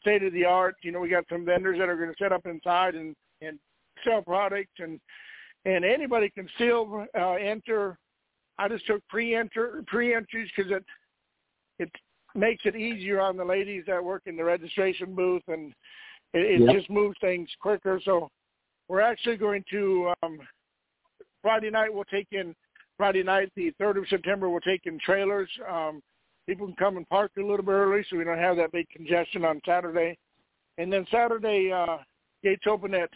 state 0.00 0.22
of 0.22 0.32
the 0.32 0.44
art. 0.44 0.76
You 0.82 0.92
know, 0.92 1.00
we 1.00 1.08
got 1.08 1.24
some 1.30 1.44
vendors 1.44 1.78
that 1.78 1.88
are 1.88 1.96
going 1.96 2.10
to 2.10 2.14
set 2.18 2.32
up 2.32 2.46
inside 2.46 2.94
and 2.94 3.14
and 3.40 3.58
sell 4.04 4.22
products, 4.22 4.72
and 4.78 5.00
and 5.64 5.84
anybody 5.84 6.30
can 6.30 6.48
still 6.54 7.06
uh, 7.18 7.32
enter. 7.34 7.98
I 8.58 8.68
just 8.68 8.86
took 8.86 9.06
pre-enter 9.08 9.84
pre-entries 9.86 10.50
because 10.54 10.72
it 10.72 10.84
it 11.78 11.90
makes 12.34 12.62
it 12.64 12.76
easier 12.76 13.20
on 13.20 13.36
the 13.36 13.44
ladies 13.44 13.84
that 13.86 14.02
work 14.02 14.22
in 14.26 14.36
the 14.36 14.44
registration 14.44 15.14
booth, 15.14 15.42
and 15.48 15.72
it, 16.34 16.60
it 16.60 16.60
yep. 16.60 16.76
just 16.76 16.90
moves 16.90 17.16
things 17.20 17.48
quicker. 17.60 18.00
So 18.04 18.28
we're 18.88 19.00
actually 19.00 19.36
going 19.36 19.64
to 19.70 20.12
um, 20.22 20.38
Friday 21.42 21.70
night. 21.70 21.92
We'll 21.92 22.04
take 22.04 22.28
in 22.32 22.54
Friday 22.96 23.22
night, 23.22 23.50
the 23.54 23.72
third 23.78 23.96
of 23.96 24.04
September. 24.08 24.48
We'll 24.50 24.60
take 24.60 24.86
in 24.86 24.98
trailers. 24.98 25.48
Um, 25.70 26.00
people 26.48 26.66
can 26.66 26.76
come 26.76 26.96
and 26.96 27.08
park 27.08 27.30
a 27.36 27.40
little 27.40 27.64
bit 27.64 27.72
early, 27.72 28.04
so 28.08 28.16
we 28.16 28.24
don't 28.24 28.38
have 28.38 28.56
that 28.56 28.72
big 28.72 28.88
congestion 28.88 29.44
on 29.44 29.60
Saturday. 29.66 30.16
And 30.78 30.90
then 30.90 31.06
Saturday, 31.10 31.70
uh, 31.70 31.98
gates 32.42 32.64
open 32.66 32.94
at 32.94 33.10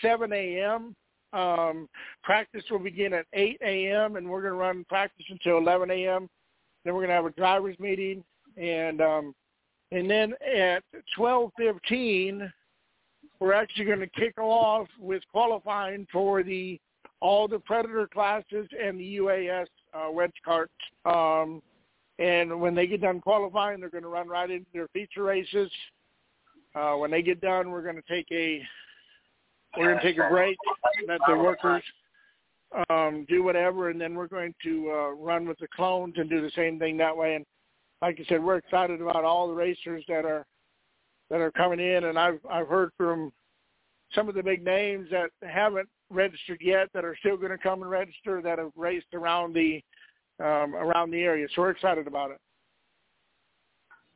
7 0.00 0.32
a.m. 0.32 0.96
Um, 1.34 1.88
practice 2.22 2.62
will 2.70 2.78
begin 2.78 3.12
at 3.12 3.26
8 3.34 3.58
a.m. 3.62 4.16
and 4.16 4.26
we're 4.28 4.40
going 4.40 4.54
to 4.54 4.58
run 4.58 4.86
practice 4.88 5.26
until 5.28 5.58
11 5.58 5.90
a.m. 5.90 6.28
Then 6.84 6.94
we're 6.94 7.00
going 7.00 7.10
to 7.10 7.14
have 7.14 7.26
a 7.26 7.30
drivers 7.30 7.78
meeting, 7.78 8.22
and 8.56 9.00
um, 9.00 9.34
and 9.90 10.08
then 10.08 10.34
at 10.54 10.82
12:15, 11.18 12.50
we're 13.40 13.54
actually 13.54 13.86
going 13.86 14.00
to 14.00 14.06
kick 14.08 14.38
off 14.38 14.86
with 15.00 15.22
qualifying 15.32 16.06
for 16.12 16.42
the 16.42 16.78
all 17.20 17.48
the 17.48 17.58
Predator 17.58 18.06
classes 18.06 18.68
and 18.78 19.00
the 19.00 19.16
UAS 19.16 19.66
uh, 19.94 20.10
wedge 20.10 20.34
kart. 20.46 20.66
Um, 21.06 21.62
and 22.18 22.60
when 22.60 22.74
they 22.74 22.86
get 22.86 23.00
done 23.00 23.20
qualifying, 23.20 23.80
they're 23.80 23.90
going 23.90 24.04
to 24.04 24.08
run 24.08 24.28
right 24.28 24.50
into 24.50 24.66
their 24.72 24.88
feature 24.88 25.24
races. 25.24 25.70
Uh, 26.74 26.94
when 26.94 27.10
they 27.10 27.22
get 27.22 27.40
done, 27.40 27.70
we're 27.70 27.82
going 27.82 27.96
to 27.96 28.02
take 28.08 28.26
a 28.32 28.62
we're 29.76 29.90
going 29.90 29.98
to 29.98 30.04
take 30.04 30.18
a 30.18 30.28
break, 30.28 30.56
let 31.08 31.20
the 31.26 31.36
workers 31.36 31.82
um, 32.90 33.26
do 33.28 33.42
whatever, 33.42 33.90
and 33.90 34.00
then 34.00 34.14
we're 34.14 34.28
going 34.28 34.54
to 34.62 34.90
uh, 34.90 35.10
run 35.10 35.48
with 35.48 35.58
the 35.58 35.66
clones 35.74 36.14
and 36.16 36.30
do 36.30 36.40
the 36.40 36.50
same 36.54 36.78
thing 36.78 36.96
that 36.96 37.16
way. 37.16 37.34
And 37.34 37.44
like 38.00 38.20
I 38.20 38.24
said, 38.28 38.42
we're 38.42 38.56
excited 38.56 39.00
about 39.00 39.24
all 39.24 39.48
the 39.48 39.54
racers 39.54 40.04
that 40.08 40.24
are 40.24 40.46
that 41.30 41.40
are 41.40 41.50
coming 41.50 41.80
in, 41.80 42.04
and 42.04 42.18
I've 42.18 42.38
I've 42.48 42.68
heard 42.68 42.90
from 42.96 43.32
some 44.14 44.28
of 44.28 44.34
the 44.34 44.42
big 44.42 44.64
names 44.64 45.08
that 45.10 45.30
haven't 45.42 45.88
registered 46.10 46.60
yet 46.60 46.88
that 46.94 47.04
are 47.04 47.16
still 47.18 47.36
going 47.36 47.50
to 47.50 47.58
come 47.58 47.82
and 47.82 47.90
register 47.90 48.40
that 48.42 48.58
have 48.58 48.70
raced 48.76 49.12
around 49.14 49.54
the 49.54 49.82
um, 50.40 50.74
around 50.74 51.10
the 51.10 51.20
area. 51.20 51.46
So 51.54 51.62
we're 51.62 51.70
excited 51.70 52.06
about 52.06 52.30
it. 52.30 52.38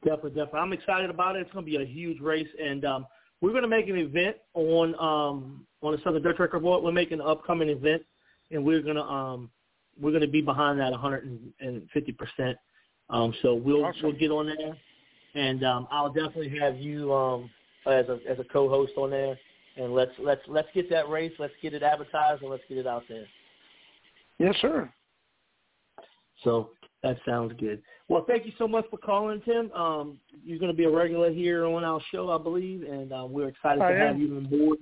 Definitely, 0.04 0.30
definitely. 0.30 0.60
I'm 0.60 0.72
excited 0.72 1.10
about 1.10 1.36
it. 1.36 1.40
It's 1.40 1.52
going 1.52 1.64
to 1.64 1.70
be 1.70 1.82
a 1.82 1.86
huge 1.86 2.20
race, 2.20 2.48
and 2.62 2.84
um, 2.84 3.06
we're 3.40 3.50
going 3.50 3.62
to 3.62 3.68
make 3.68 3.88
an 3.88 3.96
event 3.96 4.36
on 4.54 4.94
um, 4.94 5.66
on 5.82 5.92
the 5.92 5.98
Southern 6.04 6.22
Dirt 6.22 6.36
Track 6.36 6.52
Report. 6.52 6.82
We're 6.82 6.92
making 6.92 7.20
an 7.20 7.26
upcoming 7.26 7.68
event, 7.68 8.02
and 8.50 8.64
we're 8.64 8.82
going 8.82 8.96
to 8.96 9.02
um, 9.02 9.50
we're 10.00 10.10
going 10.10 10.22
to 10.22 10.28
be 10.28 10.40
behind 10.40 10.78
that 10.78 10.92
150 10.92 12.12
percent. 12.12 12.56
Um, 13.10 13.34
so 13.42 13.54
we'll 13.54 13.84
awesome. 13.84 14.02
we'll 14.04 14.12
get 14.12 14.30
on 14.30 14.46
there, 14.46 14.76
and 15.34 15.64
um, 15.64 15.88
I'll 15.90 16.12
definitely 16.12 16.56
have 16.60 16.78
you 16.78 17.12
um, 17.12 17.50
as 17.86 18.06
a 18.08 18.18
as 18.28 18.38
a 18.38 18.44
co-host 18.44 18.92
on 18.96 19.10
there, 19.10 19.36
and 19.76 19.94
let's 19.94 20.12
let's 20.20 20.42
let's 20.46 20.68
get 20.74 20.88
that 20.90 21.08
race, 21.08 21.32
let's 21.38 21.54
get 21.60 21.74
it 21.74 21.82
advertised, 21.82 22.42
and 22.42 22.50
let's 22.50 22.62
get 22.68 22.78
it 22.78 22.86
out 22.86 23.02
there. 23.08 23.26
Yes, 24.38 24.54
sir. 24.60 24.88
So 26.44 26.70
that 27.02 27.16
sounds 27.26 27.52
good. 27.58 27.82
Well, 28.08 28.24
thank 28.26 28.46
you 28.46 28.52
so 28.58 28.66
much 28.66 28.86
for 28.90 28.96
calling, 28.96 29.40
Tim. 29.44 29.70
Um, 29.72 30.18
you're 30.44 30.58
going 30.58 30.72
to 30.72 30.76
be 30.76 30.84
a 30.84 30.90
regular 30.90 31.30
here 31.30 31.64
on 31.66 31.84
our 31.84 32.00
show, 32.12 32.30
I 32.30 32.42
believe, 32.42 32.82
and 32.82 33.12
uh, 33.12 33.26
we're 33.28 33.48
excited 33.48 33.82
I 33.82 33.92
to 33.92 34.00
am. 34.00 34.06
have 34.06 34.18
you 34.20 34.36
on 34.36 34.44
board. 34.46 34.78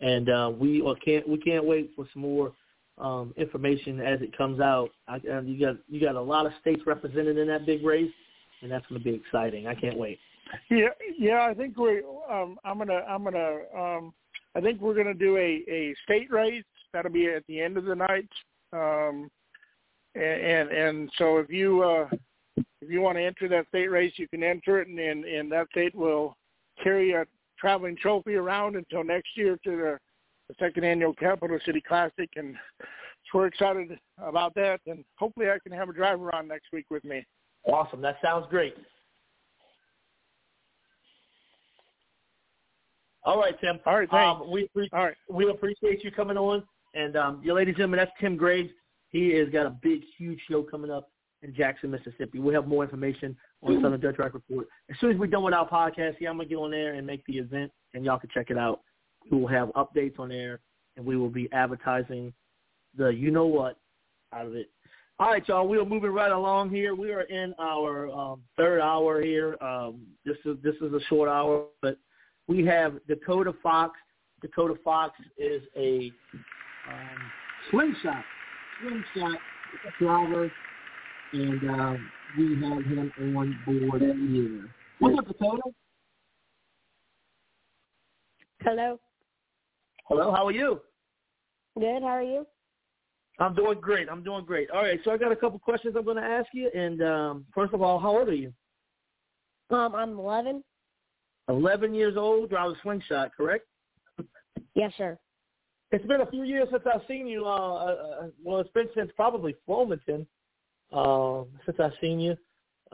And 0.00 0.28
uh, 0.28 0.52
we 0.56 0.80
uh, 0.86 0.94
can't 1.04 1.28
we 1.28 1.38
can't 1.38 1.64
wait 1.64 1.90
for 1.96 2.06
some 2.12 2.22
more 2.22 2.52
um, 2.98 3.34
information 3.36 4.00
as 4.00 4.20
it 4.20 4.36
comes 4.36 4.60
out. 4.60 4.90
I, 5.08 5.16
uh, 5.16 5.40
you 5.40 5.58
got 5.58 5.76
you 5.88 6.00
got 6.00 6.14
a 6.14 6.20
lot 6.20 6.46
of 6.46 6.52
states 6.60 6.82
represented 6.86 7.36
in 7.36 7.48
that 7.48 7.66
big 7.66 7.84
race, 7.84 8.12
and 8.62 8.70
that's 8.70 8.86
going 8.86 9.00
to 9.00 9.04
be 9.04 9.14
exciting. 9.14 9.66
I 9.66 9.74
can't 9.74 9.98
wait. 9.98 10.20
Yeah, 10.70 10.88
yeah. 11.18 11.46
I 11.50 11.54
think 11.54 11.76
we. 11.76 12.02
Um, 12.30 12.58
I'm 12.64 12.78
gonna. 12.78 13.02
I'm 13.08 13.24
gonna. 13.24 13.56
Um, 13.76 14.14
I 14.54 14.60
think 14.60 14.80
we're 14.80 14.94
gonna 14.94 15.14
do 15.14 15.36
a 15.36 15.62
a 15.68 15.94
state 16.04 16.30
race. 16.30 16.64
That'll 16.92 17.12
be 17.12 17.28
at 17.28 17.46
the 17.48 17.60
end 17.60 17.76
of 17.76 17.84
the 17.84 17.94
night. 17.94 18.28
Um, 18.72 19.30
and 20.22 20.70
and, 20.70 21.10
so 21.18 21.38
if 21.38 21.50
you 21.50 21.82
uh, 21.82 22.08
if 22.80 22.90
you 22.90 23.00
want 23.00 23.16
to 23.16 23.24
enter 23.24 23.48
that 23.48 23.68
state 23.68 23.88
race, 23.88 24.12
you 24.16 24.28
can 24.28 24.42
enter 24.42 24.80
it, 24.80 24.88
and 24.88 24.98
and, 24.98 25.24
and 25.24 25.52
that 25.52 25.68
state 25.70 25.94
will 25.94 26.36
carry 26.82 27.12
a 27.12 27.24
traveling 27.58 27.96
trophy 27.96 28.34
around 28.34 28.76
until 28.76 29.02
next 29.02 29.30
year 29.36 29.58
to 29.64 29.70
the, 29.70 29.98
the 30.48 30.54
second 30.58 30.84
annual 30.84 31.12
Capital 31.14 31.58
City 31.64 31.82
Classic, 31.86 32.30
and 32.36 32.56
so 32.78 33.38
we're 33.38 33.46
excited 33.46 33.98
about 34.18 34.54
that. 34.54 34.80
And 34.86 35.04
hopefully, 35.16 35.50
I 35.50 35.58
can 35.62 35.72
have 35.72 35.88
a 35.88 35.92
driver 35.92 36.34
on 36.34 36.48
next 36.48 36.66
week 36.72 36.86
with 36.90 37.04
me. 37.04 37.24
Awesome. 37.64 38.00
That 38.00 38.16
sounds 38.22 38.46
great. 38.48 38.74
All 43.24 43.38
right, 43.38 43.60
Tim. 43.60 43.78
All 43.84 43.98
right, 43.98 44.08
thanks. 44.10 44.40
Um, 44.40 44.50
we 44.50 44.68
All 44.92 45.04
right. 45.04 45.14
we 45.28 45.50
appreciate 45.50 46.02
you 46.02 46.10
coming 46.10 46.38
on. 46.38 46.62
And 46.94 47.16
um, 47.16 47.40
you 47.44 47.52
ladies 47.52 47.72
and 47.72 47.76
gentlemen, 47.76 47.98
that's 47.98 48.10
Tim 48.20 48.36
Graves. 48.36 48.70
He 49.10 49.30
has 49.36 49.48
got 49.48 49.66
a 49.66 49.70
big, 49.70 50.02
huge 50.16 50.40
show 50.48 50.62
coming 50.62 50.90
up 50.90 51.10
in 51.42 51.54
Jackson, 51.54 51.90
Mississippi. 51.90 52.38
We'll 52.38 52.54
have 52.54 52.66
more 52.66 52.82
information 52.82 53.36
on 53.62 53.74
the 53.74 53.80
Southern 53.80 54.00
Dirt 54.00 54.16
Track 54.16 54.34
Report. 54.34 54.66
As 54.90 54.96
soon 55.00 55.12
as 55.12 55.18
we're 55.18 55.26
done 55.26 55.44
with 55.44 55.54
our 55.54 55.68
podcast, 55.68 56.16
yeah, 56.20 56.30
I'm 56.30 56.36
going 56.36 56.48
to 56.48 56.54
get 56.54 56.60
on 56.60 56.70
there 56.70 56.94
and 56.94 57.06
make 57.06 57.24
the 57.26 57.38
event, 57.38 57.72
and 57.94 58.04
y'all 58.04 58.18
can 58.18 58.30
check 58.32 58.50
it 58.50 58.58
out. 58.58 58.80
We 59.30 59.38
will 59.38 59.48
have 59.48 59.68
updates 59.70 60.18
on 60.18 60.28
there, 60.28 60.60
and 60.96 61.06
we 61.06 61.16
will 61.16 61.30
be 61.30 61.50
advertising 61.52 62.32
the 62.96 63.08
you 63.08 63.30
know 63.30 63.46
what 63.46 63.78
out 64.32 64.46
of 64.46 64.54
it. 64.54 64.70
All 65.20 65.30
right, 65.30 65.46
y'all. 65.48 65.66
We 65.66 65.78
are 65.78 65.84
moving 65.84 66.10
right 66.10 66.30
along 66.30 66.70
here. 66.70 66.94
We 66.94 67.12
are 67.12 67.22
in 67.22 67.54
our 67.58 68.08
um, 68.10 68.42
third 68.56 68.80
hour 68.80 69.20
here. 69.20 69.56
Um, 69.60 70.06
this 70.24 70.36
is 70.44 70.56
this 70.62 70.76
is 70.76 70.92
a 70.92 71.00
short 71.08 71.28
hour, 71.28 71.66
but 71.82 71.98
we 72.46 72.64
have 72.66 72.98
Dakota 73.06 73.52
Fox. 73.62 73.98
Dakota 74.40 74.74
Fox 74.84 75.18
is 75.36 75.62
a 75.76 76.12
um, 76.88 77.18
slingshot 77.70 78.24
slingshot 78.80 79.38
driver, 79.98 80.50
and 81.32 81.70
uh, 81.70 81.94
we 82.36 82.54
have 82.62 82.84
him 82.84 83.36
on 83.36 83.58
board 83.66 84.02
here. 84.02 84.68
What's 84.98 85.18
up, 85.18 85.28
Dakota? 85.28 85.62
Hello. 88.62 88.98
Hello. 90.08 90.32
How 90.32 90.46
are 90.46 90.52
you? 90.52 90.80
Good. 91.78 92.02
How 92.02 92.08
are 92.08 92.22
you? 92.22 92.46
I'm 93.38 93.54
doing 93.54 93.80
great. 93.80 94.08
I'm 94.10 94.24
doing 94.24 94.44
great. 94.44 94.68
All 94.70 94.82
right, 94.82 94.98
so 95.04 95.12
I 95.12 95.16
got 95.16 95.30
a 95.30 95.36
couple 95.36 95.60
questions 95.60 95.94
I'm 95.96 96.04
going 96.04 96.16
to 96.16 96.22
ask 96.22 96.48
you. 96.52 96.70
And 96.74 97.02
um, 97.02 97.44
first 97.54 97.72
of 97.72 97.82
all, 97.82 98.00
how 98.00 98.18
old 98.18 98.28
are 98.28 98.34
you? 98.34 98.52
Um, 99.70 99.94
I'm 99.94 100.18
11. 100.18 100.64
11 101.48 101.94
years 101.94 102.16
old, 102.16 102.50
drives 102.50 102.74
a 102.74 102.82
slingshot, 102.82 103.30
correct? 103.36 103.66
Yes, 104.74 104.92
sir. 104.98 105.18
It's 105.90 106.06
been 106.06 106.20
a 106.20 106.26
few 106.26 106.42
years 106.42 106.68
since 106.70 106.82
I've 106.92 107.06
seen 107.08 107.26
you. 107.26 107.46
Uh, 107.46 107.48
uh, 107.48 108.26
well, 108.42 108.60
it's 108.60 108.70
been 108.72 108.88
since 108.94 109.10
probably 109.16 109.54
Wilmington 109.66 110.26
uh, 110.92 111.42
since 111.64 111.78
I've 111.80 111.92
seen 112.00 112.20
you. 112.20 112.36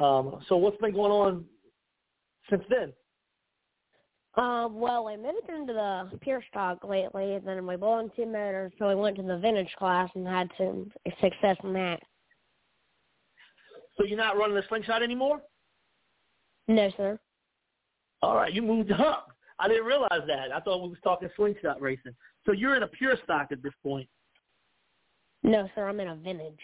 Um, 0.03 0.41
so 0.49 0.57
what's 0.57 0.77
been 0.79 0.95
going 0.95 1.13
on 1.13 1.45
since 2.51 2.63
then? 2.69 2.93
Um, 4.37 4.81
well, 4.81 5.07
I 5.09 5.17
moved 5.17 5.49
into 5.49 5.73
the 5.73 6.19
pure 6.19 6.43
stock 6.51 6.83
lately, 6.83 7.35
and 7.35 7.47
then 7.47 7.65
bought 7.79 8.01
in 8.01 8.11
two 8.17 8.27
motors, 8.27 8.73
so 8.79 8.89
we 8.89 8.97
went 8.97 9.17
to 9.17 9.23
the 9.23 9.39
vintage 9.39 9.73
class 9.79 10.11
and 10.17 10.27
had 10.27 10.51
some 10.59 10.91
success 11.21 11.57
in 11.63 11.73
that. 11.75 12.01
So 13.97 14.05
you're 14.05 14.19
not 14.19 14.37
running 14.37 14.57
the 14.57 14.65
slingshot 14.69 15.05
anymore? 15.05 15.41
No, 16.67 16.91
sir. 16.97 17.19
All 18.23 18.35
right, 18.35 18.53
you 18.53 18.63
moved 18.63 18.91
up. 18.91 19.29
I 19.61 19.69
didn't 19.69 19.87
realize 19.87 20.23
that. 20.27 20.51
I 20.53 20.59
thought 20.59 20.83
we 20.83 20.89
was 20.89 20.99
talking 21.05 21.29
slingshot 21.37 21.81
racing. 21.81 22.17
So 22.47 22.53
you're 22.53 22.77
in 22.77 22.83
a 22.83 22.89
pure 22.89 23.17
stock 23.25 23.49
at 23.53 23.63
this 23.63 23.73
point. 23.83 24.09
No, 25.43 25.69
sir. 25.75 25.89
I'm 25.89 26.01
in 26.01 26.09
a 26.09 26.17
vintage. 26.17 26.59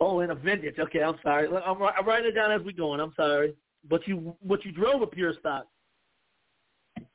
Oh, 0.00 0.20
in 0.20 0.30
a 0.30 0.34
vintage. 0.34 0.78
Okay, 0.78 1.02
I'm 1.02 1.16
sorry. 1.22 1.48
I'm, 1.48 1.82
I'm 1.82 2.06
writing 2.06 2.30
it 2.30 2.34
down 2.34 2.52
as 2.52 2.60
we're 2.64 2.72
going. 2.72 3.00
I'm 3.00 3.12
sorry. 3.16 3.54
But 3.88 4.06
you, 4.06 4.36
but 4.44 4.64
you 4.64 4.72
drove 4.72 5.02
a 5.02 5.06
pure 5.06 5.34
stock. 5.40 5.66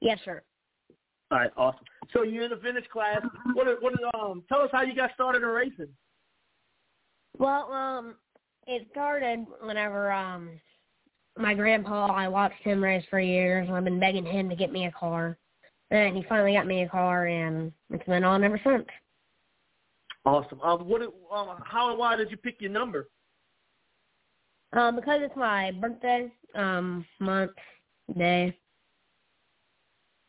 Yes, 0.02 0.20
sir. 0.26 0.42
All 1.32 1.40
right, 1.40 1.52
awesome. 1.58 1.86
So 2.14 2.24
you're 2.24 2.44
in 2.44 2.52
a 2.52 2.56
vintage 2.56 2.90
class. 2.90 3.22
What? 3.54 3.82
What? 3.82 3.94
Um, 4.14 4.44
tell 4.50 4.62
us 4.62 4.70
how 4.72 4.84
you 4.84 4.96
got 4.96 5.12
started 5.14 5.42
in 5.42 5.48
racing. 5.48 5.88
Well, 7.38 7.72
um, 7.72 8.16
it 8.68 8.88
started 8.92 9.46
whenever 9.62 10.12
um 10.12 10.60
my 11.38 11.54
grandpa. 11.54 12.08
I 12.08 12.28
watched 12.28 12.62
him 12.64 12.84
race 12.84 13.04
for 13.10 13.20
years. 13.20 13.68
and 13.68 13.76
I've 13.76 13.84
been 13.84 14.00
begging 14.00 14.26
him 14.26 14.50
to 14.50 14.56
get 14.56 14.72
me 14.72 14.86
a 14.86 14.92
car, 14.92 15.38
and 15.94 16.18
he 16.18 16.24
finally 16.28 16.54
got 16.54 16.66
me 16.66 16.84
a 16.84 16.90
car, 16.90 17.28
and 17.28 17.72
it's 17.92 18.06
been 18.06 18.24
on 18.24 18.44
ever 18.44 18.60
since. 18.64 18.86
Awesome. 20.26 20.60
Um, 20.62 20.88
what? 20.88 21.02
Um, 21.02 21.64
how 21.66 21.90
and 21.90 22.00
why 22.00 22.16
did 22.16 22.32
you 22.32 22.38
pick 22.38 22.60
your 22.60 22.72
number? 22.72 23.10
Um, 24.74 24.96
because 24.96 25.20
it's 25.22 25.36
my 25.36 25.72
birthday, 25.72 26.32
um, 26.56 27.06
month, 27.20 27.52
day. 28.18 28.58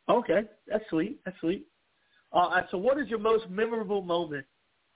Okay, 0.08 0.42
that's 0.66 0.84
sweet. 0.90 1.20
That's 1.24 1.38
sweet. 1.40 1.66
Uh, 2.32 2.62
so, 2.70 2.76
what 2.76 2.98
is 2.98 3.08
your 3.08 3.20
most 3.20 3.48
memorable 3.48 4.02
moment 4.02 4.44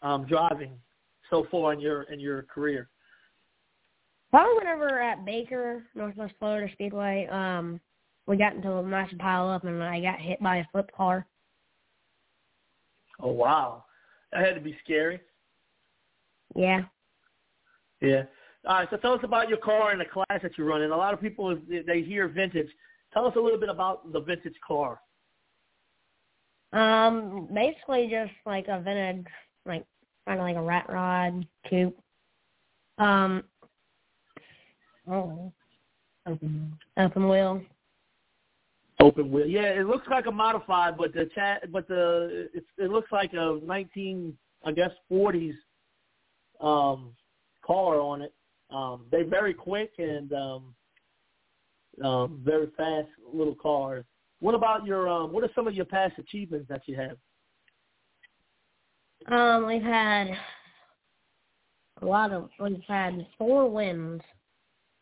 um, 0.03 0.27
driving 0.27 0.73
so 1.31 1.47
far 1.51 1.73
in 1.73 1.81
your 1.81 2.03
in 2.03 2.21
your 2.21 2.43
career? 2.43 2.91
Probably 4.31 4.59
whenever 4.59 5.01
at 5.01 5.25
Baker, 5.25 5.85
Northwest 5.95 6.35
Florida 6.39 6.71
Speedway, 6.75 7.27
um, 7.31 7.81
we 8.29 8.37
got 8.37 8.55
into 8.55 8.77
a 8.77 8.83
nice 8.83 9.13
pile 9.19 9.49
up 9.49 9.65
and 9.65 9.83
I 9.83 10.01
got 10.01 10.21
hit 10.21 10.41
by 10.41 10.59
a 10.59 10.65
flip 10.71 10.91
car. 10.95 11.27
Oh 13.21 13.33
wow, 13.33 13.85
that 14.33 14.45
had 14.45 14.55
to 14.55 14.61
be 14.61 14.77
scary. 14.85 15.19
Yeah. 16.55 16.83
Yeah. 18.01 18.25
All 18.67 18.77
right. 18.77 18.89
So 18.91 18.99
tell 18.99 19.15
us 19.15 19.21
about 19.25 19.49
your 19.49 19.59
car 19.59 19.91
and 19.91 20.01
the 20.01 20.05
class 20.05 20.43
that 20.43 20.53
you're 20.57 20.67
running. 20.67 20.91
A 20.91 20.97
lot 20.97 21.15
of 21.15 21.21
people 21.21 21.59
they 21.69 22.03
hear 22.03 22.29
vintage. 22.29 22.69
Tell 23.13 23.27
us 23.27 23.35
a 23.37 23.41
little 23.41 23.59
bit 23.59 23.71
about 23.71 24.13
the 24.13 24.21
vintage 24.21 24.55
car. 24.65 25.01
Um, 26.73 27.49
basically 27.53 28.09
just 28.11 28.33
like 28.45 28.67
a 28.69 28.81
vintage, 28.81 29.27
like 29.65 29.85
kind 30.27 30.39
of 30.39 30.45
like 30.45 30.57
a 30.57 30.63
rat 30.63 30.85
rod 30.89 31.47
coupe. 31.69 31.99
Um, 32.99 33.43
oh, 35.11 35.51
open 36.27 36.77
open 36.99 37.29
wheel. 37.29 37.63
Open 39.01 39.31
wheel. 39.31 39.47
Yeah, 39.47 39.69
it 39.71 39.87
looks 39.87 40.09
like 40.09 40.27
a 40.27 40.33
modified, 40.33 40.97
but 40.97 41.15
the 41.15 41.29
chat, 41.35 41.71
but 41.71 41.87
the 41.87 42.49
it, 42.53 42.65
it 42.79 42.91
looks 42.91 43.13
like 43.13 43.33
a 43.33 43.61
19, 43.65 44.37
I 44.65 44.73
guess, 44.73 44.91
40s 45.11 45.55
um 46.61 47.15
car 47.65 48.01
on 48.01 48.23
it. 48.23 48.35
Um, 48.71 49.07
they're 49.11 49.27
very 49.27 49.55
quick 49.55 49.93
and 49.99 50.33
um, 50.33 50.75
um, 52.05 52.41
very 52.45 52.69
fast 52.77 53.09
little 53.33 53.55
cars. 53.55 54.05
What 54.41 54.55
about 54.55 54.85
your? 54.85 55.09
Um, 55.09 55.33
what 55.33 55.45
are 55.45 55.51
some 55.55 55.67
of 55.67 55.75
your 55.75 55.85
past 55.85 56.19
achievements 56.19 56.67
that 56.69 56.83
you 56.87 56.97
have? 56.97 57.17
Um, 59.33 59.67
we've 59.67 59.83
had 59.83 60.29
a 62.03 62.07
lot 62.07 62.33
of. 62.33 62.51
We've 62.61 62.83
had 62.87 63.27
four 63.37 63.71
wins, 63.71 64.21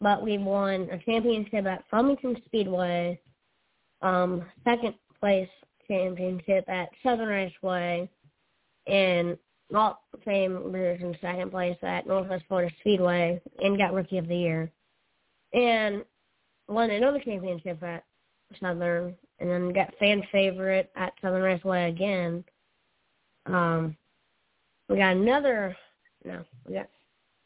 but 0.00 0.22
we've 0.22 0.40
won 0.40 0.88
a 0.90 0.98
championship 0.98 1.66
at 1.66 1.84
Flomaton 1.90 2.42
Speedway, 2.46 3.20
um, 4.02 4.44
second 4.64 4.94
place 5.20 5.48
championship 5.88 6.68
at 6.68 6.88
Southern 7.02 7.28
Raceway, 7.28 8.08
and 8.86 9.36
not 9.70 10.00
same 10.24 10.74
in 10.74 11.16
second 11.20 11.50
place 11.50 11.76
at 11.82 12.06
Northwest 12.06 12.44
Florida 12.48 12.72
Speedway, 12.80 13.40
and 13.58 13.78
got 13.78 13.94
Rookie 13.94 14.18
of 14.18 14.28
the 14.28 14.36
Year, 14.36 14.70
and 15.52 16.04
won 16.68 16.90
another 16.90 17.20
championship 17.20 17.82
at 17.82 18.04
Southern, 18.60 19.14
and 19.40 19.50
then 19.50 19.72
got 19.72 19.94
fan 19.98 20.22
favorite 20.30 20.90
at 20.96 21.12
Southern 21.20 21.42
Raceway 21.42 21.88
again. 21.88 22.44
Um, 23.46 23.96
we 24.88 24.96
got 24.96 25.16
another, 25.16 25.76
no, 26.24 26.44
we 26.66 26.74
got 26.74 26.88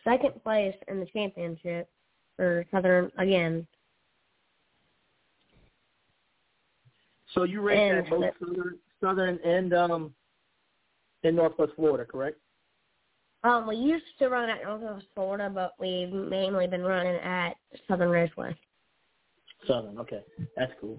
second 0.05 0.43
place 0.43 0.75
in 0.89 1.01
the 1.01 1.07
championship 1.07 1.89
for 2.37 2.65
Southern 2.71 3.11
again. 3.19 3.67
So 7.35 7.45
you 7.45 7.61
race 7.61 7.79
And 7.79 7.99
at 7.99 8.11
both 8.11 8.25
Southern, 8.41 8.79
Southern 9.01 9.39
and 9.45 9.73
um, 9.75 10.15
in 11.23 11.37
Northwest 11.37 11.73
Florida, 11.77 12.05
correct? 12.05 12.39
Um, 13.43 13.67
we 13.67 13.77
used 13.77 14.05
to 14.19 14.29
run 14.29 14.51
at 14.51 14.63
Northwest 14.63 15.07
Florida, 15.15 15.51
but 15.53 15.73
we've 15.79 16.13
mainly 16.13 16.67
been 16.67 16.83
running 16.83 17.17
at 17.17 17.55
Southern 17.89 18.11
Raceway. 18.11 18.57
Southern. 19.67 19.99
Okay, 19.99 20.23
that's 20.57 20.73
cool. 20.81 20.97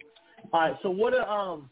All 0.54 0.62
right. 0.62 0.76
So 0.82 0.90
what 0.90 1.14
are 1.14 1.28
um, 1.28 1.70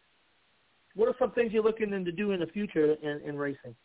what 0.96 1.08
are 1.08 1.16
some 1.20 1.32
things 1.32 1.54
you're 1.54 1.64
looking 1.64 1.94
into 1.94 2.12
do 2.12 2.32
in 2.32 2.40
the 2.40 2.48
future 2.48 2.94
in, 3.02 3.22
in 3.26 3.38
racing? 3.38 3.76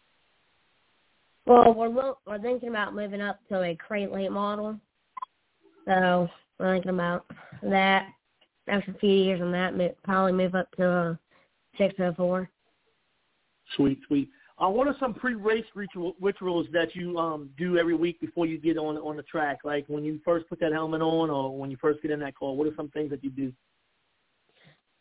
Well, 1.47 1.75
we're 1.75 1.89
lo- 1.89 2.19
we're 2.27 2.41
thinking 2.41 2.71
about 2.71 2.95
moving 2.95 3.21
up 3.21 3.39
to 3.49 3.63
a 3.63 3.77
crate 3.77 4.11
late 4.11 4.33
model, 4.33 4.79
so 5.87 6.29
we're 6.59 6.75
thinking 6.75 6.93
about 6.93 7.27
that. 7.63 8.09
After 8.69 8.93
a 8.93 8.99
few 8.99 9.11
years 9.11 9.41
on 9.41 9.53
that, 9.53 10.03
probably 10.03 10.33
move 10.33 10.55
up 10.55 10.71
to 10.77 10.89
a 10.89 11.19
six 11.77 11.95
oh 11.99 12.15
four. 12.17 12.51
Sweet, 13.77 13.99
sweet. 14.07 14.29
Uh, 14.57 14.69
what 14.69 14.87
are 14.87 14.95
some 15.01 15.13
pre-race 15.13 15.65
ritual, 15.75 16.15
rituals 16.21 16.67
that 16.73 16.95
you 16.95 17.19
um, 17.19 17.51
do 17.59 17.77
every 17.77 17.97
week 17.97 18.21
before 18.21 18.47
you 18.47 18.57
get 18.57 18.79
on 18.79 18.97
on 18.99 19.17
the 19.17 19.23
track? 19.25 19.59
Like 19.65 19.85
when 19.89 20.05
you 20.05 20.21
first 20.25 20.49
put 20.49 20.61
that 20.61 20.73
helmet 20.73 21.03
on, 21.03 21.29
or 21.29 21.57
when 21.57 21.71
you 21.71 21.77
first 21.81 22.01
get 22.03 22.11
in 22.11 22.21
that 22.21 22.37
car. 22.37 22.53
What 22.53 22.69
are 22.69 22.77
some 22.77 22.89
things 22.91 23.11
that 23.11 23.25
you 23.25 23.31
do? 23.31 23.53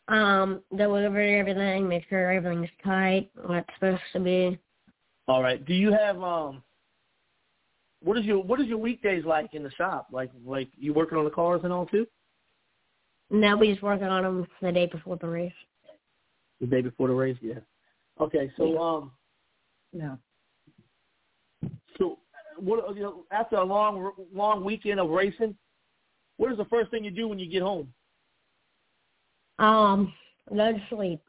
Um, 0.08 0.60
go 0.76 0.96
over 0.96 1.20
everything, 1.20 1.88
make 1.88 2.04
sure 2.08 2.30
everything's 2.30 2.68
tight, 2.82 3.30
what 3.46 3.58
it's 3.58 3.68
supposed 3.74 4.02
to 4.12 4.20
be. 4.20 4.58
All 5.28 5.42
right. 5.42 5.64
Do 5.64 5.72
you 5.72 5.92
have 5.92 6.20
um? 6.22 6.62
What 8.02 8.18
is 8.18 8.24
your 8.24 8.42
What 8.42 8.60
is 8.60 8.66
your 8.66 8.78
weekdays 8.78 9.24
like 9.24 9.54
in 9.54 9.62
the 9.62 9.70
shop? 9.70 10.08
Like 10.10 10.30
like 10.44 10.68
you 10.76 10.92
working 10.92 11.16
on 11.16 11.24
the 11.24 11.30
cars 11.30 11.60
and 11.64 11.72
all 11.72 11.86
too? 11.86 12.06
Now 13.30 13.56
we 13.56 13.70
just 13.70 13.82
working 13.82 14.06
on 14.06 14.22
them 14.22 14.46
the 14.60 14.72
day 14.72 14.86
before 14.86 15.16
the 15.16 15.26
race. 15.26 15.52
The 16.60 16.66
day 16.66 16.82
before 16.82 17.08
the 17.08 17.14
race, 17.14 17.36
yeah. 17.40 17.60
Okay, 18.20 18.50
so 18.56 18.78
um, 18.78 19.12
No. 19.92 20.18
so 21.98 22.18
what 22.58 22.94
you 22.94 23.02
know, 23.02 23.24
after 23.30 23.56
a 23.56 23.64
long 23.64 24.12
long 24.32 24.64
weekend 24.64 25.00
of 25.00 25.10
racing, 25.10 25.56
what 26.36 26.52
is 26.52 26.58
the 26.58 26.64
first 26.66 26.90
thing 26.90 27.04
you 27.04 27.10
do 27.10 27.26
when 27.26 27.38
you 27.38 27.50
get 27.50 27.62
home? 27.62 27.92
Um, 29.58 30.12
go 30.48 30.72
to 30.72 30.82
sleep. 30.90 31.20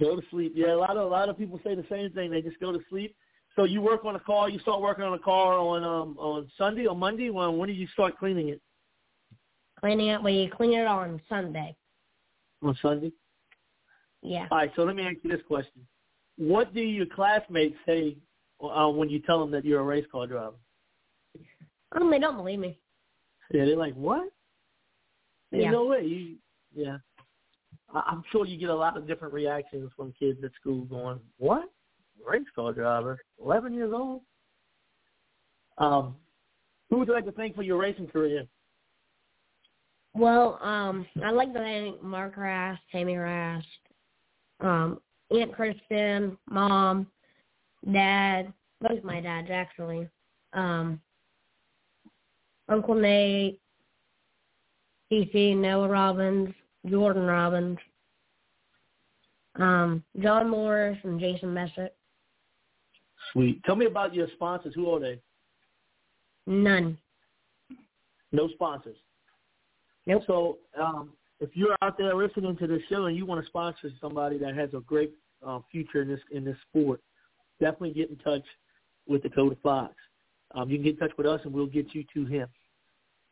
Go 0.00 0.16
to 0.16 0.22
sleep. 0.30 0.52
Yeah, 0.56 0.74
a 0.74 0.76
lot 0.76 0.96
of 0.96 1.04
a 1.04 1.06
lot 1.06 1.28
of 1.28 1.36
people 1.36 1.60
say 1.62 1.74
the 1.74 1.84
same 1.90 2.10
thing. 2.12 2.30
They 2.30 2.42
just 2.42 2.60
go 2.60 2.72
to 2.72 2.80
sleep. 2.88 3.14
So 3.56 3.64
you 3.64 3.80
work 3.80 4.04
on 4.04 4.16
a 4.16 4.20
car. 4.20 4.48
You 4.48 4.58
start 4.58 4.80
working 4.80 5.04
on 5.04 5.14
a 5.14 5.18
car 5.18 5.58
on 5.58 5.84
um 5.84 6.16
on 6.18 6.50
Sunday 6.56 6.86
or 6.86 6.96
Monday. 6.96 7.30
When 7.30 7.58
when 7.58 7.68
do 7.68 7.74
you 7.74 7.86
start 7.88 8.18
cleaning 8.18 8.48
it? 8.48 8.60
Cleaning 9.84 10.06
it, 10.06 10.22
we 10.22 10.50
clean 10.56 10.72
it 10.72 10.86
on 10.86 11.20
Sunday. 11.28 11.76
On 12.62 12.74
Sunday. 12.80 13.12
Yeah. 14.22 14.46
All 14.50 14.56
right. 14.56 14.72
So 14.76 14.82
let 14.82 14.96
me 14.96 15.02
ask 15.02 15.16
you 15.22 15.30
this 15.30 15.42
question: 15.46 15.86
What 16.38 16.72
do 16.72 16.80
your 16.80 17.04
classmates 17.04 17.76
say 17.84 18.16
uh, 18.62 18.88
when 18.88 19.10
you 19.10 19.18
tell 19.18 19.38
them 19.40 19.50
that 19.50 19.62
you're 19.62 19.80
a 19.80 19.84
race 19.84 20.06
car 20.10 20.26
driver? 20.26 20.54
Um, 21.92 22.10
they 22.10 22.18
don't 22.18 22.38
believe 22.38 22.60
me. 22.60 22.78
Yeah, 23.52 23.66
they're 23.66 23.76
like, 23.76 23.92
"What? 23.92 24.30
There's 25.50 25.64
Yeah. 25.64 25.72
no 25.72 25.84
way." 25.84 26.06
You, 26.06 26.36
yeah. 26.74 26.96
I- 27.92 28.04
I'm 28.06 28.22
sure 28.32 28.46
you 28.46 28.56
get 28.56 28.70
a 28.70 28.74
lot 28.74 28.96
of 28.96 29.06
different 29.06 29.34
reactions 29.34 29.92
from 29.94 30.14
kids 30.18 30.42
at 30.42 30.52
school 30.58 30.86
going, 30.86 31.20
"What? 31.36 31.70
Race 32.26 32.48
car 32.54 32.72
driver? 32.72 33.18
Eleven 33.38 33.74
years 33.74 33.92
old?" 33.92 34.22
Um, 35.76 36.16
who 36.88 36.96
would 37.00 37.08
you 37.08 37.12
like 37.12 37.26
to 37.26 37.32
thank 37.32 37.54
for 37.54 37.62
your 37.62 37.76
racing 37.76 38.06
career? 38.06 38.46
Well, 40.14 40.58
um, 40.62 41.06
I'd 41.24 41.32
like 41.32 41.52
the 41.52 41.60
name 41.60 41.96
Mark 42.00 42.36
Rast, 42.36 42.80
Tammy 42.92 43.16
Rast, 43.16 43.66
um, 44.60 45.00
Aunt 45.30 45.52
Kristen, 45.52 46.38
Mom, 46.48 47.08
Dad, 47.92 48.52
both 48.80 49.02
my 49.02 49.20
dads 49.20 49.48
actually, 49.50 50.08
um, 50.52 51.00
Uncle 52.68 52.94
Nate, 52.94 53.60
DC, 55.12 55.56
Noah 55.56 55.88
Robbins, 55.88 56.54
Jordan 56.88 57.24
Robbins, 57.24 57.78
um, 59.56 60.02
John 60.20 60.48
Morris, 60.48 60.98
and 61.02 61.18
Jason 61.18 61.52
Messick. 61.52 61.94
Sweet. 63.32 63.62
Tell 63.64 63.76
me 63.76 63.86
about 63.86 64.14
your 64.14 64.28
sponsors. 64.34 64.74
Who 64.74 64.90
are 64.90 65.00
they? 65.00 65.20
None. 66.46 66.98
No 68.32 68.48
sponsors. 68.48 68.96
Nope. 70.06 70.22
So 70.26 70.58
um, 70.80 71.10
if 71.40 71.50
you're 71.54 71.76
out 71.82 71.96
there 71.98 72.14
listening 72.14 72.56
to 72.58 72.66
this 72.66 72.82
show 72.88 73.06
and 73.06 73.16
you 73.16 73.26
want 73.26 73.42
to 73.42 73.46
sponsor 73.46 73.90
somebody 74.00 74.38
that 74.38 74.54
has 74.54 74.70
a 74.74 74.80
great 74.80 75.12
uh, 75.46 75.60
future 75.70 76.02
in 76.02 76.08
this 76.08 76.20
in 76.30 76.44
this 76.44 76.56
sport, 76.68 77.00
definitely 77.60 77.92
get 77.92 78.10
in 78.10 78.16
touch 78.16 78.44
with 79.06 79.22
Dakota 79.22 79.56
Fox. 79.62 79.94
Um, 80.54 80.70
you 80.70 80.76
can 80.76 80.84
get 80.84 80.94
in 80.94 80.98
touch 81.00 81.16
with 81.16 81.26
us 81.26 81.40
and 81.44 81.52
we'll 81.52 81.66
get 81.66 81.94
you 81.94 82.04
to 82.14 82.24
him. 82.24 82.48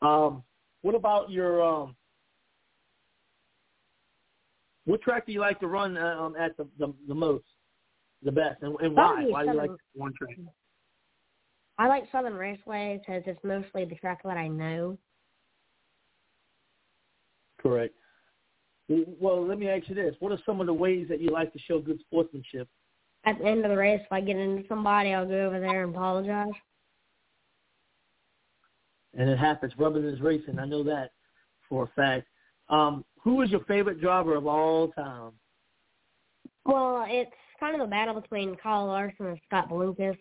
Um, 0.01 0.43
what 0.83 0.95
about 0.95 1.31
your 1.31 1.63
um, 1.63 1.95
what 4.85 5.01
track 5.03 5.27
do 5.27 5.33
you 5.33 5.41
like 5.41 5.61
to 5.61 5.69
run 5.69 5.97
uh, 5.97 6.17
um, 6.19 6.37
at 6.37 6.57
the, 6.57 6.67
the 6.79 6.93
the 7.07 7.15
most, 7.15 7.45
the 8.23 8.33
best, 8.33 8.63
and, 8.63 8.75
and 8.81 8.97
why? 8.97 9.25
Why 9.29 9.45
do 9.45 9.53
you 9.53 9.57
like 9.57 9.71
one 9.95 10.13
track? 10.19 10.37
I 11.79 11.89
like 11.89 12.05
Southern 12.13 12.35
Raceway 12.35 13.01
because 13.01 13.23
it's 13.27 13.43
mostly 13.45 13.85
the 13.85 13.95
track 13.97 14.23
that 14.25 14.37
I 14.37 14.49
know. 14.49 14.99
Correct. 17.63 17.95
Well, 18.89 19.47
let 19.47 19.59
me 19.59 19.69
ask 19.69 19.89
you 19.89 19.95
this: 19.95 20.15
What 20.19 20.33
are 20.33 20.39
some 20.45 20.61
of 20.61 20.67
the 20.67 20.75
ways 20.75 21.07
that 21.09 21.21
you 21.21 21.31
like 21.31 21.53
to 21.53 21.59
show 21.61 21.79
good 21.79 22.01
sportsmanship? 22.01 22.69
At 23.25 23.39
the 23.39 23.47
end 23.47 23.65
of 23.65 23.71
the 23.71 23.77
race, 23.77 24.01
if 24.05 24.13
I 24.13 24.21
get 24.21 24.37
into 24.37 24.67
somebody, 24.69 25.15
I'll 25.15 25.27
go 25.27 25.47
over 25.47 25.61
there 25.61 25.85
and 25.85 25.95
apologize. 25.95 26.53
And 29.15 29.29
it 29.29 29.39
happens. 29.39 29.73
Rubbing 29.79 30.05
is 30.05 30.21
racing. 30.21 30.59
I 30.59 30.65
know 30.65 30.83
that 30.85 31.13
for 31.69 31.85
a 31.85 31.87
fact. 31.95 32.27
Um, 32.69 33.05
who 33.23 33.43
is 33.43 33.51
your 33.51 33.61
favorite 33.65 34.01
driver 34.01 34.35
of 34.35 34.47
all 34.47 34.89
time? 34.89 35.33
Well, 36.65 37.05
it's 37.09 37.31
kind 37.61 37.75
of 37.75 37.87
a 37.87 37.91
battle 37.91 38.21
between 38.21 38.57
Kyle 38.57 38.87
Larson 38.87 39.27
and 39.27 39.41
Scott 39.47 39.69
Bloomquist. 39.69 40.19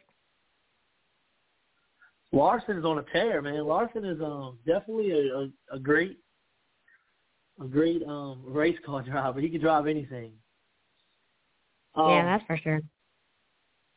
Larson 2.31 2.77
is 2.77 2.85
on 2.85 2.99
a 2.99 3.03
tear, 3.11 3.41
man. 3.41 3.65
Larson 3.65 4.05
is 4.05 4.21
um 4.21 4.57
definitely 4.65 5.11
a, 5.11 5.35
a, 5.35 5.49
a 5.73 5.79
great 5.79 6.19
a 7.59 7.65
great 7.65 8.03
um 8.03 8.41
race 8.45 8.77
car 8.85 9.01
driver. 9.03 9.39
He 9.39 9.49
can 9.49 9.61
drive 9.61 9.87
anything. 9.87 10.33
Um, 11.95 12.09
yeah, 12.09 12.25
that's 12.25 12.45
for 12.45 12.57
sure. 12.57 12.81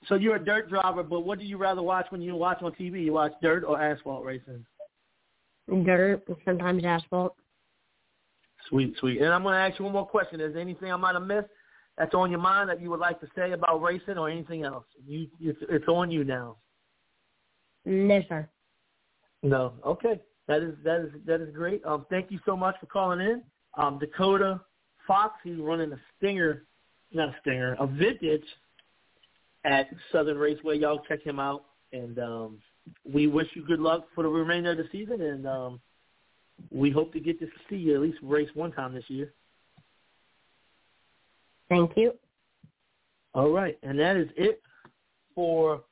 So 0.08 0.16
you're 0.16 0.36
a 0.36 0.44
dirt 0.44 0.68
driver, 0.68 1.02
but 1.02 1.20
what 1.20 1.38
do 1.38 1.44
you 1.44 1.56
rather 1.56 1.82
watch 1.82 2.06
when 2.10 2.20
you 2.20 2.34
watch 2.36 2.58
on 2.62 2.72
TV? 2.72 3.04
You 3.04 3.12
watch 3.14 3.32
dirt 3.40 3.64
or 3.64 3.80
asphalt 3.80 4.24
racing? 4.24 4.64
Dirt 5.68 6.22
sometimes 6.44 6.84
asphalt. 6.84 7.34
Sweet, 8.68 8.94
sweet. 8.98 9.20
And 9.20 9.32
I'm 9.32 9.42
going 9.42 9.54
to 9.54 9.60
ask 9.60 9.78
you 9.78 9.84
one 9.84 9.94
more 9.94 10.06
question. 10.06 10.40
Is 10.40 10.52
there 10.52 10.62
anything 10.62 10.92
I 10.92 10.96
might 10.96 11.14
have 11.14 11.22
missed 11.22 11.48
that's 11.96 12.14
on 12.14 12.30
your 12.30 12.40
mind 12.40 12.68
that 12.68 12.80
you 12.80 12.90
would 12.90 13.00
like 13.00 13.20
to 13.20 13.28
say 13.36 13.52
about 13.52 13.82
racing 13.82 14.18
or 14.18 14.28
anything 14.28 14.64
else? 14.64 14.84
You, 15.06 15.28
it's, 15.40 15.58
it's 15.68 15.88
on 15.88 16.10
you 16.10 16.24
now. 16.24 16.56
No, 17.84 18.22
sir. 18.28 18.48
No. 19.42 19.74
Okay. 19.86 20.20
That 20.46 20.62
is 20.62 20.74
that 20.84 21.00
is 21.00 21.10
that 21.26 21.40
is 21.40 21.54
great. 21.54 21.84
Um, 21.84 22.04
thank 22.10 22.30
you 22.30 22.38
so 22.44 22.56
much 22.56 22.76
for 22.78 22.86
calling 22.86 23.20
in. 23.20 23.42
Um, 23.76 23.98
Dakota 23.98 24.60
Fox, 25.06 25.34
he's 25.42 25.58
running 25.58 25.92
a 25.92 26.00
Stinger, 26.18 26.64
not 27.12 27.30
a 27.30 27.36
Stinger, 27.40 27.76
a 27.80 27.86
Vintage 27.86 28.44
at 29.64 29.88
Southern 30.12 30.36
Raceway. 30.36 30.78
Y'all 30.78 31.02
check 31.08 31.22
him 31.22 31.40
out, 31.40 31.64
and 31.92 32.18
um, 32.18 32.58
we 33.10 33.26
wish 33.26 33.48
you 33.54 33.64
good 33.64 33.80
luck 33.80 34.06
for 34.14 34.22
the 34.22 34.28
remainder 34.28 34.72
of 34.72 34.76
the 34.76 34.88
season, 34.92 35.22
and 35.22 35.46
um, 35.46 35.80
we 36.70 36.90
hope 36.90 37.12
to 37.14 37.20
get 37.20 37.40
to 37.40 37.46
see 37.68 37.76
you 37.76 37.94
at 37.94 38.02
least 38.02 38.18
race 38.22 38.50
one 38.54 38.72
time 38.72 38.94
this 38.94 39.04
year. 39.08 39.32
Thank 41.70 41.96
you. 41.96 42.12
All 43.34 43.50
right, 43.50 43.78
and 43.82 43.98
that 43.98 44.16
is 44.16 44.28
it 44.36 44.62
for 45.34 45.82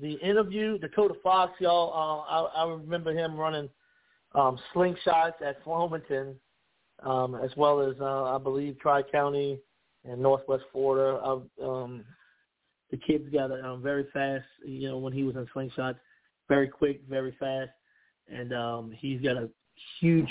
the 0.00 0.14
interview. 0.14 0.78
Dakota 0.78 1.14
Fox, 1.22 1.52
y'all. 1.60 1.92
Uh, 1.92 2.60
I, 2.60 2.64
I 2.64 2.68
remember 2.68 3.12
him 3.12 3.36
running 3.36 3.68
um, 4.34 4.58
slingshots 4.74 5.40
at 5.44 5.62
Flomaton, 5.64 6.34
um, 7.02 7.34
as 7.34 7.50
well 7.56 7.80
as 7.80 7.96
uh, 8.00 8.34
I 8.34 8.38
believe 8.38 8.78
Tri 8.78 9.02
County 9.02 9.58
and 10.04 10.20
Northwest 10.20 10.64
Florida. 10.72 11.20
Uh, 11.22 11.66
um, 11.66 12.04
the 12.90 12.96
kid's 12.96 13.28
got 13.32 13.50
um, 13.50 13.82
very 13.82 14.06
fast. 14.12 14.44
You 14.64 14.88
know, 14.88 14.98
when 14.98 15.12
he 15.12 15.22
was 15.22 15.36
in 15.36 15.46
slingshots, 15.54 15.98
very 16.48 16.68
quick, 16.68 17.02
very 17.08 17.34
fast, 17.38 17.70
and 18.32 18.52
um, 18.52 18.92
he's 18.96 19.20
got 19.20 19.36
a 19.36 19.48
huge 20.00 20.28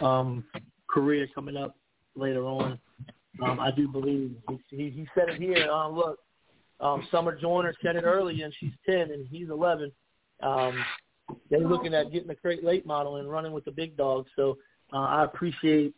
um, 0.00 0.44
career 0.88 1.26
coming 1.34 1.56
up 1.56 1.76
later 2.14 2.44
on. 2.44 2.78
Um, 3.44 3.60
I 3.60 3.70
do 3.70 3.88
believe 3.88 4.34
he, 4.48 4.76
he, 4.76 4.90
he 4.90 5.06
said 5.14 5.28
it 5.28 5.40
here. 5.40 5.70
Um, 5.70 5.94
look, 5.94 6.18
um, 6.80 7.06
Summer 7.10 7.38
Joyner 7.38 7.74
said 7.82 7.96
it 7.96 8.04
early, 8.04 8.42
and 8.42 8.52
she's 8.58 8.72
ten, 8.86 9.10
and 9.12 9.26
he's 9.28 9.48
eleven. 9.48 9.92
Um, 10.42 10.84
they're 11.50 11.60
looking 11.60 11.94
at 11.94 12.12
getting 12.12 12.30
a 12.30 12.34
crate 12.34 12.64
late 12.64 12.86
model 12.86 13.16
and 13.16 13.30
running 13.30 13.52
with 13.52 13.64
the 13.64 13.70
big 13.70 13.96
dogs. 13.96 14.30
So 14.36 14.58
uh, 14.92 14.98
I 14.98 15.24
appreciate 15.24 15.94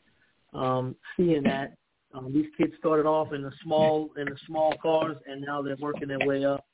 um, 0.53 0.97
seeing 1.17 1.43
that. 1.45 1.75
Um, 2.13 2.33
these 2.33 2.47
kids 2.59 2.73
started 2.79 3.07
off 3.07 3.33
in 3.33 3.43
the 3.43 3.53
small 3.63 4.11
in 4.17 4.25
the 4.25 4.37
small 4.47 4.75
cars, 4.83 5.17
and 5.27 5.41
now 5.41 5.63
they're 5.63 5.77
working 5.79 6.09
their 6.09 6.27
way 6.27 6.45
up 6.45 6.65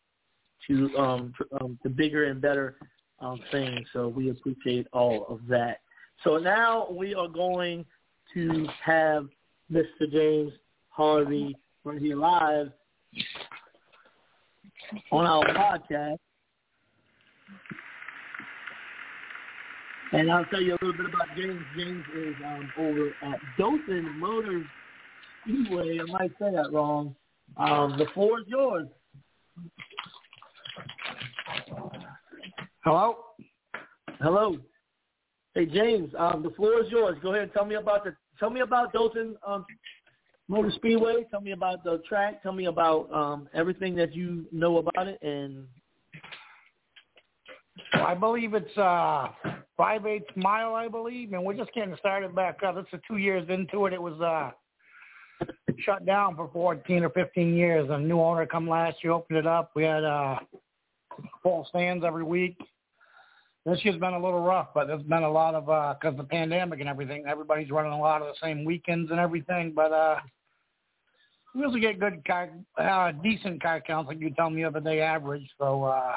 to 0.67 0.97
um, 0.97 1.35
um, 1.61 1.79
the 1.83 1.91
bigger 1.91 2.25
and 2.25 2.41
better 2.41 2.77
um, 3.21 3.41
things. 3.53 3.87
So 3.93 4.09
we 4.09 4.31
appreciate 4.31 4.87
all 4.93 5.27
of 5.29 5.41
that. 5.49 5.81
So 6.25 6.39
now 6.39 6.89
we 6.91 7.15
are 7.15 7.29
going 7.29 7.85
to 8.33 8.67
have 8.83 9.29
Mr. 9.71 10.11
James 10.11 10.53
Harvey 10.89 11.57
right 11.85 12.01
here 12.01 12.17
live 12.17 12.73
on 15.13 15.27
our 15.27 15.45
podcast. 15.45 16.19
And 20.13 20.31
I'll 20.31 20.45
tell 20.47 20.63
you 20.63 20.73
a 20.73 20.85
little 20.85 20.93
bit 20.93 21.07
about 21.13 21.37
James. 21.37 21.63
James 21.77 22.05
is 22.17 22.35
um, 22.45 22.73
over 22.79 23.09
at 23.23 23.39
Dothan 23.59 24.19
Motors 24.19 24.67
Speedway. 25.43 25.99
I 26.01 26.13
might 26.13 26.31
say 26.39 26.53
that 26.53 26.73
wrong. 26.73 27.15
Um, 27.57 27.97
the 27.99 28.07
floor 28.15 28.41
is 28.41 28.47
yours. 28.47 28.89
Hello. 32.85 33.17
Hello. 34.21 34.57
Hey 35.55 35.67
James, 35.67 36.13
um, 36.19 36.43
the 36.43 36.51
floor 36.51 36.83
is 36.85 36.91
yours. 36.91 37.17
Go 37.23 37.31
ahead 37.31 37.45
and 37.45 37.53
tell 37.53 37.65
me 37.65 37.77
about 37.77 38.05
the 38.05 38.15
tell 38.39 38.51
me 38.51 38.61
about 38.61 38.93
Dothan 38.93 39.37
um, 39.47 39.65
Motor 40.49 40.71
Speedway. 40.77 41.25
Tell 41.31 41.41
me 41.41 41.53
about 41.53 41.83
the 41.83 42.03
track. 42.09 42.43
Tell 42.43 42.53
me 42.53 42.67
about 42.67 43.13
um, 43.13 43.49
everything 43.55 43.97
that 43.97 44.15
you 44.15 44.45
know 44.53 44.79
about 44.79 45.09
it. 45.09 45.19
And 45.23 45.67
I 47.95 48.15
believe 48.15 48.55
it's 48.55 48.77
uh, 48.77 49.29
five 49.77 50.07
eighths 50.07 50.27
mile, 50.37 50.75
I 50.75 50.89
believe, 50.89 51.33
and 51.33 51.45
we're 51.45 51.55
just 51.57 51.73
getting 51.75 51.97
started 51.99 52.35
back 52.35 52.63
up. 52.63 52.77
It's 52.77 53.05
two 53.07 53.19
years 53.19 53.49
into 53.49 53.87
it. 53.87 53.93
It 53.93 54.03
was 54.03 54.21
uh, 54.21 54.51
shut 55.79 56.07
down 56.07 56.37
for 56.37 56.49
14 56.53 57.05
or 57.05 57.11
15 57.11 57.55
years. 57.55 57.89
A 57.91 57.99
new 57.99 58.21
owner 58.21 58.47
come 58.47 58.69
last 58.69 58.97
year, 59.03 59.13
opened 59.13 59.39
it 59.39 59.47
up. 59.47 59.71
We 59.75 59.85
had 59.85 60.05
uh, 60.05 60.39
full 61.43 61.67
stands 61.69 62.05
every 62.05 62.25
week. 62.25 62.57
This 63.65 63.85
year's 63.85 63.99
been 63.99 64.15
a 64.15 64.23
little 64.23 64.43
rough, 64.43 64.69
but 64.75 64.87
there's 64.87 65.03
been 65.03 65.25
a 65.25 65.31
lot 65.31 65.57
of 65.57 65.65
because 65.65 66.15
uh, 66.15 66.23
the 66.23 66.29
pandemic 66.29 66.79
and 66.79 66.89
everything. 66.89 67.25
Everybody's 67.27 67.71
running 67.71 67.93
a 67.93 67.99
lot 67.99 68.23
of 68.23 68.29
the 68.29 68.35
same 68.41 68.65
weekends 68.65 69.11
and 69.11 69.19
everything, 69.19 69.73
but 69.75 69.93
uh, 69.93 70.17
we 71.57 71.65
also 71.65 71.79
get 71.79 71.99
good 71.99 72.25
car, 72.25 72.51
uh, 72.79 73.11
decent 73.23 73.61
car 73.61 73.81
counts, 73.81 74.09
like 74.09 74.21
you 74.21 74.31
told 74.31 74.53
me 74.53 74.63
the 74.63 74.69
other 74.69 74.81
day, 74.81 75.01
average. 75.01 75.49
So, 75.59 75.85
uh, 75.85 76.13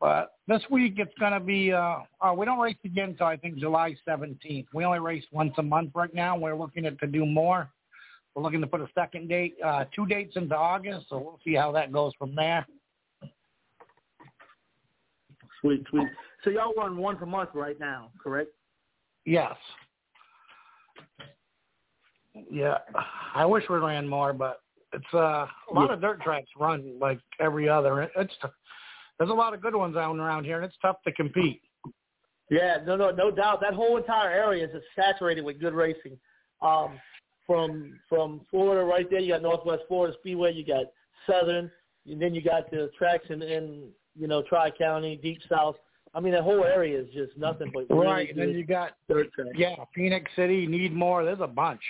but 0.00 0.32
this 0.48 0.62
week 0.70 0.94
it's 0.96 1.12
going 1.18 1.32
to 1.32 1.40
be. 1.40 1.72
Uh, 1.72 1.98
uh, 2.20 2.32
we 2.34 2.46
don't 2.46 2.58
race 2.58 2.76
again 2.84 3.10
until 3.10 3.26
I 3.26 3.36
think 3.36 3.58
July 3.58 3.94
17th. 4.08 4.66
We 4.72 4.84
only 4.84 4.98
race 4.98 5.24
once 5.30 5.52
a 5.58 5.62
month 5.62 5.90
right 5.94 6.14
now. 6.14 6.38
We're 6.38 6.56
looking 6.56 6.86
at 6.86 6.98
to 7.00 7.06
do 7.06 7.26
more. 7.26 7.70
We're 8.34 8.42
looking 8.42 8.60
to 8.62 8.66
put 8.66 8.80
a 8.80 8.88
second 8.94 9.28
date, 9.28 9.56
uh, 9.64 9.84
two 9.94 10.06
dates 10.06 10.36
into 10.36 10.56
August, 10.56 11.06
so 11.08 11.18
we'll 11.18 11.40
see 11.44 11.54
how 11.54 11.72
that 11.72 11.92
goes 11.92 12.12
from 12.18 12.34
there. 12.34 12.66
Sweet, 15.60 15.84
sweet. 15.90 16.08
So 16.42 16.50
y'all 16.50 16.72
run 16.74 16.96
one 16.96 17.16
per 17.16 17.26
month 17.26 17.50
right 17.54 17.78
now, 17.78 18.10
correct? 18.22 18.50
Yes. 19.26 19.54
Yeah, 22.50 22.78
I 23.34 23.44
wish 23.44 23.64
we 23.68 23.76
ran 23.76 24.08
more, 24.08 24.32
but 24.32 24.62
it's 24.92 25.04
uh, 25.12 25.18
a 25.18 25.48
lot 25.72 25.88
yeah. 25.88 25.94
of 25.94 26.00
dirt 26.00 26.22
tracks 26.22 26.48
run 26.58 26.98
like 27.00 27.18
every 27.40 27.68
other. 27.68 28.10
It's 28.16 28.32
there's 29.20 29.30
a 29.30 29.34
lot 29.34 29.52
of 29.52 29.60
good 29.60 29.76
ones 29.76 29.96
out 29.96 30.16
around 30.16 30.44
here, 30.44 30.56
and 30.56 30.64
it's 30.64 30.74
tough 30.80 30.96
to 31.04 31.12
compete. 31.12 31.60
Yeah, 32.50 32.78
no, 32.86 32.96
no, 32.96 33.10
no 33.10 33.30
doubt. 33.30 33.60
That 33.60 33.74
whole 33.74 33.98
entire 33.98 34.30
area 34.30 34.64
is 34.64 34.70
saturated 34.96 35.42
with 35.42 35.60
good 35.60 35.74
racing. 35.74 36.18
Um, 36.62 36.98
from 37.46 38.00
from 38.08 38.40
Florida, 38.50 38.82
right 38.82 39.08
there, 39.10 39.20
you 39.20 39.32
got 39.32 39.42
Northwest 39.42 39.82
Florida 39.88 40.16
Speedway, 40.20 40.54
you 40.54 40.64
got 40.64 40.86
Southern, 41.28 41.70
and 42.06 42.20
then 42.20 42.34
you 42.34 42.42
got 42.42 42.70
the 42.70 42.90
tracks 42.96 43.26
in, 43.28 43.42
in 43.42 43.90
you 44.18 44.26
know, 44.26 44.42
Tri 44.42 44.70
County, 44.70 45.20
Deep 45.22 45.40
South. 45.50 45.76
I 46.14 46.20
mean, 46.20 46.32
the 46.32 46.42
whole 46.42 46.64
area 46.64 46.98
is 46.98 47.06
just 47.12 47.36
nothing 47.36 47.70
but 47.74 47.90
really 47.90 48.06
right. 48.06 48.30
And 48.30 48.38
then 48.38 48.50
you 48.50 48.64
got 48.64 48.92
dirt 49.06 49.30
track. 49.34 49.48
Yeah, 49.54 49.76
Phenix 49.94 50.30
City, 50.34 50.66
Needmore. 50.66 51.24
There's 51.24 51.40
a 51.40 51.46
bunch. 51.46 51.82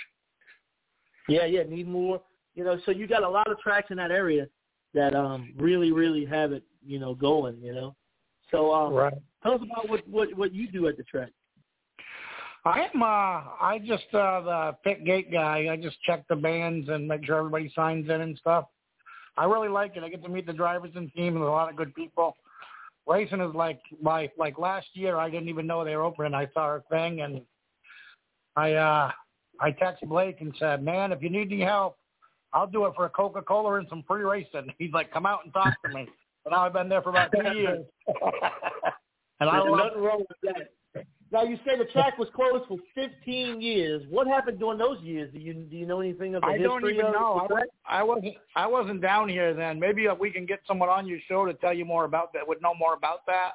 Yeah, 1.29 1.45
yeah, 1.45 1.63
Needmore. 1.63 2.19
You 2.55 2.65
know, 2.65 2.77
so 2.85 2.91
you 2.91 3.07
got 3.07 3.23
a 3.23 3.29
lot 3.29 3.49
of 3.49 3.57
tracks 3.59 3.87
in 3.89 3.97
that 3.97 4.11
area 4.11 4.47
that 4.93 5.15
um 5.15 5.53
really, 5.57 5.93
really 5.93 6.25
have 6.25 6.51
it, 6.51 6.63
you 6.85 6.99
know, 6.99 7.13
going. 7.13 7.57
You 7.61 7.73
know, 7.73 7.95
so 8.51 8.73
um, 8.73 8.93
right. 8.93 9.13
tell 9.43 9.53
us 9.53 9.61
about 9.63 9.89
what 9.89 10.07
what 10.07 10.37
what 10.37 10.53
you 10.53 10.69
do 10.71 10.87
at 10.87 10.97
the 10.97 11.03
track. 11.03 11.29
I 12.63 12.87
am. 12.93 13.01
Uh, 13.01 13.05
I 13.05 13.79
just 13.83 14.13
uh, 14.13 14.41
the 14.41 14.75
pit 14.83 15.03
gate 15.05 15.31
guy. 15.31 15.67
I 15.71 15.77
just 15.77 16.01
check 16.03 16.27
the 16.27 16.35
bands 16.35 16.89
and 16.89 17.07
make 17.07 17.25
sure 17.25 17.37
everybody 17.37 17.71
signs 17.75 18.09
in 18.09 18.21
and 18.21 18.37
stuff. 18.37 18.65
I 19.37 19.45
really 19.45 19.69
like 19.69 19.95
it. 19.95 20.03
I 20.03 20.09
get 20.09 20.23
to 20.23 20.29
meet 20.29 20.45
the 20.45 20.53
drivers 20.53 20.91
and 20.95 21.11
team 21.13 21.35
and 21.35 21.43
a 21.43 21.49
lot 21.49 21.69
of 21.69 21.75
good 21.75 21.95
people. 21.95 22.37
Racing 23.07 23.41
is 23.41 23.55
like 23.55 23.81
my 24.01 24.29
like 24.37 24.59
last 24.59 24.87
year. 24.93 25.17
I 25.17 25.29
didn't 25.29 25.49
even 25.49 25.65
know 25.65 25.83
they 25.83 25.95
were 25.95 26.03
open. 26.03 26.35
I 26.35 26.47
saw 26.53 26.67
her 26.67 26.83
thing 26.89 27.21
and 27.21 27.41
I 28.55 28.73
uh 28.73 29.11
I 29.59 29.71
texted 29.71 30.09
Blake 30.09 30.41
and 30.41 30.53
said, 30.59 30.83
"Man, 30.83 31.11
if 31.11 31.21
you 31.21 31.29
need 31.29 31.51
any 31.51 31.61
help, 31.61 31.97
I'll 32.53 32.67
do 32.67 32.85
it 32.85 32.93
for 32.95 33.05
a 33.05 33.09
Coca 33.09 33.41
Cola 33.41 33.75
and 33.75 33.87
some 33.89 34.03
free 34.07 34.23
racing." 34.23 34.73
He's 34.77 34.93
like, 34.93 35.11
"Come 35.11 35.25
out 35.25 35.39
and 35.43 35.53
talk 35.53 35.73
to 35.85 35.93
me." 35.93 36.07
And 36.45 36.55
I've 36.55 36.73
been 36.73 36.89
there 36.89 37.01
for 37.01 37.09
about 37.09 37.31
two 37.31 37.57
years. 37.57 37.85
and 39.39 39.49
I 39.49 39.59
There's 39.59 39.71
love 39.71 39.87
nothing 39.87 40.01
wrong 40.01 40.19
with 40.27 40.55
that. 40.55 40.69
Now 41.31 41.43
you 41.43 41.57
say 41.65 41.77
the 41.77 41.85
track 41.85 42.17
was 42.17 42.27
closed 42.35 42.65
for 42.67 42.77
15 42.93 43.61
years. 43.61 44.03
What 44.09 44.27
happened 44.27 44.59
during 44.59 44.77
those 44.77 44.99
years? 45.01 45.31
Do 45.31 45.39
you 45.39 45.53
do 45.53 45.77
you 45.77 45.85
know 45.85 46.01
anything 46.01 46.35
of 46.35 46.41
the 46.41 46.47
I 46.47 46.57
history 46.57 46.67
don't 46.67 46.89
even 46.89 47.05
of 47.05 47.13
know. 47.13 47.45
the 47.47 47.53
track? 47.55 47.67
I, 47.87 47.99
I 47.99 48.03
wasn't 48.03 48.33
I 48.55 48.67
wasn't 48.67 49.01
down 49.01 49.29
here 49.29 49.53
then. 49.53 49.79
Maybe 49.79 50.07
we 50.19 50.29
can 50.29 50.45
get 50.45 50.59
someone 50.67 50.89
on 50.89 51.07
your 51.07 51.19
show 51.29 51.45
to 51.45 51.53
tell 51.53 51.73
you 51.73 51.85
more 51.85 52.03
about 52.03 52.33
that. 52.33 52.45
Would 52.45 52.61
know 52.61 52.73
more 52.77 52.95
about 52.95 53.25
that. 53.27 53.51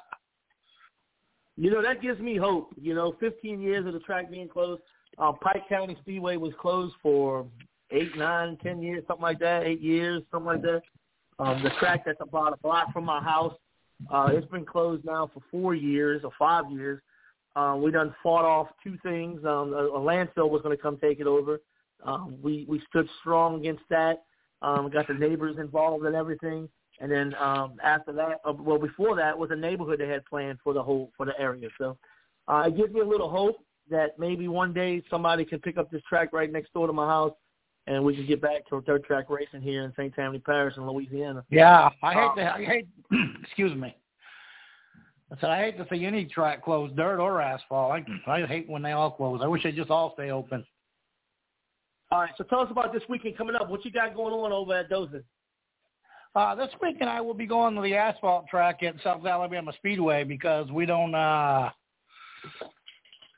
You 1.55 1.69
know 1.69 1.83
that 1.83 2.01
gives 2.01 2.19
me 2.19 2.35
hope. 2.35 2.73
You 2.81 2.95
know, 2.95 3.15
15 3.19 3.61
years 3.61 3.85
of 3.85 3.93
the 3.93 3.99
track 3.99 4.31
being 4.31 4.47
closed. 4.47 4.81
Uh, 5.19 5.33
Pike 5.33 5.69
County 5.69 5.97
Speedway 6.01 6.37
was 6.37 6.53
closed 6.59 6.95
for 7.01 7.45
eight, 7.91 8.15
nine, 8.17 8.57
ten 8.63 8.81
years, 8.81 9.03
something 9.07 9.23
like 9.23 9.39
that. 9.39 9.63
Eight 9.63 9.81
years, 9.81 10.23
something 10.31 10.47
like 10.47 10.61
that. 10.63 10.81
Um, 11.39 11.61
the 11.63 11.69
track 11.79 12.03
that's 12.05 12.19
about 12.21 12.53
a 12.53 12.57
block 12.57 12.91
from 12.93 13.05
my 13.05 13.21
house, 13.21 13.53
uh, 14.11 14.29
it's 14.31 14.47
been 14.47 14.65
closed 14.65 15.05
now 15.05 15.29
for 15.33 15.41
four 15.51 15.75
years 15.75 16.21
or 16.23 16.31
five 16.37 16.71
years. 16.71 17.01
Uh, 17.55 17.75
we 17.75 17.91
done 17.91 18.13
fought 18.21 18.45
off 18.45 18.67
two 18.83 18.97
things. 19.03 19.43
Um, 19.45 19.73
a, 19.73 19.87
a 19.87 19.99
landfill 19.99 20.49
was 20.49 20.61
going 20.61 20.75
to 20.75 20.81
come 20.81 20.97
take 20.97 21.19
it 21.19 21.27
over. 21.27 21.59
Um, 22.03 22.37
we 22.41 22.65
we 22.69 22.81
stood 22.89 23.09
strong 23.19 23.59
against 23.59 23.83
that. 23.89 24.23
Um, 24.61 24.89
got 24.89 25.07
the 25.07 25.13
neighbors 25.13 25.57
involved 25.59 26.05
and 26.05 26.15
everything. 26.15 26.69
And 26.99 27.11
then 27.11 27.35
um, 27.35 27.73
after 27.83 28.11
that, 28.13 28.39
uh, 28.45 28.53
well, 28.53 28.79
before 28.79 29.15
that 29.15 29.37
was 29.37 29.51
a 29.51 29.55
neighborhood 29.55 29.99
they 29.99 30.07
had 30.07 30.25
planned 30.25 30.59
for 30.63 30.73
the 30.73 30.81
whole 30.81 31.11
for 31.15 31.25
the 31.25 31.39
area. 31.39 31.69
So 31.77 31.97
uh, 32.47 32.65
it 32.67 32.77
gives 32.77 32.93
me 32.93 33.01
a 33.01 33.05
little 33.05 33.29
hope 33.29 33.57
that 33.89 34.17
maybe 34.19 34.47
one 34.47 34.73
day 34.73 35.01
somebody 35.09 35.45
can 35.45 35.59
pick 35.59 35.77
up 35.77 35.91
this 35.91 36.01
track 36.09 36.33
right 36.33 36.51
next 36.51 36.73
door 36.73 36.87
to 36.87 36.93
my 36.93 37.07
house, 37.07 37.33
and 37.87 38.03
we 38.03 38.15
can 38.15 38.25
get 38.27 38.41
back 38.41 38.67
to 38.69 38.81
dirt 38.81 39.05
track 39.05 39.29
racing 39.29 39.61
here 39.61 39.83
in 39.85 39.93
St. 39.93 40.13
Tammany 40.13 40.39
Parish 40.39 40.75
in 40.77 40.85
Louisiana. 40.87 41.43
Yeah, 41.49 41.89
I 42.03 42.13
hate 42.13 42.19
Um, 42.21 42.35
to. 42.35 42.53
I 42.53 42.63
hate. 42.65 42.87
excuse 43.43 43.73
me. 43.75 43.95
I 45.31 45.39
said 45.41 45.49
I 45.49 45.57
hate 45.63 45.77
to 45.77 45.87
see 45.89 46.05
any 46.05 46.25
track 46.25 46.63
close, 46.63 46.91
dirt 46.95 47.19
or 47.19 47.41
asphalt. 47.41 47.91
I 47.93 48.05
I 48.31 48.45
hate 48.45 48.69
when 48.69 48.81
they 48.81 48.91
all 48.91 49.11
close. 49.11 49.39
I 49.43 49.47
wish 49.47 49.63
they 49.63 49.71
just 49.71 49.89
all 49.89 50.13
stay 50.13 50.29
open. 50.31 50.65
All 52.11 52.19
right, 52.21 52.31
so 52.37 52.45
tell 52.45 52.59
us 52.61 52.71
about 52.71 52.93
this 52.93 53.03
weekend 53.09 53.37
coming 53.37 53.55
up. 53.55 53.69
What 53.69 53.83
you 53.83 53.91
got 53.91 54.15
going 54.15 54.33
on 54.33 54.53
over 54.53 54.73
at 54.77 54.89
Dothan? 54.89 55.23
Uh, 56.35 56.55
this 56.55 56.69
weekend 56.81 57.09
I 57.09 57.19
will 57.19 57.33
be 57.33 57.45
going 57.45 57.75
to 57.75 57.81
the 57.81 57.95
asphalt 57.95 58.47
track 58.47 58.81
at 58.83 58.95
South 59.03 59.25
Alabama 59.25 59.73
Speedway 59.77 60.23
because 60.23 60.71
we 60.71 60.85
don't, 60.85 61.13
uh, 61.15 61.69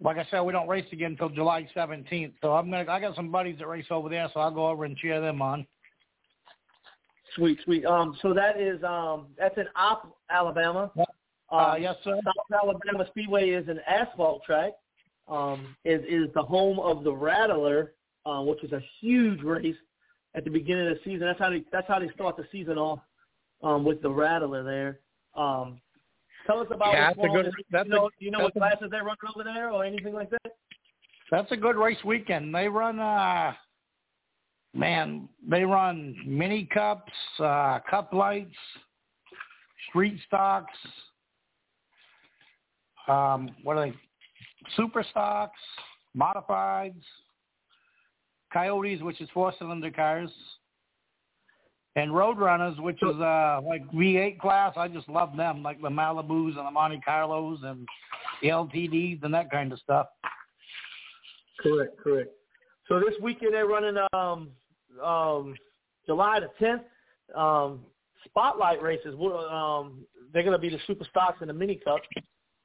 like 0.01 0.17
I 0.17 0.25
said, 0.31 0.41
we 0.41 0.53
don't 0.53 0.67
race 0.67 0.85
again 0.91 1.11
until 1.11 1.29
July 1.29 1.67
17th. 1.75 2.33
So 2.41 2.53
I'm 2.53 2.69
gonna, 2.69 2.89
I 2.89 2.99
got 2.99 3.15
some 3.15 3.31
buddies 3.31 3.57
that 3.59 3.67
race 3.67 3.85
over 3.91 4.09
there, 4.09 4.29
so 4.33 4.39
I'll 4.39 4.51
go 4.51 4.67
over 4.67 4.85
and 4.85 4.95
cheer 4.97 5.19
them 5.19 5.41
on. 5.41 5.65
Sweet, 7.35 7.59
sweet. 7.63 7.85
Um, 7.85 8.17
so 8.21 8.33
that 8.33 8.59
is 8.59 8.83
um, 8.83 9.27
that's 9.37 9.57
in 9.57 9.65
Opp, 9.75 10.15
Alabama. 10.29 10.91
Uh, 10.97 11.03
Um, 11.51 11.81
yes, 11.81 11.95
sir. 12.03 12.19
South 12.23 12.61
Alabama 12.63 13.05
Speedway 13.09 13.49
is 13.49 13.67
an 13.67 13.79
asphalt 13.87 14.43
track. 14.43 14.71
Um, 15.27 15.75
is 15.85 16.01
is 16.07 16.33
the 16.33 16.41
home 16.41 16.79
of 16.79 17.03
the 17.03 17.13
Rattler, 17.13 17.93
uh, 18.25 18.41
which 18.41 18.63
is 18.63 18.71
a 18.71 18.81
huge 18.99 19.41
race 19.43 19.75
at 20.33 20.43
the 20.43 20.49
beginning 20.49 20.87
of 20.87 20.95
the 20.95 20.99
season. 21.03 21.27
That's 21.27 21.39
how 21.39 21.49
they 21.49 21.63
that's 21.71 21.87
how 21.87 21.99
they 21.99 22.09
start 22.09 22.37
the 22.37 22.45
season 22.51 22.77
off 22.77 22.99
um, 23.61 23.83
with 23.83 24.01
the 24.01 24.09
Rattler 24.09 24.63
there. 24.63 24.99
Um, 25.35 25.79
tell 26.49 26.59
us 26.61 26.67
about 26.71 26.93
Yeah, 26.93 27.13
that's 27.13 27.19
a 27.19 27.27
good- 27.29 27.53
that's 27.69 27.87
you 27.87 27.95
know, 27.95 28.07
a- 28.07 28.09
do 28.09 28.25
you 28.25 28.31
know 28.31 28.39
what 28.39 28.55
a- 28.55 28.59
classes 28.59 28.89
they're 28.89 29.03
running 29.03 29.19
over 29.27 29.43
there 29.43 29.71
or 29.71 29.83
anything 29.83 30.13
like 30.13 30.29
that? 30.31 30.55
That's 31.29 31.51
a 31.51 31.57
good 31.57 31.75
race 31.75 32.03
weekend. 32.03 32.53
They 32.55 32.67
run, 32.67 32.99
uh, 32.99 33.55
man, 34.73 35.29
they 35.47 35.63
run 35.63 36.15
mini 36.25 36.65
cups, 36.65 37.13
uh, 37.39 37.79
cup 37.81 38.13
lights, 38.13 38.57
street 39.89 40.19
stocks. 40.25 40.77
Um, 43.07 43.55
what 43.63 43.77
are 43.77 43.89
they? 43.89 43.97
Super 44.75 45.03
stocks, 45.03 45.59
modifieds, 46.15 47.03
coyotes, 48.51 49.01
which 49.01 49.21
is 49.21 49.29
four 49.29 49.53
cylinder 49.59 49.91
cars, 49.91 50.31
and 51.99 52.15
road 52.15 52.37
runners, 52.37 52.77
which 52.79 53.01
is 53.01 53.15
uh 53.19 53.61
like 53.65 53.85
V8 53.91 54.39
class. 54.39 54.73
I 54.77 54.87
just 54.87 55.09
love 55.09 55.35
them, 55.35 55.61
like 55.61 55.81
the 55.81 55.89
Malibus 55.89 56.57
and 56.57 56.65
the 56.65 56.71
Monte 56.71 57.01
Carlos 57.01 57.59
and 57.63 57.87
the 58.41 58.49
LTDs 58.49 59.23
and 59.23 59.33
that 59.33 59.51
kind 59.51 59.73
of 59.73 59.79
stuff. 59.79 60.07
Correct, 61.61 61.97
correct. 61.99 62.31
So 62.87 62.99
this 62.99 63.15
weekend 63.21 63.53
they're 63.53 63.67
running 63.67 63.97
um 64.13 64.49
um 65.03 65.55
July 66.05 66.39
the 66.39 66.49
tenth 66.63 66.83
um 67.35 67.81
spotlight 68.25 68.81
races. 68.81 69.15
Um 69.51 70.05
they're 70.33 70.43
gonna 70.43 70.59
be 70.59 70.69
the 70.69 70.79
super 70.87 71.05
stocks 71.09 71.37
and 71.41 71.49
the 71.49 71.53
mini 71.53 71.75
cup 71.75 71.99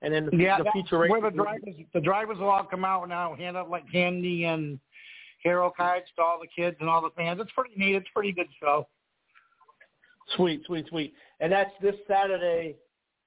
and 0.02 0.12
then 0.12 0.26
the, 0.26 0.36
Yeah, 0.36 0.58
the 0.58 0.70
feature 0.72 0.98
where 0.98 1.20
races. 1.20 1.36
the 1.36 1.42
drivers 1.42 1.74
the 1.94 2.00
drivers 2.00 2.38
will 2.38 2.50
all 2.50 2.64
come 2.64 2.84
out 2.84 3.08
now, 3.08 3.34
hand 3.34 3.56
out 3.56 3.70
like 3.70 3.90
candy 3.90 4.44
and 4.44 4.78
hero 5.42 5.72
cards 5.76 6.06
to 6.16 6.22
all 6.22 6.38
the 6.40 6.48
kids 6.48 6.76
and 6.80 6.88
all 6.88 7.02
the 7.02 7.10
fans. 7.16 7.38
It's 7.40 7.50
pretty 7.52 7.74
neat. 7.76 7.96
It's 7.96 8.06
a 8.08 8.14
pretty 8.14 8.32
good 8.32 8.48
show. 8.60 8.86
Sweet, 10.36 10.62
sweet, 10.66 10.86
sweet. 10.88 11.14
And 11.40 11.52
that's 11.52 11.70
this 11.82 11.94
Saturday, 12.08 12.76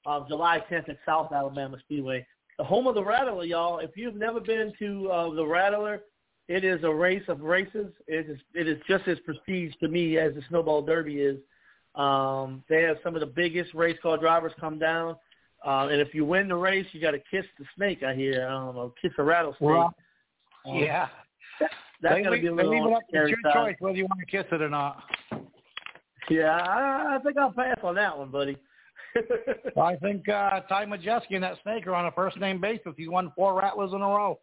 uh, 0.06 0.26
July 0.28 0.64
10th 0.70 0.90
at 0.90 0.98
South 1.06 1.32
Alabama 1.32 1.78
Speedway. 1.80 2.26
The 2.58 2.64
home 2.64 2.88
of 2.88 2.96
the 2.96 3.04
Rattler, 3.04 3.44
y'all. 3.44 3.80
If 3.80 3.92
you've 3.96 4.16
never 4.16 4.40
been 4.40 4.74
to 4.80 5.12
uh, 5.12 5.34
the 5.34 5.46
Rattler, 5.46 6.02
it 6.48 6.64
is 6.64 6.84
a 6.84 6.92
race 6.92 7.24
of 7.28 7.42
races. 7.42 7.92
It 8.08 8.30
is 8.30 8.40
it 8.56 8.68
is 8.68 8.78
just 8.88 9.08
as 9.08 9.18
prestige 9.20 9.74
to 9.82 9.88
me 9.88 10.18
as 10.18 10.34
the 10.34 10.42
Snowball 10.50 10.82
Derby 10.82 11.22
is. 11.22 11.38
Um, 11.94 12.64
they 12.70 12.84
have 12.84 12.98
some 13.04 13.16
of 13.16 13.20
the 13.20 13.28
biggest 13.28 13.74
race 13.74 13.98
car 14.02 14.18
drivers 14.18 14.54
come 14.60 14.80
down. 14.80 15.18
Uh, 15.66 15.88
and 15.92 16.00
if 16.00 16.14
you 16.14 16.24
win 16.24 16.48
the 16.48 16.56
race, 16.56 16.86
you 16.92 17.02
got 17.02 17.12
to 17.12 17.20
kiss 17.32 17.46
the 17.60 17.66
snake. 17.76 18.04
I 18.04 18.14
hear, 18.14 18.48
um, 18.48 18.78
or 18.78 18.94
kiss 19.02 19.12
a 19.18 19.24
rattlesnake. 19.24 19.62
Well, 19.62 19.96
Um, 20.66 20.78
yeah. 20.78 21.08
that's 21.60 22.16
they, 22.16 22.24
gonna 22.24 22.40
be 22.40 22.48
a 22.48 22.52
they 22.52 22.64
little 22.64 22.72
leave 22.72 22.86
it 22.86 22.94
up 22.94 23.02
to 23.12 23.30
your 23.30 23.54
choice 23.54 23.76
whether 23.80 23.98
you 23.98 24.06
want 24.06 24.20
to 24.20 24.26
kiss 24.26 24.46
it 24.52 24.62
or 24.62 24.70
not. 24.70 25.04
Yeah, 26.30 26.58
I, 26.58 27.16
I 27.16 27.20
think 27.24 27.38
I'll 27.38 27.52
pass 27.52 27.78
on 27.84 27.96
that 27.96 28.18
one, 28.18 28.30
buddy. 28.30 28.58
I 29.78 29.96
think 29.96 30.28
uh, 30.30 30.62
Ty 30.62 30.86
Majeski 30.86 31.34
and 31.34 31.44
that 31.44 31.58
snake 31.64 31.88
are 31.88 31.96
on 31.96 32.06
a 32.06 32.12
first 32.12 32.38
name 32.38 32.60
basis. 32.60 32.94
He's 32.98 33.10
won 33.10 33.32
four 33.36 33.58
rattlers 33.58 33.92
in 33.94 34.02
a 34.02 34.08
row. 34.08 34.40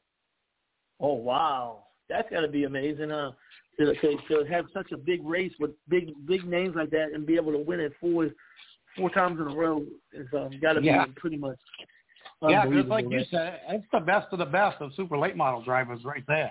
Oh 1.01 1.15
wow, 1.15 1.85
that's 2.09 2.29
got 2.31 2.41
to 2.41 2.49
be 2.49 2.65
amazing, 2.65 3.11
huh? 3.11 3.33
To, 3.79 3.93
to, 3.93 4.17
to 4.29 4.45
have 4.51 4.67
such 4.73 4.93
a 4.93 4.97
big 4.97 5.25
race 5.25 5.53
with 5.59 5.73
big 5.89 6.13
big 6.27 6.45
names 6.45 6.77
like 6.77 6.91
that 6.91 7.11
and 7.13 7.27
be 7.27 7.37
able 7.37 7.53
to 7.53 7.59
win 7.59 7.81
it 7.81 7.93
four 8.01 8.31
four 8.97 9.11
times 9.11 9.41
in 9.41 9.49
a 9.49 9.55
row 9.55 9.85
is 10.13 10.27
um, 10.33 10.51
got 10.63 10.75
to 10.75 10.83
Yeah. 10.83 11.07
be 11.07 11.13
pretty 11.13 11.37
much 11.37 11.59
Yeah, 12.41 12.65
just 12.71 12.89
like 12.89 13.07
you 13.11 13.25
said, 13.31 13.61
it's 13.69 13.85
the 13.93 14.01
best 14.01 14.29
of 14.33 14.39
the 14.39 14.45
best 14.45 14.81
of 14.81 14.93
super 14.95 15.19
late 15.19 15.37
model 15.37 15.63
drivers 15.63 16.05
right 16.05 16.23
there. 16.29 16.51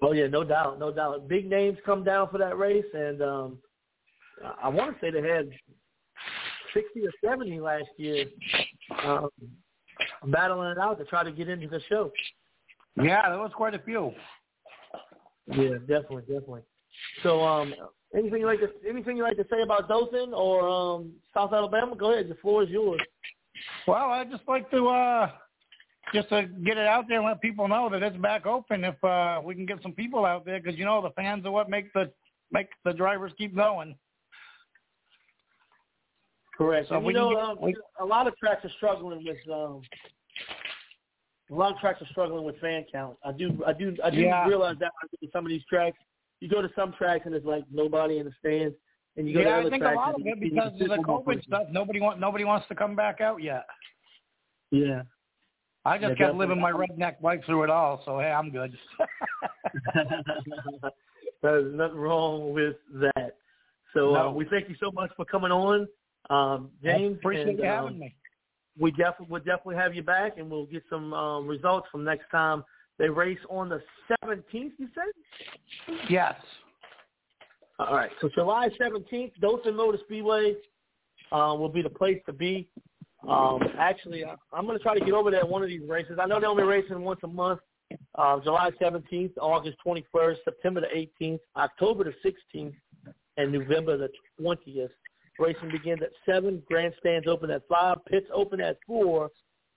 Oh 0.00 0.12
yeah, 0.12 0.28
no 0.28 0.44
doubt, 0.44 0.78
no 0.78 0.92
doubt. 0.92 1.28
Big 1.28 1.48
names 1.48 1.78
come 1.84 2.04
down 2.04 2.28
for 2.30 2.38
that 2.38 2.56
race, 2.58 2.84
and 2.94 3.22
um, 3.22 3.58
I 4.62 4.68
want 4.68 4.94
to 4.94 5.00
say 5.00 5.10
they 5.10 5.26
had 5.26 5.48
sixty 6.74 7.06
or 7.06 7.12
seventy 7.24 7.60
last 7.60 7.88
year, 7.96 8.26
um, 9.04 9.28
battling 10.26 10.70
it 10.70 10.78
out 10.78 10.98
to 10.98 11.04
try 11.04 11.24
to 11.24 11.32
get 11.32 11.48
into 11.48 11.68
the 11.68 11.80
show. 11.88 12.10
Yeah, 12.96 13.28
there 13.28 13.38
was 13.38 13.52
quite 13.54 13.74
a 13.74 13.78
few. 13.78 14.12
Yeah, 15.48 15.78
definitely, 15.80 16.22
definitely. 16.22 16.62
So, 17.22 17.40
um, 17.42 17.74
anything 18.16 18.40
you 18.40 18.46
like 18.46 18.60
to 18.60 18.70
anything 18.88 19.16
you 19.16 19.22
like 19.22 19.36
to 19.36 19.46
say 19.50 19.62
about 19.62 19.88
Dothan 19.88 20.32
or 20.34 20.68
um, 20.68 21.12
South 21.34 21.52
Alabama? 21.52 21.96
Go 21.96 22.12
ahead. 22.12 22.28
The 22.28 22.34
floor 22.36 22.62
is 22.62 22.68
yours. 22.68 23.00
Well, 23.86 24.10
I'd 24.10 24.30
just 24.30 24.42
like 24.48 24.70
to 24.70 24.88
uh 24.88 25.30
just 26.12 26.28
to 26.30 26.48
get 26.64 26.78
it 26.78 26.86
out 26.86 27.06
there 27.08 27.18
and 27.18 27.26
let 27.26 27.40
people 27.40 27.68
know 27.68 27.88
that 27.90 28.02
it's 28.02 28.16
back 28.16 28.46
open 28.46 28.84
if 28.84 29.02
uh 29.04 29.40
we 29.42 29.54
can 29.54 29.66
get 29.66 29.82
some 29.82 29.92
people 29.92 30.24
out 30.24 30.44
there 30.44 30.60
because 30.60 30.78
you 30.78 30.84
know 30.84 31.00
the 31.00 31.10
fans 31.10 31.46
are 31.46 31.50
what 31.50 31.70
make 31.70 31.92
the 31.92 32.10
make 32.50 32.68
the 32.84 32.92
drivers 32.92 33.32
keep 33.38 33.54
going. 33.54 33.94
Correct. 36.62 36.88
So 36.88 36.96
and 36.96 37.04
we 37.04 37.12
you 37.12 37.18
know, 37.18 37.30
get- 37.34 37.38
um, 37.44 37.58
we- 37.60 37.76
a 38.00 38.04
lot 38.04 38.26
of 38.26 38.36
tracks 38.36 38.64
are 38.64 38.70
struggling 38.76 39.24
with 39.24 39.36
um, 39.52 39.82
a 41.50 41.54
lot 41.54 41.72
of 41.72 41.78
tracks 41.78 42.00
are 42.00 42.06
struggling 42.06 42.44
with 42.44 42.58
fan 42.60 42.84
count. 42.90 43.16
I 43.24 43.32
do, 43.32 43.62
I 43.66 43.72
do, 43.72 43.94
I 44.02 44.10
do 44.10 44.20
Yeah. 44.20 44.46
realize 44.48 44.76
that 44.80 44.90
when 45.00 45.04
I 45.04 45.06
go 45.10 45.26
to 45.26 45.32
some 45.32 45.44
of 45.44 45.50
these 45.50 45.64
tracks. 45.68 45.98
You 46.40 46.48
go 46.48 46.60
to 46.62 46.70
some 46.74 46.92
tracks 46.94 47.26
and 47.26 47.34
it's 47.36 47.46
like 47.46 47.62
nobody 47.70 48.18
in 48.18 48.24
the 48.26 48.32
stands, 48.40 48.74
and 49.16 49.28
you 49.28 49.34
go 49.34 49.40
to 49.44 49.46
yeah, 49.48 49.58
other 49.58 49.66
I 49.68 49.70
think 49.70 49.82
tracks 49.84 49.94
a 49.96 50.00
lot 50.00 50.14
of 50.16 50.26
it 50.26 50.40
because 50.40 50.72
of 50.72 50.78
the 50.88 50.96
COVID 50.96 51.44
stuff. 51.44 51.64
Nobody 51.70 52.00
want 52.00 52.18
nobody 52.18 52.44
wants 52.44 52.66
to 52.68 52.74
come 52.74 52.96
back 52.96 53.20
out 53.20 53.40
yet. 53.42 53.64
Yeah. 54.72 55.02
I 55.84 55.98
just 55.98 56.18
Yeah, 56.18 56.26
kept 56.26 56.36
living 56.36 56.60
my 56.60 56.72
redneck 56.72 57.20
life 57.22 57.44
through 57.44 57.64
it 57.64 57.70
all, 57.70 58.02
so 58.04 58.18
hey, 58.18 58.30
I'm 58.32 58.50
good. 58.50 58.76
There's 61.42 61.74
nothing 61.74 61.96
wrong 61.98 62.52
with 62.52 62.76
that. 63.00 63.36
So 63.94 64.12
No. 64.12 64.28
uh, 64.28 64.32
we 64.32 64.44
thank 64.46 64.68
you 64.68 64.76
so 64.80 64.90
much 64.92 65.10
for 65.16 65.24
coming 65.24 65.50
on, 65.52 65.86
um, 66.32 66.70
James. 66.82 67.18
appreciate 67.18 67.48
and, 67.48 67.58
you 67.58 67.64
um, 67.64 67.84
having 67.84 67.98
me. 67.98 68.14
We 68.78 68.90
definitely 68.92 69.26
we'll 69.28 69.40
definitely 69.40 69.76
have 69.76 69.94
you 69.94 70.02
back, 70.02 70.38
and 70.38 70.50
we'll 70.50 70.66
get 70.66 70.82
some 70.88 71.12
um, 71.12 71.46
results 71.46 71.88
from 71.92 72.04
next 72.04 72.30
time 72.30 72.64
they 72.98 73.08
race 73.08 73.38
on 73.50 73.68
the 73.68 73.82
17th. 74.24 74.72
You 74.78 74.88
said? 74.94 75.94
Yes. 76.08 76.34
All 77.78 77.94
right. 77.94 78.10
So 78.20 78.28
July 78.34 78.68
17th, 78.80 79.32
Dothan 79.40 79.76
Motor 79.76 79.98
Speedway 80.04 80.54
uh, 81.32 81.54
will 81.58 81.68
be 81.68 81.82
the 81.82 81.90
place 81.90 82.20
to 82.26 82.32
be. 82.32 82.68
Um, 83.28 83.60
actually, 83.78 84.24
I'm 84.24 84.66
going 84.66 84.76
to 84.76 84.82
try 84.82 84.98
to 84.98 85.04
get 85.04 85.14
over 85.14 85.30
there 85.30 85.40
at 85.40 85.48
one 85.48 85.62
of 85.62 85.68
these 85.68 85.88
races. 85.88 86.18
I 86.20 86.26
know 86.26 86.40
they're 86.40 86.48
only 86.48 86.64
racing 86.64 87.00
once 87.00 87.20
a 87.22 87.28
month. 87.28 87.60
Uh, 88.14 88.40
July 88.40 88.70
17th, 88.80 89.32
August 89.40 89.76
21st, 89.86 90.36
September 90.44 90.80
the 90.80 91.08
18th, 91.24 91.40
October 91.56 92.04
the 92.04 92.14
16th, 92.54 92.74
and 93.36 93.52
November 93.52 93.96
the 93.96 94.08
20th. 94.40 94.88
Racing 95.38 95.70
begins 95.70 96.02
at 96.02 96.10
7, 96.26 96.62
grandstands 96.68 97.26
open 97.26 97.50
at 97.50 97.66
5, 97.68 98.04
pits 98.06 98.26
open 98.32 98.60
at 98.60 98.78
4, 98.86 99.30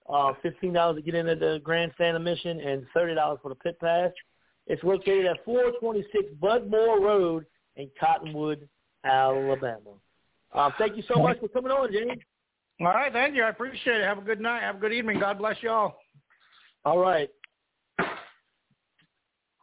uh, 0.10 0.34
$15 0.44 0.96
to 0.96 1.02
get 1.02 1.16
into 1.16 1.36
the 1.36 1.60
grandstand 1.64 2.18
admission, 2.18 2.60
and 2.60 2.86
$30 2.96 3.42
for 3.42 3.50
the 3.50 3.56
pit 3.56 3.80
pass. 3.80 4.12
It's 4.68 4.84
located 4.84 5.26
at 5.26 5.44
426 5.46 6.36
Budmore 6.42 7.00
Road 7.00 7.46
in 7.76 7.90
Cottonwood, 8.00 8.68
Alabama. 9.04 9.92
Uh, 10.54 10.72
thank 10.78 10.98
you 10.98 11.04
so 11.14 11.22
much 11.22 11.40
for 11.40 11.48
coming 11.48 11.72
on, 11.72 11.92
James. 11.92 12.22
All 12.82 12.88
right, 12.88 13.12
thank 13.12 13.36
you. 13.36 13.44
I 13.44 13.50
appreciate 13.50 14.02
it. 14.02 14.06
Have 14.06 14.18
a 14.18 14.22
good 14.22 14.42
night. 14.42 14.62
Have 14.62 14.76
a 14.76 14.80
good 14.80 14.94
evening. 14.94 15.20
God 15.20 15.38
bless 15.38 15.56
you 15.62 15.70
all. 15.70 15.98
All 16.84 16.98
right. 16.98 17.30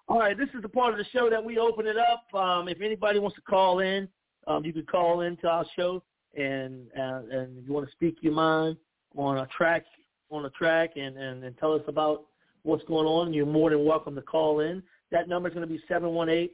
All 0.09 0.19
right, 0.19 0.37
this 0.37 0.49
is 0.55 0.63
the 0.63 0.69
part 0.69 0.93
of 0.93 0.99
the 0.99 1.05
show 1.13 1.31
that 1.31 1.43
we 1.43 1.59
open 1.59 1.87
it 1.87 1.97
up. 1.97 2.35
Um, 2.35 2.69
if 2.69 2.81
anybody 2.81 3.19
wants 3.19 3.37
to 3.37 3.43
call 3.43 3.81
in, 3.81 4.09
um, 4.47 4.65
you 4.65 4.73
can 4.73 4.87
call 4.87 5.21
into 5.23 5.49
our 5.49 5.65
show 5.77 6.03
and 6.37 6.87
uh, 6.99 7.21
and 7.31 7.65
you 7.67 7.73
want 7.73 7.87
to 7.87 7.93
speak 7.93 8.17
your 8.21 8.33
mind 8.33 8.77
on 9.17 9.39
a 9.39 9.47
track 9.57 9.85
on 10.31 10.47
a 10.47 10.51
track 10.51 10.93
and, 10.97 11.17
and, 11.19 11.45
and 11.45 11.57
tell 11.59 11.75
us 11.75 11.83
about 11.89 12.25
what's 12.63 12.85
going 12.85 13.07
on. 13.07 13.35
You're 13.35 13.47
more 13.47 13.71
than 13.71 13.85
welcome 13.85 14.15
to 14.15 14.23
call 14.23 14.61
in. 14.61 14.83
That 15.11 15.29
number 15.29 15.49
is 15.49 15.55
going 15.55 15.67
to 15.67 15.73
be 15.73 15.83
seven 15.89 16.11
one 16.11 16.29
eight 16.29 16.53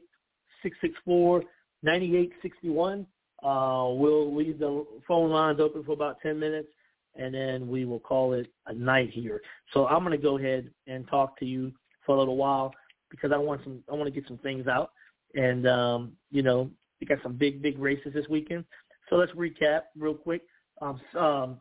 six 0.61 0.75
six 0.81 0.93
four 1.05 1.43
ninety 1.81 2.17
eight 2.17 2.33
sixty 2.41 2.69
one. 2.69 3.05
Uh, 3.43 3.87
we'll 3.91 4.35
leave 4.35 4.59
the 4.59 4.85
phone 5.07 5.29
lines 5.29 5.59
open 5.61 5.83
for 5.83 5.93
about 5.93 6.19
10 6.21 6.37
minutes, 6.37 6.67
and 7.15 7.33
then 7.33 7.69
we 7.69 7.85
will 7.85 7.99
call 7.99 8.33
it 8.33 8.47
a 8.67 8.73
night 8.73 9.09
here. 9.11 9.41
So 9.73 9.87
I'm 9.87 10.03
going 10.03 10.11
to 10.11 10.21
go 10.21 10.37
ahead 10.37 10.69
and 10.87 11.07
talk 11.07 11.39
to 11.39 11.45
you 11.45 11.71
for 12.05 12.15
a 12.15 12.19
little 12.19 12.35
while 12.35 12.73
because 13.09 13.31
I 13.31 13.37
want 13.37 13.61
some. 13.63 13.79
I 13.89 13.95
want 13.95 14.13
to 14.13 14.19
get 14.19 14.27
some 14.27 14.39
things 14.39 14.67
out, 14.67 14.91
and 15.35 15.67
um, 15.67 16.11
you 16.31 16.43
know, 16.43 16.69
we 16.99 17.07
got 17.07 17.19
some 17.23 17.33
big, 17.33 17.61
big 17.61 17.79
races 17.79 18.13
this 18.13 18.27
weekend. 18.29 18.65
So 19.09 19.15
let's 19.15 19.31
recap 19.33 19.81
real 19.97 20.13
quick. 20.13 20.43
Um, 20.81 20.99
um, 21.17 21.57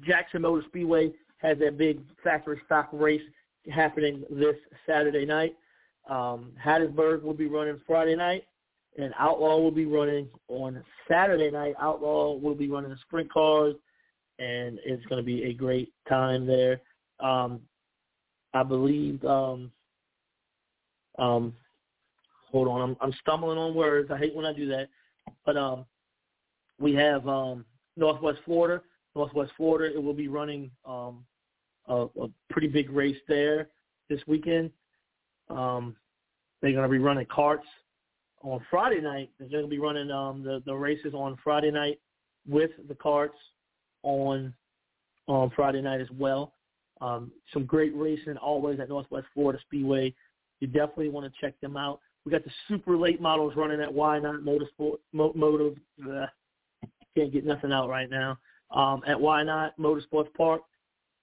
Jackson 0.00 0.42
Motor 0.42 0.64
Speedway 0.68 1.12
has 1.38 1.58
that 1.58 1.76
big 1.76 2.00
factory 2.22 2.60
stock 2.64 2.88
race 2.92 3.22
happening 3.70 4.24
this 4.30 4.56
Saturday 4.86 5.26
night. 5.26 5.56
Um, 6.08 6.52
Hattiesburg 6.62 7.22
will 7.22 7.34
be 7.34 7.46
running 7.46 7.80
Friday 7.86 8.16
night, 8.16 8.44
and 8.98 9.12
Outlaw 9.18 9.58
will 9.58 9.70
be 9.70 9.86
running 9.86 10.28
on 10.48 10.82
Saturday 11.08 11.50
night. 11.50 11.74
Outlaw 11.80 12.34
will 12.34 12.54
be 12.54 12.68
running 12.68 12.90
the 12.90 12.96
sprint 13.02 13.32
cars, 13.32 13.74
and 14.38 14.78
it's 14.84 15.04
going 15.06 15.20
to 15.20 15.26
be 15.26 15.44
a 15.44 15.52
great 15.52 15.92
time 16.08 16.46
there. 16.46 16.80
Um, 17.20 17.60
I 18.54 18.62
believe. 18.62 19.24
Um, 19.24 19.70
um, 21.18 21.54
hold 22.52 22.68
on, 22.68 22.80
I'm, 22.80 22.96
I'm 23.00 23.12
stumbling 23.20 23.58
on 23.58 23.74
words. 23.74 24.10
I 24.10 24.18
hate 24.18 24.34
when 24.34 24.46
I 24.46 24.52
do 24.52 24.68
that, 24.68 24.88
but 25.44 25.56
um, 25.56 25.86
we 26.78 26.94
have 26.94 27.26
um, 27.26 27.64
Northwest 27.96 28.38
Florida. 28.44 28.82
Northwest 29.14 29.52
Florida, 29.56 29.94
it 29.94 30.02
will 30.02 30.14
be 30.14 30.28
running 30.28 30.70
um, 30.86 31.24
a, 31.86 32.06
a 32.20 32.28
pretty 32.50 32.68
big 32.68 32.90
race 32.90 33.18
there 33.28 33.68
this 34.08 34.20
weekend. 34.26 34.70
Um, 35.50 35.96
they're 36.60 36.72
going 36.72 36.84
to 36.84 36.88
be 36.88 36.98
running 36.98 37.26
karts 37.26 37.58
on 38.42 38.64
Friday 38.70 39.00
night. 39.00 39.30
They're 39.38 39.48
going 39.48 39.64
to 39.64 39.68
be 39.68 39.78
running 39.78 40.10
um, 40.10 40.42
the 40.42 40.62
the 40.64 40.74
races 40.74 41.14
on 41.14 41.36
Friday 41.42 41.70
night 41.70 41.98
with 42.48 42.70
the 42.88 42.94
karts 42.94 43.30
on 44.02 44.54
on 45.26 45.50
Friday 45.54 45.82
night 45.82 46.00
as 46.00 46.10
well. 46.12 46.54
Um, 47.00 47.32
some 47.52 47.64
great 47.64 47.94
racing 47.96 48.36
always 48.36 48.80
at 48.80 48.88
Northwest 48.88 49.26
Florida 49.34 49.58
Speedway. 49.62 50.14
You 50.60 50.68
definitely 50.68 51.08
want 51.08 51.32
to 51.32 51.40
check 51.40 51.60
them 51.60 51.76
out. 51.76 52.00
We 52.24 52.32
got 52.32 52.44
the 52.44 52.50
super 52.68 52.96
late 52.96 53.20
models 53.20 53.54
running 53.56 53.80
at 53.80 53.92
Why 53.92 54.18
Not 54.18 54.40
Motorsport 54.42 54.98
Motor. 55.12 55.70
Bleh, 56.00 56.28
can't 57.16 57.32
get 57.32 57.44
nothing 57.44 57.72
out 57.72 57.88
right 57.88 58.08
now. 58.08 58.38
Um, 58.70 59.02
at 59.06 59.20
Why 59.20 59.42
Not 59.42 59.76
Motorsports 59.78 60.32
Park. 60.34 60.62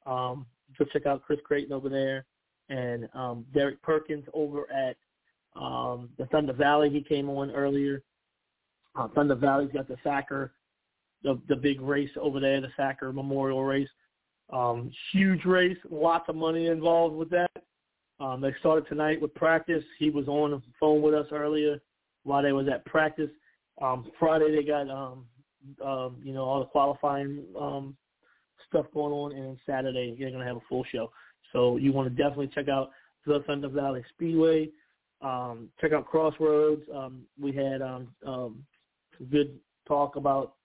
Um, 0.05 0.45
go 0.77 0.85
check 0.85 1.05
out 1.05 1.23
Chris 1.23 1.39
Creighton 1.43 1.73
over 1.73 1.89
there 1.89 2.25
and 2.69 3.09
um, 3.13 3.45
Derek 3.53 3.81
Perkins 3.81 4.25
over 4.33 4.71
at 4.71 4.97
um, 5.55 6.09
the 6.17 6.25
Thunder 6.27 6.53
Valley. 6.53 6.89
He 6.89 7.01
came 7.01 7.29
on 7.29 7.51
earlier. 7.51 8.03
Uh, 8.95 9.07
Thunder 9.09 9.35
Valley's 9.35 9.71
got 9.73 9.87
the 9.87 9.97
Sacker, 10.03 10.53
the 11.23 11.39
the 11.47 11.55
big 11.55 11.81
race 11.81 12.09
over 12.19 12.39
there, 12.39 12.61
the 12.61 12.69
Sacker 12.77 13.11
Memorial 13.11 13.63
Race. 13.63 13.89
Um, 14.51 14.91
huge 15.11 15.45
race, 15.45 15.77
lots 15.89 16.27
of 16.27 16.35
money 16.35 16.67
involved 16.67 17.15
with 17.15 17.29
that. 17.29 17.51
Um, 18.19 18.41
they 18.41 18.53
started 18.59 18.87
tonight 18.87 19.21
with 19.21 19.33
practice. 19.33 19.83
He 19.97 20.09
was 20.09 20.27
on 20.27 20.51
the 20.51 20.61
phone 20.79 21.01
with 21.01 21.13
us 21.13 21.27
earlier 21.31 21.79
while 22.23 22.43
they 22.43 22.51
was 22.51 22.67
at 22.67 22.85
practice. 22.85 23.29
Um, 23.81 24.11
Friday 24.19 24.55
they 24.55 24.63
got 24.63 24.89
um, 24.89 25.25
um, 25.83 26.17
you 26.23 26.33
know 26.33 26.43
all 26.43 26.59
the 26.59 26.65
qualifying 26.65 27.43
um, 27.59 27.95
stuff 28.67 28.85
going 28.93 29.13
on, 29.13 29.31
and 29.31 29.45
then 29.45 29.59
Saturday 29.65 30.15
they're 30.19 30.31
gonna 30.31 30.45
have 30.45 30.57
a 30.57 30.67
full 30.67 30.83
show. 30.91 31.11
So 31.53 31.77
you 31.77 31.93
want 31.93 32.09
to 32.09 32.23
definitely 32.23 32.49
check 32.53 32.67
out 32.67 32.91
the 33.25 33.43
Thunder 33.47 33.69
Valley 33.69 34.03
Speedway. 34.13 34.69
Um, 35.21 35.69
check 35.79 35.91
out 35.93 36.05
Crossroads. 36.05 36.83
Um, 36.93 37.23
we 37.39 37.53
had 37.53 37.81
um, 37.81 38.07
um, 38.25 38.63
good 39.31 39.57
talk 39.87 40.15
about 40.15 40.55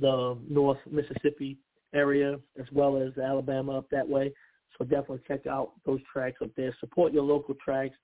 the 0.00 0.38
North 0.48 0.78
Mississippi 0.90 1.58
area 1.92 2.38
as 2.58 2.66
well 2.72 2.96
as 3.02 3.16
Alabama 3.18 3.78
up 3.78 3.90
that 3.90 4.08
way. 4.08 4.32
So 4.78 4.84
definitely 4.84 5.20
check 5.26 5.46
out 5.46 5.72
those 5.84 6.00
tracks 6.12 6.38
up 6.42 6.50
there. 6.56 6.74
Support 6.80 7.12
your 7.12 7.24
local 7.24 7.54
tracks. 7.62 7.94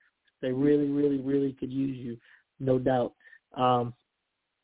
They 0.41 0.51
really, 0.51 0.87
really, 0.87 1.19
really 1.19 1.53
could 1.53 1.71
use 1.71 1.97
you, 1.97 2.17
no 2.59 2.77
doubt. 2.77 3.13
Um, 3.55 3.93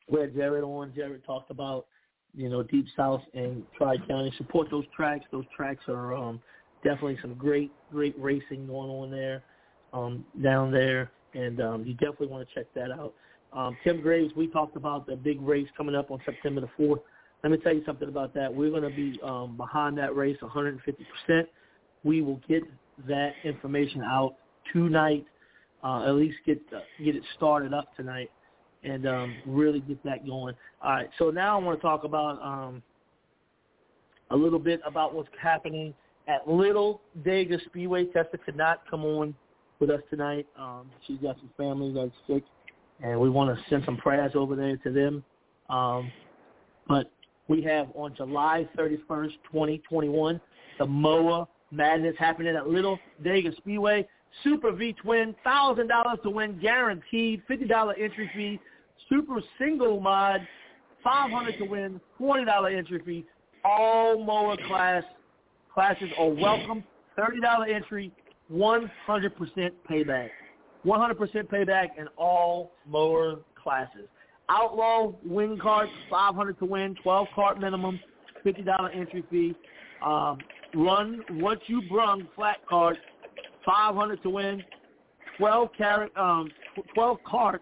we 0.07 0.21
had 0.21 0.35
Jared 0.35 0.63
on. 0.63 0.93
Jared 0.95 1.25
talked 1.25 1.49
about, 1.49 1.87
you 2.35 2.49
know, 2.49 2.61
Deep 2.63 2.85
South 2.95 3.21
and 3.33 3.63
Tri 3.77 3.97
County. 4.07 4.31
Support 4.37 4.69
those 4.69 4.85
tracks. 4.95 5.25
Those 5.31 5.45
tracks 5.55 5.83
are 5.87 6.13
um, 6.13 6.41
definitely 6.83 7.17
some 7.21 7.33
great, 7.35 7.71
great 7.91 8.15
racing 8.19 8.67
going 8.67 8.89
on 8.89 9.09
there, 9.09 9.43
um, 9.93 10.25
down 10.43 10.71
there, 10.71 11.11
and 11.33 11.61
um, 11.61 11.85
you 11.85 11.93
definitely 11.93 12.27
want 12.27 12.47
to 12.47 12.53
check 12.53 12.67
that 12.75 12.91
out. 12.91 13.13
Um, 13.53 13.77
Tim 13.83 14.01
Graves, 14.01 14.33
we 14.35 14.47
talked 14.47 14.75
about 14.75 15.05
the 15.05 15.15
big 15.15 15.41
race 15.41 15.67
coming 15.77 15.95
up 15.95 16.11
on 16.11 16.19
September 16.25 16.61
the 16.61 16.69
4th. 16.83 16.99
Let 17.43 17.51
me 17.51 17.57
tell 17.57 17.73
you 17.73 17.83
something 17.85 18.07
about 18.07 18.33
that. 18.35 18.53
We're 18.53 18.71
going 18.71 18.89
to 18.89 18.95
be 18.95 19.19
um, 19.21 19.57
behind 19.57 19.97
that 19.97 20.15
race 20.15 20.37
150%. 20.41 20.79
We 22.03 22.21
will 22.21 22.41
get 22.47 22.63
that 23.07 23.31
information 23.43 24.01
out 24.01 24.35
tonight, 24.71 25.25
uh, 25.83 26.05
at 26.07 26.15
least 26.15 26.37
get 26.45 26.61
uh, 26.75 26.79
get 27.03 27.15
it 27.15 27.23
started 27.35 27.73
up 27.73 27.95
tonight, 27.95 28.29
and 28.83 29.07
um, 29.07 29.35
really 29.45 29.79
get 29.81 30.03
that 30.03 30.25
going. 30.25 30.55
All 30.81 30.91
right, 30.91 31.09
so 31.17 31.29
now 31.29 31.59
I 31.59 31.63
want 31.63 31.79
to 31.79 31.81
talk 31.81 32.03
about 32.03 32.41
um, 32.41 32.83
a 34.31 34.35
little 34.35 34.59
bit 34.59 34.81
about 34.85 35.13
what's 35.13 35.29
happening 35.41 35.93
at 36.27 36.47
Little 36.47 37.01
Dega 37.25 37.63
Speedway. 37.65 38.05
Tessa 38.05 38.37
could 38.37 38.55
not 38.55 38.81
come 38.89 39.03
on 39.05 39.35
with 39.79 39.89
us 39.89 40.01
tonight. 40.09 40.47
Um, 40.57 40.89
she's 41.05 41.19
got 41.19 41.37
some 41.37 41.49
family 41.57 41.93
that's 41.93 42.15
sick, 42.27 42.43
and 43.01 43.19
we 43.19 43.29
want 43.29 43.57
to 43.57 43.63
send 43.69 43.83
some 43.85 43.97
prayers 43.97 44.31
over 44.35 44.55
there 44.55 44.77
to 44.77 44.91
them. 44.91 45.23
Um, 45.69 46.11
but 46.87 47.11
we 47.47 47.61
have 47.63 47.87
on 47.95 48.15
July 48.15 48.67
31st, 48.77 49.31
2021, 49.51 50.39
the 50.79 50.85
MOA 50.85 51.47
Madness 51.73 52.15
happening 52.19 52.55
at 52.55 52.67
Little 52.67 52.99
Dega 53.23 53.55
Speedway. 53.57 54.07
Super 54.43 54.71
V 54.71 54.93
Twin, 54.93 55.35
thousand 55.43 55.87
dollars 55.87 56.19
to 56.23 56.29
win, 56.29 56.59
guaranteed. 56.59 57.41
Fifty 57.47 57.65
dollar 57.65 57.93
entry 57.95 58.29
fee. 58.35 58.59
Super 59.09 59.41
Single 59.59 59.99
Mod, 59.99 60.47
five 61.03 61.31
hundred 61.31 61.57
to 61.57 61.65
win, 61.65 61.99
twenty 62.17 62.45
dollar 62.45 62.69
entry 62.69 63.01
fee. 63.05 63.25
All 63.65 64.23
MOA 64.23 64.57
class 64.67 65.03
classes 65.73 66.09
are 66.17 66.29
welcome. 66.29 66.83
Thirty 67.15 67.39
dollar 67.39 67.65
entry, 67.65 68.11
one 68.47 68.89
hundred 69.05 69.35
percent 69.35 69.73
payback. 69.89 70.29
One 70.83 70.99
hundred 70.99 71.17
percent 71.17 71.49
payback 71.49 71.89
in 71.97 72.07
all 72.17 72.71
MOA 72.87 73.39
classes. 73.61 74.07
Outlaw 74.49 75.13
win 75.25 75.57
karts, 75.57 75.89
five 76.09 76.35
hundred 76.35 76.59
to 76.59 76.65
win, 76.65 76.95
twelve 77.03 77.27
kart 77.35 77.59
minimum, 77.59 77.99
fifty 78.43 78.63
dollar 78.63 78.89
entry 78.89 79.23
fee. 79.29 79.55
Um, 80.03 80.39
run 80.73 81.23
what 81.39 81.59
you 81.67 81.81
brung 81.89 82.27
flat 82.35 82.57
kart, 82.69 82.95
five 83.65 83.95
hundred 83.95 84.21
to 84.23 84.29
win, 84.29 84.63
twelve 85.37 85.69
carat, 85.77 86.15
um, 86.17 86.49
twelve 86.93 87.17
karts 87.27 87.59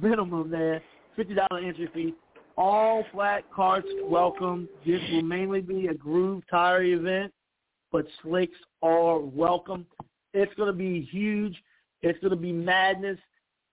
minimum 0.00 0.50
there, 0.50 0.82
fifty 1.16 1.34
dollar 1.34 1.60
entry 1.62 1.88
fee. 1.94 2.14
All 2.56 3.04
flat 3.12 3.44
karts 3.50 3.88
welcome. 4.04 4.68
This 4.86 5.00
will 5.10 5.22
mainly 5.22 5.60
be 5.60 5.86
a 5.86 5.94
groove 5.94 6.42
tire 6.50 6.82
event, 6.82 7.32
but 7.90 8.06
slicks 8.22 8.58
are 8.82 9.18
welcome. 9.18 9.86
It's 10.34 10.52
going 10.54 10.68
to 10.68 10.76
be 10.76 11.02
huge. 11.10 11.56
It's 12.02 12.18
going 12.20 12.30
to 12.30 12.36
be 12.36 12.52
madness 12.52 13.18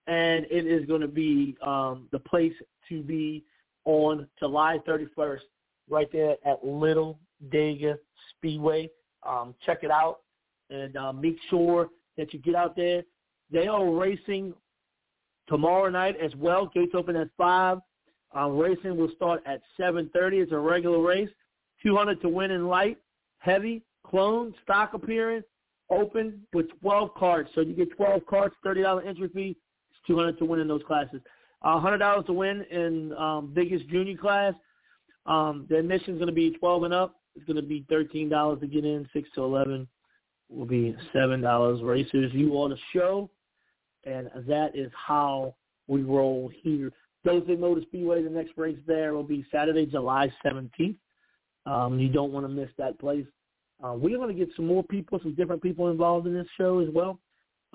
and 0.09 0.45
it 0.49 0.65
is 0.65 0.85
going 0.87 1.01
to 1.01 1.07
be 1.07 1.55
um, 1.61 2.07
the 2.11 2.19
place 2.19 2.53
to 2.89 3.03
be 3.03 3.43
on 3.85 4.27
July 4.39 4.79
31st, 4.87 5.41
right 5.87 6.11
there 6.11 6.35
at 6.45 6.65
Little 6.65 7.19
Dega 7.49 7.95
Speedway. 8.39 8.89
Um, 9.27 9.53
check 9.65 9.79
it 9.83 9.91
out 9.91 10.19
and 10.69 10.95
uh, 10.95 11.11
make 11.13 11.37
sure 11.49 11.89
that 12.17 12.33
you 12.33 12.39
get 12.39 12.55
out 12.55 12.75
there. 12.75 13.03
They 13.51 13.67
are 13.67 13.89
racing 13.91 14.53
tomorrow 15.47 15.89
night 15.89 16.15
as 16.21 16.35
well. 16.35 16.69
Gates 16.73 16.93
open 16.95 17.15
at 17.15 17.29
five. 17.37 17.79
Um, 18.33 18.57
racing 18.57 18.95
will 18.95 19.11
start 19.15 19.41
at 19.45 19.61
7:30. 19.79 20.43
It's 20.43 20.51
a 20.51 20.57
regular 20.57 21.01
race. 21.01 21.29
200 21.81 22.21
to 22.21 22.29
win 22.29 22.51
in 22.51 22.67
light, 22.67 22.97
heavy, 23.39 23.81
clone, 24.05 24.53
stock 24.63 24.93
appearance, 24.93 25.45
open 25.89 26.41
with 26.53 26.67
12 26.81 27.15
karts. 27.15 27.47
So 27.55 27.61
you 27.61 27.73
get 27.73 27.89
12 27.95 28.21
karts, 28.25 28.51
$30 28.65 29.07
entry 29.07 29.29
fee, 29.29 29.57
It's 29.91 29.99
two 30.05 30.17
hundred 30.17 30.37
to 30.39 30.45
win 30.45 30.59
in 30.59 30.67
those 30.67 30.83
classes. 30.85 31.21
Uh, 31.61 31.79
hundred 31.79 31.97
dollars 31.97 32.25
to 32.27 32.33
win 32.33 32.63
in 32.71 33.13
um, 33.13 33.51
biggest 33.53 33.87
junior 33.89 34.15
class. 34.17 34.53
Um, 35.25 35.65
the 35.69 35.77
admission 35.77 36.13
is 36.13 36.19
going 36.19 36.27
to 36.27 36.33
be 36.33 36.51
twelve 36.51 36.83
and 36.83 36.93
up. 36.93 37.15
It's 37.39 37.47
going 37.47 37.55
to 37.55 37.67
be 37.67 37.85
thirteen 37.87 38.27
dollars 38.27 38.59
to 38.59 38.67
get 38.67 38.83
in. 38.83 39.07
Six 39.13 39.29
to 39.35 39.43
eleven 39.43 39.87
will 40.49 40.65
be 40.65 40.93
seven 41.13 41.39
dollars. 41.39 41.81
Racers, 41.81 42.33
you 42.33 42.59
are 42.59 42.67
the 42.67 42.77
show, 42.91 43.29
and 44.03 44.29
that 44.45 44.75
is 44.75 44.91
how 44.93 45.55
we 45.87 46.01
roll 46.01 46.51
here. 46.61 46.91
Thursday 47.25 47.55
Motor 47.55 47.81
Speedway, 47.83 48.23
the 48.23 48.29
next 48.29 48.51
race 48.57 48.77
there 48.85 49.13
will 49.13 49.23
be 49.23 49.45
Saturday, 49.51 49.85
July 49.85 50.31
17th. 50.45 50.97
Um, 51.65 51.97
you 51.97 52.09
don't 52.09 52.33
want 52.33 52.45
to 52.45 52.49
miss 52.49 52.69
that 52.77 52.99
place. 52.99 53.25
Uh, 53.81 53.93
we're 53.93 54.17
going 54.17 54.35
to 54.35 54.45
get 54.45 54.53
some 54.55 54.67
more 54.67 54.83
people, 54.83 55.19
some 55.21 55.35
different 55.35 55.61
people 55.61 55.89
involved 55.89 56.27
in 56.27 56.33
this 56.33 56.47
show 56.57 56.79
as 56.79 56.89
well. 56.93 57.19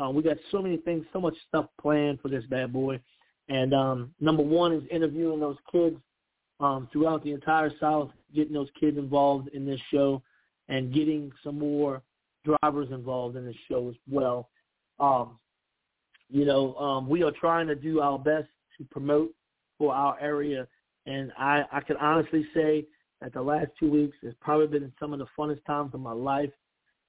Uh, 0.02 0.10
we 0.10 0.22
got 0.22 0.36
so 0.50 0.60
many 0.60 0.76
things, 0.76 1.06
so 1.12 1.20
much 1.20 1.34
stuff 1.48 1.66
planned 1.80 2.20
for 2.20 2.28
this 2.28 2.44
bad 2.50 2.72
boy. 2.72 3.00
And 3.48 3.72
um, 3.72 4.14
number 4.20 4.42
one 4.42 4.72
is 4.72 4.82
interviewing 4.90 5.40
those 5.40 5.56
kids 5.72 5.96
um, 6.60 6.88
throughout 6.92 7.22
the 7.24 7.32
entire 7.32 7.70
South, 7.80 8.10
getting 8.34 8.52
those 8.52 8.68
kids 8.78 8.98
involved 8.98 9.48
in 9.48 9.64
this 9.64 9.80
show, 9.90 10.22
and 10.68 10.92
getting 10.92 11.30
some 11.42 11.58
more 11.58 12.02
drivers 12.44 12.88
involved 12.90 13.36
in 13.36 13.44
this 13.44 13.56
show 13.68 13.88
as 13.88 13.94
well. 14.10 14.48
Um, 14.98 15.38
you 16.30 16.44
know, 16.44 16.74
um, 16.76 17.08
we 17.08 17.22
are 17.22 17.32
trying 17.32 17.66
to 17.68 17.74
do 17.74 18.00
our 18.00 18.18
best 18.18 18.48
to 18.78 18.84
promote 18.90 19.32
for 19.78 19.94
our 19.94 20.18
area 20.20 20.66
and 21.06 21.32
I 21.38 21.64
I 21.72 21.80
can 21.80 21.96
honestly 21.96 22.46
say 22.54 22.86
that 23.20 23.32
the 23.32 23.42
last 23.42 23.68
two 23.78 23.90
weeks 23.90 24.16
has 24.22 24.34
probably 24.40 24.66
been 24.66 24.92
some 24.98 25.12
of 25.12 25.18
the 25.18 25.26
funnest 25.38 25.64
times 25.66 25.94
of 25.94 26.00
my 26.00 26.12
life. 26.12 26.50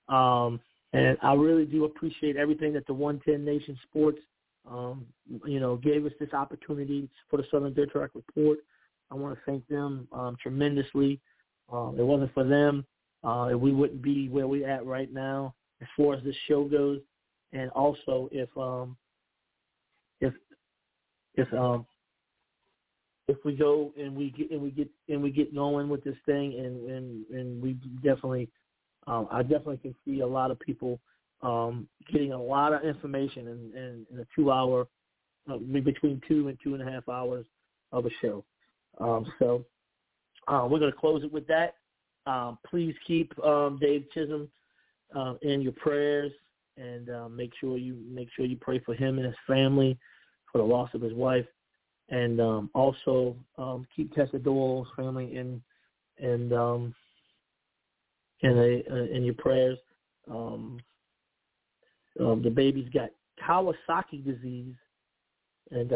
Um, 0.08 0.60
and 0.94 1.18
I 1.22 1.34
really 1.34 1.66
do 1.66 1.86
appreciate 1.86 2.38
everything 2.38 2.72
that 2.74 2.88
the 2.88 2.94
110 2.94 3.44
Nation 3.44 3.78
Sports, 3.90 4.20
um, 4.70 5.06
you 5.46 5.60
know, 5.60 5.76
gave 5.76 6.06
us 6.06 6.14
this 6.20 6.34
opportunity 6.34 7.10
for 7.30 7.38
the 7.38 7.44
Southern 7.52 7.74
Dirt 7.74 7.92
Track 7.92 8.12
Report. 8.14 8.60
I 9.12 9.16
want 9.16 9.36
to 9.36 9.42
thank 9.46 9.68
them 9.68 10.08
um, 10.12 10.38
tremendously. 10.42 11.20
Uh, 11.72 11.92
it 11.98 12.04
wasn't 12.04 12.34
for 12.34 12.44
them, 12.44 12.86
uh, 13.24 13.50
we 13.58 13.72
wouldn't 13.72 14.02
be 14.02 14.30
where 14.30 14.48
we're 14.48 14.70
at 14.70 14.86
right 14.86 15.12
now 15.12 15.56
as 15.82 15.88
far 15.98 16.14
as 16.14 16.24
this 16.24 16.36
show 16.48 16.66
goes. 16.66 17.00
And 17.54 17.72
also, 17.72 18.30
if 18.32 18.50
um, 18.58 18.98
if 20.22 20.34
if 21.36 21.52
um, 21.54 21.86
if 23.28 23.38
we 23.44 23.56
go 23.56 23.92
and 23.98 24.16
we 24.16 24.30
get 24.32 24.52
and 24.52 24.62
we 24.62 24.72
get 24.72 24.90
and 25.10 25.24
we 25.24 25.32
get 25.32 25.56
going 25.56 25.90
with 25.90 26.04
this 26.04 26.18
thing, 26.26 26.54
and 26.60 26.90
and 26.90 27.26
and 27.32 27.62
we 27.64 27.74
definitely, 28.04 28.50
um, 29.08 29.28
I 29.32 29.42
definitely 29.42 29.78
can 29.78 29.96
see 30.06 30.20
a 30.20 30.28
lot 30.28 30.52
of 30.52 30.60
people 30.60 31.00
um, 31.42 31.88
getting 32.12 32.34
a 32.34 32.42
lot 32.42 32.74
of 32.74 32.84
information 32.84 33.48
in, 33.48 33.78
in, 33.78 34.06
in 34.12 34.20
a 34.20 34.26
two-hour, 34.36 34.88
uh, 35.52 35.58
between 35.58 36.22
two 36.28 36.48
and 36.48 36.58
two 36.64 36.74
and 36.74 36.88
a 36.88 36.92
half 36.92 37.08
hours 37.08 37.46
of 37.92 38.06
a 38.06 38.10
show. 38.22 38.44
Um, 39.00 39.26
so 39.40 39.66
uh, 40.48 40.68
we're 40.70 40.80
going 40.80 40.92
to 40.92 40.98
close 40.98 41.24
it 41.24 41.32
with 41.32 41.48
that. 41.48 41.76
Um, 42.26 42.58
please 42.68 42.96
keep 43.06 43.38
um, 43.44 43.78
Dave 43.80 44.06
Chisholm 44.14 44.50
uh, 45.16 45.36
in 45.42 45.62
your 45.62 45.74
prayers, 45.74 46.32
and 46.78 47.10
uh, 47.10 47.30
make 47.30 47.52
sure 47.60 47.78
you 47.78 47.98
make 48.10 48.30
sure 48.36 48.46
you 48.46 48.58
pray 48.58 48.80
for 48.80 48.94
him 48.94 49.18
and 49.18 49.26
his 49.26 49.36
family 49.48 49.98
for 50.52 50.58
the 50.58 50.64
loss 50.64 50.90
of 50.94 51.02
his 51.02 51.14
wife 51.14 51.46
and 52.10 52.40
um, 52.40 52.70
also 52.74 53.36
um, 53.58 53.88
keep 53.96 54.14
Tessa 54.14 54.38
Doyle's 54.38 54.88
family 54.96 55.36
in 55.36 55.62
and 56.20 56.54
um, 56.54 56.96
in 58.42 58.58
a, 58.58 58.84
uh, 58.92 59.06
in 59.06 59.24
your 59.24 59.34
prayers. 59.36 59.78
The 62.18 62.50
baby's 62.50 62.90
got 62.90 63.10
Kawasaki 63.46 64.24
disease, 64.24 64.76
and 65.72 65.92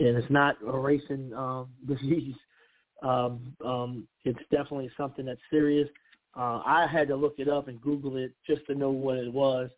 and 0.00 0.16
it's 0.16 0.30
not 0.30 0.56
a 0.66 0.78
racing 0.78 1.32
um, 1.34 1.68
disease. 1.86 2.36
Um, 3.02 3.54
um, 3.64 4.08
it's 4.24 4.40
definitely 4.50 4.90
something 4.96 5.26
that's 5.26 5.40
serious. 5.50 5.88
Uh, 6.36 6.60
I 6.64 6.86
had 6.90 7.08
to 7.08 7.16
look 7.16 7.34
it 7.38 7.48
up 7.48 7.68
and 7.68 7.80
Google 7.80 8.16
it 8.16 8.32
just 8.46 8.66
to 8.66 8.74
know 8.74 8.90
what 8.90 9.18
it 9.18 9.32
was. 9.32 9.70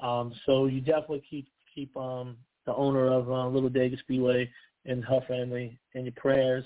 Um, 0.00 0.32
so 0.46 0.66
you 0.66 0.80
definitely 0.80 1.22
keep 1.28 1.48
keep 1.74 1.96
um, 1.96 2.36
the 2.66 2.74
owner 2.74 3.12
of 3.12 3.30
uh, 3.30 3.48
Little 3.48 3.70
Dega 3.70 3.98
Speedway 4.00 4.50
and 4.86 5.04
her 5.04 5.20
family 5.28 5.78
in 5.94 6.04
your 6.04 6.14
prayers 6.16 6.64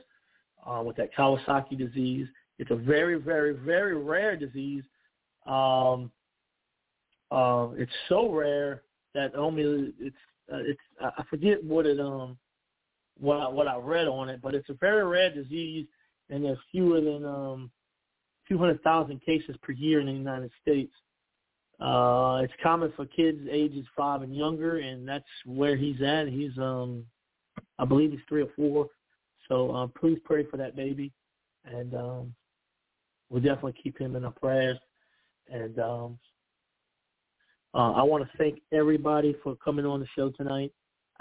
uh, 0.67 0.83
with 0.85 0.97
that 0.97 1.15
Kawasaki 1.15 1.77
disease. 1.77 2.27
It's 2.59 2.71
a 2.71 2.77
very, 2.77 3.21
very, 3.21 3.55
very 3.55 3.97
rare 3.97 4.37
disease. 4.37 4.85
Um, 5.47 6.11
uh, 7.31 7.69
it's 7.77 7.93
so 8.09 8.31
rare 8.31 8.83
that 9.15 9.35
only 9.35 9.93
it's 9.99 10.17
uh, 10.53 10.59
it's 10.59 10.81
I 11.01 11.23
forget 11.29 11.63
what 11.65 11.87
it 11.87 11.99
um 11.99 12.37
what 13.19 13.41
I, 13.41 13.49
what 13.49 13.69
I 13.69 13.77
read 13.77 14.09
on 14.09 14.29
it, 14.29 14.41
but 14.43 14.55
it's 14.55 14.69
a 14.69 14.75
very 14.75 15.05
rare 15.05 15.33
disease, 15.33 15.87
and 16.31 16.45
there's 16.45 16.59
fewer 16.71 17.01
than 17.01 17.25
um 17.25 17.71
200,000 18.49 19.21
cases 19.25 19.57
per 19.63 19.73
year 19.73 20.01
in 20.01 20.07
the 20.07 20.13
United 20.13 20.51
States. 20.61 20.93
Uh, 21.81 22.41
it's 22.43 22.53
common 22.63 22.93
for 22.95 23.07
kids 23.07 23.41
ages 23.51 23.87
five 23.97 24.23
and 24.23 24.35
younger, 24.35 24.79
and 24.79 25.09
that's 25.09 25.25
where 25.45 25.77
he's 25.77 26.01
at. 26.03 26.29
He's, 26.29 26.57
um, 26.59 27.05
I 27.79 27.85
believe 27.85 28.13
he's 28.13 28.21
three 28.29 28.43
or 28.43 28.51
four. 28.55 28.89
So 29.49 29.71
uh, 29.73 29.87
please 29.99 30.19
pray 30.25 30.45
for 30.45 30.57
that 30.57 30.77
baby, 30.77 31.13
and 31.65 31.95
um, 31.95 32.35
we'll 33.29 33.43
definitely 33.43 33.75
keep 33.83 33.99
him 33.99 34.15
in 34.17 34.25
our 34.25 34.31
prayers. 34.31 34.79
And 35.51 35.79
um, 35.79 36.19
uh, 37.75 37.93
I 37.93 38.03
want 38.03 38.25
to 38.25 38.39
thank 38.39 38.61
everybody 38.73 39.35
for 39.43 39.57
coming 39.57 39.85
on 39.85 40.01
the 40.01 40.07
show 40.17 40.31
tonight. 40.31 40.73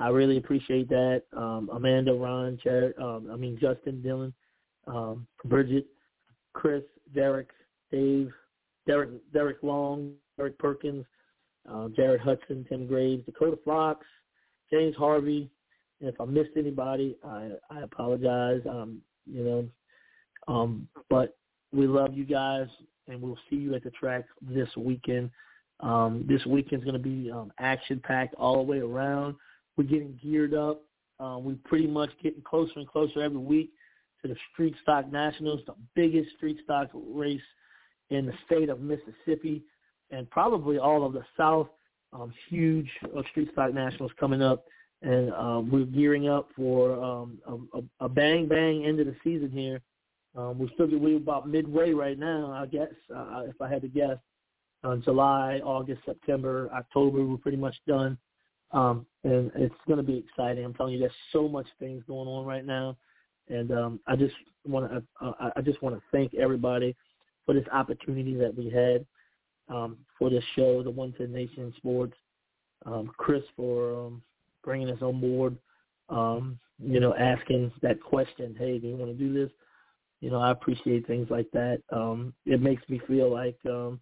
I 0.04 0.10
really 0.10 0.36
appreciate 0.36 0.90
that. 0.90 1.24
Um, 1.32 1.70
Amanda, 1.72 2.14
Ron, 2.14 2.60
um, 3.02 3.30
I 3.32 3.38
mean 3.38 3.58
Justin, 3.58 4.04
Dylan, 4.06 4.34
um, 4.86 5.26
Bridget, 5.46 5.86
Chris, 6.52 6.84
Derek, 7.16 7.48
Dave, 7.90 8.30
Derek, 8.86 9.12
Derek 9.32 9.64
Long, 9.64 10.12
Derek 10.36 10.60
Perkins, 10.60 11.06
uh, 11.72 11.88
Jared 11.96 12.20
Hudson, 12.20 12.66
Tim 12.68 12.86
Graves, 12.86 13.26
Dakota 13.26 13.58
Fox, 13.64 14.06
James 14.70 14.94
Harvey. 14.98 15.50
And 16.02 16.10
if 16.10 16.20
I 16.20 16.26
missed 16.26 16.58
anybody, 16.58 17.16
I, 17.24 17.52
I 17.70 17.84
apologize. 17.84 18.60
Um, 18.70 19.00
you 19.26 19.46
know, 19.46 20.54
um, 20.54 20.86
but 21.10 21.38
we 21.72 21.88
love 21.88 22.14
you 22.14 22.26
guys, 22.26 22.68
and 23.08 23.22
we'll 23.22 23.40
see 23.50 23.56
you 23.56 23.74
at 23.74 23.86
the 23.86 23.92
track 23.92 24.26
this 24.42 24.68
weekend. 24.76 25.30
Um, 25.80 26.26
this 26.28 26.46
weekend's 26.46 26.84
going 26.84 26.98
to 26.98 27.00
be 27.00 27.32
um, 27.32 27.54
action 27.58 28.02
packed 28.04 28.36
all 28.36 28.58
the 28.58 28.64
way 28.64 28.80
around. 28.80 29.36
We're 29.78 29.86
getting 29.86 30.20
geared 30.22 30.54
up. 30.54 30.84
Uh, 31.20 31.38
we're 31.40 31.58
pretty 31.66 31.88
much 31.88 32.10
getting 32.22 32.42
closer 32.42 32.74
and 32.76 32.88
closer 32.88 33.22
every 33.22 33.38
week 33.38 33.72
to 34.22 34.28
the 34.28 34.36
Street 34.52 34.76
Stock 34.82 35.12
Nationals, 35.12 35.62
the 35.66 35.76
biggest 35.96 36.36
street 36.38 36.58
stock 36.64 36.90
race 36.94 37.42
in 38.10 38.26
the 38.26 38.34
state 38.46 38.70
of 38.70 38.82
Mississippi 38.82 39.64
and 40.12 40.30
probably 40.30 40.78
all 40.78 41.06
of 41.06 41.14
the 41.14 41.24
South. 41.38 41.68
Um, 42.14 42.32
huge 42.50 42.90
uh, 43.18 43.24
Street 43.32 43.50
Stock 43.54 43.74
Nationals 43.74 44.12
coming 44.20 44.42
up, 44.42 44.66
and 45.02 45.34
uh, 45.34 45.62
we're 45.64 45.86
gearing 45.86 46.30
up 46.30 46.50
for 46.56 47.04
um, 47.04 47.40
a, 47.74 48.06
a 48.06 48.10
bang 48.10 48.48
bang 48.48 48.86
end 48.86 49.00
of 49.00 49.08
the 49.08 49.16
season 49.24 49.50
here. 49.52 49.82
Um, 50.36 50.60
we're 50.60 50.70
still 50.76 50.88
we're 50.92 51.18
about 51.18 51.50
midway 51.50 51.92
right 51.92 52.18
now, 52.18 52.52
I 52.52 52.68
guess, 52.68 52.92
uh, 53.16 53.44
if 53.48 53.60
I 53.62 53.68
had 53.68 53.82
to 53.82 53.88
guess. 53.88 54.18
Uh, 54.84 54.98
July, 54.98 55.62
August, 55.64 56.02
September, 56.06 56.70
October, 56.74 57.24
we're 57.24 57.38
pretty 57.38 57.58
much 57.58 57.76
done, 57.88 58.18
um, 58.74 59.06
and 59.24 59.52
it's 59.56 59.76
going 59.88 59.98
to 59.98 60.04
be 60.04 60.18
exciting. 60.18 60.66
I'm 60.66 60.74
telling 60.74 60.94
you, 60.94 61.00
there's 61.00 61.12
so 61.32 61.48
much 61.48 61.68
things 61.80 62.04
going 62.08 62.28
on 62.28 62.46
right 62.46 62.66
now, 62.66 62.98
and 63.48 63.72
um, 63.72 64.00
I 64.08 64.16
just 64.16 64.36
want 64.66 64.92
to 64.92 65.04
uh, 65.26 65.50
I 65.56 65.62
just 65.62 65.82
want 65.82 65.96
to 65.96 66.02
thank 66.12 66.34
everybody 66.34 66.96
for 67.46 67.54
this 67.54 67.68
opportunity 67.72 68.36
that 68.36 68.56
we 68.56 68.70
had 68.70 69.06
um, 69.74 69.98
for 70.18 70.30
this 70.30 70.44
show, 70.56 70.84
the 70.84 70.90
One 70.90 71.14
Ten 71.14 71.32
Nation 71.32 71.74
Sports. 71.78 72.16
Um, 72.86 73.12
Chris 73.16 73.44
for 73.56 74.08
um, 74.08 74.22
bringing 74.64 74.90
us 74.90 75.02
on 75.02 75.22
board. 75.22 75.58
Um, 76.10 76.60
you 76.80 77.00
know, 77.00 77.16
asking 77.16 77.72
that 77.82 78.02
question, 78.02 78.56
hey, 78.58 78.78
do 78.78 78.88
you 78.88 78.96
want 78.98 79.12
to 79.12 79.18
do 79.18 79.34
this? 79.34 79.52
You 80.20 80.32
know, 80.32 80.40
I 80.40 80.52
appreciate 80.52 81.08
things 81.08 81.28
like 81.30 81.50
that. 81.52 81.82
Um, 81.92 82.34
it 82.46 82.62
makes 82.62 82.82
me 82.90 83.00
feel 83.08 83.32
like, 83.32 83.58
um, 83.66 84.00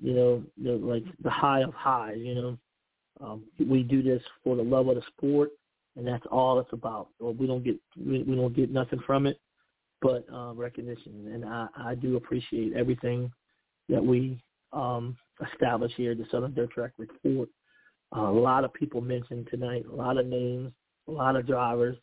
you 0.00 0.14
know, 0.14 0.42
like 0.58 1.04
the 1.22 1.30
high 1.30 1.62
of 1.62 1.74
highs. 1.74 2.18
You 2.18 2.34
know, 2.34 2.58
um, 3.22 3.44
we 3.58 3.82
do 3.82 4.02
this 4.02 4.22
for 4.42 4.56
the 4.56 4.62
love 4.62 4.88
of 4.88 4.96
the 4.96 5.02
sport, 5.16 5.50
and 5.96 6.06
that's 6.06 6.24
all 6.30 6.58
it's 6.58 6.72
about. 6.72 7.08
Or 7.20 7.32
we 7.32 7.46
don't 7.46 7.64
get 7.64 7.76
we, 7.96 8.22
we 8.22 8.34
don't 8.34 8.54
get 8.54 8.70
nothing 8.70 9.00
from 9.06 9.26
it, 9.26 9.38
but 10.00 10.24
uh, 10.32 10.52
recognition. 10.54 11.30
And 11.32 11.44
I, 11.44 11.68
I 11.76 11.94
do 11.94 12.16
appreciate 12.16 12.72
everything 12.74 13.30
that 13.88 14.04
we 14.04 14.42
um, 14.72 15.16
established 15.52 15.94
here, 15.96 16.14
the 16.14 16.26
Southern 16.30 16.54
Dirt 16.54 16.70
Track 16.70 16.92
Report. 16.98 17.48
Uh, 18.14 18.28
a 18.28 18.32
lot 18.32 18.64
of 18.64 18.72
people 18.74 19.00
mentioned 19.00 19.48
tonight, 19.50 19.84
a 19.90 19.94
lot 19.94 20.18
of 20.18 20.26
names, 20.26 20.72
a 21.08 21.10
lot 21.10 21.36
of 21.36 21.46
drivers. 21.46 21.96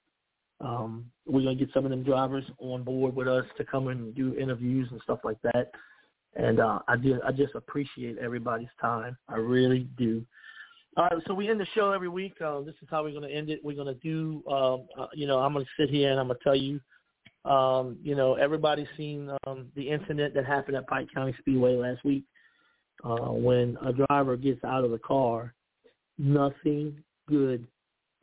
Um, 0.62 1.06
we're 1.26 1.48
to 1.48 1.56
get 1.56 1.74
some 1.74 1.86
of 1.86 1.92
them 1.92 2.04
drivers 2.04 2.44
on 2.60 2.84
board 2.84 3.16
with 3.16 3.28
us 3.28 3.46
to 3.58 3.64
come 3.64 3.88
and 3.88 4.14
do 4.14 4.36
interviews 4.36 4.90
and 4.92 5.00
stuff 5.04 5.20
like 5.24 5.38
that. 5.44 5.72
And 6.36 6.60
uh, 6.60 6.80
I 6.88 6.96
just 6.98 7.22
I 7.26 7.32
just 7.32 7.56
appreciate 7.56 8.18
everybody's 8.18 8.68
time. 8.80 9.18
I 9.28 9.38
really 9.38 9.88
do. 9.98 10.24
All 10.98 11.06
right, 11.06 11.24
so 11.28 11.34
we 11.34 11.50
end 11.50 11.60
the 11.60 11.68
show 11.76 11.92
every 11.92 12.10
week. 12.10 12.34
Uh, 12.44 12.62
this 12.62 12.76
is 12.82 12.88
how 12.90 13.04
we're 13.04 13.12
going 13.12 13.30
to 13.30 13.34
end 13.34 13.50
it. 13.50 13.64
We're 13.64 13.76
going 13.76 13.94
to 13.94 14.02
do, 14.02 14.44
um, 14.52 14.88
uh, 14.98 15.08
you 15.14 15.28
know, 15.28 15.40
I'm 15.40 15.54
going 15.54 15.64
to 15.64 15.72
sit 15.82 15.90
here 15.90 16.12
and 16.12 16.20
I'm 16.20 16.28
going 16.28 16.38
to 16.40 16.44
tell 16.44 16.56
you, 16.56 16.80
um, 17.46 17.98
you 18.04 18.16
know, 18.16 18.34
everybody's 18.36 18.88
seen 18.98 19.32
um, 19.46 19.68
the 19.76 19.90
incident 19.90 20.34
that 20.34 20.46
happened 20.46 20.78
at 20.78 20.88
Pike 20.88 21.08
County 21.14 21.34
Speedway 21.40 21.76
last 21.76 22.04
week 22.04 22.24
uh, 23.04 23.32
when 23.32 23.78
a 23.86 23.94
driver 23.94 24.36
gets 24.36 24.64
out 24.64 24.84
of 24.84 24.92
the 24.92 25.00
car, 25.00 25.54
nothing 26.18 26.98
good 27.28 27.66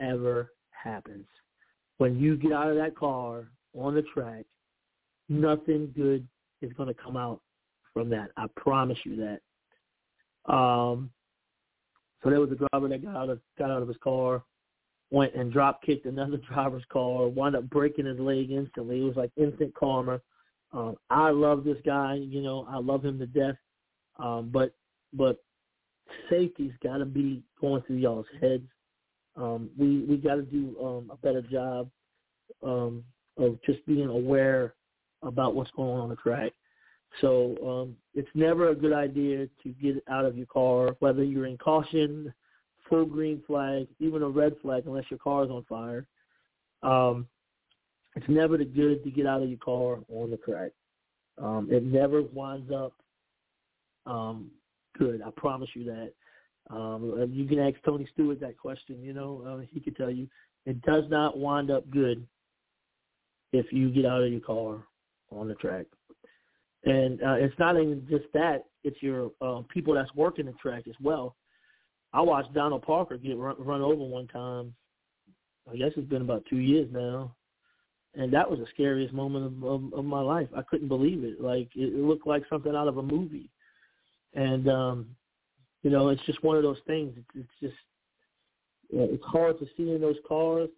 ever 0.01 0.53
happens. 0.71 1.27
When 1.99 2.19
you 2.19 2.37
get 2.37 2.53
out 2.53 2.69
of 2.69 2.77
that 2.77 2.97
car 2.97 3.49
on 3.75 3.95
the 3.95 4.03
track, 4.03 4.45
nothing 5.29 5.93
good 5.97 6.27
is 6.61 6.73
going 6.75 6.89
to 6.89 6.95
come 6.95 7.17
out 7.17 7.41
from 7.95 8.11
that. 8.11 8.31
I 8.37 8.47
promise 8.57 8.99
you 9.05 9.17
that. 10.47 10.53
Um, 10.53 11.11
so 12.23 12.31
there 12.31 12.41
was 12.41 12.51
a 12.51 12.69
driver 12.69 12.89
that 12.89 13.05
got 13.05 13.17
out 13.17 13.31
of 13.31 13.41
got 13.59 13.71
out 13.71 13.83
of 13.83 13.89
his 13.89 13.97
car, 14.03 14.43
went 15.11 15.35
and 15.35 15.53
drop 15.53 15.83
kicked 15.83 16.07
another 16.07 16.39
driver's 16.53 16.85
car, 16.93 17.29
wound 17.29 17.57
up 17.57 17.69
breaking 17.71 18.07
his 18.07 18.19
leg 18.19 18.51
instantly. 18.51 19.01
It 19.01 19.05
was 19.05 19.17
like 19.17 19.31
instant 19.37 19.75
karma. 19.75 20.21
Um, 20.73 20.97
I 21.11 21.31
love 21.31 21.65
this 21.65 21.79
guy. 21.85 22.15
You 22.15 22.43
know, 22.43 22.67
I 22.69 22.79
love 22.79 23.05
him 23.05 23.19
to 23.19 23.27
death. 23.27 23.57
Um, 24.19 24.51
but 24.53 24.75
but 25.13 25.43
safety's 26.31 26.73
got 26.83 26.99
to 26.99 27.05
be 27.05 27.43
going 27.61 27.83
through 27.83 27.97
y'all's 27.97 28.27
heads. 28.41 28.67
Um, 29.37 29.71
we 29.77 30.01
we 30.01 30.17
got 30.17 30.37
to 30.37 30.43
do 30.43 30.77
um, 30.83 31.11
a 31.13 31.17
better 31.17 31.43
job 31.43 31.91
um, 32.63 33.05
of 33.37 33.59
just 33.65 33.85
being 33.87 34.09
aware 34.09 34.75
about 35.23 35.55
what's 35.55 35.71
going 35.73 35.91
on 35.91 36.01
on 36.01 36.09
the 36.09 36.17
track. 36.17 36.53
So 37.21 37.57
um, 37.67 37.97
it's 38.15 38.29
never 38.35 38.69
a 38.69 38.75
good 38.75 38.93
idea 38.93 39.49
to 39.63 39.69
get 39.71 40.03
out 40.09 40.25
of 40.25 40.37
your 40.37 40.47
car, 40.47 40.97
whether 40.99 41.23
you're 41.23 41.47
in 41.47 41.57
caution, 41.59 42.33
full 42.89 43.07
green 43.07 43.43
flag, 43.47 43.87
even 43.99 44.23
a 44.23 44.29
red 44.29 44.55
flag, 44.63 44.85
unless 44.87 45.11
your 45.11 45.19
car 45.19 45.45
is 45.45 45.51
on 45.51 45.65
fire. 45.69 46.07
Um, 46.83 47.27
it's 48.15 48.29
never 48.29 48.57
good 48.59 49.05
to 49.05 49.11
get 49.11 49.27
out 49.27 49.43
of 49.43 49.49
your 49.49 49.59
car 49.59 49.99
on 50.09 50.31
the 50.31 50.37
track. 50.39 50.73
Um, 51.39 51.69
it 51.71 51.85
never 51.85 52.23
winds 52.23 52.71
up 52.73 52.93
um, 54.07 54.51
good. 54.99 55.23
I 55.23 55.31
promise 55.37 55.69
you 55.75 55.85
that. 55.85 56.13
Um, 56.75 57.29
you 57.31 57.47
can 57.47 57.61
ask 57.61 57.77
Tony 57.85 58.09
Stewart 58.13 58.41
that 58.41 58.59
question. 58.59 59.03
You 59.03 59.13
know, 59.13 59.43
uh, 59.47 59.67
he 59.71 59.81
could 59.81 59.97
tell 59.97 60.11
you 60.11 60.29
it 60.65 60.81
does 60.83 61.05
not 61.09 61.39
wind 61.39 61.71
up 61.71 61.89
good 61.91 62.27
if 63.53 63.73
you 63.73 63.91
get 63.91 64.07
out 64.07 64.23
of 64.23 64.33
your 64.33 64.41
car 64.41 64.83
on 65.31 65.49
the 65.49 65.55
track. 65.55 65.87
And 66.87 67.23
uh, 67.23 67.35
it's 67.35 67.59
not 67.59 67.77
even 67.77 68.07
just 68.09 68.25
that; 68.33 68.65
it's 68.85 69.03
your 69.03 69.31
uh, 69.41 69.63
people 69.69 69.95
that's 69.95 70.15
working 70.15 70.47
the 70.47 70.53
track 70.53 70.85
as 70.89 70.95
well. 71.01 71.37
I 72.13 72.21
watched 72.21 72.55
Donald 72.55 72.83
Parker 72.83 73.19
get 73.19 73.37
run, 73.37 73.57
run 73.59 73.83
over 73.83 74.03
one 74.03 74.29
time. 74.29 74.75
I 75.71 75.77
guess 75.77 75.91
it's 75.97 76.09
been 76.09 76.23
about 76.23 76.45
two 76.49 76.59
years 76.59 76.89
now, 76.93 77.35
and 78.15 78.33
that 78.33 78.49
was 78.49 78.61
the 78.61 78.67
scariest 78.73 79.13
moment 79.13 79.47
of, 79.47 79.65
of, 79.65 79.93
of 79.95 80.05
my 80.05 80.21
life. 80.21 80.49
I 80.57 80.63
couldn't 80.63 80.89
believe 80.89 81.25
it. 81.25 81.41
Like 81.41 81.69
it, 81.75 81.93
it 81.93 82.05
looked 82.05 82.27
like 82.27 82.45
something 82.49 82.75
out 82.75 82.89
of 82.89 82.99
a 82.99 83.03
movie, 83.03 83.51
and 84.35 84.69
um, 84.69 85.07
you 85.83 85.91
know, 85.91 86.09
it's 86.11 86.25
just 86.25 86.43
one 86.45 86.57
of 86.57 86.63
those 86.63 86.81
things. 86.87 87.15
It's, 87.17 87.29
it's 87.35 87.61
just 87.61 87.77
know, 88.93 89.09
it's 89.11 89.25
hard 89.25 89.59
to 89.59 89.67
see 89.77 89.91
in 89.91 90.01
those 90.01 90.17
cars. 90.27 90.69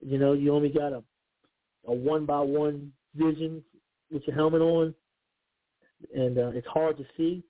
You 0.00 0.18
know, 0.18 0.32
you 0.32 0.52
only 0.52 0.68
got 0.68 0.92
a 0.92 1.02
a 1.86 1.92
one 1.92 2.24
by 2.24 2.40
one 2.40 2.92
vision 3.14 3.62
with 4.10 4.22
your 4.26 4.36
helmet 4.36 4.62
on, 4.62 4.94
and 6.14 6.38
uh, 6.38 6.48
it's 6.48 6.66
hard 6.66 6.96
to 6.98 7.04
see. 7.16 7.42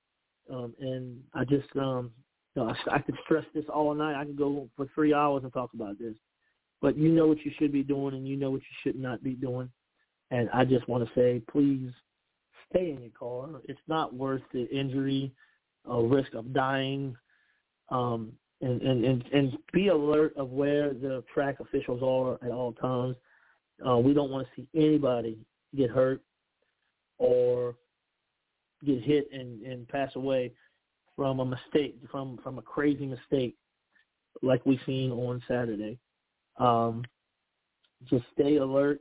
Um, 0.53 0.75
and 0.81 1.21
I 1.35 1.45
just, 1.45 1.69
um, 1.77 2.11
you 2.55 2.63
know, 2.63 2.71
I, 2.71 2.97
I 2.97 2.99
could 2.99 3.17
stress 3.25 3.45
this 3.55 3.65
all 3.73 3.95
night. 3.95 4.21
I 4.21 4.25
could 4.25 4.37
go 4.37 4.69
for 4.77 4.87
three 4.95 5.15
hours 5.15 5.45
and 5.45 5.53
talk 5.53 5.71
about 5.75 5.99
this. 5.99 6.15
But 6.81 6.97
you 6.97 7.11
know 7.11 7.29
what 7.29 7.45
you 7.45 7.53
should 7.59 7.73
be 7.73 7.85
doing, 7.85 8.15
and 8.15 8.27
you 8.27 8.37
know 8.37 8.51
what 8.51 8.61
you 8.61 8.77
should 8.83 9.01
not 9.01 9.23
be 9.23 9.35
doing. 9.35 9.71
And 10.31 10.51
I 10.53 10.65
just 10.65 10.89
want 10.89 11.07
to 11.07 11.15
say, 11.15 11.43
please 11.51 11.91
stay 12.71 12.91
in 12.91 13.01
your 13.01 13.11
car. 13.17 13.49
It's 13.65 13.81
not 13.87 14.15
worth 14.15 14.43
the 14.53 14.69
injury, 14.69 15.33
or 15.85 16.07
risk 16.07 16.35
of 16.35 16.53
dying. 16.53 17.17
Um, 17.91 18.33
and, 18.63 18.81
and, 18.81 19.05
and, 19.05 19.25
and 19.33 19.59
be 19.73 19.89
alert 19.89 20.35
of 20.37 20.51
where 20.51 20.95
the 20.95 21.25
track 21.35 21.61
officials 21.61 22.01
are 22.03 22.45
at 22.47 22.53
all 22.53 22.73
times. 22.73 23.17
Uh, 23.87 23.99
we 23.99 24.15
don't 24.15 24.31
want 24.31 24.47
to 24.47 24.63
see 24.63 24.69
anybody 24.75 25.37
get 25.77 25.91
hurt 25.91 26.21
or 27.19 27.75
get 28.85 29.03
hit 29.03 29.29
and, 29.33 29.63
and 29.63 29.89
pass 29.89 30.11
away 30.17 30.53
from 31.17 31.41
a 31.41 31.45
mistake, 31.45 31.97
from 32.11 32.39
from 32.43 32.59
a 32.59 32.63
crazy 32.63 33.07
mistake 33.07 33.57
like 34.43 34.65
we 34.65 34.81
seen 34.87 35.11
on 35.11 35.43
Saturday. 35.47 35.99
Um, 36.59 37.05
just 38.09 38.25
stay 38.33 38.57
alert, 38.57 39.01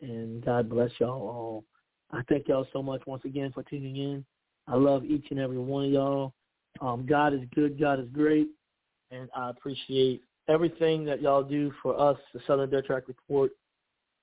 and 0.00 0.44
God 0.44 0.70
bless 0.70 0.90
y'all 0.98 1.10
all. 1.10 1.64
I 2.12 2.22
thank 2.28 2.48
y'all 2.48 2.66
so 2.72 2.82
much 2.82 3.02
once 3.06 3.24
again 3.24 3.52
for 3.52 3.62
tuning 3.64 3.96
in. 3.96 4.24
I 4.68 4.76
love 4.76 5.04
each 5.04 5.26
and 5.30 5.40
every 5.40 5.58
one 5.58 5.86
of 5.86 5.90
y'all. 5.90 6.32
Um, 6.80 7.06
God 7.06 7.34
is 7.34 7.40
good. 7.54 7.78
God 7.78 8.00
is 8.00 8.08
great, 8.12 8.48
and 9.10 9.28
I 9.34 9.50
appreciate 9.50 10.22
everything 10.48 11.04
that 11.04 11.20
y'all 11.20 11.42
do 11.42 11.72
for 11.82 11.98
us, 11.98 12.18
the 12.32 12.40
Southern 12.46 12.70
Dirt 12.70 12.86
Track 12.86 13.04
Report. 13.08 13.50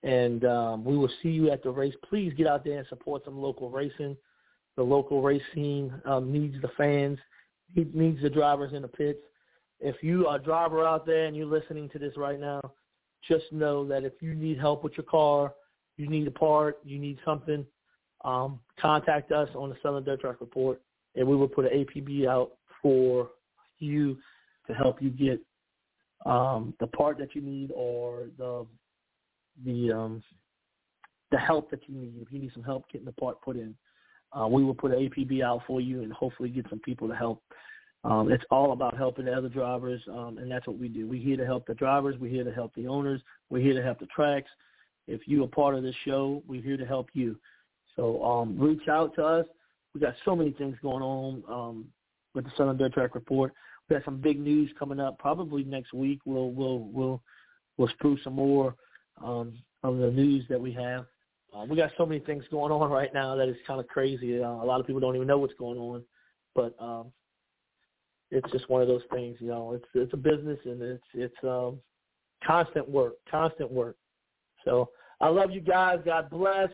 And 0.03 0.43
um, 0.43 0.83
we 0.83 0.97
will 0.97 1.09
see 1.21 1.29
you 1.29 1.49
at 1.49 1.63
the 1.63 1.69
race. 1.69 1.93
Please 2.09 2.33
get 2.35 2.47
out 2.47 2.65
there 2.65 2.77
and 2.77 2.87
support 2.87 3.23
some 3.23 3.37
local 3.37 3.69
racing. 3.69 4.17
The 4.75 4.83
local 4.83 5.21
race 5.21 5.43
scene 5.53 5.93
um, 6.05 6.31
needs 6.31 6.55
the 6.61 6.69
fans, 6.77 7.19
it 7.75 7.93
needs 7.95 8.21
the 8.21 8.29
drivers 8.29 8.73
in 8.73 8.81
the 8.81 8.87
pits. 8.87 9.19
If 9.79 10.01
you 10.01 10.27
are 10.27 10.37
a 10.37 10.41
driver 10.41 10.85
out 10.85 11.05
there 11.05 11.25
and 11.25 11.35
you're 11.35 11.45
listening 11.45 11.89
to 11.89 11.99
this 11.99 12.13
right 12.17 12.39
now, 12.39 12.61
just 13.27 13.51
know 13.51 13.85
that 13.87 14.03
if 14.03 14.13
you 14.21 14.33
need 14.33 14.59
help 14.59 14.83
with 14.83 14.93
your 14.97 15.05
car, 15.05 15.53
you 15.97 16.07
need 16.07 16.27
a 16.27 16.31
part, 16.31 16.79
you 16.83 16.99
need 16.99 17.19
something, 17.23 17.65
um, 18.23 18.59
contact 18.79 19.31
us 19.31 19.49
on 19.55 19.69
the 19.69 19.75
Southern 19.83 20.03
Dirt 20.03 20.21
Track 20.21 20.37
Report, 20.39 20.81
and 21.15 21.27
we 21.27 21.35
will 21.35 21.47
put 21.47 21.65
an 21.65 21.85
APB 21.85 22.27
out 22.27 22.51
for 22.81 23.29
you 23.79 24.17
to 24.67 24.73
help 24.73 25.01
you 25.01 25.09
get 25.09 25.39
um, 26.25 26.73
the 26.79 26.87
part 26.87 27.17
that 27.17 27.35
you 27.35 27.41
need 27.41 27.71
or 27.75 28.27
the 28.37 28.65
the 29.65 29.91
um, 29.91 30.23
the 31.31 31.37
help 31.37 31.69
that 31.71 31.81
you 31.87 31.95
need. 31.95 32.13
If 32.21 32.31
you 32.31 32.39
need 32.39 32.51
some 32.53 32.63
help 32.63 32.89
getting 32.91 33.05
the 33.05 33.11
part 33.13 33.41
put 33.41 33.55
in, 33.55 33.75
uh, 34.39 34.47
we 34.47 34.63
will 34.63 34.73
put 34.73 34.91
an 34.91 35.09
APB 35.09 35.43
out 35.43 35.61
for 35.67 35.81
you 35.81 36.01
and 36.01 36.11
hopefully 36.11 36.49
get 36.49 36.65
some 36.69 36.79
people 36.79 37.07
to 37.07 37.15
help. 37.15 37.41
Um, 38.05 38.31
it's 38.31 38.43
all 38.51 38.73
about 38.73 38.97
helping 38.97 39.25
the 39.25 39.33
other 39.33 39.47
drivers, 39.47 40.01
um, 40.09 40.37
and 40.37 40.51
that's 40.51 40.67
what 40.67 40.77
we 40.77 40.89
do. 40.89 41.07
We're 41.07 41.23
here 41.23 41.37
to 41.37 41.45
help 41.45 41.65
the 41.65 41.73
drivers. 41.73 42.15
We're 42.19 42.31
here 42.31 42.43
to 42.43 42.51
help 42.51 42.73
the 42.75 42.87
owners. 42.87 43.21
We're 43.49 43.61
here 43.61 43.73
to 43.73 43.83
help 43.83 43.99
the 43.99 44.07
tracks. 44.07 44.49
If 45.07 45.21
you're 45.25 45.45
a 45.45 45.47
part 45.47 45.75
of 45.75 45.83
this 45.83 45.95
show, 46.03 46.43
we're 46.47 46.61
here 46.61 46.77
to 46.77 46.85
help 46.85 47.07
you. 47.13 47.37
So 47.95 48.23
um, 48.23 48.59
reach 48.59 48.87
out 48.89 49.15
to 49.15 49.23
us. 49.23 49.45
We 49.93 50.01
got 50.01 50.15
so 50.25 50.35
many 50.35 50.51
things 50.51 50.75
going 50.81 51.03
on 51.03 51.43
um, 51.47 51.85
with 52.33 52.45
the 52.45 52.51
Southern 52.57 52.77
Dirt 52.77 52.93
Track 52.93 53.15
Report. 53.15 53.53
We 53.87 53.95
got 53.95 54.05
some 54.05 54.17
big 54.17 54.39
news 54.39 54.71
coming 54.77 54.99
up. 54.99 55.17
Probably 55.19 55.63
next 55.63 55.93
week 55.93 56.19
we'll 56.25 56.51
we'll 56.51 56.79
we'll 56.79 57.21
we'll 57.77 57.89
spruce 57.89 58.23
some 58.23 58.33
more 58.33 58.75
um, 59.23 59.53
of 59.83 59.97
the 59.97 60.09
news 60.09 60.45
that 60.49 60.59
we 60.59 60.71
have. 60.73 61.05
Uh, 61.55 61.65
we 61.65 61.75
got 61.77 61.91
so 61.97 62.05
many 62.05 62.19
things 62.19 62.43
going 62.49 62.71
on 62.71 62.89
right 62.89 63.13
now 63.13 63.35
that 63.35 63.47
it's 63.47 63.59
kind 63.67 63.79
of 63.79 63.87
crazy. 63.87 64.41
Uh, 64.41 64.47
a 64.47 64.65
lot 64.65 64.79
of 64.79 64.87
people 64.87 64.99
don't 64.99 65.15
even 65.15 65.27
know 65.27 65.37
what's 65.37 65.53
going 65.59 65.77
on, 65.77 66.03
but 66.55 66.75
um, 66.79 67.11
it's 68.31 68.51
just 68.51 68.69
one 68.69 68.81
of 68.81 68.87
those 68.87 69.03
things. 69.13 69.37
You 69.39 69.47
know, 69.47 69.73
it's 69.73 69.85
it's 69.93 70.13
a 70.13 70.17
business 70.17 70.59
and 70.65 70.81
it's 70.81 71.03
it's 71.13 71.35
um, 71.43 71.79
constant 72.45 72.89
work, 72.89 73.13
constant 73.29 73.71
work. 73.71 73.97
So 74.65 74.89
I 75.21 75.27
love 75.27 75.51
you 75.51 75.61
guys. 75.61 75.99
God 76.03 76.29
bless. 76.29 76.69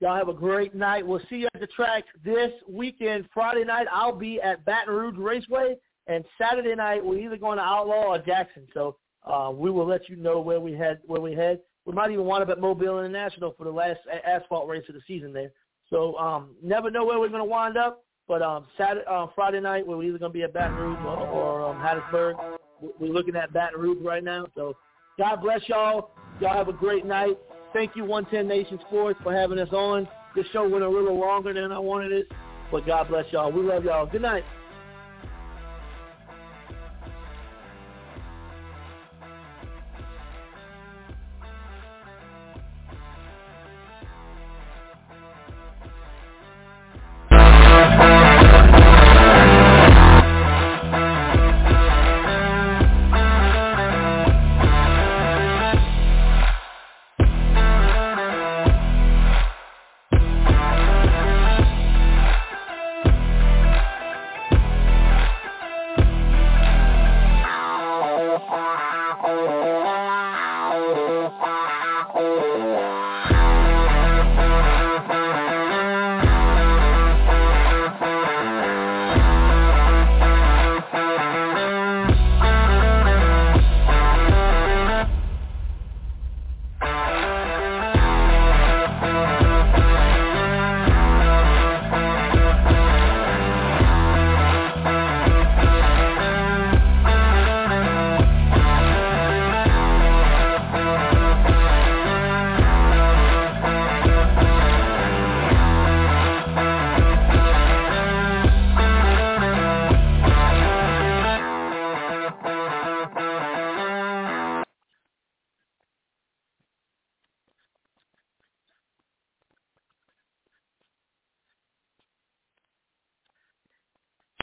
Y'all 0.00 0.16
have 0.16 0.28
a 0.28 0.34
great 0.34 0.74
night. 0.74 1.06
We'll 1.06 1.20
see 1.28 1.36
you 1.36 1.48
at 1.54 1.60
the 1.60 1.66
track 1.66 2.04
this 2.24 2.52
weekend. 2.68 3.28
Friday 3.34 3.64
night, 3.64 3.86
I'll 3.92 4.16
be 4.16 4.40
at 4.40 4.64
Baton 4.64 4.94
Rouge 4.94 5.18
Raceway, 5.18 5.76
and 6.06 6.24
Saturday 6.38 6.74
night, 6.74 7.04
we're 7.04 7.18
either 7.18 7.36
going 7.36 7.58
to 7.58 7.62
Outlaw 7.62 8.14
or 8.14 8.18
Jackson. 8.18 8.66
So 8.72 8.96
uh, 9.24 9.52
we 9.54 9.70
will 9.70 9.86
let 9.86 10.08
you 10.08 10.16
know 10.16 10.40
where 10.40 10.60
we 10.60 10.72
head. 10.72 11.00
Where 11.04 11.20
we 11.20 11.34
head. 11.34 11.60
We 11.90 11.96
might 11.96 12.12
even 12.12 12.24
wind 12.24 12.44
up 12.44 12.50
at 12.50 12.60
Mobile 12.60 13.00
International 13.00 13.52
for 13.58 13.64
the 13.64 13.72
last 13.72 13.98
asphalt 14.24 14.68
race 14.68 14.84
of 14.88 14.94
the 14.94 15.00
season 15.08 15.32
there. 15.32 15.50
So 15.88 16.16
um, 16.18 16.50
never 16.62 16.88
know 16.88 17.04
where 17.04 17.18
we're 17.18 17.30
going 17.30 17.40
to 17.40 17.44
wind 17.44 17.76
up. 17.76 18.04
But 18.28 18.42
um, 18.42 18.66
Saturday, 18.78 19.04
uh, 19.10 19.26
Friday 19.34 19.58
night, 19.58 19.84
we're 19.84 20.00
either 20.04 20.18
going 20.18 20.30
to 20.30 20.38
be 20.38 20.44
at 20.44 20.52
Baton 20.52 20.76
Rouge 20.76 21.00
or, 21.04 21.26
or 21.26 21.68
um, 21.68 21.78
Hattiesburg. 21.78 22.58
We're 23.00 23.12
looking 23.12 23.34
at 23.34 23.52
Baton 23.52 23.80
Rouge 23.80 23.98
right 24.02 24.22
now. 24.22 24.46
So 24.54 24.76
God 25.18 25.42
bless 25.42 25.62
y'all. 25.68 26.12
Y'all 26.40 26.54
have 26.54 26.68
a 26.68 26.72
great 26.72 27.04
night. 27.04 27.36
Thank 27.72 27.96
you, 27.96 28.04
110 28.04 28.46
Nation 28.46 28.78
Sports, 28.86 29.18
for 29.24 29.34
having 29.34 29.58
us 29.58 29.72
on. 29.72 30.06
This 30.36 30.46
show 30.52 30.68
went 30.68 30.84
a 30.84 30.88
little 30.88 31.18
longer 31.18 31.52
than 31.52 31.72
I 31.72 31.78
wanted 31.80 32.12
it, 32.12 32.28
but 32.70 32.86
God 32.86 33.08
bless 33.08 33.24
y'all. 33.32 33.50
We 33.50 33.62
love 33.62 33.84
y'all. 33.84 34.06
Good 34.06 34.22
night. 34.22 34.44